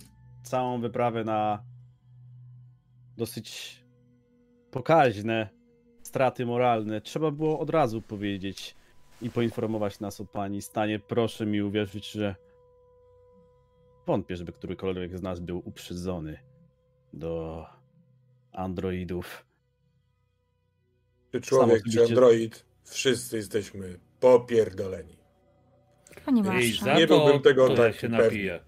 całą 0.42 0.80
wyprawę 0.80 1.24
na 1.24 1.64
dosyć 3.16 3.76
pokaźne 4.70 5.48
straty 6.02 6.46
moralne. 6.46 7.00
Trzeba 7.00 7.30
było 7.30 7.58
od 7.58 7.70
razu 7.70 8.02
powiedzieć 8.02 8.76
i 9.22 9.30
poinformować 9.30 10.00
nas 10.00 10.20
o 10.20 10.24
pani 10.24 10.62
stanie. 10.62 10.98
Proszę 10.98 11.46
mi 11.46 11.62
uwierzyć, 11.62 12.10
że 12.10 12.34
wątpię, 14.06 14.36
żeby 14.36 14.52
którykolwiek 14.52 15.18
z 15.18 15.22
nas 15.22 15.40
był 15.40 15.62
uprzedzony 15.64 16.38
do 17.12 17.66
androidów. 18.52 19.46
Czy 21.32 21.40
człowiek, 21.40 21.82
czy 21.92 22.04
android, 22.04 22.64
wszyscy 22.84 23.36
jesteśmy 23.36 23.98
popierdoleni. 24.20 25.15
Panie 26.24 26.40
I 26.40 26.44
Marszal. 26.44 26.84
za 26.84 26.94
Nie 26.94 27.06
to, 27.06 27.18
byłbym 27.18 27.42
tego 27.42 27.66
to 27.66 27.72
ja 27.72 27.92
tak 27.92 27.94
się 28.00 28.00
pewny. 28.08 28.18
napiję. 28.24 28.60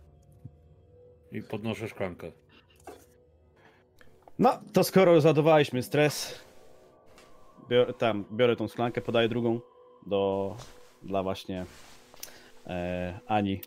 I 1.32 1.42
podnoszę 1.42 1.88
szklankę. 1.88 2.32
No, 4.38 4.60
to 4.72 4.84
skoro 4.84 5.20
zadawaliśmy 5.20 5.82
stres, 5.82 6.40
biorę, 7.68 7.92
tam, 7.94 8.24
biorę 8.32 8.56
tą 8.56 8.68
szklankę, 8.68 9.00
podaję 9.00 9.28
drugą 9.28 9.60
do, 10.06 10.56
dla 11.02 11.22
właśnie 11.22 11.66
e, 12.66 13.20
Ani. 13.26 13.60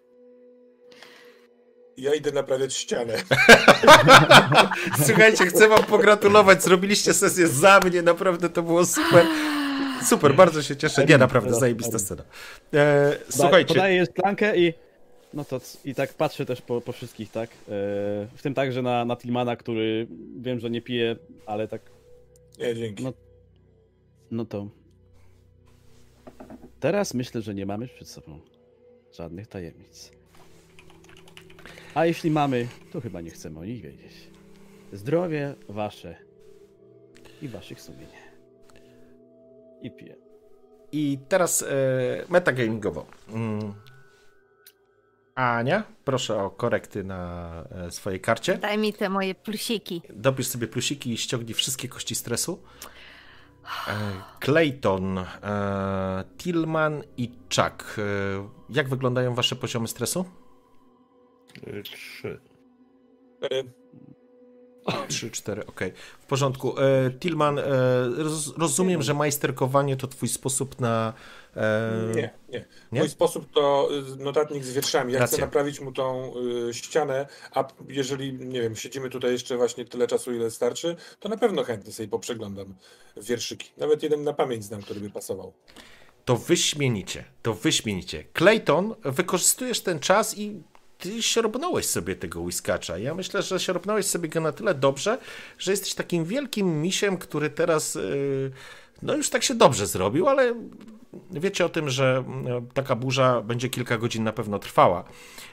Ja 1.97 2.13
idę 2.15 2.31
naprawiać 2.31 2.73
ścianę. 2.73 3.13
Słuchajcie, 5.05 5.45
chcę 5.45 5.67
wam 5.67 5.83
pogratulować. 5.83 6.63
Zrobiliście 6.63 7.13
sesję 7.13 7.47
za 7.47 7.79
mnie, 7.85 8.01
naprawdę 8.01 8.49
to 8.49 8.63
było 8.63 8.85
super. 8.85 9.25
Super, 10.05 10.35
bardzo 10.35 10.61
się 10.61 10.75
cieszę. 10.75 11.05
Nie, 11.05 11.17
naprawdę, 11.17 11.53
zajebista 11.53 11.99
scena. 11.99 12.23
E, 12.73 13.17
słuchajcie, 13.29 13.73
Podaję 13.73 13.95
jej 13.95 14.05
szklankę 14.05 14.57
i 14.57 14.73
no 15.33 15.45
to 15.45 15.61
i 15.85 15.95
tak 15.95 16.13
patrzę 16.13 16.45
też 16.45 16.61
po, 16.61 16.81
po 16.81 16.91
wszystkich, 16.91 17.31
tak? 17.31 17.49
E, 17.49 17.53
w 18.35 18.39
tym 18.41 18.53
także 18.53 18.81
na, 18.81 19.05
na 19.05 19.15
Tilmana, 19.15 19.55
który 19.55 20.07
wiem, 20.41 20.59
że 20.59 20.69
nie 20.69 20.81
pije, 20.81 21.15
ale 21.45 21.67
tak 21.67 21.81
Nie, 22.59 22.75
dzięki. 22.75 23.03
No. 23.03 23.13
No 24.31 24.45
to. 24.45 24.67
Teraz 26.79 27.13
myślę, 27.13 27.41
że 27.41 27.53
nie 27.53 27.65
mamy 27.65 27.87
przed 27.87 28.07
sobą 28.07 28.39
żadnych 29.13 29.47
tajemnic. 29.47 30.11
A 31.93 32.05
jeśli 32.05 32.31
mamy, 32.31 32.67
to 32.91 33.01
chyba 33.01 33.21
nie 33.21 33.31
chcemy 33.31 33.59
o 33.59 33.65
nich 33.65 33.81
wiedzieć. 33.81 34.13
Zdrowie 34.93 35.55
wasze 35.69 36.15
i 37.41 37.47
waszych 37.47 37.81
sumień. 37.81 38.20
I 39.81 39.91
piję. 39.91 40.15
i 40.91 41.19
teraz 41.29 41.61
e, 41.61 41.65
metagamingowo. 42.29 43.05
Mm. 43.29 43.73
Ania, 45.35 45.83
proszę 46.05 46.43
o 46.43 46.49
korekty 46.49 47.03
na 47.03 47.51
e, 47.71 47.91
swojej 47.91 48.21
karcie. 48.21 48.57
Daj 48.57 48.77
mi 48.77 48.93
te 48.93 49.09
moje 49.09 49.35
plusiki. 49.35 50.01
Dopisz 50.09 50.47
sobie 50.47 50.67
plusiki 50.67 51.13
i 51.13 51.17
ściągnij 51.17 51.53
wszystkie 51.53 51.89
kości 51.89 52.15
stresu. 52.15 52.63
E, 53.87 53.93
Clayton, 54.39 55.17
e, 55.17 56.23
Tillman 56.37 57.03
i 57.17 57.29
Chuck. 57.55 57.97
E, 57.97 58.01
jak 58.69 58.89
wyglądają 58.89 59.35
wasze 59.35 59.55
poziomy 59.55 59.87
stresu? 59.87 60.25
Y, 61.67 61.83
Trzy. 61.83 62.39
E, 63.43 63.63
3, 65.07 65.31
4, 65.31 65.65
ok. 65.65 65.79
W 66.21 66.25
porządku. 66.25 66.79
E, 66.79 67.11
Tillman, 67.19 67.59
e, 67.59 67.63
roz, 68.17 68.57
rozumiem, 68.57 69.01
że 69.01 69.13
majsterkowanie 69.13 69.97
to 69.97 70.07
twój 70.07 70.29
sposób 70.29 70.79
na 70.79 71.13
E, 71.57 72.11
Nie, 72.15 72.29
nie. 72.49 72.65
Nie? 72.91 72.99
Mój 72.99 73.09
sposób 73.09 73.51
to 73.53 73.89
y, 74.19 74.23
notatnik 74.23 74.63
z 74.63 74.73
wierszami. 74.73 75.13
Ja 75.13 75.19
Racja. 75.19 75.37
chcę 75.37 75.45
naprawić 75.45 75.79
mu 75.79 75.91
tą 75.91 76.33
y, 76.69 76.73
ścianę, 76.73 77.27
a 77.51 77.67
jeżeli, 77.87 78.33
nie 78.33 78.61
wiem, 78.61 78.75
siedzimy 78.75 79.09
tutaj 79.09 79.31
jeszcze 79.31 79.57
właśnie 79.57 79.85
tyle 79.85 80.07
czasu, 80.07 80.33
ile 80.33 80.51
starczy, 80.51 80.95
to 81.19 81.29
na 81.29 81.37
pewno 81.37 81.63
chętnie 81.63 81.93
sobie 81.93 82.09
poprzeglądam 82.09 82.75
wierszyki. 83.17 83.71
Nawet 83.77 84.03
jeden 84.03 84.23
na 84.23 84.33
pamięć 84.33 84.63
znam, 84.63 84.81
który 84.81 84.99
by 84.99 85.09
pasował. 85.09 85.53
To 86.25 86.37
wyśmienicie, 86.37 87.23
to 87.41 87.53
wyśmienicie. 87.53 88.23
Clayton, 88.33 88.95
wykorzystujesz 89.03 89.81
ten 89.81 89.99
czas 89.99 90.37
i 90.37 90.63
ty 91.01 91.23
siorbnąłeś 91.23 91.85
sobie 91.85 92.15
tego 92.15 92.41
whiskacza. 92.41 92.97
Ja 92.97 93.15
myślę, 93.15 93.41
że 93.41 93.59
siorbnąłeś 93.59 94.05
sobie 94.05 94.29
go 94.29 94.41
na 94.41 94.51
tyle 94.51 94.73
dobrze, 94.73 95.17
że 95.57 95.71
jesteś 95.71 95.93
takim 95.93 96.25
wielkim 96.25 96.81
misiem, 96.81 97.17
który 97.17 97.49
teraz 97.49 97.95
yy, 97.95 98.51
no 99.01 99.15
już 99.15 99.29
tak 99.29 99.43
się 99.43 99.55
dobrze 99.55 99.87
zrobił, 99.87 100.27
ale 100.27 100.55
wiecie 101.31 101.65
o 101.65 101.69
tym, 101.69 101.89
że 101.89 102.23
mm, 102.27 102.67
taka 102.67 102.95
burza 102.95 103.41
będzie 103.41 103.69
kilka 103.69 103.97
godzin 103.97 104.23
na 104.23 104.33
pewno 104.33 104.59
trwała. 104.59 105.03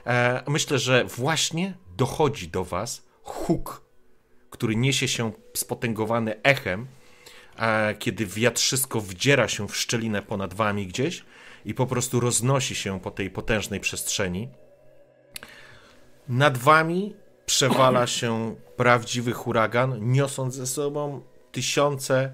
E, 0.07 0.43
myślę, 0.49 0.79
że 0.79 1.05
właśnie 1.05 1.75
dochodzi 1.97 2.49
do 2.49 2.65
was 2.65 3.03
huk, 3.23 3.83
który 4.51 4.77
niesie 4.77 5.09
się 5.09 5.33
spotęgowany 5.55 6.43
echem, 6.43 6.87
e, 7.59 7.95
kiedy 7.95 8.27
wiatrzysko 8.27 9.01
wdziera 9.01 9.49
się 9.49 9.69
w 9.69 9.77
szczelinę 9.77 10.23
ponad 10.23 10.55
wami 10.55 10.87
gdzieś 10.87 11.25
i 11.65 11.75
po 11.75 11.87
prostu 11.87 12.21
roznosi 12.21 12.75
się 12.75 13.01
po 13.01 13.11
tej 13.11 13.31
potężnej 13.31 13.81
przestrzeni. 13.81 14.49
Nad 16.29 16.59
wami 16.59 17.15
przewala 17.47 18.07
się 18.07 18.55
prawdziwy 18.77 19.33
huragan, 19.33 20.13
niosąc 20.13 20.55
ze 20.55 20.67
sobą 20.67 21.21
tysiące 21.53 22.33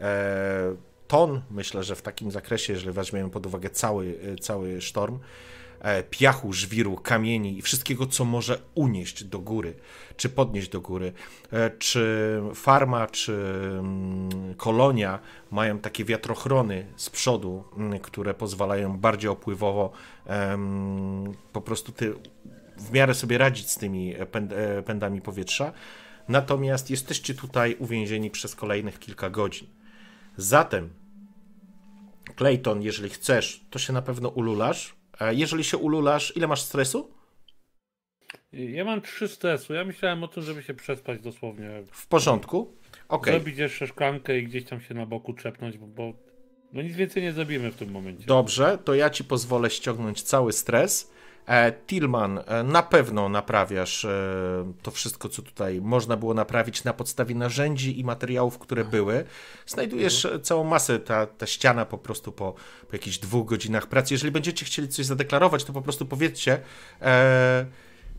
e, 0.00 0.74
ton, 1.08 1.42
myślę, 1.50 1.82
że 1.82 1.96
w 1.96 2.02
takim 2.02 2.30
zakresie, 2.30 2.72
jeżeli 2.72 2.92
weźmiemy 2.92 3.30
pod 3.30 3.46
uwagę 3.46 3.70
cały, 3.70 4.18
e, 4.32 4.36
cały 4.36 4.80
sztorm, 4.80 5.18
e, 5.80 6.02
piachu, 6.02 6.52
żwiru, 6.52 6.96
kamieni 6.96 7.58
i 7.58 7.62
wszystkiego, 7.62 8.06
co 8.06 8.24
może 8.24 8.58
unieść 8.74 9.24
do 9.24 9.38
góry, 9.38 9.74
czy 10.16 10.28
podnieść 10.28 10.68
do 10.68 10.80
góry. 10.80 11.12
E, 11.52 11.70
Czy 11.70 12.40
farma, 12.54 13.06
czy 13.06 13.32
mm, 13.78 14.54
kolonia 14.56 15.18
mają 15.50 15.78
takie 15.78 16.04
wiatrochrony 16.04 16.86
z 16.96 17.10
przodu, 17.10 17.64
mm, 17.76 18.00
które 18.00 18.34
pozwalają 18.34 18.98
bardziej 18.98 19.30
opływowo 19.30 19.92
po 21.52 21.60
prostu 21.60 21.92
ty, 21.92 22.14
w 22.76 22.92
miarę 22.92 23.14
sobie 23.14 23.38
radzić 23.38 23.70
z 23.70 23.78
tymi 23.78 24.14
pęd, 24.30 24.52
e, 24.52 24.82
pędami 24.82 25.20
powietrza. 25.20 25.72
Natomiast 26.28 26.90
jesteście 26.90 27.34
tutaj 27.34 27.76
uwięzieni 27.78 28.30
przez 28.30 28.54
kolejnych 28.54 28.98
kilka 28.98 29.30
godzin. 29.30 29.68
Zatem, 30.36 30.90
Clayton, 32.36 32.82
jeżeli 32.82 33.10
chcesz, 33.10 33.64
to 33.70 33.78
się 33.78 33.92
na 33.92 34.02
pewno 34.02 34.28
ululasz. 34.28 34.94
E, 35.20 35.34
Jeżeli 35.34 35.64
się 35.64 35.76
ululasz, 35.76 36.36
ile 36.36 36.46
masz 36.46 36.62
stresu? 36.62 37.10
Ja 38.52 38.84
mam 38.84 39.02
trzy 39.02 39.28
stresu. 39.28 39.74
Ja 39.74 39.84
myślałem 39.84 40.24
o 40.24 40.28
tym, 40.28 40.42
żeby 40.42 40.62
się 40.62 40.74
przespać 40.74 41.20
dosłownie. 41.20 41.82
W 41.92 42.06
porządku. 42.06 42.76
Okej. 43.08 43.34
Zrobić 43.34 43.58
jeszcze 43.58 43.86
szklankę 43.86 44.38
i 44.38 44.44
gdzieś 44.46 44.64
tam 44.64 44.80
się 44.80 44.94
na 44.94 45.06
boku 45.06 45.34
trzepnąć, 45.34 45.78
bo, 45.78 45.86
bo 45.86 46.12
no 46.72 46.82
nic 46.82 46.96
więcej 46.96 47.22
nie 47.22 47.32
zrobimy 47.32 47.72
w 47.72 47.76
tym 47.76 47.90
momencie. 47.90 48.26
Dobrze, 48.26 48.78
to 48.84 48.94
ja 48.94 49.10
ci 49.10 49.24
pozwolę 49.24 49.70
ściągnąć 49.70 50.22
cały 50.22 50.52
stres. 50.52 51.12
E, 51.46 51.72
Tillman, 51.72 52.40
e, 52.46 52.62
na 52.62 52.82
pewno 52.82 53.28
naprawiasz 53.28 54.04
e, 54.04 54.72
to 54.82 54.90
wszystko, 54.90 55.28
co 55.28 55.42
tutaj 55.42 55.80
można 55.80 56.16
było 56.16 56.34
naprawić 56.34 56.84
na 56.84 56.92
podstawie 56.92 57.34
narzędzi 57.34 58.00
i 58.00 58.04
materiałów, 58.04 58.58
które 58.58 58.84
były. 58.84 59.24
Znajdujesz 59.66 60.24
e, 60.24 60.40
całą 60.40 60.64
masę, 60.64 60.98
ta, 60.98 61.26
ta 61.26 61.46
ściana 61.46 61.84
po 61.84 61.98
prostu 61.98 62.32
po, 62.32 62.52
po 62.88 62.96
jakichś 62.96 63.18
dwóch 63.18 63.46
godzinach 63.46 63.86
pracy. 63.86 64.14
Jeżeli 64.14 64.30
będziecie 64.30 64.66
chcieli 64.66 64.88
coś 64.88 65.06
zadeklarować, 65.06 65.64
to 65.64 65.72
po 65.72 65.82
prostu 65.82 66.06
powiedzcie, 66.06 66.60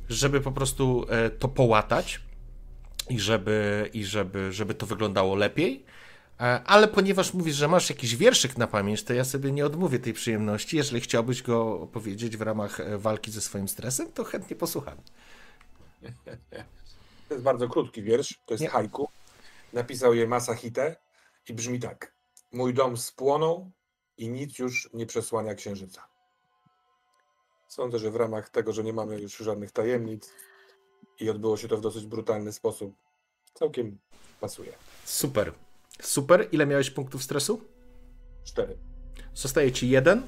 żeby 0.09 0.41
po 0.41 0.51
prostu 0.51 1.05
to 1.39 1.47
połatać 1.47 2.19
i 3.09 3.19
żeby, 3.19 3.89
i 3.93 4.05
żeby, 4.05 4.53
żeby 4.53 4.73
to 4.73 4.85
wyglądało 4.85 5.35
lepiej. 5.35 5.85
E, 6.39 6.63
Ale 6.65 6.87
ponieważ 6.87 7.33
mówisz, 7.33 7.55
że 7.55 7.67
masz 7.67 7.89
jakiś 7.89 8.15
wierszyk 8.15 8.57
na 8.57 8.67
pamięć, 8.67 9.03
to 9.03 9.13
ja 9.13 9.23
sobie 9.25 9.51
nie 9.51 9.65
odmówię 9.65 9.99
tej 9.99 10.13
przyjemności. 10.13 10.77
Jeżeli 10.77 11.01
chciałbyś 11.01 11.41
go 11.43 11.79
opowiedzieć 11.81 12.37
w 12.37 12.41
ramach 12.41 12.79
e, 12.79 12.97
walki 12.97 13.31
ze 13.31 13.41
swoim 13.41 13.67
stresem, 13.67 14.11
to 14.11 14.23
chętnie 14.23 14.55
posłucham. 14.55 14.97
To 17.27 17.33
jest 17.33 17.43
bardzo 17.43 17.69
krótki 17.69 18.03
wiersz, 18.03 18.39
to 18.45 18.53
jest 18.53 18.61
Nie. 18.61 18.69
haiku. 18.69 19.09
Napisał 19.73 20.13
je 20.13 20.27
Masahite 20.27 20.95
i 21.49 21.53
brzmi 21.53 21.79
tak. 21.79 22.13
Mój 22.51 22.73
dom 22.73 22.97
spłonął 22.97 23.71
i 24.17 24.29
nic 24.29 24.59
już 24.59 24.89
nie 24.93 25.05
przesłania 25.05 25.55
księżyca. 25.55 26.07
Sądzę, 27.67 27.99
że 27.99 28.11
w 28.11 28.15
ramach 28.15 28.49
tego, 28.49 28.73
że 28.73 28.83
nie 28.83 28.93
mamy 28.93 29.21
już 29.21 29.37
żadnych 29.37 29.71
tajemnic 29.71 30.33
i 31.19 31.29
odbyło 31.29 31.57
się 31.57 31.67
to 31.67 31.77
w 31.77 31.81
dosyć 31.81 32.05
brutalny 32.05 32.53
sposób, 32.53 32.95
całkiem 33.53 33.97
pasuje. 34.39 34.73
Super. 35.05 35.53
Super. 36.01 36.47
Ile 36.51 36.65
miałeś 36.65 36.89
punktów 36.89 37.23
stresu? 37.23 37.61
Cztery. 38.43 38.77
Zostaje 39.33 39.71
ci 39.71 39.89
jeden. 39.89 40.21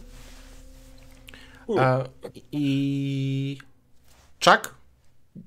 U, 1.67 1.79
A, 1.79 2.03
I. 2.51 3.57
Czak? 4.39 4.75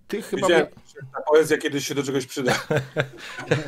Ty 0.09 0.23
chyba. 0.23 0.49
Wiedziałem, 0.49 0.67
że 0.87 1.01
ta 1.15 1.21
poezja 1.21 1.59
kiedyś 1.59 1.89
się 1.89 1.95
do 1.95 2.03
czegoś 2.03 2.27
przyda. 2.27 2.53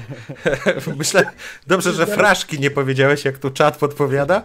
Myślę, 0.96 1.30
dobrze, 1.66 1.92
że 1.92 2.06
fraszki 2.06 2.60
nie 2.60 2.70
powiedziałeś, 2.70 3.24
jak 3.24 3.38
tu 3.38 3.50
czat 3.50 3.76
podpowiada. 3.76 4.42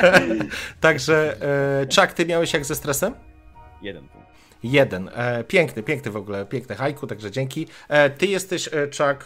Także, 0.80 1.36
e, 1.82 1.86
Czak, 1.86 2.12
ty 2.12 2.26
miałeś 2.26 2.52
jak 2.52 2.64
ze 2.64 2.74
stresem? 2.74 3.14
Jeden 3.82 4.08
punkt. 4.08 4.21
Jeden. 4.62 5.10
E, 5.14 5.44
piękny, 5.44 5.82
piękny 5.82 6.10
w 6.10 6.16
ogóle, 6.16 6.46
piękny 6.46 6.74
hajku, 6.74 7.06
także 7.06 7.30
dzięki. 7.30 7.66
E, 7.88 8.10
ty 8.10 8.26
jesteś, 8.26 8.68
e, 8.68 8.72
e, 8.72 9.18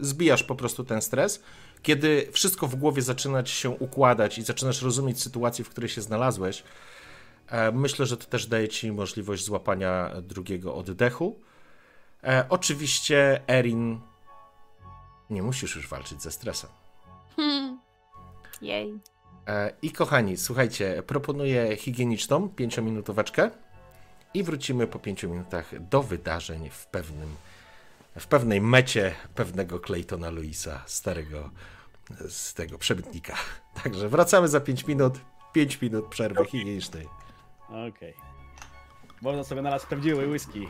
zbijasz 0.00 0.42
po 0.42 0.54
prostu 0.54 0.84
ten 0.84 1.02
stres. 1.02 1.42
Kiedy 1.82 2.28
wszystko 2.32 2.66
w 2.66 2.76
głowie 2.76 3.02
zaczyna 3.02 3.42
ci 3.42 3.54
się 3.54 3.70
układać 3.70 4.38
i 4.38 4.42
zaczynasz 4.42 4.82
rozumieć 4.82 5.22
sytuację, 5.22 5.64
w 5.64 5.68
której 5.68 5.90
się 5.90 6.00
znalazłeś, 6.00 6.64
myślę, 7.72 8.06
że 8.06 8.16
to 8.16 8.24
też 8.26 8.46
daje 8.46 8.68
ci 8.68 8.92
możliwość 8.92 9.44
złapania 9.44 10.10
drugiego 10.22 10.74
oddechu. 10.74 11.40
Oczywiście, 12.48 13.40
Erin, 13.48 14.00
nie 15.30 15.42
musisz 15.42 15.76
już 15.76 15.88
walczyć 15.88 16.22
ze 16.22 16.30
stresem. 16.30 16.70
Hmm. 17.36 17.80
Jej. 18.62 18.98
I 19.82 19.90
kochani, 19.90 20.36
słuchajcie, 20.36 21.02
proponuję 21.06 21.76
higieniczną 21.76 22.48
pięciominutóweczkę 22.48 23.50
i 24.34 24.42
wrócimy 24.42 24.86
po 24.86 24.98
pięciu 24.98 25.30
minutach 25.30 25.88
do 25.88 26.02
wydarzeń 26.02 26.70
w 26.70 26.86
pewnym, 26.86 27.36
w 28.18 28.26
pewnej 28.26 28.60
mecie 28.60 29.14
pewnego 29.34 29.80
Claytona 29.80 30.30
Louisa, 30.30 30.82
starego 30.86 31.50
z 32.28 32.54
tego 32.54 32.78
przemytnika. 32.78 33.36
Także 33.82 34.08
wracamy 34.08 34.48
za 34.48 34.60
pięć 34.60 34.86
minut, 34.86 35.20
pięć 35.52 35.80
minut 35.82 36.06
przerwy 36.06 36.44
higienicznej. 36.44 37.08
Okej. 37.68 38.14
Można 39.22 39.44
sobie 39.44 39.62
nalać 39.62 39.86
prawdziwy 39.86 40.26
whisky. 40.26 40.68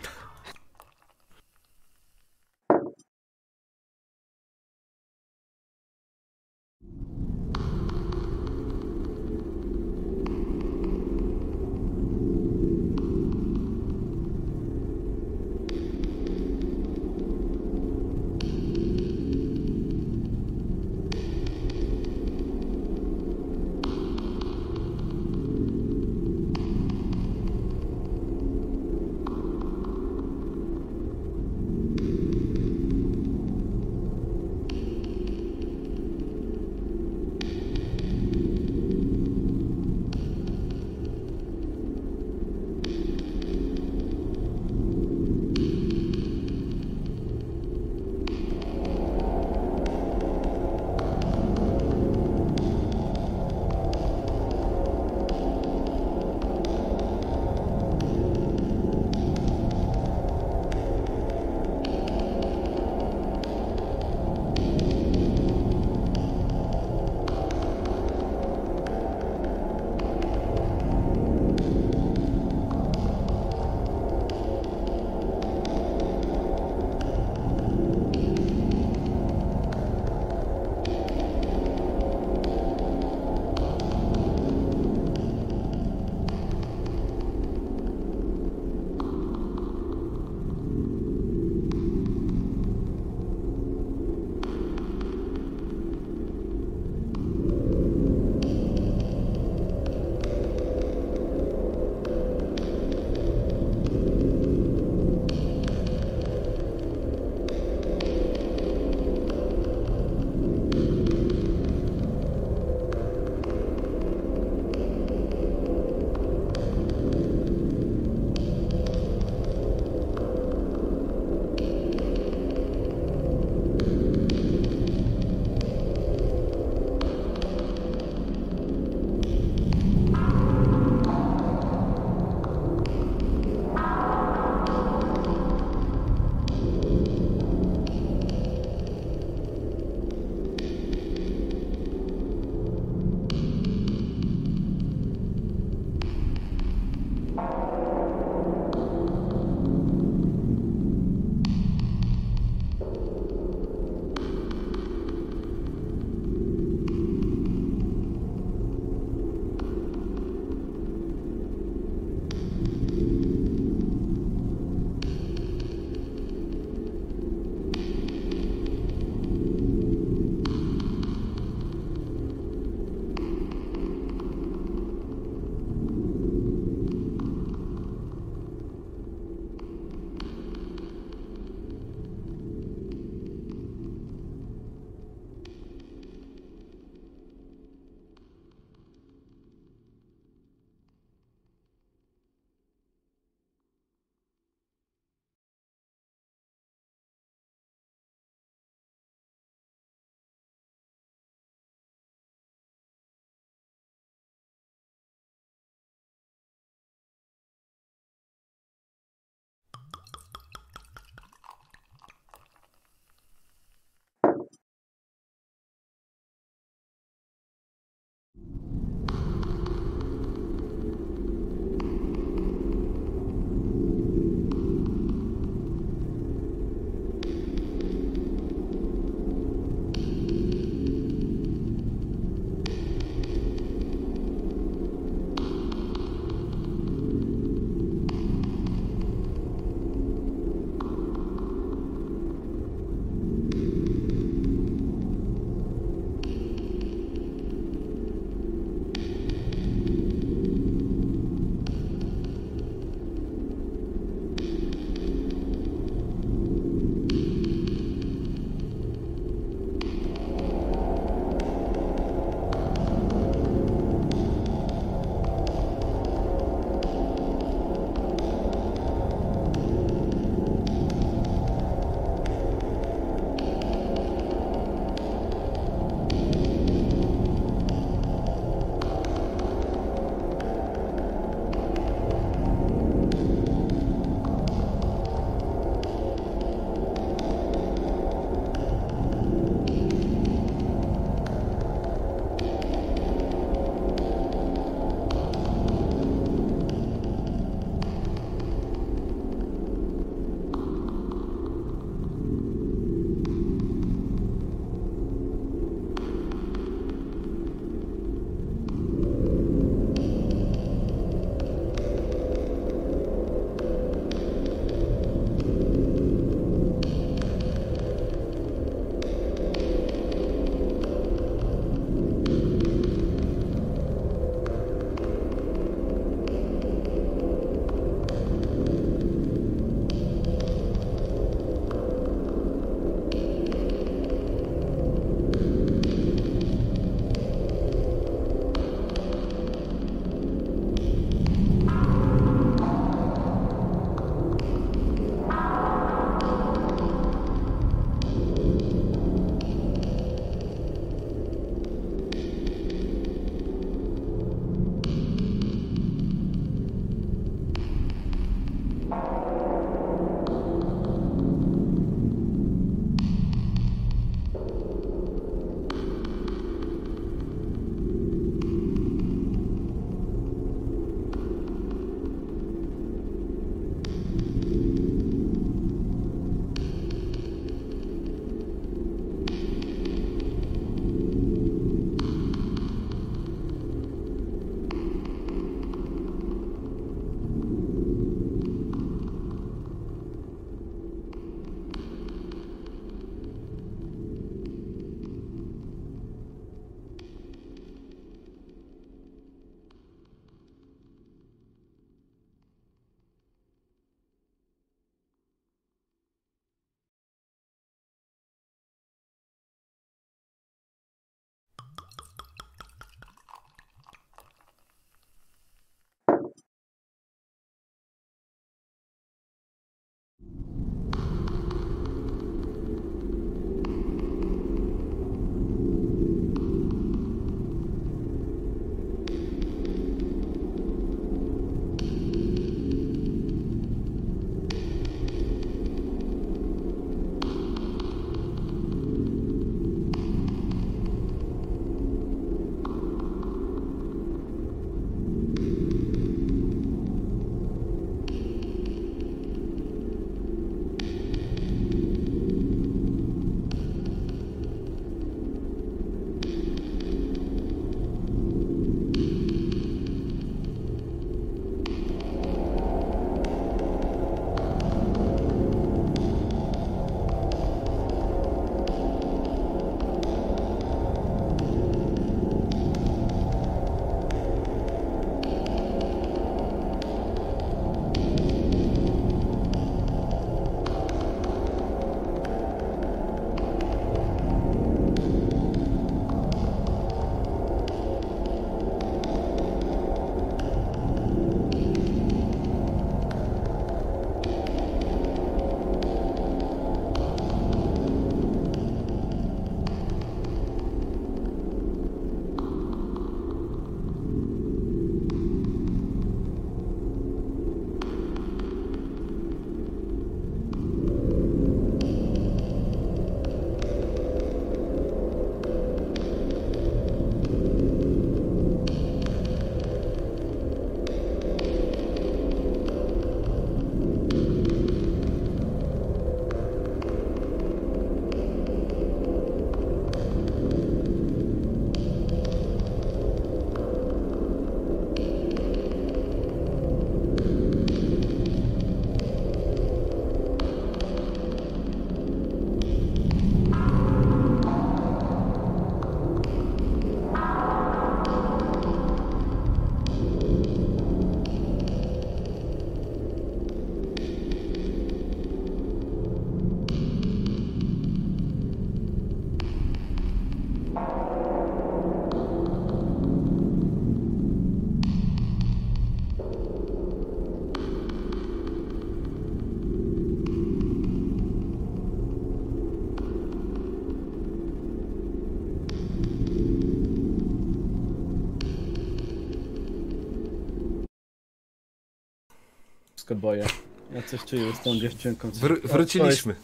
Wszystko 583.06 583.14
boję. 583.14 583.46
Ja 583.94 584.02
coś 584.02 584.24
czuję 584.24 584.52
z 584.54 584.60
tą 584.64 584.76
dziewczynką. 584.78 585.28
O, 585.28 585.68
wróciliśmy. 585.68 586.34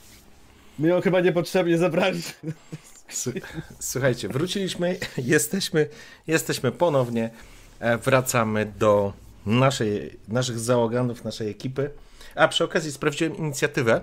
My 0.78 0.88
ją 0.88 1.00
chyba 1.00 1.20
niepotrzebnie 1.20 1.78
zabraliśmy. 1.78 2.52
S- 3.08 3.30
Słuchajcie, 3.80 4.28
wróciliśmy, 4.28 4.98
jesteśmy, 5.18 5.88
jesteśmy 6.26 6.72
ponownie, 6.72 7.30
e, 7.80 7.98
wracamy 7.98 8.72
do 8.78 9.12
naszej, 9.46 10.18
naszych 10.28 10.58
załogantów, 10.58 11.24
naszej 11.24 11.50
ekipy. 11.50 11.90
A 12.34 12.48
przy 12.48 12.64
okazji 12.64 12.92
sprawdziłem 12.92 13.36
inicjatywę. 13.36 14.00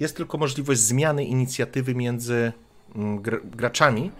Jest 0.00 0.16
tylko 0.16 0.38
możliwość 0.38 0.80
zmiany 0.80 1.24
inicjatywy 1.24 1.94
między 1.94 2.52
mm, 2.94 3.22
gr 3.22 3.40
graczami. 3.44 4.10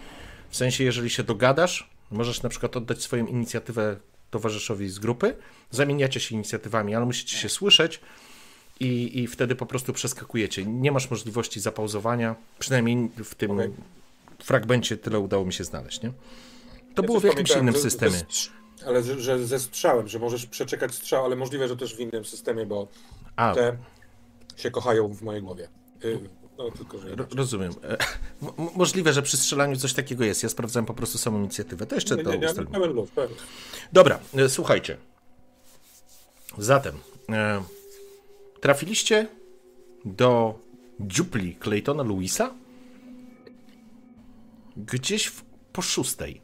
W 0.50 0.56
sensie, 0.56 0.84
jeżeli 0.84 1.10
się 1.10 1.22
dogadasz, 1.22 1.90
możesz 2.10 2.42
na 2.42 2.48
przykład 2.48 2.76
oddać 2.76 3.02
swoją 3.02 3.26
inicjatywę 3.26 3.96
towarzyszowi 4.40 4.88
z 4.88 4.98
grupy, 4.98 5.36
zamieniacie 5.70 6.20
się 6.20 6.34
inicjatywami, 6.34 6.94
ale 6.94 7.06
musicie 7.06 7.36
się 7.36 7.48
słyszeć 7.48 8.00
i, 8.80 9.20
i 9.22 9.26
wtedy 9.26 9.54
po 9.54 9.66
prostu 9.66 9.92
przeskakujecie. 9.92 10.64
Nie 10.66 10.92
masz 10.92 11.10
możliwości 11.10 11.60
zapauzowania, 11.60 12.34
przynajmniej 12.58 13.10
w 13.24 13.34
tym 13.34 13.50
Okej. 13.50 13.70
fragmencie 14.42 14.96
tyle 14.96 15.18
udało 15.18 15.44
mi 15.44 15.52
się 15.52 15.64
znaleźć, 15.64 16.02
nie? 16.02 16.10
To 16.94 17.02
Ja 17.02 17.06
było 17.06 17.20
w 17.20 17.24
jakimś 17.24 17.50
innym 17.50 17.74
że- 17.74 17.80
systemie. 17.80 18.12
Ze, 18.18 18.86
ale 18.86 19.02
że, 19.02 19.20
że 19.20 19.46
ze 19.46 19.58
strzałem, 19.60 20.08
że 20.08 20.18
możesz 20.18 20.46
przeczekać 20.46 20.94
strzał, 20.94 21.24
ale 21.24 21.36
możliwe, 21.36 21.68
że 21.68 21.76
też 21.76 21.96
w 21.96 22.00
innym 22.00 22.24
systemie, 22.24 22.66
bo 22.66 22.88
A, 23.36 23.54
te 23.54 23.76
się 24.56 24.70
kochają 24.70 25.08
w 25.08 25.22
mojej 25.22 25.42
głowie. 25.42 25.68
Y, 26.04 26.20
No 26.58 26.70
tylko, 26.70 26.98
że... 26.98 27.08
ro- 27.16 27.26
rozumiem. 27.36 27.72
E, 27.84 27.96
m- 28.42 28.68
możliwe, 28.76 29.12
że 29.12 29.22
przy 29.22 29.36
strzelaniu 29.36 29.76
coś 29.76 29.92
takiego 29.92 30.24
jest. 30.24 30.42
Ja 30.42 30.48
sprawdzałem 30.48 30.86
po 30.86 30.94
prostu 30.94 31.18
samą 31.18 31.38
inicjatywę. 31.38 31.86
To 31.86 31.94
jeszcze 31.94 32.16
Nie, 32.16 32.22
nie, 32.22 32.38
nie, 32.38 32.54
pełen 32.72 32.92
luz, 32.92 33.10
pełen. 33.10 33.30
Dobra, 33.92 34.18
e, 34.36 34.48
słuchajcie. 34.48 34.96
Zatem 36.58 36.94
e, 37.32 37.62
trafiliście 38.60 39.28
do 40.04 40.58
dziupli 41.00 41.56
Claytona 41.56 42.02
Louisa 42.02 42.54
gdzieś 44.76 45.26
w, 45.26 45.42
po 45.72 45.82
szóstej. 45.82 46.40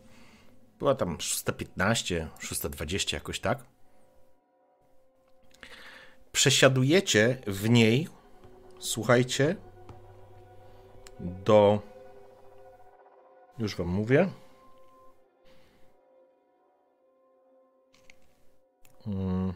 Była 0.79 0.95
tam 0.95 1.17
6.15, 1.17 2.27
6.20 2.41 3.15
jakoś 3.15 3.41
tak. 3.41 3.65
Przesiadujecie 6.33 7.39
w 7.47 7.71
niej, 7.71 8.09
słuchajcie, 8.79 9.57
do... 11.23 11.81
Już 13.59 13.77
wam 13.77 13.89
mówię. 13.89 14.29
Mm. 19.07 19.53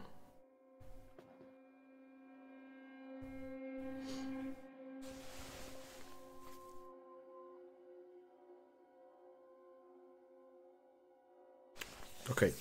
Okej. 12.31 12.53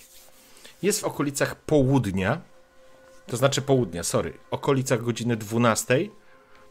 Jest 0.82 1.00
w 1.00 1.04
okolicach 1.04 1.56
południa, 1.56 2.40
to 3.26 3.36
znaczy 3.36 3.62
południa, 3.62 4.02
sorry, 4.02 4.32
okolicach 4.50 5.02
godziny 5.02 5.36
12. 5.36 5.98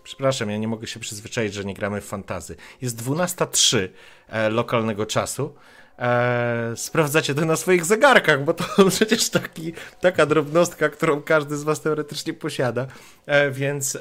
Przepraszam, 0.06 0.50
ja 0.50 0.58
nie 0.58 0.68
mogę 0.68 0.88
się 0.88 1.00
przyzwyczaić, 1.00 1.54
że 1.54 1.66
nie 1.66 1.74
gramy 1.74 2.02
w 2.02 2.06
fantazy. 2.06 2.56
Jest 2.82 3.04
12.03 3.04 3.88
e, 4.28 4.50
lokalnego 4.50 5.06
czasu. 5.06 5.56
E, 6.00 6.74
sprawdzacie 6.76 7.36
to 7.36 7.46
na 7.46 7.56
swoich 7.56 7.86
zegarkach, 7.86 8.44
bo 8.44 8.54
to 8.54 8.66
przecież 8.96 9.30
taki, 9.30 9.74
taka 10.02 10.26
drobnostka, 10.26 10.90
którą 10.90 11.22
każdy 11.22 11.58
z 11.58 11.64
was 11.64 11.82
teoretycznie 11.82 12.34
posiada. 12.34 12.88
E, 13.26 13.52
więc 13.52 13.98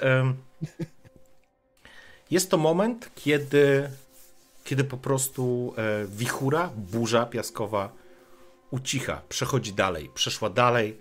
jest 2.31 2.50
to 2.50 2.57
moment, 2.57 3.10
kiedy, 3.15 3.91
kiedy 4.65 4.84
po 4.84 4.97
prostu 4.97 5.74
wichura, 6.08 6.70
burza 6.76 7.26
piaskowa 7.26 7.92
ucicha, 8.70 9.23
przechodzi 9.28 9.73
dalej, 9.73 10.10
przeszła 10.15 10.50
dalej. 10.50 10.99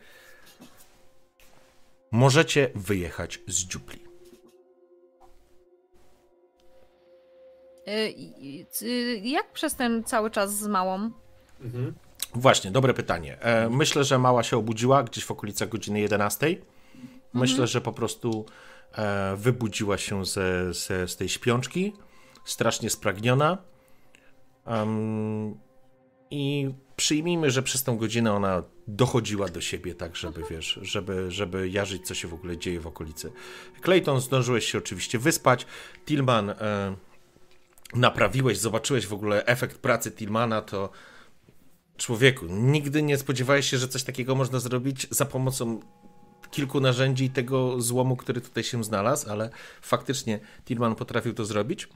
Możecie 2.11 2.69
wyjechać 2.75 3.39
z 3.47 3.55
dziupli. 3.55 4.02
Jak 9.23 9.53
przez 9.53 9.75
ten 9.75 10.03
cały 10.03 10.31
czas 10.31 10.57
z 10.57 10.67
małą? 10.67 11.11
Mhm. 11.61 11.93
Właśnie, 12.35 12.71
dobre 12.71 12.93
pytanie. 12.93 13.41
E, 13.41 13.69
myślę, 13.69 14.03
że 14.03 14.19
mała 14.19 14.43
się 14.43 14.57
obudziła 14.57 15.03
gdzieś 15.03 15.25
w 15.25 15.31
okolicach 15.31 15.69
godziny 15.69 15.99
11. 15.99 16.55
Myślę, 17.33 17.67
że 17.67 17.81
po 17.81 17.91
prostu 17.91 18.45
e, 18.91 19.35
wybudziła 19.35 19.97
się 19.97 20.25
ze, 20.25 20.73
ze, 20.73 21.07
z 21.07 21.15
tej 21.15 21.29
śpiączki, 21.29 21.93
strasznie 22.45 22.89
spragniona. 22.89 23.57
Em, 24.65 25.57
I 26.31 26.69
przyjmijmy, 26.95 27.51
że 27.51 27.63
przez 27.63 27.83
tą 27.83 27.97
godzinę 27.97 28.33
ona 28.33 28.63
dochodziła 28.87 29.47
do 29.47 29.61
siebie, 29.61 29.95
tak, 29.95 30.15
żeby 30.15 30.41
wiesz, 30.49 30.79
żeby, 30.81 31.31
żeby 31.31 31.69
jarzyć, 31.69 32.07
co 32.07 32.13
się 32.13 32.27
w 32.27 32.33
ogóle 32.33 32.57
dzieje 32.57 32.79
w 32.79 32.87
okolicy. 32.87 33.31
Clayton, 33.81 34.21
zdążyłeś 34.21 34.71
się 34.71 34.77
oczywiście 34.77 35.19
wyspać. 35.19 35.65
Tillman, 36.05 36.49
e, 36.49 36.95
naprawiłeś, 37.95 38.57
zobaczyłeś 38.57 39.07
w 39.07 39.13
ogóle 39.13 39.45
efekt 39.45 39.77
pracy 39.77 40.11
Tillmana, 40.11 40.61
to 40.61 40.89
Człowieku, 41.97 42.45
nigdy 42.49 43.03
nie 43.03 43.17
spodziewałeś 43.17 43.69
się, 43.69 43.77
że 43.77 43.87
coś 43.87 44.03
takiego 44.03 44.35
można 44.35 44.59
zrobić 44.59 45.07
za 45.09 45.25
pomocą 45.25 45.79
kilku 46.51 46.79
narzędzi 46.79 47.25
i 47.25 47.29
tego 47.29 47.81
złomu, 47.81 48.15
który 48.15 48.41
tutaj 48.41 48.63
się 48.63 48.83
znalazł, 48.83 49.31
ale 49.31 49.49
faktycznie 49.81 50.39
Tillman 50.65 50.95
potrafił 50.95 51.33
to 51.33 51.45
zrobić. 51.45 51.87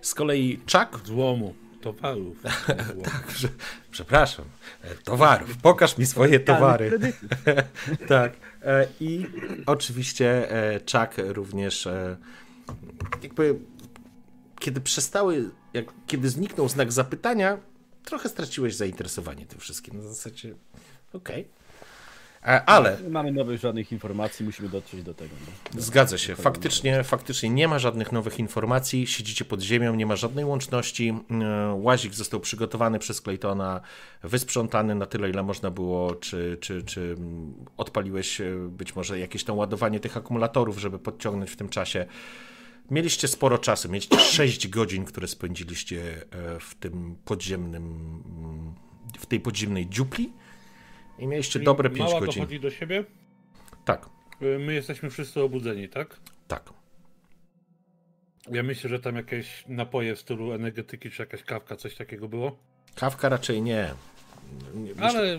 Z 0.00 0.14
kolei 0.14 0.60
Chuck, 0.72 1.06
Złomu, 1.06 1.54
towarów. 1.80 2.42
Złomu. 2.86 3.02
że, 3.36 3.48
przepraszam, 3.90 4.44
e, 4.82 4.94
towarów, 4.94 5.56
pokaż 5.56 5.98
mi 5.98 6.06
swoje 6.06 6.40
towary. 6.40 7.00
tak. 8.08 8.32
e, 8.62 8.86
I 9.00 9.26
oczywiście 9.66 10.50
e, 10.50 10.80
Chuck 10.80 11.14
również 11.18 11.88
jakby 13.22 13.58
kiedy 14.60 14.80
przestały, 14.80 15.50
jak, 15.74 15.84
kiedy 16.06 16.30
zniknął 16.30 16.68
znak 16.68 16.92
zapytania, 16.92 17.58
trochę 18.04 18.28
straciłeś 18.28 18.74
zainteresowanie 18.74 19.46
tym 19.46 19.58
wszystkim. 19.58 19.96
Na 19.96 20.02
zasadzie, 20.02 20.54
okej. 21.12 21.48
E, 22.46 22.64
Ale 22.64 22.98
Nie 23.02 23.08
mamy 23.08 23.32
nowych 23.32 23.60
żadnych 23.60 23.92
informacji, 23.92 24.46
musimy 24.46 24.68
dotrzeć 24.68 25.02
do 25.02 25.14
tego. 25.14 25.34
No. 25.74 25.80
Zgadza 25.80 26.18
się. 26.18 26.36
Faktycznie, 26.36 27.04
faktycznie 27.04 27.50
nie 27.50 27.68
ma 27.68 27.78
żadnych 27.78 28.12
nowych 28.12 28.38
informacji. 28.38 29.06
Siedzicie 29.06 29.44
pod 29.44 29.60
ziemią, 29.60 29.94
nie 29.94 30.06
ma 30.06 30.16
żadnej 30.16 30.44
łączności. 30.44 31.14
E, 31.30 31.74
Łazik 31.74 32.14
został 32.14 32.40
przygotowany 32.40 32.98
przez 32.98 33.20
Claytona, 33.20 33.80
wysprzątany 34.22 34.94
na 34.94 35.06
tyle, 35.06 35.30
ile 35.30 35.42
można 35.42 35.70
było. 35.70 36.14
Czy, 36.14 36.58
czy, 36.60 36.82
czy 36.82 37.16
odpaliłeś 37.76 38.40
e, 38.40 38.54
być 38.68 38.96
może 38.96 39.18
jakieś 39.18 39.44
tam 39.44 39.56
ładowanie 39.56 40.00
tych 40.00 40.16
akumulatorów, 40.16 40.78
żeby 40.78 40.98
podciągnąć 40.98 41.50
w 41.50 41.56
tym 41.56 41.68
czasie? 41.68 42.06
Mieliście 42.90 43.28
sporo 43.28 43.58
czasu, 43.58 43.88
mieliście 43.88 44.18
6 44.38 44.68
godzin, 44.68 45.04
które 45.04 45.28
spędziliście 45.28 46.02
e, 46.32 46.60
w 46.60 46.74
tym 46.74 47.16
podziemnym, 47.24 48.22
w 49.18 49.26
tej 49.26 49.40
podziemnej 49.40 49.88
dziupli 49.88 50.32
i 51.18 51.26
mieliście 51.26 51.52
Czyli 51.52 51.64
dobre 51.64 51.90
5 51.90 52.00
Mała 52.10 52.20
godzin. 52.20 52.34
dochodzi 52.42 52.60
do 52.60 52.70
siebie. 52.70 53.04
Tak, 53.84 54.08
Y, 54.42 54.58
My 54.58 54.74
jesteśmy 54.74 55.10
wszyscy 55.10 55.42
obudzeni, 55.42 55.88
tak? 55.88 56.20
tak. 56.48 56.70
Ja 58.50 58.62
myślę, 58.62 58.90
że 58.90 59.00
tam 59.00 59.16
jakieś 59.16 59.64
napoje 59.68 60.16
w 60.16 60.20
stylu 60.20 60.52
energetyki, 60.52 61.10
czy 61.10 61.22
jakaś 61.22 61.42
kawka, 61.42 61.76
coś 61.76 61.94
takiego 61.94 62.28
było. 62.28 62.58
Kawka 62.94 63.28
raczej 63.28 63.62
nie. 63.62 63.94
Nie, 64.74 64.90
myślę- 64.94 65.04
Ale 65.08 65.38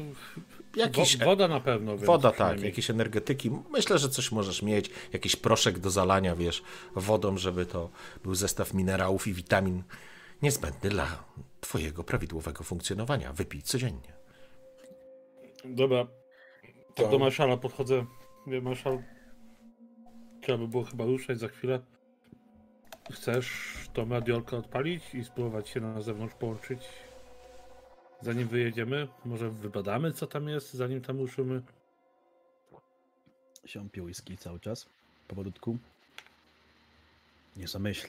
Jakiś, 0.75 1.17
wo, 1.17 1.25
woda 1.25 1.47
na 1.47 1.59
pewno. 1.59 1.97
woda 1.97 2.31
tak, 2.31 2.61
jakieś 2.61 2.89
energetyki. 2.89 3.51
Myślę, 3.69 3.97
że 3.97 4.09
coś 4.09 4.31
możesz 4.31 4.61
mieć. 4.61 4.89
Jakiś 5.13 5.35
proszek 5.35 5.79
do 5.79 5.89
zalania, 5.89 6.35
wiesz, 6.35 6.63
wodą, 6.95 7.37
żeby 7.37 7.65
to 7.65 7.89
był 8.23 8.35
zestaw 8.35 8.73
minerałów 8.73 9.27
i 9.27 9.33
witamin 9.33 9.83
niezbędny 10.41 10.89
dla 10.89 11.23
twojego 11.61 12.03
prawidłowego 12.03 12.63
funkcjonowania. 12.63 13.33
Wypij 13.33 13.61
codziennie. 13.61 14.13
Dobra, 15.65 16.07
To- 16.95 17.07
do 17.07 17.19
marszala 17.19 17.57
podchodzę. 17.57 18.05
Wie, 18.47 18.61
marszal, 18.61 19.03
trzeba 20.41 20.57
by 20.57 20.67
było 20.67 20.83
chyba 20.83 21.05
ruszać 21.05 21.39
za 21.39 21.47
chwilę. 21.47 21.79
Chcesz 23.11 23.75
tą 23.93 24.09
radiolkę 24.09 24.57
odpalić 24.57 25.15
i 25.15 25.23
spróbować 25.23 25.69
się 25.69 25.79
na 25.79 26.01
zewnątrz 26.01 26.35
połączyć? 26.35 26.79
Zanim 28.21 28.47
wyjedziemy, 28.47 29.07
może 29.25 29.49
wybadamy, 29.49 30.11
co 30.11 30.27
tam 30.27 30.47
jest, 30.47 30.73
zanim 30.73 31.01
tam 31.01 31.19
ruszymy. 31.19 31.61
Siąpię 33.65 34.03
whisky 34.03 34.37
cały 34.37 34.59
czas, 34.59 34.89
powolutku. 35.27 35.77
Nie 37.57 37.67
zamyśl. 37.67 38.07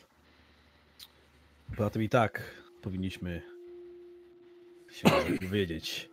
Poza 1.77 1.91
tym 1.91 2.03
i 2.03 2.09
tak 2.09 2.55
powinniśmy 2.83 3.43
się 4.91 5.09
dowiedzieć. 5.43 6.09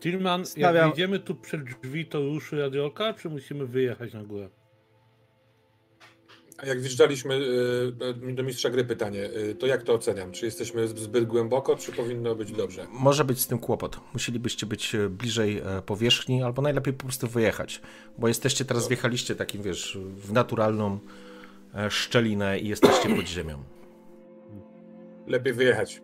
Tillman, 0.00 0.44
jak 0.56 0.72
wejdziemy 0.74 1.18
tu 1.18 1.34
przed 1.34 1.64
drzwi, 1.64 2.06
to 2.06 2.20
ruszy 2.20 2.58
radiolka, 2.60 3.14
czy 3.14 3.30
musimy 3.30 3.66
wyjechać 3.66 4.12
na 4.12 4.24
górę? 4.24 4.48
A 6.58 6.66
jak 6.66 6.80
wjeżdżaliśmy 6.80 7.34
y, 8.28 8.32
do 8.32 8.42
mistrza 8.42 8.70
gry 8.70 8.84
pytanie, 8.84 9.24
y, 9.24 9.54
to 9.54 9.66
jak 9.66 9.82
to 9.82 9.94
oceniam? 9.94 10.32
Czy 10.32 10.46
jesteśmy 10.46 10.88
zbyt 10.88 11.24
głęboko, 11.24 11.76
czy 11.76 11.92
powinno 11.92 12.34
być 12.34 12.52
dobrze? 12.52 12.86
Może 12.90 13.24
być 13.24 13.40
z 13.40 13.46
tym 13.46 13.58
kłopot. 13.58 14.00
Musielibyście 14.12 14.66
być 14.66 14.94
e, 14.94 15.08
bliżej 15.08 15.58
e, 15.58 15.82
powierzchni, 15.82 16.42
albo 16.42 16.62
najlepiej 16.62 16.94
po 16.94 17.04
prostu 17.04 17.28
wyjechać. 17.28 17.80
Bo 18.18 18.28
jesteście 18.28 18.64
teraz, 18.64 18.88
wjechaliście 18.88 19.34
takim, 19.34 19.62
wiesz, 19.62 19.98
w 20.16 20.32
naturalną 20.32 20.98
e, 21.74 21.90
szczelinę 21.90 22.58
i 22.58 22.68
jesteście 22.68 23.16
pod 23.16 23.26
ziemią. 23.26 23.62
Lepiej 25.26 25.52
wyjechać. 25.52 26.02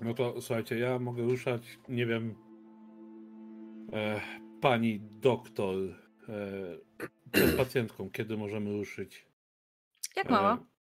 No 0.00 0.14
to 0.14 0.40
słuchajcie, 0.40 0.78
ja 0.78 0.98
mogę 0.98 1.22
ruszać, 1.22 1.78
nie 1.88 2.06
wiem, 2.06 2.34
e, 3.92 4.20
pani 4.60 5.00
doktor, 5.20 5.76
e, 6.28 7.14
przed 7.32 7.56
pacjentką, 7.56 8.10
kiedy 8.10 8.36
możemy 8.36 8.72
ruszyć? 8.72 9.26
Jak 10.16 10.30
mała? 10.30 10.54
E, 10.54 10.76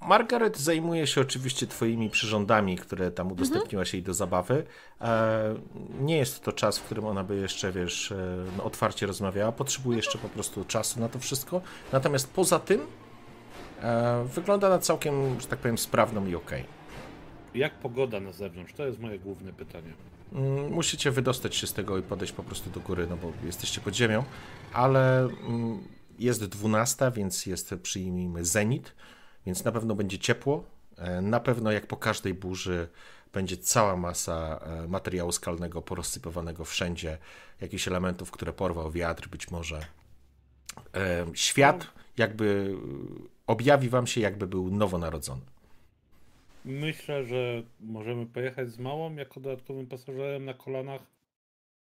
Margaret 0.00 0.58
zajmuje 0.58 1.06
się 1.06 1.20
oczywiście 1.20 1.66
twoimi 1.66 2.10
przyrządami, 2.10 2.76
które 2.76 3.10
tam 3.10 3.32
udostępniłaś 3.32 3.92
jej 3.92 4.02
do 4.02 4.14
zabawy. 4.14 4.66
E, 5.00 5.54
nie 6.00 6.16
jest 6.16 6.42
to 6.42 6.52
czas, 6.52 6.78
w 6.78 6.82
którym 6.82 7.04
ona 7.04 7.24
by 7.24 7.36
jeszcze, 7.36 7.72
wiesz, 7.72 8.12
e, 8.12 8.44
no, 8.56 8.64
otwarcie 8.64 9.06
rozmawiała. 9.06 9.52
Potrzebuje 9.52 9.96
jeszcze 9.96 10.18
po 10.18 10.28
prostu 10.28 10.64
czasu 10.64 11.00
na 11.00 11.08
to 11.08 11.18
wszystko. 11.18 11.60
Natomiast 11.92 12.32
poza 12.32 12.58
tym 12.58 12.80
wygląda 14.24 14.68
na 14.68 14.78
całkiem, 14.78 15.40
że 15.40 15.46
tak 15.46 15.58
powiem, 15.58 15.78
sprawną 15.78 16.26
i 16.26 16.34
okej. 16.34 16.64
Jak 17.56 17.74
pogoda 17.74 18.20
na 18.20 18.32
zewnątrz? 18.32 18.72
To 18.72 18.86
jest 18.86 19.00
moje 19.00 19.18
główne 19.18 19.52
pytanie. 19.52 19.92
Mm, 20.32 20.72
Musicie 20.72 21.10
wydostać 21.10 21.56
się 21.56 21.66
z 21.66 21.72
tego 21.72 21.98
i 21.98 22.02
podejść 22.02 22.32
po 22.32 22.42
prostu 22.42 22.70
do 22.70 22.80
góry, 22.80 23.06
no 23.10 23.16
bo 23.16 23.32
jesteście 23.44 23.80
pod 23.80 23.94
ziemią, 23.94 24.24
ale 24.72 25.20
mm, 25.20 25.78
jest 26.18 26.44
12, 26.44 27.10
więc 27.14 27.46
jest, 27.46 27.74
przyjmijmy, 27.82 28.44
zenit, 28.44 28.92
więc 29.46 29.64
na 29.64 29.72
pewno 29.72 29.94
będzie 29.94 30.18
ciepło. 30.18 30.64
E, 30.98 31.20
Na 31.20 31.40
pewno, 31.40 31.72
jak 31.72 31.86
po 31.86 31.96
każdej 31.96 32.34
burzy, 32.34 32.88
będzie 33.32 33.56
cała 33.56 33.96
masa 33.96 34.60
e, 34.62 34.88
materiału 34.88 35.32
skalnego 35.32 35.82
porozsypywanego 35.82 36.64
wszędzie, 36.64 37.18
jakichś 37.60 37.88
elementów, 37.88 38.30
które 38.30 38.52
porwał 38.52 38.90
wiatr, 38.90 39.28
być 39.28 39.50
może. 39.50 39.86
E, 40.94 41.26
Świat 41.34 41.86
jakby 42.18 42.74
objawi 43.46 43.88
wam 43.88 44.06
się, 44.06 44.20
jakby 44.20 44.46
był 44.46 44.70
nowonarodzony. 44.70 45.40
Myślę, 46.66 47.24
że 47.24 47.62
możemy 47.80 48.26
pojechać 48.26 48.70
z 48.70 48.78
małą 48.78 49.14
jako 49.14 49.40
dodatkowym 49.40 49.86
pasażerem 49.86 50.44
na 50.44 50.54
kolanach. 50.54 51.00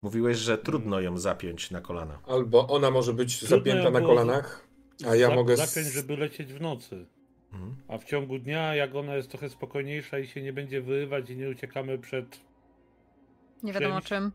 Mówiłeś, 0.01 0.37
że 0.37 0.57
trudno 0.57 1.01
ją 1.01 1.17
zapiąć 1.17 1.71
na 1.71 1.81
kolana. 1.81 2.19
Albo 2.27 2.67
ona 2.67 2.91
może 2.91 3.13
być 3.13 3.39
Trudno 3.39 3.57
zapięta 3.57 3.91
na 3.91 4.01
kolanach, 4.01 4.67
a 5.07 5.15
ja 5.15 5.29
Zap- 5.29 5.35
mogę... 5.35 5.57
Zapiąć, 5.57 5.93
żeby 5.93 6.17
lecieć 6.17 6.53
w 6.53 6.61
nocy. 6.61 7.05
Mhm. 7.53 7.75
A 7.87 7.97
w 7.97 8.03
ciągu 8.03 8.39
dnia, 8.39 8.75
jak 8.75 8.95
ona 8.95 9.15
jest 9.15 9.29
trochę 9.29 9.49
spokojniejsza 9.49 10.19
i 10.19 10.27
się 10.27 10.41
nie 10.41 10.53
będzie 10.53 10.81
wyrywać 10.81 11.29
i 11.29 11.37
nie 11.37 11.49
uciekamy 11.49 11.97
przed... 11.97 12.39
Nie 13.63 13.73
wiadomo 13.73 14.01
czymś. 14.01 14.09
czym. 14.09 14.31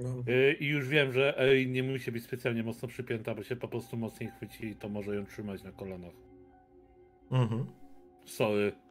No. 0.00 0.32
Yy, 0.32 0.52
I 0.52 0.66
już 0.66 0.88
wiem, 0.88 1.12
że 1.12 1.38
Erin 1.38 1.72
nie 1.72 1.82
musi 1.82 2.12
być 2.12 2.24
specjalnie 2.24 2.62
mocno 2.62 2.88
przypięta, 2.88 3.34
bo 3.34 3.42
się 3.42 3.56
po 3.56 3.68
prostu 3.68 3.96
mocniej 3.96 4.30
chwyci 4.30 4.66
i 4.66 4.76
to 4.76 4.88
może 4.88 5.16
ją 5.16 5.26
trzymać 5.26 5.62
na 5.62 5.72
kolanach. 5.72 6.14
Mhm. 7.30 7.66
Sorry. 8.24 8.83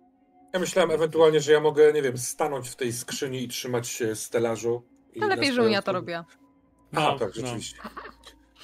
Ja 0.54 0.60
myślałem 0.60 0.92
ewentualnie, 0.92 1.40
że 1.42 1.52
ja 1.52 1.60
mogę, 1.60 1.94
nie 1.94 2.02
wiem, 2.02 2.18
stanąć 2.18 2.70
w 2.70 2.76
tej 2.76 2.94
skrzyni 2.94 3.44
i 3.44 3.48
trzymać 3.48 3.88
się 3.88 4.16
stelażu. 4.16 4.84
i 5.16 5.20
To 5.20 5.28
lepiej, 5.28 5.54
żebym 5.54 5.72
ja 5.72 5.82
to 5.82 5.94
robiła. 5.94 6.26
A, 6.94 7.00
No, 7.00 7.20
tak, 7.20 7.28
no. 7.36 7.42
rzeczywiście. 7.42 7.78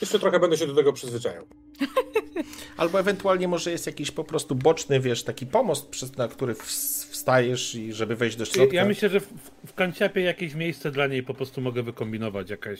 Jeszcze 0.01 0.19
trochę 0.19 0.39
będę 0.39 0.57
się 0.57 0.67
do 0.67 0.75
tego 0.75 0.93
przyzwyczajał. 0.93 1.45
Albo 2.77 2.99
ewentualnie 2.99 3.47
może 3.47 3.71
jest 3.71 3.87
jakiś 3.87 4.11
po 4.11 4.23
prostu 4.23 4.55
boczny, 4.55 4.99
wiesz, 4.99 5.23
taki 5.23 5.45
pomost, 5.47 5.89
przez, 5.89 6.17
na 6.17 6.27
który 6.27 6.53
ws- 6.53 7.05
wstajesz 7.09 7.75
i 7.75 7.93
żeby 7.93 8.15
wejść 8.15 8.37
do 8.37 8.45
środka. 8.45 8.75
Ja 8.75 8.85
myślę, 8.85 9.09
że 9.09 9.19
w, 9.19 9.27
w 9.67 9.73
kanciapie 9.73 10.21
jakieś 10.21 10.53
miejsce 10.53 10.91
dla 10.91 11.07
niej 11.07 11.23
po 11.23 11.33
prostu 11.33 11.61
mogę 11.61 11.83
wykombinować. 11.83 12.49
Jakaś 12.49 12.79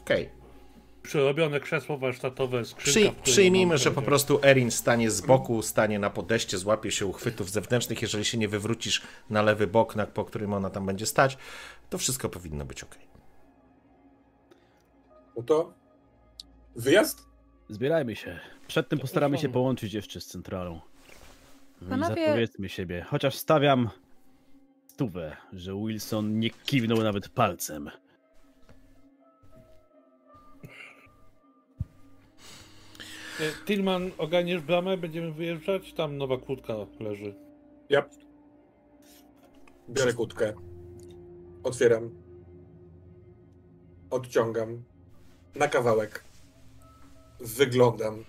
Okej. 0.00 0.28
Przerobione 1.06 1.60
krzesło 1.60 1.98
warsztatowe, 1.98 2.64
skrzynka. 2.64 3.20
Przy, 3.22 3.32
przyjmijmy, 3.32 3.78
że 3.78 3.90
po 3.90 4.02
prostu 4.02 4.40
Erin 4.42 4.70
stanie 4.70 5.10
z 5.10 5.20
boku, 5.20 5.62
stanie 5.62 5.98
na 5.98 6.10
podejście, 6.10 6.58
złapie 6.58 6.90
się 6.90 7.06
uchwytów 7.06 7.50
zewnętrznych. 7.50 8.02
Jeżeli 8.02 8.24
się 8.24 8.38
nie 8.38 8.48
wywrócisz 8.48 9.02
na 9.30 9.42
lewy 9.42 9.66
bok, 9.66 9.96
na, 9.96 10.06
po 10.06 10.24
którym 10.24 10.52
ona 10.54 10.70
tam 10.70 10.86
będzie 10.86 11.06
stać, 11.06 11.38
to 11.90 11.98
wszystko 11.98 12.28
powinno 12.28 12.64
być 12.64 12.82
ok. 12.84 12.94
No 15.36 15.42
to 15.42 15.72
wyjazd? 16.76 17.26
Zbierajmy 17.68 18.16
się. 18.16 18.40
Przed 18.68 18.88
tym 18.88 18.98
postaramy 18.98 19.38
się 19.38 19.48
połączyć 19.48 19.92
jeszcze 19.94 20.20
z 20.20 20.26
centralą. 20.26 20.80
No 21.82 21.88
Panowie- 21.88 22.26
zapowiedzmy 22.26 22.68
siebie. 22.68 23.06
Chociaż 23.08 23.34
stawiam 23.34 23.90
stówę, 24.86 25.36
że 25.52 25.72
Wilson 25.74 26.38
nie 26.38 26.50
kiwnął 26.50 26.98
nawet 27.02 27.28
palcem. 27.28 27.90
E, 33.40 33.52
Tillman, 33.66 34.10
ogarniesz 34.18 34.60
bramę? 34.60 34.96
Będziemy 34.96 35.32
wyjeżdżać? 35.32 35.92
Tam 35.92 36.16
nowa 36.16 36.38
kłódka 36.38 36.74
leży. 37.00 37.34
Ja 37.88 38.08
biorę 39.88 40.12
kłódkę. 40.12 40.52
Otwieram. 41.62 42.10
Odciągam. 44.10 44.82
Na 45.54 45.68
kawałek. 45.68 46.24
Wyglądam. 47.40 48.24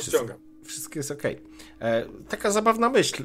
Odciągam. 0.00 0.38
Wszystko 0.64 0.98
jest 0.98 1.10
ok. 1.10 1.22
E, 1.80 2.06
taka 2.28 2.50
zabawna 2.50 2.88
myśl. 2.88 3.24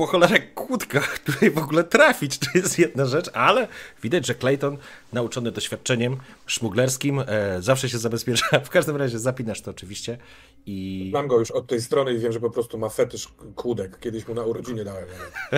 Po 0.00 0.06
cholerę 0.06 0.40
kłódka, 0.40 1.00
której 1.16 1.50
w 1.50 1.58
ogóle 1.58 1.84
trafić, 1.84 2.38
to 2.38 2.46
jest 2.54 2.78
jedna 2.78 3.06
rzecz, 3.06 3.30
ale 3.34 3.68
widać, 4.02 4.26
że 4.26 4.34
Clayton, 4.34 4.78
nauczony 5.12 5.52
doświadczeniem 5.52 6.16
szmuglerskim, 6.46 7.20
e, 7.26 7.62
zawsze 7.62 7.88
się 7.88 7.98
zabezpiecza. 7.98 8.46
W 8.64 8.70
każdym 8.70 8.96
razie 8.96 9.18
zapinasz 9.18 9.60
to 9.60 9.70
oczywiście 9.70 10.18
i... 10.66 11.10
Mam 11.12 11.28
go 11.28 11.38
już 11.38 11.50
od 11.50 11.66
tej 11.66 11.82
strony 11.82 12.14
i 12.14 12.18
wiem, 12.18 12.32
że 12.32 12.40
po 12.40 12.50
prostu 12.50 12.78
ma 12.78 12.88
fetysz 12.88 13.28
kłódek. 13.56 13.98
Kiedyś 14.00 14.28
mu 14.28 14.34
na 14.34 14.42
urodziny 14.42 14.84
dałem. 14.84 15.04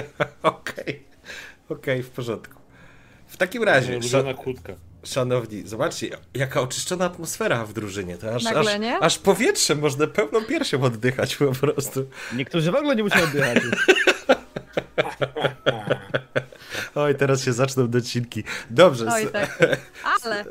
Okej, 0.42 1.02
okej, 1.68 2.02
w 2.02 2.10
porządku. 2.10 2.54
W 3.26 3.36
takim 3.36 3.62
razie, 3.62 3.98
Ulubiona 3.98 4.34
kłódka. 4.34 4.74
szanowni, 5.04 5.62
zobaczcie, 5.66 6.08
jaka 6.34 6.60
oczyszczona 6.60 7.04
atmosfera 7.04 7.66
w 7.66 7.72
drużynie. 7.72 8.16
To 8.16 8.34
aż, 8.34 8.44
Nagle, 8.44 8.96
aż, 8.96 9.02
aż 9.02 9.18
powietrze 9.18 9.74
można 9.74 10.06
pełną 10.06 10.44
piersią 10.44 10.82
oddychać 10.82 11.36
po 11.36 11.52
prostu. 11.52 12.06
Niektórzy 12.36 12.72
w 12.72 12.74
ogóle 12.74 12.96
nie 12.96 13.02
muszą 13.02 13.22
oddychać. 13.22 13.62
Oj, 16.94 17.14
teraz 17.14 17.44
się 17.44 17.52
zaczną 17.52 17.88
docinki. 17.88 18.44
Dobrze. 18.70 19.06
Oj, 19.12 19.26
tak. 19.32 19.58
Ale 20.24 20.44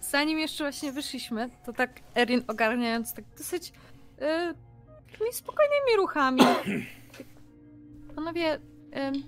zanim 0.00 0.38
jeszcze 0.38 0.64
właśnie 0.64 0.92
wyszliśmy, 0.92 1.50
to 1.66 1.72
tak 1.72 1.90
Erin 2.16 2.44
ogarniając 2.46 3.14
tak 3.14 3.24
dosyć 3.38 3.68
y, 3.68 4.54
takimi 5.12 5.32
spokojnymi 5.32 5.96
ruchami. 5.96 6.42
Panowie, 8.16 8.58
ym, 8.96 9.22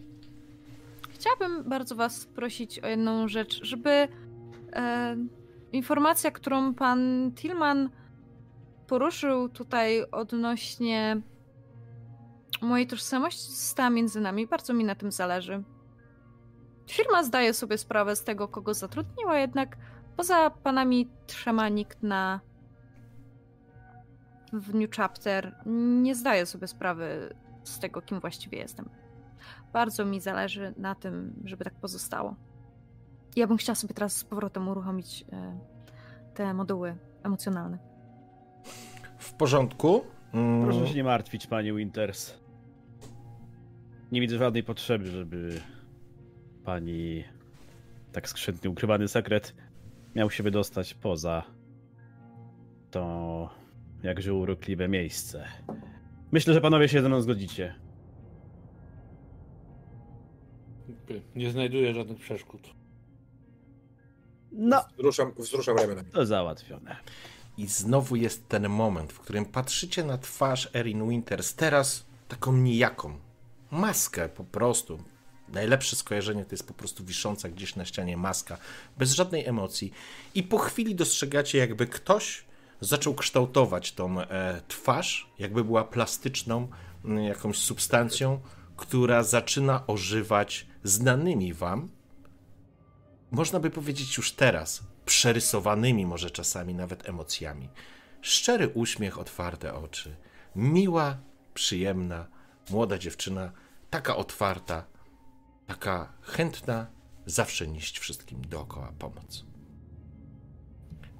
chciałabym 1.10 1.69
bardzo 1.69 1.94
was 1.94 2.27
prosić 2.27 2.78
o 2.78 2.86
jedną 2.86 3.28
rzecz, 3.28 3.60
żeby 3.62 4.09
informacja, 5.73 6.31
którą 6.31 6.75
pan 6.75 7.33
Tillman 7.35 7.91
poruszył 8.86 9.49
tutaj 9.49 10.05
odnośnie 10.12 11.20
mojej 12.63 12.87
tożsamości 12.87 13.51
została 13.51 13.91
między 13.91 14.21
nami. 14.21 14.47
Bardzo 14.47 14.73
mi 14.75 14.85
na 14.85 14.95
tym 14.95 15.13
zależy. 15.13 15.63
Firma 16.91 17.23
zdaje 17.25 17.55
sobie 17.55 17.79
sprawę 17.79 18.17
z 18.17 18.25
tego, 18.25 18.49
kogo 18.49 18.75
zatrudniła, 18.75 19.39
jednak 19.39 19.77
poza 20.17 20.51
panami 20.51 21.09
trzema 21.27 21.69
nikt 21.69 22.03
na 22.03 22.41
w 24.53 24.75
New 24.75 24.91
Chapter 24.91 25.55
nie 26.03 26.15
zdaje 26.15 26.47
sobie 26.47 26.67
sprawy 26.67 27.35
z 27.65 27.79
tego, 27.79 28.03
kim 28.03 28.21
właściwie 28.21 28.59
jestem. 28.59 28.89
Bardzo 29.73 30.05
mi 30.05 30.21
zależy 30.21 30.75
na 30.77 30.95
tym, 30.95 31.35
żeby 31.45 31.65
tak 31.65 31.75
pozostało. 31.75 32.35
Ja 33.37 33.47
bym 33.47 33.57
chciała 33.57 33.77
sobie 33.77 33.95
teraz 33.95 34.17
z 34.17 34.25
powrotem 34.25 34.69
uruchomić 34.69 35.25
e, 35.33 35.59
te 36.35 36.55
moduły 36.55 36.97
emocjonalne. 37.23 37.79
W 39.19 39.33
porządku. 39.33 40.05
Mm, 40.33 40.63
Proszę 40.65 40.87
się 40.89 40.95
nie 40.95 41.05
martwić, 41.05 41.47
pani 41.47 41.73
Winters. 41.73 42.40
Nie 44.13 44.21
widzę 44.21 44.39
żadnej 44.39 44.63
potrzeby, 44.63 45.07
żeby 45.11 45.61
pani 46.65 47.25
tak 48.13 48.29
skrzętnie 48.29 48.71
ukrywany 48.71 49.09
sekret 49.09 49.55
miał 50.15 50.31
się 50.31 50.43
wydostać 50.43 50.95
poza 50.95 51.43
to 52.91 53.51
jakże 54.03 54.35
urokliwe 54.35 54.89
miejsce. 54.89 55.45
Myślę, 56.33 56.55
że 56.55 56.61
panowie 56.61 56.89
się 56.89 57.03
ze 57.03 57.09
mną 57.09 57.21
zgodzicie. 57.23 57.75
Okej, 61.05 61.23
Nie 61.35 61.51
znajduję 61.51 61.95
żadnych 61.95 62.19
przeszkód. 62.19 62.61
No, 64.53 64.85
Wzruszam, 64.99 65.33
wzruszam 65.39 65.77
ramionami. 65.77 66.11
to 66.11 66.27
załatwione. 66.27 66.97
I 67.59 67.67
znowu 67.67 68.17
jest 68.17 68.49
ten 68.49 68.69
moment, 68.69 69.13
w 69.13 69.21
którym 69.21 69.45
patrzycie 69.45 70.05
na 70.05 70.19
twarz 70.19 70.71
Erin 70.75 71.09
Winters, 71.09 71.55
teraz 71.55 72.07
taką 72.29 72.53
nijaką. 72.53 73.19
Maskę 73.70 74.28
po 74.28 74.44
prostu. 74.44 75.02
Najlepsze 75.49 75.97
skojarzenie 75.97 76.44
to 76.44 76.50
jest 76.50 76.66
po 76.66 76.74
prostu 76.74 77.05
wisząca 77.05 77.49
gdzieś 77.49 77.76
na 77.76 77.84
ścianie 77.84 78.16
maska, 78.16 78.58
bez 78.99 79.12
żadnej 79.12 79.47
emocji. 79.47 79.92
I 80.34 80.42
po 80.42 80.58
chwili 80.58 80.94
dostrzegacie, 80.94 81.58
jakby 81.58 81.86
ktoś 81.86 82.44
zaczął 82.81 83.15
kształtować 83.15 83.92
tą 83.92 84.20
e, 84.20 84.62
twarz, 84.68 85.31
jakby 85.39 85.65
była 85.65 85.84
plastyczną 85.84 86.68
m, 87.05 87.18
jakąś 87.18 87.58
substancją, 87.58 88.40
która 88.76 89.23
zaczyna 89.23 89.86
ożywać 89.86 90.66
znanymi 90.84 91.55
wam 91.55 91.89
można 93.31 93.60
by 93.60 93.70
powiedzieć 93.70 94.16
już 94.16 94.32
teraz, 94.32 94.82
przerysowanymi 95.05 96.07
może 96.07 96.31
czasami 96.31 96.74
nawet 96.74 97.08
emocjami. 97.08 97.68
Szczery 98.20 98.68
uśmiech, 98.68 99.18
otwarte 99.18 99.74
oczy. 99.74 100.16
Miła, 100.57 101.16
przyjemna, 101.55 102.26
młoda 102.70 102.99
dziewczyna, 102.99 103.52
taka 103.90 104.16
otwarta, 104.16 104.84
taka 105.66 106.12
chętna 106.23 106.86
zawsze 107.26 107.68
nieść 107.68 107.99
wszystkim 107.99 108.42
dookoła 108.44 108.92
pomoc. 108.99 109.44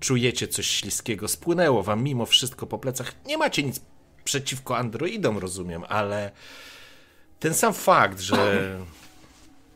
Czujecie 0.01 0.49
coś 0.49 0.67
śliskiego, 0.67 1.29
spłynęło 1.29 1.83
wam 1.83 2.03
mimo 2.03 2.27
wszystko 2.27 2.67
po 2.67 2.79
plecach. 2.79 3.15
Nie 3.27 3.39
macie 3.39 3.63
nic 3.63 3.81
przeciwko 4.25 4.77
androidom, 4.77 5.39
rozumiem, 5.39 5.85
ale 5.89 6.31
ten 7.39 7.55
sam 7.55 7.75
fakt, 7.75 8.21
że 8.21 8.71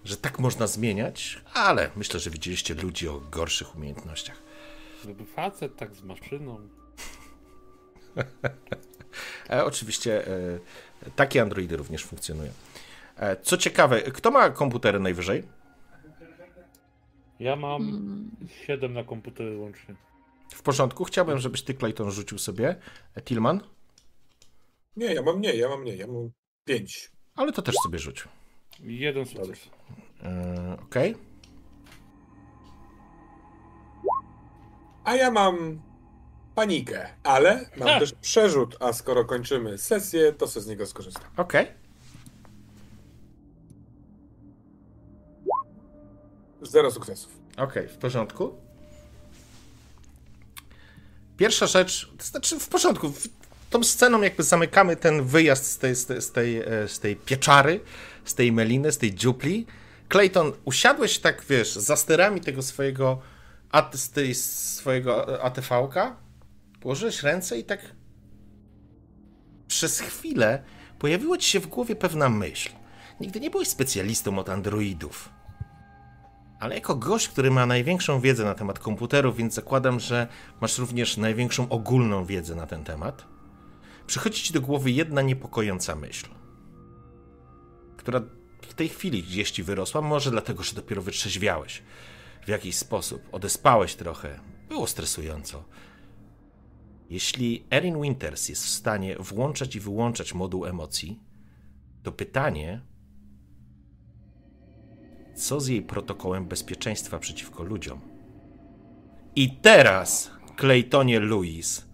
że 0.04 0.16
tak 0.16 0.38
można 0.38 0.66
zmieniać, 0.66 1.40
ale 1.54 1.90
myślę, 1.96 2.20
że 2.20 2.30
widzieliście 2.30 2.74
ludzi 2.74 3.08
o 3.08 3.20
gorszych 3.20 3.76
umiejętnościach. 3.76 4.42
Gdyby 5.04 5.24
facet 5.24 5.76
tak 5.76 5.94
z 5.94 6.02
maszyną. 6.02 6.68
E, 9.50 9.64
oczywiście 9.64 10.26
e, 10.26 10.58
takie 11.16 11.42
androidy 11.42 11.76
również 11.76 12.04
funkcjonują. 12.04 12.52
E, 13.16 13.36
co 13.36 13.56
ciekawe, 13.56 14.02
kto 14.02 14.30
ma 14.30 14.50
komputery 14.50 15.00
najwyżej? 15.00 15.42
Ja 17.40 17.56
mam 17.56 18.30
7 18.66 18.92
na 18.92 19.04
komputery 19.04 19.58
łącznie. 19.58 19.94
W 20.50 20.62
porządku, 20.62 21.04
chciałbym, 21.04 21.38
żebyś 21.38 21.62
ty, 21.62 21.74
Clayton, 21.74 22.10
rzucił 22.10 22.38
sobie. 22.38 22.76
E, 23.14 23.22
Tillman? 23.22 23.60
Nie, 24.96 25.14
ja 25.14 25.22
mam 25.22 25.38
mniej, 25.38 25.58
ja 25.58 25.68
mam 25.68 25.80
mniej, 25.80 25.98
ja 25.98 26.06
mam 26.06 26.30
pięć. 26.64 27.10
Ale 27.36 27.52
to 27.52 27.62
też 27.62 27.74
sobie 27.82 27.98
rzuć. 27.98 28.24
Jeden 28.80 29.26
sukces. 29.26 29.70
E, 30.22 30.76
Okej. 30.82 31.14
A 35.04 35.14
ja 35.16 35.30
mam 35.30 35.82
panikę, 36.54 37.06
ale 37.22 37.70
mam 37.76 37.88
Ha! 37.88 38.00
też 38.00 38.12
przerzut, 38.20 38.76
a 38.80 38.92
skoro 38.92 39.24
kończymy 39.24 39.78
sesję, 39.78 40.32
to 40.32 40.46
sobie 40.48 40.64
z 40.64 40.66
niego 40.66 40.86
skorzystam. 40.86 41.24
Okej. 41.36 41.66
Zero 46.62 46.90
sukcesów. 46.90 47.32
Okej, 47.56 47.88
w 47.88 47.96
porządku. 47.96 48.54
Pierwsza 51.36 51.66
rzecz, 51.66 52.10
to 52.18 52.24
znaczy 52.24 52.60
w 52.60 52.68
porządku. 52.68 53.08
w- 53.12 53.28
Tą 53.70 53.84
sceną 53.84 54.20
jakby 54.22 54.42
zamykamy 54.42 54.96
ten 54.96 55.22
wyjazd 55.24 55.66
z 55.66 55.78
tej, 55.78 55.96
z 55.96 56.06
tej, 56.06 56.22
z 56.22 56.32
tej, 56.32 56.56
e, 56.62 56.88
z 56.88 57.00
tej 57.00 57.16
pieczary, 57.16 57.80
z 58.24 58.34
tej 58.34 58.52
meliny, 58.52 58.92
z 58.92 58.98
tej 58.98 59.14
dziupli. 59.14 59.66
Clayton, 60.08 60.52
usiadłeś 60.64 61.18
tak, 61.18 61.44
wiesz, 61.48 61.72
za 61.74 61.96
sterami 61.96 62.40
tego 62.40 62.62
swojego, 62.62 63.20
at, 63.70 63.94
z 63.96 64.10
tej 64.10 64.34
swojego 64.34 65.42
ATV-ka, 65.44 66.16
położyłeś 66.84 67.22
ręce 67.22 67.58
i 67.58 67.64
tak 67.64 67.80
przez 69.66 70.00
chwilę 70.00 70.62
pojawiła 70.98 71.38
ci 71.38 71.50
się 71.50 71.60
w 71.60 71.66
głowie 71.66 71.96
pewna 71.96 72.28
myśl. 72.28 72.70
Nigdy 73.20 73.40
nie 73.40 73.50
byłeś 73.50 73.68
specjalistą 73.68 74.38
od 74.38 74.48
androidów. 74.48 75.28
Ale 76.60 76.74
jako 76.74 76.94
gość, 76.94 77.28
który 77.28 77.50
ma 77.50 77.66
największą 77.66 78.20
wiedzę 78.20 78.44
na 78.44 78.54
temat 78.54 78.78
komputerów, 78.78 79.36
więc 79.36 79.54
zakładam, 79.54 80.00
że 80.00 80.28
masz 80.60 80.78
również 80.78 81.16
największą 81.16 81.68
ogólną 81.68 82.24
wiedzę 82.24 82.54
na 82.54 82.66
ten 82.66 82.84
temat, 82.84 83.24
przychodzi 84.06 84.42
ci 84.42 84.52
do 84.52 84.60
głowy 84.60 84.90
jedna 84.90 85.22
niepokojąca 85.22 85.94
myśl, 85.96 86.26
która 87.96 88.20
w 88.62 88.74
tej 88.74 88.88
chwili 88.88 89.22
gdzieś 89.22 89.50
ci 89.50 89.62
wyrosła, 89.62 90.00
może 90.00 90.30
dlatego, 90.30 90.62
że 90.62 90.74
dopiero 90.74 91.02
wytrzeźwiałeś 91.02 91.82
w 92.44 92.48
jakiś 92.48 92.76
sposób, 92.76 93.22
odespałeś 93.32 93.94
trochę, 93.94 94.40
było 94.68 94.86
stresująco. 94.86 95.64
Jeśli 97.10 97.66
Erin 97.70 98.02
Winters 98.02 98.48
jest 98.48 98.64
w 98.64 98.68
stanie 98.68 99.16
włączać 99.16 99.76
i 99.76 99.80
wyłączać 99.80 100.34
moduł 100.34 100.66
emocji, 100.66 101.20
to 102.02 102.12
pytanie, 102.12 102.80
co 105.34 105.60
z 105.60 105.68
jej 105.68 105.82
protokołem 105.82 106.46
bezpieczeństwa 106.46 107.18
przeciwko 107.18 107.62
ludziom. 107.62 108.00
I 109.36 109.50
teraz, 109.50 110.30
Claytonie 110.60 111.20
Louis, 111.20 111.86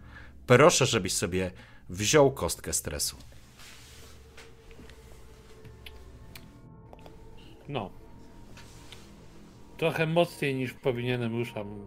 proszę, 0.46 0.86
żebyś 0.86 1.12
sobie 1.12 1.50
wziął 1.88 2.32
kostkę 2.32 2.72
stresu. 2.72 3.16
No. 7.68 7.90
Trochę 9.76 10.06
mocniej 10.06 10.54
niż 10.54 10.72
powinienem 10.72 11.36
ruszam 11.38 11.86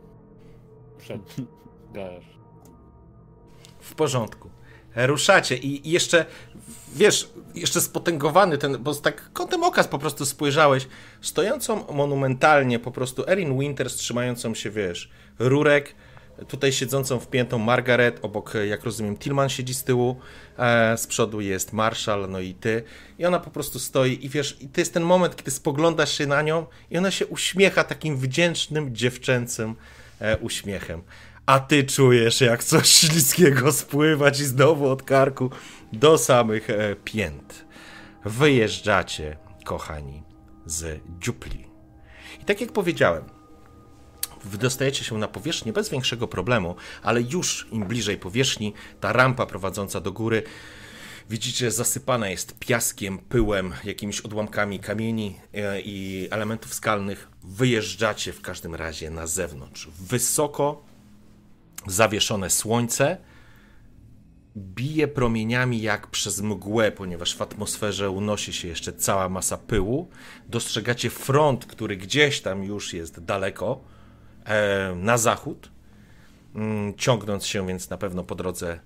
przed 0.98 1.36
garaż. 1.94 2.43
W 3.84 3.96
porządku. 3.96 4.50
Ruszacie 4.96 5.58
i 5.58 5.92
jeszcze, 5.92 6.26
wiesz, 6.96 7.30
jeszcze 7.56 7.82
spotęgowany 7.82 8.58
ten, 8.58 8.78
bo 8.78 8.94
z 8.94 9.02
tak 9.02 9.34
kątem 9.34 9.64
oka 9.64 9.84
po 9.84 10.00
prostu 10.00 10.26
spojrzałeś, 10.26 10.88
stojącą 11.22 11.94
monumentalnie 11.94 12.80
po 12.80 12.92
prostu 12.92 13.30
Erin 13.30 13.60
Winters 13.60 13.96
trzymającą 13.96 14.56
się, 14.56 14.70
wiesz, 14.70 15.10
rurek, 15.40 15.96
tutaj 16.48 16.72
siedzącą 16.72 17.20
wpiętą 17.20 17.60
Margaret, 17.60 18.20
obok, 18.22 18.54
jak 18.68 18.84
rozumiem, 18.84 19.18
Tillman 19.18 19.50
siedzi 19.50 19.74
z 19.74 19.84
tyłu, 19.84 20.20
e, 20.58 20.98
z 20.98 21.08
przodu 21.08 21.42
jest 21.42 21.74
Marshall, 21.74 22.30
no 22.30 22.40
i 22.40 22.54
ty, 22.54 22.84
i 23.20 23.26
ona 23.26 23.40
po 23.40 23.52
prostu 23.52 23.80
stoi 23.80 24.26
i 24.26 24.30
wiesz, 24.30 24.58
i 24.62 24.68
to 24.68 24.82
jest 24.82 24.94
ten 24.94 25.04
moment, 25.04 25.36
kiedy 25.36 25.52
spoglądasz 25.52 26.18
się 26.18 26.26
na 26.26 26.42
nią 26.42 26.66
i 26.92 26.98
ona 26.98 27.12
się 27.12 27.28
uśmiecha 27.28 27.84
takim 27.84 28.18
wdzięcznym, 28.18 28.96
dziewczęcym 28.96 29.76
e, 30.20 30.38
uśmiechem. 30.38 31.02
A 31.46 31.60
ty 31.60 31.84
czujesz, 31.84 32.42
jak 32.42 32.64
coś 32.64 32.90
śliskiego 32.90 33.72
spływa 33.72 34.32
ci 34.32 34.46
znowu 34.46 34.90
od 34.90 35.04
karku 35.04 35.50
do 35.94 36.18
samych 36.18 36.70
e, 36.70 36.96
pięt. 36.96 37.66
Wyjeżdżacie, 38.26 39.38
kochani, 39.66 40.24
z 40.66 41.02
dziupli. 41.20 41.66
I 42.42 42.46
tak 42.46 42.62
jak 42.62 42.72
powiedziałem, 42.72 43.24
wydostajecie 44.44 45.04
się 45.04 45.18
na 45.18 45.28
powierzchnię 45.28 45.74
bez 45.74 45.90
większego 45.90 46.28
problemu, 46.28 46.76
ale 47.02 47.22
już 47.22 47.68
im 47.72 47.86
bliżej 47.86 48.18
powierzchni, 48.18 48.74
ta 49.00 49.14
rampa 49.14 49.46
prowadząca 49.46 50.02
do 50.02 50.12
góry, 50.12 50.44
widzicie, 51.30 51.72
zasypana 51.72 52.30
jest 52.30 52.60
piaskiem, 52.60 53.18
pyłem, 53.18 53.74
jakimiś 53.84 54.22
odłamkami 54.22 54.80
kamieni 54.80 55.40
e, 55.54 55.82
i 55.82 56.28
elementów 56.32 56.74
skalnych. 56.74 57.30
Wyjeżdżacie 57.44 58.34
w 58.34 58.42
każdym 58.42 58.76
razie 58.76 59.10
na 59.10 59.28
zewnątrz. 59.28 59.90
Wysoko 60.00 60.93
zawieszone 61.88 62.50
słońce 62.50 63.18
bije 64.58 65.08
promieniami 65.08 65.82
jak 65.82 66.08
przez 66.08 66.42
mgłę, 66.42 66.92
ponieważ 66.92 67.36
w 67.36 67.42
atmosferze 67.42 68.10
unosi 68.10 68.54
się 68.54 68.68
jeszcze 68.68 68.94
cała 68.94 69.30
masa 69.30 69.58
pyłu. 69.58 70.10
Dostrzegacie 70.48 71.10
front, 71.10 71.66
który 71.66 71.98
gdzieś 71.98 72.42
tam 72.42 72.64
już 72.64 72.94
jest 72.94 73.24
daleko, 73.24 73.82
e, 74.46 74.96
na 74.96 75.18
zachód, 75.18 75.72
mm, 76.56 76.94
ciągnąc 76.96 77.46
się, 77.46 77.68
więc 77.68 77.90
na 77.90 77.98
pewno 77.98 78.24
po 78.24 78.36
drodze 78.36 78.80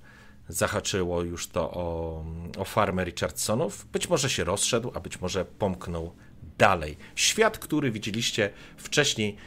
zahaczyło 0.49 1.23
już 1.23 1.47
to 1.47 1.71
o, 1.71 2.25
o 2.57 2.65
farmę 2.65 3.03
Richardsonów. 3.03 3.85
Być 3.91 4.09
może 4.09 4.29
się 4.29 4.43
rozszedł, 4.43 4.91
a 4.93 4.99
być 4.99 5.21
może 5.21 5.45
pomknął 5.45 6.13
dalej. 6.57 6.97
Świat, 7.15 7.57
który 7.57 7.91
widzieliście 7.91 8.49
wcześniej, 8.77 9.37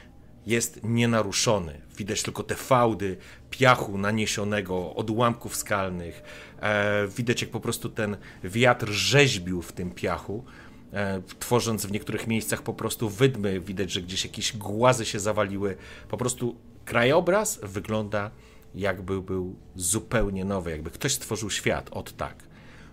jest 0.47 0.81
nienaruszony. 0.85 1.81
Widać 1.97 2.23
tylko 2.23 2.43
te 2.43 2.55
fałdy 2.55 3.17
piachu 3.51 3.99
naniesionego, 3.99 4.95
odłamków 4.95 5.57
skalnych. 5.57 6.23
E, 6.61 7.09
widać, 7.09 7.43
jak 7.43 7.51
po 7.51 7.61
prostu 7.61 7.89
ten 7.89 8.17
wiatr 8.45 8.89
rzeźbił 8.89 9.63
w 9.63 9.73
tym 9.73 9.91
piachu, 9.91 10.45
e, 10.93 11.23
tworząc 11.39 11.87
w 11.87 11.93
niektórych 11.93 12.27
miejscach 12.27 12.63
po 12.63 12.75
prostu 12.75 13.09
wydmy. 13.09 13.61
Widać, 13.61 13.93
że 13.93 14.03
gdzieś 14.03 14.25
jakieś 14.25 14.57
głazy 14.57 15.07
się 15.07 15.21
zawaliły. 15.21 15.77
Po 16.09 16.17
prostu 16.17 16.57
krajobraz 16.85 17.61
wygląda 17.63 18.31
jakby 18.75 19.23
był 19.23 19.57
zupełnie 19.77 20.45
nowy, 20.45 20.71
jakby 20.71 20.91
ktoś 20.91 21.13
stworzył 21.13 21.51
świat 21.51 21.91
od 21.93 22.17
tak. 22.17 22.35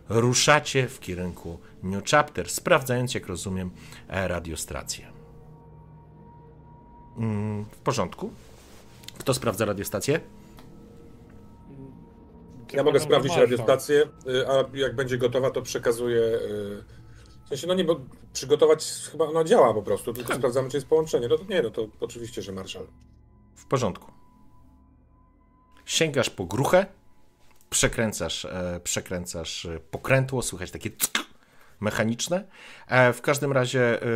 ruszacie 0.09 0.87
w 0.87 0.99
kierunku 0.99 1.59
New 1.83 2.03
Chapter, 2.09 2.49
sprawdzając, 2.49 3.13
jak 3.13 3.27
rozumiem, 3.27 3.71
e, 4.09 4.27
radiostację. 4.27 5.16
Mm, 7.17 7.65
w 7.65 7.77
porządku. 7.77 8.31
Kto 9.17 9.33
sprawdza 9.33 9.65
radiostację? 9.65 10.19
Ja 12.73 12.83
mogę 12.83 12.99
sprawdzić 12.99 13.29
Marszał. 13.31 13.43
radiostację, 13.45 14.01
y, 14.27 14.47
a 14.49 14.77
jak 14.77 14.95
będzie 14.95 15.17
gotowa, 15.17 15.51
to 15.51 15.61
przekazuję. 15.61 16.21
y, 16.21 16.83
W 17.45 17.49
sensie, 17.49 17.67
no 17.67 17.73
nie, 17.73 17.83
bo 17.83 17.99
przygotować 18.33 18.85
chyba 19.11 19.25
ona 19.25 19.43
działa 19.43 19.73
po 19.73 19.81
prostu, 19.83 20.13
tylko 20.13 20.27
Tak. 20.29 20.37
sprawdzamy, 20.37 20.69
czy 20.69 20.77
jest 20.77 20.87
połączenie. 20.87 21.27
No 21.27 21.37
to 21.37 21.43
nie, 21.49 21.61
no 21.61 21.69
to 21.71 21.87
oczywiście, 21.99 22.41
że 22.41 22.51
Marszal. 22.51 22.87
W 23.55 23.65
porządku. 23.65 24.11
Sięgasz 25.85 26.29
po 26.29 26.45
gruchę, 26.45 26.85
przekręcasz, 27.69 28.45
e, 28.45 28.79
przekręcasz 28.83 29.65
e, 29.65 29.79
pokrętło, 29.91 30.41
słychać 30.41 30.71
takie 30.71 30.89
tsk 30.91 31.17
mechaniczne. 31.79 32.43
E, 32.87 33.13
w 33.13 33.21
każdym 33.21 33.51
razie 33.51 34.01
e, 34.01 34.07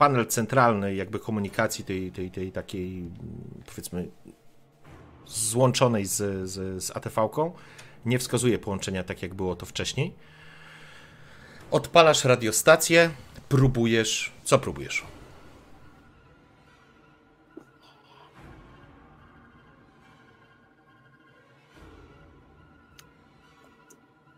panel 0.00 0.26
centralny 0.26 0.94
jakby 0.94 1.18
komunikacji 1.18 1.84
tej, 1.84 2.12
tej, 2.12 2.30
tej 2.30 2.52
takiej 2.52 3.10
powiedzmy 3.66 4.08
złączonej 5.26 6.06
z, 6.06 6.50
z, 6.50 6.84
z 6.84 6.90
ATV-ką 6.90 7.52
nie 8.04 8.18
wskazuje 8.18 8.58
połączenia 8.58 9.04
tak 9.04 9.22
jak 9.22 9.34
było 9.34 9.56
to 9.56 9.66
wcześniej. 9.66 10.14
Odpalasz 11.70 12.24
radiostację, 12.24 13.10
próbujesz. 13.48 14.32
Co 14.44 14.58
próbujesz? 14.58 15.04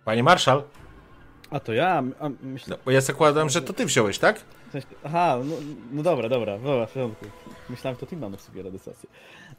Panie 0.05 0.23
marszał, 0.23 0.63
A 1.51 1.61
to 1.61 1.73
ja? 1.73 2.03
A, 2.21 2.29
myślę, 2.43 2.77
no, 2.77 2.83
bo 2.85 2.91
ja 2.91 3.01
zakładam, 3.01 3.51
że 3.51 3.63
to 3.63 3.73
ty 3.73 3.87
wziąłeś, 3.87 4.19
tak? 4.19 4.41
W 4.73 4.83
sensie, 4.83 4.89
aha, 5.05 5.39
no, 5.45 5.55
no 5.93 6.03
dobra, 6.03 6.29
dobra, 6.29 6.59
dobra, 6.59 6.87
w 6.87 6.93
porządku. 6.93 7.27
Myślałem, 7.71 7.97
że 7.97 8.01
to 8.01 8.07
ty 8.07 8.17
mamy 8.17 8.37
w 8.37 8.41
sobie 8.41 8.63
radiostację. 8.63 9.09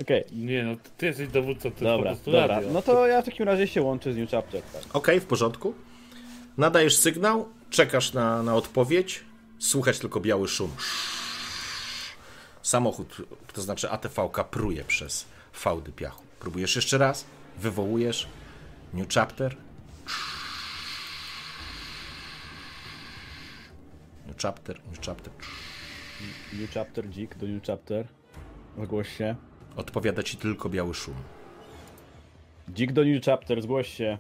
Okej, 0.02 0.24
Nie 0.32 0.64
no, 0.64 0.76
ty 0.98 1.06
jesteś 1.06 1.28
dowódcą, 1.28 1.72
to 1.72 1.86
dobra, 1.86 2.10
jest 2.10 2.22
po 2.22 2.32
prostu 2.32 2.32
dobra. 2.32 2.56
radio. 2.56 2.70
No 2.74 2.82
to 2.82 3.08
ja 3.08 3.22
w 3.22 3.26
takim 3.26 3.46
razie 3.46 3.68
się 3.68 3.82
łączę 3.82 4.14
z 4.14 4.18
New 4.18 4.32
Chapter. 4.32 4.62
Tak. 4.62 4.82
Okej, 4.94 5.20
w 5.20 5.26
porządku. 5.26 5.74
Nadajesz 6.58 6.98
sygnał, 6.98 7.50
czekasz 7.70 8.14
na, 8.14 8.44
na 8.44 8.56
odpowiedź, 8.56 9.24
słuchać 9.60 10.00
tylko 10.00 10.20
biały 10.20 10.48
szum. 10.48 10.72
Samochód, 12.62 13.18
to 13.54 13.62
znaczy 13.62 13.90
ATV 13.90 14.30
kapruje 14.32 14.84
przez 14.84 15.26
fałdy 15.54 15.92
piachu. 15.92 16.24
Próbujesz 16.40 16.76
jeszcze 16.76 16.98
raz, 16.98 17.26
wywołujesz. 17.60 18.28
New 18.94 19.08
chapter. 19.14 19.56
Chapter, 24.44 24.82
new 24.92 25.00
chapter. 25.06 25.34
New 26.54 26.72
Chapter, 26.74 27.10
dzik 27.10 27.36
do 27.36 27.48
New 27.48 27.64
Chapter. 27.64 28.08
Zgłoś 28.84 29.18
się. 29.18 29.36
Odpowiada 29.76 30.24
ci 30.24 30.38
tylko 30.38 30.70
biały 30.70 30.94
szum. 30.94 31.16
Dzik 32.70 32.92
do 32.92 33.04
New 33.06 33.26
Chapter, 33.26 33.62
zgłoś 33.62 33.88
się. 33.88 34.18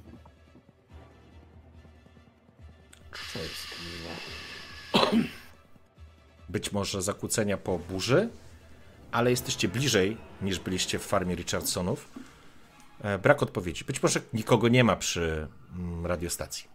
Co 3.33 3.39
jest, 3.39 3.67
kurwa? 3.67 5.17
być 6.49 6.71
może 6.71 7.01
zakłócenia 7.01 7.57
po 7.57 7.79
burzy, 7.79 8.29
ale 9.11 9.29
jesteście 9.29 9.67
bliżej 9.67 10.17
niż 10.41 10.59
byliście 10.59 10.99
w 10.99 11.03
farmie 11.03 11.35
Richardsonów. 11.35 12.11
E, 13.01 13.19
Brak 13.19 13.43
odpowiedzi. 13.43 13.85
Być 13.85 14.03
może 14.03 14.21
nikogo 14.33 14.67
nie 14.67 14.83
ma 14.83 14.95
przy 14.95 15.47
mm, 15.75 16.05
radiostacji. 16.05 16.67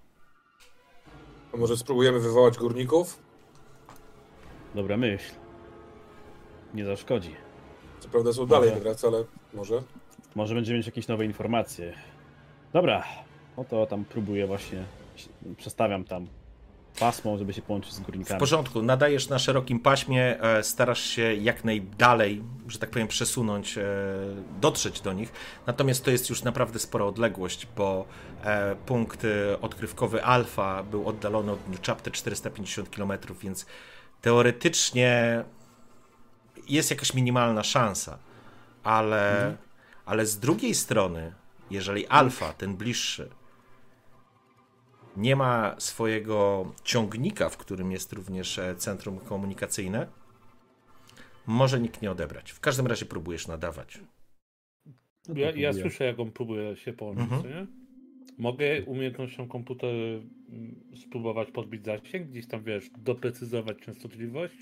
A 1.54 1.56
może 1.56 1.76
spróbujemy 1.76 2.20
wywołać 2.20 2.58
górników? 2.58 3.27
Dobra 4.74 4.96
myśl. 4.96 5.32
Nie 6.74 6.84
zaszkodzi. 6.84 7.34
Co 8.00 8.08
prawda 8.08 8.32
są 8.32 8.46
dalej 8.46 8.70
Może. 8.70 8.82
teraz, 8.82 9.04
ale 9.04 9.24
może. 9.54 9.82
Może 10.34 10.54
będziemy 10.54 10.78
mieć 10.78 10.86
jakieś 10.86 11.08
nowe 11.08 11.24
informacje. 11.24 11.94
Dobra, 12.72 13.04
no 13.56 13.64
to 13.64 13.86
tam 13.86 14.04
próbuję 14.04 14.46
właśnie. 14.46 14.84
Przestawiam 15.56 16.04
tam 16.04 16.26
pasmo, 17.00 17.38
żeby 17.38 17.52
się 17.52 17.62
połączyć 17.62 17.92
z 17.92 18.00
W 18.00 18.02
górnikami. 18.02 18.40
porządku, 18.40 18.82
nadajesz 18.82 19.28
na 19.28 19.38
szerokim 19.38 19.80
paśmie, 19.80 20.42
e, 20.42 20.62
starasz 20.62 21.00
się 21.02 21.34
jak 21.34 21.64
najdalej, 21.64 22.42
że 22.68 22.78
tak 22.78 22.90
powiem, 22.90 23.08
przesunąć, 23.08 23.78
e, 23.78 23.84
dotrzeć 24.60 25.00
do 25.00 25.12
nich. 25.12 25.32
Natomiast 25.66 26.04
to 26.04 26.10
jest 26.10 26.30
już 26.30 26.42
naprawdę 26.42 26.78
spora 26.78 27.04
odległość, 27.04 27.66
bo 27.76 28.04
e, 28.44 28.76
punkt 28.86 29.26
odkrywkowy 29.62 30.24
Alfa 30.24 30.82
był 30.82 31.08
oddalony 31.08 31.52
od 31.52 31.68
New 31.68 31.82
Chapter 31.82 32.12
450 32.12 32.96
km, 32.96 33.12
więc 33.42 33.66
teoretycznie 34.20 35.44
jest 36.68 36.90
jakaś 36.90 37.14
minimalna 37.14 37.62
szansa, 37.62 38.18
ale, 38.82 39.56
ale 40.04 40.26
z 40.26 40.38
drugiej 40.38 40.74
strony, 40.74 41.32
jeżeli 41.70 42.06
Alfa, 42.06 42.52
ten 42.52 42.76
bliższy, 42.76 43.30
nie 45.16 45.36
ma 45.36 45.74
swojego 45.78 46.72
ciągnika, 46.84 47.48
w 47.48 47.56
którym 47.56 47.92
jest 47.92 48.12
również 48.12 48.58
e, 48.58 48.76
centrum 48.76 49.18
komunikacyjne, 49.18 50.06
może 51.46 51.80
nikt 51.80 52.02
nie 52.02 52.10
odebrać. 52.10 52.52
W 52.52 52.60
każdym 52.60 52.86
razie 52.86 53.06
próbujesz 53.06 53.46
nadawać. 53.46 54.00
Ja, 55.34 55.50
ja 55.50 55.72
słyszę, 55.72 56.04
jak 56.04 56.18
on 56.18 56.32
próbuje 56.32 56.76
się 56.76 56.92
połączyć, 56.92 57.24
Mhm. 57.32 57.54
nie? 57.54 57.66
Mogę 58.38 58.82
umiejętnością 58.84 59.48
komputera 59.48 59.92
mm, 59.92 60.28
spróbować 61.02 61.50
podbić 61.50 61.84
zasięg, 61.84 62.28
gdzieś 62.30 62.46
tam, 62.46 62.64
wiesz, 62.64 62.84
doprecyzować 62.98 63.78
częstotliwość? 63.78 64.54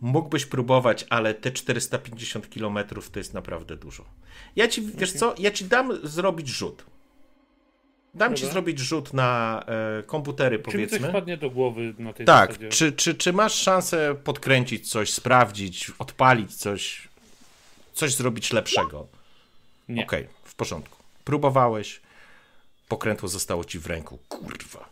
Mógłbyś 0.00 0.46
próbować, 0.46 1.06
ale 1.10 1.34
te 1.34 1.50
450 1.50 2.48
km 2.48 2.78
to 3.12 3.18
jest 3.20 3.34
naprawdę 3.34 3.76
dużo. 3.76 4.04
Ja 4.56 4.68
ci, 4.68 4.82
wiesz 4.82 5.12
co, 5.12 5.34
ja 5.38 5.50
ci 5.50 5.64
dam 5.64 6.06
zrobić 6.06 6.48
rzut. 6.48 6.86
Dam 8.14 8.34
ci 8.36 8.42
Dobra. 8.42 8.52
zrobić 8.52 8.78
rzut 8.78 9.12
na 9.14 9.62
e, 9.98 10.02
komputery, 10.02 10.58
Czy 10.58 10.60
mi 10.60 10.64
coś 10.64 10.72
powiedzmy. 10.90 11.08
wpadnie 11.08 11.36
do 11.36 11.50
głowy 11.50 11.94
na 11.98 12.12
tej 12.12 12.26
Tak, 12.26 12.50
zasadzie? 12.50 12.68
czy, 12.68 12.92
czy, 12.92 13.14
czy 13.14 13.32
masz 13.32 13.54
szansę 13.54 14.14
podkręcić 14.24 14.90
coś, 14.90 15.12
sprawdzić, 15.12 15.92
odpalić 15.98 16.54
coś, 16.56 17.08
coś 17.92 18.14
zrobić 18.14 18.52
lepszego? 18.52 19.06
Nie. 19.88 20.02
Okej, 20.02 20.26
w 20.44 20.54
porządku. 20.54 20.96
Próbowałeś, 21.24 22.00
pokrętło 22.88 23.28
zostało 23.28 23.64
ci 23.64 23.78
w 23.78 23.86
ręku. 23.86 24.18
Kurwa. 24.28 24.90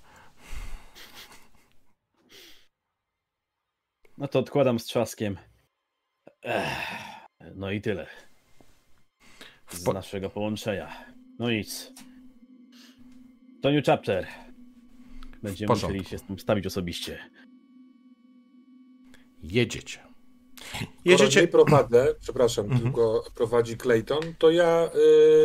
No 4.19 4.29
to 4.29 4.39
odkładam 4.39 4.79
z 4.79 4.85
trzaskiem. 4.85 5.39
Ech, 6.43 6.69
no 7.55 7.71
i 7.71 7.81
tyle. 7.81 8.07
Z 9.69 9.85
po- 9.85 9.93
naszego 9.93 10.31
połączenia. 10.31 11.05
No 11.39 11.51
nic. 11.51 11.93
To 13.63 13.71
New 13.71 13.85
Chapter. 13.87 14.27
Będziemy 15.43 15.75
musieli 15.75 16.05
się 16.05 16.19
z 16.19 16.23
tym 16.23 16.39
stawić 16.39 16.67
osobiście. 16.67 17.19
Jedziecie. 19.43 19.99
Jedziecie... 21.05 21.49
Prowadzę, 21.49 22.07
przepraszam, 22.21 22.65
Mhm. 22.65 22.83
tylko 22.83 23.25
prowadzi 23.35 23.77
Clayton, 23.77 24.35
to 24.39 24.51
ja 24.51 24.91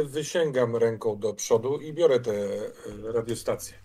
y, 0.02 0.06
wysięgam 0.06 0.76
ręką 0.76 1.20
do 1.20 1.34
przodu 1.34 1.78
i 1.82 1.94
biorę 1.94 2.20
te 2.20 2.32
y, 2.32 2.72
radiostacje. 3.14 3.83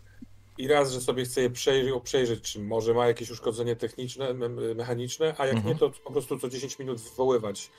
I 0.59 0.69
raz, 0.69 0.93
że 0.93 1.01
sobie 1.01 1.25
chcę 1.25 1.41
je 1.41 1.51
przejrzeć, 1.51 1.95
przejrzeć, 2.05 2.41
czy 2.53 2.61
może 2.61 2.95
ma 2.95 3.07
jakieś 3.07 3.31
uszkodzenie 3.31 3.77
techniczne, 3.77 4.35
me- 4.35 4.49
mechaniczne, 4.75 5.35
a 5.39 5.47
jak 5.47 5.57
Mhm. 5.57 5.75
nie, 5.75 5.81
to 5.81 5.91
po 6.05 6.13
prostu 6.13 6.39
co 6.39 6.49
10 6.49 6.79
minut 6.79 7.01
wywoływać 7.01 7.71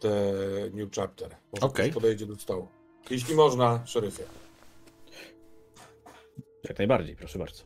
te 0.00 0.32
New 0.72 0.90
Chapter. 0.94 1.36
Może 1.52 1.72
ktoś 1.74 1.90
podejdzie 1.90 2.26
do 2.26 2.36
stołu. 2.36 2.68
Jeśli 3.10 3.34
można, 3.34 3.86
szeryfie. 3.86 4.24
Jak 6.68 6.78
najbardziej, 6.78 7.16
proszę 7.16 7.38
bardzo. 7.38 7.62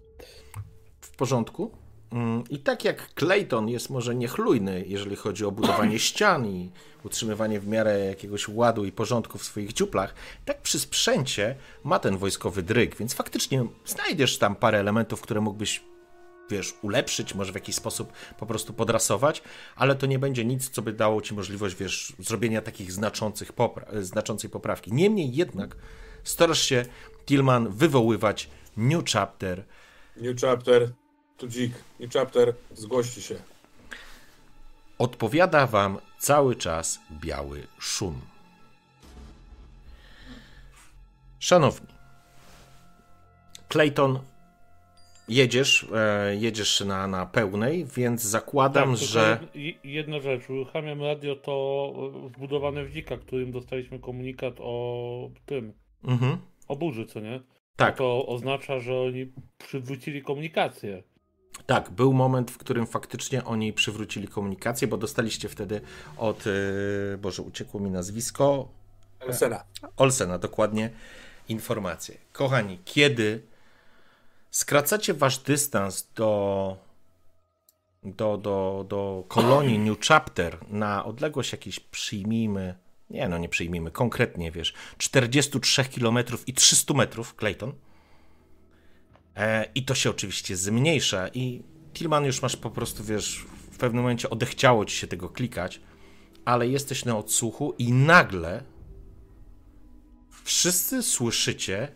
W 1.00 1.16
porządku. 1.16 1.70
Mm, 2.14 2.44
I 2.50 2.58
tak 2.58 2.84
jak 2.84 3.14
Clayton 3.14 3.68
jest 3.68 3.90
może 3.90 4.14
niechlujny, 4.14 4.84
jeżeli 4.86 5.16
chodzi 5.16 5.44
o 5.44 5.50
budowanie 5.50 5.98
ścian 6.08 6.46
i 6.46 6.70
utrzymywanie 7.04 7.60
w 7.60 7.66
miarę 7.66 7.98
jakiegoś 7.98 8.48
ładu 8.48 8.84
i 8.84 8.92
porządku 8.92 9.38
w 9.38 9.44
swoich 9.44 9.72
dziuplach, 9.72 10.14
tak 10.44 10.62
przy 10.62 10.80
sprzęcie 10.80 11.56
ma 11.84 11.98
ten 11.98 12.16
wojskowy 12.16 12.62
dryg, 12.62 12.96
więc 12.96 13.14
faktycznie 13.14 13.66
znajdziesz 13.84 14.38
tam 14.38 14.56
parę 14.56 14.80
elementów, 14.80 15.20
które 15.20 15.40
mógłbyś 15.40 15.82
wiesz, 16.50 16.74
ulepszyć, 16.82 17.34
może 17.34 17.52
w 17.52 17.54
jakiś 17.54 17.74
sposób 17.74 18.12
po 18.38 18.46
prostu 18.46 18.72
podrasować, 18.72 19.42
ale 19.76 19.94
to 19.94 20.06
nie 20.06 20.18
będzie 20.18 20.44
nic, 20.44 20.70
co 20.70 20.82
by 20.82 20.92
dało 20.92 21.22
ci 21.22 21.34
możliwość, 21.34 21.76
wiesz, 21.76 22.12
zrobienia 22.18 22.60
takich 22.60 22.92
znaczących 22.92 23.52
popra- 23.52 24.02
znaczącej 24.02 24.50
poprawki. 24.50 24.92
Niemniej 24.92 25.34
jednak 25.34 25.76
starasz 26.24 26.62
się, 26.62 26.84
Tillman, 27.26 27.68
wywoływać 27.68 28.50
New 28.76 29.04
Chapter, 29.12 29.64
New 30.16 30.40
Chapter, 30.40 30.92
tu 31.38 31.48
dzik. 31.48 31.72
New 32.00 32.12
Chapter, 32.12 32.54
zgłoście 32.74 33.20
się. 33.20 33.34
Odpowiada 34.98 35.66
wam 35.66 35.98
cały 36.18 36.56
czas 36.56 37.00
biały 37.20 37.66
szum. 37.78 38.20
Szanowni, 41.38 41.86
Clayton, 43.68 44.18
jedziesz, 45.28 45.86
e, 45.94 46.36
jedziesz 46.36 46.80
na, 46.80 47.06
na 47.06 47.26
pełnej, 47.26 47.84
więc 47.96 48.22
zakładam, 48.22 48.90
Tak, 48.96 48.98
że... 49.04 49.38
jed- 49.54 49.74
Jedna 49.84 50.20
rzecz, 50.20 50.50
uruchamiam 50.50 51.02
radio 51.02 51.36
to 51.36 51.92
e, 52.26 52.28
wbudowane 52.28 52.84
w 52.84 52.92
dzika, 52.92 53.16
którym 53.16 53.52
dostaliśmy 53.52 53.98
komunikat 53.98 54.54
o 54.58 55.30
tym, 55.46 55.72
Mhm. 56.04 56.38
o 56.68 56.76
burzy, 56.76 57.06
co 57.06 57.20
nie? 57.20 57.40
Tak, 57.76 57.96
To 57.96 58.26
oznacza, 58.26 58.80
że 58.80 59.00
oni 59.00 59.32
przywrócili 59.58 60.22
komunikację. 60.22 61.02
Tak, 61.66 61.90
był 61.90 62.12
moment, 62.12 62.50
w 62.50 62.58
którym 62.58 62.86
faktycznie 62.86 63.44
oni 63.44 63.72
przywrócili 63.72 64.28
komunikację, 64.28 64.88
bo 64.88 64.96
dostaliście 64.96 65.48
wtedy 65.48 65.80
od, 66.16 66.44
e, 66.46 67.18
Boże, 67.18 67.42
uciekło 67.42 67.80
mi 67.80 67.90
nazwisko, 67.90 68.68
Sena. 69.32 69.64
Olsena 69.96 70.38
dokładnie 70.38 70.90
informacje. 71.48 72.18
Kochani, 72.32 72.78
kiedy 72.84 73.42
skracacie 74.50 75.14
wasz 75.14 75.38
dystans 75.38 76.08
do, 76.14 76.76
do, 78.02 78.36
do, 78.36 78.84
do 78.88 79.24
kolonii 79.28 79.78
New 79.78 79.98
Chapter 80.08 80.58
na 80.68 81.04
odległość 81.04 81.52
jakiejś 81.52 81.80
przyjmijmy, 81.80 82.74
nie 83.10 83.28
no 83.28 83.38
nie 83.38 83.48
przyjmijmy, 83.48 83.90
konkretnie 83.90 84.50
wiesz, 84.50 84.74
43 84.98 85.84
km 85.84 86.18
i 86.46 86.54
300 86.54 86.94
metrów, 86.94 87.34
Clayton. 87.34 87.72
E, 89.36 89.64
I 89.74 89.84
to 89.84 89.94
się 89.94 90.10
oczywiście 90.10 90.56
zmniejsza 90.56 91.28
i 91.28 91.62
Tillman 91.94 92.24
już 92.24 92.42
masz 92.42 92.56
po 92.56 92.70
prostu, 92.70 93.04
wiesz, 93.04 93.44
w 93.72 93.78
pewnym 93.78 94.02
momencie 94.02 94.30
odechciało 94.30 94.84
ci 94.84 94.96
się 94.96 95.06
tego 95.06 95.28
klikać, 95.28 95.80
ale 96.44 96.68
jesteś 96.68 97.04
na 97.04 97.18
odsłuchu 97.18 97.74
i 97.78 97.92
nagle 97.92 98.62
wszyscy 100.44 101.02
słyszycie, 101.02 101.88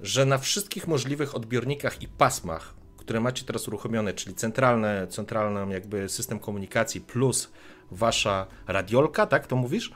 że 0.00 0.26
na 0.26 0.38
wszystkich 0.38 0.86
możliwych 0.88 1.34
odbiornikach 1.34 2.02
i 2.02 2.08
pasmach, 2.08 2.74
które 2.96 3.20
macie 3.20 3.44
teraz 3.44 3.68
uruchomione, 3.68 4.14
czyli 4.14 4.34
centralne, 4.34 5.06
centralny 5.10 5.74
jakby 5.74 6.08
system 6.08 6.38
komunikacji 6.38 7.00
plus 7.00 7.52
wasza 7.90 8.46
radiolka, 8.66 9.26
tak 9.26 9.46
to 9.46 9.56
mówisz? 9.56 9.92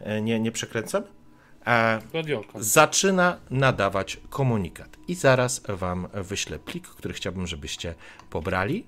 E, 0.00 0.22
Nie, 0.22 0.40
nie 0.40 0.52
przekręcam? 0.52 1.02
E, 1.66 2.00
zaczyna 2.54 3.38
nadawać 3.50 4.20
komunikat. 4.30 4.96
I 5.08 5.14
zaraz 5.14 5.62
wam 5.68 6.08
wyślę 6.14 6.58
plik, 6.58 6.88
który 6.88 7.14
chciałbym, 7.14 7.46
żebyście 7.46 7.94
pobrali, 8.30 8.86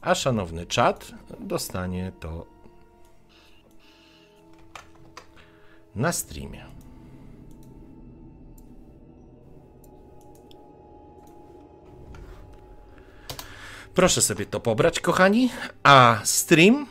a 0.00 0.14
szanowny 0.14 0.66
czat 0.66 1.12
dostanie 1.40 2.12
to 2.20 2.46
na 5.94 6.12
streamie. 6.12 6.64
Proszę 13.94 14.22
sobie 14.22 14.46
to 14.46 14.60
pobrać, 14.60 15.00
kochani, 15.00 15.50
a 15.82 16.20
stream 16.24 16.86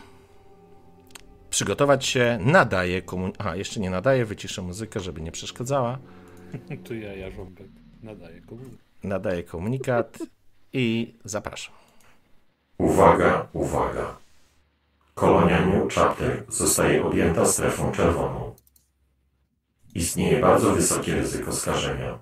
przygotować 1.50 2.06
się, 2.06 2.40
nadaje 2.42 3.01
komun... 3.01 3.32
A, 3.38 3.56
jeszcze 3.56 3.80
nie 3.80 3.90
nadaje, 3.90 4.26
wyciszę 4.26 4.61
muzykę, 4.61 5.00
żeby 5.00 5.22
nie 5.22 5.32
przeszkadzała. 5.32 6.00
Tu 6.85 6.95
ja, 6.95 7.14
ja 7.14 7.32
żąbek. 7.32 7.67
Nadaję 8.03 8.42
komunikat. 8.42 8.80
Nadaje 9.03 9.43
komunikat 9.43 10.17
i 10.74 11.16
zapraszam. 11.26 11.76
Uwaga, 12.77 13.48
uwaga. 13.53 14.17
Kolonia 15.14 15.66
New 15.66 15.93
Chapter 15.93 16.43
zostaje 16.50 17.06
objęta 17.06 17.45
strefą 17.45 17.92
czerwoną. 17.92 18.56
Istnieje 19.95 20.40
bardzo 20.40 20.74
wysokie 20.74 21.16
ryzyko 21.16 21.53
skażenia. 21.53 22.19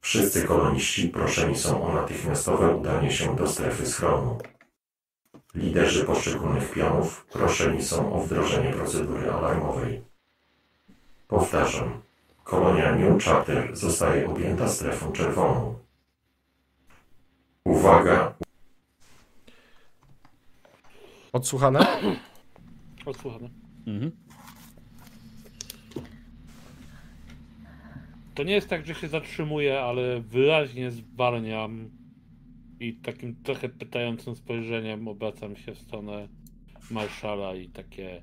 Wszyscy 0.00 0.42
koloniści 0.42 1.08
proszeni 1.08 1.56
są 1.56 1.82
o 1.82 1.92
natychmiastowe 1.92 2.76
udanie 2.76 3.10
się 3.10 3.36
do 3.36 3.48
strefy 3.48 3.86
schronu. 3.86 4.38
Liderzy 5.54 6.04
poszczególnych 6.04 6.72
pionów 6.72 7.26
proszeni 7.26 7.82
są 7.82 8.12
o 8.12 8.20
wdrożenie 8.20 8.72
procedury 8.72 9.30
alarmowej. 9.30 10.02
Powtarzam. 11.28 12.02
Kolonia 12.44 12.94
New 12.94 13.24
Chapter 13.24 13.76
zostaje 13.76 14.30
objęta 14.30 14.68
strefą 14.68 15.12
czerwoną. 15.12 15.78
Uwaga, 17.64 18.34
Odsłuchane? 21.32 21.86
Odsłuchane. 23.06 23.48
Mhm. 23.86 24.10
To 28.34 28.42
nie 28.42 28.52
jest 28.52 28.68
tak, 28.68 28.86
że 28.86 28.94
się 28.94 29.08
zatrzymuję, 29.08 29.80
ale 29.80 30.20
wyraźnie 30.20 30.90
zwalniam 30.90 31.90
i 32.80 32.94
takim 32.94 33.42
trochę 33.42 33.68
pytającym 33.68 34.36
spojrzeniem 34.36 35.08
obracam 35.08 35.56
się 35.56 35.74
w 35.74 35.78
stronę 35.78 36.28
marszala 36.90 37.54
i 37.54 37.68
takie 37.68 38.22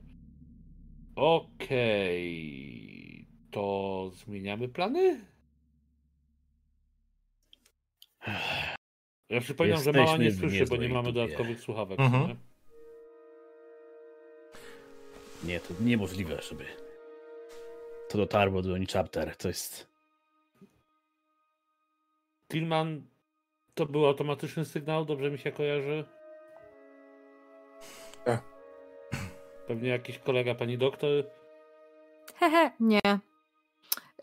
okej, 1.15 2.17
to 3.51 4.11
zmieniamy 4.15 4.69
plany? 4.69 5.25
Ja 9.29 9.41
przypominam, 9.41 9.83
że 9.83 9.91
mała 9.91 10.17
nie 10.17 10.25
Jesteśmy 10.25 10.49
słyszy, 10.49 10.65
bo 10.65 10.77
nie 10.77 10.89
mamy 10.89 11.13
dodatkowych 11.13 11.59
słuchawek. 11.59 11.99
Mhm. 11.99 12.27
nie? 12.27 12.35
Nie, 15.43 15.59
to 15.59 15.73
niemożliwe, 15.81 16.41
żeby 16.41 16.65
to 18.09 18.17
dotarło 18.17 18.61
do 18.61 18.73
Oni 18.73 18.85
Chapter. 18.85 19.35
To 19.35 19.47
jest. 19.47 19.87
Tillman, 22.51 23.07
to 23.77 23.85
był 23.85 24.05
automatyczny 24.05 24.65
sygnał, 24.65 25.05
dobrze 25.05 25.31
mi 25.31 25.37
się 25.37 25.51
kojarzy? 25.51 26.05
Tak. 28.25 28.41
Pewnie 29.67 29.89
jakiś 29.89 30.19
kolega 30.19 30.55
pani 30.55 30.77
doktor. 30.77 31.09
Hehe, 32.35 32.71
nie. 32.79 32.99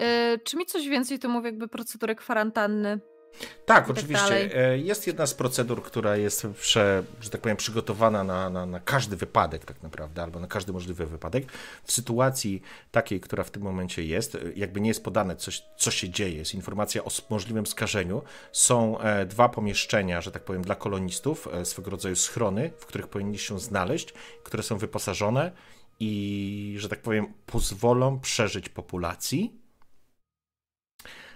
Y, 0.02 0.39
czy 0.44 0.57
mi 0.57 0.66
coś 0.66 0.89
więcej 0.89 1.18
to 1.18 1.28
mówi 1.28 1.47
jakby 1.47 1.68
procedurę 1.68 2.15
kwarantanny? 2.15 3.00
Tak, 3.41 3.87
tak 3.87 3.91
oczywiście. 3.91 4.25
dalej. 4.25 4.51
E, 4.55 4.79
Jest 4.79 5.07
jedna 5.07 5.27
z 5.27 5.35
procedur, 5.35 5.83
która 5.83 6.17
jest, 6.17 6.47
prze, 6.61 7.03
że 7.21 7.31
tak 7.31 7.41
powiem, 7.41 7.57
przygotowana 7.57 8.25
na, 8.25 8.51
na, 8.51 8.67
na 8.67 8.81
każdy 8.81 9.17
wypadek, 9.17 9.65
tak 9.65 9.83
naprawdę, 9.83 10.23
albo 10.23 10.41
na 10.41 10.47
każdy 10.47 10.73
możliwy 10.73 11.07
wypadek. 11.07 11.45
W 11.85 11.93
sytuacji 11.93 12.63
takiej, 12.91 13.21
która 13.21 13.45
w 13.45 13.51
tym 13.51 13.63
momencie 13.63 14.05
jest, 14.05 14.35
e, 14.35 14.39
jakby 14.57 14.81
nie 14.81 14.89
jest 14.89 15.05
podane, 15.05 15.37
coś, 15.37 15.63
co 15.77 15.91
się 15.91 16.09
dzieje, 16.11 16.37
jest 16.37 16.55
informacja 16.55 17.05
o 17.05 17.09
możliwym 17.31 17.67
skażeniu. 17.67 18.23
Są 18.53 18.99
e, 19.01 19.27
dwa 19.27 19.49
pomieszczenia, 19.49 20.21
że 20.21 20.31
tak 20.33 20.45
powiem, 20.45 20.63
dla 20.63 20.75
kolonistów, 20.75 21.49
swego 21.65 21.91
rodzaju 21.91 22.17
schrony, 22.17 22.71
w 22.79 22.87
których 22.87 23.09
powinni 23.09 23.39
się 23.39 23.61
znaleźć, 23.61 24.15
które 24.45 24.63
są 24.63 24.79
wyposażone 24.79 25.53
i, 26.01 26.75
że 26.79 26.89
tak 26.89 27.03
powiem, 27.03 27.27
pozwolą 27.47 28.21
przeżyć 28.21 28.69
populacji 28.69 29.64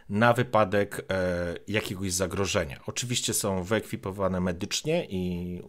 na 0.09 0.33
wypadek 0.33 1.07
e, 1.11 1.55
jakiegoś 1.69 2.13
zagrożenia. 2.13 2.81
Oczywiście 2.87 3.35
są 3.35 3.63
wyekwipowane 3.63 4.41
medycznie 4.41 5.07
i 5.11 5.63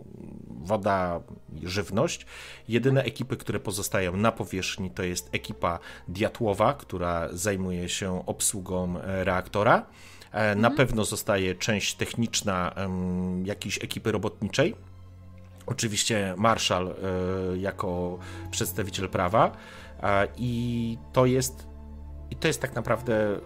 woda, 0.47 1.21
i 1.61 1.67
żywność. 1.67 2.25
Jedyne 2.67 3.03
ekipy, 3.03 3.37
które 3.37 3.59
pozostają 3.59 4.17
na 4.17 4.31
powierzchni, 4.31 4.91
to 4.91 5.03
jest 5.03 5.29
ekipa 5.31 5.79
Diatłowa, 6.07 6.73
która 6.73 7.29
zajmuje 7.31 7.89
się 7.89 8.25
obsługą 8.25 8.97
e, 8.99 9.23
reaktora. 9.23 9.85
E, 10.31 10.55
Na 10.55 10.71
pewno 10.71 11.05
zostaje 11.05 11.55
część 11.55 11.95
techniczna 11.95 12.75
jakiejś 13.43 13.83
ekipy 13.83 14.11
robotniczej. 14.11 14.75
Oczywiście 15.65 16.33
marszał 16.37 16.87
e, 16.87 16.93
jako 17.57 18.19
przedstawiciel 18.51 19.09
prawa 19.09 19.51
i 20.37 20.97
to 21.13 21.25
jest 21.25 21.67
i 22.31 22.35
to 22.35 22.47
jest 22.47 22.61
tak 22.61 22.75
naprawdę 22.75 23.39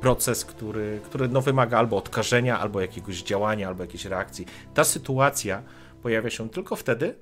proces, 0.00 0.44
który, 0.44 1.00
który 1.04 1.28
no 1.28 1.40
wymaga 1.40 1.78
albo 1.78 1.96
odkażenia, 1.96 2.58
albo 2.58 2.80
jakiegoś 2.80 3.22
działania, 3.22 3.68
albo 3.68 3.82
jakiejś 3.82 4.04
reakcji. 4.04 4.46
Ta 4.74 4.84
sytuacja 4.84 5.62
pojawia 6.02 6.30
się 6.30 6.50
tylko 6.50 6.76
wtedy, 6.76 7.14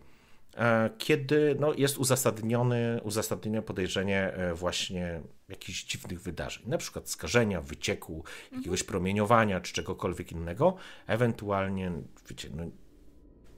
e, 0.56 0.90
kiedy 0.98 1.56
no, 1.60 1.74
jest 1.74 1.98
uzasadniony, 1.98 3.00
uzasadnione 3.02 3.62
podejrzenie 3.62 4.32
e, 4.32 4.54
właśnie 4.54 5.20
jakichś 5.48 5.84
dziwnych 5.84 6.20
wydarzeń, 6.20 6.64
na 6.66 6.78
przykład 6.78 7.10
skażenia, 7.10 7.60
wycieku, 7.60 8.24
jakiegoś 8.52 8.82
promieniowania 8.82 9.60
czy 9.60 9.72
czegokolwiek 9.72 10.32
innego, 10.32 10.76
ewentualnie 11.06 11.92
wiecie, 12.28 12.48
no, 12.54 12.64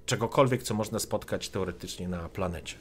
czegokolwiek, 0.07 0.63
co 0.63 0.75
można 0.75 0.99
spotkać 0.99 1.49
teoretycznie 1.49 2.09
na 2.09 2.29
planecie. 2.29 2.77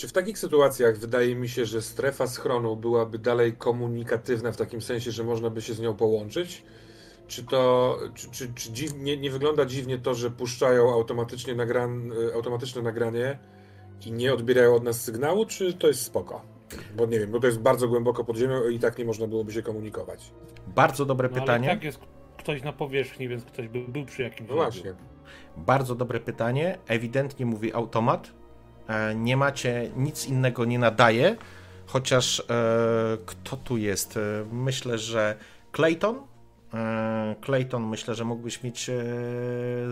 Czy 0.00 0.08
w 0.08 0.12
takich 0.12 0.38
sytuacjach 0.38 0.98
wydaje 0.98 1.34
mi 1.34 1.48
się, 1.48 1.66
że 1.66 1.82
strefa 1.82 2.26
schronu 2.26 2.76
byłaby 2.76 3.18
dalej 3.18 3.52
komunikatywna 3.52 4.52
w 4.52 4.56
takim 4.56 4.82
sensie, 4.82 5.10
że 5.10 5.24
można 5.24 5.50
by 5.50 5.62
się 5.62 5.74
z 5.74 5.80
nią 5.80 5.96
połączyć? 5.96 6.62
Czy 7.28 7.44
to 7.44 7.98
czy, 8.14 8.30
czy, 8.30 8.54
czy 8.54 8.72
dziwnie, 8.72 9.16
nie 9.16 9.30
wygląda 9.30 9.66
dziwnie 9.66 9.98
to, 9.98 10.14
że 10.14 10.30
puszczają 10.30 10.92
automatycznie 10.92 11.54
nagran, 11.54 12.12
y, 12.12 12.34
automatyczne 12.34 12.82
nagranie 12.82 13.38
i 14.06 14.12
nie 14.12 14.34
odbierają 14.34 14.74
od 14.74 14.82
nas 14.82 15.02
sygnału, 15.02 15.46
czy 15.46 15.74
to 15.74 15.86
jest 15.86 16.02
spoko? 16.02 16.42
Bo 16.96 17.06
nie 17.06 17.20
wiem, 17.20 17.30
bo 17.30 17.40
to 17.40 17.46
jest 17.46 17.60
bardzo 17.60 17.88
głęboko 17.88 18.24
pod 18.24 18.36
ziemią 18.36 18.68
i 18.68 18.78
tak 18.78 18.98
nie 18.98 19.04
można 19.04 19.26
byłoby 19.26 19.52
się 19.52 19.62
komunikować. 19.62 20.32
Bardzo 20.66 21.04
dobre 21.04 21.28
No, 21.28 21.34
ale 21.34 21.40
pytanie. 21.40 21.68
tak 21.68 21.84
jest 21.84 22.00
ktoś 22.38 22.62
na 22.62 22.72
powierzchni, 22.72 23.28
więc 23.28 23.44
ktoś 23.44 23.68
by 23.68 23.80
był 23.88 24.04
przy 24.04 24.22
jakimś 24.22 24.50
No 24.50 24.56
właśnie. 24.56 24.94
Bardzo 25.56 25.94
dobre 25.94 26.20
pytanie. 26.20 26.78
Ewidentnie 26.88 27.46
mówi 27.46 27.74
automat. 27.74 28.39
E, 28.90 29.14
Nie 29.14 29.36
macie 29.36 29.90
nic 29.96 30.26
innego, 30.26 30.64
nie 30.64 30.78
nadaje. 30.78 31.36
Chociaż 31.86 32.40
e, 32.40 32.44
kto 33.26 33.56
tu 33.56 33.76
jest? 33.76 34.16
E, 34.16 34.20
myślę, 34.52 34.98
że 34.98 35.36
Clayton. 35.72 36.30
Clayton, 37.44 37.86
myślę, 37.88 38.14
że 38.14 38.24
mógłbyś 38.24 38.62
mieć 38.62 38.90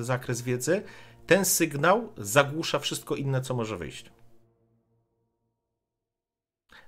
zakres 0.00 0.42
wiedzy. 0.42 0.82
Ten 1.26 1.44
sygnał 1.44 2.12
zagłusza 2.16 2.78
wszystko 2.78 3.14
inne, 3.16 3.40
co 3.40 3.54
może 3.54 3.76
wyjść. 3.76 4.10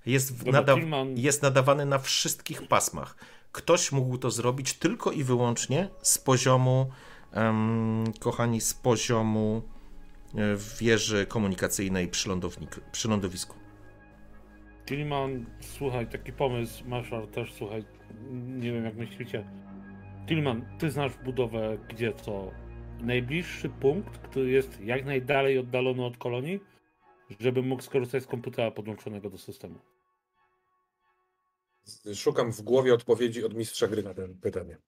Jest, 0.07 0.47
nada- 0.47 0.75
jest 1.17 1.43
nadawany 1.43 1.87
na 1.87 1.99
wszystkich 1.99 2.69
pasmach. 2.69 3.17
Ktoś 3.53 3.93
mógł 3.93 4.19
to 4.19 4.31
zrobić 4.31 4.75
tylko 4.75 5.13
i 5.13 5.25
wyłącznie 5.25 5.89
z 6.03 6.19
poziomu, 6.19 6.91
em, 7.33 8.05
kochani, 8.21 8.61
z 8.61 8.75
poziomu 8.75 9.63
e, 10.35 10.57
wieży 10.81 11.27
komunikacyjnej 11.27 12.09
przy, 12.09 12.29
lądownik, 12.29 12.81
przy 12.93 13.09
lądowisku. 13.09 13.57
Tillman, 14.87 15.47
słuchaj, 15.61 16.07
taki 16.07 16.33
pomysł, 16.33 16.85
Marshall 16.89 17.29
też, 17.29 17.55
słuchaj, 17.55 17.85
nie 18.31 18.73
wiem 18.73 18.85
jak 18.85 18.97
myślicie. 18.97 19.51
Tillman, 20.27 20.79
ty 20.79 20.91
znasz 20.91 21.13
budowę, 21.25 21.79
gdzie 21.89 22.13
to 22.13 22.51
najbliższy 23.01 23.69
punkt, 23.69 24.19
który 24.19 24.51
jest 24.51 24.81
jak 24.81 25.05
najdalej 25.05 25.59
oddalony 25.59 26.05
od 26.05 26.17
kolonii, 26.17 26.61
żeby 27.41 27.63
mógł 27.63 27.83
skorzystać 27.83 28.23
z 28.23 28.27
komputera 28.27 28.71
podłączonego 28.71 29.31
do 29.31 29.39
systemu. 29.39 29.79
Szukam 32.15 32.53
w 32.53 32.63
głowie 32.63 32.95
odpowiedzi 32.95 33.45
od 33.45 33.55
mistrza 33.55 33.89
gry 33.89 34.03
na 34.03 34.15
to 34.15 34.23
pytanie. 34.43 34.79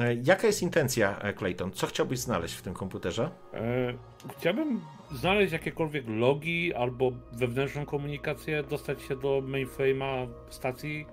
E, 0.00 0.14
Jaka 0.24 0.46
jest 0.46 0.62
intencja, 0.62 1.18
e, 1.18 1.32
Clayton? 1.32 1.70
Co 1.72 1.86
chciałbyś 1.86 2.18
znaleźć 2.18 2.54
w 2.54 2.62
tym 2.62 2.74
komputerze? 2.74 3.30
E, 3.54 3.94
chciałbym 4.38 4.80
znaleźć 5.12 5.52
jakiekolwiek 5.52 6.04
logi 6.08 6.74
albo 6.74 7.12
wewnętrzną 7.32 7.86
komunikację, 7.86 8.62
dostać 8.62 9.02
się 9.02 9.16
do 9.16 9.42
mainframe'a 9.42 10.26
stacji, 10.50 11.06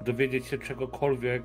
dowiedzieć 0.00 0.46
się 0.46 0.58
czegokolwiek, 0.58 1.42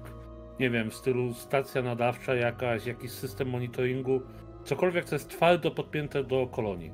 nie 0.60 0.70
wiem, 0.70 0.92
w 0.92 0.96
stylu 0.96 1.34
stacja 1.34 1.82
nadawcza 1.82 2.36
jakaś, 2.36 2.86
jakiś 2.86 3.12
system 3.12 3.50
monitoringu, 3.50 4.22
cokolwiek, 4.66 5.06
co 5.06 5.16
jest 5.16 5.30
twardo 5.30 5.72
podpięte 5.72 6.24
do 6.24 6.48
kolonii. 6.48 6.92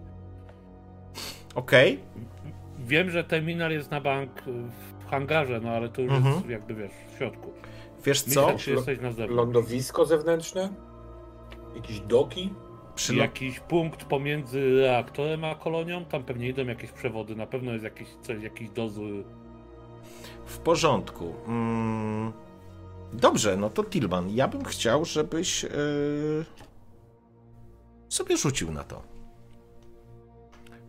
Okej, 1.56 2.00
Wiem, 2.80 3.10
że 3.10 3.24
terminal 3.24 3.72
jest 3.72 3.92
na 3.92 4.02
bank 4.02 4.32
w 5.02 5.10
hangarze, 5.10 5.60
no 5.64 5.70
ale 5.70 5.90
to 5.90 6.02
już 6.02 6.14
Mhm. 6.14 6.36
jest 6.36 6.50
jakby, 6.50 6.76
wiesz, 6.76 6.92
w 7.14 7.18
środku. 7.18 7.54
Wiesz 8.06 8.22
co? 8.22 8.42
Myślę, 8.46 8.60
czy 8.60 8.72
jesteś 8.72 9.00
na 9.00 9.12
zewnątrz. 9.12 9.36
Lądowisko 9.36 10.06
zewnętrzne? 10.06 10.70
Jakieś 11.76 12.00
doki? 12.00 12.54
Przy 12.96 13.16
Jakiś 13.16 13.60
punkt 13.60 14.06
pomiędzy 14.06 14.80
reaktorem 14.82 15.44
a 15.44 15.56
kolonią, 15.56 16.06
tam 16.06 16.24
pewnie 16.24 16.48
idą 16.50 16.66
jakieś 16.66 16.92
przewody, 16.92 17.36
na 17.36 17.48
pewno 17.48 17.72
jest 17.72 17.84
jakiś, 17.84 18.08
coś, 18.22 18.44
jakiś 18.44 18.70
dozór. 18.70 19.24
W 20.46 20.58
porządku. 20.58 21.34
Mm, 21.48 22.34
Dobrze, 23.14 23.58
no 23.58 23.70
to 23.70 23.84
Tilman, 23.84 24.30
ja 24.30 24.48
bym 24.48 24.64
chciał, 24.66 25.06
żebyś 25.06 25.66
e, 25.66 25.70
sobie 28.10 28.38
rzucił 28.38 28.72
na 28.72 28.84
to. 28.84 29.02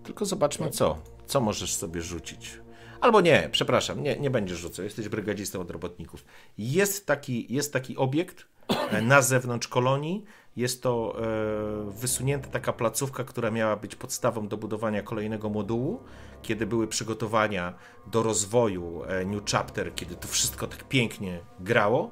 Tylko 0.03 0.25
zobaczmy 0.25 0.71
co. 0.71 0.99
Co 1.27 1.41
możesz 1.41 1.75
sobie 1.75 2.03
rzucić. 2.03 2.60
Albo 3.01 3.21
nie, 3.21 3.49
przepraszam, 3.53 4.03
nie, 4.03 4.17
nie 4.17 4.31
będziesz 4.31 4.59
rzucał, 4.59 4.85
jesteś 4.85 5.09
brygadzistą 5.09 5.61
od 5.61 5.71
robotników. 5.71 6.25
Jest 6.59 7.07
taki, 7.07 7.55
jest 7.55 7.73
taki 7.73 7.97
obiekt 7.97 8.47
e, 8.91 9.03
na 9.03 9.23
zewnątrz 9.23 9.69
kolonii. 9.69 10.25
Jest 10.57 10.83
to 10.83 11.17
e, 11.19 11.91
wysunięta 11.91 12.49
taka 12.49 12.73
placówka, 12.73 13.25
która 13.25 13.51
miała 13.51 13.77
być 13.77 13.97
podstawą 13.97 14.49
do 14.49 14.57
budowania 14.57 15.03
kolejnego 15.03 15.51
modułu. 15.51 16.01
Kiedy 16.43 16.67
były 16.67 16.89
przygotowania 16.89 17.75
do 18.07 18.23
rozwoju 18.23 19.05
e, 19.05 19.25
New 19.25 19.45
Chapter, 19.51 19.95
kiedy 19.95 20.17
to 20.17 20.29
wszystko 20.29 20.67
tak 20.67 20.89
pięknie 20.89 21.41
grało. 21.61 22.11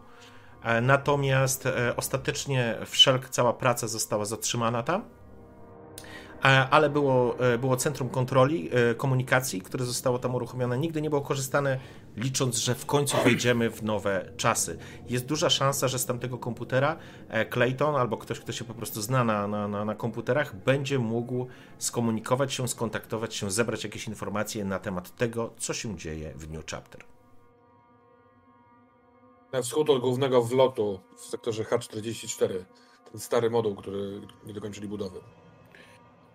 E, 0.65 0.81
Natomiast 0.81 1.69
ostatecznie 1.97 2.79
wszelka 2.87 3.29
cała 3.29 3.53
praca 3.53 3.89
została 3.89 4.25
zatrzymana 4.25 4.83
tam. 4.83 5.18
E, 6.45 6.69
Ale 6.71 6.91
było, 6.91 7.39
e, 7.39 7.59
było 7.59 7.77
centrum 7.77 8.09
kontroli, 8.09 8.71
e, 8.73 8.95
komunikacji, 8.95 9.61
które 9.61 9.85
zostało 9.85 10.19
tam 10.19 10.35
uruchomione. 10.35 10.79
Nigdy 10.79 11.03
nie 11.03 11.11
było 11.11 11.23
korzystane, 11.23 11.79
licząc, 12.17 12.57
że 12.57 12.75
w 12.75 12.87
końcu 12.87 13.17
wejdziemy 13.25 13.71
w 13.71 13.83
nowe 13.83 14.33
czasy. 14.37 14.79
Jest 15.09 15.27
duża 15.27 15.51
szansa, 15.51 15.89
że 15.89 15.99
z 15.99 16.07
tamtego 16.07 16.39
komputera 16.39 16.97
Clayton 17.51 17.97
albo 17.97 18.17
ktoś, 18.17 18.41
kto 18.41 18.53
się 18.53 18.65
po 18.65 18.75
prostu 18.75 19.03
zna 19.03 19.25
na, 19.25 19.47
na, 19.47 19.69
na, 19.69 19.85
na 19.85 19.95
komputerach, 19.95 20.57
będzie 20.57 20.99
mógł 20.99 21.47
skomunikować 21.79 22.53
się, 22.53 22.69
skontaktować 22.69 23.35
się, 23.35 23.51
zebrać 23.51 23.85
jakieś 23.85 24.09
informacje 24.09 24.65
na 24.65 24.79
temat 24.79 25.17
tego, 25.17 25.51
co 25.59 25.75
się 25.75 25.97
dzieje 25.97 26.33
w 26.37 26.51
New 26.51 26.67
Chapter. 26.67 27.05
Na 29.53 29.63
wschód 29.63 29.91
od 29.91 30.01
głównego 30.01 30.43
wlotu 30.43 31.01
w 31.17 31.21
sektorze 31.21 31.63
H44. 31.63 32.65
Ten 33.13 33.21
stary 33.21 33.51
moduł, 33.51 33.75
który 33.75 34.21
nie 34.47 34.53
dokończyli 34.53 34.89
budowy. 34.89 35.21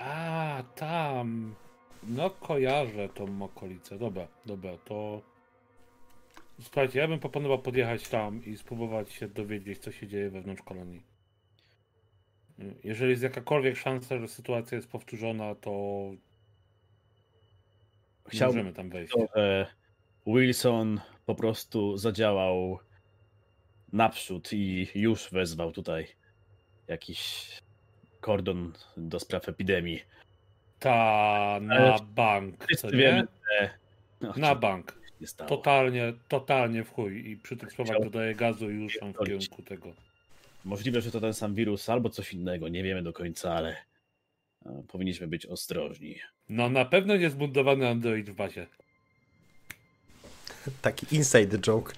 A, 0.03 0.63
tam. 0.75 1.55
No, 2.03 2.29
kojarzę 2.29 3.09
tą 3.09 3.43
okolicę. 3.43 3.97
Dobra, 3.97 4.27
dobra, 4.45 4.77
to. 4.77 5.21
Słuchajcie, 6.61 6.99
ja 6.99 7.07
bym 7.07 7.19
proponował 7.19 7.59
podjechać 7.59 8.09
tam 8.09 8.45
i 8.45 8.57
spróbować 8.57 9.11
się 9.11 9.27
dowiedzieć, 9.27 9.79
co 9.79 9.91
się 9.91 10.07
dzieje 10.07 10.29
wewnątrz 10.29 10.61
kolonii. 10.61 11.03
Jeżeli 12.83 13.11
jest 13.11 13.23
jakakolwiek 13.23 13.77
szansa, 13.77 14.19
że 14.19 14.27
sytuacja 14.27 14.75
jest 14.75 14.91
powtórzona, 14.91 15.55
to 15.55 15.71
Chciałbym, 18.27 18.57
możemy 18.57 18.73
tam 18.75 18.89
wejść. 18.89 19.13
to, 19.13 19.27
Wilson 20.27 21.01
po 21.25 21.35
prostu 21.35 21.97
zadziałał 21.97 22.79
naprzód 23.93 24.53
i 24.53 24.87
już 24.95 25.31
wezwał 25.31 25.71
tutaj 25.71 26.07
jakiś 26.87 27.49
kordon 28.27 28.73
do 28.97 29.19
spraw 29.19 29.49
epidemii. 29.49 30.01
Ta, 30.79 31.59
na 31.61 31.99
bank, 31.99 32.65
Wszyscy 32.65 32.97
wiemy, 32.97 33.27
no, 34.21 34.33
Na 34.37 34.55
bank. 34.55 34.95
nie 35.21 35.27
stało. 35.27 35.49
Totalnie, 35.49 36.13
totalnie 36.27 36.83
w 36.83 36.89
chuj. 36.91 37.29
I 37.29 37.37
przy 37.37 37.57
tych 37.57 37.71
słowach 37.71 37.95
Chciał- 37.95 38.03
dodaję 38.03 38.35
gazu 38.35 38.71
i 38.71 38.79
ruszam 38.79 39.13
w 39.13 39.25
kierunku 39.25 39.61
tego. 39.61 39.93
Możliwe, 40.65 41.01
że 41.01 41.11
to 41.11 41.21
ten 41.21 41.33
sam 41.33 41.55
wirus 41.55 41.89
albo 41.89 42.09
coś 42.09 42.33
innego, 42.33 42.67
nie 42.69 42.83
wiemy 42.83 43.03
do 43.03 43.13
końca, 43.13 43.53
ale 43.53 43.75
e, 44.65 44.83
powinniśmy 44.87 45.27
być 45.27 45.45
ostrożni. 45.45 46.15
No 46.49 46.69
na 46.69 46.85
pewno 46.85 47.17
nie 47.17 47.29
zbudowany 47.29 47.87
Android 47.89 48.29
w 48.29 48.33
bazie. 48.33 48.67
Taki 50.81 51.15
inside 51.15 51.59
joke. 51.59 51.93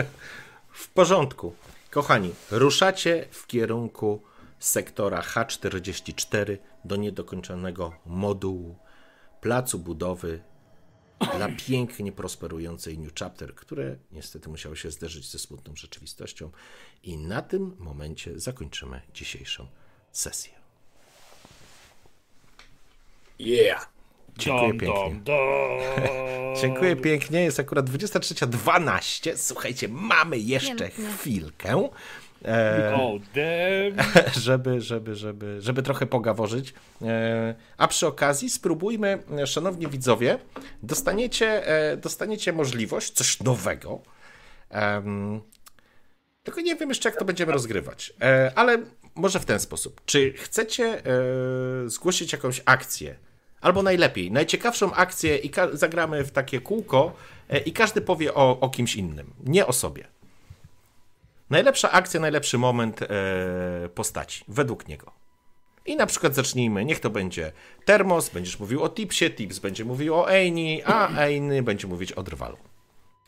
w 0.82 0.88
porządku. 0.88 1.54
Kochani, 1.90 2.30
ruszacie 2.50 3.24
w 3.30 3.46
kierunku 3.46 4.22
sektora 4.58 5.20
H44 5.20 6.58
do 6.84 6.96
niedokończonego 6.96 7.92
modułu 8.06 8.76
placu 9.40 9.78
budowy 9.78 10.42
dla 11.36 11.48
pięknie 11.66 12.12
prosperującej 12.12 12.98
New 12.98 13.14
Chapter, 13.14 13.54
które 13.54 13.96
niestety 14.12 14.48
musiało 14.48 14.76
się 14.76 14.90
zderzyć 14.90 15.30
ze 15.30 15.38
smutną 15.38 15.76
rzeczywistością. 15.76 16.50
I 17.02 17.16
na 17.16 17.42
tym 17.42 17.76
momencie 17.78 18.40
zakończymy 18.40 19.00
dzisiejszą 19.14 19.66
sesję. 20.12 20.52
Yeah! 23.38 23.88
Dziękuję 24.38 24.68
Dom, 24.68 24.78
pięknie. 24.78 25.04
dom, 25.04 25.22
dom. 25.24 25.80
Dziękuję 26.62 26.96
pięknie. 26.96 27.40
Jest 27.40 27.60
akurat 27.60 27.90
23.12. 27.90 29.36
Słuchajcie, 29.36 29.88
mamy 29.88 30.38
jeszcze 30.38 30.76
Pięknie. 30.88 31.08
chwilkę. 31.08 31.88
E, 32.44 32.94
O, 32.94 33.18
damn. 33.34 34.12
żeby, 34.44 34.80
żeby, 34.80 35.14
żeby, 35.14 35.62
żeby 35.62 35.82
trochę 35.82 36.06
pogaworzyć. 36.06 36.74
E, 37.02 37.54
A 37.76 37.88
przy 37.88 38.06
okazji 38.06 38.50
spróbujmy, 38.50 39.18
szanowni 39.46 39.86
widzowie, 39.86 40.38
dostaniecie, 40.82 41.66
e, 41.68 41.96
dostaniecie 41.96 42.52
możliwość, 42.52 43.12
coś 43.12 43.40
nowego. 43.40 44.00
Tylko 46.42 46.60
nie 46.60 46.76
wiem 46.76 46.88
jeszcze, 46.88 47.08
jak 47.08 47.18
to 47.18 47.24
będziemy 47.24 47.52
rozgrywać. 47.52 48.12
E, 48.22 48.52
Ale 48.54 48.78
może 49.14 49.40
w 49.40 49.44
ten 49.44 49.60
sposób. 49.60 50.00
Czy 50.06 50.32
chcecie 50.32 50.84
e, 50.84 51.02
zgłosić 51.86 52.32
jakąś 52.32 52.62
akcję? 52.64 53.16
Albo 53.60 53.82
najlepiej, 53.82 54.30
najciekawszą 54.32 54.92
akcję 54.94 55.36
i 55.38 55.50
zagramy 55.72 56.24
w 56.24 56.30
takie 56.30 56.60
kółko 56.60 57.12
e, 57.48 57.58
i 57.58 57.72
każdy 57.72 58.00
powie 58.00 58.34
o, 58.34 58.60
o 58.60 58.68
kimś 58.68 58.96
innym, 58.96 59.34
nie 59.44 59.66
o 59.66 59.72
sobie. 59.72 60.04
Najlepsza 61.50 61.90
akcja, 61.90 62.20
najlepszy 62.20 62.58
moment 62.58 63.02
e, 63.02 63.08
postaci, 63.94 64.44
według 64.48 64.88
niego. 64.88 65.12
I 65.86 65.96
na 65.96 66.06
przykład 66.06 66.34
zacznijmy, 66.34 66.84
niech 66.84 67.00
to 67.00 67.10
będzie 67.10 67.52
Termos, 67.84 68.30
będziesz 68.30 68.60
mówił 68.60 68.82
o 68.82 68.88
Tipsie, 68.88 69.30
Tips 69.30 69.58
będzie 69.58 69.84
mówił 69.84 70.14
o 70.14 70.30
Eini, 70.30 70.82
a 70.84 71.18
Einy 71.18 71.62
będzie 71.62 71.86
mówić 71.86 72.12
o 72.12 72.22
Drwalu. 72.22 72.56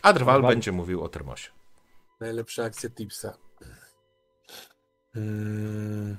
A 0.03 0.13
Drwal 0.13 0.39
Drwal. 0.39 0.53
będzie 0.55 0.73
mówił 0.73 1.05
o 1.05 1.09
Termosie. 1.09 1.51
Najlepsza 2.21 2.65
akcja 2.65 2.91
tipsa. 2.91 3.39
Mi 5.15 6.17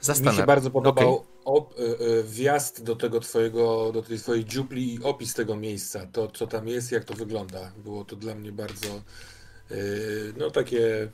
Zastanawiam 0.00 0.40
się 0.40 0.46
bardzo 0.46 0.70
podobał 0.70 1.14
Okej. 1.14 1.28
op, 1.44 1.78
y, 1.78 1.82
y, 1.82 2.24
wjazd 2.24 2.82
do 2.82 2.96
tego 2.96 3.20
twojego, 3.20 3.92
do 3.92 4.02
tej 4.02 4.18
twojej 4.18 4.44
dziupli 4.44 4.94
i 4.94 5.02
opis 5.02 5.34
tego 5.34 5.56
miejsca, 5.56 6.06
to 6.12 6.28
co 6.28 6.46
tam 6.46 6.68
jest, 6.68 6.92
jak 6.92 7.04
to 7.04 7.14
wygląda. 7.14 7.72
Było 7.76 8.04
to 8.04 8.16
dla 8.16 8.34
mnie 8.34 8.52
bardzo 8.52 8.88
no 10.38 10.50
takie 10.50 11.08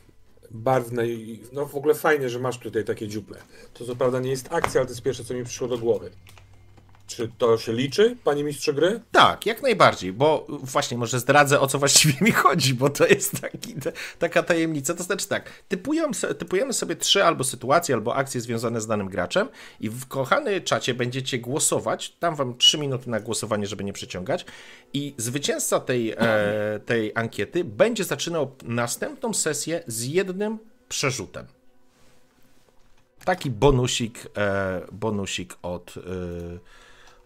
barwne 0.51 1.09
i 1.09 1.41
no 1.53 1.67
w 1.67 1.77
ogóle 1.77 1.95
fajnie, 1.95 2.29
że 2.29 2.39
masz 2.39 2.59
tutaj 2.59 2.85
takie 2.85 3.09
dziuple. 3.09 3.39
To 3.75 3.85
co 3.85 3.97
prawda 3.97 4.21
nie 4.21 4.31
jest 4.31 4.53
akcja, 4.53 4.81
ale 4.81 4.87
to 4.87 4.93
jest 4.93 5.03
pierwsze, 5.03 5.25
co 5.25 5.35
mi 5.35 5.45
przyszło 5.45 5.69
do 5.69 5.79
głowy. 5.79 6.11
Czy 7.15 7.31
to 7.39 7.59
się 7.59 7.73
liczy, 7.73 8.17
panie 8.25 8.45
mistrzu 8.45 8.75
gry? 8.75 9.01
Tak, 9.13 9.47
jak 9.47 9.63
najbardziej, 9.63 10.13
bo 10.13 10.47
właśnie 10.49 10.99
może 10.99 11.21
zdradzę 11.21 11.61
o 11.61 11.67
co 11.67 11.79
właściwie 11.79 12.15
mi 12.21 12.31
chodzi, 12.33 12.75
bo 12.75 12.91
to 12.91 13.07
jest 13.07 13.41
taki, 13.41 13.75
taka 14.19 14.43
tajemnica. 14.43 14.95
To 14.95 15.03
znaczy 15.03 15.29
tak, 15.29 15.51
typują, 15.69 16.15
se- 16.15 16.35
typujemy 16.35 16.73
sobie 16.73 16.97
trzy 16.97 17.25
albo 17.25 17.45
sytuacje, 17.45 17.95
albo 17.95 18.15
akcje 18.15 18.41
związane 18.41 18.81
z 18.81 18.87
danym 18.87 19.09
graczem 19.09 19.49
i 19.81 19.91
w 19.91 20.07
kochany 20.07 20.61
czacie 20.61 20.95
będziecie 20.95 21.39
głosować. 21.39 22.17
Dam 22.21 22.37
wam 22.37 22.57
trzy 22.59 22.79
minuty 22.79 23.11
na 23.11 23.21
głosowanie, 23.21 23.67
żeby 23.67 23.85
nie 23.85 23.93
przeciągać. 23.93 24.45
I 24.93 25.15
zwycięzca 25.17 25.81
tej, 25.81 26.11
e, 26.11 26.81
tej 26.87 27.13
ankiety 27.15 27.65
będzie 27.65 28.05
zaczynał 28.05 28.55
następną 28.63 29.35
sesję 29.35 29.83
z 29.87 30.05
jednym 30.05 30.59
przerzutem. 30.89 31.47
Taki 33.25 33.51
bonusik, 33.51 34.27
e, 34.37 34.81
bonusik 34.93 35.55
od, 35.63 35.95
e, 35.97 36.01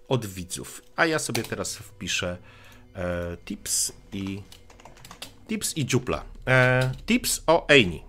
od 0.09 0.27
widzów. 0.27 0.83
A 0.97 1.07
ja 1.07 1.19
sobie 1.19 1.43
teraz 1.43 1.77
wpiszę 1.77 2.37
e, 2.95 3.37
tips 3.45 3.93
i 4.13 4.43
tips 5.49 5.77
i 5.77 5.87
dziupla. 5.87 6.25
E, 6.49 6.93
tips 7.07 7.43
o 7.47 7.69
Eini. 7.69 8.03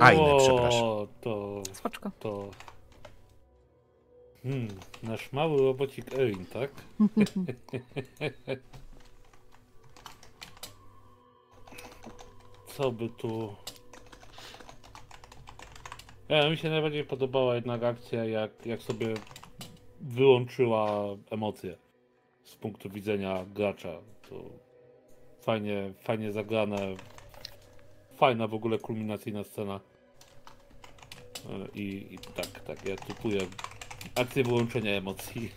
Ajne, 0.00 0.22
o, 0.22 0.38
przepraszam. 0.38 1.06
to, 1.20 1.62
Spoczko. 1.72 2.10
to... 2.20 2.50
Hmm, 4.42 4.68
nasz 5.02 5.32
mały 5.32 5.62
robocik 5.62 6.14
Erin, 6.14 6.46
tak? 6.46 6.70
Co 12.76 12.92
by 12.92 13.08
tu... 13.08 13.54
Ja, 16.28 16.50
mi 16.50 16.56
się 16.56 16.70
najbardziej 16.70 17.04
podobała 17.04 17.54
jednak 17.54 17.82
akcja, 17.82 18.24
jak, 18.24 18.66
jak 18.66 18.82
sobie 18.82 19.14
wyłączyła 20.04 21.04
emocje 21.30 21.76
z 22.44 22.56
punktu 22.56 22.90
widzenia 22.90 23.44
gracza. 23.54 23.98
To 24.28 24.34
fajnie, 25.40 25.92
fajnie 26.02 26.32
zagrane. 26.32 26.76
Fajna 28.16 28.48
w 28.48 28.54
ogóle 28.54 28.78
kulminacyjna 28.78 29.44
scena. 29.44 29.80
E, 31.50 31.68
I, 31.74 32.14
I 32.14 32.18
tak, 32.18 32.60
tak, 32.60 32.88
ja 32.88 32.96
typuję 32.96 33.40
akcję 34.14 34.44
wyłączenia 34.44 34.92
emocji. 34.92 35.52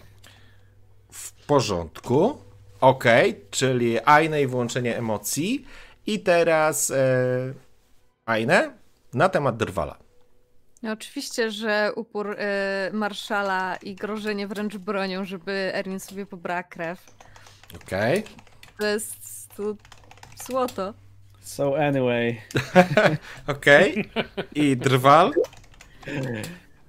W 1.11 1.45
porządku. 1.45 2.37
Ok, 2.81 3.03
czyli 3.51 3.99
Ajne 4.05 4.41
i 4.41 4.47
włączenie 4.47 4.97
emocji. 4.97 5.65
I 6.07 6.19
teraz 6.19 6.91
e, 6.91 7.53
Ajne 8.25 8.77
na 9.13 9.29
temat 9.29 9.57
drwala. 9.57 10.06
No, 10.83 10.91
oczywiście, 10.91 11.51
że 11.51 11.91
upór 11.95 12.31
y, 12.31 12.93
marszala 12.93 13.75
i 13.75 13.95
grożenie 13.95 14.47
wręcz 14.47 14.77
bronią, 14.77 15.25
żeby 15.25 15.51
Erin 15.51 15.99
sobie 15.99 16.25
pobrała 16.25 16.63
krew. 16.63 17.15
Ok. 17.75 17.91
To 18.79 18.87
jest 18.87 19.55
tu 19.55 19.77
złoto. 20.45 20.93
So 21.41 21.77
anyway, 21.77 22.37
Ok. 23.47 23.65
I 24.55 24.77
drwal. 24.77 25.33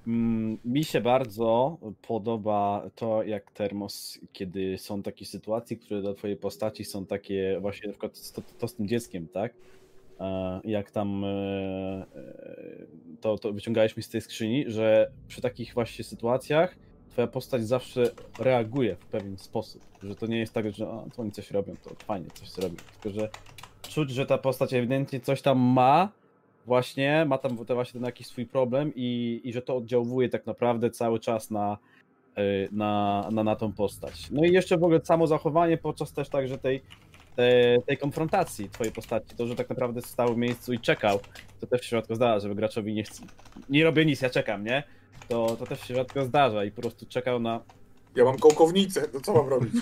mm, 0.07 0.57
mi 0.65 0.83
się 0.83 1.01
bardzo 1.01 1.77
podoba 2.01 2.89
to, 2.95 3.23
jak 3.23 3.51
Termos, 3.51 4.19
kiedy 4.33 4.77
są 4.77 5.03
takie 5.03 5.25
sytuacje, 5.25 5.77
które 5.77 6.01
dla 6.01 6.13
twojej 6.13 6.37
postaci 6.37 6.85
są 6.85 7.05
takie 7.05 7.57
właśnie 7.61 7.87
na 7.87 7.93
przykład 7.93 8.31
to, 8.31 8.41
to 8.59 8.67
z 8.67 8.75
tym 8.75 8.87
dzieckiem, 8.87 9.27
tak? 9.27 9.53
E, 10.19 10.59
Jak 10.63 10.91
tam 10.91 11.23
e, 11.23 11.27
e, 11.27 12.05
to, 13.21 13.37
to 13.37 13.53
wyciągałeś 13.53 13.97
mi 13.97 14.03
z 14.03 14.09
tej 14.09 14.21
skrzyni, 14.21 14.65
że 14.67 15.11
przy 15.27 15.41
takich 15.41 15.73
właśnie 15.73 16.03
sytuacjach 16.03 16.75
twoja 17.09 17.27
postać 17.27 17.67
zawsze 17.67 18.11
reaguje 18.39 18.95
w 18.95 19.05
pewien 19.05 19.37
sposób. 19.37 19.81
Że 20.03 20.15
to 20.15 20.27
nie 20.27 20.39
jest 20.39 20.53
tak, 20.53 20.73
że 20.73 20.85
to 20.85 21.21
oni 21.21 21.31
coś 21.31 21.51
robią, 21.51 21.73
to 21.83 21.89
fajnie 22.05 22.27
coś 22.33 22.51
zrobią. 22.51 22.75
Tylko, 23.01 23.19
że 23.19 23.29
czuć, 23.81 24.11
że 24.11 24.25
ta 24.25 24.37
postać 24.37 24.73
ewidentnie 24.73 25.19
coś 25.19 25.41
tam 25.41 25.59
ma, 25.59 26.09
właśnie, 26.65 27.25
ma 27.25 27.37
tam 27.37 27.55
właśnie 27.55 27.99
ten 27.99 28.05
jakiś 28.05 28.27
swój 28.27 28.45
problem 28.45 28.91
i, 28.95 29.41
i 29.43 29.53
że 29.53 29.61
to 29.61 29.75
oddziałuje 29.77 30.29
tak 30.29 30.45
naprawdę 30.45 30.89
cały 30.89 31.19
czas 31.19 31.51
na, 31.51 31.77
na, 32.71 33.27
na, 33.31 33.43
na 33.43 33.55
tą 33.55 33.73
postać. 33.73 34.31
No 34.31 34.45
i 34.45 34.53
jeszcze 34.53 34.77
w 34.77 34.83
ogóle 34.83 34.99
samo 35.03 35.27
zachowanie 35.27 35.77
podczas 35.77 36.13
też 36.13 36.29
także 36.29 36.57
tej, 36.57 36.81
tej, 37.39 37.83
tej 37.83 37.97
konfrontacji 37.97 38.69
twojej 38.69 38.93
postaci, 38.93 39.35
to, 39.37 39.47
że 39.47 39.55
tak 39.55 39.69
naprawdę 39.69 40.01
stał 40.01 40.33
w 40.33 40.37
miejscu 40.37 40.73
i 40.73 40.79
czekał, 40.79 41.19
to 41.59 41.67
też 41.67 41.81
się 41.81 41.97
rzadko 41.97 42.15
zdarza, 42.15 42.39
żeby 42.39 42.55
graczowi 42.55 42.93
nie 42.93 43.03
chce, 43.03 43.23
nie 43.69 43.83
robię 43.83 44.05
nic, 44.05 44.21
ja 44.21 44.29
czekam, 44.29 44.63
nie? 44.63 44.83
To, 45.27 45.55
to 45.55 45.65
też 45.65 45.79
się 45.87 45.95
rzadko 45.95 46.25
zdarza 46.25 46.63
i 46.65 46.71
po 46.71 46.81
prostu 46.81 47.05
czekał 47.05 47.39
na, 47.39 47.61
Ja 48.15 48.25
mam 48.25 48.37
kołkownicę, 48.37 49.07
to 49.07 49.21
co 49.21 49.33
mam 49.33 49.47
robić? 49.47 49.73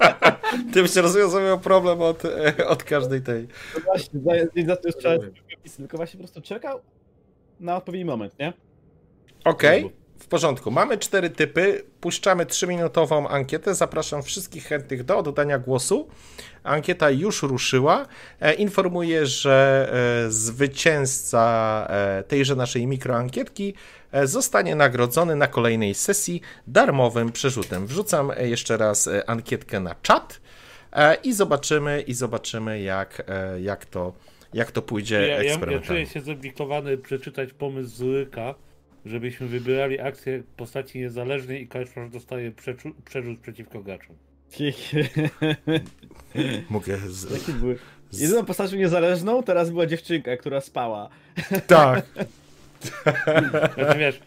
Tym 0.74 0.88
się 0.88 1.02
rozwiązał 1.02 1.60
problem 1.60 2.02
od, 2.02 2.24
e, 2.24 2.66
od 2.66 2.84
każdej 2.84 3.22
tej. 3.22 3.48
no 3.74 3.80
właśnie, 3.80 4.20
za, 4.20 4.32
nie 4.56 4.66
za 4.66 4.76
to 4.76 4.88
już 4.88 4.96
trzeba 4.96 5.24
tylko 5.76 5.96
właśnie 5.96 6.18
po 6.18 6.24
prostu 6.24 6.40
czekał 6.40 6.80
na 7.60 7.76
odpowiedni 7.76 8.04
moment, 8.04 8.38
nie? 8.38 8.52
Okej, 9.44 9.92
w 10.18 10.26
porządku. 10.26 10.70
Mamy 10.70 10.98
cztery 10.98 11.30
typy. 11.30 11.84
Puszczamy 12.00 12.46
trzyminutową 12.46 13.28
ankietę. 13.28 13.74
Zapraszam 13.74 14.22
wszystkich 14.22 14.64
chętnych 14.66 15.04
do 15.04 15.18
oddania 15.18 15.58
głosu. 15.58 16.08
Ankieta 16.62 17.10
już 17.10 17.42
ruszyła. 17.42 18.06
E, 18.40 18.54
informuję, 18.54 19.26
że 19.26 19.88
e, 20.26 20.30
zwycięzca 20.30 21.86
e, 21.90 22.22
tejże 22.22 22.56
naszej 22.56 22.86
mikroankietki 22.86 23.74
zostanie 24.24 24.74
nagrodzony 24.74 25.36
na 25.36 25.46
kolejnej 25.46 25.94
sesji 25.94 26.40
darmowym 26.66 27.32
przerzutem. 27.32 27.86
Wrzucam 27.86 28.32
jeszcze 28.38 28.76
raz 28.76 29.08
ankietkę 29.26 29.80
na 29.80 29.94
czat 30.02 30.40
i 31.24 31.32
zobaczymy, 31.32 32.00
i 32.00 32.14
zobaczymy 32.14 32.80
jak, 32.80 33.22
jak, 33.60 33.84
to, 33.86 34.12
jak 34.54 34.70
to 34.72 34.82
pójdzie 34.82 35.14
Ja, 35.14 35.26
ja, 35.26 35.34
ja 35.34 35.40
eksperymentalnie. 35.40 35.86
czuję 35.86 36.06
się 36.06 36.20
zobligowany 36.20 36.98
przeczytać 36.98 37.52
pomysł 37.52 37.88
z 37.96 38.00
Łyka, 38.02 38.54
żebyśmy 39.06 39.46
wybierali 39.46 40.00
akcję 40.00 40.42
postaci 40.56 40.98
niezależnej 40.98 41.62
i 41.62 41.68
każdy 41.68 42.08
dostaje 42.10 42.52
przeczu- 42.52 42.94
przerzut 43.04 43.38
przeciwko 43.38 43.82
graczom. 43.82 44.16
Mogę 46.70 46.98
z... 46.98 47.30
Jakie 47.30 47.52
były? 47.52 47.78
Jedyną 48.12 48.44
postacią 48.44 48.76
niezależną 48.76 49.42
teraz 49.42 49.70
była 49.70 49.86
dziewczynka, 49.86 50.36
która 50.36 50.60
spała. 50.60 51.08
Tak. 51.66 52.06
Znaczy 53.74 53.98
wiesz, 53.98 54.20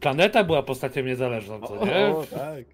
planeta 0.00 0.44
była 0.44 0.62
postacią 0.62 1.02
niezależną, 1.02 1.60
co 1.60 1.86
nie? 1.86 2.06
O, 2.06 2.26
tak. 2.30 2.64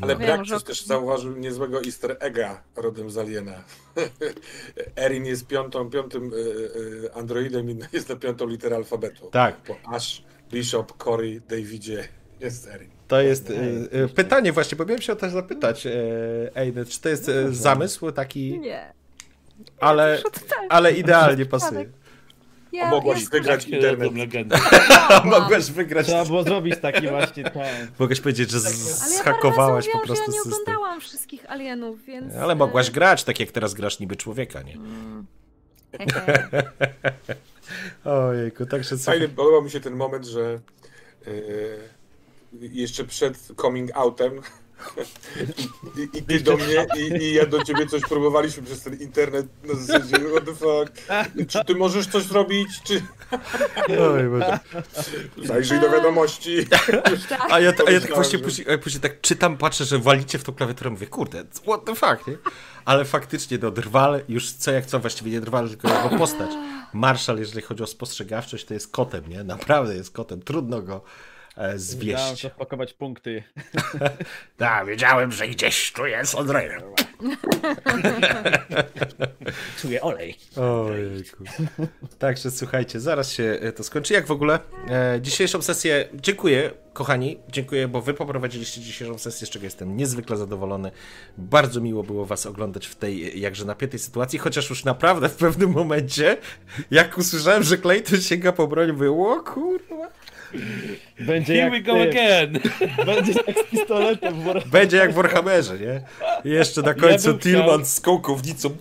Ale 0.00 0.16
Wiem, 0.16 0.26
Brak 0.26 0.44
że- 0.44 0.60
też 0.60 0.84
zauważył 0.86 1.36
niezłego 1.36 1.82
easter 1.84 2.16
egga 2.20 2.62
rodem 2.76 3.10
z 3.10 3.18
Aliena. 3.18 3.64
Erin 4.96 5.26
jest 5.26 5.46
piątą, 5.46 5.90
piątym 5.90 6.32
y, 6.32 6.36
y, 6.36 7.14
androidem 7.14 7.70
i 7.70 7.78
jest 7.92 8.08
na 8.08 8.16
piątą 8.16 8.46
literę 8.46 8.76
alfabetu. 8.76 9.30
Tak. 9.30 9.56
Po 9.56 9.76
Ash, 9.94 10.22
Bishop, 10.50 10.96
Cory, 10.96 11.40
Davidzie 11.48 12.08
jest 12.40 12.66
Erin. 12.68 12.90
To 13.08 13.20
jest 13.20 13.50
e, 13.50 13.54
e, 14.04 14.08
pytanie 14.08 14.52
właśnie, 14.52 14.76
bo 14.76 14.84
miałem 14.84 15.02
się 15.02 15.12
o 15.12 15.16
to 15.16 15.30
zapytać, 15.30 15.86
e, 15.86 15.90
Ejny, 16.54 16.84
czy 16.86 17.00
to 17.00 17.08
jest 17.08 17.28
e, 17.28 17.52
zamysł 17.52 18.12
taki, 18.12 18.60
Nie. 18.60 18.92
ale, 19.80 20.22
ale 20.68 20.92
idealnie 20.92 21.46
pasuje. 21.46 21.90
Ja, 22.72 22.90
Mogłaś 22.90 23.22
ja 23.22 23.28
wygrać 23.28 23.66
internet. 23.66 24.12
skończyłam. 24.12 24.48
Mogłeś 25.40 25.70
wygrać, 25.70 26.06
Trzeba 26.06 26.24
było 26.24 26.42
zrobić 26.42 26.74
taki 26.80 27.08
właśnie 27.08 27.44
ten. 27.44 27.88
mogłeś 27.98 28.20
powiedzieć, 28.20 28.50
że 28.50 28.60
zhakowałaś 28.60 29.88
po 29.92 29.98
prostu 29.98 30.16
że 30.16 30.22
ja 30.32 30.38
nie 30.38 30.42
system. 30.42 30.52
oglądałam 30.52 31.00
wszystkich 31.00 31.50
alienów, 31.50 32.04
więc... 32.04 32.34
Ale 32.34 32.54
mogłaś 32.54 32.88
e, 32.88 32.92
grać 32.92 33.24
tak, 33.24 33.40
jak 33.40 33.52
teraz 33.52 33.74
grasz 33.74 34.00
niby 34.00 34.16
człowieka, 34.16 34.62
nie? 34.62 34.74
mm. 34.74 35.26
Ojejku, 38.04 38.66
także 38.66 38.98
co... 38.98 39.04
Fajny, 39.04 39.28
podoba 39.28 39.60
mi 39.60 39.70
się 39.70 39.80
ten 39.80 39.96
moment, 39.96 40.26
że 40.26 40.60
y, 41.26 41.78
jeszcze 42.52 43.04
przed 43.04 43.38
coming 43.60 43.90
outem 43.94 44.40
I, 45.96 46.18
i 46.18 46.22
ty 46.22 46.40
do 46.40 46.56
mnie, 46.56 46.86
i, 46.96 47.22
i 47.22 47.34
ja 47.34 47.46
do 47.46 47.64
ciebie 47.64 47.86
coś 47.86 48.02
próbowaliśmy 48.02 48.62
przez 48.62 48.82
ten 48.82 48.94
internet 48.94 49.46
na 49.64 49.74
zasadzie, 49.74 50.16
what 50.16 50.44
the 50.44 50.54
fuck, 50.54 50.92
czy 51.48 51.64
ty 51.64 51.74
możesz 51.74 52.06
coś 52.06 52.22
zrobić, 52.22 52.82
czy... 52.82 53.02
Oj, 53.88 54.28
Boże. 54.28 54.58
Zajrzyj 55.44 55.80
do 55.80 55.90
wiadomości. 55.90 56.66
A 57.50 57.60
ja, 57.60 57.72
a 57.86 57.90
ja 57.90 58.00
tak 58.00 58.14
właśnie 58.14 58.38
później, 58.38 58.74
a 58.74 58.78
później 58.78 59.00
tak 59.00 59.20
czytam, 59.20 59.56
patrzę, 59.56 59.84
że 59.84 59.98
walicie 59.98 60.38
w 60.38 60.44
tą 60.44 60.52
klawiaturę, 60.52 60.90
mówię, 60.90 61.06
kurde, 61.06 61.44
what 61.62 61.84
the 61.84 61.94
fuck, 61.94 62.26
nie? 62.26 62.36
Ale 62.84 63.04
faktycznie, 63.04 63.58
no, 63.62 63.70
Drwal, 63.70 64.20
już 64.28 64.52
co 64.52 64.70
jak 64.72 64.86
co, 64.86 65.00
właściwie 65.00 65.30
nie 65.30 65.40
Drwal, 65.40 65.68
tylko 65.68 65.88
jego 65.88 66.18
postać. 66.18 66.50
Marszal, 66.92 67.38
jeżeli 67.38 67.62
chodzi 67.62 67.82
o 67.82 67.86
spostrzegawczość, 67.86 68.64
to 68.64 68.74
jest 68.74 68.92
kotem, 68.92 69.28
nie? 69.28 69.44
Naprawdę 69.44 69.94
jest 69.94 70.10
kotem, 70.10 70.42
trudno 70.42 70.82
go 70.82 71.00
zwieść. 71.76 72.42
to 72.42 72.50
wpakować 72.50 72.92
punkty. 72.92 73.42
Tak, 74.56 74.86
wiedziałem, 74.86 75.32
że 75.32 75.48
gdzieś 75.48 75.92
tu 75.92 76.06
jest 76.06 76.34
Andrzej. 76.34 76.70
Czuję 79.80 80.02
olej. 80.02 80.38
Ojejku. 80.56 81.44
Także 82.18 82.50
słuchajcie, 82.50 83.00
zaraz 83.00 83.32
się 83.32 83.58
e, 83.60 83.72
to 83.72 83.84
skończy. 83.84 84.14
Jak 84.14 84.26
w 84.26 84.30
ogóle 84.30 84.58
e, 84.88 85.18
dzisiejszą 85.20 85.62
sesję, 85.62 86.08
dziękuję 86.14 86.70
kochani, 86.92 87.38
dziękuję, 87.48 87.88
bo 87.88 88.02
wy 88.02 88.14
poprowadziliście 88.14 88.80
dzisiejszą 88.80 89.18
sesję, 89.18 89.46
z 89.46 89.50
czego 89.50 89.64
jestem 89.64 89.96
niezwykle 89.96 90.36
zadowolony. 90.36 90.90
Bardzo 91.38 91.80
miło 91.80 92.02
było 92.02 92.26
was 92.26 92.46
oglądać 92.46 92.86
w 92.86 92.94
tej 92.94 93.24
e, 93.24 93.28
jakże 93.28 93.64
napiętej 93.64 94.00
sytuacji, 94.00 94.38
chociaż 94.38 94.70
już 94.70 94.84
naprawdę 94.84 95.28
w 95.28 95.36
pewnym 95.36 95.70
momencie, 95.70 96.36
jak 96.90 97.18
usłyszałem, 97.18 97.62
że 97.62 97.78
Clayton 97.78 98.20
sięga 98.20 98.52
po 98.52 98.68
broń, 98.68 98.92
mówię, 98.92 99.10
o 99.10 99.40
kurwa. 99.40 100.21
Będzie 101.20 101.54
Here 101.54 101.64
jak 101.64 101.72
we 101.72 101.80
go 101.80 102.02
again! 102.02 102.58
Będzie 103.06 103.32
jak 103.46 103.58
z 103.58 103.70
pistoletem 103.70 104.34
w 104.34 104.68
Będzie 104.68 104.96
jak 104.96 105.12
w 105.12 105.14
Warhammerze, 105.14 105.78
nie? 105.78 106.00
I 106.44 106.54
jeszcze 106.54 106.82
na 106.82 106.94
końcu 106.94 107.28
chciał- 107.28 107.38
Tillman 107.38 107.84
z 107.86 108.00
kołkownicą. 108.00 108.76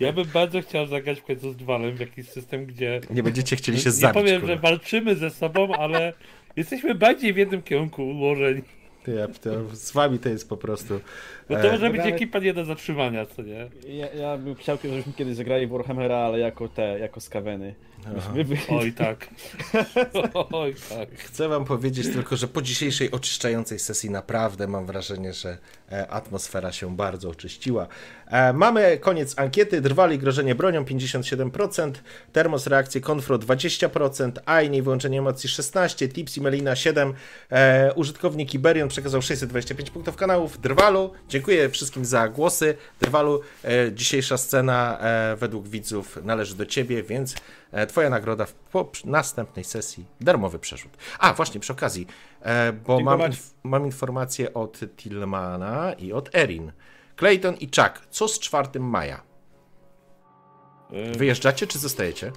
Ja 0.00 0.12
bym 0.12 0.24
bardzo 0.24 0.62
chciał 0.62 0.86
zagrać 0.86 1.20
w 1.20 1.24
końcu 1.24 1.52
z 1.52 1.56
Dwalem 1.56 1.96
w 1.96 2.00
jakiś 2.00 2.28
system, 2.28 2.66
gdzie 2.66 3.00
Nie 3.10 3.22
będziecie 3.22 3.56
chcieli 3.56 3.78
się 3.78 3.88
nie 3.88 3.92
zabić. 3.92 4.22
powiem, 4.22 4.40
kurwa. 4.40 4.54
że 4.54 4.60
walczymy 4.60 5.16
ze 5.16 5.30
sobą, 5.30 5.72
ale 5.74 6.12
jesteśmy 6.56 6.94
bardziej 6.94 7.32
w 7.32 7.36
jednym 7.36 7.62
kierunku 7.62 8.02
ułożeni. 8.02 8.62
Ja, 9.06 9.28
to 9.28 9.76
z 9.76 9.92
wami 9.92 10.18
to 10.18 10.28
jest 10.28 10.48
po 10.48 10.56
prostu... 10.56 11.00
E, 11.48 11.62
to 11.62 11.72
może 11.72 11.90
być 11.90 12.00
ekipa 12.06 12.38
nie 12.38 12.54
do 12.54 12.64
zatrzymania, 12.64 13.26
co 13.26 13.42
nie? 13.42 13.66
Ja, 13.88 14.06
ja 14.06 14.36
bym 14.36 14.54
chciał, 14.54 14.78
żebyśmy 14.84 15.12
kiedyś 15.12 15.36
zagrali 15.36 15.66
w 15.66 15.70
Warhammera, 15.70 16.16
ale 16.16 16.38
jako 16.38 16.68
te, 16.68 16.98
jako 16.98 17.20
skaweny. 17.20 17.74
Myśmy 18.06 18.44
by... 18.44 18.56
Oj 18.68 18.92
tak. 18.92 19.28
Oj 20.52 20.74
tak. 20.88 21.08
Chcę 21.18 21.48
wam 21.48 21.64
powiedzieć 21.64 22.12
tylko, 22.12 22.36
że 22.36 22.48
po 22.48 22.62
dzisiejszej 22.62 23.10
oczyszczającej 23.10 23.78
sesji 23.78 24.10
naprawdę 24.10 24.68
mam 24.68 24.86
wrażenie, 24.86 25.32
że 25.32 25.58
e, 25.92 26.08
atmosfera 26.08 26.72
się 26.72 26.96
bardzo 26.96 27.30
oczyściła. 27.30 27.86
E, 28.26 28.52
Mamy 28.52 28.98
koniec 28.98 29.38
ankiety. 29.38 29.80
Drwali 29.80 30.18
grożenie 30.18 30.54
bronią 30.54 30.84
57%, 30.84 31.92
termos 32.32 32.66
reakcje 32.66 33.00
konfro 33.00 33.38
20%, 33.38 34.32
Aini 34.46 34.82
wyłączenie 34.82 35.18
emocji 35.18 35.48
16%, 35.48 36.12
Tipsy 36.12 36.40
Melina 36.40 36.74
7%, 36.74 37.12
e, 37.50 37.92
użytkownik 37.94 38.54
Iberion 38.54 38.88
przekazał 38.88 39.22
625 39.22 39.90
punktów 39.90 40.16
kanałów. 40.16 40.60
Drwalu, 40.60 41.12
dziękuję 41.28 41.68
wszystkim 41.68 42.04
za 42.04 42.28
głosy. 42.28 42.74
Drwalu, 43.00 43.40
dzisiejsza 43.92 44.38
scena 44.38 44.98
według 45.36 45.68
widzów 45.68 46.18
należy 46.24 46.54
do 46.54 46.66
ciebie, 46.66 47.02
więc 47.02 47.34
twoja 47.88 48.10
nagroda 48.10 48.46
w 48.46 48.52
po 48.54 48.90
następnej 49.04 49.64
sesji, 49.64 50.06
darmowy 50.20 50.58
przerzut. 50.58 50.96
A, 51.18 51.32
właśnie 51.32 51.60
przy 51.60 51.72
okazji, 51.72 52.06
e, 52.42 52.72
bo 52.72 53.00
mam, 53.00 53.20
inf- 53.20 53.50
mam 53.62 53.86
informację 53.86 54.54
od 54.54 54.80
Tillmana 54.96 55.92
i 55.92 56.12
od 56.12 56.34
Erin. 56.34 56.72
Clayton 57.18 57.54
i 57.54 57.66
Chuck, 57.66 58.06
co 58.10 58.28
z 58.28 58.38
4 58.38 58.80
maja? 58.80 59.22
E, 60.90 61.12
Wyjeżdżacie 61.18 61.66
czy 61.66 61.78
zostajecie? 61.78 62.32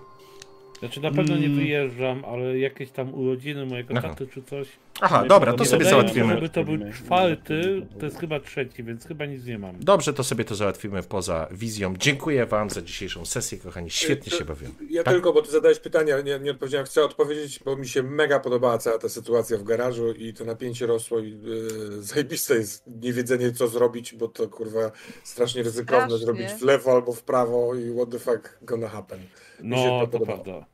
Znaczy 0.79 1.01
na 1.01 1.11
pewno 1.11 1.37
nie 1.37 1.49
wyjeżdżam, 1.49 2.25
ale 2.25 2.59
jakieś 2.59 2.91
tam 2.91 3.13
urodziny 3.13 3.65
mojego 3.65 3.93
Aha. 3.97 4.09
taty 4.09 4.27
czy 4.27 4.43
coś. 4.43 4.67
Aha, 5.01 5.21
My 5.21 5.27
dobra, 5.27 5.53
to 5.53 5.65
sobie 5.65 5.77
Wydaje 5.77 5.95
załatwimy. 5.95 6.33
żeby 6.33 6.49
to 6.49 6.63
był 6.63 6.77
czwarty, 6.93 7.87
to 7.99 8.05
jest 8.05 8.19
chyba 8.19 8.39
trzeci, 8.39 8.83
więc 8.83 9.07
chyba 9.07 9.25
nic 9.25 9.45
nie 9.45 9.59
mam. 9.59 9.75
Dobrze, 9.79 10.13
to 10.13 10.23
sobie 10.23 10.45
to 10.45 10.55
załatwimy 10.55 11.03
poza 11.03 11.47
wizją. 11.51 11.93
Dziękuję 11.97 12.45
wam 12.45 12.69
za 12.69 12.81
dzisiejszą 12.81 13.25
sesję, 13.25 13.57
kochani. 13.57 13.89
Świetnie 13.89 14.31
się 14.37 14.45
bawiłem. 14.45 14.73
Ja 14.89 15.03
Tak? 15.03 15.13
tylko, 15.13 15.33
bo 15.33 15.41
ty 15.41 15.51
zadałeś 15.51 15.79
pytania, 15.79 16.21
nie, 16.21 16.39
nie 16.39 16.51
odpowiedziałem. 16.51 16.85
Chcę 16.87 17.03
odpowiedzieć, 17.03 17.59
bo 17.65 17.75
mi 17.75 17.87
się 17.87 18.03
mega 18.03 18.39
podobała 18.39 18.77
cała 18.77 18.97
ta 18.97 19.09
sytuacja 19.09 19.57
w 19.57 19.63
garażu 19.63 20.11
i 20.13 20.33
to 20.33 20.45
napięcie 20.45 20.85
rosło 20.85 21.19
i 21.19 21.29
yy, 21.29 22.01
zajebiste 22.13 22.55
jest 22.55 22.83
niewiedzenie, 23.01 23.51
co 23.51 23.67
zrobić, 23.67 24.13
bo 24.15 24.27
to 24.27 24.47
kurwa 24.47 24.91
strasznie 25.23 25.63
ryzykowne 25.63 26.05
Strasznie. 26.05 26.25
zrobić 26.25 26.47
w 26.49 26.61
lewo 26.61 26.91
albo 26.91 27.13
w 27.13 27.23
prawo 27.23 27.75
i 27.75 27.93
what 27.95 28.09
the 28.09 28.19
fuck 28.19 28.57
gonna 28.61 28.87
happen. 28.87 29.19
No, 29.63 30.07
to 30.07 30.19
to 30.19 30.25
prawda. 30.25 30.65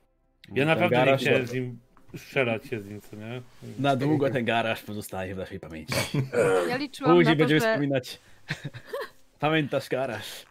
Ja 0.49 0.55
Ten 0.55 0.67
naprawdę 0.67 1.11
nie 1.11 1.17
chciałem 1.17 1.47
z 1.47 1.53
nim 1.53 1.79
strzelać 2.17 2.65
się 2.65 2.81
z 2.81 2.85
nim, 2.85 3.01
co 3.01 3.15
nie? 3.15 3.41
Na 3.79 3.95
długo 3.95 4.29
ten 4.29 4.45
garaż 4.45 4.83
pozostaje 4.83 5.35
w 5.35 5.37
naszej 5.37 5.59
pamięci. 5.59 5.93
Ja 6.69 6.77
liczyłam 6.77 7.15
Później 7.15 7.25
na 7.25 7.31
to, 7.35 7.39
będziemy 7.39 7.59
że... 7.59 7.67
wspominać. 7.67 8.19
Pamiętasz 9.39 9.89
garaż? 9.89 10.45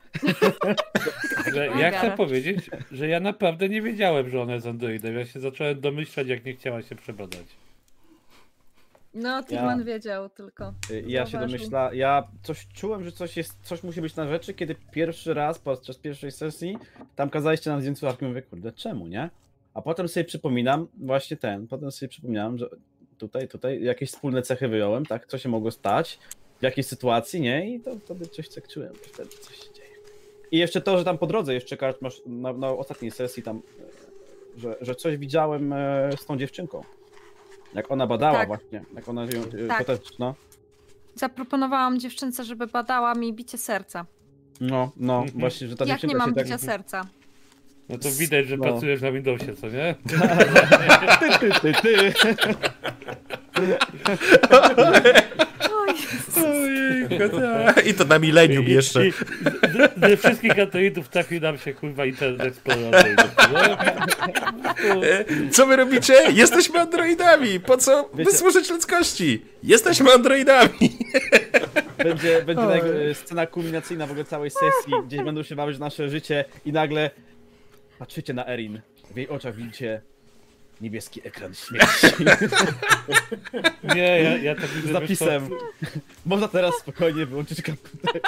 Ale 1.47 1.67
ja 1.67 1.91
chcę 1.91 2.10
powiedzieć, 2.10 2.70
że 2.92 3.09
ja 3.09 3.20
naprawdę 3.20 3.68
nie 3.68 3.83
wiedziałem, 3.83 4.31
że 4.31 4.42
ona 4.42 4.55
jest 4.55 4.67
androidem. 4.67 5.18
Ja 5.18 5.26
się 5.26 5.41
zacząłem 5.41 5.81
domyślać, 5.81 6.26
jak 6.26 6.44
nie 6.44 6.52
chciała 6.52 6.83
się 6.83 6.94
przebadać. 6.97 7.47
No, 9.15 9.43
Tillman 9.45 9.85
wiedział 9.85 10.29
tylko. 10.29 10.75
Y, 10.91 11.05
Ja 11.07 11.27
się 11.27 11.39
domyśla, 11.39 11.95
ja 11.95 12.29
coś 12.43 12.69
czułem, 12.75 13.05
że 13.05 13.13
coś 13.13 13.37
jest, 13.37 13.59
coś 13.63 13.83
musi 13.83 14.01
być 14.01 14.17
na 14.17 14.29
rzeczy, 14.29 14.55
kiedy 14.55 14.77
pierwszy 14.91 15.35
raz 15.35 15.59
podczas 15.59 15.99
pierwszej 15.99 16.33
sesji 16.33 16.79
tam 17.17 17.31
kazaliście 17.31 17.71
nam 17.71 17.81
zdjąć 17.81 17.99
słuchawki, 17.99 18.25
mówię, 18.25 18.43
kurde, 18.43 18.73
czemu, 18.73 19.07
nie? 19.07 19.31
A 19.75 19.83
potem 19.83 20.09
sobie 20.09 20.25
przypominam, 20.25 20.89
właśnie 20.99 21.37
ten, 21.37 21.67
potem 21.67 21.91
sobie 21.91 22.09
przypomniałem, 22.09 22.59
że 22.59 22.69
tutaj, 23.19 23.49
tutaj 23.49 23.83
jakieś 23.83 24.11
wspólne 24.11 24.43
cechy 24.43 24.69
wyjąłem, 24.69 25.07
tak, 25.07 25.27
co 25.27 25.39
się 25.39 25.49
mogło 25.49 25.71
stać, 25.71 26.19
w 26.61 26.63
jakiej 26.63 26.85
sytuacji, 26.85 27.41
nie? 27.41 27.75
I 27.75 27.81
to 27.81 27.97
wtedy 27.97 28.27
coś 28.27 28.49
tak 28.49 28.69
czułem, 28.69 28.95
wtedy 28.95 29.29
coś 29.31 29.57
się 29.57 29.75
dzieje. 29.75 29.91
I 30.51 30.59
jeszcze 30.59 30.81
to, 30.81 30.99
że 30.99 31.05
tam 31.05 31.19
po 31.19 31.27
drodze 31.27 31.55
jeszcze 31.55 31.77
masz 32.01 32.23
na, 32.27 32.53
na 32.53 32.69
ostatniej 32.69 33.11
sesji 33.11 33.43
tam, 33.43 33.57
e, 34.57 34.61
że, 34.61 34.77
że 34.81 34.95
coś 34.95 35.17
widziałem 35.17 35.73
e, 35.73 36.11
z 36.17 36.27
tą 36.27 36.39
dziewczynką. 36.39 36.83
Jak 37.74 37.90
ona 37.90 38.07
badała 38.07 38.39
Tak. 38.39 38.49
właśnie, 38.49 38.82
jak 38.94 39.08
ona 39.08 39.23
ją, 39.23 39.28
e, 39.65 39.68
Tak. 39.68 39.86
no. 40.18 40.34
Zaproponowałam 41.15 41.99
dziewczynce, 42.00 42.44
żeby 42.44 42.66
badała 42.66 43.15
mi 43.15 43.32
bicie 43.32 43.58
serca. 43.58 44.07
No, 44.60 44.92
no, 44.97 45.18
Mhm. 45.23 45.40
właśnie, 45.40 45.68
że 45.68 45.76
ta 45.76 45.84
Jak 45.84 46.02
nie 46.02 46.16
mam 46.16 46.34
tak... 46.34 46.44
bicia 46.44 46.58
serca? 46.58 47.07
No 47.89 47.99
to 47.99 48.08
widać, 48.10 48.47
że 48.47 48.57
No. 48.57 48.62
pracujesz 48.62 49.02
na 49.02 49.12
Windowsie, 49.12 49.57
co 49.57 49.68
nie? 49.68 49.94
Ty, 51.40 51.50
ty, 51.60 51.73
ty. 51.82 52.12
Oj, 54.50 55.02
I 57.91 57.95
to 57.95 58.05
na 58.05 58.19
milenium 58.19 58.69
jeszcze. 58.69 59.07
I, 59.07 59.13
ze, 59.13 60.09
ze 60.09 60.17
wszystkich 60.17 60.59
androidów 60.59 61.09
trafił 61.09 61.41
nam 61.41 61.59
się 61.59 61.75
kurwa 61.75 62.07
Internet 62.07 62.41
Explorer 62.47 63.17
Co 65.51 65.67
wy 65.67 65.77
robicie? 65.77 66.15
Jesteśmy 66.33 66.81
androidami. 66.81 67.61
Po 67.61 67.77
co 67.77 68.11
Wiecie- 68.15 68.31
wysłużyć 68.31 68.71
ludzkości? 68.71 69.43
Jesteśmy 69.63 70.13
androidami. 70.13 70.71
Będzie, 72.05 72.43
będzie 72.43 73.11
e, 73.11 73.15
scena 73.15 73.47
kulminacyjna 73.47 74.07
w 74.07 74.11
ogóle 74.11 74.25
całej 74.25 74.51
sesji, 74.51 74.93
gdzie 75.07 75.25
będą 75.25 75.43
się 75.43 75.57
bawić 75.57 75.79
nasze 75.79 76.09
życie 76.09 76.45
i 76.65 76.73
nagle 76.73 77.11
patrzycie 77.99 78.35
na 78.35 78.47
Erin. 78.49 78.81
W 79.11 79.17
jej 79.17 79.29
oczach 79.29 79.55
widzicie 79.55 80.03
niebieski 80.81 81.20
ekran 81.25 81.55
śmierci 81.55 82.07
Nie, 83.94 84.23
ja, 84.23 84.36
ja 84.39 84.55
to 84.55 84.68
widzę, 84.76 84.89
z 84.89 84.92
napisem. 84.92 85.49
co, 85.49 85.55
Można 86.26 86.49
teraz 86.49 86.75
spokojnie 86.75 87.26
wyłączyć 87.26 87.62
komputer. 87.62 88.23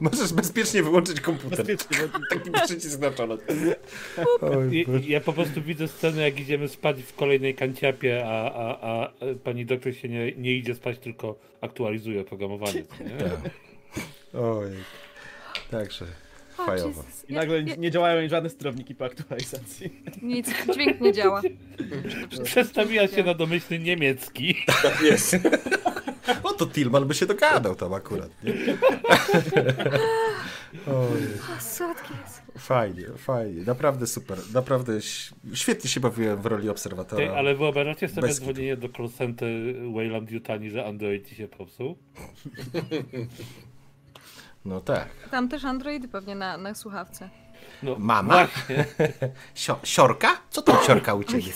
Możesz 0.00 0.32
bezpiecznie 0.32 0.82
wyłączyć 0.82 1.20
komputer. 1.20 1.66
Bezpiecznie, 1.66 1.98
bo 2.12 2.18
Taki 2.36 2.50
przycisk 2.50 2.88
znaczony. 2.90 3.38
I 4.72 4.86
Ja 5.06 5.20
po 5.20 5.32
prostu 5.32 5.62
widzę 5.62 5.88
scenę, 5.88 6.22
jak 6.22 6.40
idziemy 6.40 6.68
spać 6.68 7.02
w 7.02 7.14
kolejnej 7.14 7.54
kanciapie, 7.54 8.24
a, 8.26 8.52
a, 8.52 8.80
a 8.80 9.10
pani 9.44 9.66
doktor 9.66 9.94
się 9.94 10.08
nie, 10.08 10.32
nie 10.32 10.52
idzie 10.52 10.74
spać, 10.74 10.98
tylko 10.98 11.38
aktualizuje 11.60 12.20
oprogramowanie. 12.20 12.84
Nie? 13.00 13.30
Oj. 14.40 14.70
Także 15.70 16.06
fajowo. 16.56 16.88
Jezus. 16.88 17.24
I 17.28 17.32
nagle 17.32 17.62
nie 17.64 17.90
działają 17.90 18.28
żadne 18.28 18.50
sterowniki 18.50 18.94
po 18.94 19.04
aktualizacji. 19.04 20.02
Nic, 20.22 20.48
dźwięk 20.74 21.00
nie 21.00 21.12
działa. 21.12 21.42
Przestawiła 22.44 23.08
się 23.08 23.22
na 23.24 23.34
domyślny 23.34 23.78
niemiecki. 23.78 24.54
Tak 24.82 25.00
jest. 25.02 25.36
O, 26.42 26.52
to 26.52 26.66
Tillman 26.66 27.06
by 27.06 27.14
się 27.14 27.26
dogadał 27.26 27.74
tam 27.74 27.92
akurat. 27.94 28.30
Nie? 28.44 28.52
Oj, 30.86 31.22
O, 31.58 31.60
słodki 31.60 32.14
jest. 32.24 32.42
fajnie, 32.58 33.04
fajnie, 33.16 33.62
naprawdę 33.62 34.06
super. 34.06 34.38
Naprawdę 34.54 34.92
świetnie 35.54 35.90
się 35.90 36.00
bawiłem 36.00 36.42
w 36.42 36.46
roli 36.46 36.68
obserwatora. 36.68 37.26
Ty, 37.26 37.32
ale 37.32 37.54
wyobrażacie 37.54 38.08
sobie 38.08 38.22
Bez 38.28 38.40
kitu. 38.40 38.52
dzwonienie 38.52 38.76
do 38.76 38.88
call 38.88 39.08
center 39.10 39.48
Wayland 39.94 40.30
Yutani, 40.30 40.70
że 40.70 40.84
Android 40.86 41.28
ci 41.28 41.34
się 41.34 41.48
popsuł? 41.48 41.98
No 44.64 44.80
tak. 44.80 45.08
Tam 45.30 45.48
też 45.48 45.64
Androidy 45.64 46.08
pewnie 46.08 46.34
na, 46.34 46.56
na 46.56 46.74
słuchawce. 46.74 47.30
No, 47.82 47.96
Mama? 47.98 48.48
Sio, 49.54 49.78
siorka? 49.84 50.28
Co 50.50 50.62
tam 50.62 50.76
siorka 50.86 51.14
u 51.14 51.24
ciebie? 51.24 51.42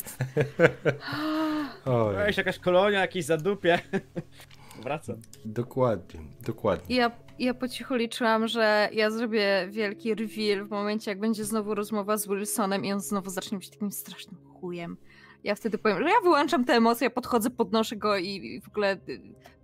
Oj, 1.85 2.15
Weź 2.17 2.36
jakaś 2.36 2.59
kolonia, 2.59 3.01
jakiś 3.01 3.25
zadupie. 3.25 3.78
Wracam. 4.83 5.17
dokładnie, 5.44 6.20
dokładnie. 6.47 6.97
Ja, 6.97 7.10
ja 7.39 7.55
po 7.55 7.68
cichu 7.68 7.94
liczyłam, 7.94 8.49
że 8.49 8.89
ja 8.93 9.10
zrobię 9.10 9.68
wielki 9.70 10.15
reveal 10.15 10.65
w 10.65 10.70
momencie, 10.70 11.10
jak 11.10 11.20
będzie 11.20 11.44
znowu 11.44 11.75
rozmowa 11.75 12.17
z 12.17 12.28
Wilsonem 12.28 12.85
i 12.85 12.93
on 12.93 13.01
znowu 13.01 13.31
zacznie 13.31 13.59
być 13.59 13.70
takim 13.70 13.93
strasznym 13.93 14.36
chujem. 14.60 14.97
Ja 15.44 15.55
wtedy 15.55 15.78
powiem, 15.78 15.99
że 16.02 16.09
ja 16.09 16.20
wyłączam 16.23 16.65
te 16.65 16.73
emocje, 16.73 17.05
ja 17.05 17.10
podchodzę, 17.10 17.51
podnoszę 17.51 17.97
go 17.97 18.17
i, 18.17 18.28
i 18.28 18.60
w 18.60 18.68
ogóle 18.68 18.97
y, 19.09 19.20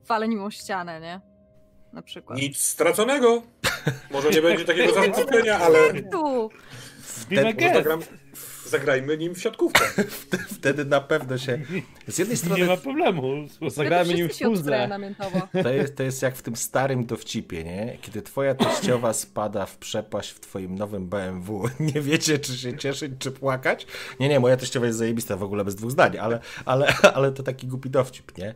walę 0.08 0.28
nim 0.28 0.42
o 0.42 0.50
ścianę, 0.50 1.00
nie? 1.00 1.31
Na 1.92 2.02
przykład. 2.02 2.38
Nic 2.38 2.58
straconego. 2.58 3.42
Może 4.10 4.30
nie 4.30 4.42
będzie 4.42 4.64
takiego 4.64 4.94
zaskoczenia, 5.04 5.58
ale 5.58 6.02
Tu! 6.02 6.50
Be 7.30 7.36
my 7.36 7.42
może 7.42 7.54
guest. 7.54 7.74
zagram, 7.74 8.00
zagrajmy 8.66 9.18
nim 9.18 9.34
w 9.34 9.40
siatkówkę. 9.42 9.84
Wtedy 10.58 10.84
na 10.84 11.00
pewno 11.00 11.38
się. 11.38 11.58
Z 12.08 12.18
jednej 12.18 12.34
Nie 12.36 12.36
strony 12.36 12.64
ma 12.66 12.76
problemu. 12.76 13.48
Zagrajmy 13.68 14.14
nim 14.14 14.28
w 14.28 14.32
to 15.62 15.68
jest, 15.68 15.96
to 15.96 16.02
jest 16.02 16.22
jak 16.22 16.36
w 16.36 16.42
tym 16.42 16.56
starym 16.56 17.06
dowcipie, 17.06 17.64
nie? 17.64 17.98
Kiedy 18.00 18.22
twoja 18.22 18.54
teściowa 18.54 19.12
spada 19.12 19.66
w 19.66 19.78
przepaść 19.78 20.30
w 20.30 20.40
twoim 20.40 20.74
nowym 20.74 21.06
BMW. 21.08 21.68
Nie 21.80 22.00
wiecie, 22.00 22.38
czy 22.38 22.56
się 22.56 22.78
cieszyć, 22.78 23.12
czy 23.18 23.30
płakać. 23.30 23.86
Nie, 24.20 24.28
nie, 24.28 24.40
moja 24.40 24.56
teściowa 24.56 24.86
jest 24.86 24.98
zajebista 24.98 25.36
w 25.36 25.42
ogóle 25.42 25.64
bez 25.64 25.74
dwóch 25.74 25.90
zdań, 25.90 26.18
ale, 26.18 26.40
ale, 26.64 26.94
ale 27.14 27.32
to 27.32 27.42
taki 27.42 27.66
głupi 27.66 27.90
dowcip, 27.90 28.38
nie? 28.38 28.54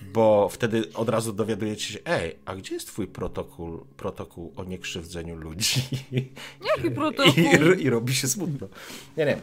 Bo 0.00 0.48
wtedy 0.48 0.92
od 0.94 1.08
razu 1.08 1.32
dowiadujecie 1.32 1.92
się, 1.92 1.98
ej, 2.04 2.36
a 2.44 2.56
gdzie 2.56 2.74
jest 2.74 2.86
twój 2.86 3.06
protokół, 3.06 3.86
protokół 3.96 4.52
o 4.56 4.64
niekrzywdzeniu 4.64 5.36
ludzi? 5.36 5.80
Jaki 6.76 6.90
protokół? 6.90 7.32
I, 7.76 7.82
I 7.82 7.90
robi 7.90 8.14
się 8.14 8.28
smutno. 8.28 8.68
Nie, 9.16 9.24
nie. 9.24 9.36
E, 9.36 9.40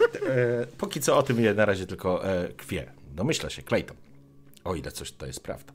póki 0.77 1.01
co 1.01 1.17
o 1.17 1.23
tym 1.23 1.39
je 1.39 1.53
na 1.53 1.65
razie 1.65 1.85
tylko 1.85 2.25
e, 2.25 2.47
kwie. 2.53 2.91
Domyśla 3.15 3.49
się, 3.49 3.61
Clayton. 3.61 3.97
O 4.63 4.75
ile 4.75 4.91
coś 4.91 5.11
to 5.11 5.25
jest 5.25 5.43
prawda. 5.43 5.73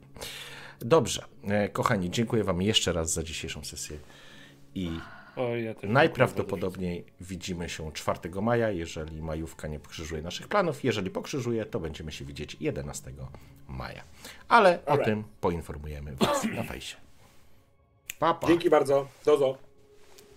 Dobrze. 0.79 1.25
E, 1.43 1.69
kochani, 1.69 2.11
dziękuję 2.11 2.43
wam 2.43 2.61
jeszcze 2.61 2.93
raz 2.93 3.13
za 3.13 3.23
dzisiejszą 3.23 3.63
sesję. 3.63 3.97
I 4.75 4.89
Oj, 5.41 5.63
ja 5.63 5.73
też 5.73 5.89
najprawdopodobniej 5.89 7.05
widzimy 7.21 7.69
się 7.69 7.91
4 7.91 8.19
maja, 8.41 8.69
jeżeli 8.71 9.21
majówka 9.21 9.67
nie 9.67 9.79
pokrzyżuje 9.79 10.21
naszych 10.21 10.47
planów. 10.47 10.83
Jeżeli 10.83 11.09
pokrzyżuje, 11.09 11.65
to 11.65 11.79
będziemy 11.79 12.11
się 12.11 12.25
widzieć 12.25 12.57
11 12.59 13.11
maja. 13.67 14.03
Ale 14.47 14.85
o 14.85 14.97
tym 14.97 15.23
poinformujemy 15.41 16.15
was 16.15 16.43
na 16.57 16.63
fejsie. 16.63 16.95
Papa. 18.19 18.47
Dzięki 18.47 18.69
bardzo. 18.69 19.07
Dozo. 19.25 19.57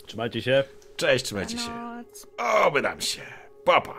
Trzymajcie 0.07 0.43
się. 0.43 0.65
Cześć, 0.97 1.25
trzymajcie 1.25 1.59
się. 1.59 1.71
Oby 2.67 2.83
nam 2.83 3.01
się. 3.01 3.23
Papa. 3.65 3.95